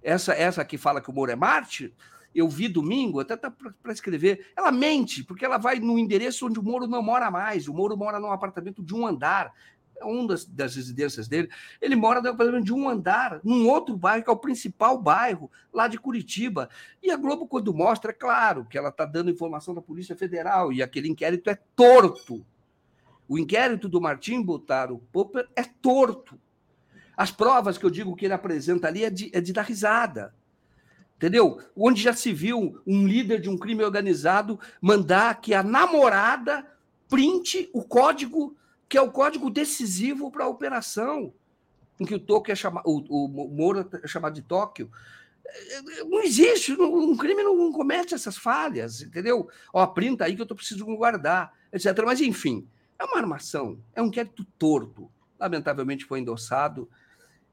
essa, 0.00 0.32
essa 0.34 0.64
que 0.64 0.78
fala 0.78 1.00
que 1.00 1.10
o 1.10 1.12
Moro 1.12 1.32
é 1.32 1.36
Marte, 1.36 1.92
eu 2.34 2.48
vi 2.48 2.68
domingo, 2.68 3.20
até 3.20 3.36
tá 3.36 3.50
para 3.50 3.92
escrever, 3.92 4.46
ela 4.56 4.72
mente, 4.72 5.22
porque 5.22 5.44
ela 5.44 5.58
vai 5.58 5.78
no 5.78 5.98
endereço 5.98 6.46
onde 6.46 6.58
o 6.58 6.62
Moro 6.62 6.86
não 6.86 7.02
mora 7.02 7.30
mais. 7.30 7.68
O 7.68 7.74
Moro 7.74 7.96
mora 7.96 8.18
num 8.18 8.32
apartamento 8.32 8.82
de 8.82 8.94
um 8.94 9.06
andar, 9.06 9.52
é 9.96 10.04
um 10.04 10.26
das, 10.26 10.44
das 10.44 10.74
residências 10.74 11.28
dele. 11.28 11.48
Ele 11.80 11.94
mora 11.94 12.20
num 12.20 12.30
apartamento 12.30 12.64
de 12.64 12.72
um 12.72 12.88
andar, 12.88 13.40
num 13.44 13.68
outro 13.68 13.96
bairro, 13.96 14.24
que 14.24 14.30
é 14.30 14.32
o 14.32 14.36
principal 14.36 14.98
bairro 14.98 15.50
lá 15.72 15.86
de 15.86 15.98
Curitiba. 15.98 16.68
E 17.02 17.10
a 17.10 17.16
Globo, 17.16 17.46
quando 17.46 17.74
mostra, 17.74 18.10
é 18.10 18.14
claro 18.14 18.64
que 18.64 18.78
ela 18.78 18.88
está 18.88 19.04
dando 19.04 19.30
informação 19.30 19.74
da 19.74 19.82
Polícia 19.82 20.16
Federal, 20.16 20.72
e 20.72 20.82
aquele 20.82 21.08
inquérito 21.08 21.50
é 21.50 21.58
torto. 21.76 22.44
O 23.28 23.38
inquérito 23.38 23.88
do 23.88 24.00
Martim 24.00 24.42
Botaro 24.42 24.98
Popper 25.12 25.48
é 25.54 25.62
torto. 25.62 26.38
As 27.16 27.30
provas 27.30 27.76
que 27.76 27.84
eu 27.84 27.90
digo 27.90 28.16
que 28.16 28.24
ele 28.24 28.34
apresenta 28.34 28.88
ali 28.88 29.04
é 29.04 29.10
de, 29.10 29.30
é 29.34 29.40
de 29.40 29.52
dar 29.52 29.62
risada 29.62 30.34
entendeu? 31.22 31.60
Onde 31.76 32.02
já 32.02 32.12
se 32.12 32.32
viu 32.32 32.82
um 32.84 33.06
líder 33.06 33.40
de 33.40 33.48
um 33.48 33.56
crime 33.56 33.84
organizado 33.84 34.58
mandar 34.80 35.40
que 35.40 35.54
a 35.54 35.62
namorada 35.62 36.66
printe 37.08 37.70
o 37.72 37.84
código 37.84 38.56
que 38.88 38.98
é 38.98 39.00
o 39.00 39.10
código 39.10 39.48
decisivo 39.48 40.30
para 40.30 40.44
a 40.44 40.48
operação, 40.48 41.32
em 41.98 42.04
que 42.04 42.14
o 42.14 42.18
Tóquio 42.18 42.52
é 42.52 42.54
chamado, 42.54 42.84
o, 42.86 43.26
Moro 43.26 43.88
é 44.02 44.06
chamado 44.06 44.34
de 44.34 44.42
Tóquio. 44.42 44.90
Não 46.10 46.22
existe, 46.22 46.72
um 46.74 47.16
crime 47.16 47.42
não 47.42 47.72
comete 47.72 48.14
essas 48.14 48.36
falhas, 48.36 49.00
entendeu? 49.00 49.48
Ó, 49.72 49.86
printa 49.86 50.26
aí 50.26 50.36
que 50.36 50.42
eu 50.42 50.46
tô 50.46 50.54
preciso 50.54 50.84
guardar, 50.84 51.54
etc. 51.72 51.86
Mas, 52.04 52.20
enfim, 52.20 52.68
é 52.98 53.04
uma 53.04 53.16
armação, 53.16 53.78
é 53.94 54.02
um 54.02 54.08
inquérito 54.08 54.44
torto. 54.58 55.10
Lamentavelmente 55.40 56.04
foi 56.04 56.20
endossado 56.20 56.86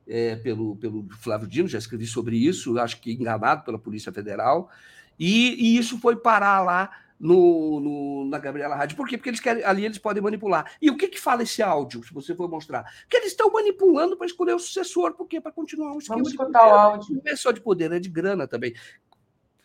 é, 0.09 0.35
pelo, 0.37 0.75
pelo 0.75 1.07
Flávio 1.19 1.47
Dino, 1.47 1.67
já 1.67 1.77
escrevi 1.77 2.07
sobre 2.07 2.35
isso, 2.35 2.77
acho 2.79 2.99
que 2.99 3.13
enganado 3.13 3.63
pela 3.63 3.77
Polícia 3.77 4.11
Federal, 4.11 4.69
e, 5.17 5.53
e 5.53 5.77
isso 5.77 5.99
foi 5.99 6.15
parar 6.15 6.61
lá 6.61 6.89
no, 7.19 7.79
no, 7.79 8.25
na 8.29 8.39
Gabriela 8.39 8.75
Rádio. 8.75 8.95
Por 8.95 9.07
quê? 9.07 9.17
Porque 9.17 9.29
eles 9.29 9.39
querem, 9.39 9.63
ali 9.63 9.85
eles 9.85 9.97
podem 9.97 10.23
manipular. 10.23 10.71
E 10.81 10.89
o 10.89 10.97
que, 10.97 11.09
que 11.09 11.19
fala 11.19 11.43
esse 11.43 11.61
áudio, 11.61 12.03
se 12.03 12.13
você 12.13 12.33
for 12.33 12.49
mostrar? 12.49 12.85
Que 13.09 13.17
eles 13.17 13.31
estão 13.31 13.51
manipulando 13.51 14.17
para 14.17 14.25
escolher 14.25 14.53
o 14.53 14.59
sucessor, 14.59 15.13
por 15.13 15.27
quê? 15.27 15.39
Para 15.39 15.51
continuar 15.51 15.91
um 15.91 15.99
esquema 15.99 16.17
Vamos 16.17 16.29
escutar 16.29 16.67
o 16.67 16.71
áudio. 16.71 17.21
Não 17.23 17.31
é 17.31 17.35
só 17.35 17.51
de 17.51 17.61
poder, 17.61 17.91
é 17.91 17.99
de 17.99 18.09
grana 18.09 18.47
também. 18.47 18.73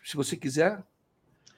Se 0.03 0.15
você 0.15 0.35
quiser. 0.35 0.83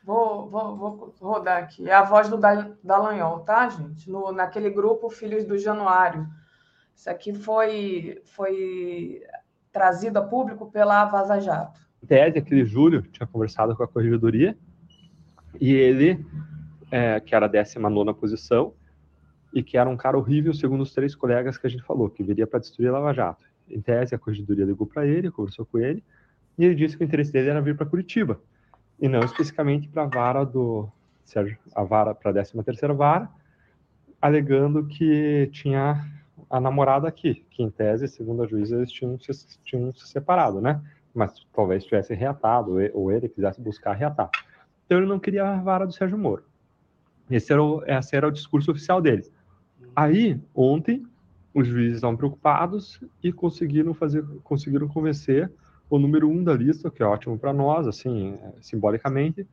Vou, 0.04 0.48
vou, 0.50 0.78
vou 0.78 1.14
rodar 1.20 1.64
aqui. 1.64 1.90
É 1.90 1.94
a 1.94 2.04
voz 2.04 2.30
do 2.30 2.38
Dallagnol, 2.38 3.40
tá, 3.40 3.68
gente? 3.68 4.10
No, 4.10 4.32
naquele 4.32 4.70
grupo 4.70 5.10
Filhos 5.10 5.44
do 5.44 5.58
Januário 5.58 6.26
isso 6.98 7.10
aqui 7.12 7.32
foi, 7.32 8.20
foi 8.26 9.22
trazido 9.72 10.18
a 10.18 10.22
público 10.24 10.72
pela 10.72 11.06
Vaza 11.06 11.40
Jato. 11.40 11.80
Em 12.04 12.08
tese, 12.08 12.40
aquele 12.40 12.66
Júlio 12.66 13.04
tinha 13.04 13.28
conversado 13.28 13.76
com 13.76 13.84
a 13.84 13.88
corregedoria 13.88 14.58
e 15.62 15.72
ele, 15.72 16.26
é, 16.90 17.20
que 17.20 17.36
era 17.36 17.46
a 17.46 17.50
19 17.50 18.16
posição, 18.16 18.74
e 19.54 19.62
que 19.62 19.78
era 19.78 19.88
um 19.88 19.96
cara 19.96 20.18
horrível, 20.18 20.54
segundo 20.54 20.82
os 20.82 20.92
três 20.92 21.16
colegas 21.16 21.58
que 21.58 21.68
a 21.68 21.70
gente 21.70 21.84
falou, 21.84 22.10
que 22.10 22.24
viria 22.24 22.48
para 22.48 22.60
destruir 22.60 22.90
a 22.90 22.94
Lava 22.94 23.14
Jato. 23.14 23.46
Em 23.70 23.80
tese, 23.80 24.16
a 24.16 24.20
corregedoria 24.20 24.66
ligou 24.66 24.88
para 24.88 25.06
ele, 25.06 25.32
conversou 25.32 25.66
com 25.66 25.78
ele, 25.78 26.04
e 26.58 26.66
ele 26.66 26.76
disse 26.76 26.98
que 26.98 27.04
o 27.04 27.06
interesse 27.06 27.32
dele 27.32 27.50
era 27.50 27.62
vir 27.62 27.78
para 27.78 27.86
Curitiba, 27.86 28.42
e 29.00 29.08
não 29.08 29.20
especificamente 29.20 29.88
para 29.88 30.04
a 30.04 30.08
vara 30.08 30.44
do 30.44 30.90
Sérgio, 31.24 31.58
a 31.76 31.84
vara 31.84 32.14
para 32.14 32.32
a 32.32 32.34
13 32.34 32.64
terceira 32.64 32.94
vara, 32.94 33.30
alegando 34.20 34.86
que 34.86 35.50
tinha 35.54 36.17
a 36.50 36.60
namorada 36.60 37.08
aqui, 37.08 37.46
que 37.50 37.62
em 37.62 37.70
tese, 37.70 38.08
segundo 38.08 38.44
a 38.44 38.48
juíza, 38.48 38.78
eles 38.78 38.92
tinham 38.92 39.20
se, 39.20 39.60
tinham 39.64 39.94
se 39.94 40.08
separado, 40.08 40.62
né? 40.62 40.82
Mas 41.14 41.46
talvez 41.54 41.84
tivesse 41.84 42.14
reatado, 42.14 42.78
ou 42.94 43.12
ele 43.12 43.28
quisesse 43.28 43.62
buscar 43.62 43.94
reatar. 43.94 44.30
Então 44.86 44.98
ele 44.98 45.08
não 45.08 45.20
queria 45.20 45.46
a 45.46 45.62
vara 45.62 45.86
do 45.86 45.94
Sérgio 45.94 46.18
Moro. 46.18 46.44
Esse 47.30 47.52
era 47.52 47.62
o, 47.62 47.84
esse 47.86 48.16
era 48.16 48.28
o 48.28 48.32
discurso 48.32 48.72
oficial 48.72 49.02
dele. 49.02 49.26
Aí, 49.96 50.40
ontem, 50.56 51.06
os 51.54 51.68
juízes 51.68 51.96
estavam 51.96 52.16
preocupados 52.16 53.02
e 53.22 53.34
conseguiram 53.34 53.94
fazer, 53.94 54.24
conseguiram 54.44 54.88
convencer 54.88 55.52
o 55.90 55.98
número 55.98 56.30
um 56.30 56.44
da 56.44 56.54
lista, 56.54 56.92
que 56.92 57.02
é 57.02 57.06
ótimo 57.06 57.38
para 57.38 57.52
nós, 57.52 57.88
assim, 57.88 58.38
simbolicamente, 58.62 59.48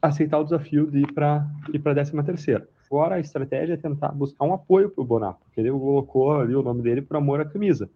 aceitar 0.00 0.38
o 0.38 0.44
desafio 0.44 0.88
de 0.90 1.00
ir 1.00 1.12
para 1.12 1.48
ir 1.72 1.78
para 1.78 1.94
décima 1.94 2.22
terceira. 2.22 2.68
Agora 2.90 3.16
a 3.16 3.20
estratégia 3.20 3.74
é 3.74 3.76
tentar 3.76 4.08
buscar 4.08 4.46
um 4.46 4.54
apoio 4.54 4.88
para 4.88 5.02
o 5.02 5.04
Bonar, 5.04 5.34
porque 5.34 5.60
ele 5.60 5.70
colocou 5.70 6.32
ali 6.32 6.56
o 6.56 6.62
nome 6.62 6.82
dele 6.82 7.02
por 7.02 7.16
amor 7.18 7.38
à 7.38 7.44
camisa. 7.44 7.88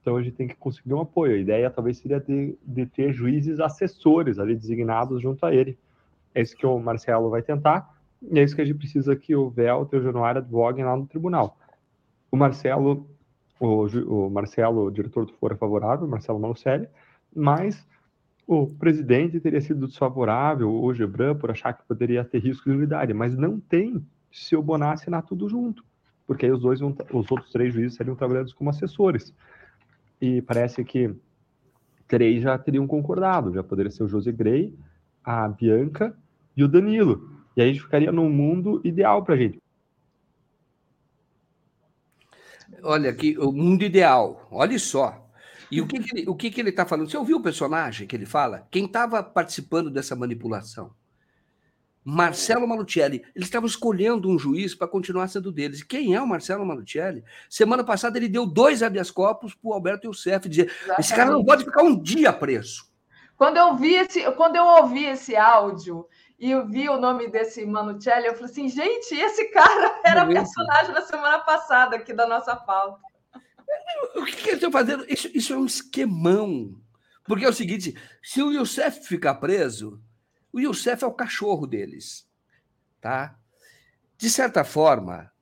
Então 0.00 0.16
a 0.16 0.22
gente 0.22 0.34
tem 0.34 0.48
que 0.48 0.56
conseguir 0.56 0.94
um 0.94 1.00
apoio. 1.02 1.34
A 1.34 1.38
ideia 1.38 1.70
talvez 1.70 1.98
seria 1.98 2.18
de, 2.18 2.56
de 2.64 2.86
ter 2.86 3.12
juízes 3.12 3.60
assessores 3.60 4.38
ali 4.38 4.56
designados 4.56 5.20
junto 5.20 5.44
a 5.44 5.54
ele. 5.54 5.78
É 6.34 6.40
isso 6.40 6.56
que 6.56 6.66
o 6.66 6.78
Marcelo 6.78 7.28
vai 7.28 7.42
tentar, 7.42 7.94
e 8.22 8.38
é 8.38 8.42
isso 8.42 8.56
que 8.56 8.62
a 8.62 8.64
gente 8.64 8.78
precisa 8.78 9.14
que 9.14 9.36
o 9.36 9.50
Velter 9.50 9.98
e 9.98 10.02
o 10.02 10.04
Januário 10.04 10.40
advoguem 10.40 10.84
lá 10.84 10.96
no 10.96 11.06
tribunal. 11.06 11.58
O 12.30 12.36
Marcelo, 12.36 13.06
o, 13.60 13.86
o 13.86 14.30
Marcelo, 14.30 14.84
o 14.86 14.90
diretor 14.90 15.26
do 15.26 15.34
Foro 15.34 15.54
é 15.54 15.58
favorável, 15.58 16.08
Marcelo 16.08 16.40
Malucelli, 16.40 16.88
mas 17.34 17.86
o 18.46 18.66
presidente 18.66 19.38
teria 19.40 19.60
sido 19.60 19.86
desfavorável, 19.86 20.72
o 20.72 20.94
Gebran, 20.94 21.34
por 21.36 21.50
achar 21.50 21.74
que 21.74 21.84
poderia 21.86 22.24
ter 22.24 22.38
risco 22.38 22.70
de 22.70 22.76
unidade, 22.76 23.12
mas 23.12 23.36
não 23.36 23.60
tem 23.60 24.02
se 24.32 24.56
o 24.56 24.62
Bonar 24.62 24.94
assinar 24.94 25.22
tudo 25.22 25.48
junto, 25.48 25.84
porque 26.26 26.46
aí 26.46 26.52
os 26.52 26.60
dois 26.60 26.80
os 26.80 27.30
outros 27.30 27.52
três 27.52 27.72
juízes 27.74 27.96
seriam 27.96 28.16
trabalhados 28.16 28.52
como 28.52 28.70
assessores. 28.70 29.34
E 30.20 30.40
parece 30.42 30.84
que 30.84 31.14
três 32.08 32.42
já 32.42 32.56
teriam 32.58 32.86
concordado, 32.86 33.52
já 33.52 33.62
poderia 33.62 33.90
ser 33.90 34.04
o 34.04 34.08
José 34.08 34.32
Grey, 34.32 34.74
a 35.22 35.48
Bianca 35.48 36.16
e 36.56 36.64
o 36.64 36.68
Danilo. 36.68 37.30
E 37.56 37.62
aí 37.62 37.68
a 37.68 37.72
gente 37.72 37.82
ficaria 37.82 38.10
num 38.10 38.30
mundo 38.30 38.80
ideal 38.84 39.22
para 39.24 39.34
a 39.34 39.38
gente. 39.38 39.60
Olha 42.82 43.10
aqui, 43.10 43.36
o 43.38 43.52
mundo 43.52 43.84
ideal, 43.84 44.48
olha 44.50 44.78
só. 44.78 45.22
E 45.70 45.80
o 45.80 45.86
que, 45.86 46.00
que 46.00 46.16
ele, 46.16 46.28
o 46.28 46.34
que, 46.34 46.50
que 46.50 46.60
ele 46.60 46.70
está 46.70 46.84
falando? 46.84 47.10
Você 47.10 47.16
ouviu 47.16 47.38
o 47.38 47.42
personagem 47.42 48.06
que 48.06 48.14
ele 48.14 48.26
fala? 48.26 48.66
Quem 48.70 48.84
estava 48.84 49.22
participando 49.22 49.90
dessa 49.90 50.14
manipulação? 50.14 50.94
Marcelo 52.04 52.66
Malucelli. 52.66 53.24
Eles 53.34 53.48
estavam 53.48 53.66
escolhendo 53.66 54.28
um 54.28 54.38
juiz 54.38 54.74
para 54.74 54.88
continuar 54.88 55.28
sendo 55.28 55.52
deles. 55.52 55.80
E 55.80 55.86
quem 55.86 56.14
é 56.14 56.20
o 56.20 56.26
Marcelo 56.26 56.66
Malucelli? 56.66 57.24
Semana 57.48 57.84
passada 57.84 58.18
ele 58.18 58.28
deu 58.28 58.46
dois 58.46 58.82
habeas 58.82 59.10
corpus 59.10 59.54
para 59.54 59.70
o 59.70 59.72
Alberto 59.72 60.06
Youssef, 60.06 60.48
dizer 60.48 60.66
Exatamente. 60.66 61.00
esse 61.00 61.14
cara 61.14 61.30
não 61.30 61.44
pode 61.44 61.64
ficar 61.64 61.82
um 61.82 62.00
dia 62.00 62.32
preso. 62.32 62.90
Quando 63.36 63.56
eu 63.56 63.76
vi 63.76 63.94
esse, 63.94 64.22
quando 64.32 64.56
eu 64.56 64.64
ouvi 64.64 65.04
esse 65.04 65.36
áudio 65.36 66.06
e 66.38 66.50
eu 66.50 66.66
vi 66.66 66.88
o 66.88 67.00
nome 67.00 67.28
desse 67.28 67.64
Manucelli, 67.64 68.26
eu 68.26 68.34
falei 68.34 68.50
assim, 68.50 68.68
gente, 68.68 69.14
esse 69.14 69.46
cara 69.46 70.00
era 70.04 70.26
personagem 70.26 70.92
da 70.92 71.02
semana 71.02 71.38
passada 71.40 71.96
aqui 71.96 72.12
da 72.12 72.26
nossa 72.26 72.54
pauta. 72.56 73.00
O 74.16 74.24
que, 74.24 74.36
que 74.36 74.42
eles 74.42 74.54
estão 74.54 74.70
fazendo? 74.70 75.04
Isso, 75.08 75.30
isso 75.34 75.52
é 75.52 75.56
um 75.56 75.66
esquemão. 75.66 76.74
Porque 77.24 77.44
é 77.44 77.48
o 77.48 77.52
seguinte: 77.52 77.96
se 78.22 78.42
o 78.42 78.52
Youssef 78.52 79.06
ficar 79.06 79.36
preso, 79.36 80.00
o 80.52 80.60
Youssef 80.60 81.02
é 81.02 81.06
o 81.06 81.12
cachorro 81.12 81.66
deles. 81.66 82.28
Tá? 83.00 83.38
De 84.16 84.30
certa 84.30 84.62
forma, 84.64 85.32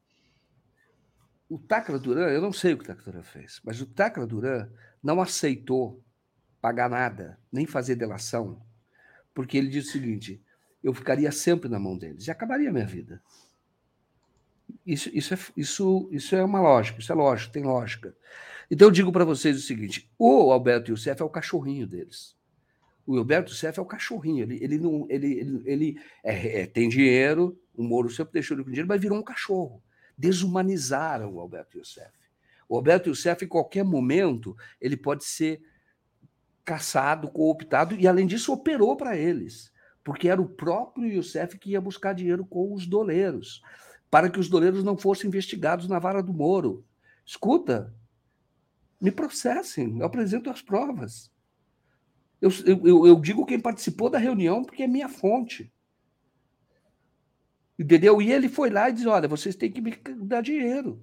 o 1.48 1.58
Tacla 1.58 1.98
Duran, 1.98 2.28
eu 2.28 2.40
não 2.40 2.52
sei 2.52 2.72
o 2.72 2.78
que 2.78 2.84
o 2.84 2.86
Tacla 2.86 3.12
Duran 3.12 3.22
fez, 3.22 3.60
mas 3.64 3.80
o 3.80 3.86
Tacla 3.86 4.26
Duran 4.26 4.70
não 5.02 5.20
aceitou 5.20 6.02
pagar 6.60 6.88
nada, 6.88 7.38
nem 7.50 7.66
fazer 7.66 7.96
delação, 7.96 8.62
porque 9.34 9.58
ele 9.58 9.68
disse 9.68 9.88
o 9.88 9.92
seguinte: 9.92 10.42
eu 10.82 10.94
ficaria 10.94 11.30
sempre 11.32 11.68
na 11.68 11.78
mão 11.78 11.98
deles 11.98 12.26
e 12.26 12.30
acabaria 12.30 12.70
a 12.70 12.72
minha 12.72 12.86
vida. 12.86 13.22
Isso, 14.86 15.10
isso, 15.12 15.34
é, 15.34 15.38
isso, 15.56 16.08
isso 16.12 16.36
é 16.36 16.44
uma 16.44 16.60
lógica, 16.60 17.00
isso 17.00 17.12
é 17.12 17.14
lógico, 17.14 17.52
tem 17.52 17.64
lógica. 17.64 18.14
Então 18.70 18.88
eu 18.88 18.92
digo 18.92 19.10
para 19.10 19.24
vocês 19.24 19.56
o 19.56 19.66
seguinte: 19.66 20.10
o 20.18 20.52
Alberto 20.52 20.90
Youssef 20.90 21.20
é 21.20 21.24
o 21.24 21.30
cachorrinho 21.30 21.86
deles. 21.86 22.36
O 23.06 23.16
Alberto 23.18 23.50
Youssef 23.50 23.78
é 23.78 23.82
o 23.82 23.86
cachorrinho. 23.86 24.42
Ele, 24.42 24.62
ele, 24.62 24.78
não, 24.78 25.06
ele, 25.08 25.32
ele, 25.38 25.62
ele 25.64 26.00
é, 26.22 26.62
é, 26.62 26.66
tem 26.66 26.88
dinheiro, 26.88 27.58
o 27.74 27.82
Moro 27.82 28.10
sempre 28.10 28.34
deixou 28.34 28.56
ele 28.56 28.64
com 28.64 28.70
dinheiro, 28.70 28.88
mas 28.88 29.00
virou 29.00 29.18
um 29.18 29.22
cachorro. 29.22 29.82
Desumanizaram 30.16 31.34
o 31.34 31.40
Alberto 31.40 31.78
Youssef. 31.78 32.10
O 32.68 32.76
Alberto 32.76 33.08
Youssef, 33.08 33.44
em 33.44 33.48
qualquer 33.48 33.84
momento, 33.84 34.56
ele 34.80 34.96
pode 34.96 35.24
ser 35.24 35.60
caçado, 36.64 37.28
cooptado, 37.28 37.96
e 37.96 38.06
além 38.06 38.26
disso, 38.26 38.52
operou 38.52 38.96
para 38.96 39.16
eles, 39.16 39.72
porque 40.04 40.28
era 40.28 40.40
o 40.40 40.48
próprio 40.48 41.12
Youssef 41.12 41.58
que 41.58 41.70
ia 41.70 41.80
buscar 41.80 42.12
dinheiro 42.12 42.44
com 42.44 42.72
os 42.72 42.86
doleiros, 42.86 43.60
para 44.08 44.30
que 44.30 44.38
os 44.38 44.48
doleiros 44.48 44.84
não 44.84 44.96
fossem 44.96 45.26
investigados 45.26 45.88
na 45.88 45.98
vara 45.98 46.22
do 46.22 46.32
Moro. 46.32 46.84
Escuta, 47.26 47.92
me 49.00 49.10
processem, 49.10 49.98
eu 49.98 50.06
apresento 50.06 50.50
as 50.50 50.62
provas. 50.62 51.30
Eu, 52.40 52.50
eu, 52.64 53.06
eu 53.06 53.20
digo 53.20 53.44
quem 53.44 53.60
participou 53.60 54.08
da 54.08 54.18
reunião 54.18 54.64
porque 54.64 54.82
é 54.82 54.86
minha 54.86 55.08
fonte. 55.08 55.72
Entendeu? 57.78 58.20
E 58.20 58.32
ele 58.32 58.48
foi 58.48 58.70
lá 58.70 58.88
e 58.88 58.92
disse: 58.92 59.06
olha, 59.06 59.28
vocês 59.28 59.54
têm 59.56 59.70
que 59.70 59.80
me 59.80 59.96
dar 60.22 60.42
dinheiro. 60.42 61.00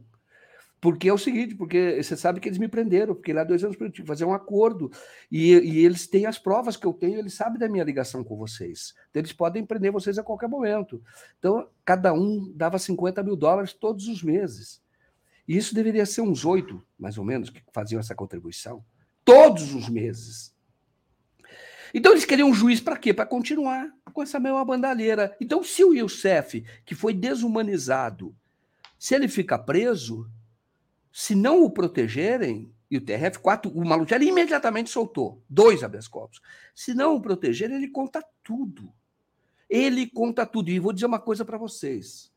Porque 0.80 1.10
é 1.10 1.14
o 1.14 1.18
seguinte, 1.18 1.56
porque 1.56 2.02
você 2.02 2.16
sabe 2.16 2.40
que 2.40 2.48
eles 2.48 2.60
me 2.60 2.68
prenderam, 2.68 3.16
fiquei 3.16 3.34
lá 3.34 3.44
dois 3.44 3.64
anos 3.64 3.76
para 3.76 3.90
fazer 4.06 4.26
um 4.26 4.34
acordo. 4.34 4.92
E, 5.32 5.54
e, 5.54 5.84
eles 5.84 6.06
têm 6.06 6.28
as 6.28 6.38
provas 6.38 6.78
que 6.78 6.86
eu 6.86 6.94
tenho, 6.94 7.18
eles 7.18 7.34
sabem 7.34 7.58
da 7.58 7.68
minha 7.68 7.84
ligação 7.84 8.24
com 8.24 8.38
vocês. 8.38 8.94
Então, 9.10 9.20
eles 9.20 9.34
podem 9.34 9.66
prender 9.66 9.92
vocês 9.92 10.20
a 10.20 10.24
qualquer 10.24 10.48
momento. 10.48 11.02
Então, 11.40 11.68
cada 11.84 12.14
um 12.14 12.52
dava 12.56 12.78
50 12.78 13.24
mil 13.24 13.36
dólares 13.36 13.74
todos 13.74 14.08
os 14.08 14.22
meses. 14.22 14.80
E 15.48 15.58
isso 15.58 15.74
deveria 15.74 16.06
ser 16.06 16.22
uns 16.22 16.46
oito, 16.46 16.84
mais 16.98 17.18
ou 17.18 17.26
menos, 17.26 17.50
que 17.50 17.64
faziam 17.74 18.00
essa 18.00 18.14
contribuição, 18.14 18.86
todos 19.26 19.74
os 19.74 19.90
meses. 19.90 20.54
Então 21.98 22.12
eles 22.12 22.26
queriam 22.26 22.52
um 22.52 22.54
juiz 22.54 22.80
para 22.80 22.96
quê? 22.96 23.12
Para 23.12 23.26
continuar 23.26 23.92
com 24.14 24.22
essa 24.22 24.40
mesma 24.40 24.64
bandalheira. 24.64 25.36
Então, 25.42 25.64
se 25.64 25.84
o 25.84 25.96
Youssef, 25.96 26.64
que 26.86 26.94
foi 26.94 27.12
desumanizado, 27.12 28.36
se 29.00 29.16
ele 29.16 29.28
fica 29.28 29.58
preso, 29.58 30.30
se 31.12 31.34
não 31.34 31.64
o 31.64 31.72
protegerem, 31.72 32.72
e 32.92 32.98
o 32.98 33.02
TRF4, 33.02 33.72
o 33.74 33.84
Malucelli 33.84 34.28
imediatamente 34.28 34.92
soltou 34.92 35.44
dois 35.50 35.84
habeas 35.84 36.08
corpus. 36.08 36.40
Se 36.76 36.94
não 36.94 37.16
o 37.16 37.22
protegerem, 37.22 37.78
ele 37.78 37.88
conta 37.88 38.24
tudo. 38.44 38.94
Ele 39.68 40.06
conta 40.06 40.46
tudo. 40.46 40.70
E 40.70 40.80
vou 40.80 40.94
dizer 40.94 41.08
uma 41.08 41.20
coisa 41.20 41.44
para 41.44 41.58
vocês. 41.58 42.32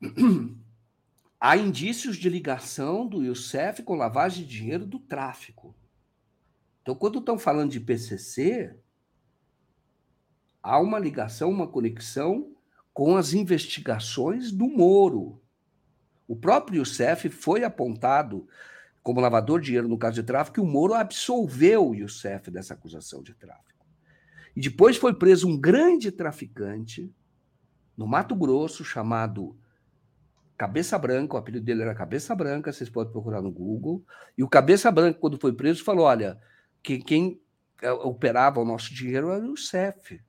há 1.40 1.56
indícios 1.56 2.16
de 2.18 2.28
ligação 2.28 3.04
do 3.04 3.24
Youssef 3.24 3.82
com 3.82 3.96
lavagem 3.96 4.46
de 4.46 4.58
dinheiro 4.58 4.86
do 4.86 5.00
tráfico. 5.00 5.74
Então, 6.84 6.94
quando 6.94 7.18
estão 7.18 7.38
falando 7.38 7.70
de 7.70 7.80
PCC, 7.80 8.76
há 10.62 10.78
uma 10.78 10.98
ligação, 10.98 11.48
uma 11.48 11.66
conexão 11.66 12.54
com 12.92 13.16
as 13.16 13.32
investigações 13.32 14.52
do 14.52 14.66
Moro. 14.66 15.40
O 16.28 16.36
próprio 16.36 16.80
Youssef 16.80 17.30
foi 17.30 17.64
apontado 17.64 18.46
como 19.02 19.18
lavador 19.18 19.60
de 19.60 19.66
dinheiro 19.68 19.88
no 19.88 19.96
caso 19.96 20.16
de 20.16 20.24
tráfico 20.24 20.60
e 20.60 20.62
o 20.62 20.66
Moro 20.66 20.92
absolveu 20.92 21.88
o 21.88 21.94
Youssef 21.94 22.50
dessa 22.50 22.74
acusação 22.74 23.22
de 23.22 23.32
tráfico. 23.32 23.86
E 24.54 24.60
depois 24.60 24.98
foi 24.98 25.14
preso 25.14 25.48
um 25.48 25.58
grande 25.58 26.12
traficante 26.12 27.10
no 27.96 28.06
Mato 28.06 28.36
Grosso 28.36 28.84
chamado 28.84 29.56
Cabeça 30.54 30.98
Branca, 30.98 31.34
o 31.34 31.38
apelido 31.38 31.64
dele 31.64 31.80
era 31.80 31.94
Cabeça 31.94 32.34
Branca, 32.34 32.70
vocês 32.70 32.90
podem 32.90 33.10
procurar 33.10 33.40
no 33.40 33.50
Google. 33.50 34.04
E 34.36 34.44
o 34.44 34.48
Cabeça 34.50 34.92
Branca, 34.92 35.18
quando 35.18 35.40
foi 35.40 35.54
preso, 35.54 35.82
falou: 35.82 36.04
olha, 36.04 36.38
que 36.84 36.98
quem 36.98 37.40
eh, 37.82 37.90
operava 37.90 38.60
o 38.60 38.64
nosso 38.64 38.94
dinheiro 38.94 39.30
era 39.30 39.44
o 39.44 39.56
CEF. 39.56 40.20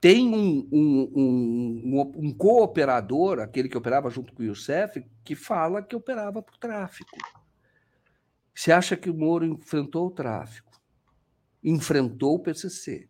Tem 0.00 0.34
um, 0.34 0.68
um, 0.72 1.12
um, 1.14 2.12
um 2.16 2.34
cooperador, 2.34 3.38
aquele 3.38 3.68
que 3.68 3.76
operava 3.76 4.08
junto 4.08 4.32
com 4.32 4.42
o 4.42 4.46
Youssef, 4.46 5.04
que 5.22 5.36
fala 5.36 5.82
que 5.82 5.94
operava 5.94 6.38
o 6.38 6.58
tráfico. 6.58 7.16
Você 8.54 8.72
acha 8.72 8.96
que 8.96 9.10
o 9.10 9.14
Moro 9.14 9.44
enfrentou 9.44 10.06
o 10.06 10.10
tráfico? 10.10 10.72
Enfrentou 11.62 12.36
o 12.36 12.38
PCC. 12.40 13.08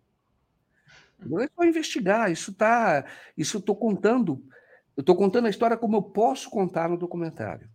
Não 1.20 1.38
é 1.40 1.48
só 1.54 1.64
investigar, 1.64 2.32
isso 2.32 2.52
tá, 2.52 3.04
isso 3.36 3.58
estou 3.58 3.76
contando 3.76 4.44
eu 4.96 5.02
estou 5.02 5.16
contando 5.16 5.46
a 5.46 5.50
história 5.50 5.78
como 5.78 5.96
eu 5.96 6.02
posso 6.02 6.50
contar 6.50 6.88
no 6.88 6.98
documentário. 6.98 7.70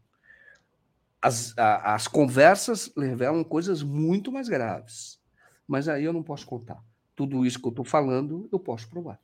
As, 1.25 1.57
a, 1.57 1.95
as 1.95 2.07
conversas 2.07 2.91
revelam 2.95 3.43
coisas 3.43 3.81
muito 3.81 4.31
mais 4.31 4.47
graves. 4.47 5.19
Mas 5.67 5.89
aí 5.89 6.03
eu 6.03 6.13
não 6.13 6.21
posso 6.21 6.45
contar. 6.45 6.77
Tudo 7.15 7.43
isso 7.43 7.59
que 7.59 7.65
eu 7.65 7.71
estou 7.71 7.83
falando, 7.83 8.47
eu 8.51 8.59
posso 8.59 8.87
provar. 8.87 9.19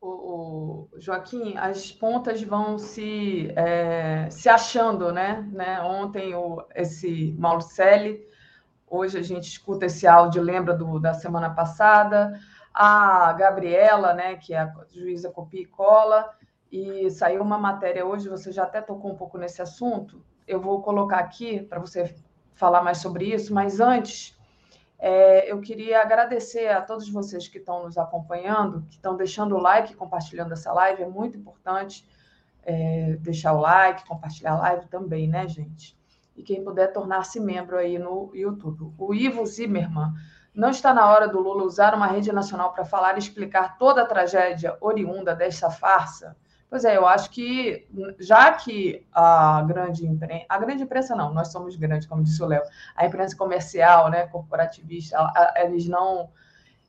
O, 0.00 0.08
o, 0.08 0.88
Joaquim, 1.00 1.56
as 1.56 1.90
pontas 1.90 2.40
vão 2.42 2.78
se, 2.78 3.50
é, 3.56 4.28
se 4.30 4.48
achando, 4.48 5.12
né? 5.12 5.48
né? 5.52 5.80
Ontem 5.80 6.36
o, 6.36 6.64
esse 6.74 7.34
Malucelli, 7.36 8.24
hoje 8.86 9.18
a 9.18 9.22
gente 9.22 9.48
escuta 9.48 9.86
esse 9.86 10.06
áudio, 10.06 10.40
lembra 10.40 10.72
do, 10.72 11.00
da 11.00 11.14
semana 11.14 11.50
passada, 11.50 12.38
a 12.72 13.32
Gabriela, 13.32 14.14
né, 14.14 14.36
que 14.36 14.54
é 14.54 14.60
a 14.60 14.72
juíza 14.88 15.30
copia 15.30 15.62
e 15.62 15.66
cola, 15.66 16.30
e 16.70 17.10
saiu 17.10 17.42
uma 17.42 17.58
matéria 17.58 18.06
hoje, 18.06 18.28
você 18.28 18.52
já 18.52 18.62
até 18.62 18.80
tocou 18.80 19.10
um 19.10 19.16
pouco 19.16 19.36
nesse 19.36 19.60
assunto. 19.60 20.24
Eu 20.46 20.60
vou 20.60 20.82
colocar 20.82 21.18
aqui 21.18 21.60
para 21.62 21.78
você 21.78 22.14
falar 22.54 22.82
mais 22.82 22.98
sobre 22.98 23.32
isso, 23.32 23.52
mas 23.52 23.80
antes 23.80 24.36
é, 24.98 25.50
eu 25.50 25.60
queria 25.60 26.00
agradecer 26.00 26.68
a 26.68 26.80
todos 26.80 27.08
vocês 27.08 27.48
que 27.48 27.58
estão 27.58 27.82
nos 27.82 27.98
acompanhando, 27.98 28.82
que 28.82 28.94
estão 28.94 29.16
deixando 29.16 29.56
o 29.56 29.60
like, 29.60 29.96
compartilhando 29.96 30.52
essa 30.52 30.72
live, 30.72 31.02
é 31.02 31.08
muito 31.08 31.36
importante 31.36 32.06
é, 32.62 33.16
deixar 33.20 33.52
o 33.52 33.60
like, 33.60 34.06
compartilhar 34.06 34.52
a 34.52 34.58
live 34.58 34.86
também, 34.86 35.28
né, 35.28 35.48
gente? 35.48 35.98
E 36.36 36.42
quem 36.42 36.62
puder 36.62 36.92
tornar-se 36.92 37.40
membro 37.40 37.76
aí 37.76 37.98
no 37.98 38.30
YouTube. 38.32 38.94
O 38.96 39.12
Ivo 39.12 39.44
Zimmermann, 39.44 40.12
não 40.54 40.70
está 40.70 40.94
na 40.94 41.10
hora 41.10 41.26
do 41.26 41.40
Lula 41.40 41.64
usar 41.64 41.94
uma 41.94 42.06
rede 42.06 42.30
nacional 42.30 42.72
para 42.72 42.84
falar 42.84 43.16
e 43.16 43.18
explicar 43.18 43.78
toda 43.78 44.02
a 44.02 44.06
tragédia 44.06 44.76
oriunda 44.80 45.34
desta 45.34 45.70
farsa? 45.70 46.36
Pois 46.72 46.86
é, 46.86 46.96
eu 46.96 47.06
acho 47.06 47.28
que 47.28 47.86
já 48.18 48.50
que 48.50 49.04
a 49.12 49.60
grande 49.60 50.06
imprensa, 50.06 50.46
a 50.48 50.58
grande 50.58 50.82
imprensa 50.82 51.14
não, 51.14 51.30
nós 51.30 51.52
somos 51.52 51.76
grandes, 51.76 52.08
como 52.08 52.22
disse 52.22 52.42
o 52.42 52.46
Léo, 52.46 52.62
a 52.96 53.04
imprensa 53.04 53.36
comercial, 53.36 54.08
né, 54.08 54.26
corporativista, 54.28 55.18
eles 55.56 55.86
não 55.86 56.30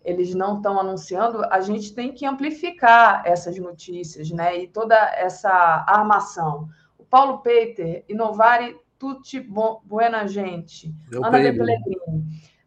eles 0.01 0.34
não 0.34 0.55
estão 0.55 0.80
anunciando, 0.80 1.43
a 1.51 1.60
gente 1.60 1.93
tem 1.93 2.14
que 2.14 2.26
amplificar 2.26 3.23
essas 3.26 3.57
notícias, 3.57 4.31
né, 4.31 4.57
e 4.57 4.69
toda 4.69 4.95
essa 4.95 5.51
armação. 5.85 6.69
O 6.97 7.03
Paulo 7.03 7.39
Peter, 7.39 8.05
Inovare 8.07 8.77
tutti 8.97 9.41
buena 9.41 10.26
gente, 10.27 10.95
Meu 11.11 11.26
Ana 11.26 11.41
de 11.41 11.57
Pellegrini, 11.57 12.23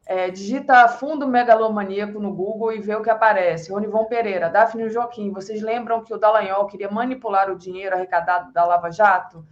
é, 0.06 0.30
digita 0.30 0.86
fundo 0.86 1.26
megalomaníaco 1.26 2.20
no 2.20 2.32
Google 2.32 2.72
e 2.72 2.80
vê 2.80 2.94
o 2.94 3.02
que 3.02 3.10
aparece. 3.10 3.72
Ronivon 3.72 4.04
Pereira, 4.04 4.48
Daphne 4.48 4.88
Joaquim, 4.88 5.32
vocês 5.32 5.60
lembram 5.60 6.04
que 6.04 6.14
o 6.14 6.18
Dallagnol 6.18 6.66
queria 6.66 6.88
manipular 6.88 7.50
o 7.50 7.58
dinheiro 7.58 7.96
arrecadado 7.96 8.52
da 8.52 8.64
Lava 8.64 8.90
Jato? 8.90 9.44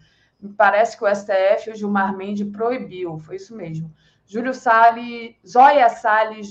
Parece 0.57 0.97
que 0.97 1.05
o 1.05 1.13
STF 1.13 1.69
e 1.69 1.73
o 1.73 1.77
Gilmar 1.77 2.17
Mendes 2.17 2.49
proibiu, 2.51 3.19
foi 3.19 3.37
isso 3.37 3.57
mesmo. 3.57 3.93
Júlio 4.27 4.55
Salles, 4.55 5.35
Zóia 5.47 5.89
Salles 5.89 6.49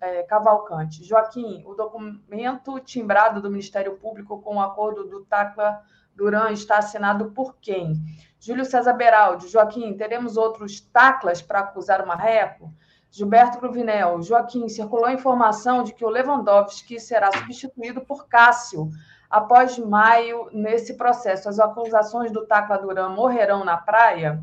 é, 0.00 0.22
Cavalcante. 0.22 1.04
Joaquim, 1.04 1.62
o 1.66 1.74
documento 1.74 2.80
timbrado 2.80 3.40
do 3.40 3.50
Ministério 3.50 3.96
Público 3.96 4.40
com 4.40 4.56
o 4.56 4.60
acordo 4.60 5.04
do 5.04 5.24
Tacla 5.24 5.82
Duran 6.14 6.50
está 6.50 6.78
assinado 6.78 7.30
por 7.32 7.56
quem? 7.60 7.94
Júlio 8.40 8.64
César 8.64 8.94
Beraldi. 8.94 9.48
Joaquim, 9.48 9.94
teremos 9.96 10.36
outros 10.36 10.80
taclas 10.80 11.40
para 11.40 11.60
acusar 11.60 12.02
o 12.02 12.08
Marreco? 12.08 12.72
Gilberto 13.12 13.58
Cruvinel. 13.58 14.22
Joaquim, 14.22 14.68
circulou 14.70 15.04
a 15.04 15.12
informação 15.12 15.84
de 15.84 15.92
que 15.92 16.04
o 16.04 16.08
Lewandowski 16.08 16.98
será 16.98 17.30
substituído 17.30 18.00
por 18.00 18.26
Cássio 18.26 18.90
após 19.28 19.78
maio 19.78 20.48
nesse 20.50 20.94
processo. 20.94 21.46
As 21.46 21.58
acusações 21.60 22.32
do 22.32 22.46
Tacla 22.46 22.78
Duran 22.78 23.10
morrerão 23.10 23.64
na 23.64 23.76
praia? 23.76 24.42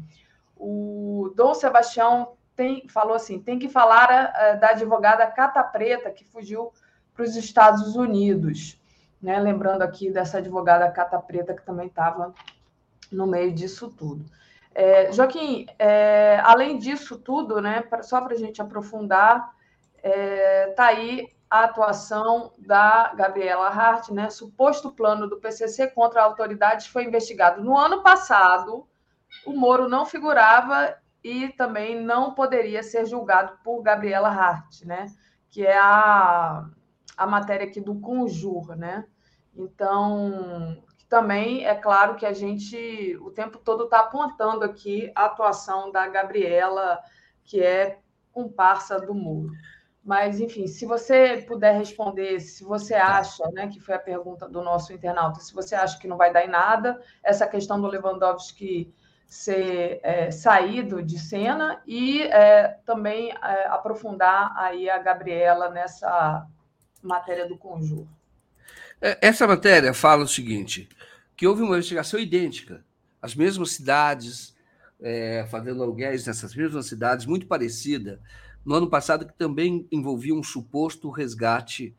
O 0.56 1.34
Dom 1.36 1.56
Sebastião 1.56 2.34
tem, 2.56 2.88
falou 2.88 3.16
assim: 3.16 3.42
tem 3.42 3.58
que 3.58 3.68
falar 3.68 4.08
uh, 4.08 4.60
da 4.60 4.70
advogada 4.70 5.26
Cata 5.26 5.64
Preta, 5.64 6.12
que 6.12 6.24
fugiu 6.24 6.72
para 7.16 7.24
os 7.24 7.36
Estados 7.36 7.96
Unidos. 7.96 8.80
Né? 9.20 9.40
Lembrando 9.40 9.82
aqui 9.82 10.12
dessa 10.12 10.38
advogada 10.38 10.92
Cata 10.92 11.18
Preta, 11.18 11.56
que 11.56 11.66
também 11.66 11.88
estava 11.88 12.36
no 13.12 13.26
meio 13.26 13.52
disso 13.52 13.90
tudo. 13.90 14.26
É, 14.82 15.12
Joaquim, 15.12 15.66
é, 15.78 16.40
além 16.42 16.78
disso 16.78 17.18
tudo, 17.18 17.62
né, 17.62 17.82
pra, 17.82 18.02
só 18.02 18.22
para 18.22 18.34
a 18.34 18.38
gente 18.38 18.62
aprofundar, 18.62 19.54
está 19.94 20.94
é, 20.94 20.96
aí 20.96 21.28
a 21.50 21.66
atuação 21.66 22.54
da 22.58 23.14
Gabriela 23.14 23.68
Hart, 23.68 24.08
né? 24.12 24.30
Suposto 24.30 24.92
plano 24.92 25.28
do 25.28 25.38
PCC 25.38 25.88
contra 25.88 26.24
autoridades 26.24 26.88
foi 26.88 27.04
investigado 27.04 27.62
no 27.62 27.78
ano 27.78 28.02
passado. 28.02 28.88
O 29.46 29.52
Moro 29.52 29.90
não 29.90 30.06
figurava 30.06 30.96
e 31.22 31.50
também 31.50 32.02
não 32.02 32.34
poderia 32.34 32.82
ser 32.82 33.06
julgado 33.06 33.58
por 33.64 33.82
Gabriela 33.82 34.30
Hart, 34.30 34.84
né? 34.86 35.08
que 35.50 35.66
é 35.66 35.78
a, 35.78 36.70
a 37.18 37.28
matéria 37.28 37.68
aqui 37.68 37.82
do 37.82 38.00
Conjur. 38.00 38.78
Né? 38.78 39.04
Então, 39.54 40.82
também 41.10 41.66
é 41.66 41.74
claro 41.74 42.16
que 42.16 42.26
a 42.26 42.32
gente 42.32 43.18
o 43.18 43.32
tempo 43.32 43.58
todo 43.58 43.86
está 43.86 44.02
apontando 44.02 44.64
aqui 44.64 45.12
a 45.16 45.26
atuação 45.26 45.92
da 45.92 46.08
Gabriela, 46.08 47.02
que 47.44 47.62
é 47.62 48.00
comparsa 48.32 49.00
do 49.00 49.14
Muro. 49.16 49.52
Mas, 50.04 50.40
enfim, 50.40 50.66
se 50.66 50.86
você 50.86 51.44
puder 51.48 51.78
responder, 51.78 52.40
se 52.40 52.64
você 52.64 52.94
tá. 52.94 53.18
acha, 53.18 53.44
né, 53.52 53.68
que 53.68 53.80
foi 53.80 53.96
a 53.96 54.00
pergunta 54.00 54.48
do 54.48 54.62
nosso 54.62 54.94
internauta, 54.94 55.40
se 55.40 55.54
você 55.54 55.76
acha 55.76 56.00
que 56.00 56.08
não 56.08 56.16
vai 56.16 56.32
dar 56.32 56.46
em 56.46 56.48
nada, 56.48 57.02
essa 57.24 57.46
questão 57.48 57.82
do 57.82 57.88
Lewandowski 57.88 58.94
ser 59.26 60.00
é, 60.02 60.32
saído 60.32 61.04
de 61.04 61.20
cena 61.20 61.82
e 61.86 62.24
é, 62.24 62.80
também 62.86 63.32
é, 63.32 63.68
aprofundar 63.68 64.54
aí 64.56 64.90
a 64.90 64.98
Gabriela 64.98 65.70
nessa 65.70 66.48
matéria 67.04 67.48
do 67.48 67.58
conjuro. 67.58 68.08
É, 69.02 69.18
essa 69.22 69.48
matéria 69.48 69.94
fala 69.94 70.24
o 70.24 70.28
seguinte, 70.28 70.90
que 71.36 71.48
houve 71.48 71.62
uma 71.62 71.76
investigação 71.76 72.20
idêntica, 72.20 72.84
as 73.22 73.34
mesmas 73.34 73.72
cidades, 73.72 74.56
é, 75.00 75.48
fazendo 75.50 75.82
aluguéis 75.82 76.26
nessas 76.26 76.54
mesmas 76.54 76.88
cidades, 76.88 77.26
muito 77.26 77.48
parecida, 77.48 78.22
no 78.66 78.76
ano 78.76 78.90
passado, 78.90 79.26
que 79.26 79.34
também 79.38 79.88
envolvia 79.92 80.36
um 80.36 80.44
suposto 80.44 81.10
resgate, 81.10 81.96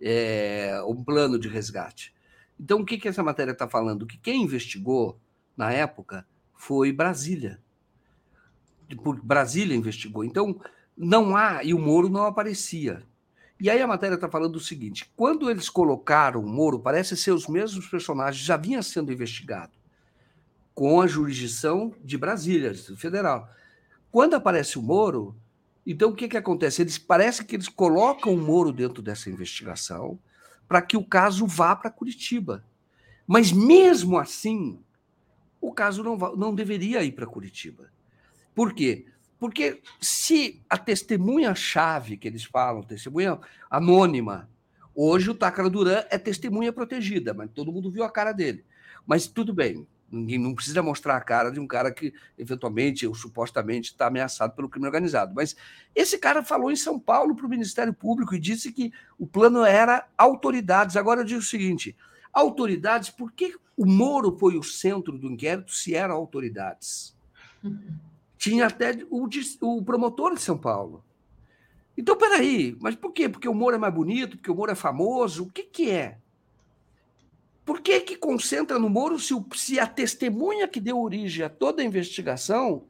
é, 0.00 0.82
um 0.86 1.04
plano 1.04 1.38
de 1.38 1.48
resgate. 1.48 2.12
Então, 2.58 2.80
o 2.80 2.84
que, 2.84 2.98
que 2.98 3.08
essa 3.08 3.22
matéria 3.22 3.52
está 3.52 3.68
falando? 3.68 4.06
Que 4.06 4.18
quem 4.18 4.42
investigou, 4.42 5.18
na 5.56 5.72
época, 5.72 6.26
foi 6.54 6.92
Brasília. 6.92 7.60
Brasília 9.22 9.76
investigou. 9.76 10.24
Então, 10.24 10.60
não 10.96 11.36
há, 11.36 11.62
e 11.64 11.72
o 11.72 11.78
Moro 11.78 12.08
não 12.08 12.26
aparecia. 12.26 13.02
E 13.60 13.68
aí 13.68 13.82
a 13.82 13.86
matéria 13.86 14.14
está 14.14 14.28
falando 14.28 14.56
o 14.56 14.60
seguinte: 14.60 15.10
quando 15.14 15.50
eles 15.50 15.68
colocaram 15.68 16.40
o 16.40 16.48
Moro, 16.48 16.80
parece 16.80 17.16
ser 17.16 17.32
os 17.32 17.46
mesmos 17.46 17.86
personagens, 17.86 18.42
já 18.44 18.56
vinha 18.56 18.82
sendo 18.82 19.12
investigado, 19.12 19.72
com 20.74 21.00
a 21.00 21.06
jurisdição 21.06 21.94
de 22.02 22.16
Brasília, 22.16 22.74
federal. 22.96 23.48
Quando 24.10 24.34
aparece 24.34 24.78
o 24.78 24.82
Moro, 24.82 25.36
então 25.86 26.10
o 26.10 26.14
que, 26.14 26.28
que 26.28 26.36
acontece? 26.36 26.82
Eles 26.82 26.98
parece 26.98 27.44
que 27.44 27.54
eles 27.54 27.68
colocam 27.68 28.34
o 28.34 28.38
Moro 28.38 28.72
dentro 28.72 29.02
dessa 29.02 29.28
investigação 29.28 30.18
para 30.66 30.80
que 30.80 30.96
o 30.96 31.04
caso 31.04 31.46
vá 31.46 31.74
para 31.76 31.90
Curitiba. 31.90 32.64
Mas 33.26 33.52
mesmo 33.52 34.18
assim, 34.18 34.80
o 35.60 35.72
caso 35.72 36.02
não, 36.02 36.16
não 36.36 36.54
deveria 36.54 37.02
ir 37.02 37.12
para 37.12 37.26
Curitiba. 37.26 37.90
Por 38.54 38.72
quê? 38.72 39.06
Porque 39.40 39.80
se 39.98 40.62
a 40.68 40.76
testemunha-chave 40.76 42.18
que 42.18 42.28
eles 42.28 42.44
falam, 42.44 42.82
testemunha 42.82 43.38
anônima, 43.70 44.50
hoje 44.94 45.30
o 45.30 45.34
Tácara 45.34 45.70
Duran 45.70 46.04
é 46.10 46.18
testemunha 46.18 46.70
protegida, 46.70 47.32
mas 47.32 47.50
todo 47.50 47.72
mundo 47.72 47.90
viu 47.90 48.04
a 48.04 48.10
cara 48.10 48.32
dele. 48.32 48.62
Mas 49.06 49.26
tudo 49.26 49.54
bem, 49.54 49.86
ninguém 50.12 50.38
não 50.38 50.54
precisa 50.54 50.82
mostrar 50.82 51.16
a 51.16 51.22
cara 51.22 51.50
de 51.50 51.58
um 51.58 51.66
cara 51.66 51.90
que 51.90 52.12
eventualmente 52.36 53.06
ou 53.06 53.14
supostamente 53.14 53.92
está 53.92 54.08
ameaçado 54.08 54.54
pelo 54.54 54.68
crime 54.68 54.84
organizado. 54.84 55.34
Mas 55.34 55.56
esse 55.94 56.18
cara 56.18 56.42
falou 56.42 56.70
em 56.70 56.76
São 56.76 57.00
Paulo 57.00 57.34
para 57.34 57.46
o 57.46 57.50
Ministério 57.50 57.94
Público 57.94 58.34
e 58.34 58.38
disse 58.38 58.70
que 58.70 58.92
o 59.18 59.26
plano 59.26 59.64
era 59.64 60.06
autoridades. 60.18 60.98
Agora 60.98 61.22
eu 61.22 61.24
digo 61.24 61.40
o 61.40 61.42
seguinte: 61.42 61.96
autoridades, 62.30 63.08
por 63.08 63.32
que 63.32 63.56
o 63.74 63.86
Moro 63.86 64.36
foi 64.38 64.58
o 64.58 64.62
centro 64.62 65.16
do 65.16 65.32
inquérito 65.32 65.72
se 65.72 65.94
eram 65.94 66.14
autoridades? 66.14 67.16
Tinha 68.40 68.68
até 68.68 68.98
o, 69.10 69.28
o 69.60 69.84
promotor 69.84 70.34
de 70.34 70.40
São 70.40 70.56
Paulo. 70.56 71.04
Então, 71.94 72.16
peraí, 72.16 72.74
mas 72.80 72.96
por 72.96 73.12
quê? 73.12 73.28
Porque 73.28 73.46
o 73.46 73.52
Moro 73.52 73.76
é 73.76 73.78
mais 73.78 73.92
bonito, 73.92 74.38
porque 74.38 74.50
o 74.50 74.54
Moro 74.54 74.72
é 74.72 74.74
famoso? 74.74 75.44
O 75.44 75.52
que, 75.52 75.62
que 75.64 75.90
é? 75.90 76.16
Por 77.66 77.82
que, 77.82 78.00
que 78.00 78.16
concentra 78.16 78.78
no 78.78 78.88
Moro 78.88 79.18
se, 79.18 79.34
o, 79.34 79.44
se 79.54 79.78
a 79.78 79.86
testemunha 79.86 80.66
que 80.66 80.80
deu 80.80 80.98
origem 80.98 81.44
a 81.44 81.50
toda 81.50 81.82
a 81.82 81.84
investigação 81.84 82.86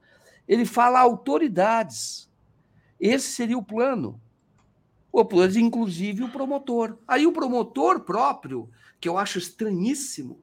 ele 0.47 0.65
fala 0.65 1.01
autoridades? 1.01 2.31
Esse 3.01 3.33
seria 3.33 3.59
o 3.59 3.65
plano. 3.65 4.21
O 5.11 5.25
plano, 5.25 5.59
inclusive, 5.59 6.23
o 6.23 6.31
promotor. 6.31 6.97
Aí 7.09 7.27
o 7.27 7.33
promotor 7.33 8.03
próprio 8.03 8.71
que 9.01 9.09
eu 9.09 9.19
acho 9.19 9.37
estranhíssimo, 9.39 10.39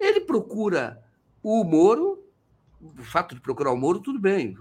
ele 0.00 0.18
procura 0.18 1.00
o 1.44 1.62
Moro, 1.62 2.18
o 2.82 3.02
fato 3.02 3.34
de 3.34 3.40
procurar 3.40 3.70
o 3.70 3.76
Moro, 3.76 4.00
tudo 4.00 4.18
bem, 4.18 4.56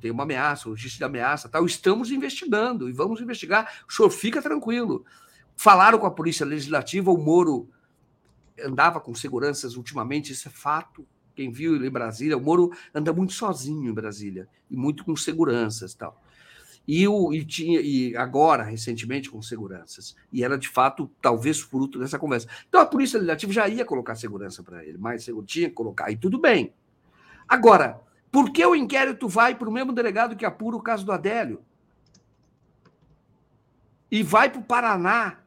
tem 0.00 0.10
uma 0.10 0.22
ameaça, 0.22 0.68
o 0.68 0.74
de 0.74 1.04
ameaça, 1.04 1.48
tal, 1.48 1.66
estamos 1.66 2.10
investigando 2.10 2.88
e 2.88 2.92
vamos 2.92 3.20
investigar, 3.20 3.82
o 3.88 3.92
senhor 3.92 4.10
fica 4.10 4.40
tranquilo. 4.40 5.04
Falaram 5.56 5.98
com 5.98 6.06
a 6.06 6.10
Polícia 6.10 6.46
Legislativa, 6.46 7.10
o 7.10 7.18
Moro 7.18 7.68
andava 8.62 9.00
com 9.00 9.14
seguranças 9.14 9.76
ultimamente, 9.76 10.32
isso 10.32 10.48
é 10.48 10.50
fato. 10.50 11.06
Quem 11.34 11.50
viu 11.50 11.74
ele 11.74 11.88
em 11.88 11.90
Brasília, 11.90 12.36
o 12.36 12.40
Moro 12.40 12.70
anda 12.94 13.12
muito 13.12 13.32
sozinho 13.32 13.90
em 13.90 13.94
Brasília 13.94 14.48
e 14.70 14.76
muito 14.76 15.04
com 15.04 15.14
seguranças 15.16 15.94
tal 15.94 16.22
e, 16.86 17.08
o, 17.08 17.32
e, 17.32 17.44
tinha, 17.44 17.80
e 17.80 18.16
agora, 18.16 18.62
recentemente, 18.62 19.28
com 19.28 19.42
seguranças. 19.42 20.14
E 20.32 20.44
era, 20.44 20.56
de 20.56 20.68
fato, 20.68 21.10
talvez 21.20 21.58
fruto 21.58 21.98
dessa 21.98 22.18
conversa. 22.18 22.48
Então, 22.68 22.80
a 22.80 22.86
Polícia 22.86 23.18
Legislativa 23.18 23.52
já 23.52 23.68
ia 23.68 23.84
colocar 23.84 24.14
segurança 24.14 24.62
para 24.62 24.84
ele, 24.84 24.96
mas 24.96 25.28
tinha 25.44 25.68
que 25.68 25.74
colocar, 25.74 26.10
e 26.10 26.16
tudo 26.16 26.38
bem. 26.38 26.72
Agora, 27.48 28.00
por 28.30 28.50
que 28.50 28.64
o 28.64 28.74
inquérito 28.74 29.28
vai 29.28 29.54
para 29.54 29.68
o 29.68 29.72
mesmo 29.72 29.92
delegado 29.92 30.36
que 30.36 30.44
apura 30.44 30.76
o 30.76 30.82
caso 30.82 31.04
do 31.04 31.12
Adélio? 31.12 31.64
E 34.10 34.22
vai 34.22 34.50
para 34.50 34.60
o 34.60 34.64
Paraná 34.64 35.38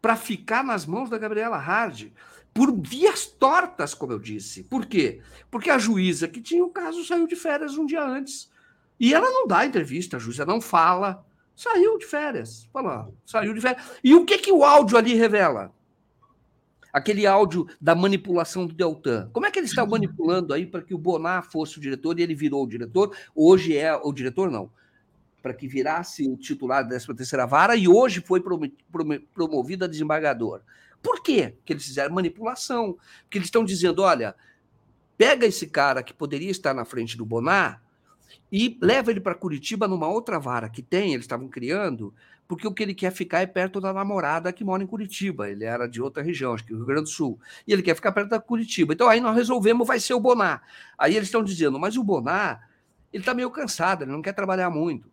para 0.00 0.16
ficar 0.16 0.62
nas 0.62 0.86
mãos 0.86 1.10
da 1.10 1.18
Gabriela 1.18 1.58
Hard 1.58 2.12
por 2.54 2.72
vias 2.80 3.26
tortas, 3.26 3.94
como 3.94 4.12
eu 4.12 4.18
disse. 4.18 4.64
Por 4.64 4.86
quê? 4.86 5.20
Porque 5.50 5.70
a 5.70 5.78
juíza 5.78 6.28
que 6.28 6.40
tinha 6.40 6.64
o 6.64 6.70
caso 6.70 7.04
saiu 7.04 7.26
de 7.26 7.36
férias 7.36 7.76
um 7.76 7.86
dia 7.86 8.02
antes 8.02 8.50
e 8.98 9.14
ela 9.14 9.30
não 9.30 9.46
dá 9.46 9.64
entrevista, 9.64 10.16
a 10.16 10.20
juíza 10.20 10.44
não 10.44 10.60
fala. 10.60 11.24
Saiu 11.54 11.98
de 11.98 12.06
férias. 12.06 12.68
Fala, 12.72 13.10
saiu 13.24 13.54
de 13.54 13.60
férias. 13.60 13.98
E 14.02 14.14
o 14.14 14.24
que, 14.24 14.38
que 14.38 14.52
o 14.52 14.64
áudio 14.64 14.96
ali 14.96 15.14
revela? 15.14 15.72
Aquele 16.92 17.26
áudio 17.26 17.66
da 17.80 17.94
manipulação 17.94 18.66
do 18.66 18.74
Deltan. 18.74 19.30
Como 19.32 19.46
é 19.46 19.50
que 19.50 19.58
ele 19.58 19.66
está 19.66 19.84
manipulando 19.84 20.54
aí 20.54 20.66
para 20.66 20.82
que 20.82 20.94
o 20.94 20.98
Bonar 20.98 21.42
fosse 21.42 21.78
o 21.78 21.80
diretor 21.80 22.18
e 22.18 22.22
ele 22.22 22.34
virou 22.34 22.64
o 22.64 22.68
diretor? 22.68 23.14
Hoje 23.34 23.76
é 23.76 23.94
o 23.94 24.12
diretor, 24.12 24.50
não. 24.50 24.70
Para 25.42 25.54
que 25.54 25.68
virasse 25.68 26.28
o 26.28 26.36
titular 26.36 26.82
da 26.82 26.98
13 26.98 27.36
Vara 27.48 27.76
e 27.76 27.86
hoje 27.86 28.20
foi 28.20 28.42
promovido 29.34 29.84
a 29.84 29.88
desembargador. 29.88 30.62
Por 31.02 31.22
quê 31.22 31.54
que 31.64 31.72
eles 31.72 31.84
fizeram 31.84 32.14
manipulação? 32.14 32.96
Porque 33.22 33.38
eles 33.38 33.46
estão 33.46 33.64
dizendo: 33.64 34.02
olha, 34.02 34.34
pega 35.16 35.46
esse 35.46 35.66
cara 35.66 36.02
que 36.02 36.12
poderia 36.12 36.50
estar 36.50 36.74
na 36.74 36.84
frente 36.84 37.16
do 37.16 37.24
Bonar 37.24 37.82
e 38.50 38.78
leva 38.80 39.10
ele 39.10 39.20
para 39.20 39.34
Curitiba 39.34 39.86
numa 39.86 40.08
outra 40.08 40.38
vara 40.38 40.68
que 40.68 40.82
tem, 40.82 41.12
eles 41.12 41.24
estavam 41.24 41.48
criando, 41.48 42.14
porque 42.48 42.66
o 42.66 42.72
que 42.72 42.82
ele 42.82 42.94
quer 42.94 43.12
ficar 43.12 43.40
é 43.40 43.46
perto 43.46 43.78
da 43.78 43.92
namorada 43.92 44.50
que 44.50 44.64
mora 44.64 44.82
em 44.82 44.86
Curitiba. 44.86 45.50
Ele 45.50 45.64
era 45.64 45.86
de 45.86 46.00
outra 46.00 46.22
região, 46.22 46.54
acho 46.54 46.64
que 46.64 46.72
Rio 46.72 46.86
Grande 46.86 47.02
do 47.02 47.08
Sul. 47.10 47.38
E 47.66 47.72
ele 47.74 47.82
quer 47.82 47.94
ficar 47.94 48.10
perto 48.10 48.30
da 48.30 48.40
Curitiba. 48.40 48.94
Então 48.94 49.06
aí 49.06 49.20
nós 49.20 49.36
resolvemos, 49.36 49.86
vai 49.86 50.00
ser 50.00 50.14
o 50.14 50.20
Bonar. 50.20 50.62
Aí 50.96 51.14
eles 51.14 51.28
estão 51.28 51.44
dizendo, 51.44 51.78
mas 51.78 51.98
o 51.98 52.02
Bonar, 52.02 52.66
Ele 53.12 53.22
está 53.22 53.34
meio 53.34 53.50
cansado, 53.50 54.02
ele 54.02 54.12
não 54.12 54.22
quer 54.22 54.32
trabalhar 54.32 54.70
muito. 54.70 55.10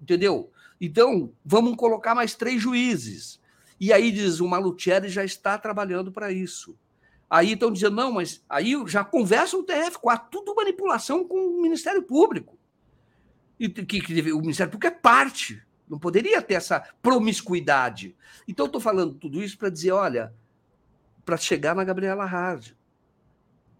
Entendeu? 0.00 0.52
Então, 0.78 1.32
vamos 1.42 1.74
colocar 1.76 2.14
mais 2.14 2.34
três 2.34 2.60
juízes. 2.60 3.40
E 3.80 3.90
aí 3.90 4.12
diz, 4.12 4.40
o 4.40 4.46
Malutieri 4.46 5.08
já 5.08 5.24
está 5.24 5.56
trabalhando 5.56 6.12
para 6.12 6.30
isso. 6.30 6.76
Aí 7.30 7.52
estão 7.52 7.72
dizendo, 7.72 7.96
não, 7.96 8.12
mas 8.12 8.44
aí 8.46 8.74
já 8.86 9.02
conversa 9.02 9.56
o 9.56 9.64
TF4, 9.64 10.24
tudo 10.30 10.54
manipulação 10.54 11.26
com 11.26 11.38
o 11.38 11.62
Ministério 11.62 12.02
Público. 12.02 12.58
E 13.58 13.70
que, 13.70 14.00
que 14.02 14.32
o 14.32 14.40
Ministério 14.40 14.70
Público 14.70 14.94
é 14.94 14.98
parte, 14.98 15.63
não 15.88 15.98
poderia 15.98 16.40
ter 16.40 16.54
essa 16.54 16.80
promiscuidade. 17.02 18.16
Então, 18.48 18.66
estou 18.66 18.80
falando 18.80 19.14
tudo 19.14 19.42
isso 19.42 19.58
para 19.58 19.70
dizer, 19.70 19.92
olha, 19.92 20.32
para 21.24 21.36
chegar 21.36 21.74
na 21.74 21.84
Gabriela 21.84 22.24
Hard. 22.24 22.72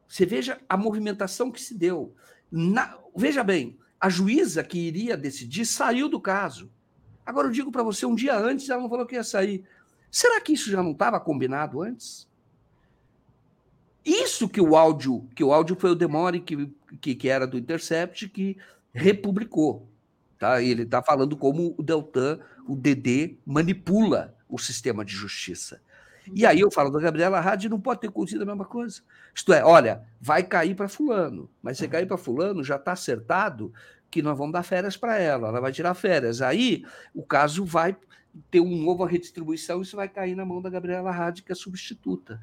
Você 0.09 0.27
veja 0.27 0.61
a 0.69 0.77
movimentação 0.77 1.51
que 1.51 1.61
se 1.61 1.75
deu. 1.75 2.15
Na, 2.51 2.99
veja 3.17 3.43
bem, 3.43 3.79
a 4.01 4.09
juíza 4.09 4.63
que 4.63 4.79
iria 4.79 5.17
decidir 5.17 5.67
saiu 5.67 6.09
do 6.09 6.21
caso. 6.21 6.71
Agora 7.25 7.49
eu 7.49 7.53
digo 7.53 7.73
para 7.73 7.83
você, 7.83 8.05
um 8.05 8.15
dia 8.15 8.37
antes 8.37 8.69
ela 8.69 8.83
não 8.83 8.89
falou 8.89 9.07
que 9.07 9.15
ia 9.15 9.25
sair. 9.25 9.65
Será 10.11 10.41
que 10.41 10.53
isso 10.53 10.71
já 10.71 10.83
não 10.83 10.93
estava 10.93 11.19
combinado 11.19 11.83
antes? 11.83 12.29
Isso 14.05 14.49
que 14.49 14.61
o 14.61 14.77
áudio, 14.77 15.27
que 15.35 15.43
o 15.43 15.53
áudio 15.53 15.75
foi 15.75 15.91
o 15.91 15.95
Demore, 15.95 16.41
que, 16.41 16.71
que, 17.01 17.15
que 17.15 17.29
era 17.29 17.47
do 17.47 17.57
Intercept, 17.57 18.29
que 18.29 18.59
republicou. 18.93 19.89
Tá? 20.45 20.61
Ele 20.61 20.83
está 20.83 21.03
falando 21.03 21.39
como 21.39 21.75
o 21.79 21.83
Deltan, 21.83 22.39
o 22.69 22.77
DD, 22.77 23.39
manipula 23.47 24.37
o 24.47 24.59
sistema 24.59 25.03
de 25.03 25.15
justiça. 25.15 25.81
E 26.35 26.45
aí 26.45 26.61
eu 26.61 26.71
falo 26.71 26.91
da 26.91 27.01
Gabriela 27.01 27.41
Hadi 27.41 27.67
não 27.67 27.81
pode 27.81 28.03
ter 28.03 28.09
acontecido 28.09 28.43
a 28.43 28.45
mesma 28.45 28.67
coisa. 28.67 29.01
Isto 29.35 29.55
é, 29.55 29.65
olha, 29.65 30.03
vai 30.21 30.43
cair 30.43 30.75
para 30.75 30.87
fulano, 30.87 31.49
mas 31.63 31.79
se 31.79 31.89
cair 31.89 32.07
para 32.07 32.19
fulano 32.19 32.63
já 32.63 32.77
está 32.77 32.93
acertado 32.93 33.73
que 34.11 34.21
nós 34.21 34.37
vamos 34.37 34.53
dar 34.53 34.63
férias 34.63 34.99
para 34.99 35.19
ela, 35.19 35.49
ela 35.49 35.63
vai 35.63 35.73
tirar 35.73 35.95
férias. 35.95 36.43
Aí 36.43 36.85
o 37.15 37.23
caso 37.23 37.65
vai 37.65 37.97
ter 38.51 38.61
uma 38.61 38.77
nova 38.77 39.09
redistribuição 39.09 39.79
e 39.79 39.83
isso 39.83 39.97
vai 39.97 40.11
cair 40.11 40.35
na 40.35 40.45
mão 40.45 40.61
da 40.61 40.69
Gabriela 40.69 41.11
Hadi, 41.11 41.43
que 41.43 41.53
é 41.53 41.55
substituta. 41.55 42.39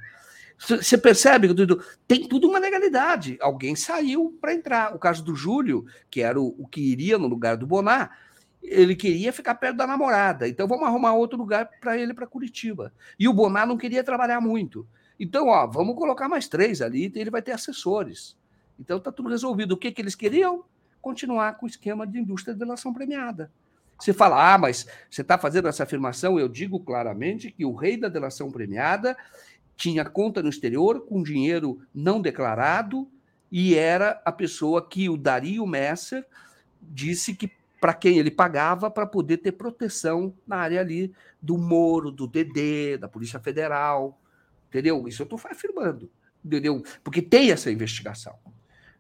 Você 0.68 0.96
percebe, 0.96 1.48
Dudu? 1.48 1.84
Tem 2.08 2.28
tudo 2.28 2.48
uma 2.48 2.60
legalidade. 2.60 3.36
Alguém 3.42 3.76
saiu 3.76 4.38
para 4.40 4.54
entrar. 4.54 4.96
O 4.96 5.00
caso 5.00 5.24
do 5.24 5.36
Júlio, 5.36 5.86
que 6.10 6.22
era 6.22 6.40
o, 6.40 6.56
o, 6.56 6.68
que 6.68 6.80
iria 6.80 7.18
no 7.18 7.28
lugar 7.28 7.58
do 7.58 7.66
Bonar, 7.66 8.16
ele 8.62 8.96
queria 8.96 9.34
ficar 9.34 9.56
perto 9.56 9.78
da 9.78 9.88
namorada. 9.88 10.48
Então 10.48 10.68
vamos 10.68 10.86
arrumar 10.86 11.14
outro 11.14 11.36
lugar 11.36 11.68
para 11.82 11.98
ele 11.98 12.14
para 12.14 12.28
Curitiba. 12.28 12.94
E 13.18 13.28
o 13.28 13.34
Bonar 13.34 13.66
não 13.66 13.76
queria 13.76 14.04
trabalhar 14.04 14.40
muito. 14.40 14.88
Então, 15.20 15.48
ó, 15.48 15.66
vamos 15.66 15.96
colocar 15.96 16.30
mais 16.30 16.48
três 16.48 16.80
ali, 16.80 17.12
ele 17.16 17.32
vai 17.32 17.42
ter 17.42 17.54
assessores. 17.54 18.38
Então 18.80 18.98
está 18.98 19.12
tudo 19.12 19.30
resolvido. 19.30 19.72
O 19.72 19.78
que, 19.78 19.92
que 19.92 20.02
eles 20.02 20.16
queriam? 20.16 20.64
Continuar 21.02 21.58
com 21.58 21.66
o 21.66 21.70
esquema 21.70 22.06
de 22.06 22.20
indústria 22.20 22.54
de 22.54 22.60
delação 22.60 22.94
premiada. 22.94 23.52
Você 24.02 24.14
fala, 24.14 24.54
ah, 24.54 24.58
mas 24.58 24.88
você 25.10 25.22
está 25.22 25.38
fazendo 25.38 25.68
essa 25.68 25.84
afirmação? 25.84 26.40
Eu 26.40 26.50
digo 26.50 26.80
claramente 26.80 27.52
que 27.52 27.64
o 27.64 27.76
rei 27.76 27.98
da 27.98 28.10
delação 28.10 28.52
premiada 28.52 29.16
tinha 29.82 30.06
conta 30.06 30.44
no 30.44 30.50
exterior 30.50 31.08
com 31.08 31.24
dinheiro 31.24 31.82
não 31.92 32.22
declarado 32.22 33.10
e 33.52 33.74
era 33.74 34.22
a 34.24 34.32
pessoa 34.32 34.88
que 34.88 35.10
o 35.10 35.18
Dario 35.18 35.66
Messer 35.66 36.24
disse 36.80 37.34
que 37.34 37.52
para 37.80 37.96
quem 37.96 38.20
ele 38.20 38.30
pagava 38.30 38.92
para 38.92 39.08
poder 39.08 39.38
ter 39.38 39.54
proteção 39.54 40.36
na 40.46 40.58
área 40.58 40.82
ali 40.82 41.12
do 41.42 41.58
Moro, 41.58 42.12
do 42.12 42.28
DD, 42.28 43.00
da 43.00 43.08
Polícia 43.08 43.40
Federal, 43.40 44.22
entendeu? 44.70 45.08
Isso 45.08 45.24
eu 45.24 45.26
estou 45.26 45.42
afirmando, 45.50 46.12
entendeu? 46.46 46.84
Porque 47.04 47.20
tem 47.20 47.50
essa 47.50 47.72
investigação, 47.72 48.38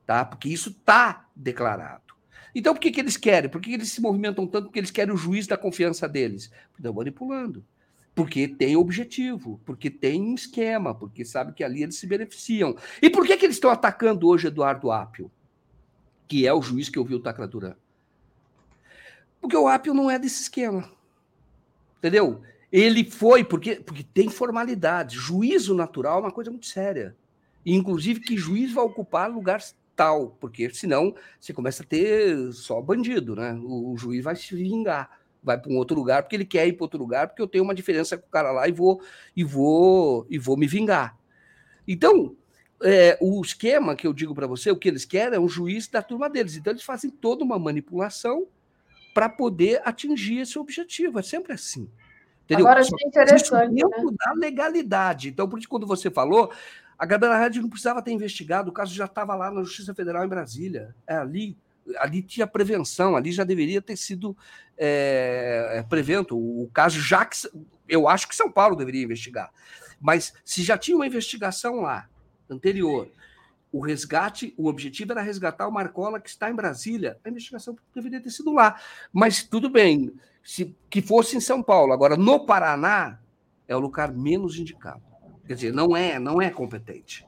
tá? 0.03 0.26
Porque 0.26 0.49
isso 0.49 0.70
está 0.72 1.28
declarado. 1.36 2.16
Então, 2.56 2.74
por 2.74 2.80
que, 2.80 2.90
que 2.90 2.99
eles 2.99 3.18
querem? 3.18 3.52
Por 3.52 3.62
que, 3.62 3.70
que 3.70 3.76
eles 3.76 3.91
se 3.91 4.02
movimentam 4.02 4.48
tanto? 4.48 4.66
Porque 4.66 4.80
eles 4.80 4.90
querem 4.90 5.14
o 5.14 5.18
juiz 5.18 5.45
da 5.45 5.58
confiança 5.58 6.10
deles. 6.10 6.52
Estão 6.76 6.91
manipulando 6.91 7.64
porque 8.14 8.48
tem 8.48 8.76
objetivo, 8.76 9.60
porque 9.66 9.90
tem 9.90 10.22
um 10.22 10.36
esquema, 10.36 10.94
porque 10.94 11.24
sabe 11.24 11.54
que 11.54 11.64
ali 11.64 11.84
eles 11.84 11.96
se 11.96 12.06
beneficiam. 12.06 12.76
E 13.02 13.10
por 13.10 13.26
que, 13.26 13.38
que 13.38 13.46
eles 13.46 13.56
estão 13.56 13.70
atacando 13.70 14.28
hoje 14.28 14.48
Eduardo 14.48 14.92
Apio, 14.92 15.32
que 16.28 16.46
é 16.46 16.54
o 16.54 16.62
juiz 16.62 16.90
que 16.90 17.00
ouviu 17.00 17.18
o 17.18 17.22
Tacla 17.22 17.48
Duran? 17.48 17.76
Porque 19.40 19.56
o 19.56 19.68
Apio 19.68 19.94
não 19.94 20.12
é 20.12 20.20
desse 20.20 20.44
esquema. 20.44 20.90
Entendeu? 21.98 22.42
Ele 22.72 23.10
foi, 23.10 23.44
porque, 23.44 23.76
porque 23.76 24.04
tem 24.04 24.30
formalidade. 24.30 25.18
Juízo 25.18 25.74
natural 25.74 26.20
é 26.20 26.22
uma 26.22 26.32
coisa 26.32 26.52
muito 26.52 26.68
séria. 26.68 27.16
Inclusive, 27.66 28.20
que 28.20 28.38
juiz 28.38 28.74
vai 28.74 28.84
ocupar 28.84 29.30
lugar 29.30 29.62
tal, 29.96 30.36
porque 30.40 30.70
senão 30.74 31.14
você 31.40 31.54
começa 31.54 31.84
a 31.84 31.86
ter 31.86 32.52
só 32.54 32.82
bandido, 32.82 33.36
né? 33.36 33.54
O, 33.54 33.94
o 33.94 33.98
juiz 33.98 34.24
vai 34.24 34.36
se 34.36 34.56
vingar 34.56 35.20
vai 35.43 35.57
para 35.57 35.72
um 35.72 35.77
outro 35.77 35.95
lugar 35.95 36.23
porque 36.23 36.35
ele 36.35 36.45
quer 36.45 36.68
ir 36.68 36.73
para 36.73 36.85
outro 36.85 36.99
lugar 36.99 37.27
porque 37.27 37.41
eu 37.41 37.47
tenho 37.47 37.63
uma 37.63 37.73
diferença 37.73 38.18
com 38.18 38.27
o 38.27 38.30
cara 38.30 38.51
lá 38.51 38.68
e 38.68 38.72
vou 38.72 39.01
e 39.35 39.43
vou 39.43 40.26
e 40.30 40.38
vou 40.38 40.57
me 40.57 40.68
vingar. 40.68 41.18
Então, 41.88 42.35
é, 42.84 43.18
o 43.22 43.41
esquema 43.41 43.95
que 43.95 44.07
eu 44.07 44.13
digo 44.13 44.34
para 44.34 44.47
você, 44.47 44.72
o 44.72 44.76
que 44.76 44.88
eles 44.88 45.05
querem 45.05 45.38
é 45.38 45.39
um 45.39 45.49
juiz 45.49 45.88
da 45.88 46.01
turma 46.01 46.30
deles. 46.30 46.55
Então 46.55 46.72
eles 46.72 46.84
fazem 46.84 47.09
toda 47.09 47.43
uma 47.43 47.59
manipulação 47.59 48.47
para 49.13 49.30
poder 49.30 49.81
atingir 49.85 50.39
esse 50.39 50.57
objetivo. 50.57 51.19
É 51.19 51.23
sempre 51.23 51.53
assim. 51.53 51.89
Entendeu? 52.45 52.65
Agora 52.65 52.81
achei 52.81 53.07
interessante. 53.07 53.76
Isso 53.76 54.05
né? 54.05 54.18
da 54.26 54.34
legalidade. 54.34 55.30
Então, 55.30 55.47
por 55.47 55.59
isso, 55.59 55.69
quando 55.69 55.88
você 55.88 56.09
falou, 56.09 56.51
a 56.97 57.05
Gabriela 57.05 57.38
Rede 57.38 57.61
não 57.61 57.69
precisava 57.69 58.01
ter 58.01 58.11
investigado, 58.11 58.69
o 58.69 58.73
caso 58.73 58.93
já 58.93 59.05
estava 59.05 59.35
lá 59.35 59.49
na 59.51 59.63
Justiça 59.63 59.93
Federal 59.93 60.26
em 60.26 60.30
Brasília. 60.30 60.95
É 61.07 61.15
ali 61.15 61.57
ali 61.97 62.22
tinha 62.22 62.47
prevenção, 62.47 63.15
ali 63.15 63.31
já 63.31 63.43
deveria 63.43 63.81
ter 63.81 63.95
sido 63.95 64.35
é, 64.77 65.84
prevento. 65.89 66.38
O 66.38 66.69
caso 66.73 66.99
já 66.99 67.26
que 67.26 67.38
eu 67.88 68.07
acho 68.07 68.27
que 68.27 68.35
São 68.35 68.51
Paulo 68.51 68.76
deveria 68.76 69.03
investigar. 69.03 69.51
Mas 69.99 70.34
se 70.43 70.63
já 70.63 70.77
tinha 70.77 70.95
uma 70.95 71.05
investigação 71.05 71.81
lá, 71.81 72.09
anterior, 72.49 73.09
o 73.72 73.80
resgate, 73.80 74.53
o 74.57 74.68
objetivo 74.68 75.11
era 75.11 75.22
resgatar 75.22 75.68
o 75.68 75.72
Marcola 75.72 76.19
que 76.19 76.30
está 76.30 76.49
em 76.49 76.55
Brasília, 76.55 77.18
a 77.23 77.30
investigação 77.30 77.77
deveria 77.93 78.22
ter 78.22 78.30
sido 78.30 78.51
lá. 78.51 78.80
Mas 79.13 79.43
tudo 79.43 79.69
bem, 79.69 80.11
se 80.43 80.76
que 80.89 81.01
fosse 81.01 81.38
em 81.38 81.41
São 81.41 81.61
Paulo. 81.61 81.93
Agora, 81.93 82.18
no 82.18 82.45
Paraná, 82.45 83.19
é 83.68 83.76
o 83.76 83.80
lugar 83.80 84.11
menos 84.11 84.57
indicado. 84.57 85.01
Quer 85.45 85.53
dizer, 85.53 85.73
não 85.73 85.95
é, 85.95 86.19
não 86.19 86.41
é 86.41 86.49
competente. 86.49 87.26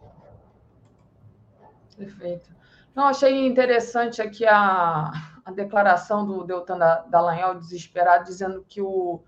Perfeito. 1.95 2.49
Não, 2.95 3.05
achei 3.05 3.47
interessante 3.47 4.21
aqui 4.21 4.45
a, 4.45 5.11
a 5.43 5.51
declaração 5.51 6.25
do 6.25 6.43
Deltan 6.43 6.77
Dallagnol, 7.07 7.55
desesperado, 7.55 8.25
dizendo 8.25 8.63
que 8.67 8.81
o, 8.81 9.23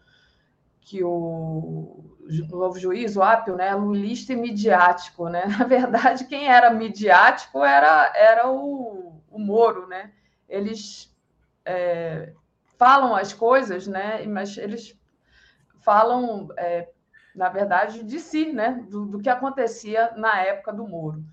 que 0.82 1.04
o, 1.04 2.16
novo 2.52 2.78
juiz, 2.80 3.18
o 3.18 3.24
Apio, 3.24 3.56
né, 3.56 3.70
é 3.70 3.76
lulista 3.76 4.34
e 4.34 4.36
midiático. 4.36 5.30
Né? 5.30 5.46
Na 5.58 5.66
verdade, 5.66 6.26
quem 6.26 6.48
era 6.48 6.70
midiático 6.70 7.64
era, 7.64 8.12
era 8.16 8.48
o, 8.50 9.20
o 9.32 9.40
Moro. 9.40 9.88
Né? 9.88 10.12
Eles 10.48 11.12
é, 11.66 12.34
falam 12.78 13.16
as 13.16 13.34
coisas, 13.34 13.88
né, 13.88 14.24
mas 14.28 14.58
eles 14.58 14.96
falam, 15.82 16.50
é, 16.58 16.90
na 17.36 17.50
verdade, 17.50 18.04
de 18.04 18.20
si, 18.20 18.52
né, 18.52 18.86
do, 18.90 19.06
do 19.06 19.20
que 19.20 19.30
acontecia 19.30 20.12
na 20.16 20.40
época 20.42 20.72
do 20.72 20.88
Moro. 20.88 21.24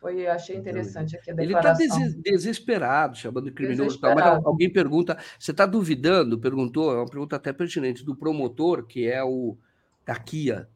Foi, 0.00 0.26
achei 0.26 0.56
interessante 0.56 1.14
aqui 1.14 1.30
a 1.30 1.34
tá 1.34 1.42
declaração. 1.42 1.84
Ele 1.84 2.06
está 2.06 2.20
desesperado, 2.22 3.18
chamando 3.18 3.44
de 3.44 3.50
criminoso. 3.50 4.00
Tal, 4.00 4.14
mas 4.14 4.44
alguém 4.46 4.72
pergunta, 4.72 5.18
você 5.38 5.50
está 5.50 5.66
duvidando? 5.66 6.38
Perguntou, 6.38 6.90
é 6.90 6.96
uma 6.96 7.06
pergunta 7.06 7.36
até 7.36 7.52
pertinente, 7.52 8.02
do 8.02 8.16
promotor, 8.16 8.86
que 8.86 9.06
é 9.06 9.22
o 9.22 9.58
Gaquia. 10.06 10.66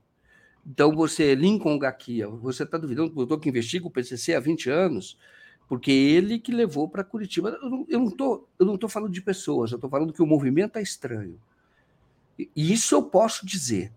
Então, 0.67 0.95
você, 0.95 1.35
Lincoln 1.35 1.79
Gaquia, 1.79 2.29
você 2.29 2.65
está 2.65 2.77
duvidando 2.77 3.09
do 3.09 3.15
promotor 3.15 3.41
que 3.41 3.49
investiga 3.49 3.87
o 3.87 3.91
PCC 3.91 4.35
há 4.35 4.41
20 4.41 4.69
anos? 4.69 5.19
Porque 5.67 5.91
ele 5.91 6.39
que 6.39 6.53
levou 6.53 6.87
para 6.87 7.03
Curitiba. 7.03 7.59
Eu 7.89 7.99
não 7.99 8.09
estou 8.09 8.47
não 8.61 8.77
tô 8.77 8.91
falando 8.91 9.13
de 9.13 9.23
pessoas, 9.23 9.73
eu 9.73 9.77
estou 9.77 9.89
falando 9.89 10.13
que 10.13 10.23
o 10.23 10.27
movimento 10.27 10.77
é 10.77 10.83
estranho. 10.83 11.41
E 12.39 12.51
isso 12.55 12.95
eu 12.95 13.03
posso 13.03 13.47
dizer. 13.47 13.91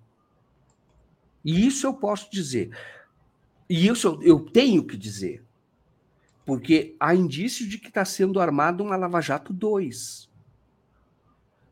E 1.44 1.68
isso 1.68 1.86
eu 1.86 1.94
posso 1.94 2.32
dizer. 2.32 2.70
E 3.70 3.88
isso 3.88 4.20
eu 4.22 4.40
tenho 4.40 4.84
que 4.86 4.96
dizer, 4.96 5.44
porque 6.46 6.96
há 7.00 7.14
indícios 7.14 7.68
de 7.68 7.78
que 7.78 7.90
está 7.90 8.06
sendo 8.06 8.40
armado 8.40 8.84
uma 8.84 8.96
Lava 8.96 9.20
Jato 9.22 9.52
2 9.52 10.30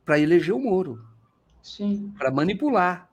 para 0.03 0.19
eleger 0.19 0.53
o 0.53 0.59
Moro, 0.59 1.03
para 2.17 2.29
manipular 2.31 3.09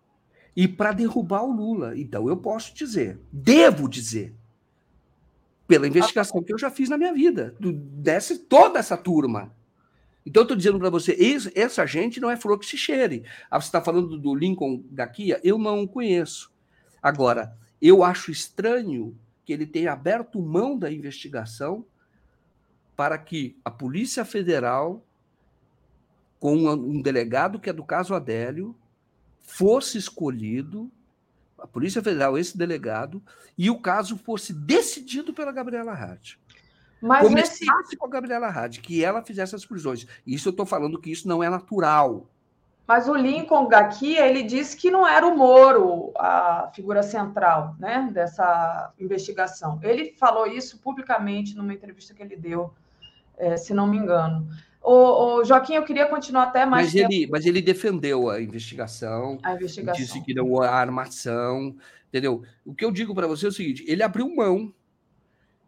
e 0.54 0.66
para 0.66 0.92
derrubar 0.92 1.42
o 1.42 1.52
Lula. 1.52 1.96
Então 1.96 2.28
eu 2.28 2.36
posso 2.36 2.74
dizer, 2.74 3.20
devo 3.32 3.88
dizer, 3.88 4.34
pela 5.66 5.86
investigação 5.86 6.42
que 6.42 6.52
eu 6.52 6.58
já 6.58 6.70
fiz 6.70 6.88
na 6.88 6.98
minha 6.98 7.14
vida, 7.14 7.54
desse 7.60 8.38
toda 8.40 8.78
essa 8.78 8.96
turma. 8.96 9.54
Então, 10.24 10.42
eu 10.42 10.44
estou 10.44 10.56
dizendo 10.56 10.78
para 10.78 10.90
você, 10.90 11.16
essa 11.54 11.84
gente 11.84 12.20
não 12.20 12.30
é 12.30 12.36
flor 12.36 12.58
que 12.58 12.66
se 12.66 12.76
cheire. 12.76 13.24
Ah, 13.50 13.60
você 13.60 13.66
está 13.66 13.80
falando 13.80 14.18
do 14.18 14.34
Lincoln 14.34 14.84
daqui? 14.90 15.34
Eu 15.42 15.58
não 15.58 15.84
conheço. 15.86 16.52
Agora, 17.02 17.56
eu 17.82 18.04
acho 18.04 18.30
estranho 18.30 19.18
que 19.44 19.52
ele 19.52 19.66
tenha 19.66 19.92
aberto 19.92 20.40
mão 20.40 20.78
da 20.78 20.90
investigação 20.90 21.84
para 22.94 23.18
que 23.18 23.58
a 23.64 23.70
Polícia 23.70 24.24
Federal, 24.24 25.04
com 26.38 26.54
um 26.68 27.02
delegado 27.02 27.58
que 27.58 27.68
é 27.68 27.72
do 27.72 27.84
caso 27.84 28.14
Adélio, 28.14 28.76
fosse 29.40 29.98
escolhido, 29.98 30.88
a 31.58 31.66
Polícia 31.66 32.00
Federal, 32.00 32.38
esse 32.38 32.56
delegado, 32.56 33.20
e 33.58 33.68
o 33.68 33.80
caso 33.80 34.16
fosse 34.16 34.52
decidido 34.52 35.34
pela 35.34 35.50
Gabriela 35.50 35.92
Hart. 35.92 36.36
Mas 37.00 37.26
Começasse 37.26 37.64
esse... 37.64 37.96
com 37.96 38.06
a 38.06 38.10
Gabriela 38.10 38.46
Hart, 38.46 38.80
que 38.80 39.04
ela 39.04 39.24
fizesse 39.24 39.56
as 39.56 39.66
prisões. 39.66 40.06
Isso 40.24 40.48
eu 40.48 40.52
estou 40.52 40.64
falando 40.64 41.00
que 41.00 41.10
isso 41.10 41.26
não 41.26 41.42
é 41.42 41.50
natural. 41.50 42.30
Mas 42.86 43.08
o 43.08 43.14
Lincoln 43.14 43.68
Gaki, 43.68 44.16
ele 44.16 44.42
disse 44.42 44.76
que 44.76 44.90
não 44.90 45.06
era 45.06 45.26
o 45.26 45.36
Moro 45.36 46.12
a 46.16 46.70
figura 46.74 47.02
central 47.02 47.76
né, 47.78 48.10
dessa 48.12 48.92
investigação. 48.98 49.78
Ele 49.82 50.12
falou 50.18 50.46
isso 50.46 50.78
publicamente 50.78 51.56
numa 51.56 51.72
entrevista 51.72 52.12
que 52.12 52.22
ele 52.22 52.36
deu, 52.36 52.72
é, 53.38 53.56
se 53.56 53.72
não 53.72 53.86
me 53.86 53.96
engano. 53.96 54.48
O, 54.82 55.38
o, 55.38 55.44
Joaquim, 55.44 55.74
eu 55.74 55.84
queria 55.84 56.06
continuar 56.06 56.44
até 56.44 56.66
mais 56.66 56.86
mas 56.86 56.92
tempo. 56.92 57.12
Ele, 57.12 57.28
mas 57.30 57.46
ele 57.46 57.62
defendeu 57.62 58.28
a 58.28 58.40
investigação, 58.40 59.38
a 59.42 59.54
investigação. 59.54 60.04
disse 60.04 60.20
que 60.20 60.34
não 60.34 60.60
há 60.60 60.70
armação, 60.70 61.76
entendeu? 62.08 62.42
O 62.64 62.74
que 62.74 62.84
eu 62.84 62.90
digo 62.90 63.14
para 63.14 63.28
você 63.28 63.46
é 63.46 63.48
o 63.48 63.52
seguinte, 63.52 63.84
ele 63.86 64.02
abriu 64.02 64.34
mão 64.34 64.74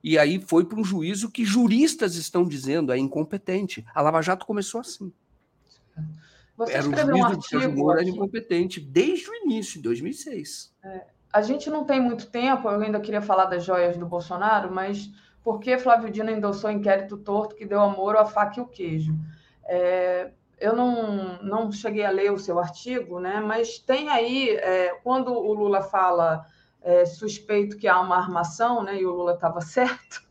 e 0.03 0.19
aí 0.19 0.39
foi 0.39 0.66
para 0.66 0.78
um 0.78 0.85
juízo 0.85 1.31
que 1.31 1.45
juristas 1.45 2.16
estão 2.16 2.45
dizendo 2.45 2.93
é 2.93 2.99
incompetente. 2.99 3.86
A 3.95 4.03
Lava 4.03 4.20
Jato 4.20 4.45
começou 4.45 4.81
assim. 4.81 5.11
Você 6.56 6.72
era 6.72 6.82
escreveu 6.82 7.16
um 7.16 7.24
artigo. 7.24 7.93
era 7.93 8.05
incompetente 8.05 8.81
desde 8.81 9.28
o 9.28 9.35
início, 9.35 9.78
em 9.78 9.82
2006. 9.82 10.72
É, 10.85 11.05
a 11.32 11.43
gente 11.43 11.68
não 11.68 11.85
tem 11.85 12.01
muito 12.01 12.26
tempo, 12.26 12.68
eu 12.68 12.81
ainda 12.81 13.01
queria 13.01 13.20
falar 13.20 13.47
das 13.47 13.64
joias 13.64 13.97
do 13.97 14.06
Bolsonaro, 14.06 14.72
mas 14.72 15.10
por 15.43 15.60
que 15.60 15.76
Flávio 15.76 16.10
Dino 16.10 16.31
endossou 16.31 16.70
o 16.70 16.72
inquérito 16.72 17.16
torto 17.16 17.56
que 17.56 17.66
deu 17.66 17.81
amor 17.81 18.16
à 18.16 18.24
faca 18.24 18.60
e 18.60 18.62
o 18.62 18.66
queijo? 18.66 19.14
É, 19.64 20.31
eu 20.59 20.74
não, 20.74 21.43
não 21.43 21.72
cheguei 21.72 22.05
a 22.05 22.10
ler 22.10 22.32
o 22.32 22.39
seu 22.39 22.59
artigo, 22.59 23.20
né? 23.20 23.40
mas 23.40 23.78
tem 23.78 24.09
aí, 24.09 24.51
é, 24.51 24.94
quando 25.02 25.32
o 25.32 25.52
Lula 25.52 25.82
fala 25.82 26.47
é, 26.81 27.05
suspeito 27.05 27.76
que 27.76 27.89
há 27.89 28.01
uma 28.01 28.16
armação, 28.16 28.82
né? 28.82 28.98
e 28.98 29.05
o 29.05 29.12
Lula 29.12 29.35
estava 29.35 29.60
certo, 29.62 30.23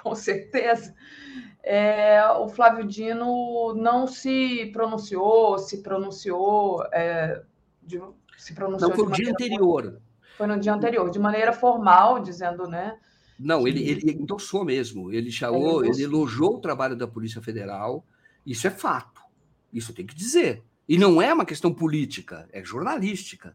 com 0.02 0.14
certeza, 0.14 0.94
é, 1.62 2.22
o 2.38 2.48
Flávio 2.48 2.86
Dino 2.86 3.74
não 3.74 4.06
se 4.06 4.66
pronunciou, 4.72 5.58
se 5.58 5.82
pronunciou, 5.82 6.82
é, 6.92 7.42
de, 7.82 8.00
se 8.36 8.54
pronunciou. 8.54 8.90
Não 8.90 8.96
foi 8.96 9.06
o 9.06 9.10
dia 9.10 9.30
anterior. 9.30 10.00
Foi 10.36 10.46
no 10.46 10.58
dia 10.58 10.72
anterior, 10.72 11.10
de 11.10 11.18
maneira 11.18 11.52
formal, 11.52 12.20
dizendo, 12.20 12.66
né? 12.66 12.96
Não, 13.38 13.64
que... 13.64 13.70
ele, 13.70 13.88
ele 13.88 14.12
endossou 14.12 14.64
mesmo. 14.64 15.12
Ele 15.12 15.30
chamou, 15.30 15.84
ele, 15.84 15.94
ele 15.94 16.04
elogiou 16.04 16.56
o 16.56 16.60
trabalho 16.60 16.96
da 16.96 17.06
Polícia 17.06 17.42
Federal. 17.42 18.04
Isso 18.44 18.66
é 18.66 18.70
fato. 18.70 19.20
Isso 19.72 19.92
tem 19.92 20.06
que 20.06 20.14
dizer. 20.14 20.62
E 20.88 20.98
não 20.98 21.22
é 21.22 21.32
uma 21.32 21.44
questão 21.44 21.72
política, 21.72 22.48
é 22.52 22.64
jornalística. 22.64 23.54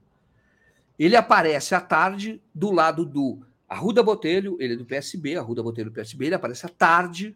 Ele 0.98 1.16
aparece 1.16 1.76
à 1.76 1.82
tarde 1.82 2.42
do 2.54 2.72
lado 2.72 3.06
do 3.06 3.42
Arruda 3.68 4.04
Botelho, 4.04 4.58
ele 4.60 4.74
é 4.74 4.78
do 4.78 4.86
PSB, 4.86 5.38
Arruda 5.38 5.64
Botelho 5.64 5.90
do 5.90 5.94
PSB, 5.94 6.28
ele 6.28 6.36
aparece 6.36 6.66
à 6.66 6.70
tarde 6.70 7.36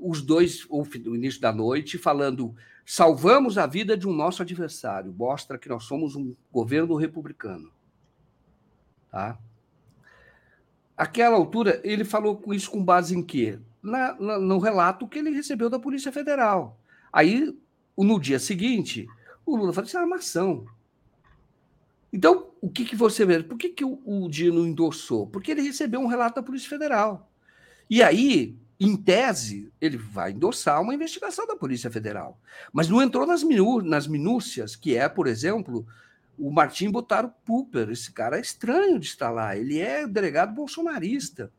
os 0.00 0.22
dois, 0.22 0.66
no 1.04 1.14
início 1.14 1.40
da 1.40 1.52
noite, 1.52 1.98
falando: 1.98 2.54
salvamos 2.86 3.58
a 3.58 3.66
vida 3.66 3.96
de 3.96 4.08
um 4.08 4.12
nosso 4.12 4.42
adversário, 4.42 5.12
mostra 5.12 5.58
que 5.58 5.68
nós 5.68 5.84
somos 5.84 6.16
um 6.16 6.34
governo 6.50 6.94
republicano. 6.96 7.70
Tá? 9.10 9.38
Aquela 10.96 11.36
altura, 11.36 11.80
ele 11.84 12.04
falou 12.04 12.40
isso 12.48 12.70
com 12.70 12.84
base 12.84 13.16
em 13.16 13.22
quê? 13.22 13.58
Na, 13.82 14.14
na, 14.20 14.38
no 14.38 14.58
relato 14.58 15.08
que 15.08 15.18
ele 15.18 15.30
recebeu 15.30 15.68
da 15.68 15.78
Polícia 15.78 16.12
Federal. 16.12 16.78
Aí, 17.12 17.56
no 17.96 18.20
dia 18.20 18.38
seguinte, 18.38 19.06
o 19.44 19.56
Lula 19.56 19.72
falou: 19.72 19.86
isso 19.86 19.96
é 19.96 20.00
armação. 20.00 20.66
Então, 22.12 22.50
o 22.60 22.68
que, 22.68 22.84
que 22.84 22.96
você 22.96 23.24
vê? 23.24 23.42
Por 23.42 23.56
que, 23.56 23.68
que 23.68 23.84
o, 23.84 24.00
o 24.04 24.28
Dino 24.28 24.66
endossou? 24.66 25.26
Porque 25.26 25.50
ele 25.50 25.62
recebeu 25.62 26.00
um 26.00 26.06
relato 26.06 26.36
da 26.36 26.42
Polícia 26.42 26.68
Federal. 26.68 27.30
E 27.88 28.02
aí, 28.02 28.58
em 28.78 28.96
tese, 28.96 29.72
ele 29.80 29.96
vai 29.96 30.32
endossar 30.32 30.80
uma 30.80 30.94
investigação 30.94 31.46
da 31.46 31.54
Polícia 31.54 31.90
Federal. 31.90 32.40
Mas 32.72 32.88
não 32.88 33.00
entrou 33.00 33.26
nas, 33.26 33.42
minú 33.42 33.80
nas 33.80 34.06
minúcias, 34.06 34.74
que 34.74 34.96
é, 34.96 35.08
por 35.08 35.26
exemplo, 35.26 35.86
o 36.38 36.50
Martim 36.50 36.90
Botaro 36.90 37.32
Pupper. 37.44 37.90
Esse 37.90 38.10
cara 38.10 38.38
é 38.38 38.40
estranho 38.40 38.98
de 38.98 39.06
estar 39.06 39.30
lá. 39.30 39.56
Ele 39.56 39.78
é 39.78 40.06
delegado 40.06 40.54
bolsonarista. 40.54 41.52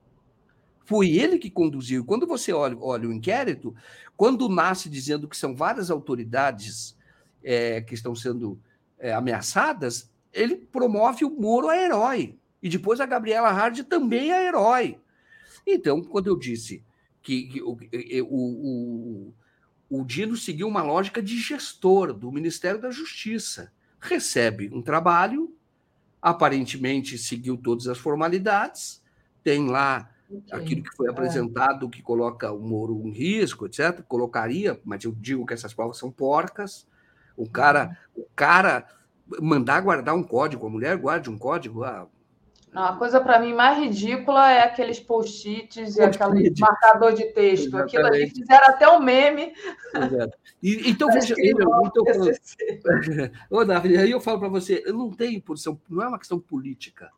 Foi 0.83 1.11
ele 1.11 1.37
que 1.37 1.49
conduziu. 1.49 2.03
Quando 2.03 2.27
você 2.27 2.51
olha, 2.51 2.77
olha 2.77 3.07
o 3.07 3.13
inquérito, 3.13 3.73
quando 4.17 4.49
nasce 4.49 4.89
dizendo 4.89 5.27
que 5.27 5.37
são 5.37 5.55
várias 5.55 5.89
autoridades 5.89 6.97
é, 7.43 7.81
que 7.81 7.93
estão 7.93 8.13
sendo 8.13 8.59
é, 8.99 9.13
ameaçadas, 9.13 10.10
ele 10.33 10.55
promove 10.55 11.25
o 11.25 11.29
Moro 11.29 11.69
a 11.69 11.77
herói. 11.77 12.37
E 12.61 12.69
depois 12.69 13.01
a 13.01 13.05
Gabriela 13.05 13.51
Hard 13.51 13.79
também 13.83 14.31
a 14.31 14.43
herói. 14.43 14.99
Então, 15.65 16.03
quando 16.03 16.27
eu 16.27 16.37
disse 16.37 16.83
que, 17.21 17.43
que 17.43 17.61
o, 17.61 17.77
o, 18.23 19.33
o, 19.89 20.05
Dino 20.05 20.35
seguiu 20.35 20.67
uma 20.67 20.81
lógica 20.81 21.21
de 21.21 21.37
gestor 21.37 22.13
do 22.13 22.31
Ministério 22.31 22.79
da 22.79 22.91
Justiça. 22.91 23.71
Recebe 23.99 24.69
um 24.73 24.81
trabalho, 24.81 25.55
aparentemente 26.21 27.17
seguiu 27.17 27.57
todas 27.57 27.87
as 27.87 27.97
formalidades, 27.97 29.01
tem 29.43 29.67
lá 29.67 30.09
okay. 30.29 30.59
aquilo 30.59 30.83
que 30.83 30.95
foi 30.95 31.07
é. 31.07 31.11
apresentado 31.11 31.89
que 31.89 32.01
coloca 32.01 32.51
o 32.51 32.59
Moro 32.59 33.01
em 33.05 33.11
risco, 33.11 33.65
etc. 33.65 34.01
Colocaria, 34.07 34.79
mas 34.83 35.03
eu 35.03 35.11
digo 35.11 35.45
que 35.45 35.53
essas 35.53 35.73
provas 35.73 35.97
são 35.97 36.11
porcas. 36.11 36.87
O 37.37 37.49
cara, 37.49 37.97
uhum. 38.15 38.23
o 38.23 38.27
cara 38.35 38.87
mandar 39.39 39.81
guardar 39.81 40.15
um 40.15 40.23
código, 40.23 40.65
a 40.65 40.69
mulher 40.69 40.97
guarde 40.97 41.29
um 41.29 41.37
código, 41.37 41.83
ah, 41.83 42.07
não, 42.73 42.85
a 42.85 42.95
coisa 42.95 43.19
para 43.19 43.37
mim 43.37 43.53
mais 43.53 43.77
ridícula 43.77 44.49
é 44.49 44.63
aqueles 44.63 44.97
post-its 44.97 45.97
e 45.97 46.01
aquele 46.01 46.53
marcador 46.57 47.13
de 47.13 47.25
texto. 47.25 47.67
Exatamente. 47.67 47.97
Aquilo 47.97 48.07
ali 48.07 48.29
fizeram 48.29 48.65
até 48.67 48.89
um 48.89 49.01
meme. 49.01 49.53
Exato. 49.93 50.37
E, 50.63 50.89
então, 50.89 51.09
veja, 51.09 51.35
eu, 51.37 51.57
então, 51.83 52.03
Ô, 53.49 53.65
Davi, 53.65 53.97
aí 53.97 54.11
eu 54.11 54.21
falo 54.21 54.39
para 54.39 54.47
você, 54.47 54.81
eu 54.85 54.93
não 54.93 55.11
tenho 55.11 55.41
posição, 55.41 55.79
não 55.89 56.01
é 56.01 56.07
uma 56.07 56.19
questão 56.19 56.39
política. 56.39 57.09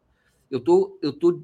Eu 0.50 0.60
tô, 0.60 1.00
eu 1.02 1.14
tô 1.14 1.42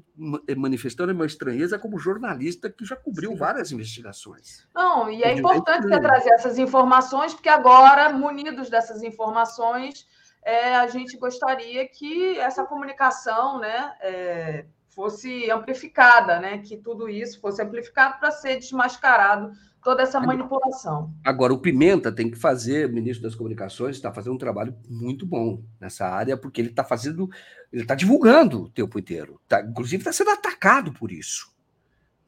manifestando 0.56 1.10
a 1.10 1.14
minha 1.14 1.26
estranheza 1.26 1.78
como 1.78 1.98
jornalista 1.98 2.70
que 2.70 2.84
já 2.84 2.96
cobriu 2.96 3.30
Sim. 3.30 3.36
várias 3.36 3.72
investigações. 3.72 4.66
Não, 4.74 5.10
e 5.10 5.22
é 5.22 5.36
importante 5.36 5.82
você 5.82 6.00
trazer 6.00 6.30
essas 6.30 6.58
informações, 6.58 7.34
porque 7.34 7.48
agora, 7.48 8.12
munidos 8.12 8.70
dessas 8.70 9.02
informações, 9.02 10.06
é, 10.42 10.74
a 10.76 10.86
gente 10.86 11.16
gostaria 11.16 11.86
que 11.86 12.38
essa 12.38 12.64
comunicação 12.64 13.58
né, 13.58 13.94
é, 14.00 14.64
fosse 14.88 15.50
amplificada, 15.50 16.40
né, 16.40 16.58
que 16.58 16.76
tudo 16.76 17.08
isso 17.08 17.40
fosse 17.40 17.62
amplificado 17.62 18.18
para 18.18 18.30
ser 18.30 18.58
desmascarado 18.58 19.52
toda 19.82 20.02
essa 20.02 20.20
manipulação. 20.20 21.12
Agora, 21.24 21.52
o 21.52 21.58
Pimenta 21.58 22.12
tem 22.12 22.30
que 22.30 22.36
fazer, 22.36 22.88
o 22.88 22.92
ministro 22.92 23.22
das 23.22 23.34
Comunicações 23.34 23.96
está 23.96 24.12
fazendo 24.12 24.34
um 24.34 24.38
trabalho 24.38 24.76
muito 24.88 25.24
bom 25.24 25.62
nessa 25.80 26.06
área, 26.06 26.36
porque 26.36 26.60
ele 26.60 26.68
está 26.68 26.84
fazendo, 26.84 27.28
ele 27.72 27.82
está 27.82 27.94
divulgando 27.94 28.64
o 28.64 28.68
tempo 28.68 28.98
inteiro. 28.98 29.40
Tá, 29.48 29.62
inclusive, 29.62 30.02
está 30.02 30.12
sendo 30.12 30.30
atacado 30.30 30.92
por 30.92 31.10
isso. 31.10 31.50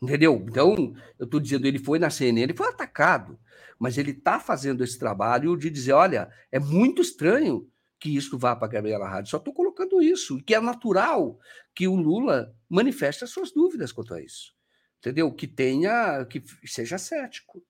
Entendeu? 0.01 0.45
Então, 0.49 0.95
eu 1.19 1.25
estou 1.25 1.39
dizendo, 1.39 1.67
ele 1.67 1.79
foi 1.79 1.99
na 1.99 2.11
CNN, 2.11 2.43
ele 2.43 2.57
foi 2.57 2.69
atacado, 2.69 3.39
mas 3.79 3.99
ele 3.99 4.11
está 4.13 4.41
fazendo 4.41 4.83
esse 4.83 4.99
trabalho 4.99 5.57
de 5.57 5.71
dizer: 5.71 5.93
olha, 5.93 6.29
é 6.51 6.59
muito 6.59 7.03
estranho 7.03 7.69
que 8.03 8.17
isso 8.17 8.37
vá 8.37 8.57
para 8.57 8.67
a 8.67 8.71
Gabriela 8.71 9.09
Rádio. 9.09 9.31
Só 9.31 9.37
estou 9.37 9.55
colocando 9.55 10.03
isso, 10.03 10.43
que 10.43 10.57
é 10.57 10.61
natural 10.61 11.39
que 11.73 11.87
o 11.87 11.95
Lula 11.95 12.53
manifeste 12.69 13.23
as 13.23 13.31
suas 13.31 13.53
dúvidas 13.53 13.93
quanto 13.93 14.13
a 14.13 14.21
isso. 14.21 14.53
Entendeu? 14.99 15.33
Que 15.33 15.47
tenha, 15.47 16.25
que 16.25 16.43
seja 16.67 16.99
cético. 16.99 17.63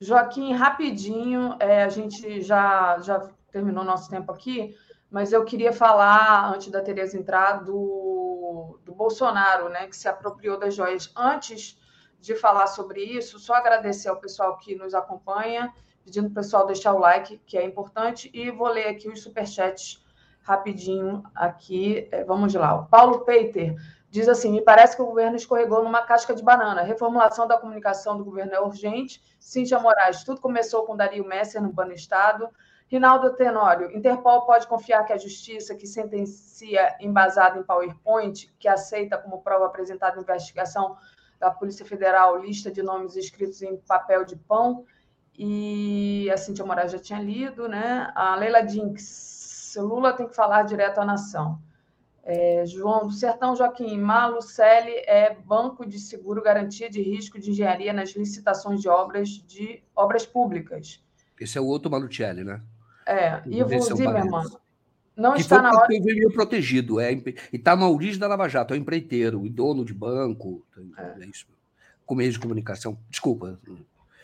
Joaquim, 0.00 0.52
rapidinho, 0.52 1.56
é, 1.60 1.84
a 1.84 1.88
gente 1.88 2.40
já, 2.40 2.98
já 2.98 3.20
terminou 3.52 3.84
nosso 3.84 4.10
tempo 4.10 4.32
aqui, 4.32 4.76
mas 5.08 5.32
eu 5.32 5.44
queria 5.44 5.72
falar, 5.72 6.52
antes 6.52 6.68
da 6.68 6.82
Tereza 6.82 7.16
entrar, 7.16 7.62
do, 7.62 8.80
do 8.84 8.92
Bolsonaro, 8.92 9.68
né, 9.68 9.86
que 9.86 9.96
se 9.96 10.08
apropriou 10.08 10.58
das 10.58 10.74
joias. 10.74 11.12
Antes 11.14 11.78
de 12.18 12.34
falar 12.34 12.66
sobre 12.66 13.04
isso, 13.04 13.38
só 13.38 13.54
agradecer 13.54 14.08
ao 14.08 14.20
pessoal 14.20 14.58
que 14.58 14.74
nos 14.74 14.92
acompanha 14.92 15.72
pedindo 16.04 16.30
para 16.30 16.40
o 16.40 16.42
pessoal 16.42 16.66
deixar 16.66 16.94
o 16.94 16.98
like, 16.98 17.38
que 17.46 17.56
é 17.56 17.64
importante, 17.64 18.30
e 18.32 18.50
vou 18.50 18.68
ler 18.68 18.88
aqui 18.88 19.08
os 19.08 19.22
superchats 19.22 20.04
rapidinho 20.42 21.22
aqui. 21.34 22.08
É, 22.10 22.24
vamos 22.24 22.52
lá. 22.54 22.74
O 22.74 22.86
Paulo 22.86 23.20
Peiter 23.20 23.74
diz 24.10 24.28
assim: 24.28 24.52
me 24.52 24.62
parece 24.62 24.96
que 24.96 25.02
o 25.02 25.06
governo 25.06 25.36
escorregou 25.36 25.82
numa 25.82 26.02
casca 26.02 26.34
de 26.34 26.42
banana. 26.42 26.82
Reformulação 26.82 27.46
da 27.46 27.58
comunicação 27.58 28.16
do 28.16 28.24
governo 28.24 28.52
é 28.52 28.60
urgente. 28.60 29.22
Cíntia 29.38 29.78
Moraes, 29.78 30.24
tudo 30.24 30.40
começou 30.40 30.84
com 30.84 30.96
Dario 30.96 31.24
Messer 31.26 31.62
no 31.62 31.72
Bano 31.72 31.92
Estado. 31.92 32.48
Rinaldo 32.88 33.34
Tenório, 33.36 33.96
Interpol 33.96 34.44
pode 34.44 34.66
confiar 34.66 35.04
que 35.04 35.12
a 35.12 35.16
justiça 35.16 35.76
que 35.76 35.86
sentencia 35.86 36.96
embasada 36.98 37.56
em 37.56 37.62
PowerPoint, 37.62 38.52
que 38.58 38.66
aceita 38.66 39.16
como 39.16 39.42
prova 39.42 39.66
apresentada 39.66 40.20
investigação, 40.20 40.96
da 41.38 41.50
Polícia 41.50 41.86
Federal, 41.86 42.36
lista 42.38 42.70
de 42.70 42.82
nomes 42.82 43.16
escritos 43.16 43.62
em 43.62 43.76
papel 43.76 44.24
de 44.24 44.36
pão, 44.36 44.84
e 45.36 46.30
a 46.32 46.36
Cintia 46.36 46.64
Moraes 46.64 46.92
já 46.92 46.98
tinha 46.98 47.20
lido, 47.20 47.68
né? 47.68 48.10
A 48.14 48.36
Leila 48.36 48.62
Dinks, 48.62 49.74
Lula 49.76 50.12
tem 50.12 50.26
que 50.26 50.34
falar 50.34 50.62
direto 50.64 50.98
à 50.98 51.04
nação. 51.04 51.60
É, 52.22 52.64
João 52.66 53.06
do 53.06 53.12
Sertão 53.12 53.56
Joaquim, 53.56 53.98
Malucelli 53.98 54.92
é 55.06 55.34
banco 55.34 55.86
de 55.86 55.98
seguro 55.98 56.42
garantia 56.42 56.90
de 56.90 57.00
risco 57.00 57.40
de 57.40 57.50
engenharia 57.50 57.92
nas 57.92 58.10
licitações 58.10 58.80
de 58.80 58.88
obras 58.88 59.28
de 59.28 59.82
obras 59.96 60.26
públicas. 60.26 61.02
Esse 61.40 61.56
é 61.56 61.60
o 61.60 61.66
outro 61.66 61.90
Malucelli, 61.90 62.44
né? 62.44 62.60
É, 63.06 63.42
Ivo 63.46 63.80
Zimmermann. 63.80 64.44
Não 65.16 65.34
que 65.34 65.40
está 65.40 65.60
na 65.60 65.70
hora. 65.70 65.88
meio 65.88 66.32
protegido, 66.32 67.00
é, 67.00 67.12
e 67.12 67.34
está 67.52 67.74
na 67.74 67.88
origem 67.88 68.18
da 68.18 68.26
Lava 68.26 68.48
Jato, 68.48 68.72
é 68.72 68.76
o 68.76 68.80
empreiteiro, 68.80 69.42
o 69.42 69.50
dono 69.50 69.84
de 69.84 69.92
banco, 69.92 70.64
é, 70.96 71.22
é 71.22 71.26
isso. 71.26 71.46
Com 72.06 72.14
meios 72.14 72.34
de 72.34 72.40
comunicação. 72.40 72.98
Desculpa. 73.08 73.58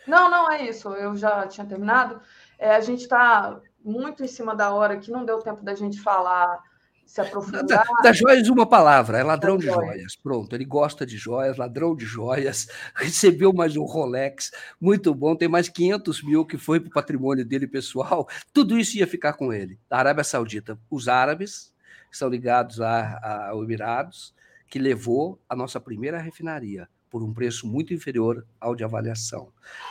Não, 0.07 0.29
não 0.29 0.51
é 0.51 0.67
isso. 0.67 0.89
Eu 0.89 1.15
já 1.15 1.45
tinha 1.47 1.65
terminado. 1.67 2.21
É, 2.57 2.75
a 2.75 2.81
gente 2.81 3.01
está 3.01 3.59
muito 3.83 4.23
em 4.23 4.27
cima 4.27 4.55
da 4.55 4.71
hora 4.71 4.97
que 4.97 5.11
não 5.11 5.25
deu 5.25 5.39
tempo 5.39 5.63
da 5.63 5.75
gente 5.75 5.99
falar 5.99 6.61
se 7.05 7.21
aprofundar. 7.21 7.63
Da, 7.67 7.83
da 8.03 8.13
joias, 8.13 8.49
uma 8.49 8.67
palavra, 8.67 9.17
é 9.17 9.23
ladrão 9.23 9.57
de 9.57 9.65
joias. 9.65 9.95
joias. 9.95 10.15
Pronto, 10.15 10.53
ele 10.53 10.65
gosta 10.65 11.05
de 11.05 11.17
joias, 11.17 11.57
ladrão 11.57 11.95
de 11.95 12.05
joias, 12.05 12.67
recebeu 12.93 13.53
mais 13.53 13.77
um 13.77 13.83
Rolex, 13.83 14.51
muito 14.79 15.15
bom, 15.15 15.35
tem 15.35 15.47
mais 15.47 15.69
500 15.69 16.23
mil 16.23 16.45
que 16.45 16.57
foi 16.57 16.79
para 16.79 16.89
o 16.89 16.93
patrimônio 16.93 17.45
dele 17.45 17.65
pessoal, 17.65 18.27
tudo 18.53 18.77
isso 18.77 18.97
ia 18.97 19.07
ficar 19.07 19.33
com 19.33 19.53
ele. 19.53 19.79
Da 19.89 19.97
Arábia 19.97 20.23
Saudita, 20.23 20.77
os 20.91 21.07
árabes, 21.07 21.73
que 22.11 22.17
são 22.17 22.27
ligados 22.27 22.81
a, 22.81 23.49
a 23.49 23.51
Emirados, 23.55 24.35
que 24.67 24.77
levou 24.77 25.39
a 25.47 25.55
nossa 25.55 25.79
primeira 25.79 26.19
refinaria 26.19 26.89
por 27.09 27.23
um 27.23 27.33
preço 27.33 27.67
muito 27.67 27.93
inferior 27.93 28.45
ao 28.59 28.75
de 28.75 28.83
avaliação. 28.83 29.49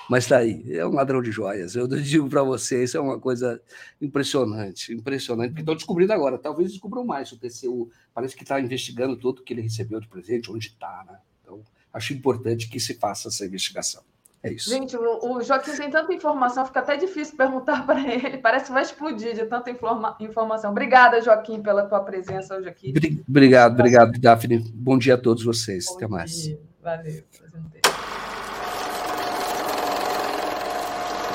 Mas 0.09 0.25
está 0.25 0.39
aí, 0.39 0.65
é 0.73 0.87
um 0.87 0.93
ladrão 0.93 1.23
de 1.23 1.31
joias. 1.31 1.75
Eu 1.75 1.87
digo 2.01 2.29
para 2.29 2.43
vocês, 2.43 2.95
é 2.95 3.01
uma 3.01 3.19
coisa 3.19 3.61
impressionante, 4.01 4.93
impressionante, 4.93 5.51
porque 5.51 5.63
estão 5.63 5.75
descobrindo 5.75 6.13
agora. 6.13 6.39
Talvez 6.39 6.71
descubram 6.71 7.05
mais. 7.05 7.33
O 7.33 7.39
TCU 7.39 7.91
parece 8.15 8.37
que 8.37 8.43
está 8.43 8.61
investigando 8.61 9.17
tudo 9.17 9.43
que 9.43 9.53
ele 9.53 9.63
recebeu 9.63 10.01
de 10.01 10.09
presente, 10.09 10.51
onde 10.51 10.69
está. 10.69 11.05
Né? 11.07 11.19
Então, 11.43 11.63
acho 11.93 12.13
importante 12.13 12.69
que 12.69 12.79
se 12.79 12.95
faça 12.95 13.29
essa 13.29 13.45
investigação. 13.45 14.03
É 14.43 14.53
isso. 14.53 14.71
Gente, 14.71 14.97
o 14.97 15.43
Joaquim 15.43 15.73
tem 15.73 15.91
tanta 15.91 16.13
informação, 16.15 16.65
fica 16.65 16.79
até 16.79 16.97
difícil 16.97 17.37
perguntar 17.37 17.85
para 17.87 18.01
ele. 18.01 18.39
Parece 18.39 18.67
que 18.67 18.73
vai 18.73 18.83
explodir 18.83 19.35
de 19.35 19.45
tanta 19.47 19.71
informa 19.71 20.17
informação. 20.21 20.71
Obrigada, 20.71 21.21
Joaquim, 21.21 21.61
pela 21.61 21.85
tua 21.85 22.01
presença 22.01 22.57
hoje 22.57 22.69
aqui. 22.69 22.95
Obrigado, 23.29 23.73
obrigado, 23.73 24.13
Daphne. 24.21 24.59
Bom 24.73 24.99
dia 24.99 25.15
a 25.15 25.19
todos 25.19 25.43
vocês. 25.43 25.87
Bom 25.87 26.15
Até 26.17 26.25
dia. 26.27 26.61
Valeu, 26.87 27.25
apresentei. 27.35 27.81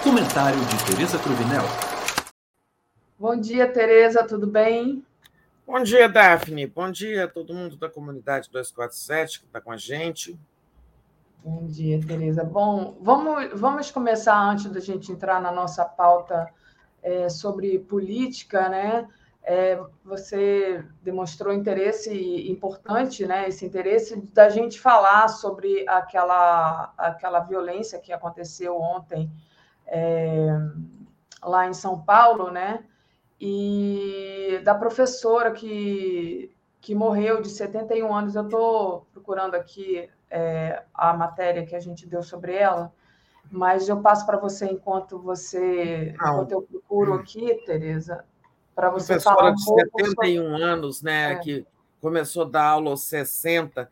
Comentário 0.01 0.57
de 0.57 0.85
Tereza 0.85 1.19
Cruvinel. 1.19 1.63
Bom 3.19 3.35
dia, 3.35 3.69
Tereza, 3.69 4.25
tudo 4.25 4.47
bem? 4.47 5.05
Bom 5.67 5.83
dia, 5.83 6.07
Daphne. 6.07 6.67
Bom 6.67 6.89
dia 6.89 7.25
a 7.25 7.27
todo 7.27 7.53
mundo 7.53 7.75
da 7.75 7.89
comunidade 7.89 8.49
247 8.49 9.41
que 9.41 9.45
está 9.45 9.59
com 9.59 9.73
a 9.73 9.75
gente. 9.75 10.39
Bom 11.43 11.67
dia, 11.67 11.99
Tereza. 11.99 12.45
Bom, 12.45 12.97
vamos, 13.01 13.49
vamos 13.59 13.91
começar 13.91 14.39
antes 14.39 14.71
da 14.71 14.79
gente 14.79 15.11
entrar 15.11 15.41
na 15.41 15.51
nossa 15.51 15.83
pauta 15.83 16.49
é, 17.03 17.27
sobre 17.27 17.77
política, 17.77 18.69
né? 18.69 19.05
É, 19.43 19.81
você 20.05 20.83
demonstrou 21.01 21.53
interesse 21.53 22.11
importante, 22.49 23.25
né? 23.25 23.47
Esse 23.47 23.65
interesse 23.65 24.15
da 24.33 24.49
gente 24.49 24.79
falar 24.79 25.27
sobre 25.29 25.83
aquela, 25.87 26.93
aquela 26.97 27.39
violência 27.39 27.99
que 27.99 28.13
aconteceu 28.13 28.79
ontem 28.79 29.31
é, 29.87 30.47
lá 31.43 31.67
em 31.67 31.73
São 31.73 31.99
Paulo, 31.99 32.51
né? 32.51 32.83
E 33.39 34.61
da 34.63 34.75
professora 34.75 35.51
que, 35.51 36.55
que 36.79 36.93
morreu 36.93 37.41
de 37.41 37.49
71 37.49 38.13
anos. 38.13 38.35
Eu 38.35 38.43
estou 38.43 39.07
procurando 39.11 39.55
aqui 39.55 40.07
é, 40.29 40.83
a 40.93 41.13
matéria 41.13 41.65
que 41.65 41.75
a 41.75 41.79
gente 41.79 42.07
deu 42.07 42.21
sobre 42.21 42.53
ela, 42.53 42.93
mas 43.49 43.89
eu 43.89 43.99
passo 44.01 44.23
para 44.23 44.37
você 44.37 44.67
enquanto 44.67 45.17
você, 45.19 46.11
enquanto 46.11 46.51
eu 46.51 46.61
procuro 46.61 47.15
aqui, 47.15 47.55
Tereza, 47.65 48.23
para 48.75 48.89
você 48.89 49.13
Professora 49.13 49.35
falar 49.35 49.51
um 49.51 49.55
de 49.55 49.63
71 49.63 50.49
sobre... 50.49 50.63
anos, 50.63 51.01
né, 51.01 51.33
é. 51.33 51.35
que 51.39 51.65
começou 51.99 52.43
a 52.43 52.49
dar 52.49 52.65
aula 52.65 52.89
aos 52.89 53.03
60, 53.03 53.89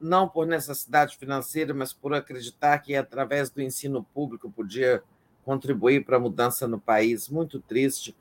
não 0.00 0.28
por 0.28 0.46
necessidade 0.46 1.16
financeira, 1.16 1.74
mas 1.74 1.92
por 1.92 2.14
acreditar 2.14 2.78
que 2.78 2.94
através 2.94 3.50
do 3.50 3.60
ensino 3.60 4.04
público 4.14 4.50
podia 4.50 5.02
contribuir 5.44 6.04
para 6.04 6.16
a 6.16 6.20
mudança 6.20 6.68
no 6.68 6.78
país. 6.78 7.28
Muito 7.28 7.60
triste. 7.60 8.16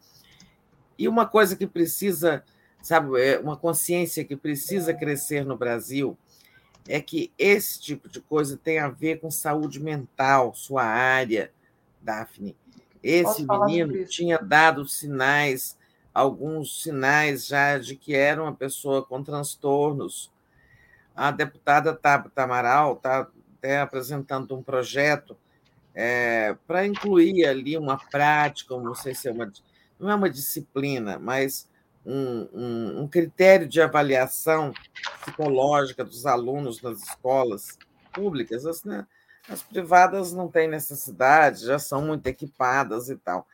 E 0.98 1.08
uma 1.08 1.26
coisa 1.26 1.56
que 1.56 1.68
precisa, 1.68 2.44
sabe, 2.82 3.22
é 3.22 3.40
uma 3.40 3.56
consciência 3.56 4.26
que 4.26 4.36
precisa 4.36 4.94
crescer 4.94 5.46
no 5.46 5.56
Brasil 5.56 6.18
é 6.88 7.00
que 7.00 7.32
esse 7.38 7.80
tipo 7.80 8.10
de 8.10 8.20
coisa 8.20 8.58
tem 8.58 8.80
a 8.80 8.90
ver 8.90 9.20
com 9.20 9.30
saúde 9.30 9.80
mental, 9.80 10.56
sua 10.56 10.84
área, 10.84 11.52
Daphne. 12.02 12.58
Esse 13.02 13.46
menino 13.46 14.06
tinha 14.06 14.40
dado 14.40 14.88
sinais 14.88 15.78
alguns 16.14 16.84
sinais 16.84 17.48
já 17.48 17.77
de 17.77 17.95
que 17.95 18.15
era 18.15 18.41
uma 18.41 18.53
pessoa 18.53 19.03
com 19.03 19.23
transtornos. 19.23 20.31
A 21.15 21.31
deputada 21.31 21.94
Tabata 21.94 22.44
Amaral 22.44 22.94
está 22.94 23.27
até 23.57 23.81
apresentando 23.81 24.56
um 24.56 24.64
projeto 24.64 25.38
é, 25.94 26.56
para 26.65 26.86
incluir 26.86 27.45
ali 27.45 27.77
uma 27.77 27.98
prática, 27.98 28.77
não 28.77 28.95
sei 28.95 29.14
se 29.14 29.27
é 29.27 29.31
uma, 29.31 29.52
não 29.99 30.10
é 30.10 30.15
uma 30.15 30.30
disciplina, 30.30 31.19
mas 31.19 31.68
um, 32.06 32.48
um, 32.53 33.02
um 33.02 33.07
critério 33.07 33.68
de 33.68 33.81
avaliação 33.81 34.73
psicológica 35.22 36.03
dos 36.03 36.26
alunos 36.26 36.81
nas 36.81 37.02
escolas 37.03 37.77
públicas. 38.14 38.65
As, 38.65 38.84
né, 38.84 39.06
as 39.49 39.61
privadas 39.61 40.31
não 40.31 40.48
têm 40.48 40.68
necessidade, 40.68 41.65
já 41.65 41.77
são 41.77 42.02
muito 42.02 42.26
equipadas 42.27 43.10
e 43.10 43.18
tal, 43.18 43.45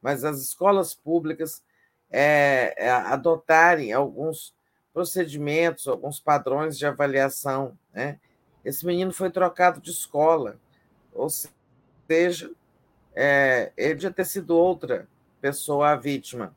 mas 0.00 0.24
as 0.24 0.40
escolas 0.40 0.94
públicas 0.94 1.62
é, 2.10 2.74
é, 2.76 2.90
adotarem 2.90 3.92
alguns 3.92 4.54
procedimentos, 4.92 5.86
alguns 5.86 6.18
padrões 6.18 6.76
de 6.76 6.86
avaliação. 6.86 7.78
Né? 7.92 8.18
Esse 8.64 8.84
menino 8.84 9.12
foi 9.12 9.30
trocado 9.30 9.80
de 9.80 9.90
escola, 9.90 10.58
ou 11.12 11.28
seja, 11.30 12.50
é, 13.14 13.72
ele 13.76 13.98
já 13.98 14.10
ter 14.10 14.24
sido 14.24 14.56
outra 14.56 15.06
pessoa 15.40 15.90
a 15.90 15.96
vítima. 15.96 16.54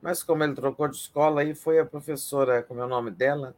Mas 0.00 0.22
como 0.22 0.44
ele 0.44 0.54
trocou 0.54 0.88
de 0.88 0.96
escola, 0.96 1.42
aí 1.42 1.54
foi 1.54 1.78
a 1.78 1.84
professora, 1.84 2.62
como 2.62 2.80
é 2.80 2.84
o 2.84 2.88
nome 2.88 3.10
dela? 3.10 3.54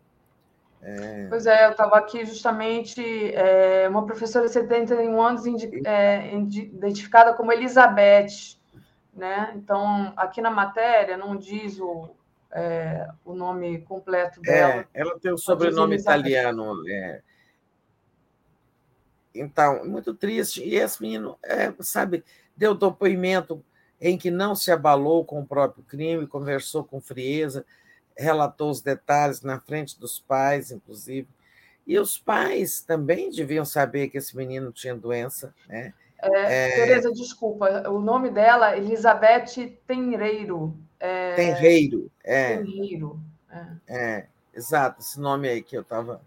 É... 0.82 1.26
Pois 1.28 1.46
é, 1.46 1.66
eu 1.66 1.72
estava 1.72 1.96
aqui 1.96 2.24
justamente, 2.24 3.02
é, 3.34 3.86
uma 3.88 4.06
professora 4.06 4.46
de 4.46 4.52
71 4.52 5.20
anos, 5.20 5.42
é, 5.84 6.34
identificada 6.34 7.34
como 7.34 7.52
Elizabeth, 7.52 8.58
né? 9.12 9.52
Então, 9.56 10.12
aqui 10.16 10.40
na 10.40 10.50
matéria 10.50 11.16
não 11.16 11.36
diz 11.36 11.78
o, 11.78 12.14
é, 12.52 13.08
o 13.24 13.34
nome 13.34 13.80
completo 13.82 14.40
é, 14.44 14.52
dela. 14.52 14.88
É, 14.94 15.00
ela 15.00 15.18
tem 15.18 15.32
o 15.32 15.38
sobrenome 15.38 15.96
italiano. 15.96 16.88
É. 16.88 17.22
Então, 19.34 19.84
muito 19.84 20.14
triste. 20.14 20.62
E 20.62 20.76
esse 20.76 21.00
menino, 21.00 21.38
é, 21.42 21.72
sabe, 21.80 22.24
deu 22.56 22.74
depoimento 22.74 23.64
em 24.00 24.16
que 24.16 24.30
não 24.30 24.54
se 24.54 24.72
abalou 24.72 25.24
com 25.24 25.40
o 25.40 25.46
próprio 25.46 25.84
crime, 25.84 26.26
conversou 26.26 26.82
com 26.82 27.00
frieza, 27.00 27.66
relatou 28.16 28.70
os 28.70 28.80
detalhes 28.80 29.42
na 29.42 29.60
frente 29.60 29.98
dos 29.98 30.18
pais, 30.18 30.70
inclusive. 30.70 31.28
E 31.86 31.98
os 31.98 32.18
pais 32.18 32.80
também 32.80 33.30
deviam 33.30 33.64
saber 33.64 34.08
que 34.08 34.18
esse 34.18 34.36
menino 34.36 34.72
tinha 34.72 34.94
doença, 34.94 35.54
né? 35.68 35.92
É, 36.22 36.68
é... 36.68 36.74
Tereza, 36.76 37.12
desculpa, 37.12 37.88
o 37.88 38.00
nome 38.00 38.30
dela 38.30 38.74
é 38.74 38.78
Elizabeth 38.78 39.78
Tenreiro. 39.86 40.76
É... 40.98 41.34
Tenreiro, 41.34 42.10
é. 42.22 42.58
Tenreiro. 42.58 43.20
É. 43.50 43.66
é. 43.88 44.26
exato, 44.54 45.00
esse 45.00 45.18
nome 45.18 45.48
aí 45.48 45.62
que 45.62 45.76
eu 45.76 45.82
estava 45.82 46.20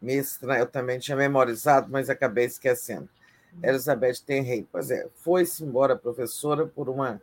meio 0.00 0.20
estranho, 0.20 0.60
eu 0.60 0.66
também 0.66 0.98
tinha 0.98 1.16
memorizado, 1.16 1.90
mas 1.90 2.08
acabei 2.08 2.46
esquecendo. 2.46 3.08
Hum. 3.54 3.60
Elizabeth 3.62 4.20
Tenreiro. 4.24 4.66
Pois 4.70 4.90
é, 4.90 5.06
foi-se 5.16 5.64
embora 5.64 5.96
professora 5.96 6.66
por 6.66 6.88
uma, 6.88 7.20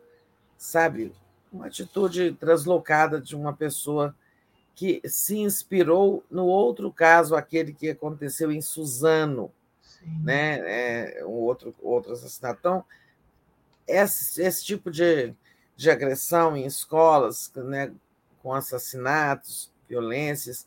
sabe, 0.56 1.12
uma 1.52 1.66
atitude 1.66 2.32
translocada 2.32 3.20
de 3.20 3.34
uma 3.34 3.52
pessoa 3.52 4.14
que 4.74 5.00
se 5.06 5.38
inspirou 5.38 6.22
no 6.30 6.44
outro 6.44 6.92
caso, 6.92 7.34
aquele 7.34 7.72
que 7.72 7.88
aconteceu 7.88 8.52
em 8.52 8.60
Suzano, 8.60 9.50
né? 10.22 11.18
É, 11.18 11.24
um 11.24 11.30
outro, 11.30 11.74
outro 11.82 12.12
assassinato. 12.12 12.58
Então, 12.60 12.84
esse, 13.86 14.42
esse 14.42 14.64
tipo 14.64 14.90
de, 14.90 15.34
de 15.76 15.90
agressão 15.90 16.56
em 16.56 16.66
escolas, 16.66 17.50
né, 17.54 17.92
com 18.42 18.52
assassinatos, 18.52 19.72
violências, 19.88 20.66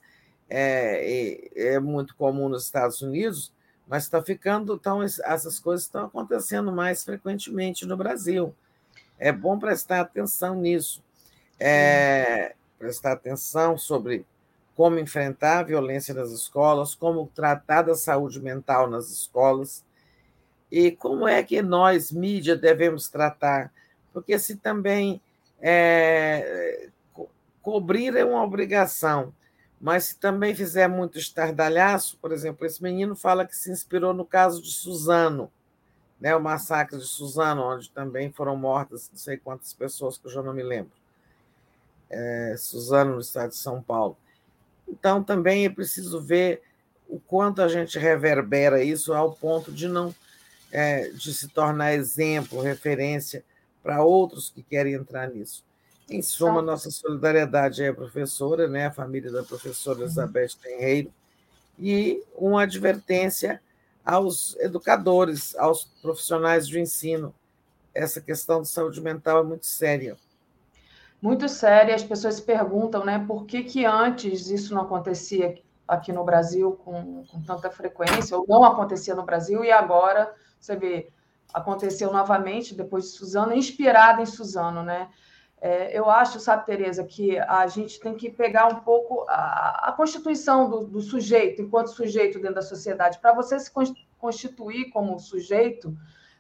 é, 0.50 1.50
é, 1.54 1.74
é 1.74 1.80
muito 1.80 2.16
comum 2.16 2.50
nos 2.50 2.66
Estados 2.66 3.02
Unidos, 3.02 3.54
mas 3.88 4.04
está 4.04 4.22
ficando, 4.22 4.76
então 4.76 5.02
essas 5.02 5.60
coisas 5.60 5.86
estão 5.86 6.06
acontecendo 6.06 6.72
mais 6.72 7.04
frequentemente 7.04 7.86
no 7.86 7.98
Brasil. 7.98 8.56
É 9.18 9.32
bom 9.32 9.60
prestar 9.60 10.02
atenção 10.02 10.56
nisso, 10.56 11.04
é, 11.60 12.56
prestar 12.78 13.14
atenção 13.14 13.78
sobre 13.78 14.26
como 14.80 14.98
enfrentar 14.98 15.60
a 15.60 15.64
violência 15.64 16.14
nas 16.14 16.32
escolas, 16.32 16.96
como 16.96 17.30
tratar 17.36 17.82
da 17.82 17.96
saúde 17.96 18.40
mental 18.42 18.90
nas 18.90 19.10
escolas 19.10 19.84
e 20.72 20.90
como 20.90 21.28
é 21.28 21.44
que 21.44 21.62
nós, 21.62 22.14
mídia, 22.14 22.56
devemos 22.56 23.10
tratar, 23.10 23.74
porque 24.14 24.40
se 24.40 24.56
também 24.56 25.22
é, 25.60 26.88
cobrir 27.62 28.16
é 28.16 28.24
uma 28.24 28.42
obrigação, 28.42 29.34
mas 29.82 30.06
se 30.06 30.16
também 30.18 30.56
fizer 30.56 30.88
muito 30.88 31.20
estardalhaço, 31.20 32.18
por 32.22 32.32
exemplo, 32.32 32.66
esse 32.66 32.82
menino 32.82 33.18
fala 33.18 33.46
que 33.46 33.58
se 33.58 33.70
inspirou 33.70 34.14
no 34.14 34.24
caso 34.24 34.62
de 34.62 34.72
Suzano, 34.72 35.52
né, 36.22 36.34
o 36.34 36.42
massacre 36.42 36.98
de 36.98 37.04
Suzano, 37.04 37.64
onde 37.64 37.90
também 37.92 38.32
foram 38.32 38.56
mortas 38.56 39.10
não 39.12 39.20
sei 39.20 39.36
quantas 39.36 39.74
pessoas, 39.74 40.18
que 40.18 40.28
eu 40.28 40.32
já 40.32 40.42
não 40.42 40.54
me 40.54 40.64
lembro. 40.64 40.94
É, 42.10 42.56
Suzano, 42.58 43.16
no 43.16 43.20
estado 43.20 43.50
de 43.50 43.58
São 43.58 43.82
Paulo. 43.84 44.16
Então, 44.90 45.24
também 45.24 45.66
é 45.66 45.70
preciso 45.70 46.20
ver 46.20 46.62
o 47.08 47.20
quanto 47.20 47.62
a 47.62 47.68
gente 47.68 47.98
reverbera 47.98 48.84
isso 48.84 49.14
ao 49.14 49.34
ponto 49.34 49.72
de 49.72 49.88
não 49.88 50.14
é, 50.72 51.10
de 51.10 51.34
se 51.34 51.48
tornar 51.48 51.94
exemplo, 51.94 52.62
referência 52.62 53.44
para 53.82 54.04
outros 54.04 54.50
que 54.50 54.62
querem 54.62 54.94
entrar 54.94 55.30
nisso. 55.30 55.64
Em 56.08 56.22
suma, 56.22 56.62
nossa 56.62 56.92
solidariedade 56.92 57.84
é 57.84 57.88
a 57.90 57.94
professora, 57.94 58.68
né, 58.68 58.88
a 58.88 58.92
família 58.92 59.32
da 59.32 59.44
professora 59.44 60.02
Elizabeth 60.02 60.50
Tenreiro, 60.62 61.12
e 61.78 62.24
uma 62.36 62.64
advertência 62.64 63.62
aos 64.04 64.56
educadores, 64.60 65.56
aos 65.56 65.86
profissionais 66.02 66.68
de 66.68 66.80
ensino. 66.80 67.34
Essa 67.94 68.20
questão 68.20 68.62
de 68.62 68.70
saúde 68.70 69.02
mental 69.02 69.40
é 69.40 69.44
muito 69.44 69.66
séria 69.66 70.18
muito 71.22 71.48
séria. 71.50 71.96
As 71.96 72.04
pessoas 72.04 72.36
se 72.36 72.42
perguntam, 72.42 73.04
né, 73.04 73.24
por 73.28 73.46
que, 73.46 73.64
que 73.64 73.86
antes 73.86 74.50
isso 74.50 74.74
não 74.74 74.84
acontecia 74.84 75.56
aqui 75.88 76.14
no 76.14 76.24
Brasil 76.24 76.74
com, 76.84 77.24
com 77.26 77.42
tanta 77.42 77.70
frequência, 77.72 78.38
ou 78.38 78.46
não 78.48 78.64
acontecia 78.64 79.16
no 79.16 79.24
Brasil, 79.24 79.64
e 79.64 79.72
agora, 79.72 80.32
você 80.60 80.76
vê, 80.76 81.12
aconteceu 81.54 82.12
novamente 82.12 82.76
depois 82.76 83.06
de 83.06 83.12
Suzano, 83.12 83.54
inspirada 83.54 84.22
em 84.22 84.26
Suzano, 84.26 84.84
né? 84.84 85.10
É, 85.62 85.98
eu 85.98 86.10
acho, 86.10 86.40
sabe, 86.40 86.66
Tereza, 86.66 87.04
que 87.04 87.38
a 87.38 87.68
gente 87.68 88.00
tem 88.00 88.16
que 88.16 88.30
pegar 88.30 88.68
um 88.68 88.80
pouco 88.80 89.26
a, 89.28 89.90
a 89.90 89.92
constituição 89.92 90.70
do, 90.70 90.86
do, 90.86 91.02
sujeito, 91.02 91.62
enquanto 91.62 91.88
sujeito 91.88 92.40
dentro 92.40 92.56
da 92.56 92.62
sociedade. 92.62 93.20
Para 93.20 93.34
você 93.34 93.60
se 93.60 93.70
constituir 94.18 94.90
como 94.92 95.20
sujeito, 95.20 95.94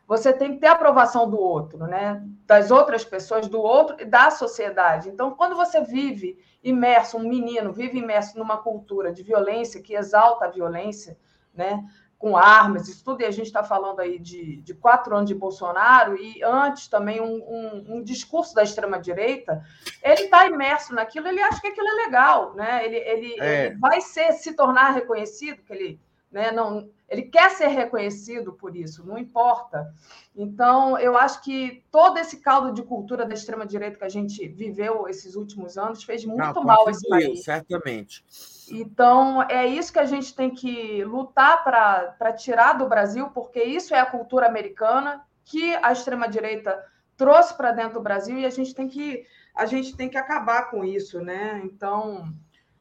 você 0.10 0.34
tem 0.34 0.53
que 0.53 0.60
ter 0.60 0.65
a 0.65 0.72
aprovação 0.72 1.30
do 1.30 1.40
outro, 1.40 1.86
né? 1.86 2.19
das 2.48 2.72
outras 2.72 3.06
pessoas, 3.06 3.48
do 3.48 3.61
outro 3.61 3.95
e 3.99 4.06
da 4.06 4.31
sociedade. 4.31 5.07
Então, 5.07 5.36
quando 5.36 5.56
você 5.56 5.81
vive 5.81 6.36
imerso, 6.64 7.18
um 7.18 7.30
menino 7.30 7.72
vive 7.72 7.99
imerso 7.99 8.36
numa 8.36 8.57
cultura 8.57 9.14
de 9.14 9.22
violência 9.22 9.84
que 9.84 9.94
exalta 9.94 10.45
a 10.45 10.49
violência, 10.49 11.15
né? 11.53 11.88
com 12.18 12.36
armas, 12.36 12.90
isso 12.90 13.06
tudo, 13.06 13.22
e 13.22 13.26
a 13.26 13.31
gente 13.31 13.45
está 13.45 13.64
falando 13.64 13.99
aí 13.99 14.18
de, 14.18 14.57
de 14.61 14.73
quatro 14.73 15.15
anos 15.15 15.30
de 15.30 15.36
Bolsonaro, 15.36 16.18
e 16.18 16.44
antes 16.44 16.88
também 16.88 17.22
um, 17.22 17.36
um, 17.36 17.98
um 17.98 18.03
discurso 18.03 18.56
da 18.56 18.64
extrema-direita, 18.64 19.64
ele 20.02 20.23
está 20.23 20.48
imerso 20.48 20.94
naquilo, 20.94 21.27
ele 21.27 21.40
acha 21.40 21.61
que 21.61 21.68
aquilo 21.68 21.88
é 21.88 22.06
legal, 22.06 22.56
né? 22.56 22.84
ele, 22.84 22.98
ele, 22.98 23.40
é. 23.40 23.68
ele 23.68 23.76
vai 23.77 24.02
ser, 24.02 24.34
se 24.34 24.53
tornar 24.53 24.90
reconhecido, 24.90 25.61
que 25.61 25.72
ele 25.72 26.02
né? 26.31 26.51
não, 26.51 26.89
ele 27.10 27.23
quer 27.23 27.51
ser 27.51 27.68
reconhecido 27.68 28.53
por 28.53 28.76
isso, 28.76 29.06
não 29.06 29.18
importa. 29.18 29.93
Então, 30.35 30.97
eu 30.97 31.18
acho 31.18 31.41
que 31.41 31.84
todo 31.91 32.18
esse 32.18 32.38
caldo 32.38 32.72
de 32.72 32.84
cultura 32.84 33.26
da 33.26 33.34
extrema-direita 33.34 33.97
que 33.97 34.03
a 34.03 34.10
gente 34.10 34.47
viveu 34.47 35.07
esses 35.07 35.35
últimos 35.35 35.77
anos 35.77 36.03
fez 36.03 36.23
muito 36.23 36.53
não, 36.53 36.64
mal 36.64 36.89
esse 36.89 37.07
país. 37.07 37.43
Certamente. 37.43 38.23
Então, 38.72 39.41
é 39.43 39.65
isso 39.65 39.91
que 39.91 39.99
a 39.99 40.06
gente 40.06 40.35
tem 40.35 40.51
que 40.51 41.03
lutar 41.03 41.64
para 41.64 42.34
tirar 42.34 42.73
do 42.73 42.88
Brasil, 42.88 43.30
porque 43.30 43.64
isso 43.64 43.95
é 43.95 43.99
a 43.99 44.06
cultura 44.06 44.47
americana 44.47 45.26
que 45.43 45.76
a 45.77 45.91
extrema-direita 45.91 46.80
trouxe 47.18 47.56
para 47.56 47.72
dentro 47.72 47.95
do 47.95 48.01
Brasil 48.01 48.38
e 48.38 48.45
a 48.45 48.49
gente 48.49 48.73
tem 48.73 48.88
que 48.88 49.26
a 49.56 49.65
gente 49.65 49.97
tem 49.97 50.07
que 50.07 50.18
acabar 50.18 50.69
com 50.69 50.85
isso, 50.85 51.19
né? 51.19 51.60
Então, 51.65 52.31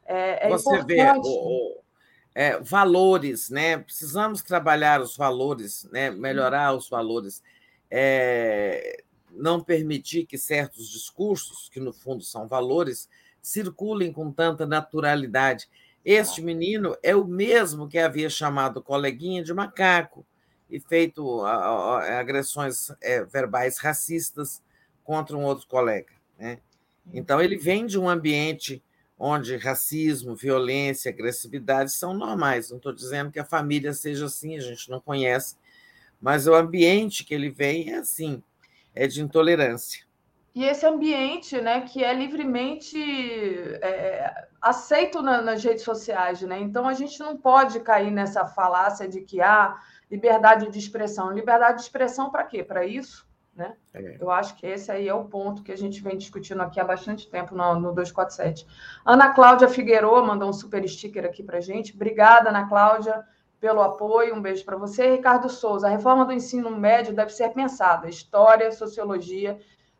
é, 0.07 0.47
é 0.47 0.51
Você 0.51 0.77
importante... 0.77 0.95
vê, 0.95 1.13
o, 1.19 1.81
é, 2.39 2.57
valores, 2.61 3.51
né? 3.51 3.79
Precisamos 3.79 4.45
trabalhar 4.45 5.01
os 5.01 5.17
valores, 5.17 5.89
né? 5.91 6.09
melhorar 6.09 6.73
os 6.73 6.89
valores, 6.89 7.43
é, 7.91 9.03
não 9.33 9.61
permitir 9.61 10.25
que 10.25 10.39
certos 10.39 10.89
discursos, 10.89 11.69
que 11.69 11.81
no 11.81 11.93
fundo 11.93 12.23
são 12.23 12.47
valores, 12.47 13.09
circulem 13.43 14.13
com 14.13 14.31
tanta 14.31 14.65
naturalidade. 14.65 15.69
Este 16.05 16.41
menino 16.41 16.97
é 17.03 17.17
o 17.17 17.25
mesmo 17.25 17.89
que 17.89 17.99
havia 17.99 18.31
chamado 18.31 18.81
coleguinha 18.81 19.43
de 19.43 19.53
macaco 19.53 20.25
e 20.71 20.79
feito 20.79 21.45
agressões 21.45 22.93
é, 23.01 23.25
verbais 23.25 23.79
racistas 23.79 24.63
contra 25.03 25.37
um 25.37 25.43
outro 25.43 25.67
colega. 25.67 26.13
Né? 26.39 26.61
Então, 27.13 27.43
ele 27.43 27.59
vem 27.59 27.85
de 27.85 27.99
um 27.99 28.09
ambiente 28.09 28.81
onde 29.19 29.57
racismo, 29.57 30.37
violência, 30.37 31.11
agressividade 31.11 31.93
são 31.93 32.15
normais. 32.15 32.71
Não 32.71 32.77
estou 32.77 32.93
dizendo 32.93 33.33
que 33.33 33.41
a 33.41 33.45
família 33.45 33.93
seja 33.93 34.27
assim, 34.27 34.57
a 34.57 34.61
gente 34.61 34.89
não 34.91 35.01
conhece, 35.01 35.57
mas 36.21 36.47
o 36.47 36.55
ambiente 36.55 37.25
que 37.25 37.35
ele 37.35 37.51
vem 37.51 37.93
é 37.93 37.97
assim, 37.97 38.43
é 38.95 39.07
de 39.07 39.21
intolerância. 39.21 40.07
E 40.55 40.65
esse 40.65 40.85
ambiente, 40.85 41.61
né, 41.61 41.83
que 41.83 42.03
é 42.03 42.13
livremente 42.13 42.99
é, 43.81 44.49
aceito 44.61 45.23
na, 45.23 45.41
nas 45.41 45.63
redes 45.63 45.85
sociais, 45.85 46.41
né? 46.43 46.59
Então 46.59 46.89
a 46.89 46.95
gente 46.95 47.21
não 47.21 47.37
pode 47.37 47.79
cair 47.81 48.11
nessa 48.11 48.45
falácia 48.47 49.07
de 49.07 49.21
que 49.21 49.41
há 49.41 49.67
ah, 49.67 49.81
liberdade 50.11 50.69
de 50.69 50.79
expressão. 50.79 51.31
Liberdade 51.31 51.77
de 51.77 51.83
expressão 51.83 52.31
para 52.31 52.45
quê? 52.45 52.65
Para 52.65 52.85
isso? 52.85 53.28
Né? 53.59 53.75
É. 53.93 54.19
Eu 54.21 54.31
acho 54.31 54.55
que 54.55 54.65
esse 54.65 54.89
aí 54.89 55.09
é 55.09 55.13
o 55.13 55.25
ponto 55.25 55.65
que 55.65 55.73
a 55.73 55.77
gente 55.77 56.01
vem 56.01 56.17
discutindo 56.17 56.63
aqui 56.63 56.79
há 56.79 56.85
bastante 56.85 57.29
tempo 57.29 57.57
no, 57.57 57.75
no 57.75 57.93
247. 57.93 58.65
Ana 59.05 59.35
Cláudia 59.35 59.69
Figueiredo 59.69 60.25
mandou 60.25 60.49
um 60.49 60.53
super 60.53 60.89
sticker 60.89 61.25
aqui 61.25 61.43
para 61.43 61.59
gente. 61.61 61.93
Obrigada, 61.93 62.51
Ana 62.51 62.69
Cláudia, 62.69 63.27
pelo 63.59 63.83
apoio. 63.83 64.37
Um 64.37 64.41
beijo 64.41 64.65
para 64.65 64.77
você. 64.77 65.11
Ricardo 65.11 65.49
Souza, 65.49 65.89
a 65.89 65.91
reforma 65.91 66.25
do 66.25 66.33
ensino 66.33 66.71
médio 66.71 67.13
deve 67.13 67.33
ser 67.33 67.49
pensada. 67.49 68.09
História, 68.09 68.71
sociologia, 68.71 69.59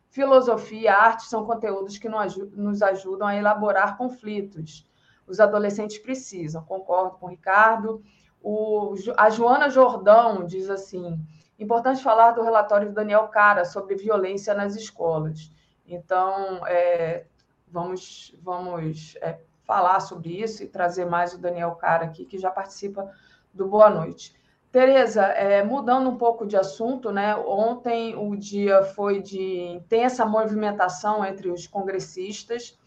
filosofia, 0.09 0.95
arte 0.95 1.25
são 1.25 1.45
conteúdos 1.45 1.97
que 1.97 2.07
nos 2.07 2.81
ajudam 2.81 3.27
a 3.27 3.35
elaborar 3.35 3.97
conflitos. 3.97 4.87
Os 5.27 5.41
adolescentes 5.41 5.97
precisam. 5.97 6.63
Concordo 6.63 7.17
com 7.17 7.25
o 7.25 7.29
Ricardo. 7.29 8.01
O, 8.41 8.95
a 9.17 9.29
Joana 9.29 9.69
Jordão 9.69 10.45
diz 10.45 10.69
assim 10.69 11.19
Importante 11.59 12.01
falar 12.01 12.31
do 12.31 12.41
relatório 12.41 12.87
do 12.87 12.93
Daniel 12.93 13.27
Cara 13.27 13.65
sobre 13.65 13.95
violência 13.95 14.53
nas 14.53 14.75
escolas. 14.75 15.51
Então, 15.85 16.65
é, 16.65 17.25
vamos, 17.67 18.33
vamos 18.41 19.17
é, 19.21 19.39
falar 19.63 19.99
sobre 19.99 20.41
isso 20.41 20.63
e 20.63 20.67
trazer 20.67 21.05
mais 21.05 21.33
o 21.33 21.37
Daniel 21.37 21.71
Cara 21.75 22.05
aqui, 22.05 22.25
que 22.25 22.37
já 22.37 22.49
participa 22.49 23.11
do 23.53 23.67
Boa 23.67 23.89
Noite. 23.89 24.33
Tereza, 24.71 25.23
é, 25.23 25.63
mudando 25.63 26.09
um 26.09 26.17
pouco 26.17 26.45
de 26.45 26.55
assunto, 26.55 27.11
né? 27.11 27.35
Ontem 27.35 28.15
o 28.15 28.35
dia 28.35 28.83
foi 28.83 29.19
de 29.19 29.41
intensa 29.41 30.23
movimentação 30.25 31.25
entre 31.25 31.49
os 31.49 31.67
congressistas, 31.67 32.79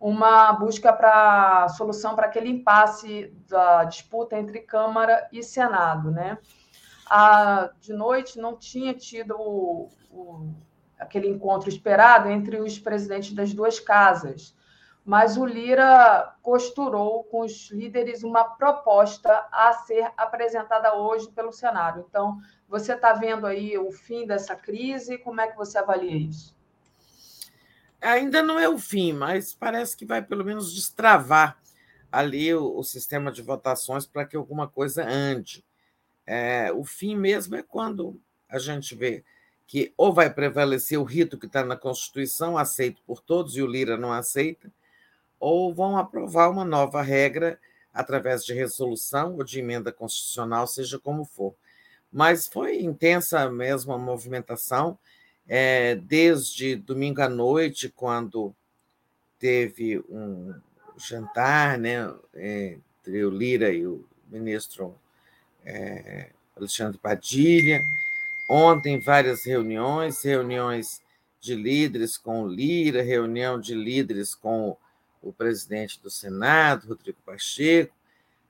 uma 0.00 0.52
busca 0.52 0.92
para 0.92 1.68
solução 1.68 2.16
para 2.16 2.26
aquele 2.26 2.48
impasse 2.48 3.32
da 3.46 3.84
disputa 3.84 4.36
entre 4.36 4.60
Câmara 4.60 5.28
e 5.30 5.42
Senado, 5.42 6.10
né? 6.10 6.38
A, 7.08 7.70
de 7.80 7.92
noite 7.92 8.38
não 8.38 8.56
tinha 8.56 8.92
tido 8.92 9.36
o, 9.38 9.90
o, 10.10 10.54
aquele 10.98 11.28
encontro 11.28 11.68
esperado 11.68 12.28
entre 12.28 12.60
os 12.60 12.78
presidentes 12.78 13.32
das 13.32 13.52
duas 13.52 13.78
casas, 13.78 14.54
mas 15.04 15.36
o 15.36 15.46
Lira 15.46 16.34
costurou 16.42 17.22
com 17.24 17.42
os 17.42 17.70
líderes 17.70 18.24
uma 18.24 18.44
proposta 18.44 19.46
a 19.52 19.72
ser 19.72 20.10
apresentada 20.16 20.96
hoje 20.96 21.30
pelo 21.30 21.52
Senado. 21.52 22.04
Então, 22.08 22.40
você 22.68 22.94
está 22.94 23.12
vendo 23.12 23.46
aí 23.46 23.78
o 23.78 23.92
fim 23.92 24.26
dessa 24.26 24.56
crise? 24.56 25.18
Como 25.18 25.40
é 25.40 25.46
que 25.46 25.56
você 25.56 25.78
avalia 25.78 26.16
isso? 26.16 26.56
Ainda 28.00 28.42
não 28.42 28.58
é 28.58 28.68
o 28.68 28.78
fim, 28.78 29.12
mas 29.12 29.54
parece 29.54 29.96
que 29.96 30.04
vai 30.04 30.20
pelo 30.20 30.44
menos 30.44 30.74
destravar 30.74 31.56
ali 32.10 32.52
o, 32.52 32.76
o 32.76 32.82
sistema 32.82 33.30
de 33.30 33.42
votações 33.42 34.06
para 34.06 34.24
que 34.24 34.36
alguma 34.36 34.66
coisa 34.66 35.06
ande. 35.08 35.64
É, 36.26 36.72
o 36.72 36.84
fim 36.84 37.16
mesmo 37.16 37.54
é 37.54 37.62
quando 37.62 38.20
a 38.48 38.58
gente 38.58 38.94
vê 38.94 39.24
que 39.66 39.92
ou 39.96 40.12
vai 40.12 40.32
prevalecer 40.32 40.98
o 40.98 41.04
rito 41.04 41.38
que 41.38 41.46
está 41.46 41.64
na 41.64 41.76
Constituição, 41.76 42.56
aceito 42.56 43.02
por 43.06 43.20
todos, 43.20 43.56
e 43.56 43.62
o 43.62 43.66
Lira 43.66 43.96
não 43.96 44.12
aceita, 44.12 44.70
ou 45.40 45.74
vão 45.74 45.96
aprovar 45.98 46.50
uma 46.50 46.64
nova 46.64 47.02
regra 47.02 47.58
através 47.92 48.44
de 48.44 48.54
resolução 48.54 49.36
ou 49.36 49.44
de 49.44 49.58
emenda 49.58 49.90
constitucional, 49.90 50.66
seja 50.66 50.98
como 50.98 51.24
for. 51.24 51.54
Mas 52.12 52.46
foi 52.46 52.80
intensa 52.80 53.48
mesmo 53.50 53.92
a 53.92 53.98
movimentação, 53.98 54.98
é, 55.48 55.94
desde 55.96 56.76
domingo 56.76 57.20
à 57.22 57.28
noite, 57.28 57.88
quando 57.88 58.54
teve 59.38 59.98
um 60.08 60.54
jantar 60.96 61.78
né, 61.78 62.12
entre 62.34 63.24
o 63.24 63.30
Lira 63.30 63.72
e 63.72 63.86
o 63.86 64.04
ministro 64.28 64.98
é, 65.66 66.30
Alexandre 66.56 66.98
Padilha. 66.98 67.82
Ontem, 68.48 69.00
várias 69.00 69.44
reuniões, 69.44 70.22
reuniões 70.22 71.02
de 71.40 71.54
líderes 71.54 72.16
com 72.16 72.44
o 72.44 72.48
Lira, 72.48 73.02
reunião 73.02 73.60
de 73.60 73.74
líderes 73.74 74.34
com 74.34 74.76
o 75.20 75.32
presidente 75.32 76.00
do 76.00 76.08
Senado, 76.08 76.88
Rodrigo 76.88 77.18
Pacheco. 77.26 77.94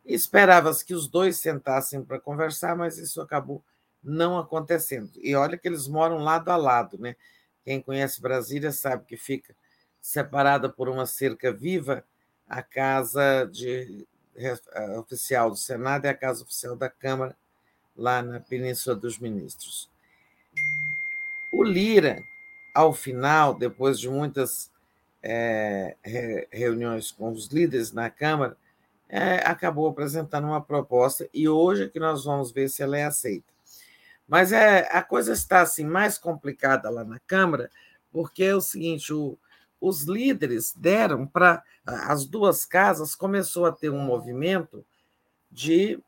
Esperava-se 0.04 0.84
que 0.84 0.94
os 0.94 1.08
dois 1.08 1.36
sentassem 1.38 2.02
para 2.04 2.20
conversar, 2.20 2.76
mas 2.76 2.98
isso 2.98 3.20
acabou 3.20 3.62
não 4.04 4.38
acontecendo. 4.38 5.10
E 5.20 5.34
olha 5.34 5.56
que 5.58 5.66
eles 5.66 5.88
moram 5.88 6.18
lado 6.18 6.50
a 6.50 6.56
lado, 6.56 6.96
né? 6.98 7.16
Quem 7.64 7.80
conhece 7.80 8.22
Brasília 8.22 8.70
sabe 8.70 9.04
que 9.04 9.16
fica 9.16 9.54
separada 10.00 10.68
por 10.68 10.88
uma 10.88 11.06
cerca 11.06 11.52
viva 11.52 12.04
a 12.48 12.62
casa 12.62 13.44
de 13.50 14.06
oficial 14.98 15.50
do 15.50 15.56
Senado 15.56 16.04
e 16.04 16.08
a 16.08 16.14
casa 16.14 16.42
oficial 16.42 16.76
da 16.76 16.88
Câmara 16.88 17.36
lá 17.96 18.22
na 18.22 18.40
Península 18.40 18.94
dos 18.94 19.18
Ministros. 19.18 19.90
O 21.52 21.62
Lira, 21.62 22.22
ao 22.74 22.92
final, 22.92 23.54
depois 23.54 23.98
de 23.98 24.08
muitas 24.08 24.70
é, 25.22 25.96
reuniões 26.52 27.10
com 27.10 27.30
os 27.30 27.46
líderes 27.48 27.92
na 27.92 28.10
Câmara, 28.10 28.56
é, 29.08 29.36
acabou 29.46 29.88
apresentando 29.88 30.46
uma 30.46 30.60
proposta 30.60 31.28
e 31.32 31.48
hoje 31.48 31.84
é 31.84 31.88
que 31.88 32.00
nós 32.00 32.24
vamos 32.24 32.50
ver 32.50 32.68
se 32.68 32.82
ela 32.82 32.98
é 32.98 33.04
aceita. 33.04 33.52
Mas 34.28 34.52
é, 34.52 34.88
a 34.90 35.02
coisa 35.02 35.32
está 35.32 35.60
assim 35.60 35.84
mais 35.84 36.18
complicada 36.18 36.90
lá 36.90 37.04
na 37.04 37.18
Câmara, 37.20 37.70
porque 38.10 38.42
é 38.44 38.54
o 38.54 38.60
seguinte: 38.60 39.12
o, 39.12 39.38
os 39.80 40.02
líderes 40.04 40.72
deram 40.74 41.26
para 41.26 41.62
as 41.84 42.26
duas 42.26 42.64
casas 42.64 43.14
começou 43.14 43.66
a 43.66 43.72
ter 43.72 43.90
um 43.90 44.00
movimento 44.00 44.84
de 45.50 45.98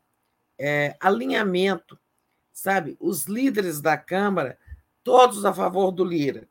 é, 0.57 0.95
alinhamento, 0.99 1.97
sabe? 2.51 2.97
Os 2.99 3.25
líderes 3.25 3.79
da 3.79 3.97
Câmara, 3.97 4.57
todos 5.03 5.45
a 5.45 5.53
favor 5.53 5.91
do 5.91 6.03
Lira, 6.03 6.47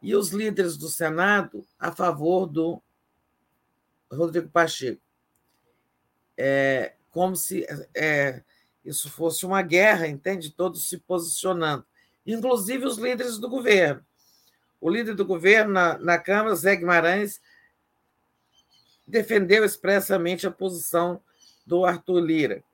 e 0.00 0.14
os 0.14 0.30
líderes 0.30 0.76
do 0.76 0.88
Senado 0.88 1.66
a 1.78 1.90
favor 1.90 2.46
do 2.46 2.80
Rodrigo 4.10 4.48
Pacheco. 4.48 5.02
É, 6.36 6.94
como 7.10 7.34
se 7.34 7.66
é, 7.96 8.42
isso 8.84 9.10
fosse 9.10 9.44
uma 9.44 9.60
guerra, 9.60 10.06
entende? 10.06 10.50
Todos 10.50 10.88
se 10.88 10.98
posicionando, 10.98 11.84
inclusive 12.24 12.86
os 12.86 12.96
líderes 12.96 13.38
do 13.38 13.48
governo. 13.48 14.04
O 14.80 14.88
líder 14.88 15.14
do 15.14 15.24
governo 15.24 15.72
na, 15.72 15.98
na 15.98 16.18
Câmara, 16.18 16.54
Zé 16.54 16.76
Guimarães, 16.76 17.40
defendeu 19.06 19.64
expressamente 19.64 20.46
a 20.46 20.50
posição 20.50 21.20
do 21.66 21.84
Arthur 21.84 22.20
Lira. 22.20 22.64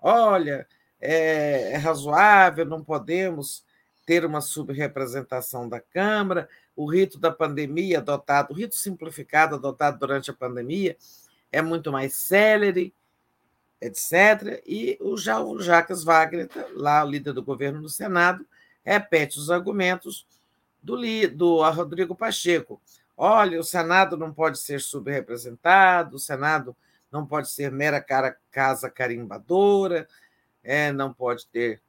Olha, 0.00 0.66
é, 1.00 1.72
é 1.72 1.76
razoável, 1.76 2.64
não 2.64 2.82
podemos 2.82 3.64
ter 4.06 4.24
uma 4.24 4.40
subrepresentação 4.40 5.68
da 5.68 5.80
Câmara, 5.80 6.48
o 6.76 6.86
rito 6.86 7.18
da 7.18 7.30
pandemia 7.30 7.98
adotado, 7.98 8.52
o 8.52 8.56
rito 8.56 8.76
simplificado 8.76 9.56
adotado 9.56 9.98
durante 9.98 10.30
a 10.30 10.34
pandemia 10.34 10.96
é 11.50 11.60
muito 11.60 11.90
mais 11.90 12.14
célere, 12.14 12.94
etc. 13.80 14.62
E 14.66 14.96
o, 15.00 15.16
já, 15.16 15.40
o 15.40 15.60
Jacques 15.60 16.04
Wagner, 16.04 16.48
lá 16.74 17.04
o 17.04 17.10
líder 17.10 17.32
do 17.32 17.42
governo 17.42 17.80
no 17.80 17.88
Senado, 17.88 18.46
repete 18.84 19.38
os 19.38 19.50
argumentos 19.50 20.26
do, 20.86 20.96
do 21.34 21.68
Rodrigo 21.70 22.14
Pacheco. 22.14 22.80
Olha, 23.16 23.58
o 23.58 23.64
Senado 23.64 24.16
não 24.16 24.32
pode 24.32 24.58
ser 24.58 24.80
subrepresentado, 24.80 26.16
o 26.16 26.20
Senado 26.20 26.76
não 27.10 27.26
pode 27.26 27.50
ser 27.50 27.72
mera 27.72 28.00
cara, 28.00 28.36
casa 28.50 28.88
carimbadora, 28.88 30.06
é, 30.62 30.92
não 30.92 31.12
pode 31.12 31.46
ter 31.46 31.80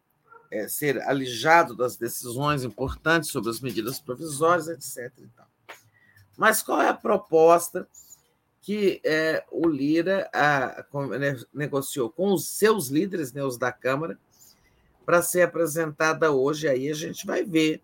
é, 0.49 0.67
ser 0.67 1.01
alijado 1.01 1.75
das 1.75 1.97
decisões 1.97 2.63
importantes 2.63 3.29
sobre 3.29 3.49
as 3.49 3.59
medidas 3.59 3.99
provisórias, 3.99 4.67
etc. 4.67 5.11
Mas 6.37 6.63
qual 6.63 6.81
é 6.81 6.89
a 6.89 6.93
proposta 6.93 7.87
que 8.61 9.01
é, 9.03 9.43
o 9.51 9.67
Lira 9.67 10.29
a, 10.33 10.85
né, 11.19 11.39
negociou 11.53 12.09
com 12.09 12.33
os 12.33 12.47
seus 12.47 12.87
líderes, 12.87 13.33
né, 13.33 13.43
os 13.43 13.57
da 13.57 13.71
Câmara, 13.71 14.17
para 15.05 15.21
ser 15.21 15.41
apresentada 15.41 16.31
hoje? 16.31 16.67
Aí 16.67 16.89
a 16.89 16.93
gente 16.93 17.25
vai 17.25 17.43
ver 17.43 17.81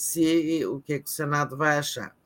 se 0.00 0.64
o 0.64 0.80
que, 0.80 0.98
que 0.98 1.08
o 1.08 1.12
Senado 1.12 1.56
vai 1.56 1.78
achar. 1.78 2.16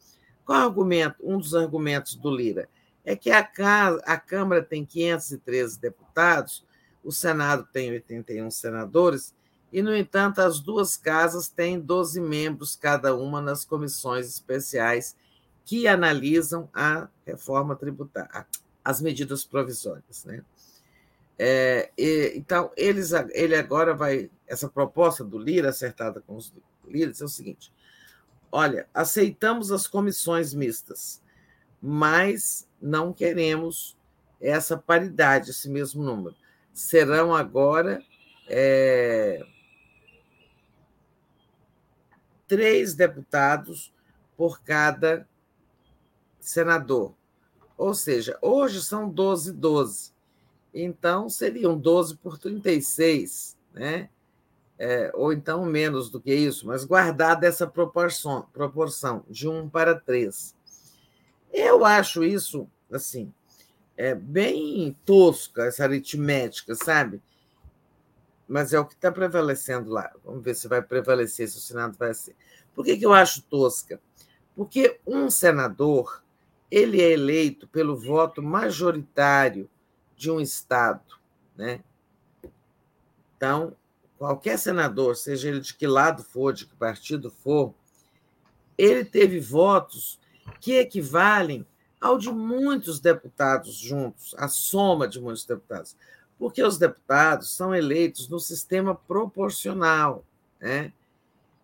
Qual 0.44 0.58
argumento? 0.58 1.16
Um 1.22 1.38
dos 1.38 1.54
argumentos 1.54 2.14
do 2.14 2.34
Lira 2.34 2.68
é 3.04 3.16
que 3.16 3.30
a, 3.30 3.42
casa, 3.42 4.00
a 4.06 4.16
Câmara 4.18 4.62
tem 4.62 4.84
513 4.84 5.78
deputados, 5.78 6.64
o 7.02 7.12
Senado 7.12 7.68
tem 7.72 7.90
81 7.90 8.50
senadores, 8.50 9.34
e, 9.72 9.82
no 9.82 9.94
entanto, 9.94 10.40
as 10.40 10.60
duas 10.60 10.96
casas 10.96 11.48
têm 11.48 11.80
12 11.80 12.20
membros 12.20 12.76
cada 12.76 13.14
uma 13.14 13.42
nas 13.42 13.64
comissões 13.64 14.28
especiais 14.28 15.16
que 15.64 15.88
analisam 15.88 16.68
a 16.72 17.08
reforma 17.26 17.74
tributária, 17.74 18.46
as 18.84 19.02
medidas 19.02 19.44
provisórias. 19.44 20.24
Né? 20.24 20.44
É, 21.36 21.90
e, 21.98 22.34
então, 22.36 22.70
eles, 22.76 23.10
ele 23.32 23.56
agora 23.56 23.94
vai. 23.94 24.30
Essa 24.46 24.68
proposta 24.68 25.24
do 25.24 25.38
Lira, 25.38 25.70
acertada 25.70 26.20
com 26.20 26.36
os 26.36 26.52
líderes, 26.88 27.20
é 27.20 27.24
o 27.24 27.28
seguinte: 27.28 27.72
olha, 28.50 28.88
aceitamos 28.92 29.70
as 29.72 29.86
comissões 29.86 30.54
mistas, 30.54 31.22
mas 31.80 32.68
não 32.80 33.12
queremos 33.12 33.96
essa 34.40 34.76
paridade, 34.76 35.50
esse 35.50 35.68
mesmo 35.68 36.02
número. 36.02 36.36
Serão 36.72 37.34
agora 37.34 38.02
é, 38.48 39.44
três 42.46 42.94
deputados 42.94 43.92
por 44.36 44.62
cada 44.62 45.28
senador. 46.38 47.14
Ou 47.76 47.94
seja, 47.94 48.38
hoje 48.40 48.82
são 48.82 49.08
12, 49.08 49.52
12. 49.52 50.12
Então, 50.72 51.28
seriam 51.28 51.78
12 51.78 52.16
por 52.16 52.38
36, 52.38 53.56
né? 53.72 54.10
É, 54.78 55.10
ou 55.14 55.32
então 55.32 55.64
menos 55.64 56.10
do 56.10 56.20
que 56.20 56.34
isso, 56.34 56.66
mas 56.66 56.84
guardada 56.84 57.46
essa 57.46 57.66
proporção, 57.66 58.48
proporção 58.52 59.24
de 59.30 59.48
1 59.48 59.68
para 59.68 59.94
3. 59.94 60.54
Eu 61.52 61.84
acho 61.84 62.24
isso, 62.24 62.68
assim, 62.90 63.32
é 63.96 64.14
bem 64.14 64.96
tosca, 65.04 65.66
essa 65.66 65.84
aritmética, 65.84 66.74
sabe? 66.74 67.22
Mas 68.48 68.72
é 68.72 68.80
o 68.80 68.84
que 68.84 68.94
está 68.94 69.12
prevalecendo 69.12 69.90
lá. 69.90 70.12
Vamos 70.24 70.42
ver 70.42 70.54
se 70.56 70.66
vai 70.66 70.82
prevalecer, 70.82 71.48
se 71.48 71.56
o 71.56 71.60
Senado 71.60 71.96
vai 71.96 72.12
ser. 72.12 72.34
Por 72.74 72.84
que, 72.84 72.96
que 72.96 73.06
eu 73.06 73.12
acho 73.12 73.42
tosca? 73.42 74.00
Porque 74.56 74.98
um 75.06 75.30
senador 75.30 76.22
ele 76.70 77.00
é 77.00 77.12
eleito 77.12 77.68
pelo 77.68 77.96
voto 77.96 78.42
majoritário 78.42 79.70
de 80.16 80.30
um 80.30 80.40
Estado. 80.40 81.02
Né? 81.56 81.80
Então, 83.36 83.76
qualquer 84.24 84.58
senador, 84.58 85.16
seja 85.16 85.50
ele 85.50 85.60
de 85.60 85.74
que 85.74 85.86
lado 85.86 86.24
for, 86.24 86.54
de 86.54 86.64
que 86.64 86.74
partido 86.76 87.30
for, 87.30 87.74
ele 88.78 89.04
teve 89.04 89.38
votos 89.38 90.18
que 90.60 90.72
equivalem 90.78 91.66
ao 92.00 92.16
de 92.16 92.30
muitos 92.30 93.00
deputados 93.00 93.74
juntos, 93.74 94.34
a 94.38 94.48
soma 94.48 95.06
de 95.06 95.20
muitos 95.20 95.44
deputados, 95.44 95.94
porque 96.38 96.62
os 96.62 96.78
deputados 96.78 97.54
são 97.54 97.74
eleitos 97.74 98.26
no 98.26 98.40
sistema 98.40 98.94
proporcional. 98.94 100.24
Né? 100.58 100.90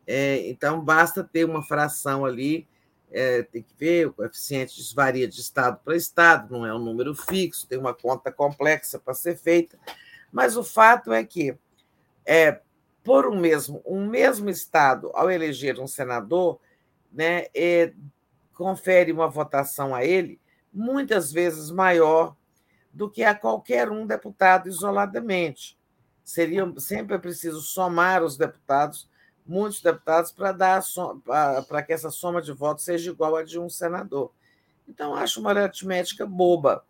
É, 0.07 0.47
então, 0.51 0.85
basta 0.85 1.25
ter 1.25 1.47
uma 1.47 1.63
fração 1.63 2.27
ali, 2.27 2.69
é, 3.11 3.43
tem 3.43 3.63
que 3.63 3.75
ver, 3.79 4.09
o 4.09 4.13
coeficiente 4.13 4.95
varia 4.95 5.27
de 5.27 5.41
estado 5.41 5.81
para 5.83 5.97
estado, 5.97 6.53
não 6.53 6.67
é 6.67 6.75
um 6.75 6.79
número 6.79 7.15
fixo, 7.15 7.67
tem 7.67 7.79
uma 7.79 7.95
conta 7.95 8.31
complexa 8.31 8.99
para 8.99 9.15
ser 9.15 9.39
feita, 9.39 9.79
mas 10.31 10.59
o 10.59 10.63
fato 10.63 11.11
é 11.11 11.25
que, 11.25 11.57
é, 12.31 12.61
por 13.03 13.27
um 13.27 13.37
mesmo, 13.37 13.83
um 13.85 14.07
mesmo 14.07 14.49
estado, 14.49 15.11
ao 15.15 15.29
eleger 15.29 15.81
um 15.81 15.89
senador, 15.89 16.61
né, 17.13 17.47
é, 17.53 17.93
confere 18.55 19.11
uma 19.11 19.27
votação 19.27 19.93
a 19.93 20.05
ele 20.05 20.41
muitas 20.73 21.33
vezes 21.33 21.73
maior 21.73 22.37
do 22.93 23.11
que 23.11 23.25
a 23.25 23.35
qualquer 23.35 23.91
um 23.91 24.07
deputado 24.07 24.69
isoladamente. 24.69 25.77
Seria 26.23 26.73
sempre 26.79 27.19
preciso 27.19 27.61
somar 27.63 28.23
os 28.23 28.37
deputados, 28.37 29.11
muitos 29.45 29.83
deputados, 29.83 30.31
para 30.31 30.53
dar 30.53 30.81
para 31.67 31.83
que 31.83 31.93
essa 31.93 32.13
soma 32.13 32.41
de 32.41 32.53
votos 32.53 32.85
seja 32.85 33.11
igual 33.11 33.35
a 33.35 33.43
de 33.43 33.59
um 33.59 33.69
senador. 33.69 34.31
Então, 34.89 35.17
acho 35.17 35.41
uma 35.41 35.51
aritmética 35.51 36.25
boba 36.25 36.85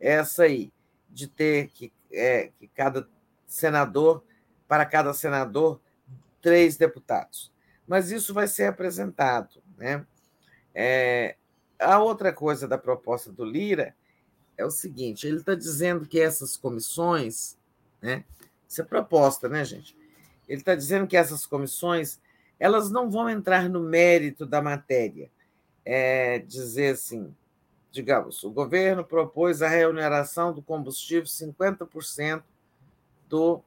essa 0.00 0.42
aí. 0.42 0.72
de 1.08 1.28
ter 1.28 1.68
que, 1.68 1.92
é, 2.10 2.50
que 2.58 2.66
cada 2.66 3.08
senador, 3.46 4.24
para 4.68 4.86
cada 4.86 5.12
senador, 5.12 5.80
três 6.40 6.76
deputados. 6.76 7.52
Mas 7.86 8.10
isso 8.10 8.34
vai 8.34 8.48
ser 8.48 8.64
apresentado. 8.64 9.62
Né? 9.76 10.04
É, 10.74 11.36
a 11.78 11.98
outra 12.00 12.32
coisa 12.32 12.66
da 12.66 12.78
proposta 12.78 13.32
do 13.32 13.44
Lira 13.44 13.94
é 14.56 14.64
o 14.64 14.70
seguinte: 14.70 15.26
ele 15.26 15.38
está 15.38 15.54
dizendo 15.54 16.06
que 16.06 16.20
essas 16.20 16.56
comissões, 16.56 17.58
né? 18.00 18.24
Isso 18.68 18.80
é 18.80 18.84
proposta, 18.84 19.48
né, 19.48 19.64
gente? 19.64 19.96
Ele 20.48 20.60
está 20.60 20.74
dizendo 20.74 21.06
que 21.06 21.16
essas 21.16 21.46
comissões 21.46 22.20
elas 22.58 22.90
não 22.90 23.10
vão 23.10 23.28
entrar 23.28 23.68
no 23.68 23.80
mérito 23.80 24.46
da 24.46 24.62
matéria. 24.62 25.30
É 25.84 26.40
dizer 26.40 26.94
assim, 26.94 27.32
digamos, 27.92 28.42
o 28.42 28.50
governo 28.50 29.04
propôs 29.04 29.62
a 29.62 29.68
remuneração 29.68 30.52
do 30.52 30.60
combustível 30.60 31.24
50% 31.24 32.42
do, 33.28 33.62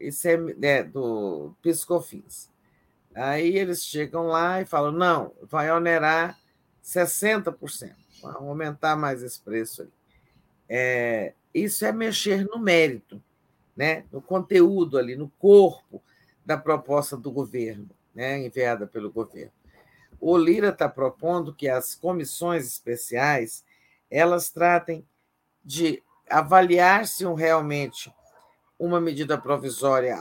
ICM, 0.00 0.54
né, 0.54 0.82
do 0.82 1.54
PiscoFins. 1.62 2.50
Aí 3.14 3.56
eles 3.56 3.84
chegam 3.84 4.26
lá 4.26 4.60
e 4.60 4.66
falam: 4.66 4.92
não, 4.92 5.32
vai 5.42 5.70
onerar 5.70 6.38
60%, 6.84 7.94
vai 8.22 8.34
aumentar 8.34 8.96
mais 8.96 9.22
esse 9.22 9.40
preço 9.40 9.82
aí. 9.82 9.88
É, 10.68 11.32
isso 11.54 11.84
é 11.86 11.92
mexer 11.92 12.44
no 12.44 12.58
mérito, 12.58 13.22
né? 13.76 14.04
no 14.12 14.20
conteúdo 14.20 14.98
ali, 14.98 15.16
no 15.16 15.30
corpo 15.38 16.02
da 16.44 16.56
proposta 16.56 17.16
do 17.16 17.30
governo, 17.30 17.88
né? 18.14 18.38
enviada 18.38 18.86
pelo 18.86 19.10
governo. 19.10 19.52
O 20.20 20.36
Lira 20.36 20.68
está 20.68 20.88
propondo 20.88 21.54
que 21.54 21.68
as 21.68 21.94
comissões 21.94 22.66
especiais 22.66 23.64
elas 24.10 24.50
tratem 24.50 25.06
de 25.64 26.02
avaliar 26.28 27.06
se 27.06 27.24
um, 27.26 27.34
realmente 27.34 28.12
uma 28.78 29.00
medida 29.00 29.38
provisória 29.38 30.18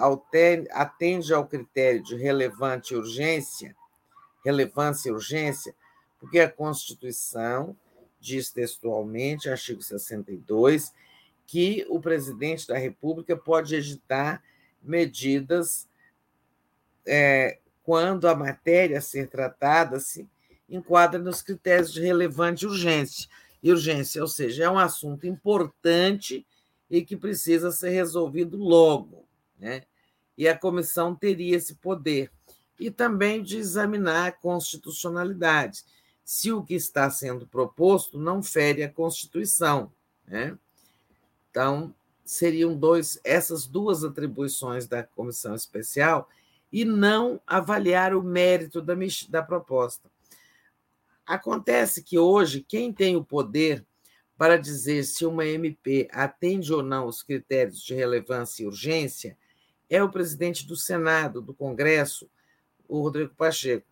atende 0.71 1.33
ao 1.33 1.45
critério 1.45 2.01
de 2.01 2.15
relevante 2.15 2.95
urgência, 2.95 3.75
relevância 4.43 5.09
e 5.09 5.11
urgência, 5.11 5.75
porque 6.19 6.39
a 6.39 6.49
Constituição 6.49 7.75
diz 8.19 8.51
textualmente, 8.51 9.49
artigo 9.49 9.81
62, 9.81 10.93
que 11.45 11.85
o 11.89 11.99
presidente 11.99 12.67
da 12.67 12.77
República 12.77 13.35
pode 13.35 13.75
editar 13.75 14.41
medidas 14.81 15.87
é, 17.05 17.59
quando 17.83 18.27
a 18.27 18.35
matéria 18.35 18.97
a 18.97 19.01
ser 19.01 19.27
tratada 19.27 19.99
se 19.99 20.27
enquadra 20.67 21.19
nos 21.19 21.43
critérios 21.43 21.93
de 21.93 22.01
relevante 22.01 22.65
urgência, 22.65 23.29
e 23.61 23.71
urgência, 23.71 24.21
ou 24.21 24.27
seja, 24.27 24.65
é 24.65 24.69
um 24.69 24.77
assunto 24.77 25.25
importante 25.25 26.45
e 26.89 27.03
que 27.03 27.17
precisa 27.17 27.71
ser 27.71 27.89
resolvido 27.89 28.57
logo. 28.57 29.25
Né? 29.59 29.83
E 30.37 30.47
a 30.47 30.57
comissão 30.57 31.15
teria 31.15 31.55
esse 31.55 31.75
poder. 31.75 32.31
E 32.79 32.91
também 32.91 33.41
de 33.41 33.57
examinar 33.57 34.27
a 34.27 34.31
constitucionalidade, 34.31 35.83
se 36.23 36.51
o 36.51 36.63
que 36.63 36.73
está 36.73 37.09
sendo 37.09 37.47
proposto 37.47 38.17
não 38.17 38.41
fere 38.41 38.83
a 38.83 38.91
Constituição. 38.91 39.91
Né? 40.27 40.57
Então, 41.49 41.93
seriam 42.25 42.75
dois, 42.75 43.19
essas 43.23 43.67
duas 43.67 44.03
atribuições 44.03 44.87
da 44.87 45.03
comissão 45.03 45.53
especial 45.53 46.27
e 46.71 46.83
não 46.83 47.39
avaliar 47.45 48.13
o 48.13 48.23
mérito 48.23 48.81
da, 48.81 48.95
da 49.29 49.43
proposta. 49.43 50.09
Acontece 51.25 52.03
que 52.03 52.19
hoje, 52.19 52.65
quem 52.67 52.91
tem 52.91 53.15
o 53.15 53.23
poder 53.23 53.85
para 54.37 54.57
dizer 54.57 55.03
se 55.03 55.25
uma 55.25 55.45
MP 55.45 56.07
atende 56.11 56.73
ou 56.73 56.83
não 56.83 57.07
os 57.07 57.23
critérios 57.23 57.81
de 57.81 57.93
relevância 57.93 58.63
e 58.63 58.65
urgência 58.65 59.37
é 59.89 60.03
o 60.03 60.11
presidente 60.11 60.67
do 60.67 60.75
Senado, 60.75 61.41
do 61.41 61.53
Congresso, 61.53 62.29
o 62.87 63.01
Rodrigo 63.01 63.33
Pacheco. 63.35 63.85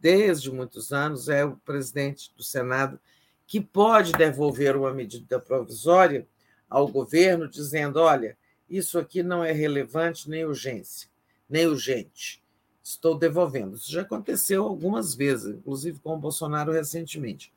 Desde 0.00 0.50
muitos 0.50 0.92
anos 0.92 1.28
é 1.28 1.44
o 1.44 1.56
presidente 1.56 2.32
do 2.36 2.42
Senado 2.42 2.98
que 3.46 3.60
pode 3.60 4.12
devolver 4.12 4.76
uma 4.76 4.92
medida 4.92 5.38
provisória 5.38 6.26
ao 6.68 6.88
governo, 6.88 7.48
dizendo: 7.48 8.00
olha, 8.00 8.36
isso 8.68 8.98
aqui 8.98 9.22
não 9.22 9.44
é 9.44 9.52
relevante 9.52 10.28
nem 10.28 10.44
urgência, 10.44 11.08
nem 11.48 11.66
urgente. 11.66 12.42
Estou 12.82 13.16
devolvendo. 13.18 13.76
Isso 13.76 13.90
já 13.92 14.02
aconteceu 14.02 14.64
algumas 14.64 15.14
vezes, 15.14 15.54
inclusive 15.56 16.00
com 16.00 16.14
o 16.14 16.18
Bolsonaro 16.18 16.72
recentemente. 16.72 17.52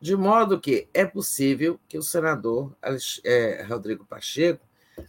De 0.00 0.16
modo 0.16 0.58
que 0.58 0.88
é 0.94 1.04
possível 1.04 1.78
que 1.86 1.98
o 1.98 2.02
senador 2.02 2.74
é, 3.22 3.62
Rodrigo 3.64 4.06
Pacheco 4.06 4.64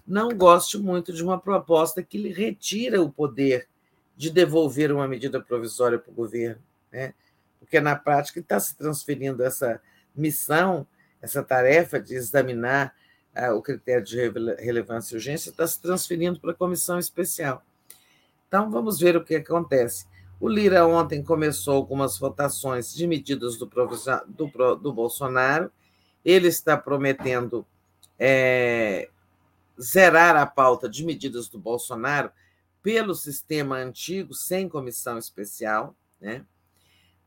não 0.06 0.30
goste 0.30 0.78
muito 0.78 1.14
de 1.14 1.24
uma 1.24 1.40
proposta 1.40 2.04
que 2.04 2.18
lhe 2.18 2.32
retira 2.34 3.02
o 3.02 3.12
poder 3.12 3.70
de 4.18 4.30
devolver 4.30 4.92
uma 4.92 5.08
medida 5.08 5.40
provisória 5.42 5.98
para 5.98 6.12
o 6.12 6.16
governo, 6.16 6.62
né? 6.92 7.14
porque 7.60 7.80
na 7.80 7.96
prática 7.96 8.40
está 8.40 8.60
se 8.60 8.76
transferindo 8.76 9.44
essa 9.44 9.82
missão, 10.14 10.86
essa 11.22 11.42
tarefa 11.42 12.00
de 12.00 12.16
examinar 12.16 12.94
uh, 13.36 13.54
o 13.54 13.62
critério 13.62 14.04
de 14.04 14.18
relevância 14.60 15.14
e 15.14 15.18
urgência, 15.18 15.50
está 15.50 15.66
se 15.66 15.82
transferindo 15.82 16.40
para 16.40 16.52
a 16.52 16.56
comissão 16.56 17.00
especial. 17.00 17.64
Então, 18.48 18.70
vamos 18.70 19.00
ver 19.00 19.16
o 19.16 19.24
que 19.24 19.36
acontece. 19.36 20.06
O 20.42 20.50
Lira 20.50 20.88
ontem 20.88 21.22
começou 21.22 21.76
algumas 21.76 22.18
votações 22.18 22.92
de 22.96 23.06
medidas 23.06 23.58
do, 23.58 23.70
do, 24.28 24.76
do 24.76 24.92
Bolsonaro. 24.92 25.72
Ele 26.26 26.48
está 26.48 26.76
prometendo 26.76 27.64
é, 28.18 29.08
zerar 29.80 30.36
a 30.36 30.48
pauta 30.48 30.90
de 30.90 31.06
medidas 31.06 31.48
do 31.48 31.60
Bolsonaro 31.60 32.32
pelo 32.82 33.14
sistema 33.14 33.76
antigo, 33.78 34.34
sem 34.34 34.68
comissão 34.68 35.20
especial, 35.20 35.96
né? 36.20 36.44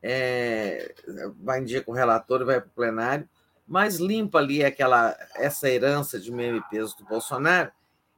É, 0.03 0.93
vai 1.41 1.61
em 1.61 1.63
dia 1.63 1.81
com 1.81 1.93
o 1.93 1.95
relator 1.95 2.41
e 2.41 2.45
vai 2.45 2.59
para 2.59 2.67
o 2.67 2.75
plenário, 2.75 3.29
mas 3.65 3.95
limpa 3.95 4.39
ali 4.39 4.61
aquela 4.61 5.15
essa 5.35 5.69
herança 5.69 6.19
de 6.19 6.31
MMPs 6.31 6.93
do 6.93 7.05
Bolsonaro 7.05 7.71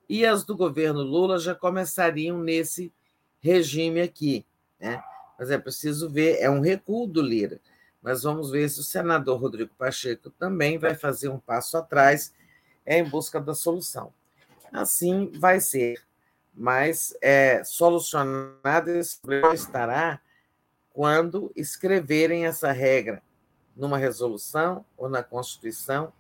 e 0.09 0.25
as 0.25 0.43
do 0.43 0.57
governo 0.57 1.03
Lula 1.03 1.37
já 1.37 1.53
começariam 1.53 2.39
nesse 2.39 2.91
regime 3.39 4.01
aqui. 4.01 4.43
Né? 4.79 5.01
Mas 5.37 5.51
é 5.51 5.57
preciso 5.57 6.09
ver, 6.09 6.37
é 6.39 6.49
um 6.49 6.59
recuo 6.59 7.07
do 7.07 7.21
Lira. 7.21 7.59
Mas 8.01 8.23
vamos 8.23 8.51
ver 8.51 8.69
se 8.69 8.79
o 8.79 8.83
senador 8.83 9.39
Rodrigo 9.39 9.73
Pacheco 9.77 10.29
também 10.29 10.77
vai 10.77 10.95
fazer 10.95 11.29
um 11.29 11.39
passo 11.39 11.77
atrás 11.77 12.33
é, 12.85 12.99
em 12.99 13.03
busca 13.03 13.39
da 13.39 13.53
solução. 13.53 14.13
Assim 14.71 15.31
vai 15.39 15.59
ser, 15.59 16.01
mas 16.53 17.15
é, 17.21 17.63
solucionado 17.63 18.91
esse 18.91 19.19
estará 19.53 20.21
quando 20.93 21.51
escreverem 21.55 22.45
essa 22.45 22.71
regra 22.71 23.21
numa 23.75 23.97
resolução 23.97 24.83
ou 24.97 25.07
na 25.07 25.21
Constituição, 25.21 26.11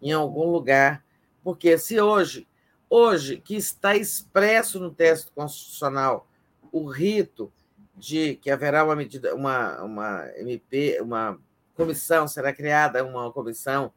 em 0.00 0.12
algum 0.12 0.50
lugar, 0.50 1.04
porque 1.44 1.76
se 1.76 2.00
hoje, 2.00 2.48
hoje 2.88 3.36
que 3.36 3.54
está 3.54 3.94
expresso 3.94 4.80
no 4.80 4.90
texto 4.90 5.30
constitucional 5.32 6.26
o 6.72 6.88
rito 6.88 7.52
de 7.94 8.36
que 8.36 8.50
haverá 8.50 8.84
uma 8.84 8.96
medida, 8.96 9.34
uma, 9.34 9.82
uma 9.82 10.28
MP, 10.36 10.98
uma 11.00 11.38
comissão, 11.74 12.26
será 12.26 12.52
criada 12.52 13.04
uma 13.04 13.32
comissão 13.32 13.92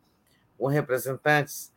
com 0.58 0.68
representantes 0.68 1.74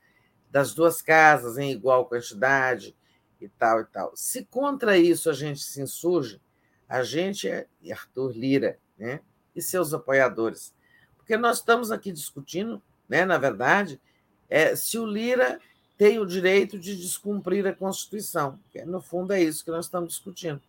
das 0.50 0.74
duas 0.74 1.02
casas 1.02 1.58
em 1.58 1.70
igual 1.70 2.06
quantidade 2.06 2.96
e 3.40 3.48
tal 3.48 3.80
e 3.80 3.84
tal. 3.84 4.12
Se 4.14 4.44
contra 4.44 4.96
isso 4.96 5.30
a 5.30 5.32
gente 5.32 5.60
se 5.60 5.80
insurge, 5.80 6.40
a 6.88 7.02
gente 7.02 7.48
é 7.48 7.66
Arthur 7.90 8.32
Lira, 8.32 8.78
né? 8.96 9.20
E 9.54 9.60
seus 9.60 9.92
apoiadores. 9.92 10.74
Porque 11.16 11.36
nós 11.36 11.58
estamos 11.58 11.90
aqui 11.90 12.10
discutindo, 12.10 12.82
né, 13.08 13.24
na 13.24 13.36
verdade, 13.36 14.00
é, 14.48 14.74
se 14.74 14.98
o 14.98 15.04
Lira 15.04 15.60
tem 15.98 16.18
o 16.18 16.24
direito 16.24 16.78
de 16.78 16.96
descumprir 16.96 17.66
a 17.66 17.74
Constituição. 17.74 18.58
No 18.86 19.00
fundo, 19.00 19.32
é 19.32 19.42
isso 19.42 19.64
que 19.64 19.70
nós 19.70 19.86
estamos 19.86 20.10
discutindo. 20.10 20.62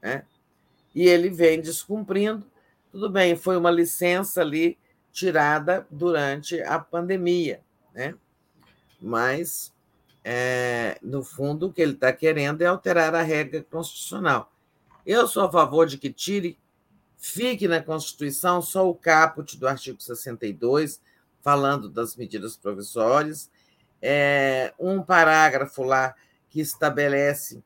Né? 0.00 0.24
E 0.94 1.08
ele 1.08 1.30
vem 1.30 1.60
descumprindo. 1.60 2.44
Tudo 2.90 3.08
bem, 3.08 3.36
foi 3.36 3.56
uma 3.56 3.70
licença 3.70 4.40
ali 4.40 4.78
tirada 5.10 5.86
durante 5.90 6.60
a 6.62 6.78
pandemia, 6.78 7.60
né? 7.94 8.14
mas, 9.02 9.74
é, 10.24 10.96
no 11.02 11.24
fundo, 11.24 11.66
o 11.66 11.72
que 11.72 11.82
ele 11.82 11.92
está 11.92 12.12
querendo 12.12 12.62
é 12.62 12.66
alterar 12.66 13.14
a 13.14 13.22
regra 13.22 13.62
constitucional. 13.62 14.52
Eu 15.04 15.26
sou 15.26 15.44
a 15.44 15.50
favor 15.50 15.86
de 15.86 15.98
que 15.98 16.12
tire, 16.12 16.56
fique 17.18 17.66
na 17.66 17.82
Constituição 17.82 18.62
só 18.62 18.88
o 18.88 18.94
caput 18.94 19.58
do 19.58 19.66
artigo 19.66 20.00
62, 20.00 21.00
falando 21.42 21.88
das 21.88 22.16
medidas 22.16 22.56
provisórias, 22.56 23.50
é, 24.00 24.72
um 24.78 25.02
parágrafo 25.02 25.82
lá 25.82 26.14
que 26.48 26.60
estabelece 26.60 27.62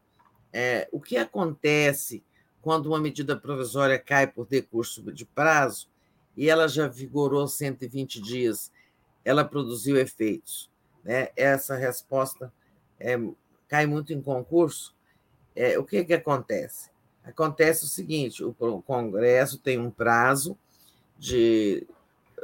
é, 0.53 0.89
o 0.91 0.99
que 0.99 1.19
acontece 1.19 2.25
quando 2.67 2.87
uma 2.87 2.99
medida 2.99 3.37
provisória 3.37 3.97
cai 3.97 4.27
por 4.27 4.45
decurso 4.45 5.01
de 5.13 5.25
prazo 5.25 5.87
e 6.37 6.51
ela 6.51 6.67
já 6.67 6.89
vigorou 6.89 7.47
120 7.47 8.21
dias. 8.21 8.73
ela 9.25 9.45
produziu 9.45 9.97
efeitos. 9.97 10.69
Né? 11.05 11.29
Essa 11.37 11.77
resposta 11.77 12.53
é, 12.99 13.17
cai 13.69 13.87
muito 13.87 14.13
em 14.13 14.21
concurso. 14.21 14.97
É, 15.55 15.79
o 15.79 15.85
que, 15.85 16.05
que 16.05 16.15
acontece? 16.15 16.91
Acontece 17.23 17.85
o 17.85 17.87
seguinte: 17.87 18.43
o 18.43 18.53
Congresso 18.83 19.59
tem 19.59 19.79
um 19.79 19.89
prazo 19.89 20.59
de 21.17 21.87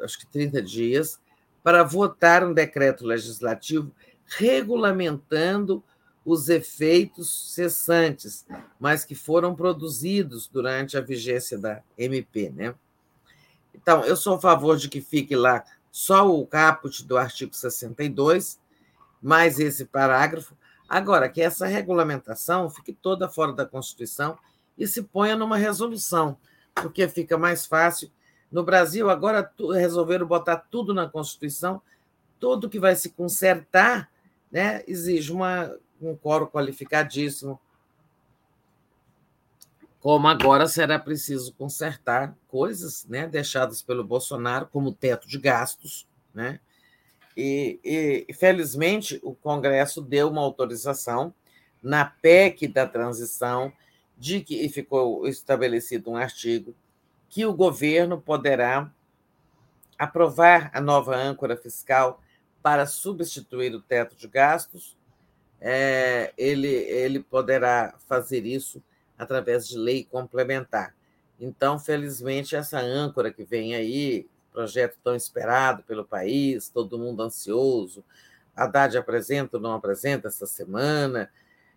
acho 0.04 0.20
que 0.20 0.26
30 0.26 0.62
dias 0.62 1.20
para 1.64 1.82
votar 1.82 2.46
um 2.46 2.54
decreto 2.54 3.04
legislativo 3.04 3.92
regulamentando 4.24 5.82
os 6.24 6.48
efeitos 6.48 7.52
cessantes, 7.52 8.46
mas 8.78 9.04
que 9.04 9.14
foram 9.14 9.54
produzidos 9.54 10.48
durante 10.48 10.96
a 10.96 11.00
vigência 11.00 11.58
da 11.58 11.82
MP, 11.98 12.50
né? 12.50 12.74
Então, 13.74 14.04
eu 14.04 14.16
sou 14.16 14.36
a 14.36 14.40
favor 14.40 14.76
de 14.76 14.88
que 14.88 15.00
fique 15.00 15.34
lá 15.34 15.64
só 15.90 16.30
o 16.30 16.46
caput 16.46 17.04
do 17.04 17.16
artigo 17.16 17.54
62, 17.54 18.60
mais 19.20 19.58
esse 19.58 19.84
parágrafo. 19.84 20.56
Agora, 20.88 21.28
que 21.28 21.40
essa 21.40 21.66
regulamentação 21.66 22.70
fique 22.70 22.92
toda 22.92 23.28
fora 23.28 23.52
da 23.52 23.66
Constituição 23.66 24.38
e 24.78 24.86
se 24.86 25.02
ponha 25.02 25.34
numa 25.34 25.56
resolução, 25.56 26.36
porque 26.74 27.08
fica 27.08 27.36
mais 27.36 27.66
fácil. 27.66 28.10
No 28.50 28.62
Brasil, 28.62 29.10
agora 29.10 29.50
resolveram 29.74 30.26
botar 30.26 30.56
tudo 30.56 30.94
na 30.94 31.08
Constituição, 31.08 31.80
tudo 32.38 32.68
que 32.68 32.78
vai 32.78 32.94
se 32.94 33.10
consertar 33.10 34.10
né, 34.50 34.82
exige 34.86 35.32
uma, 35.32 35.74
um 36.06 36.16
coro 36.16 36.46
qualificadíssimo, 36.46 37.60
como 40.00 40.26
agora 40.26 40.66
será 40.66 40.98
preciso 40.98 41.54
consertar 41.54 42.36
coisas 42.48 43.06
né, 43.06 43.26
deixadas 43.26 43.80
pelo 43.80 44.02
Bolsonaro, 44.02 44.66
como 44.66 44.88
o 44.88 44.94
teto 44.94 45.28
de 45.28 45.38
gastos. 45.38 46.08
Né? 46.34 46.58
E, 47.36 47.78
e, 48.28 48.34
felizmente, 48.34 49.20
o 49.22 49.34
Congresso 49.34 50.02
deu 50.02 50.28
uma 50.28 50.40
autorização 50.40 51.32
na 51.82 52.04
PEC 52.04 52.66
da 52.68 52.86
transição, 52.86 53.72
de 54.18 54.40
que 54.40 54.54
e 54.64 54.68
ficou 54.68 55.26
estabelecido 55.26 56.10
um 56.10 56.16
artigo 56.16 56.74
que 57.28 57.46
o 57.46 57.52
governo 57.52 58.20
poderá 58.20 58.92
aprovar 59.98 60.70
a 60.74 60.80
nova 60.80 61.16
âncora 61.16 61.56
fiscal 61.56 62.20
para 62.62 62.86
substituir 62.86 63.74
o 63.74 63.80
teto 63.80 64.14
de 64.14 64.28
gastos. 64.28 64.96
É, 65.64 66.32
ele, 66.36 66.66
ele 66.66 67.20
poderá 67.20 67.94
fazer 68.08 68.44
isso 68.44 68.82
através 69.16 69.68
de 69.68 69.78
lei 69.78 70.02
complementar. 70.02 70.92
Então, 71.38 71.78
felizmente, 71.78 72.56
essa 72.56 72.80
âncora 72.80 73.32
que 73.32 73.44
vem 73.44 73.74
aí, 73.76 74.28
projeto 74.52 74.98
tão 75.04 75.14
esperado 75.14 75.84
pelo 75.84 76.04
país, 76.04 76.68
todo 76.68 76.98
mundo 76.98 77.22
ansioso, 77.22 78.04
Haddad 78.56 78.98
apresenta 78.98 79.56
ou 79.56 79.62
não 79.62 79.72
apresenta 79.72 80.26
essa 80.26 80.46
semana, 80.46 81.30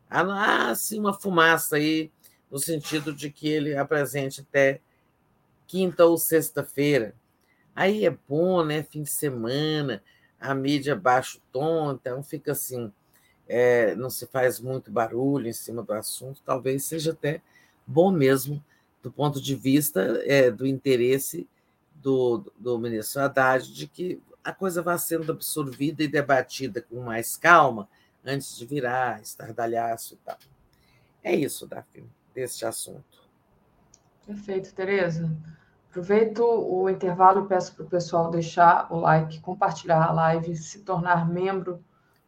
há 0.10 0.74
sim 0.74 1.00
uma 1.00 1.14
fumaça 1.14 1.76
aí, 1.76 2.12
no 2.50 2.58
sentido 2.58 3.14
de 3.14 3.30
que 3.30 3.48
ele 3.48 3.78
apresente 3.78 4.42
até 4.42 4.82
quinta 5.68 6.06
ou 6.06 6.18
sexta-feira. 6.18 7.14
Aí 7.76 8.06
é 8.06 8.18
bom, 8.28 8.64
né? 8.64 8.84
Fim 8.84 9.04
de 9.04 9.10
semana, 9.10 10.02
a 10.40 10.56
mídia 10.56 10.96
baixa 10.96 11.38
o 11.38 11.42
tom, 11.52 11.92
então 11.92 12.24
fica 12.24 12.54
assim, 12.54 12.92
é, 13.48 13.96
não 13.96 14.10
se 14.10 14.26
faz 14.28 14.60
muito 14.60 14.92
barulho 14.92 15.48
em 15.48 15.54
cima 15.54 15.84
do 15.84 15.94
assunto, 15.94 16.42
talvez 16.46 16.86
seja 16.86 17.12
até 17.12 17.42
bom 17.86 18.12
mesmo 18.12 18.64
do 19.02 19.12
ponto 19.12 19.40
de 19.40 19.56
vista 19.56 20.22
é, 20.26 20.50
do 20.50 20.66
interesse 20.66 21.48
do, 21.94 22.52
do 22.58 22.78
ministro 22.80 23.22
Haddad 23.22 23.72
de 23.72 23.88
que 23.88 24.22
a 24.44 24.52
coisa 24.52 24.82
vá 24.82 24.98
sendo 24.98 25.32
absorvida 25.32 26.04
e 26.04 26.08
debatida 26.08 26.82
com 26.82 27.02
mais 27.02 27.38
calma 27.38 27.88
antes 28.24 28.58
de 28.58 28.66
virar 28.66 29.22
estardalhaço 29.22 30.16
e 30.16 30.18
tal. 30.18 30.38
É 31.24 31.36
isso, 31.36 31.68
Daphne, 31.68 32.10
deste 32.34 32.66
assunto. 32.66 33.24
Perfeito, 34.26 34.74
Tereza. 34.74 35.32
Aproveito 35.90 36.44
o 36.44 36.90
intervalo 36.90 37.46
e 37.46 37.48
peço 37.48 37.74
para 37.74 37.86
o 37.86 37.90
pessoal 37.90 38.30
deixar 38.30 38.92
o 38.92 39.00
like, 39.00 39.40
compartilhar 39.40 40.04
a 40.04 40.12
live, 40.12 40.56
se 40.56 40.80
tornar 40.80 41.30
membro 41.30 41.84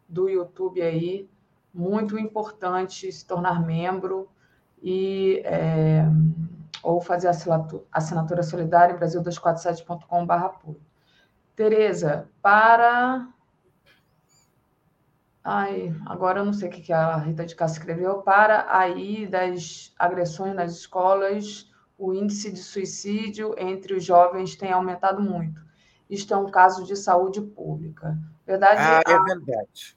do 0.07 0.29
YouTube 0.29 0.81
aí. 0.81 1.29
Muito 1.73 2.17
importante 2.17 3.11
se 3.11 3.25
tornar 3.25 3.63
membro 3.65 4.29
e 4.81 5.41
é, 5.45 6.05
ou 6.81 7.01
fazer 7.01 7.27
assinatura, 7.27 7.83
assinatura 7.91 8.43
solidária 8.43 8.93
em 8.93 8.97
brasil247.com.br 8.97 10.33
apoio. 10.33 10.81
Tereza, 11.55 12.29
para. 12.41 13.27
Ai, 15.43 15.95
agora 16.05 16.39
eu 16.39 16.45
não 16.45 16.53
sei 16.53 16.67
o 16.67 16.71
que 16.71 16.91
a 16.91 17.17
Rita 17.17 17.45
de 17.45 17.55
Cássia 17.55 17.79
escreveu. 17.79 18.21
Para 18.21 18.67
aí 18.69 19.25
das 19.27 19.93
agressões 19.97 20.55
nas 20.55 20.73
escolas, 20.73 21.71
o 21.97 22.13
índice 22.13 22.51
de 22.51 22.59
suicídio 22.59 23.55
entre 23.57 23.93
os 23.93 24.03
jovens 24.03 24.55
tem 24.55 24.71
aumentado 24.71 25.21
muito. 25.21 25.65
Isto 26.09 26.33
é 26.33 26.37
um 26.37 26.49
caso 26.49 26.83
de 26.85 26.95
saúde 26.95 27.41
pública. 27.41 28.17
Verdade? 28.45 28.79
Ah, 28.81 29.01
é 29.05 29.19
verdade 29.23 29.96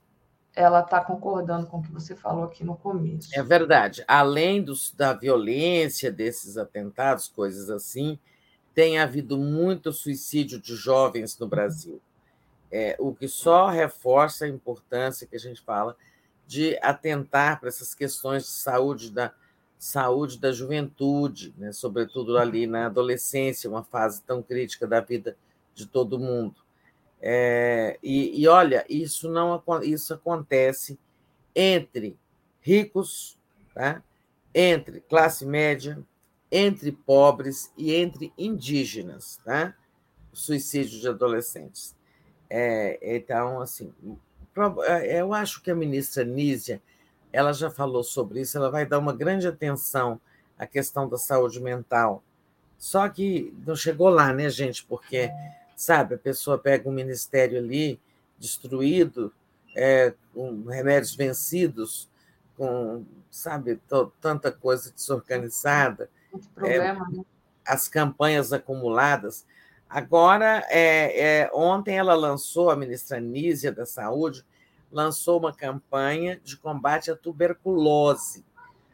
ela 0.61 0.81
está 0.81 1.01
concordando 1.01 1.67
com 1.67 1.79
o 1.79 1.83
que 1.83 1.91
você 1.91 2.15
falou 2.15 2.45
aqui 2.45 2.63
no 2.63 2.77
começo. 2.77 3.31
É 3.33 3.43
verdade. 3.43 4.05
Além 4.07 4.63
dos, 4.63 4.93
da 4.93 5.13
violência 5.13 6.11
desses 6.13 6.57
atentados, 6.57 7.29
coisas 7.29 7.71
assim, 7.71 8.19
tem 8.75 8.99
havido 8.99 9.39
muito 9.39 9.93
suicídio 9.93 10.61
de 10.61 10.75
jovens 10.75 11.39
no 11.39 11.47
Brasil. 11.47 12.01
É, 12.71 12.97
o 12.99 13.15
que 13.15 13.27
só 13.27 13.69
reforça 13.69 14.45
a 14.45 14.49
importância 14.49 15.27
que 15.27 15.35
a 15.35 15.41
gente 15.41 15.61
fala 15.61 15.97
de 16.47 16.79
atentar 16.83 17.59
para 17.59 17.69
essas 17.69 17.95
questões 17.95 18.45
de 18.45 18.51
saúde 18.51 19.11
da 19.11 19.33
saúde 19.79 20.39
da 20.39 20.53
juventude, 20.53 21.55
né? 21.57 21.73
sobretudo 21.73 22.37
ali 22.37 22.67
na 22.67 22.85
adolescência, 22.85 23.71
uma 23.71 23.83
fase 23.83 24.21
tão 24.21 24.43
crítica 24.43 24.87
da 24.87 25.01
vida 25.01 25.37
de 25.75 25.87
todo 25.87 26.19
mundo. 26.19 26.57
É, 27.21 27.99
e, 28.03 28.43
e, 28.43 28.49
olha, 28.49 28.85
isso 28.89 29.31
não 29.31 29.63
isso 29.83 30.15
acontece 30.15 30.99
entre 31.55 32.19
ricos, 32.61 33.39
tá? 33.75 34.03
entre 34.55 35.01
classe 35.01 35.45
média, 35.45 36.03
entre 36.51 36.91
pobres 36.93 37.73
e 37.77 37.95
entre 37.95 38.33
indígenas, 38.37 39.41
tá? 39.45 39.75
Suicídio 40.33 41.01
de 41.01 41.09
adolescentes. 41.09 41.95
É, 42.49 42.99
então, 43.17 43.61
assim, 43.61 43.93
é, 44.87 45.21
eu 45.21 45.33
acho 45.33 45.63
que 45.63 45.71
a 45.71 45.75
ministra 45.75 46.25
Nízia, 46.25 46.83
ela 47.33 47.53
já 47.53 47.71
falou 47.71 48.03
sobre 48.03 48.41
isso, 48.41 48.57
ela 48.57 48.71
vai 48.71 48.85
dar 48.85 48.99
uma 48.99 49.13
grande 49.13 49.47
atenção 49.47 50.21
à 50.59 50.67
questão 50.67 51.09
da 51.09 51.17
saúde 51.17 51.61
mental. 51.61 52.25
Só 52.77 53.09
que 53.09 53.55
não 53.65 53.77
chegou 53.77 54.09
lá, 54.09 54.33
né, 54.33 54.49
gente? 54.49 54.85
Porque 54.85 55.31
sabe? 55.81 56.15
A 56.15 56.19
pessoa 56.19 56.59
pega 56.59 56.87
um 56.87 56.93
ministério 56.93 57.59
ali 57.59 57.99
destruído, 58.39 59.33
é, 59.75 60.13
com 60.35 60.65
remédios 60.65 61.15
vencidos, 61.15 62.07
com, 62.55 63.03
sabe, 63.31 63.81
tanta 64.21 64.53
coisa 64.53 64.93
desorganizada. 64.93 66.11
Muito 66.31 66.49
problema, 66.51 67.09
é, 67.11 67.17
né? 67.17 67.25
As 67.67 67.89
campanhas 67.89 68.53
acumuladas. 68.53 69.47
Agora, 69.89 70.63
é, 70.69 71.45
é, 71.45 71.51
ontem 71.55 71.97
ela 71.97 72.15
lançou, 72.15 72.69
a 72.69 72.77
ministra 72.77 73.19
Nízia 73.19 73.73
da 73.73 73.87
Saúde, 73.87 74.45
lançou 74.93 75.39
uma 75.39 75.55
campanha 75.55 76.39
de 76.45 76.59
combate 76.59 77.11
à 77.11 77.17
tuberculose. 77.17 78.45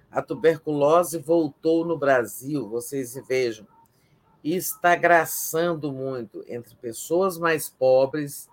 A 0.09 0.23
tuberculose 0.23 1.19
voltou 1.19 1.85
no 1.85 1.99
Brasil, 1.99 2.69
vocês 2.69 3.21
vejam 3.27 3.67
está 4.55 4.95
graçando 4.95 5.93
muito 5.93 6.45
entre 6.49 6.75
pessoas 6.77 7.37
mais 7.39 7.69
pobres 7.69 8.49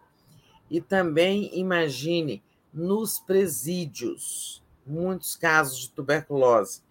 e 0.70 0.82
também, 0.82 1.52
imagine, 1.54 2.42
nos 2.74 3.20
presídios, 3.20 4.64
muitos 4.86 5.36
casos 5.36 5.78
de 5.80 5.92
tuberculose. 5.92 6.82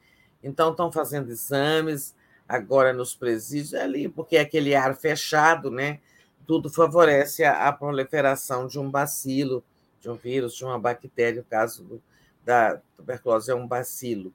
Então, 0.42 0.70
estão 0.70 0.92
fazendo 0.92 1.30
exames 1.30 2.14
agora 2.48 2.92
nos 2.92 3.14
presídios, 3.14 3.74
ali, 3.74 4.08
porque 4.08 4.36
é 4.36 4.40
aquele 4.40 4.74
ar 4.74 4.94
fechado, 4.94 5.70
né? 5.70 6.00
Tudo 6.46 6.70
favorece 6.70 7.42
a, 7.44 7.68
a 7.68 7.72
proliferação 7.72 8.66
de 8.66 8.78
um 8.78 8.90
bacilo, 8.90 9.64
de 10.00 10.10
um 10.10 10.14
vírus, 10.14 10.54
de 10.54 10.64
uma 10.64 10.78
bactéria. 10.78 11.40
O 11.40 11.44
caso 11.44 11.82
do, 11.82 12.02
da 12.44 12.80
tuberculose 12.96 13.50
é 13.50 13.54
um 13.54 13.66
bacilo. 13.66 14.32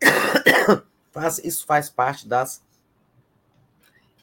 Isso 1.42 1.66
faz 1.66 1.90
parte 1.90 2.28
das 2.28 2.62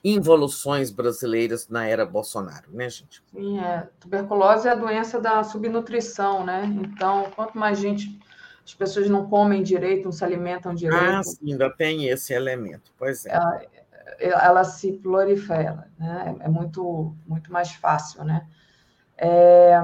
involuções 0.03 0.91
brasileiras 0.91 1.67
na 1.67 1.85
era 1.85 2.05
Bolsonaro, 2.05 2.71
né, 2.71 2.89
gente? 2.89 3.23
Sim, 3.31 3.59
é. 3.59 3.87
Tuberculose 3.99 4.67
é 4.67 4.71
a 4.71 4.75
doença 4.75 5.19
da 5.19 5.43
subnutrição, 5.43 6.45
né? 6.45 6.65
Então, 6.65 7.31
quanto 7.35 7.57
mais 7.57 7.79
gente, 7.79 8.19
as 8.63 8.73
pessoas 8.73 9.09
não 9.09 9.27
comem 9.29 9.63
direito, 9.63 10.05
não 10.05 10.11
se 10.11 10.23
alimentam 10.23 10.73
direito. 10.73 11.03
Ah, 11.03 11.23
sim, 11.23 11.51
ainda 11.51 11.69
tem 11.69 12.07
esse 12.07 12.33
elemento, 12.33 12.91
pois 12.97 13.25
é. 13.25 13.33
é 13.33 13.77
ela 14.19 14.63
se 14.63 14.93
prolifera, 14.93 15.87
né? 15.97 16.35
É, 16.41 16.45
é 16.45 16.49
muito, 16.49 17.15
muito 17.25 17.51
mais 17.51 17.71
fácil, 17.73 18.23
né? 18.23 18.47
É, 19.17 19.79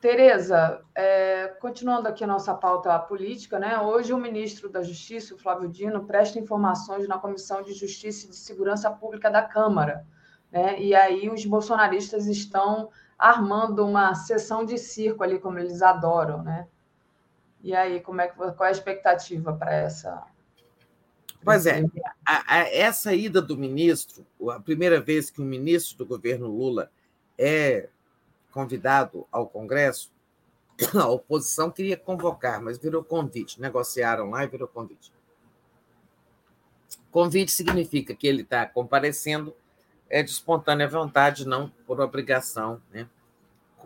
Tereza, 0.00 0.80
é, 0.94 1.48
continuando 1.60 2.06
aqui 2.06 2.22
a 2.22 2.26
nossa 2.26 2.54
pauta 2.54 2.96
política, 3.00 3.58
né? 3.58 3.80
Hoje 3.80 4.12
o 4.12 4.18
ministro 4.18 4.68
da 4.68 4.80
Justiça, 4.80 5.34
o 5.34 5.38
Flávio 5.38 5.68
Dino, 5.68 6.04
presta 6.04 6.38
informações 6.38 7.08
na 7.08 7.18
Comissão 7.18 7.62
de 7.62 7.72
Justiça 7.72 8.26
e 8.26 8.30
de 8.30 8.36
Segurança 8.36 8.88
Pública 8.92 9.28
da 9.28 9.42
Câmara, 9.42 10.06
né? 10.52 10.80
E 10.80 10.94
aí 10.94 11.28
os 11.28 11.44
bolsonaristas 11.44 12.26
estão 12.26 12.90
armando 13.18 13.84
uma 13.84 14.14
sessão 14.14 14.64
de 14.64 14.78
circo 14.78 15.24
ali, 15.24 15.40
como 15.40 15.58
eles 15.58 15.82
adoram, 15.82 16.44
né? 16.44 16.68
E 17.60 17.74
aí, 17.74 18.00
como 18.00 18.20
é 18.20 18.28
que 18.28 18.36
qual 18.36 18.54
é 18.60 18.68
a 18.68 18.70
expectativa 18.70 19.52
para 19.52 19.74
essa? 19.74 20.22
Pois 21.42 21.66
é, 21.66 21.82
a, 22.24 22.54
a, 22.54 22.58
essa 22.68 23.12
ida 23.14 23.42
do 23.42 23.56
ministro, 23.56 24.24
a 24.50 24.60
primeira 24.60 25.00
vez 25.00 25.28
que 25.28 25.42
um 25.42 25.44
ministro 25.44 25.98
do 25.98 26.06
governo 26.06 26.46
Lula 26.46 26.88
é 27.36 27.88
convidado 28.52 29.26
ao 29.30 29.46
Congresso, 29.46 30.12
a 30.94 31.08
oposição 31.08 31.70
queria 31.70 31.96
convocar, 31.96 32.62
mas 32.62 32.78
virou 32.78 33.02
convite. 33.04 33.60
Negociaram 33.60 34.30
lá 34.30 34.44
e 34.44 34.48
virou 34.48 34.68
convite. 34.68 35.12
Convite 37.10 37.50
significa 37.50 38.14
que 38.14 38.26
ele 38.26 38.42
está 38.42 38.66
comparecendo 38.66 39.54
é 40.10 40.22
de 40.22 40.30
espontânea 40.30 40.88
vontade, 40.88 41.46
não 41.46 41.68
por 41.86 42.00
obrigação, 42.00 42.80
né? 42.90 43.08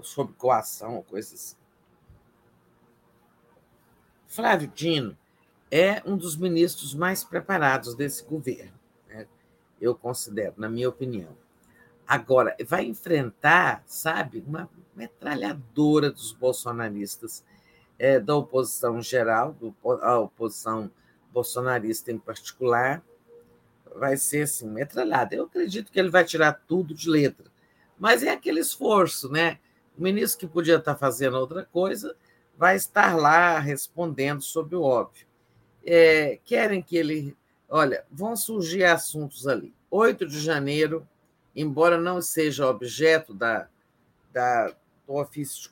sob 0.02 0.32
coação 0.34 0.96
ou 0.96 1.02
coisas 1.02 1.34
assim. 1.34 1.56
Flávio 4.26 4.68
Dino 4.68 5.16
é 5.70 6.02
um 6.04 6.16
dos 6.16 6.36
ministros 6.36 6.94
mais 6.94 7.22
preparados 7.22 7.94
desse 7.94 8.24
governo, 8.24 8.72
né? 9.08 9.26
eu 9.80 9.94
considero, 9.94 10.54
na 10.56 10.68
minha 10.68 10.88
opinião. 10.88 11.36
Agora, 12.12 12.54
vai 12.66 12.84
enfrentar, 12.84 13.82
sabe, 13.86 14.44
uma 14.46 14.68
metralhadora 14.94 16.10
dos 16.10 16.34
bolsonaristas, 16.34 17.42
é, 17.98 18.20
da 18.20 18.36
oposição 18.36 19.00
geral, 19.00 19.54
do, 19.54 19.74
a 20.02 20.18
oposição 20.18 20.90
bolsonarista 21.32 22.12
em 22.12 22.18
particular, 22.18 23.02
vai 23.96 24.18
ser 24.18 24.42
assim, 24.42 24.68
metralhada. 24.68 25.34
Eu 25.34 25.44
acredito 25.44 25.90
que 25.90 25.98
ele 25.98 26.10
vai 26.10 26.22
tirar 26.22 26.52
tudo 26.68 26.92
de 26.92 27.08
letra, 27.08 27.46
mas 27.98 28.22
é 28.22 28.28
aquele 28.28 28.60
esforço, 28.60 29.32
né? 29.32 29.58
O 29.96 30.02
ministro 30.02 30.40
que 30.40 30.52
podia 30.52 30.76
estar 30.76 30.96
fazendo 30.96 31.38
outra 31.38 31.64
coisa 31.64 32.14
vai 32.58 32.76
estar 32.76 33.16
lá 33.16 33.58
respondendo 33.58 34.42
sobre 34.42 34.76
o 34.76 34.82
óbvio. 34.82 35.26
É, 35.82 36.38
querem 36.44 36.82
que 36.82 36.94
ele. 36.94 37.34
Olha, 37.70 38.04
vão 38.10 38.36
surgir 38.36 38.84
assuntos 38.84 39.48
ali. 39.48 39.74
8 39.90 40.26
de 40.26 40.38
janeiro 40.38 41.08
embora 41.54 41.98
não 41.98 42.20
seja 42.20 42.68
objeto 42.68 43.34
da, 43.34 43.68
da, 44.32 44.74
do 45.06 45.14
ofício 45.14 45.70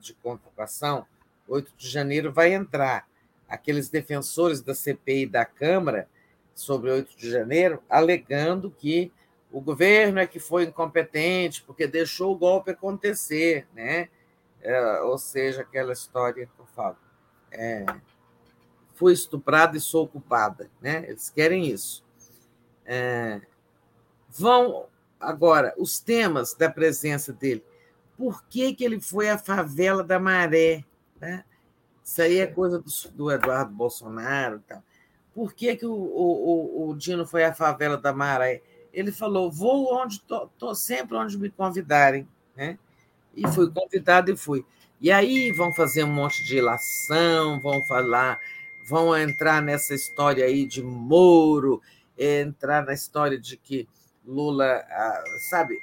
de 0.00 0.14
convocação, 0.14 1.06
8 1.46 1.72
de 1.76 1.88
janeiro 1.88 2.32
vai 2.32 2.52
entrar. 2.52 3.08
Aqueles 3.48 3.88
defensores 3.88 4.60
da 4.60 4.74
CPI 4.74 5.26
da 5.26 5.44
Câmara 5.44 6.08
sobre 6.54 6.90
8 6.90 7.16
de 7.16 7.30
janeiro, 7.30 7.82
alegando 7.88 8.70
que 8.70 9.12
o 9.50 9.60
governo 9.60 10.18
é 10.18 10.26
que 10.26 10.38
foi 10.38 10.64
incompetente 10.64 11.62
porque 11.62 11.86
deixou 11.86 12.32
o 12.32 12.38
golpe 12.38 12.70
acontecer, 12.70 13.66
né? 13.74 14.08
É, 14.60 15.00
ou 15.00 15.16
seja, 15.16 15.62
aquela 15.62 15.92
história 15.92 16.46
que 16.46 16.60
eu 16.60 16.66
falo. 16.66 16.96
É, 17.50 17.86
fui 18.94 19.12
estuprada 19.12 19.76
e 19.76 19.80
sou 19.80 20.06
culpada, 20.06 20.68
né? 20.80 21.04
Eles 21.08 21.30
querem 21.30 21.66
isso. 21.66 22.04
É, 22.84 23.40
vão 24.28 24.86
Agora, 25.20 25.74
os 25.76 25.98
temas 25.98 26.54
da 26.54 26.70
presença 26.70 27.32
dele. 27.32 27.64
Por 28.16 28.44
que, 28.44 28.74
que 28.74 28.84
ele 28.84 29.00
foi 29.00 29.28
à 29.28 29.38
favela 29.38 30.02
da 30.02 30.18
Maré? 30.18 30.84
Né? 31.20 31.44
Isso 32.02 32.22
aí 32.22 32.38
é 32.38 32.46
coisa 32.46 32.78
do, 32.78 32.90
do 33.14 33.30
Eduardo 33.30 33.72
Bolsonaro. 33.72 34.62
Tal. 34.66 34.82
Por 35.34 35.52
que, 35.54 35.76
que 35.76 35.86
o, 35.86 35.92
o, 35.92 36.88
o, 36.88 36.96
Dino 36.96 37.26
foi 37.26 37.44
à 37.44 37.52
favela 37.52 37.96
da 37.96 38.12
Maré? 38.12 38.62
Ele 38.92 39.12
falou: 39.12 39.50
vou 39.50 39.94
onde 39.94 40.20
tô, 40.22 40.48
tô 40.58 40.74
sempre 40.74 41.16
onde 41.16 41.38
me 41.38 41.50
convidarem. 41.50 42.26
Né? 42.56 42.78
E 43.36 43.46
fui 43.48 43.70
convidado 43.70 44.32
e 44.32 44.36
fui. 44.36 44.64
E 45.00 45.12
aí 45.12 45.52
vão 45.52 45.72
fazer 45.72 46.02
um 46.02 46.12
monte 46.12 46.44
de 46.44 46.56
ilação, 46.56 47.60
vão 47.60 47.84
falar, 47.84 48.40
vão 48.88 49.16
entrar 49.16 49.62
nessa 49.62 49.94
história 49.94 50.44
aí 50.44 50.66
de 50.66 50.82
Moro, 50.82 51.80
entrar 52.18 52.84
na 52.84 52.92
história 52.92 53.38
de 53.38 53.56
que 53.56 53.88
Lula, 54.28 54.84
sabe, 55.48 55.80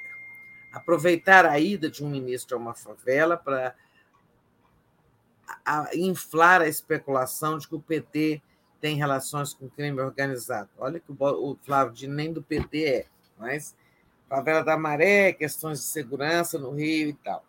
aproveitar 0.72 1.44
a 1.44 1.58
ida 1.58 1.90
de 1.90 2.04
um 2.04 2.08
ministro 2.08 2.56
a 2.56 2.60
uma 2.60 2.74
favela 2.74 3.36
para 3.36 3.74
inflar 5.94 6.60
a 6.62 6.68
especulação 6.68 7.58
de 7.58 7.68
que 7.68 7.74
o 7.74 7.80
PT 7.80 8.42
tem 8.80 8.96
relações 8.96 9.54
com 9.54 9.68
crime 9.68 10.00
organizado. 10.00 10.70
Olha 10.78 11.00
que 11.00 11.10
o 11.10 11.56
Flávio 11.62 11.94
de 11.94 12.06
nem 12.06 12.32
do 12.32 12.42
PT 12.42 12.84
é, 12.84 13.06
mas 13.38 13.74
favela 14.28 14.62
da 14.62 14.76
Maré, 14.76 15.32
questões 15.32 15.80
de 15.80 15.84
segurança 15.86 16.58
no 16.58 16.70
Rio 16.72 17.08
e 17.08 17.14
tal. 17.14 17.44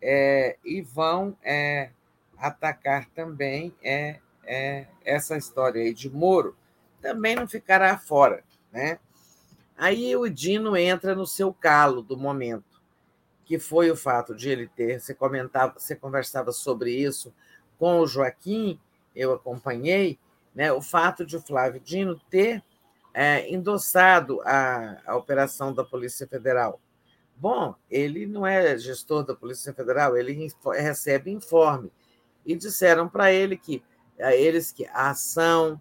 É, 0.00 0.56
e 0.64 0.80
vão 0.80 1.36
é, 1.42 1.90
atacar 2.36 3.06
também 3.10 3.74
é, 3.82 4.20
é, 4.44 4.86
essa 5.04 5.36
história 5.36 5.82
aí 5.82 5.92
de 5.92 6.08
Moro, 6.08 6.56
também 7.00 7.34
não 7.34 7.48
ficará 7.48 7.98
fora, 7.98 8.44
né? 8.72 8.98
Aí 9.78 10.16
o 10.16 10.28
Dino 10.28 10.76
entra 10.76 11.14
no 11.14 11.24
seu 11.24 11.54
calo 11.54 12.02
do 12.02 12.16
momento, 12.16 12.82
que 13.44 13.60
foi 13.60 13.92
o 13.92 13.96
fato 13.96 14.34
de 14.34 14.50
ele 14.50 14.66
ter, 14.66 15.00
você 15.00 15.14
comentava, 15.14 15.74
você 15.78 15.94
conversava 15.94 16.50
sobre 16.50 16.92
isso 16.92 17.32
com 17.78 18.00
o 18.00 18.06
Joaquim, 18.06 18.78
eu 19.14 19.32
acompanhei, 19.32 20.18
né, 20.52 20.72
o 20.72 20.82
fato 20.82 21.24
de 21.24 21.36
o 21.36 21.40
Flávio 21.40 21.80
Dino 21.80 22.20
ter 22.28 22.60
é, 23.14 23.48
endossado 23.48 24.40
a, 24.42 25.00
a 25.06 25.16
operação 25.16 25.72
da 25.72 25.84
Polícia 25.84 26.26
Federal. 26.26 26.80
Bom, 27.36 27.72
ele 27.88 28.26
não 28.26 28.44
é 28.44 28.76
gestor 28.76 29.24
da 29.24 29.34
Polícia 29.34 29.72
Federal, 29.72 30.16
ele 30.16 30.50
recebe 30.74 31.30
informe. 31.30 31.92
E 32.44 32.56
disseram 32.56 33.08
para 33.08 33.32
ele 33.32 33.56
que 33.56 33.80
eles 34.18 34.72
que 34.72 34.86
a 34.86 35.10
ação 35.10 35.80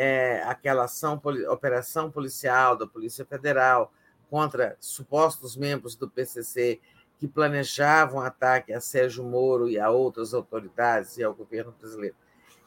é, 0.00 0.44
aquela 0.44 0.84
ação, 0.84 1.20
operação 1.50 2.08
policial 2.08 2.76
da 2.76 2.86
Polícia 2.86 3.24
Federal 3.24 3.92
contra 4.30 4.76
supostos 4.78 5.56
membros 5.56 5.96
do 5.96 6.08
PCC 6.08 6.80
que 7.18 7.26
planejavam 7.26 8.20
ataque 8.20 8.72
a 8.72 8.80
Sérgio 8.80 9.24
Moro 9.24 9.68
e 9.68 9.76
a 9.76 9.90
outras 9.90 10.32
autoridades 10.32 11.18
e 11.18 11.24
ao 11.24 11.34
governo 11.34 11.74
brasileiro. 11.76 12.14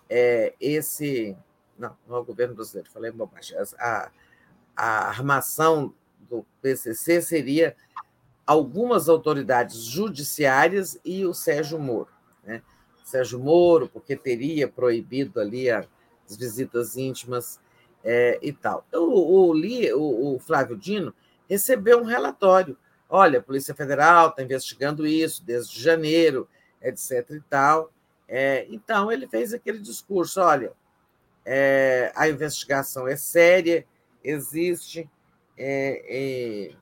É, 0.10 0.53
esse. 0.60 1.38
Não, 1.80 1.95
não 2.06 2.18
ao 2.18 2.26
governo 2.26 2.53
brasileiro, 2.53 2.92
falei 2.92 3.11
bobagem. 3.11 3.58
A, 3.80 4.11
a 4.76 5.08
armação 5.08 5.93
do 6.30 6.45
PCC 6.61 7.22
seria 7.22 7.77
algumas 8.45 9.08
autoridades 9.08 9.77
judiciárias 9.77 11.00
e 11.06 11.26
o 11.26 11.34
Sérgio 11.34 11.80
Moro. 11.80 12.10
Né? 12.43 12.61
Sérgio 13.06 13.40
Moro, 13.40 13.88
porque 13.88 14.18
teria 14.18 14.68
proibido 14.68 15.40
ali 15.40 15.72
a 15.72 15.88
as 16.32 16.38
visitas 16.38 16.98
íntimas 16.98 17.60
é, 18.03 18.40
e 18.42 18.53
tal. 18.53 18.85
O, 18.93 19.51
o, 19.51 19.53
o, 19.53 20.35
o 20.35 20.40
Flávio 20.40 20.77
Dino 20.77 21.14
recebeu 21.50 22.00
um 22.00 22.06
relatório. 22.06 22.77
Olha, 23.10 23.40
a 23.40 23.43
Polícia 23.43 23.76
Federal 23.76 24.30
está 24.30 24.42
investigando 24.42 25.06
isso 25.06 25.43
desde 25.43 25.82
janeiro, 25.82 26.48
etc. 26.82 27.30
e 27.32 27.42
tal. 27.42 27.92
É, 28.27 28.66
então, 28.69 29.11
ele 29.11 29.27
fez 29.27 29.53
aquele 29.53 29.80
discurso: 29.80 30.40
olha, 30.40 30.72
é, 31.45 32.11
a 32.16 32.30
investigação 32.30 33.08
é 33.08 33.18
séria, 33.18 33.85
existe, 34.24 35.10
é, 35.58 36.74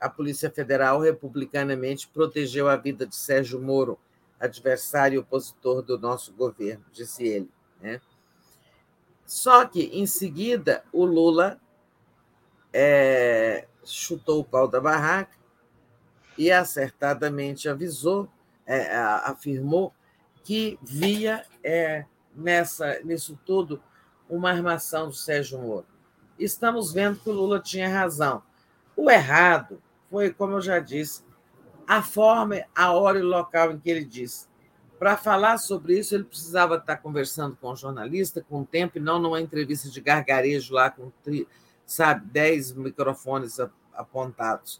a 0.00 0.08
Polícia 0.08 0.50
Federal 0.50 1.00
republicanamente 1.00 2.08
protegeu 2.08 2.68
a 2.68 2.74
vida 2.76 3.06
de 3.06 3.14
Sérgio 3.14 3.60
Moro, 3.60 3.98
adversário 4.40 5.16
e 5.16 5.18
opositor 5.18 5.82
do 5.82 5.98
nosso 5.98 6.32
governo, 6.32 6.84
disse 6.90 7.26
ele. 7.26 7.50
Né? 7.80 8.00
Só 9.30 9.64
que, 9.64 9.82
em 9.92 10.08
seguida, 10.08 10.82
o 10.92 11.04
Lula 11.04 11.60
é, 12.72 13.68
chutou 13.84 14.40
o 14.40 14.44
pau 14.44 14.66
da 14.66 14.80
barraca 14.80 15.36
e 16.36 16.50
acertadamente 16.50 17.68
avisou, 17.68 18.28
é, 18.66 18.92
afirmou 18.96 19.94
que 20.42 20.80
via 20.82 21.46
é, 21.62 22.06
nessa, 22.34 22.98
nisso 23.04 23.38
tudo 23.46 23.80
uma 24.28 24.50
armação 24.50 25.06
do 25.06 25.14
Sérgio 25.14 25.60
Moro. 25.60 25.86
Estamos 26.36 26.92
vendo 26.92 27.20
que 27.20 27.30
o 27.30 27.32
Lula 27.32 27.60
tinha 27.60 27.88
razão. 27.88 28.42
O 28.96 29.08
errado 29.08 29.80
foi, 30.10 30.32
como 30.32 30.54
eu 30.54 30.60
já 30.60 30.80
disse, 30.80 31.22
a 31.86 32.02
forma, 32.02 32.64
a 32.74 32.90
hora 32.90 33.20
e 33.20 33.22
o 33.22 33.28
local 33.28 33.70
em 33.70 33.78
que 33.78 33.90
ele 33.90 34.04
disse. 34.04 34.49
Para 35.00 35.16
falar 35.16 35.56
sobre 35.56 35.98
isso, 35.98 36.14
ele 36.14 36.24
precisava 36.24 36.76
estar 36.76 36.98
conversando 36.98 37.56
com 37.56 37.68
o 37.68 37.72
um 37.72 37.76
jornalista 37.76 38.44
com 38.46 38.62
tempo 38.66 38.98
e 38.98 39.00
não 39.00 39.18
numa 39.18 39.40
entrevista 39.40 39.88
de 39.88 39.98
gargarejo 39.98 40.74
lá 40.74 40.90
com 40.90 41.10
sabe, 41.86 42.26
dez 42.26 42.70
microfones 42.70 43.56
apontados, 43.94 44.78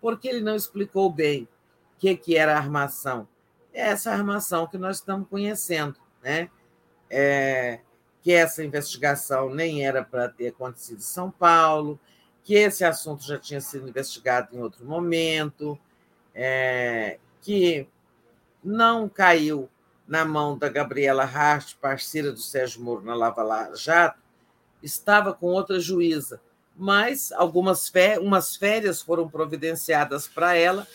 porque 0.00 0.28
ele 0.28 0.40
não 0.40 0.54
explicou 0.54 1.10
bem 1.10 1.48
o 1.96 1.98
que, 1.98 2.16
que 2.16 2.36
era 2.36 2.56
armação. 2.56 3.26
É 3.74 3.88
essa 3.88 4.12
armação 4.12 4.68
que 4.68 4.78
nós 4.78 4.98
estamos 4.98 5.28
conhecendo, 5.28 5.96
né? 6.22 6.48
É, 7.10 7.80
que 8.22 8.32
essa 8.32 8.64
investigação 8.64 9.52
nem 9.52 9.84
era 9.84 10.04
para 10.04 10.28
ter 10.28 10.46
acontecido 10.46 10.98
em 10.98 11.00
São 11.00 11.28
Paulo, 11.28 11.98
que 12.44 12.54
esse 12.54 12.84
assunto 12.84 13.24
já 13.24 13.36
tinha 13.36 13.60
sido 13.60 13.88
investigado 13.88 14.54
em 14.56 14.60
outro 14.60 14.84
momento, 14.86 15.76
é, 16.32 17.18
que 17.42 17.88
não 18.66 19.08
caiu 19.08 19.68
na 20.08 20.24
mão 20.24 20.58
da 20.58 20.68
Gabriela 20.68 21.22
Hart, 21.22 21.74
parceira 21.80 22.32
do 22.32 22.40
Sérgio 22.40 22.82
Moro 22.82 23.02
na 23.02 23.14
Lava 23.14 23.72
Jato, 23.76 24.20
estava 24.82 25.32
com 25.32 25.46
outra 25.46 25.78
juíza, 25.78 26.40
mas 26.76 27.30
algumas 27.32 27.88
férias, 27.88 28.24
umas 28.24 28.56
férias 28.56 29.00
foram 29.00 29.28
providenciadas 29.28 30.26
para 30.26 30.56
ela, 30.56 30.86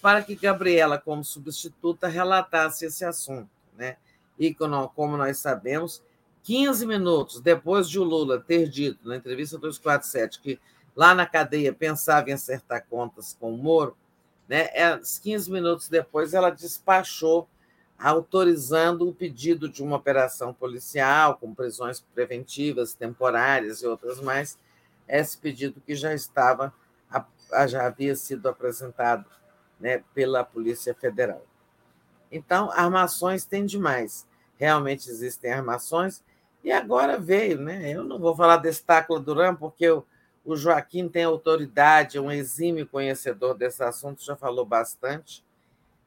para 0.00 0.22
que 0.22 0.34
Gabriela, 0.34 0.98
como 0.98 1.22
substituta, 1.22 2.08
relatasse 2.08 2.86
esse 2.86 3.04
assunto. 3.04 3.50
Né? 3.76 3.96
E, 4.38 4.54
como 4.54 5.16
nós 5.16 5.38
sabemos, 5.38 6.02
15 6.44 6.86
minutos 6.86 7.40
depois 7.40 7.88
de 7.88 7.98
o 7.98 8.04
Lula 8.04 8.40
ter 8.40 8.68
dito 8.68 9.06
na 9.06 9.16
entrevista 9.16 9.58
247 9.58 10.40
que 10.40 10.60
lá 10.96 11.14
na 11.14 11.26
cadeia 11.26 11.74
pensava 11.74 12.30
em 12.30 12.32
acertar 12.32 12.86
contas 12.88 13.36
com 13.38 13.52
o 13.52 13.58
Moro, 13.58 13.96
né? 14.48 14.68
15 15.22 15.50
minutos 15.50 15.88
depois 15.88 16.32
ela 16.34 16.50
despachou 16.50 17.48
autorizando 17.98 19.08
o 19.08 19.14
pedido 19.14 19.68
de 19.68 19.82
uma 19.82 19.96
operação 19.96 20.54
policial 20.54 21.36
com 21.36 21.54
prisões 21.54 22.00
preventivas, 22.14 22.94
temporárias 22.94 23.82
e 23.82 23.86
outras 23.86 24.20
mais, 24.20 24.56
esse 25.06 25.36
pedido 25.36 25.80
que 25.84 25.94
já 25.94 26.14
estava 26.14 26.72
já 27.66 27.86
havia 27.86 28.14
sido 28.14 28.46
apresentado 28.48 29.24
né, 29.80 30.02
pela 30.14 30.44
Polícia 30.44 30.94
Federal. 30.94 31.42
Então, 32.30 32.70
armações 32.72 33.44
tem 33.44 33.64
demais. 33.64 34.26
Realmente 34.58 35.08
existem 35.08 35.52
armações. 35.52 36.22
E 36.62 36.70
agora 36.70 37.18
veio, 37.18 37.58
né? 37.58 37.90
Eu 37.90 38.04
não 38.04 38.18
vou 38.18 38.36
falar 38.36 38.58
desse 38.58 38.82
Tacla 38.84 39.18
Duran, 39.18 39.54
porque 39.54 39.88
o, 39.88 40.04
o 40.48 40.56
Joaquim 40.56 41.10
tem 41.10 41.24
autoridade, 41.24 42.16
é 42.16 42.20
um 42.22 42.32
exímio 42.32 42.86
conhecedor 42.86 43.52
desse 43.52 43.82
assunto, 43.82 44.24
já 44.24 44.34
falou 44.34 44.64
bastante, 44.64 45.44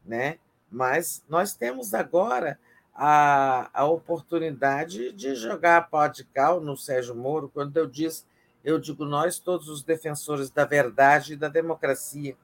né? 0.04 0.40
Mas 0.72 1.24
nós 1.30 1.54
temos 1.54 1.94
agora 1.94 2.58
a, 2.92 3.70
a 3.72 3.86
oportunidade 3.86 5.12
de 5.12 5.36
jogar 5.36 5.90
pó 5.92 6.08
de 6.08 6.24
cal 6.24 6.60
no 6.60 6.76
Sérgio 6.76 7.16
Moro, 7.16 7.52
quando 7.54 7.78
eu 7.78 7.86
disse, 7.86 8.26
eu 8.64 8.80
digo 8.80 9.06
nós, 9.06 9.38
todos 9.38 9.70
os 9.70 9.84
defensores 9.84 10.50
da 10.50 10.66
verdade 10.66 11.34
e 11.34 11.38
da 11.38 11.48
democracia, 11.48 12.36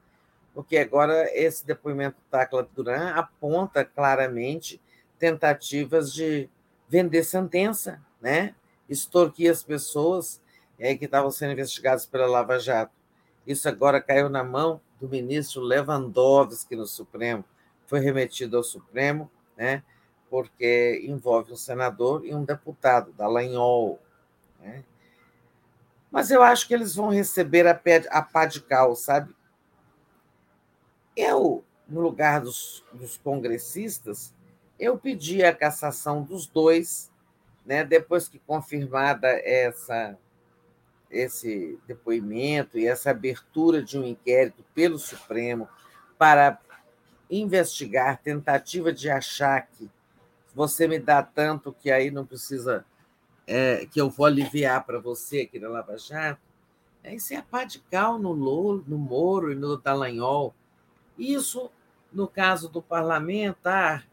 porque 0.54 0.78
agora 0.78 1.28
esse 1.36 1.66
depoimento 1.66 2.16
do 2.18 2.30
Tacla 2.30 2.68
Duran 2.76 3.10
aponta 3.10 3.84
claramente 3.84 4.80
tentativas 5.18 6.12
de 6.12 6.48
vender 6.88 7.24
sentença, 7.24 8.00
né? 8.20 8.54
extorquir 8.88 9.50
as 9.50 9.64
pessoas 9.64 10.40
é, 10.78 10.94
que 10.94 11.04
estavam 11.04 11.30
sendo 11.30 11.52
investigadas 11.52 12.06
pela 12.06 12.26
Lava 12.26 12.58
Jato. 12.58 12.92
Isso 13.46 13.68
agora 13.68 14.00
caiu 14.00 14.28
na 14.28 14.44
mão 14.44 14.80
do 15.00 15.08
ministro 15.08 15.60
Lewandowski 15.60 16.76
no 16.76 16.86
Supremo 16.86 17.44
foi 17.88 18.00
remetido 18.00 18.58
ao 18.58 18.62
Supremo, 18.62 19.30
né, 19.56 19.82
porque 20.30 21.02
envolve 21.08 21.52
um 21.52 21.56
senador 21.56 22.24
e 22.24 22.34
um 22.34 22.44
deputado, 22.44 23.12
Dallagnol. 23.12 23.98
Né? 24.60 24.84
Mas 26.10 26.30
eu 26.30 26.42
acho 26.42 26.68
que 26.68 26.74
eles 26.74 26.94
vão 26.94 27.08
receber 27.08 27.66
a, 27.66 27.80
a 28.10 28.22
pá 28.22 28.44
de 28.44 28.60
cal, 28.60 28.94
sabe? 28.94 29.34
Eu, 31.16 31.64
no 31.88 32.02
lugar 32.02 32.42
dos, 32.42 32.84
dos 32.92 33.16
congressistas, 33.16 34.34
eu 34.78 34.98
pedi 34.98 35.42
a 35.42 35.54
cassação 35.54 36.22
dos 36.22 36.46
dois, 36.46 37.10
né, 37.64 37.84
depois 37.84 38.28
que 38.28 38.38
confirmada 38.38 39.28
essa 39.28 40.16
esse 41.10 41.78
depoimento 41.86 42.78
e 42.78 42.86
essa 42.86 43.10
abertura 43.10 43.82
de 43.82 43.98
um 43.98 44.04
inquérito 44.04 44.64
pelo 44.74 44.98
Supremo 44.98 45.68
para 46.18 46.60
investigar, 47.30 48.20
tentativa 48.22 48.92
de 48.92 49.10
achar 49.10 49.66
que 49.66 49.90
você 50.54 50.88
me 50.88 50.98
dá 50.98 51.22
tanto 51.22 51.72
que 51.72 51.90
aí 51.90 52.10
não 52.10 52.26
precisa, 52.26 52.84
é, 53.46 53.86
que 53.86 54.00
eu 54.00 54.10
vou 54.10 54.26
aliviar 54.26 54.84
para 54.84 54.98
você 54.98 55.42
aqui 55.42 55.58
na 55.58 55.68
Lava 55.68 55.96
Jato, 55.96 56.40
é, 57.02 57.14
isso 57.14 57.32
é 57.32 57.36
a 57.36 57.42
pá 57.42 57.64
de 57.64 57.78
cal 57.78 58.18
no, 58.18 58.32
Lolo, 58.32 58.84
no 58.86 58.98
Moro 58.98 59.52
e 59.52 59.54
no 59.54 59.76
Dallagnol. 59.76 60.54
Isso, 61.16 61.70
no 62.12 62.26
caso 62.26 62.68
do 62.68 62.82
parlamentar, 62.82 64.06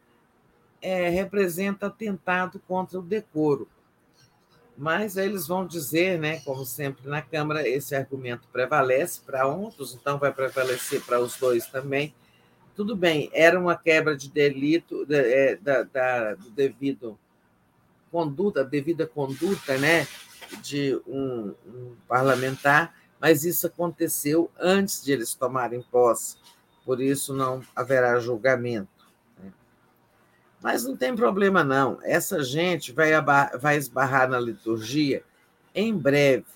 é, 0.81 1.09
representa 1.09 1.87
atentado 1.87 2.59
contra 2.67 2.99
o 2.99 3.01
decoro. 3.01 3.67
Mas 4.77 5.15
eles 5.15 5.47
vão 5.47 5.65
dizer, 5.65 6.19
né, 6.19 6.41
como 6.41 6.65
sempre 6.65 7.07
na 7.07 7.21
Câmara, 7.21 7.67
esse 7.67 7.95
argumento 7.95 8.47
prevalece 8.51 9.21
para 9.21 9.47
outros, 9.47 9.93
então 9.93 10.17
vai 10.17 10.33
prevalecer 10.33 11.01
para 11.01 11.19
os 11.21 11.37
dois 11.37 11.65
também, 11.67 12.13
tudo 12.75 12.93
bem, 12.93 13.29
era 13.33 13.57
uma 13.57 13.77
quebra 13.77 14.17
de 14.17 14.29
delito 14.29 15.07
é, 15.09 15.55
da, 15.55 15.83
da, 15.83 16.33
do 16.33 16.49
devido 16.49 17.17
conduta, 18.11 18.65
devida 18.65 19.07
conduta, 19.07 19.77
né, 19.77 20.05
de 20.61 20.99
um, 21.07 21.53
um, 21.65 21.95
parlamentar, 22.07 22.93
mas 23.19 23.45
isso 23.45 23.67
aconteceu 23.67 24.51
antes 24.59 25.03
de 25.03 25.13
eles 25.13 25.33
tomarem 25.33 25.81
posse, 25.83 26.37
por 26.85 27.01
isso 27.01 27.33
não 27.33 27.61
haverá 27.73 28.19
julgamento. 28.19 28.94
Mas 30.65 30.83
não 30.83 30.97
tem 30.97 31.15
problema 31.15 31.63
não. 31.63 31.99
Essa 32.01 32.43
gente 32.43 32.91
vai, 32.91 33.11
vai 33.55 33.77
esbarrar 33.77 34.27
na 34.27 34.39
liturgia 34.39 35.23
em 35.75 35.95
breve. 35.95 36.47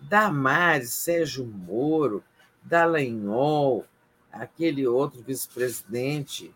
Damares, 0.00 0.94
Sérgio 0.94 1.44
Moro, 1.44 2.24
Dallagnol, 2.62 3.84
aquele 4.32 4.86
outro 4.86 5.22
vice-presidente, 5.22 6.54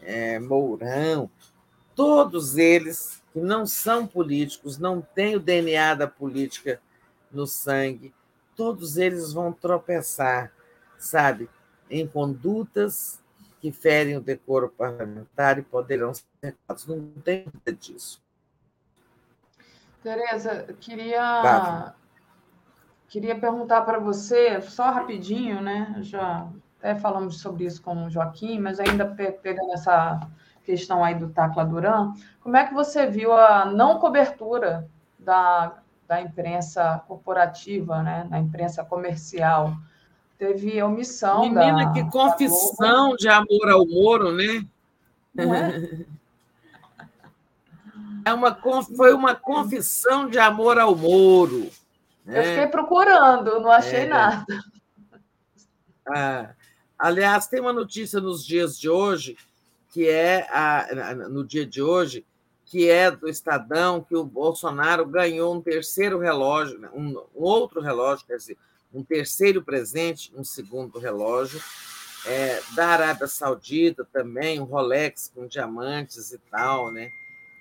é, 0.00 0.38
Mourão, 0.38 1.30
todos 1.94 2.56
eles 2.56 3.22
que 3.34 3.38
não 3.38 3.66
são 3.66 4.06
políticos, 4.06 4.78
não 4.78 5.02
têm 5.02 5.36
o 5.36 5.40
DNA 5.40 5.94
da 5.94 6.06
política 6.06 6.80
no 7.30 7.46
sangue, 7.46 8.14
todos 8.56 8.96
eles 8.96 9.34
vão 9.34 9.52
tropeçar, 9.52 10.50
sabe, 10.96 11.50
em 11.90 12.06
condutas 12.06 13.20
que 13.60 13.70
ferem 13.70 14.16
o 14.16 14.20
decoro 14.20 14.68
parlamentar 14.68 15.58
e 15.58 15.62
poderão 15.62 16.14
ser 16.14 16.24
errados. 16.42 16.86
Não 16.86 17.00
tem 17.22 17.44
dúvida 17.44 17.72
disso. 17.72 18.22
Tereza, 20.02 20.74
queria 20.80 21.94
queria 23.06 23.38
perguntar 23.38 23.82
para 23.82 23.98
você, 23.98 24.60
só 24.62 24.90
rapidinho, 24.90 25.60
né? 25.60 25.96
Já 26.00 26.48
até 26.78 26.94
falamos 26.94 27.40
sobre 27.40 27.64
isso 27.64 27.82
com 27.82 28.06
o 28.06 28.10
Joaquim, 28.10 28.58
mas 28.58 28.80
ainda 28.80 29.04
pegando 29.04 29.72
essa 29.74 30.18
questão 30.64 31.04
aí 31.04 31.14
do 31.14 31.28
Tacla 31.28 31.64
Duran, 31.64 32.14
como 32.40 32.56
é 32.56 32.66
que 32.66 32.72
você 32.72 33.06
viu 33.06 33.32
a 33.32 33.66
não 33.66 33.98
cobertura 33.98 34.88
da, 35.18 35.74
da 36.08 36.22
imprensa 36.22 37.02
corporativa, 37.06 38.02
né, 38.02 38.26
na 38.30 38.38
imprensa 38.38 38.82
comercial? 38.84 39.74
Teve 40.40 40.82
omissão 40.82 41.42
Menina, 41.42 41.84
da, 41.84 41.92
que 41.92 42.10
confissão 42.10 43.14
de 43.14 43.28
amor 43.28 43.68
ao 43.68 43.86
Moro, 43.86 44.32
né? 44.32 44.66
É? 45.36 46.06
É 48.22 48.34
uma, 48.34 48.54
foi 48.96 49.14
uma 49.14 49.34
confissão 49.34 50.28
de 50.28 50.38
amor 50.38 50.78
ao 50.78 50.94
Moro. 50.94 51.70
Né? 52.22 52.38
Eu 52.38 52.44
fiquei 52.44 52.66
procurando, 52.66 53.58
não 53.60 53.70
achei 53.70 54.00
é. 54.00 54.06
nada. 54.06 54.44
Ah, 56.06 56.50
Aliás, 57.00 57.46
tem 57.46 57.60
uma 57.60 57.72
notícia 57.72 58.20
nos 58.20 58.44
dias 58.44 58.78
de 58.78 58.90
hoje, 58.90 59.38
que 59.88 60.06
é 60.06 60.46
a, 60.50 61.14
no 61.30 61.42
dia 61.42 61.64
de 61.64 61.80
hoje, 61.80 62.26
que 62.66 62.90
é 62.90 63.10
do 63.10 63.26
Estadão, 63.26 64.02
que 64.02 64.14
o 64.14 64.22
Bolsonaro 64.22 65.06
ganhou 65.06 65.54
um 65.54 65.62
terceiro 65.62 66.18
relógio, 66.18 66.78
né, 66.78 66.90
um, 66.92 67.18
um 67.34 67.42
outro 67.42 67.80
relógio, 67.80 68.26
quer 68.26 68.36
dizer, 68.36 68.58
um 68.92 69.02
terceiro 69.02 69.62
presente, 69.62 70.32
um 70.36 70.44
segundo 70.44 70.98
relógio, 70.98 71.60
é, 72.26 72.60
da 72.74 72.88
Arábia 72.88 73.26
Saudita 73.26 74.06
também, 74.12 74.60
um 74.60 74.64
Rolex 74.64 75.32
com 75.34 75.46
diamantes 75.46 76.32
e 76.32 76.38
tal, 76.50 76.92
né? 76.92 77.10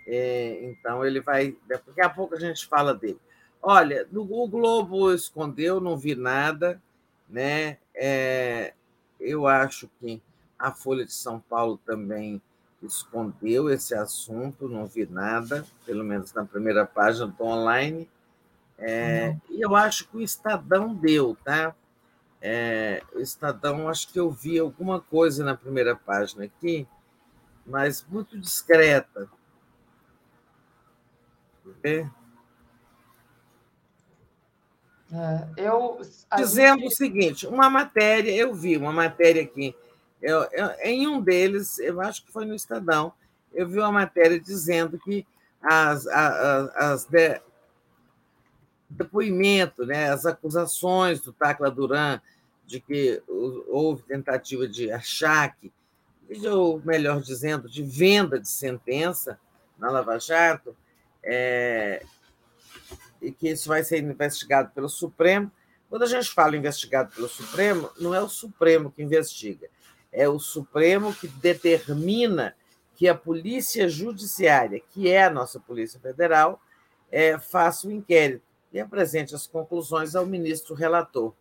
É, 0.05 0.59
então 0.63 1.05
ele 1.05 1.21
vai. 1.21 1.55
Daqui 1.67 2.01
a 2.01 2.09
pouco 2.09 2.35
a 2.35 2.39
gente 2.39 2.67
fala 2.67 2.93
dele. 2.93 3.19
Olha, 3.61 4.07
o 4.13 4.47
Globo 4.47 5.13
escondeu, 5.13 5.79
não 5.79 5.97
vi 5.97 6.15
nada, 6.15 6.81
né? 7.29 7.77
É, 7.93 8.73
eu 9.19 9.47
acho 9.47 9.89
que 9.99 10.21
a 10.57 10.71
Folha 10.71 11.05
de 11.05 11.13
São 11.13 11.39
Paulo 11.39 11.79
também 11.85 12.41
escondeu 12.81 13.69
esse 13.69 13.93
assunto, 13.93 14.69
não 14.69 14.85
vi 14.85 15.05
nada, 15.05 15.65
pelo 15.85 16.03
menos 16.03 16.33
na 16.33 16.45
primeira 16.45 16.85
página 16.85 17.27
do 17.27 17.43
online. 17.43 18.09
É, 18.79 19.35
e 19.49 19.61
eu 19.61 19.75
acho 19.75 20.07
que 20.07 20.17
o 20.17 20.21
Estadão 20.21 20.95
deu, 20.95 21.37
tá? 21.43 21.75
É, 22.41 23.03
o 23.13 23.19
Estadão, 23.19 23.89
acho 23.89 24.07
que 24.07 24.19
eu 24.19 24.31
vi 24.31 24.57
alguma 24.57 25.01
coisa 25.01 25.43
na 25.43 25.55
primeira 25.55 25.95
página 25.95 26.45
aqui, 26.45 26.87
mas 27.65 28.05
muito 28.09 28.39
discreta. 28.39 29.29
É, 35.11 35.47
eu, 35.57 35.99
Dizendo 36.37 36.79
gente... 36.79 36.87
o 36.87 36.95
seguinte: 36.95 37.47
uma 37.47 37.69
matéria, 37.69 38.31
eu 38.31 38.53
vi 38.53 38.77
uma 38.77 38.93
matéria 38.93 39.41
aqui, 39.41 39.75
eu, 40.21 40.43
eu, 40.51 40.69
em 40.83 41.07
um 41.07 41.21
deles, 41.21 41.79
eu 41.79 41.99
acho 41.99 42.25
que 42.25 42.31
foi 42.31 42.45
no 42.45 42.55
Estadão, 42.55 43.11
eu 43.53 43.67
vi 43.67 43.79
uma 43.79 43.91
matéria 43.91 44.39
dizendo 44.39 44.97
que 44.99 45.25
as, 45.61 46.07
as, 46.07 46.75
as 46.75 47.05
depoimento, 48.89 49.85
né, 49.85 50.09
as 50.09 50.25
acusações 50.25 51.21
do 51.21 51.31
Tacla 51.31 51.69
Duran 51.69 52.19
de 52.65 52.79
que 52.79 53.21
houve 53.27 54.03
tentativa 54.03 54.67
de 54.67 54.91
achaque, 54.91 55.71
ou 56.51 56.79
melhor 56.85 57.19
dizendo, 57.19 57.67
de 57.67 57.81
venda 57.81 58.39
de 58.39 58.47
sentença 58.47 59.39
na 59.77 59.89
Lava 59.89 60.19
Jato, 60.19 60.75
é, 61.23 62.03
e 63.19 63.31
que 63.31 63.49
isso 63.49 63.67
vai 63.67 63.83
ser 63.83 63.97
investigado 63.97 64.69
pelo 64.69 64.87
Supremo. 64.87 65.51
Quando 65.89 66.03
a 66.03 66.07
gente 66.07 66.29
fala 66.29 66.55
investigado 66.55 67.11
pelo 67.15 67.27
Supremo, 67.27 67.89
não 67.99 68.13
é 68.13 68.21
o 68.21 68.29
Supremo 68.29 68.91
que 68.91 69.01
investiga, 69.01 69.67
é 70.11 70.29
o 70.29 70.37
Supremo 70.37 71.11
que 71.11 71.27
determina 71.27 72.55
que 72.95 73.07
a 73.07 73.15
Polícia 73.15 73.89
Judiciária, 73.89 74.79
que 74.91 75.09
é 75.09 75.23
a 75.23 75.29
nossa 75.31 75.59
Polícia 75.59 75.99
Federal, 75.99 76.61
é, 77.11 77.39
faça 77.39 77.87
o 77.87 77.89
um 77.89 77.93
inquérito 77.93 78.48
e 78.71 78.79
apresente 78.79 79.35
as 79.35 79.47
conclusões 79.47 80.15
ao 80.15 80.25
ministro 80.25 80.75
relator 80.75 81.33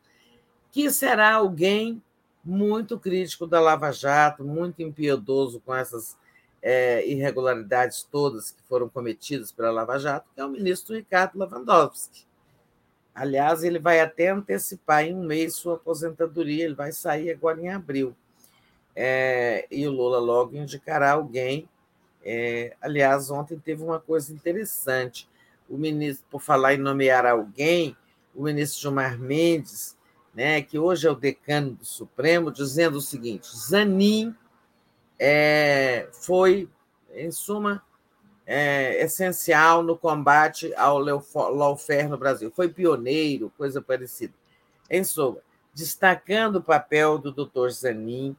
que 0.71 0.91
será 0.91 1.35
alguém 1.35 2.03
muito 2.45 2.99
crítico 2.99 3.47
da 3.47 3.61
Lava 3.61 3.91
Jato, 3.91 4.45
muito 4.45 4.83
impiedoso 4.83 5.61
com 5.61 5.75
essas 5.75 6.17
é, 6.63 7.07
irregularidades 7.07 8.03
todas 8.11 8.51
que 8.51 8.63
foram 8.69 8.89
cometidas 8.89 9.53
pela 9.53 9.71
Lava 9.71 9.99
Jato, 9.99 10.29
que 10.35 10.41
é 10.41 10.45
o 10.45 10.49
ministro 10.49 10.95
Ricardo 10.95 11.39
Lewandowski. 11.39 12.27
Aliás, 13.15 13.65
ele 13.65 13.79
vai 13.79 14.01
até 14.01 14.29
antecipar 14.29 15.05
em 15.05 15.15
um 15.15 15.25
mês 15.25 15.57
sua 15.57 15.75
aposentadoria, 15.75 16.65
ele 16.65 16.75
vai 16.75 16.93
sair 16.93 17.31
agora 17.31 17.61
em 17.61 17.69
abril. 17.69 18.15
É, 18.95 19.67
e 19.71 19.87
o 19.87 19.91
Lula 19.91 20.19
logo 20.19 20.57
indicará 20.57 21.13
alguém. 21.13 21.69
É, 22.25 22.77
aliás, 22.81 23.31
ontem 23.31 23.59
teve 23.59 23.83
uma 23.83 23.99
coisa 23.99 24.33
interessante. 24.33 25.29
O 25.69 25.77
ministro, 25.77 26.27
por 26.31 26.41
falar 26.41 26.75
em 26.75 26.79
nomear 26.79 27.27
alguém, 27.27 27.97
o 28.35 28.45
ministro 28.45 28.81
Gilmar 28.81 29.19
Mendes 29.19 29.99
né, 30.39 30.63
que 30.63 30.79
hoje 30.79 31.05
é 31.05 31.11
o 31.11 31.17
decano 31.17 31.73
do 31.73 31.85
Supremo, 31.85 32.53
dizendo 32.53 32.99
o 32.99 33.01
seguinte: 33.01 33.49
Zanin 33.57 34.33
é, 35.19 36.09
foi, 36.13 36.69
em 37.13 37.33
suma, 37.33 37.83
é, 38.47 39.03
essencial 39.03 39.83
no 39.83 39.99
combate 39.99 40.73
ao 40.77 41.01
lawfare 41.01 42.07
no 42.07 42.17
Brasil. 42.17 42.53
Foi 42.55 42.69
pioneiro, 42.69 43.53
coisa 43.59 43.83
parecida. 43.83 44.33
Em 44.89 45.03
suma, 45.03 45.39
destacando 45.75 46.57
o 46.57 46.63
papel 46.63 47.19
do 47.19 47.33
doutor 47.33 47.73
Zanin, 47.73 48.37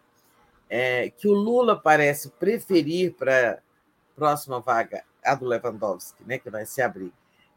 é, 0.69 1.09
que 1.09 1.27
o 1.27 1.33
Lula 1.33 1.75
parece 1.75 2.29
preferir 2.29 3.13
para 3.13 3.55
a 3.55 3.57
próxima 4.15 4.61
vaga, 4.61 5.03
a 5.21 5.35
do 5.35 5.45
Lewandowski, 5.45 6.23
né, 6.25 6.37
que 6.37 6.49
vai 6.49 6.65
se 6.65 6.81
abrir 6.81 7.11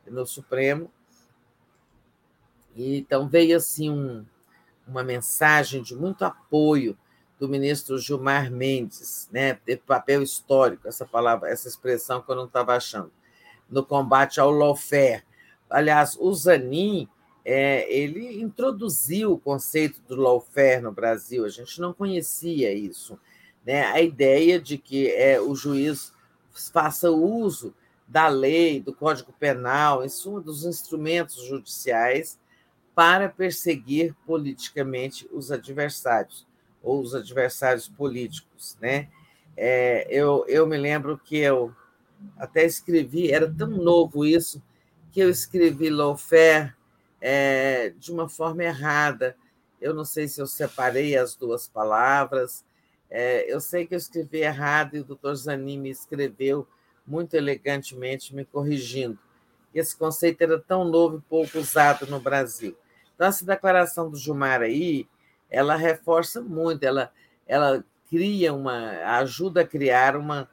no 0.06 0.26
Supremo. 0.26 0.90
E, 2.74 2.98
então 2.98 3.28
veio 3.28 3.56
assim 3.56 3.90
um, 3.90 4.24
uma 4.86 5.02
mensagem 5.02 5.82
de 5.82 5.94
muito 5.94 6.24
apoio 6.24 6.96
do 7.38 7.48
ministro 7.48 7.98
Gilmar 7.98 8.50
Mendes, 8.52 9.28
né, 9.32 9.58
de 9.66 9.76
papel 9.76 10.22
histórico, 10.22 10.86
essa 10.86 11.04
palavra, 11.04 11.50
essa 11.50 11.66
expressão 11.66 12.22
que 12.22 12.30
eu 12.30 12.36
não 12.36 12.44
estava 12.44 12.76
achando, 12.76 13.10
no 13.68 13.84
combate 13.84 14.38
ao 14.38 14.50
lawfare. 14.50 15.24
Aliás, 15.68 16.16
o 16.20 16.32
Zanin, 16.32 17.08
é, 17.44 17.92
ele 17.92 18.40
introduziu 18.40 19.32
o 19.32 19.38
conceito 19.38 20.00
do 20.02 20.14
lawfare 20.14 20.82
no 20.82 20.92
Brasil, 20.92 21.44
a 21.44 21.48
gente 21.48 21.80
não 21.80 21.92
conhecia 21.92 22.72
isso. 22.72 23.18
Né? 23.66 23.86
A 23.86 24.00
ideia 24.00 24.60
de 24.60 24.78
que 24.78 25.10
é, 25.10 25.40
o 25.40 25.52
juiz 25.54 26.12
faça 26.72 27.10
uso 27.10 27.74
da 28.06 28.28
lei, 28.28 28.80
do 28.80 28.94
Código 28.94 29.32
Penal, 29.32 30.04
em 30.04 30.08
suma, 30.08 30.40
dos 30.40 30.64
instrumentos 30.64 31.44
judiciais 31.44 32.38
para 32.94 33.28
perseguir 33.28 34.14
politicamente 34.26 35.28
os 35.32 35.50
adversários, 35.50 36.46
ou 36.82 37.00
os 37.00 37.14
adversários 37.14 37.88
políticos. 37.88 38.76
Né? 38.80 39.08
É, 39.56 40.06
eu, 40.10 40.44
eu 40.46 40.66
me 40.66 40.76
lembro 40.76 41.18
que 41.18 41.38
eu 41.38 41.74
até 42.36 42.64
escrevi, 42.64 43.32
era 43.32 43.50
tão 43.50 43.68
novo 43.68 44.24
isso, 44.24 44.62
que 45.10 45.20
eu 45.20 45.30
escrevi 45.30 45.90
lawfare 45.90 46.74
é, 47.20 47.90
de 47.98 48.12
uma 48.12 48.28
forma 48.28 48.62
errada. 48.64 49.36
Eu 49.80 49.94
não 49.94 50.04
sei 50.04 50.28
se 50.28 50.40
eu 50.40 50.46
separei 50.46 51.16
as 51.16 51.34
duas 51.34 51.66
palavras, 51.66 52.64
é, 53.14 53.52
eu 53.52 53.60
sei 53.60 53.86
que 53.86 53.94
eu 53.94 53.98
escrevi 53.98 54.38
errado 54.38 54.96
e 54.96 55.00
o 55.00 55.04
doutor 55.04 55.34
Zanin 55.34 55.78
me 55.78 55.90
escreveu 55.90 56.66
muito 57.06 57.34
elegantemente, 57.34 58.34
me 58.34 58.44
corrigindo. 58.44 59.18
Esse 59.74 59.96
conceito 59.96 60.42
era 60.42 60.58
tão 60.58 60.84
novo 60.84 61.18
e 61.18 61.28
pouco 61.28 61.58
usado 61.58 62.06
no 62.06 62.20
Brasil. 62.20 62.76
Então, 63.14 63.26
essa 63.26 63.44
declaração 63.44 64.10
do 64.10 64.16
Gilmar 64.16 64.60
aí, 64.60 65.06
ela 65.50 65.76
reforça 65.76 66.40
muito, 66.40 66.82
ela, 66.84 67.12
ela 67.46 67.84
cria 68.08 68.52
uma, 68.52 68.90
ajuda 69.18 69.62
a 69.62 69.66
criar 69.66 70.16
uma, 70.16 70.48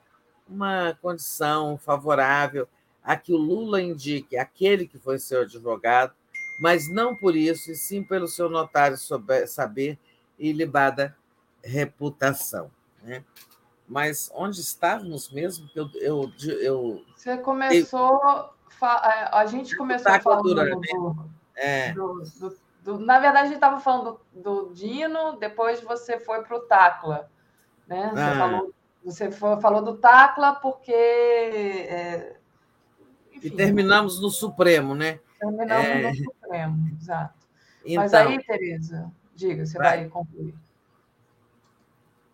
uma 0.48 0.98
condição 1.02 1.78
favorável 1.78 2.68
a 3.04 3.16
que 3.16 3.34
o 3.34 3.38
Lula 3.38 3.82
indique 3.82 4.38
aquele 4.38 4.88
que 4.88 4.98
foi 4.98 5.18
seu 5.20 5.42
advogado, 5.42 6.14
mas 6.62 6.90
não 6.90 7.16
por 7.16 7.36
isso, 7.36 7.72
e 7.72 7.76
sim 7.76 8.04
pelo 8.04 8.28
seu 8.28 8.50
notário 8.50 8.98
saber 9.48 9.98
e 10.38 10.50
ilibada 10.50 11.16
reputação. 11.64 12.70
Né? 13.02 13.24
Mas 13.90 14.32
onde 14.36 14.62
estávamos 14.62 15.32
mesmo? 15.32 15.68
Eu, 15.76 15.90
eu, 15.96 16.32
eu, 16.62 17.06
Você 17.16 17.36
começou. 17.38 18.22
Eu, 18.24 18.60
a 19.32 19.46
gente 19.48 19.76
começou 19.76 20.20
falando. 20.22 20.44
Durante, 20.44 20.94
do... 20.94 21.30
É. 21.56 21.92
Do, 21.94 22.24
do, 22.40 22.58
do, 22.84 23.00
na 23.00 23.20
verdade, 23.20 23.46
a 23.46 23.48
gente 23.48 23.56
estava 23.56 23.80
falando 23.80 24.22
do, 24.32 24.68
do, 24.68 24.74
Dino, 24.76 25.38
depois 25.40 25.82
você 25.82 26.20
foi 26.20 26.44
para 26.44 26.56
o 26.56 26.62
Tacla. 26.62 27.32
Né? 27.88 28.12
Você, 28.14 28.22
ah. 28.22 28.38
falou, 28.38 28.74
você 29.04 29.32
foi, 29.32 29.60
falou 29.60 29.82
do 29.82 29.98
Tacla 29.98 30.54
porque. 30.54 30.94
É, 30.94 32.36
enfim, 33.34 33.48
e 33.48 33.50
terminamos 33.50 34.22
no 34.22 34.30
Supremo, 34.30 34.94
né? 34.94 35.20
Terminamos 35.40 35.88
é... 35.88 36.10
no 36.12 36.16
Supremo, 36.16 36.90
exato. 36.96 37.40
Então, 37.84 38.04
Mas 38.04 38.14
aí, 38.14 38.44
Tereza, 38.44 39.12
diga, 39.34 39.66
você 39.66 39.80
vai, 39.80 40.02
vai 40.02 40.10
concluir. 40.10 40.54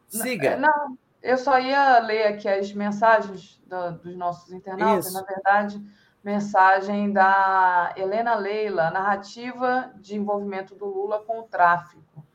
Siga. 0.09 0.57
Não, 0.57 0.97
eu 1.25 1.37
só 1.37 1.59
ia 1.59 1.99
ler 1.99 2.27
aqui 2.27 2.47
as 2.47 2.71
mensagens 2.73 3.61
do, 3.67 3.91
dos 3.99 4.15
nossos 4.15 4.51
internautas, 4.53 5.07
Isso. 5.07 5.13
na 5.13 5.23
verdade 5.23 5.81
mensagem 6.25 7.13
da 7.13 7.93
Helena 7.95 8.33
Leila, 8.33 8.89
narrativa 8.89 9.91
de 9.97 10.15
envolvimento 10.15 10.73
do 10.73 10.87
Lula 10.87 11.19
com 11.19 11.41
o 11.41 11.43
tráfico, 11.43 12.25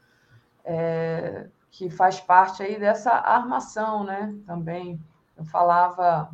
é, 0.65 1.49
que 1.73 1.91
faz 1.91 2.21
parte 2.21 2.63
aí 2.63 2.79
dessa 2.79 3.11
armação, 3.11 4.05
né? 4.05 4.33
Também 4.47 5.01
eu 5.37 5.45
falava 5.45 6.31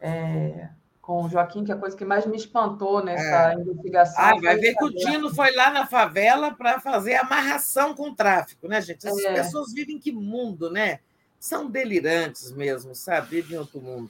é, 0.00 0.70
com 1.00 1.22
o 1.22 1.28
Joaquim 1.28 1.62
que 1.62 1.70
a 1.70 1.76
coisa 1.76 1.96
que 1.96 2.04
mais 2.04 2.26
me 2.26 2.36
espantou 2.36 3.04
nessa 3.04 3.52
é. 3.52 3.54
investigação. 3.54 4.24
Ah, 4.24 4.40
vai 4.42 4.56
ver 4.56 4.74
que 4.74 4.84
o 4.84 4.90
Dino 4.90 5.32
foi 5.32 5.54
lá 5.54 5.70
na 5.70 5.86
favela 5.86 6.52
para 6.52 6.80
fazer 6.80 7.14
amarração 7.14 7.94
com 7.94 8.08
o 8.10 8.14
tráfico, 8.16 8.66
né, 8.66 8.80
gente? 8.80 9.06
Essas 9.06 9.24
é. 9.24 9.34
pessoas 9.34 9.72
vivem 9.72 10.00
que 10.00 10.10
mundo, 10.10 10.68
né? 10.68 10.98
São 11.42 11.68
delirantes 11.68 12.52
mesmo, 12.52 12.94
sabe? 12.94 13.40
Vivem 13.40 13.56
em 13.56 13.58
outro 13.58 13.80
mundo. 13.80 14.08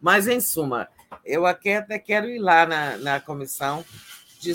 Mas, 0.00 0.26
em 0.26 0.40
suma, 0.40 0.88
eu 1.22 1.44
aqui 1.44 1.68
até 1.68 1.98
quero 1.98 2.26
ir 2.26 2.38
lá 2.38 2.64
na, 2.64 2.96
na 2.96 3.20
comissão 3.20 3.84
de 4.40 4.52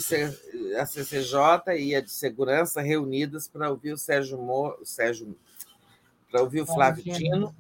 a 0.75 0.87
CCJ 0.87 1.77
e 1.77 1.93
a 1.93 2.01
de 2.01 2.09
segurança 2.09 2.81
reunidas 2.81 3.47
para 3.47 3.69
ouvir 3.69 3.93
o 3.93 3.97
Sérgio 3.97 4.39
Moro, 4.39 4.83
Sérgio, 4.83 5.37
para 6.31 6.41
ouvir 6.41 6.61
o 6.61 6.65
Flávio 6.65 7.03
Dino, 7.03 7.55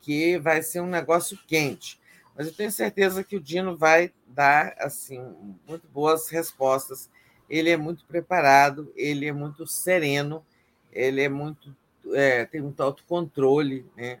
que 0.00 0.36
vai 0.36 0.64
ser 0.64 0.80
um 0.80 0.88
negócio 0.88 1.38
quente. 1.46 2.00
Mas 2.36 2.48
eu 2.48 2.52
tenho 2.52 2.72
certeza 2.72 3.22
que 3.22 3.36
o 3.36 3.40
Dino 3.40 3.76
vai 3.76 4.12
dar 4.26 4.74
assim 4.78 5.22
muito 5.64 5.86
boas 5.86 6.28
respostas. 6.28 7.08
Ele 7.48 7.70
é 7.70 7.76
muito 7.76 8.04
preparado, 8.04 8.92
ele 8.96 9.26
é 9.26 9.32
muito 9.32 9.64
sereno, 9.64 10.44
ele 10.92 11.22
é 11.22 11.28
muito 11.28 11.72
é, 12.12 12.44
tem 12.44 12.60
muito 12.60 12.82
autocontrole, 12.82 13.86
né? 13.96 14.20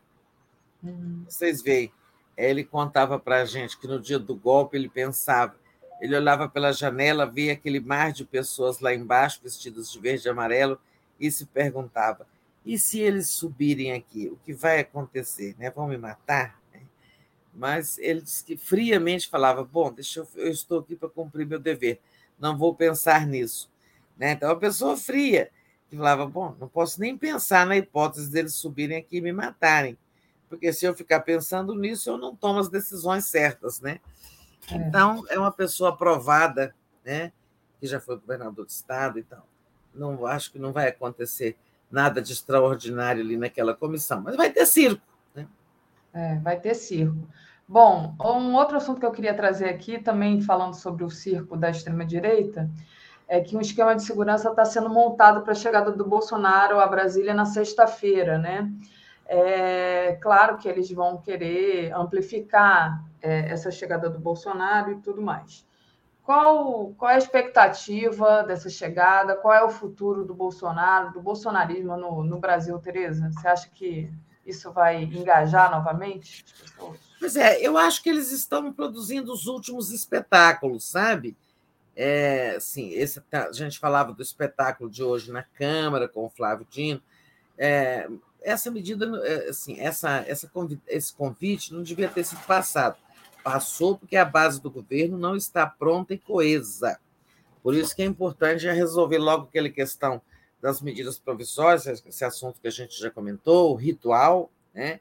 Uhum. 0.82 1.24
Vocês 1.28 1.62
veem 1.62 1.92
ele 2.36 2.64
contava 2.64 3.18
para 3.18 3.42
a 3.42 3.44
gente 3.44 3.78
que 3.78 3.86
no 3.86 4.00
dia 4.00 4.18
do 4.18 4.34
golpe 4.34 4.76
ele 4.76 4.88
pensava: 4.88 5.54
ele 6.00 6.16
olhava 6.16 6.48
pela 6.48 6.72
janela, 6.72 7.26
via 7.26 7.52
aquele 7.52 7.80
mar 7.80 8.12
de 8.12 8.24
pessoas 8.24 8.80
lá 8.80 8.94
embaixo, 8.94 9.40
vestidas 9.42 9.90
de 9.90 9.98
verde 9.98 10.26
e 10.26 10.30
amarelo, 10.30 10.78
e 11.20 11.30
se 11.30 11.46
perguntava: 11.46 12.26
e 12.64 12.78
se 12.78 13.00
eles 13.00 13.30
subirem 13.30 13.92
aqui, 13.92 14.28
o 14.28 14.36
que 14.44 14.52
vai 14.52 14.80
acontecer? 14.80 15.54
Né? 15.58 15.70
Vão 15.70 15.88
me 15.88 15.98
matar? 15.98 16.60
Mas 17.54 17.98
ele 17.98 18.22
disse 18.22 18.42
que 18.42 18.56
friamente 18.56 19.28
falava: 19.28 19.62
bom, 19.62 19.92
deixa 19.92 20.20
eu, 20.20 20.28
eu 20.36 20.50
estou 20.50 20.80
aqui 20.80 20.96
para 20.96 21.08
cumprir 21.08 21.46
meu 21.46 21.58
dever, 21.58 22.00
não 22.38 22.56
vou 22.56 22.74
pensar 22.74 23.26
nisso. 23.26 23.70
Né? 24.16 24.32
Então, 24.32 24.50
a 24.50 24.56
pessoa 24.56 24.96
fria, 24.96 25.50
que 25.92 25.98
falava: 25.98 26.26
bom, 26.26 26.56
não 26.58 26.66
posso 26.66 26.98
nem 26.98 27.18
pensar 27.18 27.66
na 27.66 27.76
hipótese 27.76 28.30
deles 28.30 28.54
subirem 28.54 28.96
aqui 28.96 29.18
e 29.18 29.20
me 29.20 29.30
matarem, 29.30 29.98
porque 30.48 30.72
se 30.72 30.86
eu 30.86 30.94
ficar 30.94 31.20
pensando 31.20 31.74
nisso, 31.74 32.08
eu 32.08 32.16
não 32.16 32.34
tomo 32.34 32.58
as 32.58 32.70
decisões 32.70 33.26
certas. 33.26 33.78
Né? 33.80 34.00
É. 34.70 34.76
Então, 34.76 35.22
é 35.28 35.38
uma 35.38 35.52
pessoa 35.52 35.90
aprovada, 35.90 36.74
né? 37.04 37.30
que 37.78 37.86
já 37.86 38.00
foi 38.00 38.16
governador 38.16 38.64
do 38.64 38.70
Estado 38.70 39.18
e 39.18 39.22
tal. 39.22 39.46
Não 39.94 40.24
acho 40.24 40.50
que 40.50 40.58
não 40.58 40.72
vai 40.72 40.88
acontecer 40.88 41.58
nada 41.90 42.22
de 42.22 42.32
extraordinário 42.32 43.22
ali 43.22 43.36
naquela 43.36 43.74
comissão, 43.74 44.22
mas 44.22 44.34
vai 44.34 44.50
ter 44.50 44.64
circo. 44.64 45.02
Né? 45.34 45.46
É, 46.14 46.38
vai 46.38 46.58
ter 46.58 46.74
circo. 46.74 47.28
Bom, 47.68 48.14
um 48.18 48.54
outro 48.54 48.78
assunto 48.78 48.98
que 48.98 49.04
eu 49.04 49.12
queria 49.12 49.34
trazer 49.34 49.68
aqui, 49.68 49.98
também 49.98 50.40
falando 50.40 50.74
sobre 50.74 51.04
o 51.04 51.10
circo 51.10 51.54
da 51.54 51.68
extrema-direita, 51.68 52.70
é 53.32 53.40
que 53.40 53.56
um 53.56 53.62
esquema 53.62 53.96
de 53.96 54.02
segurança 54.02 54.50
está 54.50 54.62
sendo 54.62 54.90
montado 54.90 55.40
para 55.40 55.52
a 55.52 55.56
chegada 55.56 55.90
do 55.90 56.04
Bolsonaro 56.04 56.78
a 56.78 56.86
Brasília 56.86 57.32
na 57.32 57.46
sexta-feira, 57.46 58.36
né? 58.36 58.70
É 59.24 60.18
claro 60.20 60.58
que 60.58 60.68
eles 60.68 60.90
vão 60.90 61.16
querer 61.16 61.90
amplificar 61.94 63.02
é, 63.22 63.50
essa 63.50 63.70
chegada 63.70 64.10
do 64.10 64.18
Bolsonaro 64.18 64.92
e 64.92 64.96
tudo 64.96 65.22
mais. 65.22 65.66
Qual, 66.22 66.92
qual 66.98 67.10
é 67.10 67.14
a 67.14 67.18
expectativa 67.18 68.42
dessa 68.42 68.68
chegada? 68.68 69.34
Qual 69.34 69.54
é 69.54 69.64
o 69.64 69.70
futuro 69.70 70.26
do 70.26 70.34
Bolsonaro, 70.34 71.14
do 71.14 71.22
bolsonarismo 71.22 71.96
no, 71.96 72.22
no 72.22 72.38
Brasil, 72.38 72.78
Tereza? 72.80 73.30
Você 73.32 73.48
acha 73.48 73.70
que 73.70 74.12
isso 74.44 74.70
vai 74.72 75.04
engajar 75.04 75.70
novamente? 75.70 76.44
Pois 77.18 77.34
é, 77.34 77.66
eu 77.66 77.78
acho 77.78 78.02
que 78.02 78.10
eles 78.10 78.30
estão 78.30 78.70
produzindo 78.70 79.32
os 79.32 79.46
últimos 79.46 79.90
espetáculos, 79.90 80.84
sabe? 80.84 81.34
É, 81.94 82.54
assim, 82.56 82.90
esse, 82.90 83.20
tá, 83.20 83.48
a 83.48 83.52
gente 83.52 83.78
falava 83.78 84.12
do 84.12 84.22
espetáculo 84.22 84.90
de 84.90 85.02
hoje 85.02 85.30
na 85.30 85.42
Câmara 85.42 86.08
com 86.08 86.24
o 86.24 86.30
Flávio 86.30 86.66
Dino. 86.70 87.02
É, 87.58 88.08
essa 88.40 88.70
medida, 88.70 89.06
é, 89.24 89.50
assim, 89.50 89.78
essa, 89.78 90.24
essa, 90.26 90.50
esse 90.86 91.12
convite 91.12 91.72
não 91.72 91.82
devia 91.82 92.08
ter 92.08 92.24
sido 92.24 92.40
passado 92.46 92.96
Passou 93.42 93.98
porque 93.98 94.16
a 94.16 94.24
base 94.24 94.60
do 94.60 94.70
governo 94.70 95.18
não 95.18 95.34
está 95.34 95.66
pronta 95.66 96.14
e 96.14 96.18
coesa. 96.18 96.98
Por 97.62 97.74
isso 97.74 97.94
que 97.94 98.02
é 98.02 98.04
importante 98.04 98.66
resolver 98.66 99.18
logo 99.18 99.44
aquela 99.44 99.68
questão 99.68 100.22
das 100.60 100.80
medidas 100.80 101.18
provisórias, 101.18 101.86
esse 101.86 102.24
assunto 102.24 102.60
que 102.60 102.68
a 102.68 102.70
gente 102.70 102.98
já 102.98 103.10
comentou, 103.10 103.72
o 103.72 103.74
ritual, 103.74 104.50
né? 104.72 105.00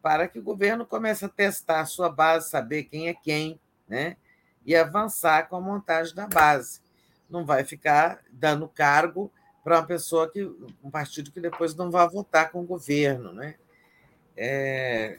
para 0.00 0.28
que 0.28 0.38
o 0.38 0.42
governo 0.42 0.86
comece 0.86 1.24
a 1.24 1.28
testar 1.28 1.80
a 1.80 1.86
sua 1.86 2.08
base, 2.08 2.50
saber 2.50 2.84
quem 2.84 3.08
é 3.08 3.14
quem, 3.14 3.58
né? 3.88 4.16
E 4.64 4.74
avançar 4.76 5.48
com 5.48 5.56
a 5.56 5.60
montagem 5.60 6.14
da 6.14 6.26
base. 6.26 6.80
Não 7.28 7.44
vai 7.44 7.64
ficar 7.64 8.20
dando 8.30 8.68
cargo 8.68 9.30
para 9.64 9.78
uma 9.78 9.86
pessoa 9.86 10.30
que 10.30 10.42
um 10.82 10.90
partido 10.90 11.30
que 11.30 11.40
depois 11.40 11.74
não 11.74 11.90
vai 11.90 12.08
votar 12.08 12.50
com 12.50 12.60
o 12.60 12.66
governo, 12.66 13.32
né? 13.32 13.54
É, 14.36 15.18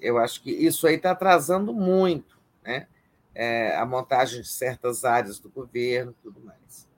eu 0.00 0.18
acho 0.18 0.42
que 0.42 0.50
isso 0.50 0.86
aí 0.86 0.94
está 0.94 1.10
atrasando 1.12 1.72
muito 1.72 2.36
né? 2.66 2.86
É, 3.34 3.76
a 3.76 3.86
montagem 3.86 4.40
de 4.40 4.48
certas 4.48 5.04
áreas 5.04 5.38
do 5.38 5.48
governo 5.48 6.14
tudo 6.22 6.40
mais. 6.40 6.88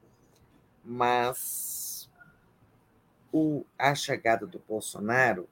Mas 0.84 2.08
o, 3.32 3.64
a 3.78 3.94
chegada 3.94 4.46
do 4.46 4.58
Bolsonaro 4.66 5.48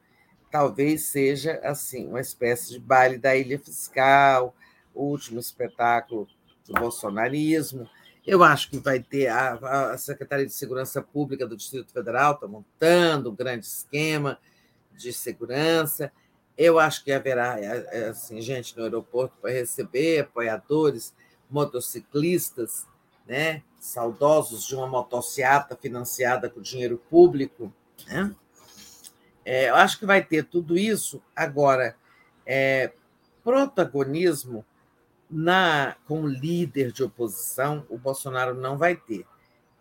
talvez 0.50 1.02
seja 1.02 1.60
assim 1.62 2.08
uma 2.08 2.20
espécie 2.20 2.70
de 2.70 2.78
baile 2.78 3.18
da 3.18 3.36
ilha 3.36 3.58
fiscal, 3.58 4.55
último 5.00 5.41
espetáculo 5.41 6.28
do 6.66 6.75
bolsonarismo. 6.75 7.89
Eu 8.26 8.42
acho 8.42 8.70
que 8.70 8.78
vai 8.78 9.00
ter 9.00 9.28
a, 9.28 9.92
a 9.92 9.99
Secretaria 9.99 10.47
de 10.47 10.52
Segurança 10.52 11.00
Pública 11.00 11.47
do 11.47 11.57
Distrito 11.57 11.92
Federal 11.92 12.34
está 12.34 12.49
montando 12.49 13.31
um 13.31 13.34
grande 13.34 13.66
esquema 13.66 14.39
de 14.97 15.12
segurança. 15.12 16.10
Eu 16.58 16.78
acho 16.78 17.05
que 17.05 17.12
haverá 17.12 17.60
é, 17.60 17.86
é, 17.91 18.08
assim, 18.08 18.41
gente 18.41 18.76
no 18.76 18.83
aeroporto 18.83 19.36
para 19.41 19.52
receber 19.52 20.20
apoiadores, 20.20 21.15
motociclistas, 21.49 22.86
né? 23.26 23.62
saudosos 23.78 24.66
de 24.66 24.75
uma 24.75 24.89
motociata 24.89 25.76
financiada 25.76 26.50
com 26.50 26.60
dinheiro 26.60 27.00
público. 27.08 27.73
Né? 28.08 28.34
É, 29.44 29.68
eu 29.68 29.76
acho 29.76 29.99
que 29.99 30.07
vai 30.07 30.25
ter 30.25 30.44
tudo 30.44 30.76
isso. 30.76 31.23
Agora, 31.34 31.94
é, 32.44 32.92
protagonismo 33.44 34.65
na 35.31 35.97
como 36.07 36.27
líder 36.27 36.93
de 36.93 37.03
oposição, 37.03 37.85
o 37.89 37.99
Bolsonaro 37.99 38.55
não 38.55 38.77
vai 38.79 38.97
ter. 38.97 39.27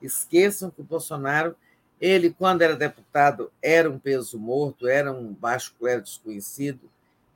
Esqueçam 0.02 0.72
que 0.72 0.82
o 0.82 0.86
Bolsonaro 0.86 1.56
ele, 2.00 2.32
quando 2.32 2.62
era 2.62 2.76
deputado, 2.76 3.52
era 3.62 3.90
um 3.90 3.98
peso 3.98 4.38
morto, 4.38 4.88
era 4.88 5.12
um 5.12 5.34
baixo 5.34 5.74
clero 5.80 6.02
desconhecido. 6.02 6.90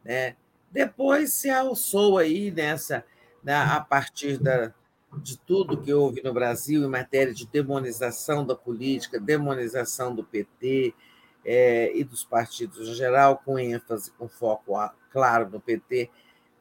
Né? 0.04 0.36
Depois 0.72 1.34
se 1.34 1.50
alçou 1.50 2.18
aí 2.18 2.52
nessa, 2.52 3.06
né, 3.44 3.56
a 3.56 3.80
partir 3.80 4.38
da, 4.38 4.74
de 5.18 5.38
tudo 5.38 5.82
que 5.82 5.94
houve 5.94 6.22
no 6.22 6.34
Brasil 6.34 6.84
em 6.84 6.90
matéria 6.90 7.34
de 7.34 7.48
demonização 7.48 8.46
da 8.46 8.56
política, 8.56 9.20
demonização 9.20 10.14
do 10.14 10.24
PT 10.24 10.94
é, 11.46 11.98
e 11.98 12.04
dos 12.04 12.24
partidos 12.24 12.88
em 12.88 12.94
geral, 12.94 13.42
com 13.44 13.58
ênfase, 13.58 14.12
com 14.12 14.28
foco 14.28 14.74
claro 15.10 15.50
no 15.50 15.60
PT. 15.60 16.10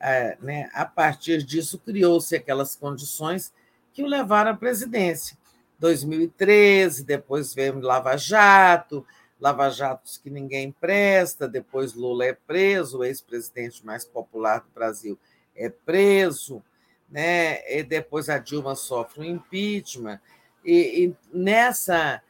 É, 0.01 0.39
né? 0.41 0.71
A 0.73 0.85
partir 0.85 1.43
disso, 1.43 1.79
criou-se 1.79 2.35
aquelas 2.35 2.77
condições 2.77 3.53
que 3.93 4.03
o 4.03 4.07
levaram 4.07 4.53
à 4.53 4.57
presidência. 4.57 5.37
2013, 5.79 7.05
depois 7.05 7.55
veio 7.55 7.81
Lava 7.81 8.17
Jato, 8.17 9.05
Lava 9.41 9.71
Jatos 9.71 10.19
que 10.19 10.31
ninguém 10.31 10.73
presta, 10.73 11.49
depois 11.49 11.95
Lula 11.95 12.25
é 12.25 12.33
preso, 12.33 12.99
o 12.99 13.05
ex-presidente 13.05 13.87
mais 13.87 14.05
popular 14.05 14.61
do 14.61 14.71
Brasil 14.75 15.19
é 15.55 15.69
preso, 15.69 16.63
né? 17.09 17.61
e 17.73 17.83
depois 17.83 18.29
a 18.29 18.39
Dilma 18.39 18.75
sofre 18.75 19.21
um 19.21 19.25
impeachment. 19.25 20.21
E, 20.65 21.05
e 21.05 21.17
nessa, 21.33 22.21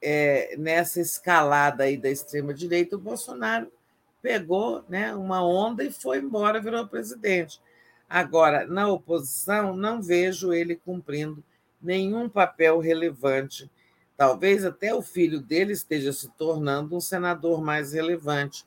é, 0.00 0.56
nessa 0.56 1.00
escalada 1.00 1.84
aí 1.84 1.96
da 1.96 2.10
extrema-direita, 2.10 2.96
o 2.96 3.00
Bolsonaro 3.00 3.70
pegou 4.24 4.82
né, 4.88 5.14
uma 5.14 5.46
onda 5.46 5.84
e 5.84 5.92
foi 5.92 6.16
embora, 6.16 6.58
virou 6.58 6.88
presidente. 6.88 7.60
Agora, 8.08 8.66
na 8.66 8.88
oposição, 8.88 9.76
não 9.76 10.00
vejo 10.00 10.50
ele 10.50 10.76
cumprindo 10.76 11.44
nenhum 11.80 12.26
papel 12.26 12.78
relevante. 12.78 13.70
Talvez 14.16 14.64
até 14.64 14.94
o 14.94 15.02
filho 15.02 15.42
dele 15.42 15.74
esteja 15.74 16.10
se 16.10 16.30
tornando 16.38 16.96
um 16.96 17.00
senador 17.02 17.62
mais 17.62 17.92
relevante, 17.92 18.64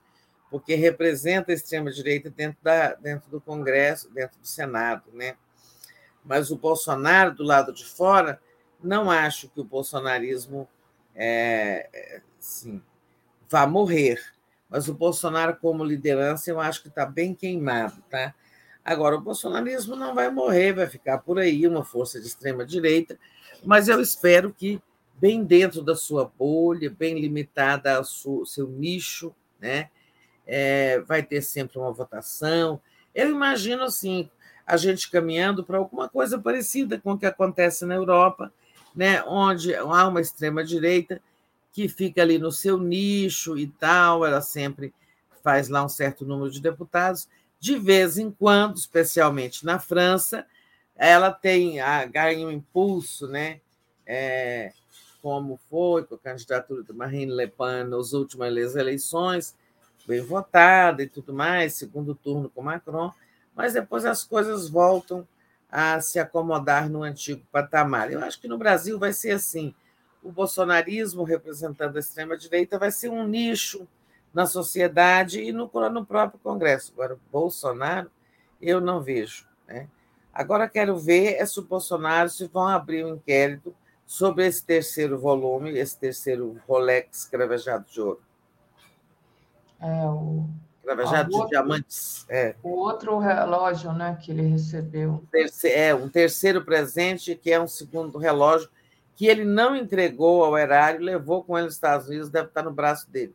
porque 0.52 0.76
representa 0.76 1.52
a 1.52 1.56
extrema-direita 1.56 2.30
dentro, 2.30 2.60
da, 2.62 2.94
dentro 2.94 3.28
do 3.32 3.42
Congresso, 3.42 4.12
dentro 4.12 4.40
do 4.40 4.46
Senado. 4.46 5.06
Né? 5.12 5.36
Mas 6.24 6.52
o 6.52 6.56
Bolsonaro, 6.56 7.34
do 7.34 7.44
lado 7.44 7.74
de 7.74 7.84
fora, 7.84 8.40
não 8.80 9.10
acho 9.10 9.50
que 9.50 9.60
o 9.60 9.64
bolsonarismo 9.64 10.70
é, 11.16 11.90
é 11.92 12.22
sim, 12.38 12.80
vá 13.50 13.66
morrer. 13.66 14.37
Mas 14.70 14.88
o 14.88 14.94
Bolsonaro, 14.94 15.56
como 15.56 15.84
liderança, 15.84 16.50
eu 16.50 16.60
acho 16.60 16.82
que 16.82 16.90
está 16.90 17.06
bem 17.06 17.34
queimado. 17.34 18.02
Tá? 18.10 18.34
Agora, 18.84 19.16
o 19.16 19.22
bolsonarismo 19.22 19.96
não 19.96 20.16
vai 20.16 20.30
morrer, 20.30 20.74
vai 20.74 20.88
ficar 20.88 21.18
por 21.20 21.40
aí, 21.40 21.68
uma 21.68 21.84
força 21.84 22.20
de 22.20 22.28
extrema-direita, 22.28 23.20
mas 23.66 23.88
eu 23.88 24.00
espero 24.00 24.54
que, 24.54 24.82
bem 25.16 25.44
dentro 25.44 25.82
da 25.82 25.96
sua 25.96 26.32
bolha, 26.38 26.90
bem 26.90 27.20
limitada 27.20 27.98
ao 27.98 28.06
seu 28.06 28.68
nicho, 28.68 29.36
né? 29.60 29.90
É, 30.46 31.00
vai 31.02 31.22
ter 31.22 31.42
sempre 31.42 31.78
uma 31.78 31.92
votação. 31.92 32.80
Eu 33.14 33.30
imagino 33.30 33.84
assim, 33.84 34.30
a 34.66 34.78
gente 34.78 35.10
caminhando 35.10 35.64
para 35.64 35.78
alguma 35.78 36.08
coisa 36.08 36.38
parecida 36.38 37.00
com 37.00 37.14
o 37.14 37.18
que 37.18 37.26
acontece 37.26 37.86
na 37.86 37.96
Europa, 37.96 38.54
né? 38.96 39.24
onde 39.24 39.76
há 39.76 40.08
uma 40.08 40.22
extrema-direita 40.22 41.22
que 41.78 41.88
fica 41.88 42.24
ali 42.24 42.40
no 42.40 42.52
seu 42.52 42.80
nicho 42.80 43.56
e 43.56 43.68
tal, 43.68 44.26
ela 44.26 44.42
sempre 44.42 44.92
faz 45.44 45.70
lá 45.70 45.86
um 45.86 45.88
certo 45.88 46.26
número 46.26 46.50
de 46.50 46.60
deputados, 46.60 47.30
de 47.60 47.78
vez 47.78 48.18
em 48.18 48.32
quando, 48.32 48.78
especialmente 48.78 49.64
na 49.64 49.78
França, 49.78 50.44
ela 50.96 51.30
tem 51.30 51.76
ganha 52.12 52.48
um 52.48 52.52
impulso, 52.52 53.28
né? 53.28 53.62
É, 54.08 54.72
como 55.22 55.60
foi 55.70 56.04
com 56.04 56.16
a 56.16 56.18
candidatura 56.18 56.82
de 56.82 56.92
Marine 56.94 57.32
Le 57.32 57.46
Pen 57.46 57.84
nas 57.88 58.12
últimas 58.12 58.76
eleições, 58.76 59.56
bem 60.08 60.22
votada 60.22 61.04
e 61.04 61.08
tudo 61.08 61.32
mais, 61.32 61.76
segundo 61.76 62.16
turno 62.16 62.50
com 62.50 62.64
Macron, 62.64 63.14
mas 63.56 63.74
depois 63.74 64.04
as 64.04 64.24
coisas 64.24 64.68
voltam 64.68 65.28
a 65.70 66.02
se 66.02 66.18
acomodar 66.18 66.90
no 66.90 67.04
antigo 67.04 67.46
patamar. 67.52 68.12
Eu 68.12 68.24
acho 68.24 68.42
que 68.42 68.48
no 68.48 68.58
Brasil 68.58 68.98
vai 68.98 69.14
ser 69.14 69.30
assim. 69.30 69.76
O 70.28 70.32
bolsonarismo, 70.32 71.24
representando 71.24 71.96
a 71.96 72.00
extrema-direita, 72.00 72.78
vai 72.78 72.92
ser 72.92 73.10
um 73.10 73.26
nicho 73.26 73.88
na 74.34 74.46
sociedade 74.46 75.42
e 75.42 75.52
no, 75.52 75.72
no 75.90 76.06
próprio 76.06 76.40
Congresso. 76.44 76.92
Agora, 76.94 77.18
Bolsonaro, 77.32 78.12
eu 78.62 78.82
não 78.82 79.02
vejo. 79.02 79.48
Né? 79.68 79.88
Agora, 80.34 80.68
quero 80.68 80.98
ver 80.98 81.36
é 81.36 81.46
se 81.46 81.60
o 81.60 81.64
Bolsonaro 81.64 82.30
se 82.30 82.46
vão 82.48 82.68
abrir 82.68 83.06
um 83.06 83.16
inquérito 83.16 83.74
sobre 84.06 84.46
esse 84.46 84.66
terceiro 84.66 85.18
volume, 85.18 85.78
esse 85.78 85.98
terceiro 85.98 86.60
Rolex 86.68 87.26
cravejado 87.26 87.86
de 87.90 88.02
ouro. 88.02 88.22
É, 89.80 90.06
o 90.08 90.48
Cravejado 90.88 91.30
de 91.30 91.50
diamantes. 91.50 92.26
É. 92.30 92.56
O 92.64 92.70
outro 92.70 93.20
relógio 93.20 93.92
né, 93.92 94.18
que 94.22 94.32
ele 94.32 94.44
recebeu. 94.44 95.22
É, 95.66 95.94
um 95.94 96.08
terceiro 96.08 96.64
presente, 96.64 97.36
que 97.36 97.52
é 97.52 97.60
um 97.60 97.68
segundo 97.68 98.18
relógio, 98.18 98.70
que 99.18 99.26
ele 99.26 99.44
não 99.44 99.76
entregou 99.76 100.46
ao 100.46 100.56
erário, 100.56 101.02
levou 101.02 101.44
com 101.44 101.58
ele 101.58 101.66
nos 101.66 101.74
Estados 101.74 102.08
Unidos, 102.08 102.30
deve 102.30 102.50
estar 102.50 102.62
no 102.62 102.72
braço 102.72 103.10
dele. 103.10 103.34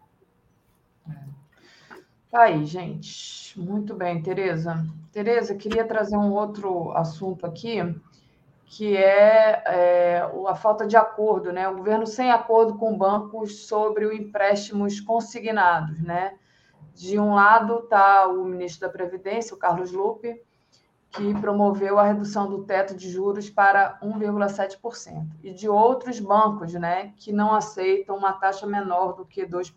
Tá 2.30 2.42
aí, 2.42 2.64
gente. 2.64 3.58
Muito 3.58 3.92
bem, 3.92 4.22
Tereza. 4.22 4.86
Tereza, 5.10 5.56
queria 5.56 5.84
trazer 5.84 6.16
um 6.16 6.30
outro 6.30 6.92
assunto 6.92 7.44
aqui, 7.44 7.78
que 8.64 8.96
é, 8.96 9.62
é, 9.66 10.30
a 10.46 10.54
falta 10.54 10.86
de 10.86 10.96
acordo, 10.96 11.52
né? 11.52 11.68
O 11.68 11.76
governo 11.76 12.06
sem 12.06 12.30
acordo 12.30 12.78
com 12.78 12.96
bancos 12.96 13.66
sobre 13.66 14.06
os 14.06 14.14
empréstimos 14.14 15.00
consignados, 15.00 16.00
né? 16.00 16.38
De 16.94 17.18
um 17.18 17.34
lado 17.34 17.80
está 17.80 18.28
o 18.28 18.44
ministro 18.44 18.86
da 18.86 18.92
Previdência, 18.92 19.54
o 19.54 19.58
Carlos 19.58 19.90
Lupe, 19.90 20.40
que 21.12 21.34
promoveu 21.40 21.98
a 21.98 22.06
redução 22.06 22.48
do 22.48 22.64
teto 22.64 22.96
de 22.96 23.10
juros 23.10 23.50
para 23.50 23.98
1,7%, 24.02 25.26
e 25.42 25.52
de 25.52 25.68
outros 25.68 26.18
bancos, 26.18 26.72
né, 26.72 27.12
que 27.18 27.30
não 27.30 27.54
aceitam 27.54 28.16
uma 28.16 28.32
taxa 28.32 28.66
menor 28.66 29.12
do 29.12 29.24
que 29.24 29.46
2%. 29.46 29.72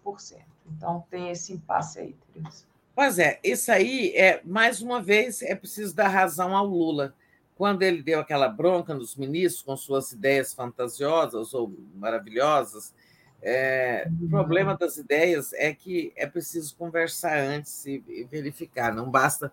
Então 0.76 1.06
tem 1.10 1.30
esse 1.30 1.54
impasse 1.54 2.00
aí, 2.00 2.16
Teresa. 2.34 2.64
Pois 2.96 3.20
é, 3.20 3.40
isso 3.44 3.70
aí 3.72 4.14
é 4.16 4.42
mais 4.46 4.82
uma 4.82 5.02
vez 5.02 5.42
é 5.42 5.54
preciso 5.54 5.94
dar 5.94 6.08
razão 6.08 6.56
ao 6.56 6.66
Lula. 6.66 7.14
Quando 7.58 7.84
ele 7.84 8.02
deu 8.02 8.22
aquela 8.22 8.48
bronca 8.48 8.94
nos 8.94 9.16
ministros 9.16 9.62
com 9.62 9.76
suas 9.76 10.14
ideias 10.14 10.54
fantasiosas 10.54 11.54
ou 11.54 11.74
maravilhosas, 11.94 12.94
é, 13.42 14.10
o 14.22 14.30
problema 14.30 14.76
das 14.76 14.98
ideias 14.98 15.54
é 15.54 15.74
que 15.74 16.12
é 16.16 16.26
preciso 16.26 16.76
conversar 16.78 17.38
antes 17.38 17.86
e 17.86 18.00
verificar. 18.32 18.94
Não 18.94 19.10
basta 19.12 19.52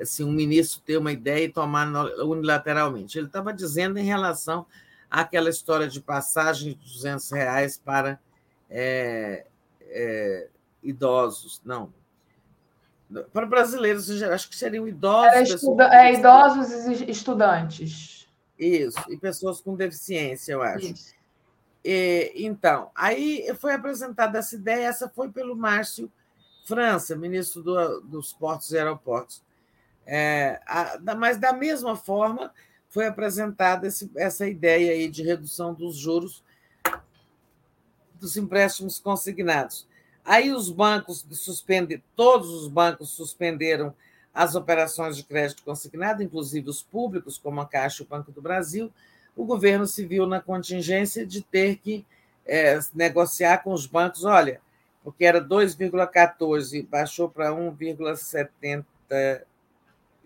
assim, 0.00 0.24
um 0.24 0.32
ministro 0.32 0.80
ter 0.80 0.96
uma 0.96 1.12
ideia 1.12 1.44
e 1.44 1.48
tomar 1.48 1.86
unilateralmente. 2.22 3.18
Ele 3.18 3.26
estava 3.26 3.52
dizendo 3.52 3.98
em 3.98 4.04
relação 4.04 4.66
àquela 5.10 5.48
história 5.48 5.88
de 5.88 6.00
passagem 6.00 6.72
de 6.72 6.94
200 6.94 7.30
reais 7.30 7.76
para 7.78 8.18
é, 8.68 9.46
é, 9.82 10.48
idosos. 10.82 11.60
Não. 11.64 11.92
Para 13.32 13.46
brasileiros, 13.46 14.10
acho 14.22 14.48
que 14.48 14.56
seriam 14.56 14.88
idosos. 14.88 15.50
Estuda 15.50 15.88
é, 15.94 16.14
idosos 16.14 17.00
e 17.00 17.10
estudantes. 17.10 18.26
Isso, 18.58 18.98
e 19.08 19.16
pessoas 19.16 19.60
com 19.60 19.74
deficiência, 19.74 20.52
eu 20.52 20.62
acho. 20.62 20.94
E, 21.84 22.32
então, 22.36 22.90
aí 22.94 23.46
foi 23.60 23.74
apresentada 23.74 24.38
essa 24.38 24.54
ideia, 24.54 24.86
essa 24.86 25.08
foi 25.08 25.28
pelo 25.28 25.54
Márcio 25.54 26.10
França, 26.64 27.14
ministro 27.14 27.62
do, 27.62 28.00
dos 28.00 28.32
Portos 28.32 28.70
e 28.72 28.78
Aeroportos. 28.78 29.43
É, 30.06 30.60
a, 30.66 30.98
mas, 31.16 31.38
da 31.38 31.52
mesma 31.52 31.96
forma, 31.96 32.52
foi 32.88 33.06
apresentada 33.06 33.86
esse, 33.86 34.10
essa 34.16 34.46
ideia 34.46 34.92
aí 34.92 35.08
de 35.08 35.22
redução 35.22 35.74
dos 35.74 35.96
juros 35.96 36.42
dos 38.20 38.36
empréstimos 38.36 38.98
consignados. 38.98 39.86
Aí 40.24 40.52
os 40.52 40.70
bancos 40.70 41.26
suspendem, 41.32 42.02
todos 42.16 42.48
os 42.48 42.68
bancos 42.68 43.10
suspenderam 43.10 43.94
as 44.32 44.54
operações 44.54 45.16
de 45.16 45.22
crédito 45.22 45.62
consignado, 45.62 46.22
inclusive 46.22 46.68
os 46.68 46.82
públicos, 46.82 47.36
como 47.38 47.60
a 47.60 47.66
Caixa 47.66 48.02
e 48.02 48.06
o 48.06 48.08
Banco 48.08 48.32
do 48.32 48.40
Brasil, 48.40 48.90
o 49.36 49.44
governo 49.44 49.86
se 49.86 50.06
viu 50.06 50.26
na 50.26 50.40
contingência 50.40 51.26
de 51.26 51.42
ter 51.42 51.76
que 51.76 52.06
é, 52.46 52.78
negociar 52.94 53.58
com 53.58 53.72
os 53.72 53.86
bancos, 53.86 54.24
olha, 54.24 54.60
porque 55.02 55.24
era 55.24 55.40
2,14, 55.40 56.86
baixou 56.88 57.28
para 57.28 57.52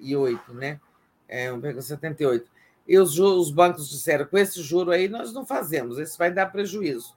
1,78, 0.00 0.54
né? 0.54 0.80
É, 1.28 1.50
1,78. 1.50 2.44
E 2.86 2.98
os, 2.98 3.18
os 3.18 3.50
bancos 3.50 3.88
disseram, 3.88 4.24
com 4.24 4.38
esse 4.38 4.62
juro 4.62 4.90
aí 4.90 5.08
nós 5.08 5.32
não 5.32 5.44
fazemos, 5.44 5.98
esse 5.98 6.16
vai 6.16 6.32
dar 6.32 6.46
prejuízo. 6.46 7.14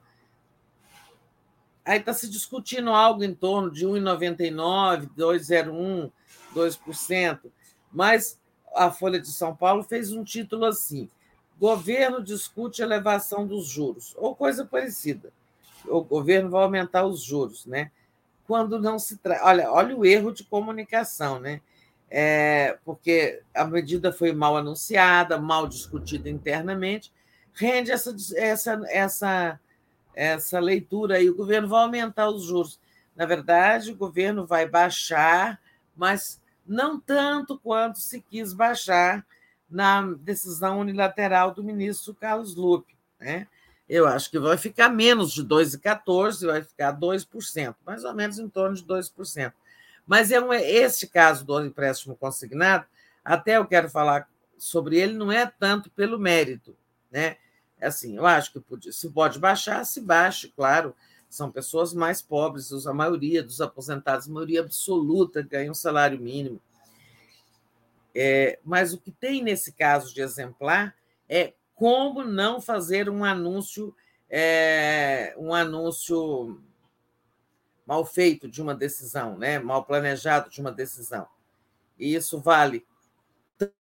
Aí 1.83 1.99
está 1.99 2.13
se 2.13 2.29
discutindo 2.29 2.91
algo 2.91 3.23
em 3.23 3.33
torno 3.33 3.71
de 3.71 3.85
1,99, 3.87 5.09
2,01, 5.17 6.11
2%, 6.53 7.39
mas 7.91 8.39
a 8.75 8.91
Folha 8.91 9.19
de 9.19 9.29
São 9.29 9.55
Paulo 9.55 9.83
fez 9.83 10.11
um 10.11 10.23
título 10.23 10.65
assim: 10.65 11.09
governo 11.59 12.23
discute 12.23 12.81
elevação 12.81 13.47
dos 13.47 13.67
juros, 13.67 14.15
ou 14.17 14.35
coisa 14.35 14.65
parecida. 14.65 15.31
O 15.85 16.01
governo 16.01 16.49
vai 16.49 16.63
aumentar 16.63 17.05
os 17.05 17.23
juros, 17.23 17.65
né? 17.65 17.91
Quando 18.45 18.79
não 18.79 18.99
se 18.99 19.17
trata. 19.17 19.45
Olha, 19.45 19.71
olha 19.71 19.95
o 19.95 20.05
erro 20.05 20.31
de 20.31 20.43
comunicação, 20.43 21.39
né? 21.39 21.61
É, 22.14 22.77
porque 22.83 23.41
a 23.56 23.64
medida 23.64 24.11
foi 24.11 24.33
mal 24.33 24.57
anunciada, 24.57 25.40
mal 25.40 25.65
discutida 25.65 26.30
internamente, 26.30 27.09
rende 27.53 27.90
essa, 27.90 28.14
essa, 28.35 28.81
essa, 28.90 29.59
essa 30.14 30.59
leitura 30.59 31.15
aí. 31.15 31.30
O 31.30 31.35
governo 31.35 31.69
vai 31.69 31.83
aumentar 31.83 32.30
os 32.30 32.43
juros. 32.43 32.77
Na 33.15 33.25
verdade, 33.25 33.91
o 33.91 33.95
governo 33.95 34.45
vai 34.45 34.67
baixar, 34.67 35.57
mas 35.95 36.41
não 36.67 36.99
tanto 36.99 37.57
quanto 37.57 37.99
se 37.99 38.19
quis 38.19 38.51
baixar 38.51 39.25
na 39.69 40.01
decisão 40.01 40.81
unilateral 40.81 41.53
do 41.53 41.64
ministro 41.64 42.14
Carlos 42.14 42.56
Lupe. 42.56 42.93
Né? 43.22 43.48
Eu 43.88 44.06
acho 44.06 44.30
que 44.30 44.38
vai 44.38 44.57
ficar 44.57 44.90
menos 44.90 45.31
de 45.31 45.45
2,14%, 45.45 46.45
vai 46.45 46.61
ficar 46.61 46.91
2%, 46.99 47.75
mais 47.85 48.03
ou 48.03 48.14
menos 48.14 48.38
em 48.38 48.49
torno 48.49 48.75
de 48.75 48.83
2%. 48.83 49.53
Mas 50.05 50.31
é 50.31 50.41
um, 50.41 50.53
esse 50.53 51.07
caso 51.07 51.45
do 51.45 51.63
empréstimo 51.63 52.15
consignado, 52.15 52.85
até 53.23 53.57
eu 53.57 53.65
quero 53.65 53.89
falar 53.89 54.27
sobre 54.57 54.99
ele, 54.99 55.13
não 55.13 55.31
é 55.31 55.45
tanto 55.45 55.89
pelo 55.91 56.19
mérito. 56.19 56.75
Né? 57.09 57.38
É 57.80 57.88
assim, 57.88 58.17
eu 58.17 58.25
acho 58.25 58.53
que 58.53 58.91
se 58.91 59.09
pode 59.09 59.39
baixar, 59.39 59.83
se 59.85 60.01
baixe, 60.01 60.49
claro. 60.49 60.95
São 61.30 61.51
pessoas 61.51 61.93
mais 61.93 62.21
pobres, 62.21 62.71
a 62.85 62.93
maioria 62.93 63.41
dos 63.41 63.61
aposentados, 63.61 64.27
a 64.27 64.31
maioria 64.31 64.59
absoluta, 64.59 65.41
ganha 65.41 65.71
um 65.71 65.75
salário 65.75 66.19
mínimo. 66.19 66.61
É, 68.13 68.59
mas 68.63 68.93
o 68.93 68.99
que 68.99 69.11
tem 69.11 69.41
nesse 69.41 69.71
caso 69.71 70.13
de 70.13 70.21
exemplar 70.21 70.93
é 71.30 71.53
como 71.73 72.23
não 72.23 72.59
fazer 72.59 73.09
um 73.09 73.23
anúncio, 73.23 73.95
é, 74.30 75.33
um 75.38 75.53
anúncio 75.53 76.61
mal 77.91 78.05
feito 78.05 78.47
de 78.47 78.61
uma 78.61 78.73
decisão, 78.73 79.37
né? 79.37 79.59
mal 79.59 79.83
planejado 79.83 80.49
de 80.49 80.61
uma 80.61 80.71
decisão. 80.71 81.27
E 81.99 82.15
isso 82.15 82.39
vale 82.39 82.87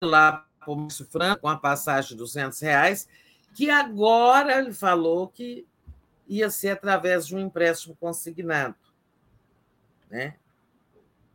lá 0.02 0.48
para 0.60 0.72
o 0.72 0.90
Franco, 0.90 1.42
com 1.42 1.48
a 1.48 1.56
passagem 1.56 2.10
de 2.10 2.16
200 2.16 2.60
reais, 2.60 3.08
que 3.54 3.70
agora 3.70 4.58
ele 4.58 4.74
falou 4.74 5.28
que 5.28 5.64
ia 6.28 6.50
ser 6.50 6.70
através 6.70 7.28
de 7.28 7.36
um 7.36 7.40
empréstimo 7.40 7.96
consignado. 7.98 8.74
Né? 10.10 10.34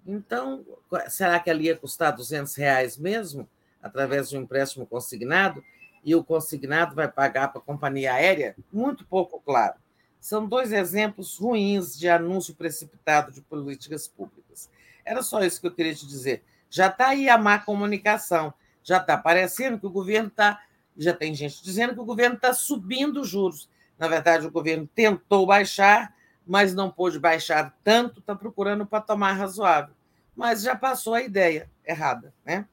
Então, 0.04 0.66
será 1.08 1.38
que 1.38 1.50
ali 1.50 1.66
ia 1.66 1.76
custar 1.76 2.12
200 2.12 2.56
reais 2.56 2.98
mesmo, 2.98 3.48
através 3.80 4.30
de 4.30 4.36
um 4.36 4.42
empréstimo 4.42 4.84
consignado, 4.84 5.62
e 6.04 6.12
o 6.12 6.24
consignado 6.24 6.92
vai 6.96 7.06
pagar 7.06 7.52
para 7.52 7.60
a 7.60 7.64
companhia 7.64 8.14
aérea? 8.14 8.56
Muito 8.72 9.06
pouco 9.06 9.40
claro. 9.40 9.83
São 10.24 10.48
dois 10.48 10.72
exemplos 10.72 11.36
ruins 11.36 11.98
de 11.98 12.08
anúncio 12.08 12.54
precipitado 12.54 13.30
de 13.30 13.42
políticas 13.42 14.08
públicas. 14.08 14.70
Era 15.04 15.22
só 15.22 15.44
isso 15.44 15.60
que 15.60 15.66
eu 15.66 15.74
queria 15.74 15.94
te 15.94 16.06
dizer. 16.06 16.42
Já 16.70 16.86
está 16.86 17.08
aí 17.08 17.28
a 17.28 17.36
má 17.36 17.58
comunicação. 17.58 18.54
Já 18.82 18.96
está 18.96 19.18
parecendo 19.18 19.78
que 19.78 19.86
o 19.86 19.90
governo 19.90 20.28
está. 20.28 20.62
Já 20.96 21.12
tem 21.12 21.34
gente 21.34 21.62
dizendo 21.62 21.92
que 21.92 22.00
o 22.00 22.06
governo 22.06 22.36
está 22.36 22.54
subindo 22.54 23.20
os 23.20 23.28
juros. 23.28 23.68
Na 23.98 24.08
verdade, 24.08 24.46
o 24.46 24.50
governo 24.50 24.88
tentou 24.94 25.44
baixar, 25.44 26.16
mas 26.46 26.72
não 26.72 26.90
pôde 26.90 27.18
baixar 27.18 27.76
tanto, 27.84 28.20
está 28.20 28.34
procurando 28.34 28.84
um 28.84 28.86
patamar 28.86 29.36
razoável. 29.36 29.94
Mas 30.34 30.62
já 30.62 30.74
passou 30.74 31.12
a 31.12 31.20
ideia 31.20 31.70
errada, 31.84 32.32
né? 32.46 32.66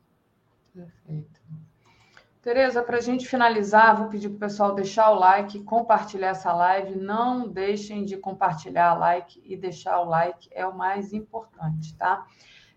Perfeito. 0.73 1.41
Tereza, 2.41 2.81
para 2.81 2.97
a 2.97 3.01
gente 3.01 3.27
finalizar, 3.27 3.95
vou 3.95 4.07
pedir 4.07 4.29
para 4.29 4.35
o 4.35 4.39
pessoal 4.39 4.73
deixar 4.73 5.11
o 5.11 5.19
like, 5.19 5.63
compartilhar 5.63 6.29
essa 6.29 6.51
live. 6.51 6.95
Não 6.95 7.47
deixem 7.47 8.03
de 8.03 8.17
compartilhar 8.17 8.89
a 8.89 8.93
like 8.93 9.41
e 9.45 9.55
deixar 9.55 9.99
o 9.99 10.05
like, 10.05 10.49
é 10.51 10.65
o 10.65 10.75
mais 10.75 11.13
importante, 11.13 11.95
tá? 11.95 12.25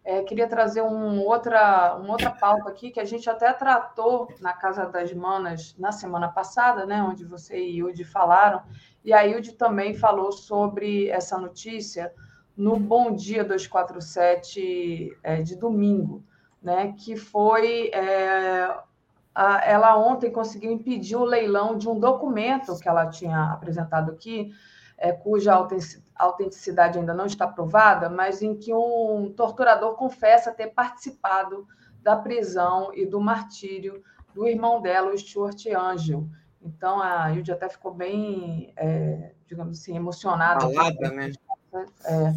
é, 0.05 0.23
queria 0.23 0.47
trazer 0.47 0.83
um 0.83 1.21
outra, 1.21 1.97
uma 1.97 2.13
outra 2.13 2.31
pauta 2.31 2.69
aqui 2.69 2.91
que 2.91 3.01
a 3.01 3.05
gente 3.05 3.29
até 3.29 3.51
tratou 3.55 4.29
na 4.39 4.53
Casa 4.53 4.87
das 4.87 5.13
Manas 5.15 5.75
na 5.79 5.91
semana 5.91 6.29
passada, 6.29 6.85
né, 6.85 7.03
onde 7.03 7.25
você 7.25 7.57
e 7.57 7.79
Yudi 7.79 8.05
falaram, 8.05 8.63
e 9.03 9.15
a 9.15 9.23
Yudi 9.23 9.53
também 9.53 9.95
falou 9.95 10.31
sobre 10.31 11.09
essa 11.09 11.39
notícia 11.39 12.13
no 12.55 12.79
Bom 12.79 13.15
Dia 13.15 13.43
247 13.43 15.17
é, 15.23 15.41
de 15.41 15.57
domingo, 15.57 16.23
né, 16.63 16.95
que 16.99 17.17
foi. 17.17 17.89
É, 17.89 18.77
ela 19.35 19.97
ontem 19.97 20.31
conseguiu 20.31 20.71
impedir 20.71 21.17
o 21.17 21.25
leilão 21.25 21.77
de 21.77 21.89
um 21.89 21.99
documento 21.99 22.79
que 22.79 22.89
ela 22.89 23.07
tinha 23.07 23.53
apresentado 23.53 24.13
aqui, 24.13 24.53
é, 24.97 25.13
cuja 25.13 25.53
autenticidade 26.15 26.99
ainda 26.99 27.13
não 27.13 27.27
está 27.27 27.47
provada, 27.47 28.09
mas 28.09 28.43
em 28.43 28.55
que 28.55 28.73
um 28.73 29.33
torturador 29.37 29.97
confessa 29.97 30.53
ter 30.53 30.69
participado 30.69 31.67
da 32.01 32.15
prisão 32.15 32.93
e 32.95 33.05
do 33.05 33.21
martírio 33.21 34.03
do 34.33 34.47
irmão 34.47 34.81
dela, 34.81 35.13
o 35.13 35.19
Stuart 35.19 35.67
Angel. 35.67 36.29
Então 36.63 37.01
a 37.01 37.31
Hilde 37.33 37.53
até 37.53 37.69
ficou 37.69 37.93
bem, 37.93 38.73
é, 38.77 39.33
digamos 39.47 39.81
assim, 39.81 39.97
emocionada. 39.97 40.61
Falada, 40.61 41.11
né? 41.11 41.33
É. 42.05 42.35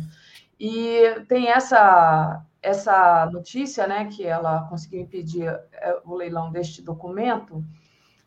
E 0.59 1.23
tem 1.27 1.49
essa 1.49 2.43
essa 2.67 3.29
notícia, 3.31 3.87
né, 3.87 4.05
que 4.05 4.25
ela 4.25 4.67
conseguiu 4.69 4.99
impedir 4.99 5.47
é, 5.71 5.99
o 6.03 6.13
leilão 6.13 6.51
deste 6.51 6.81
documento, 6.81 7.63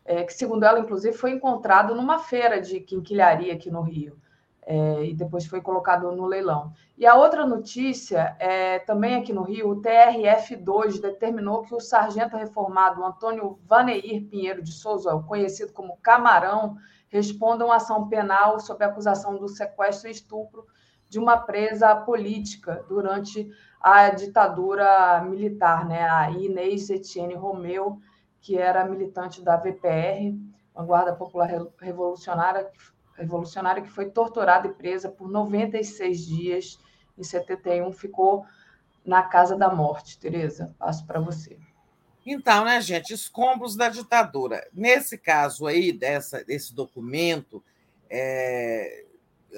é, 0.03 0.23
que 0.23 0.33
segundo 0.33 0.63
ela, 0.63 0.79
inclusive, 0.79 1.15
foi 1.15 1.31
encontrado 1.31 1.93
numa 1.93 2.17
feira 2.17 2.59
de 2.59 2.79
quinquilharia 2.79 3.53
aqui 3.53 3.69
no 3.69 3.81
Rio 3.81 4.19
é, 4.63 5.05
e 5.05 5.13
depois 5.13 5.45
foi 5.45 5.61
colocado 5.61 6.11
no 6.11 6.25
leilão. 6.25 6.73
E 6.97 7.05
a 7.05 7.13
outra 7.13 7.45
notícia, 7.45 8.35
é, 8.39 8.79
também 8.79 9.15
aqui 9.15 9.31
no 9.31 9.43
Rio, 9.43 9.69
o 9.69 9.81
TRF2 9.81 10.99
determinou 10.99 11.61
que 11.61 11.75
o 11.75 11.79
sargento 11.79 12.35
reformado 12.35 13.05
Antônio 13.05 13.59
Vaneir 13.67 14.27
Pinheiro 14.27 14.63
de 14.63 14.71
Souza, 14.71 15.15
conhecido 15.27 15.71
como 15.71 15.97
Camarão, 15.97 16.77
responda 17.09 17.63
uma 17.63 17.75
ação 17.75 18.07
penal 18.07 18.59
sob 18.59 18.83
acusação 18.83 19.37
do 19.37 19.47
sequestro 19.47 20.07
e 20.07 20.11
estupro 20.11 20.65
de 21.07 21.19
uma 21.19 21.37
presa 21.37 21.93
política 21.93 22.85
durante 22.87 23.51
a 23.81 24.09
ditadura 24.09 25.21
militar, 25.23 25.87
né? 25.87 26.03
a 26.07 26.29
Inês 26.29 26.89
Etienne 26.89 27.33
Romeu, 27.33 27.99
que 28.39 28.57
era 28.57 28.85
militante 28.85 29.41
da 29.41 29.57
VPR, 29.57 30.37
Vanguarda 30.73 31.13
Popular 31.13 31.49
Revolucionária, 31.79 32.69
revolucionária 33.15 33.81
que 33.81 33.89
foi 33.89 34.09
torturada 34.09 34.67
e 34.67 34.73
presa 34.73 35.09
por 35.09 35.29
96 35.29 36.25
dias. 36.25 36.79
Em 37.17 37.23
71 37.23 37.91
ficou 37.91 38.45
na 39.05 39.23
casa 39.23 39.55
da 39.55 39.73
morte. 39.73 40.19
Tereza, 40.19 40.73
passo 40.79 41.05
para 41.05 41.19
você. 41.19 41.57
Então, 42.25 42.65
né, 42.65 42.79
gente, 42.81 43.13
escombros 43.13 43.75
da 43.75 43.89
ditadura. 43.89 44.67
Nesse 44.73 45.17
caso 45.17 45.65
aí, 45.65 45.91
dessa, 45.91 46.43
desse 46.43 46.73
documento, 46.73 47.63
é, 48.09 49.05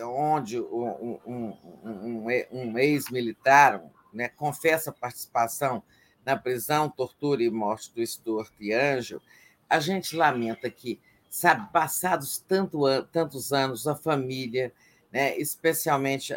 onde 0.01 0.59
um, 0.59 1.19
um, 1.25 1.57
um, 1.83 2.27
um 2.51 2.77
ex-militar 2.79 3.83
né, 4.13 4.29
confessa 4.29 4.91
participação 4.91 5.83
na 6.25 6.37
prisão, 6.37 6.89
tortura 6.89 7.43
e 7.43 7.49
morte 7.49 7.91
do 7.93 8.05
Stuart 8.05 8.53
Angel, 8.61 9.21
a 9.69 9.79
gente 9.79 10.15
lamenta 10.15 10.69
que 10.69 10.99
sabe, 11.29 11.67
passados 11.73 12.37
tanto, 12.47 12.83
tantos 13.11 13.51
anos, 13.51 13.87
a 13.87 13.95
família, 13.95 14.71
né, 15.11 15.35
especialmente 15.37 16.33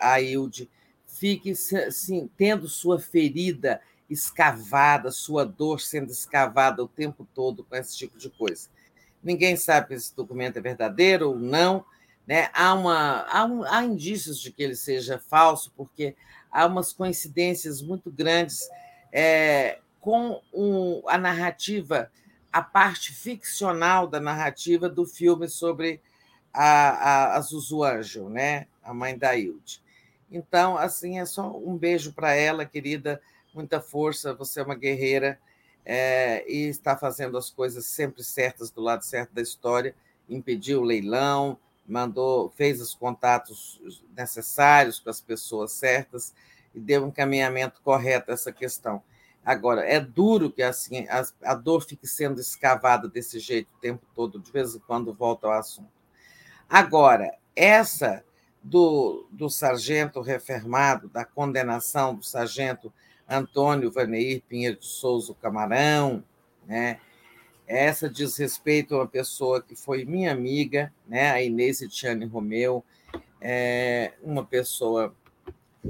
a 0.00 0.20
Hilde, 0.20 0.70
fique 1.06 1.50
assim, 1.86 2.30
tendo 2.36 2.66
sua 2.66 2.98
ferida 2.98 3.80
escavada, 4.08 5.10
sua 5.10 5.44
dor 5.44 5.80
sendo 5.80 6.10
escavada 6.10 6.82
o 6.82 6.88
tempo 6.88 7.28
todo 7.34 7.62
com 7.62 7.76
esse 7.76 7.96
tipo 7.96 8.16
de 8.16 8.30
coisa. 8.30 8.68
Ninguém 9.22 9.56
sabe 9.56 9.88
se 9.88 9.94
esse 9.94 10.16
documento 10.16 10.56
é 10.56 10.62
verdadeiro 10.62 11.28
ou 11.28 11.38
não. 11.38 11.84
Né? 12.26 12.50
Há, 12.54 12.72
uma, 12.74 13.26
há, 13.28 13.44
um, 13.44 13.64
há 13.64 13.84
indícios 13.84 14.40
de 14.40 14.52
que 14.52 14.62
ele 14.62 14.76
seja 14.76 15.18
falso, 15.18 15.72
porque 15.76 16.14
há 16.50 16.66
umas 16.66 16.92
coincidências 16.92 17.82
muito 17.82 18.10
grandes 18.10 18.68
é, 19.12 19.78
com 20.00 20.40
um, 20.52 21.02
a 21.06 21.18
narrativa 21.18 22.10
a 22.52 22.62
parte 22.62 23.12
ficcional 23.12 24.06
da 24.06 24.18
narrativa 24.18 24.88
do 24.88 25.06
filme 25.06 25.48
sobre 25.48 26.00
a, 26.52 26.64
a, 26.64 27.36
a 27.36 27.40
Zuzu 27.40 28.28
né? 28.30 28.66
a 28.82 28.94
mãe 28.94 29.16
da 29.16 29.36
Hilde. 29.36 29.82
Então, 30.30 30.76
assim, 30.76 31.18
é 31.18 31.26
só 31.26 31.56
um 31.56 31.76
beijo 31.76 32.12
para 32.12 32.34
ela, 32.34 32.64
querida, 32.64 33.20
muita 33.54 33.80
força, 33.80 34.34
você 34.34 34.60
é 34.60 34.62
uma 34.62 34.74
guerreira 34.74 35.38
é, 35.84 36.44
e 36.50 36.68
está 36.68 36.96
fazendo 36.96 37.36
as 37.38 37.50
coisas 37.50 37.86
sempre 37.86 38.22
certas 38.22 38.70
do 38.70 38.80
lado 38.80 39.04
certo 39.04 39.32
da 39.32 39.40
história, 39.40 39.94
impediu 40.28 40.80
o 40.80 40.84
leilão, 40.84 41.58
mandou, 41.90 42.50
fez 42.50 42.80
os 42.80 42.94
contatos 42.94 43.80
necessários 44.16 45.00
com 45.00 45.10
as 45.10 45.20
pessoas 45.20 45.72
certas 45.72 46.34
e 46.74 46.80
deu 46.80 47.04
um 47.04 47.08
encaminhamento 47.08 47.80
correto 47.82 48.30
a 48.30 48.34
essa 48.34 48.52
questão. 48.52 49.02
Agora, 49.44 49.84
é 49.84 49.98
duro 49.98 50.50
que 50.50 50.62
assim 50.62 51.06
a, 51.08 51.24
a 51.42 51.54
dor 51.54 51.80
fique 51.82 52.06
sendo 52.06 52.40
escavada 52.40 53.08
desse 53.08 53.38
jeito 53.38 53.72
o 53.74 53.80
tempo 53.80 54.06
todo, 54.14 54.38
de 54.38 54.52
vez 54.52 54.74
em 54.74 54.80
quando 54.80 55.14
volta 55.14 55.46
ao 55.46 55.54
assunto. 55.54 55.90
Agora, 56.68 57.34
essa 57.56 58.22
do, 58.62 59.26
do 59.30 59.48
sargento 59.48 60.20
refermado, 60.20 61.08
da 61.08 61.24
condenação 61.24 62.14
do 62.14 62.22
sargento 62.22 62.92
Antônio 63.28 63.90
Vaneir 63.90 64.42
Pinheiro 64.46 64.78
de 64.78 64.86
Souza 64.86 65.34
Camarão, 65.40 66.22
né? 66.66 67.00
Essa 67.68 68.08
diz 68.08 68.34
respeito 68.38 68.94
a 68.94 69.00
uma 69.00 69.06
pessoa 69.06 69.60
que 69.60 69.76
foi 69.76 70.02
minha 70.02 70.32
amiga, 70.32 70.90
né? 71.06 71.30
a 71.30 71.42
Inês 71.42 71.82
Etiane 71.82 72.24
Romeu, 72.24 72.82
é 73.38 74.14
uma 74.22 74.42
pessoa 74.42 75.14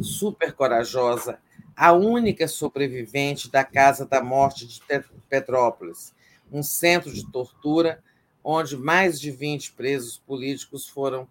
super 0.03 0.53
corajosa, 0.53 1.39
a 1.77 1.93
única 1.93 2.49
sobrevivente 2.49 3.49
da 3.49 3.63
Casa 3.63 4.05
da 4.05 4.21
Morte 4.21 4.67
de 4.67 4.83
Petrópolis, 5.29 6.13
um 6.51 6.65
centro 6.65 7.13
de 7.13 7.25
tortura 7.31 8.03
onde 8.43 8.77
mais 8.77 9.21
de 9.21 9.31
20 9.31 9.73
presos 9.75 10.19
políticos 10.19 10.89
foram 10.89 11.29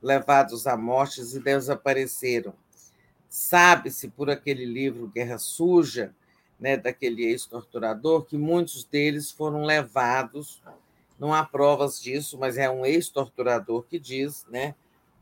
levados 0.00 0.68
à 0.68 0.76
morte 0.76 1.20
e 1.20 1.40
desapareceram. 1.40 2.54
Sabe-se 3.28 4.06
por 4.08 4.30
aquele 4.30 4.64
livro 4.64 5.08
Guerra 5.08 5.38
Suja, 5.38 6.14
né, 6.58 6.76
daquele 6.76 7.24
ex-torturador, 7.24 8.24
que 8.24 8.36
muitos 8.36 8.84
deles 8.84 9.30
foram 9.30 9.64
levados, 9.64 10.62
não 11.18 11.32
há 11.32 11.44
provas 11.44 12.00
disso, 12.00 12.38
mas 12.38 12.56
é 12.56 12.70
um 12.70 12.84
ex-torturador 12.84 13.82
que 13.82 13.98
diz, 13.98 14.46
né? 14.50 14.74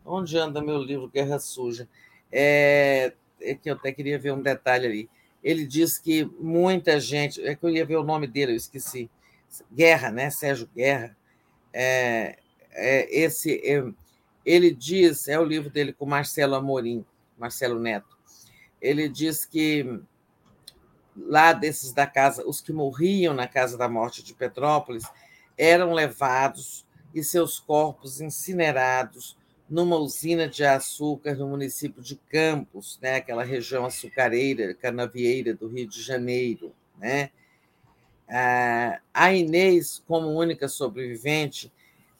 Onde 0.04 0.38
anda 0.38 0.62
meu 0.62 0.78
livro 0.78 1.08
Guerra 1.08 1.38
Suja? 1.38 1.88
É, 2.30 3.12
é 3.40 3.54
que 3.54 3.70
eu 3.70 3.74
até 3.74 3.92
queria 3.92 4.18
ver 4.18 4.32
um 4.32 4.42
detalhe 4.42 4.86
ali. 4.86 5.10
Ele 5.42 5.66
diz 5.66 5.98
que 5.98 6.24
muita 6.38 7.00
gente, 7.00 7.40
é 7.46 7.54
que 7.54 7.64
eu 7.64 7.70
ia 7.70 7.84
ver 7.84 7.96
o 7.96 8.04
nome 8.04 8.26
dele, 8.26 8.52
eu 8.52 8.56
esqueci. 8.56 9.10
Guerra, 9.72 10.10
né? 10.10 10.30
Sérgio 10.30 10.68
Guerra. 10.74 11.16
É, 11.72 12.38
é, 12.72 13.18
esse, 13.18 13.54
é, 13.64 13.84
ele 14.44 14.70
diz, 14.70 15.28
é 15.28 15.38
o 15.38 15.44
livro 15.44 15.70
dele 15.70 15.92
com 15.92 16.06
Marcelo 16.06 16.54
Amorim, 16.54 17.04
Marcelo 17.38 17.80
Neto. 17.80 18.16
Ele 18.80 19.08
diz 19.08 19.44
que 19.44 20.00
lá 21.16 21.52
desses 21.52 21.92
da 21.92 22.06
casa, 22.06 22.46
os 22.46 22.60
que 22.60 22.72
morriam 22.72 23.32
na 23.32 23.46
casa 23.46 23.78
da 23.78 23.88
morte 23.88 24.22
de 24.22 24.34
Petrópolis 24.34 25.04
eram 25.56 25.92
levados 25.92 26.86
e 27.14 27.22
seus 27.22 27.58
corpos 27.58 28.20
incinerados 28.20 29.36
numa 29.68 29.96
usina 29.96 30.46
de 30.48 30.64
açúcar 30.64 31.34
no 31.34 31.48
município 31.48 32.02
de 32.02 32.16
Campos, 32.30 32.98
né, 33.02 33.16
aquela 33.16 33.42
região 33.42 33.84
açucareira, 33.84 34.74
canavieira 34.74 35.54
do 35.54 35.66
Rio 35.66 35.88
de 35.88 36.02
Janeiro. 36.02 36.72
Né? 36.98 37.30
A 39.12 39.32
Inês, 39.32 40.02
como 40.06 40.28
única 40.28 40.68
sobrevivente, 40.68 41.72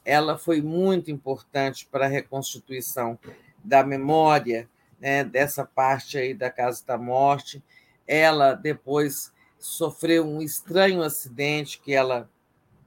ela 0.03 0.37
foi 0.37 0.61
muito 0.61 1.11
importante 1.11 1.87
para 1.89 2.05
a 2.05 2.09
reconstituição 2.09 3.17
da 3.63 3.83
memória 3.83 4.69
né, 4.99 5.23
dessa 5.23 5.65
parte 5.65 6.17
aí 6.17 6.33
da 6.33 6.49
Casa 6.49 6.83
da 6.85 6.97
Morte. 6.97 7.63
Ela 8.07 8.53
depois 8.53 9.31
sofreu 9.59 10.25
um 10.25 10.41
estranho 10.41 11.01
acidente 11.01 11.79
que 11.79 11.93
ela, 11.93 12.29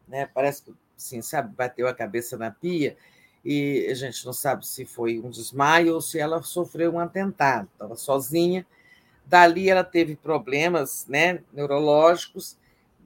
né, 0.08 0.26
parece 0.32 0.62
que, 0.62 0.74
assim, 0.96 1.20
sabe, 1.20 1.54
bateu 1.54 1.86
a 1.86 1.94
cabeça 1.94 2.36
na 2.36 2.50
pia 2.50 2.96
e 3.44 3.86
a 3.90 3.94
gente 3.94 4.24
não 4.24 4.32
sabe 4.32 4.66
se 4.66 4.84
foi 4.84 5.18
um 5.18 5.30
desmaio 5.30 5.94
ou 5.94 6.00
se 6.00 6.18
ela 6.18 6.42
sofreu 6.42 6.94
um 6.94 7.00
atentado. 7.00 7.68
Estava 7.72 7.96
sozinha. 7.96 8.66
Dali 9.26 9.68
ela 9.68 9.84
teve 9.84 10.16
problemas 10.16 11.06
né, 11.08 11.42
neurológicos 11.52 12.56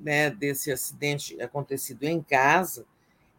né, 0.00 0.30
desse 0.30 0.72
acidente 0.72 1.40
acontecido 1.40 2.04
em 2.04 2.22
casa 2.22 2.84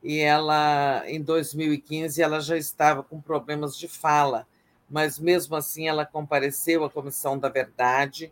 e 0.03 0.19
ela 0.19 1.03
em 1.07 1.21
2015 1.21 2.21
ela 2.21 2.39
já 2.39 2.55
estava 2.55 3.01
com 3.01 3.19
problemas 3.19 3.75
de 3.75 3.87
fala, 3.87 4.47
mas 4.89 5.17
mesmo 5.17 5.55
assim 5.55 5.87
ela 5.87 6.05
compareceu 6.05 6.83
à 6.83 6.89
comissão 6.89 7.39
da 7.39 7.49
verdade 7.49 8.31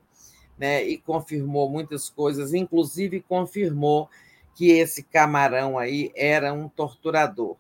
né, 0.58 0.84
e 0.84 0.98
confirmou 0.98 1.70
muitas 1.70 2.10
coisas, 2.10 2.54
inclusive 2.54 3.22
confirmou 3.22 4.10
que 4.56 4.70
esse 4.70 5.04
camarão 5.04 5.78
aí 5.78 6.12
era 6.16 6.54
um 6.54 6.70
torturador. 6.70 7.56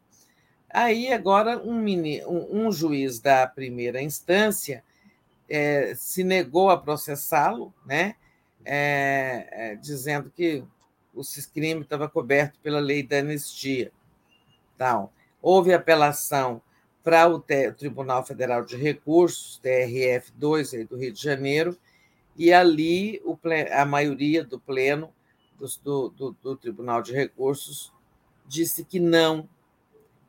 Aí 0.69 1.11
agora 1.11 1.57
um, 1.57 1.79
mini, 1.79 2.23
um, 2.25 2.67
um 2.67 2.71
juiz 2.71 3.19
da 3.19 3.45
primeira 3.47 4.01
instância 4.01 4.83
é, 5.49 5.93
se 5.95 6.23
negou 6.23 6.69
a 6.69 6.77
processá-lo, 6.77 7.73
né, 7.85 8.15
é, 8.65 9.47
é, 9.51 9.75
dizendo 9.75 10.31
que 10.35 10.63
o 11.13 11.21
crime 11.53 11.81
estava 11.81 12.09
coberto 12.09 12.59
pela 12.61 12.79
lei 12.79 13.03
da 13.03 13.19
anistia. 13.19 13.91
Tal. 14.77 15.13
Houve 15.41 15.73
apelação 15.73 16.61
para 17.03 17.27
o 17.27 17.39
Tribunal 17.77 18.25
Federal 18.25 18.65
de 18.65 18.77
Recursos, 18.77 19.59
TRF2, 19.63 20.87
do 20.87 20.97
Rio 20.97 21.11
de 21.11 21.21
Janeiro, 21.21 21.77
e 22.37 22.51
ali 22.51 23.21
o, 23.23 23.37
a 23.71 23.85
maioria 23.85 24.43
do 24.43 24.59
pleno 24.59 25.13
do, 25.83 26.09
do, 26.09 26.35
do 26.41 26.55
Tribunal 26.57 27.01
de 27.01 27.13
Recursos 27.13 27.91
disse 28.45 28.83
que 28.83 28.99
não, 28.99 29.47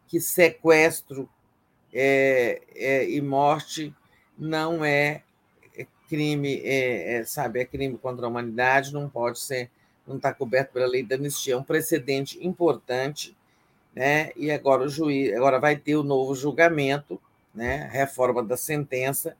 que 0.06 0.20
sequestro 0.20 1.28
é, 1.92 2.62
é, 2.74 3.10
e 3.10 3.20
morte 3.20 3.94
não 4.36 4.84
é, 4.84 5.22
é 5.76 5.86
crime, 6.08 6.60
é, 6.62 7.14
é, 7.14 7.24
sabe, 7.24 7.60
é 7.60 7.64
crime 7.64 7.96
contra 7.98 8.26
a 8.26 8.28
humanidade, 8.28 8.92
não 8.92 9.08
pode 9.08 9.38
ser, 9.38 9.70
não 10.06 10.16
está 10.16 10.32
coberto 10.32 10.72
pela 10.72 10.86
lei 10.86 11.02
da 11.02 11.16
anistia. 11.16 11.54
É 11.54 11.56
um 11.56 11.62
precedente 11.62 12.44
importante, 12.44 13.36
né? 13.94 14.30
E 14.36 14.50
agora 14.50 14.82
o 14.82 14.88
juiz, 14.88 15.32
agora 15.34 15.58
vai 15.58 15.76
ter 15.76 15.96
o 15.96 16.02
novo 16.02 16.34
julgamento, 16.34 17.20
né? 17.54 17.88
Reforma 17.92 18.42
da 18.42 18.56
sentença 18.56 19.36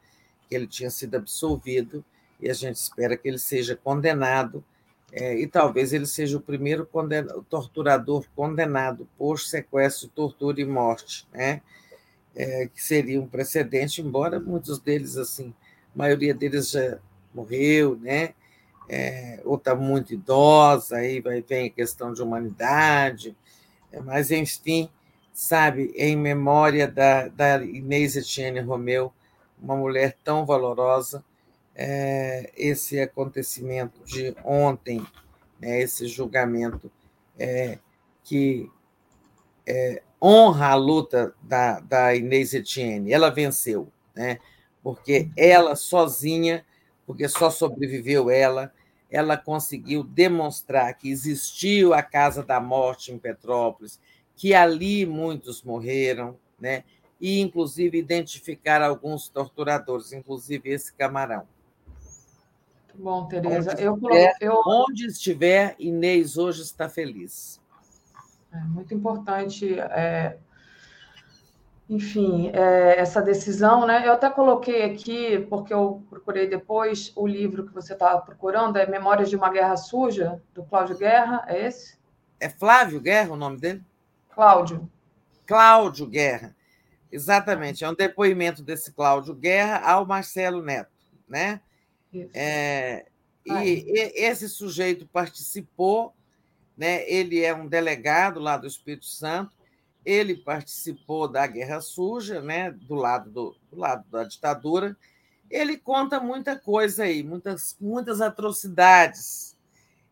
que 0.48 0.54
ele 0.54 0.66
tinha 0.66 0.90
sido 0.90 1.16
absolvido 1.16 2.04
e 2.44 2.50
a 2.50 2.54
gente 2.54 2.76
espera 2.76 3.16
que 3.16 3.26
ele 3.26 3.38
seja 3.38 3.74
condenado 3.74 4.62
é, 5.10 5.34
e 5.34 5.46
talvez 5.46 5.94
ele 5.94 6.06
seja 6.06 6.36
o 6.36 6.40
primeiro 6.40 6.86
torturador 7.48 8.26
condenado 8.36 9.08
por 9.16 9.40
sequestro, 9.40 10.08
tortura 10.08 10.60
e 10.60 10.64
morte, 10.64 11.26
né? 11.32 11.62
É, 12.36 12.66
que 12.66 12.82
seria 12.82 13.20
um 13.20 13.26
precedente, 13.26 14.02
embora 14.02 14.40
muitos 14.40 14.78
deles, 14.78 15.16
assim, 15.16 15.54
a 15.94 15.98
maioria 15.98 16.34
deles 16.34 16.70
já 16.70 16.98
morreu, 17.32 17.96
né? 17.96 18.34
É, 18.88 19.40
ou 19.44 19.54
está 19.54 19.74
muito 19.74 20.12
idosa, 20.12 20.96
aí 20.96 21.20
vai, 21.20 21.40
vem 21.40 21.68
a 21.68 21.70
questão 21.70 22.12
de 22.12 22.20
humanidade, 22.20 23.34
é, 23.90 24.00
mas, 24.00 24.30
enfim, 24.30 24.90
sabe, 25.32 25.94
em 25.96 26.14
memória 26.16 26.86
da, 26.86 27.28
da 27.28 27.64
Inês 27.64 28.16
Etienne 28.16 28.60
Romeu, 28.60 29.12
uma 29.62 29.76
mulher 29.76 30.16
tão 30.22 30.44
valorosa, 30.44 31.24
é, 31.74 32.52
esse 32.56 33.00
acontecimento 33.00 34.02
de 34.04 34.34
ontem, 34.44 35.04
né, 35.60 35.80
esse 35.80 36.06
julgamento 36.06 36.90
é, 37.38 37.78
que 38.22 38.70
é, 39.66 40.02
honra 40.22 40.68
a 40.68 40.74
luta 40.74 41.34
da, 41.42 41.80
da 41.80 42.14
Inês 42.14 42.54
Etienne. 42.54 43.12
Ela 43.12 43.30
venceu, 43.30 43.88
né, 44.14 44.38
porque 44.82 45.28
ela 45.36 45.74
sozinha, 45.74 46.64
porque 47.06 47.28
só 47.28 47.50
sobreviveu 47.50 48.30
ela, 48.30 48.72
ela 49.10 49.36
conseguiu 49.36 50.02
demonstrar 50.02 50.92
que 50.94 51.10
existiu 51.10 51.94
a 51.94 52.02
Casa 52.02 52.42
da 52.42 52.60
Morte 52.60 53.12
em 53.12 53.18
Petrópolis, 53.18 54.00
que 54.36 54.54
ali 54.54 55.06
muitos 55.06 55.62
morreram, 55.62 56.36
né? 56.58 56.84
e 57.20 57.40
inclusive 57.40 57.96
identificar 57.96 58.82
alguns 58.82 59.28
torturadores, 59.28 60.12
inclusive 60.12 60.70
esse 60.70 60.92
camarão. 60.92 61.46
Bom, 62.96 63.26
Tereza, 63.26 63.72
onde, 63.72 63.82
eu, 63.82 63.94
estiver, 63.94 64.36
eu... 64.40 64.62
onde 64.66 65.06
estiver, 65.06 65.74
Inês 65.78 66.38
hoje 66.38 66.62
está 66.62 66.88
feliz. 66.88 67.60
É 68.52 68.60
muito 68.60 68.94
importante, 68.94 69.78
é, 69.80 70.38
enfim, 71.90 72.50
é, 72.54 72.98
essa 72.98 73.20
decisão, 73.20 73.84
né? 73.84 74.06
Eu 74.06 74.12
até 74.12 74.30
coloquei 74.30 74.84
aqui, 74.84 75.40
porque 75.50 75.74
eu 75.74 76.04
procurei 76.08 76.48
depois, 76.48 77.12
o 77.16 77.26
livro 77.26 77.66
que 77.66 77.74
você 77.74 77.94
estava 77.94 78.20
procurando, 78.20 78.76
é 78.76 78.86
Memórias 78.86 79.28
de 79.28 79.36
uma 79.36 79.50
Guerra 79.50 79.76
Suja, 79.76 80.40
do 80.54 80.62
Cláudio 80.62 80.96
Guerra, 80.96 81.44
é 81.48 81.66
esse? 81.66 81.98
É 82.38 82.48
Flávio 82.48 83.00
Guerra 83.00 83.32
o 83.32 83.36
nome 83.36 83.58
dele? 83.58 83.82
Cláudio. 84.30 84.88
Cláudio 85.46 86.06
Guerra, 86.06 86.54
exatamente. 87.10 87.84
É 87.84 87.90
um 87.90 87.94
depoimento 87.94 88.62
desse 88.62 88.92
Cláudio 88.92 89.34
Guerra 89.34 89.78
ao 89.78 90.06
Marcelo 90.06 90.62
Neto, 90.62 90.92
né? 91.28 91.60
É, 92.32 93.06
e, 93.46 93.84
esse 94.14 94.48
sujeito 94.48 95.06
participou, 95.06 96.14
né? 96.76 97.08
ele 97.10 97.42
é 97.42 97.54
um 97.54 97.66
delegado 97.66 98.40
lá 98.40 98.56
do 98.56 98.66
Espírito 98.66 99.06
Santo, 99.06 99.52
ele 100.04 100.36
participou 100.36 101.26
da 101.28 101.46
Guerra 101.46 101.80
Suja, 101.80 102.40
né? 102.40 102.70
do, 102.70 102.94
lado 102.94 103.30
do, 103.30 103.56
do 103.70 103.78
lado 103.78 104.04
da 104.10 104.24
ditadura. 104.24 104.96
Ele 105.50 105.76
conta 105.76 106.20
muita 106.20 106.58
coisa 106.58 107.04
aí, 107.04 107.22
muitas, 107.22 107.76
muitas 107.80 108.20
atrocidades. 108.20 109.56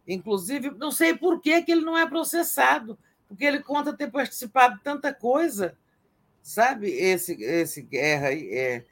Inclusive, 0.06 0.70
não 0.70 0.90
sei 0.90 1.14
por 1.14 1.40
que, 1.40 1.62
que 1.62 1.72
ele 1.72 1.82
não 1.82 1.96
é 1.96 2.06
processado, 2.06 2.98
porque 3.28 3.44
ele 3.44 3.60
conta 3.60 3.92
ter 3.92 4.10
participado 4.10 4.76
de 4.76 4.82
tanta 4.82 5.12
coisa, 5.12 5.76
sabe? 6.42 6.90
Esse, 6.90 7.40
esse 7.42 7.82
guerra 7.82 8.28
aí. 8.28 8.48
É, 8.50 8.84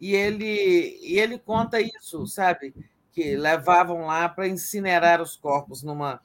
e 0.00 0.14
ele, 0.14 0.98
e 1.02 1.18
ele 1.18 1.38
conta 1.38 1.80
isso, 1.80 2.26
sabe? 2.26 2.74
Que 3.12 3.36
levavam 3.36 4.06
lá 4.06 4.28
para 4.28 4.48
incinerar 4.48 5.20
os 5.20 5.36
corpos 5.36 5.82
numa 5.82 6.20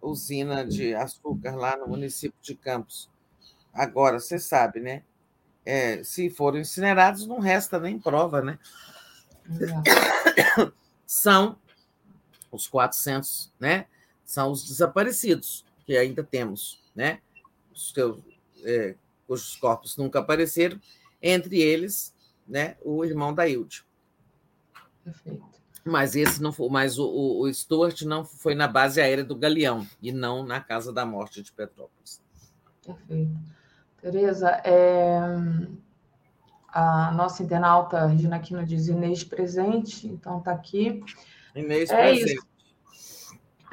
usina 0.00 0.66
de 0.66 0.94
açúcar 0.94 1.54
lá 1.54 1.76
no 1.76 1.86
município 1.86 2.38
de 2.42 2.56
Campos. 2.56 3.08
Agora, 3.72 4.18
você 4.18 4.38
sabe, 4.38 4.80
né? 4.80 5.02
É, 5.64 6.02
se 6.02 6.28
foram 6.28 6.58
incinerados, 6.58 7.26
não 7.26 7.38
resta 7.38 7.78
nem 7.78 7.98
prova, 7.98 8.42
né? 8.42 8.58
São 11.06 11.56
os 12.50 12.66
400, 12.66 13.52
né? 13.60 13.86
São 14.24 14.50
os 14.50 14.64
desaparecidos 14.64 15.64
que 15.86 15.96
ainda 15.96 16.24
temos, 16.24 16.82
né? 16.94 17.20
Os 17.72 17.92
que, 17.92 18.00
é, 18.64 18.96
cujos 19.28 19.56
corpos 19.56 19.96
nunca 19.96 20.18
apareceram, 20.18 20.80
entre 21.22 21.60
eles 21.60 22.12
né, 22.52 22.76
o 22.84 23.02
irmão 23.02 23.32
da 23.32 23.48
Hilde. 23.48 23.82
Perfeito. 25.02 25.42
Mas 25.82 26.14
esse 26.14 26.40
não 26.40 26.52
foi, 26.52 26.68
mas 26.68 26.98
o, 26.98 27.40
o, 27.40 27.52
Stuart 27.52 28.02
não 28.02 28.26
foi 28.26 28.54
na 28.54 28.68
base 28.68 29.00
aérea 29.00 29.24
do 29.24 29.34
Galeão 29.34 29.86
e 30.02 30.12
não 30.12 30.44
na 30.44 30.60
Casa 30.60 30.92
da 30.92 31.06
Morte 31.06 31.42
de 31.42 31.50
Petrópolis. 31.50 32.22
Perfeito. 32.84 33.32
Tereza, 34.02 34.50
é... 34.64 35.18
a 36.68 37.10
nossa 37.12 37.42
internauta 37.42 38.06
Regina 38.06 38.36
Aquino 38.36 38.64
diz 38.66 38.86
Inês 38.86 39.24
presente, 39.24 40.06
então 40.06 40.38
está 40.38 40.52
aqui. 40.52 41.02
Inês 41.56 41.90
é 41.90 41.96
presente. 41.96 42.34
Isso. 42.34 42.51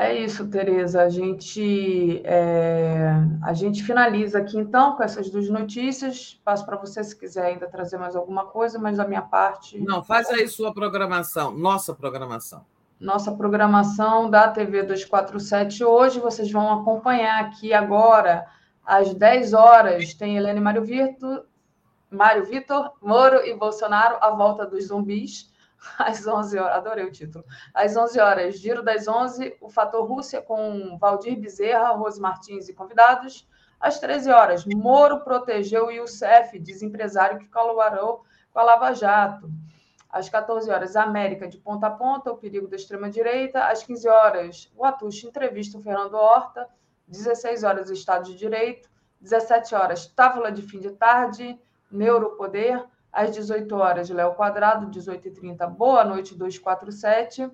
É 0.02 0.18
isso, 0.18 0.48
Tereza. 0.48 1.04
A 1.04 1.10
gente, 1.10 2.22
é, 2.24 3.12
a 3.44 3.52
gente 3.52 3.84
finaliza 3.84 4.40
aqui 4.40 4.58
então 4.58 4.96
com 4.96 5.04
essas 5.04 5.30
duas 5.30 5.50
notícias. 5.50 6.40
Passo 6.46 6.66
para 6.66 6.78
você 6.78 7.04
se 7.04 7.14
quiser 7.20 7.48
ainda 7.48 7.68
trazer 7.68 7.98
mais 7.98 8.16
alguma 8.16 8.46
coisa, 8.46 8.80
mas 8.80 8.96
da 8.96 9.06
minha 9.06 9.22
parte. 9.22 9.78
Não, 9.78 10.02
faz 10.02 10.30
aí 10.30 10.48
sua 10.48 10.74
programação, 10.74 11.52
nossa 11.52 11.94
programação. 11.94 12.66
Nossa 12.98 13.34
programação 13.34 14.30
da 14.30 14.48
TV 14.48 14.84
247 14.84 15.84
hoje. 15.84 16.22
Vocês 16.22 16.50
vão 16.50 16.80
acompanhar 16.80 17.44
aqui 17.44 17.74
agora, 17.74 18.46
às 18.86 19.14
10 19.14 19.52
horas, 19.52 20.14
tem 20.14 20.38
Helene 20.38 20.62
Mário 20.62 20.86
Vitor, 20.86 21.44
Mário 22.10 22.46
Vitor, 22.46 22.94
Moro 23.02 23.46
e 23.46 23.54
Bolsonaro, 23.54 24.16
a 24.22 24.30
volta 24.30 24.66
dos 24.66 24.88
zumbis 24.88 25.50
às 25.98 26.26
11 26.26 26.58
horas, 26.58 26.78
adorei 26.78 27.06
o 27.06 27.12
título. 27.12 27.46
Às 27.74 27.96
11 27.96 28.20
horas, 28.20 28.60
Giro 28.60 28.84
das 28.84 29.08
11, 29.08 29.58
o 29.62 29.70
Fator 29.70 30.08
Rússia 30.08 30.42
com 30.42 30.98
Valdir 30.98 31.40
Bezerra, 31.40 31.90
Rose 31.90 32.20
Martins 32.20 32.68
e 32.70 32.74
convidados. 32.74 33.48
Às 33.80 34.00
13 34.00 34.30
horas, 34.30 34.66
Moro 34.66 35.22
protegeu 35.22 35.88
o 35.88 35.92
Youssef, 35.92 36.60
desempresário 36.60 37.40
que 37.40 37.48
colaborou 37.48 38.26
com 38.52 38.60
a 38.60 38.64
Lava 38.64 38.94
Jato. 38.94 39.50
Às 40.10 40.28
14 40.28 40.70
horas, 40.70 40.96
América 40.96 41.48
de 41.48 41.58
ponta 41.58 41.88
a 41.88 41.92
ponta, 41.92 42.32
o 42.32 42.38
perigo 42.38 42.68
da 42.68 42.76
extrema-direita. 42.76 43.66
Às 43.66 43.84
15 43.84 44.10
horas, 44.10 44.72
o 44.76 44.84
Atush 44.84 45.24
entrevista 45.24 45.78
o 45.78 45.82
Fernando 45.82 46.16
Horta. 46.16 46.68
16 47.08 47.64
horas, 47.64 47.90
Estado 47.90 48.26
de 48.26 48.36
Direito. 48.36 48.90
17 49.22 49.76
horas, 49.76 50.08
Távola 50.08 50.52
de 50.52 50.62
fim 50.62 50.80
de 50.80 50.92
tarde, 50.92 51.60
Neuropoder 51.92 52.86
às 53.12 53.32
18 53.32 53.76
horas, 53.76 54.10
Léo 54.10 54.34
Quadrado, 54.34 54.88
18h30, 54.88 55.68
Boa 55.70 56.04
Noite 56.04 56.36
247. 56.36 57.50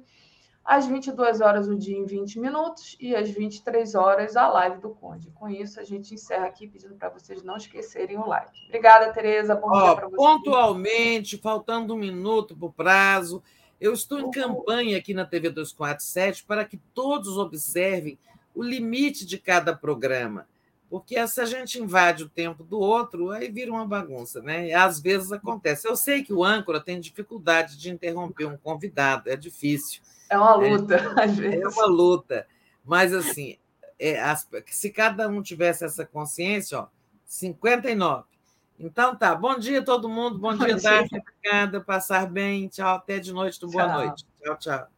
Às 0.65 0.87
22 0.87 1.41
horas, 1.41 1.67
o 1.67 1.77
dia 1.77 1.95
em 1.95 2.05
20 2.05 2.39
minutos. 2.39 2.97
E 2.99 3.15
às 3.15 3.29
23 3.29 3.93
horas, 3.93 4.35
a 4.35 4.47
live 4.47 4.79
do 4.79 4.89
Conde. 4.89 5.29
Com 5.29 5.47
isso, 5.47 5.79
a 5.79 5.83
gente 5.83 6.15
encerra 6.15 6.47
aqui 6.47 6.67
pedindo 6.67 6.95
para 6.95 7.09
vocês 7.09 7.43
não 7.43 7.55
esquecerem 7.55 8.17
o 8.17 8.25
like. 8.25 8.51
Obrigada, 8.67 9.13
Tereza. 9.13 9.53
Bom 9.53 9.69
oh, 9.69 9.83
dia 9.83 9.95
para 9.95 10.07
vocês. 10.07 10.15
Pontualmente, 10.15 11.37
faltando 11.37 11.93
um 11.93 11.97
minuto 11.97 12.55
para 12.55 12.65
o 12.67 12.73
prazo, 12.73 13.43
Eu 13.79 13.93
estou 13.93 14.19
em 14.19 14.31
campanha 14.31 14.97
aqui 14.97 15.13
na 15.13 15.25
TV 15.25 15.49
247 15.49 16.45
para 16.45 16.65
que 16.65 16.77
todos 16.93 17.37
observem 17.37 18.17
o 18.55 18.63
limite 18.63 19.25
de 19.25 19.37
cada 19.37 19.75
programa. 19.75 20.47
Porque 20.89 21.27
se 21.27 21.41
a 21.41 21.45
gente 21.45 21.81
invade 21.81 22.23
o 22.23 22.29
tempo 22.29 22.63
do 22.63 22.79
outro, 22.79 23.31
aí 23.31 23.51
vira 23.51 23.71
uma 23.71 23.87
bagunça, 23.87 24.41
né? 24.41 24.67
E 24.67 24.73
às 24.73 24.99
vezes 24.99 25.31
acontece. 25.31 25.87
Eu 25.87 25.95
sei 25.95 26.23
que 26.23 26.31
o 26.31 26.43
âncora 26.43 26.79
tem 26.79 26.99
dificuldade 26.99 27.77
de 27.77 27.89
interromper 27.89 28.45
um 28.45 28.57
convidado, 28.57 29.29
é 29.29 29.35
difícil. 29.35 30.01
É 30.29 30.37
uma 30.37 30.55
luta, 30.55 30.95
é, 30.95 31.23
às 31.23 31.35
vezes. 31.35 31.61
É 31.61 31.67
uma 31.67 31.85
luta. 31.85 32.47
Mas, 32.83 33.13
assim, 33.13 33.57
é, 33.99 34.21
as, 34.21 34.47
se 34.67 34.89
cada 34.91 35.27
um 35.27 35.41
tivesse 35.41 35.83
essa 35.83 36.05
consciência, 36.05 36.79
ó, 36.79 36.87
59. 37.25 38.23
Então 38.77 39.15
tá, 39.15 39.33
bom 39.33 39.57
dia 39.57 39.81
todo 39.81 40.09
mundo, 40.09 40.37
bom 40.37 40.53
dia, 40.53 40.75
Daphne, 40.75 41.19
obrigada, 41.19 41.79
passar 41.79 42.29
bem, 42.29 42.67
tchau, 42.67 42.97
até 42.97 43.19
de 43.19 43.31
noite, 43.31 43.59
boa 43.65 43.87
tchau. 43.87 43.97
noite. 43.97 44.25
Tchau, 44.43 44.57
tchau. 44.57 44.94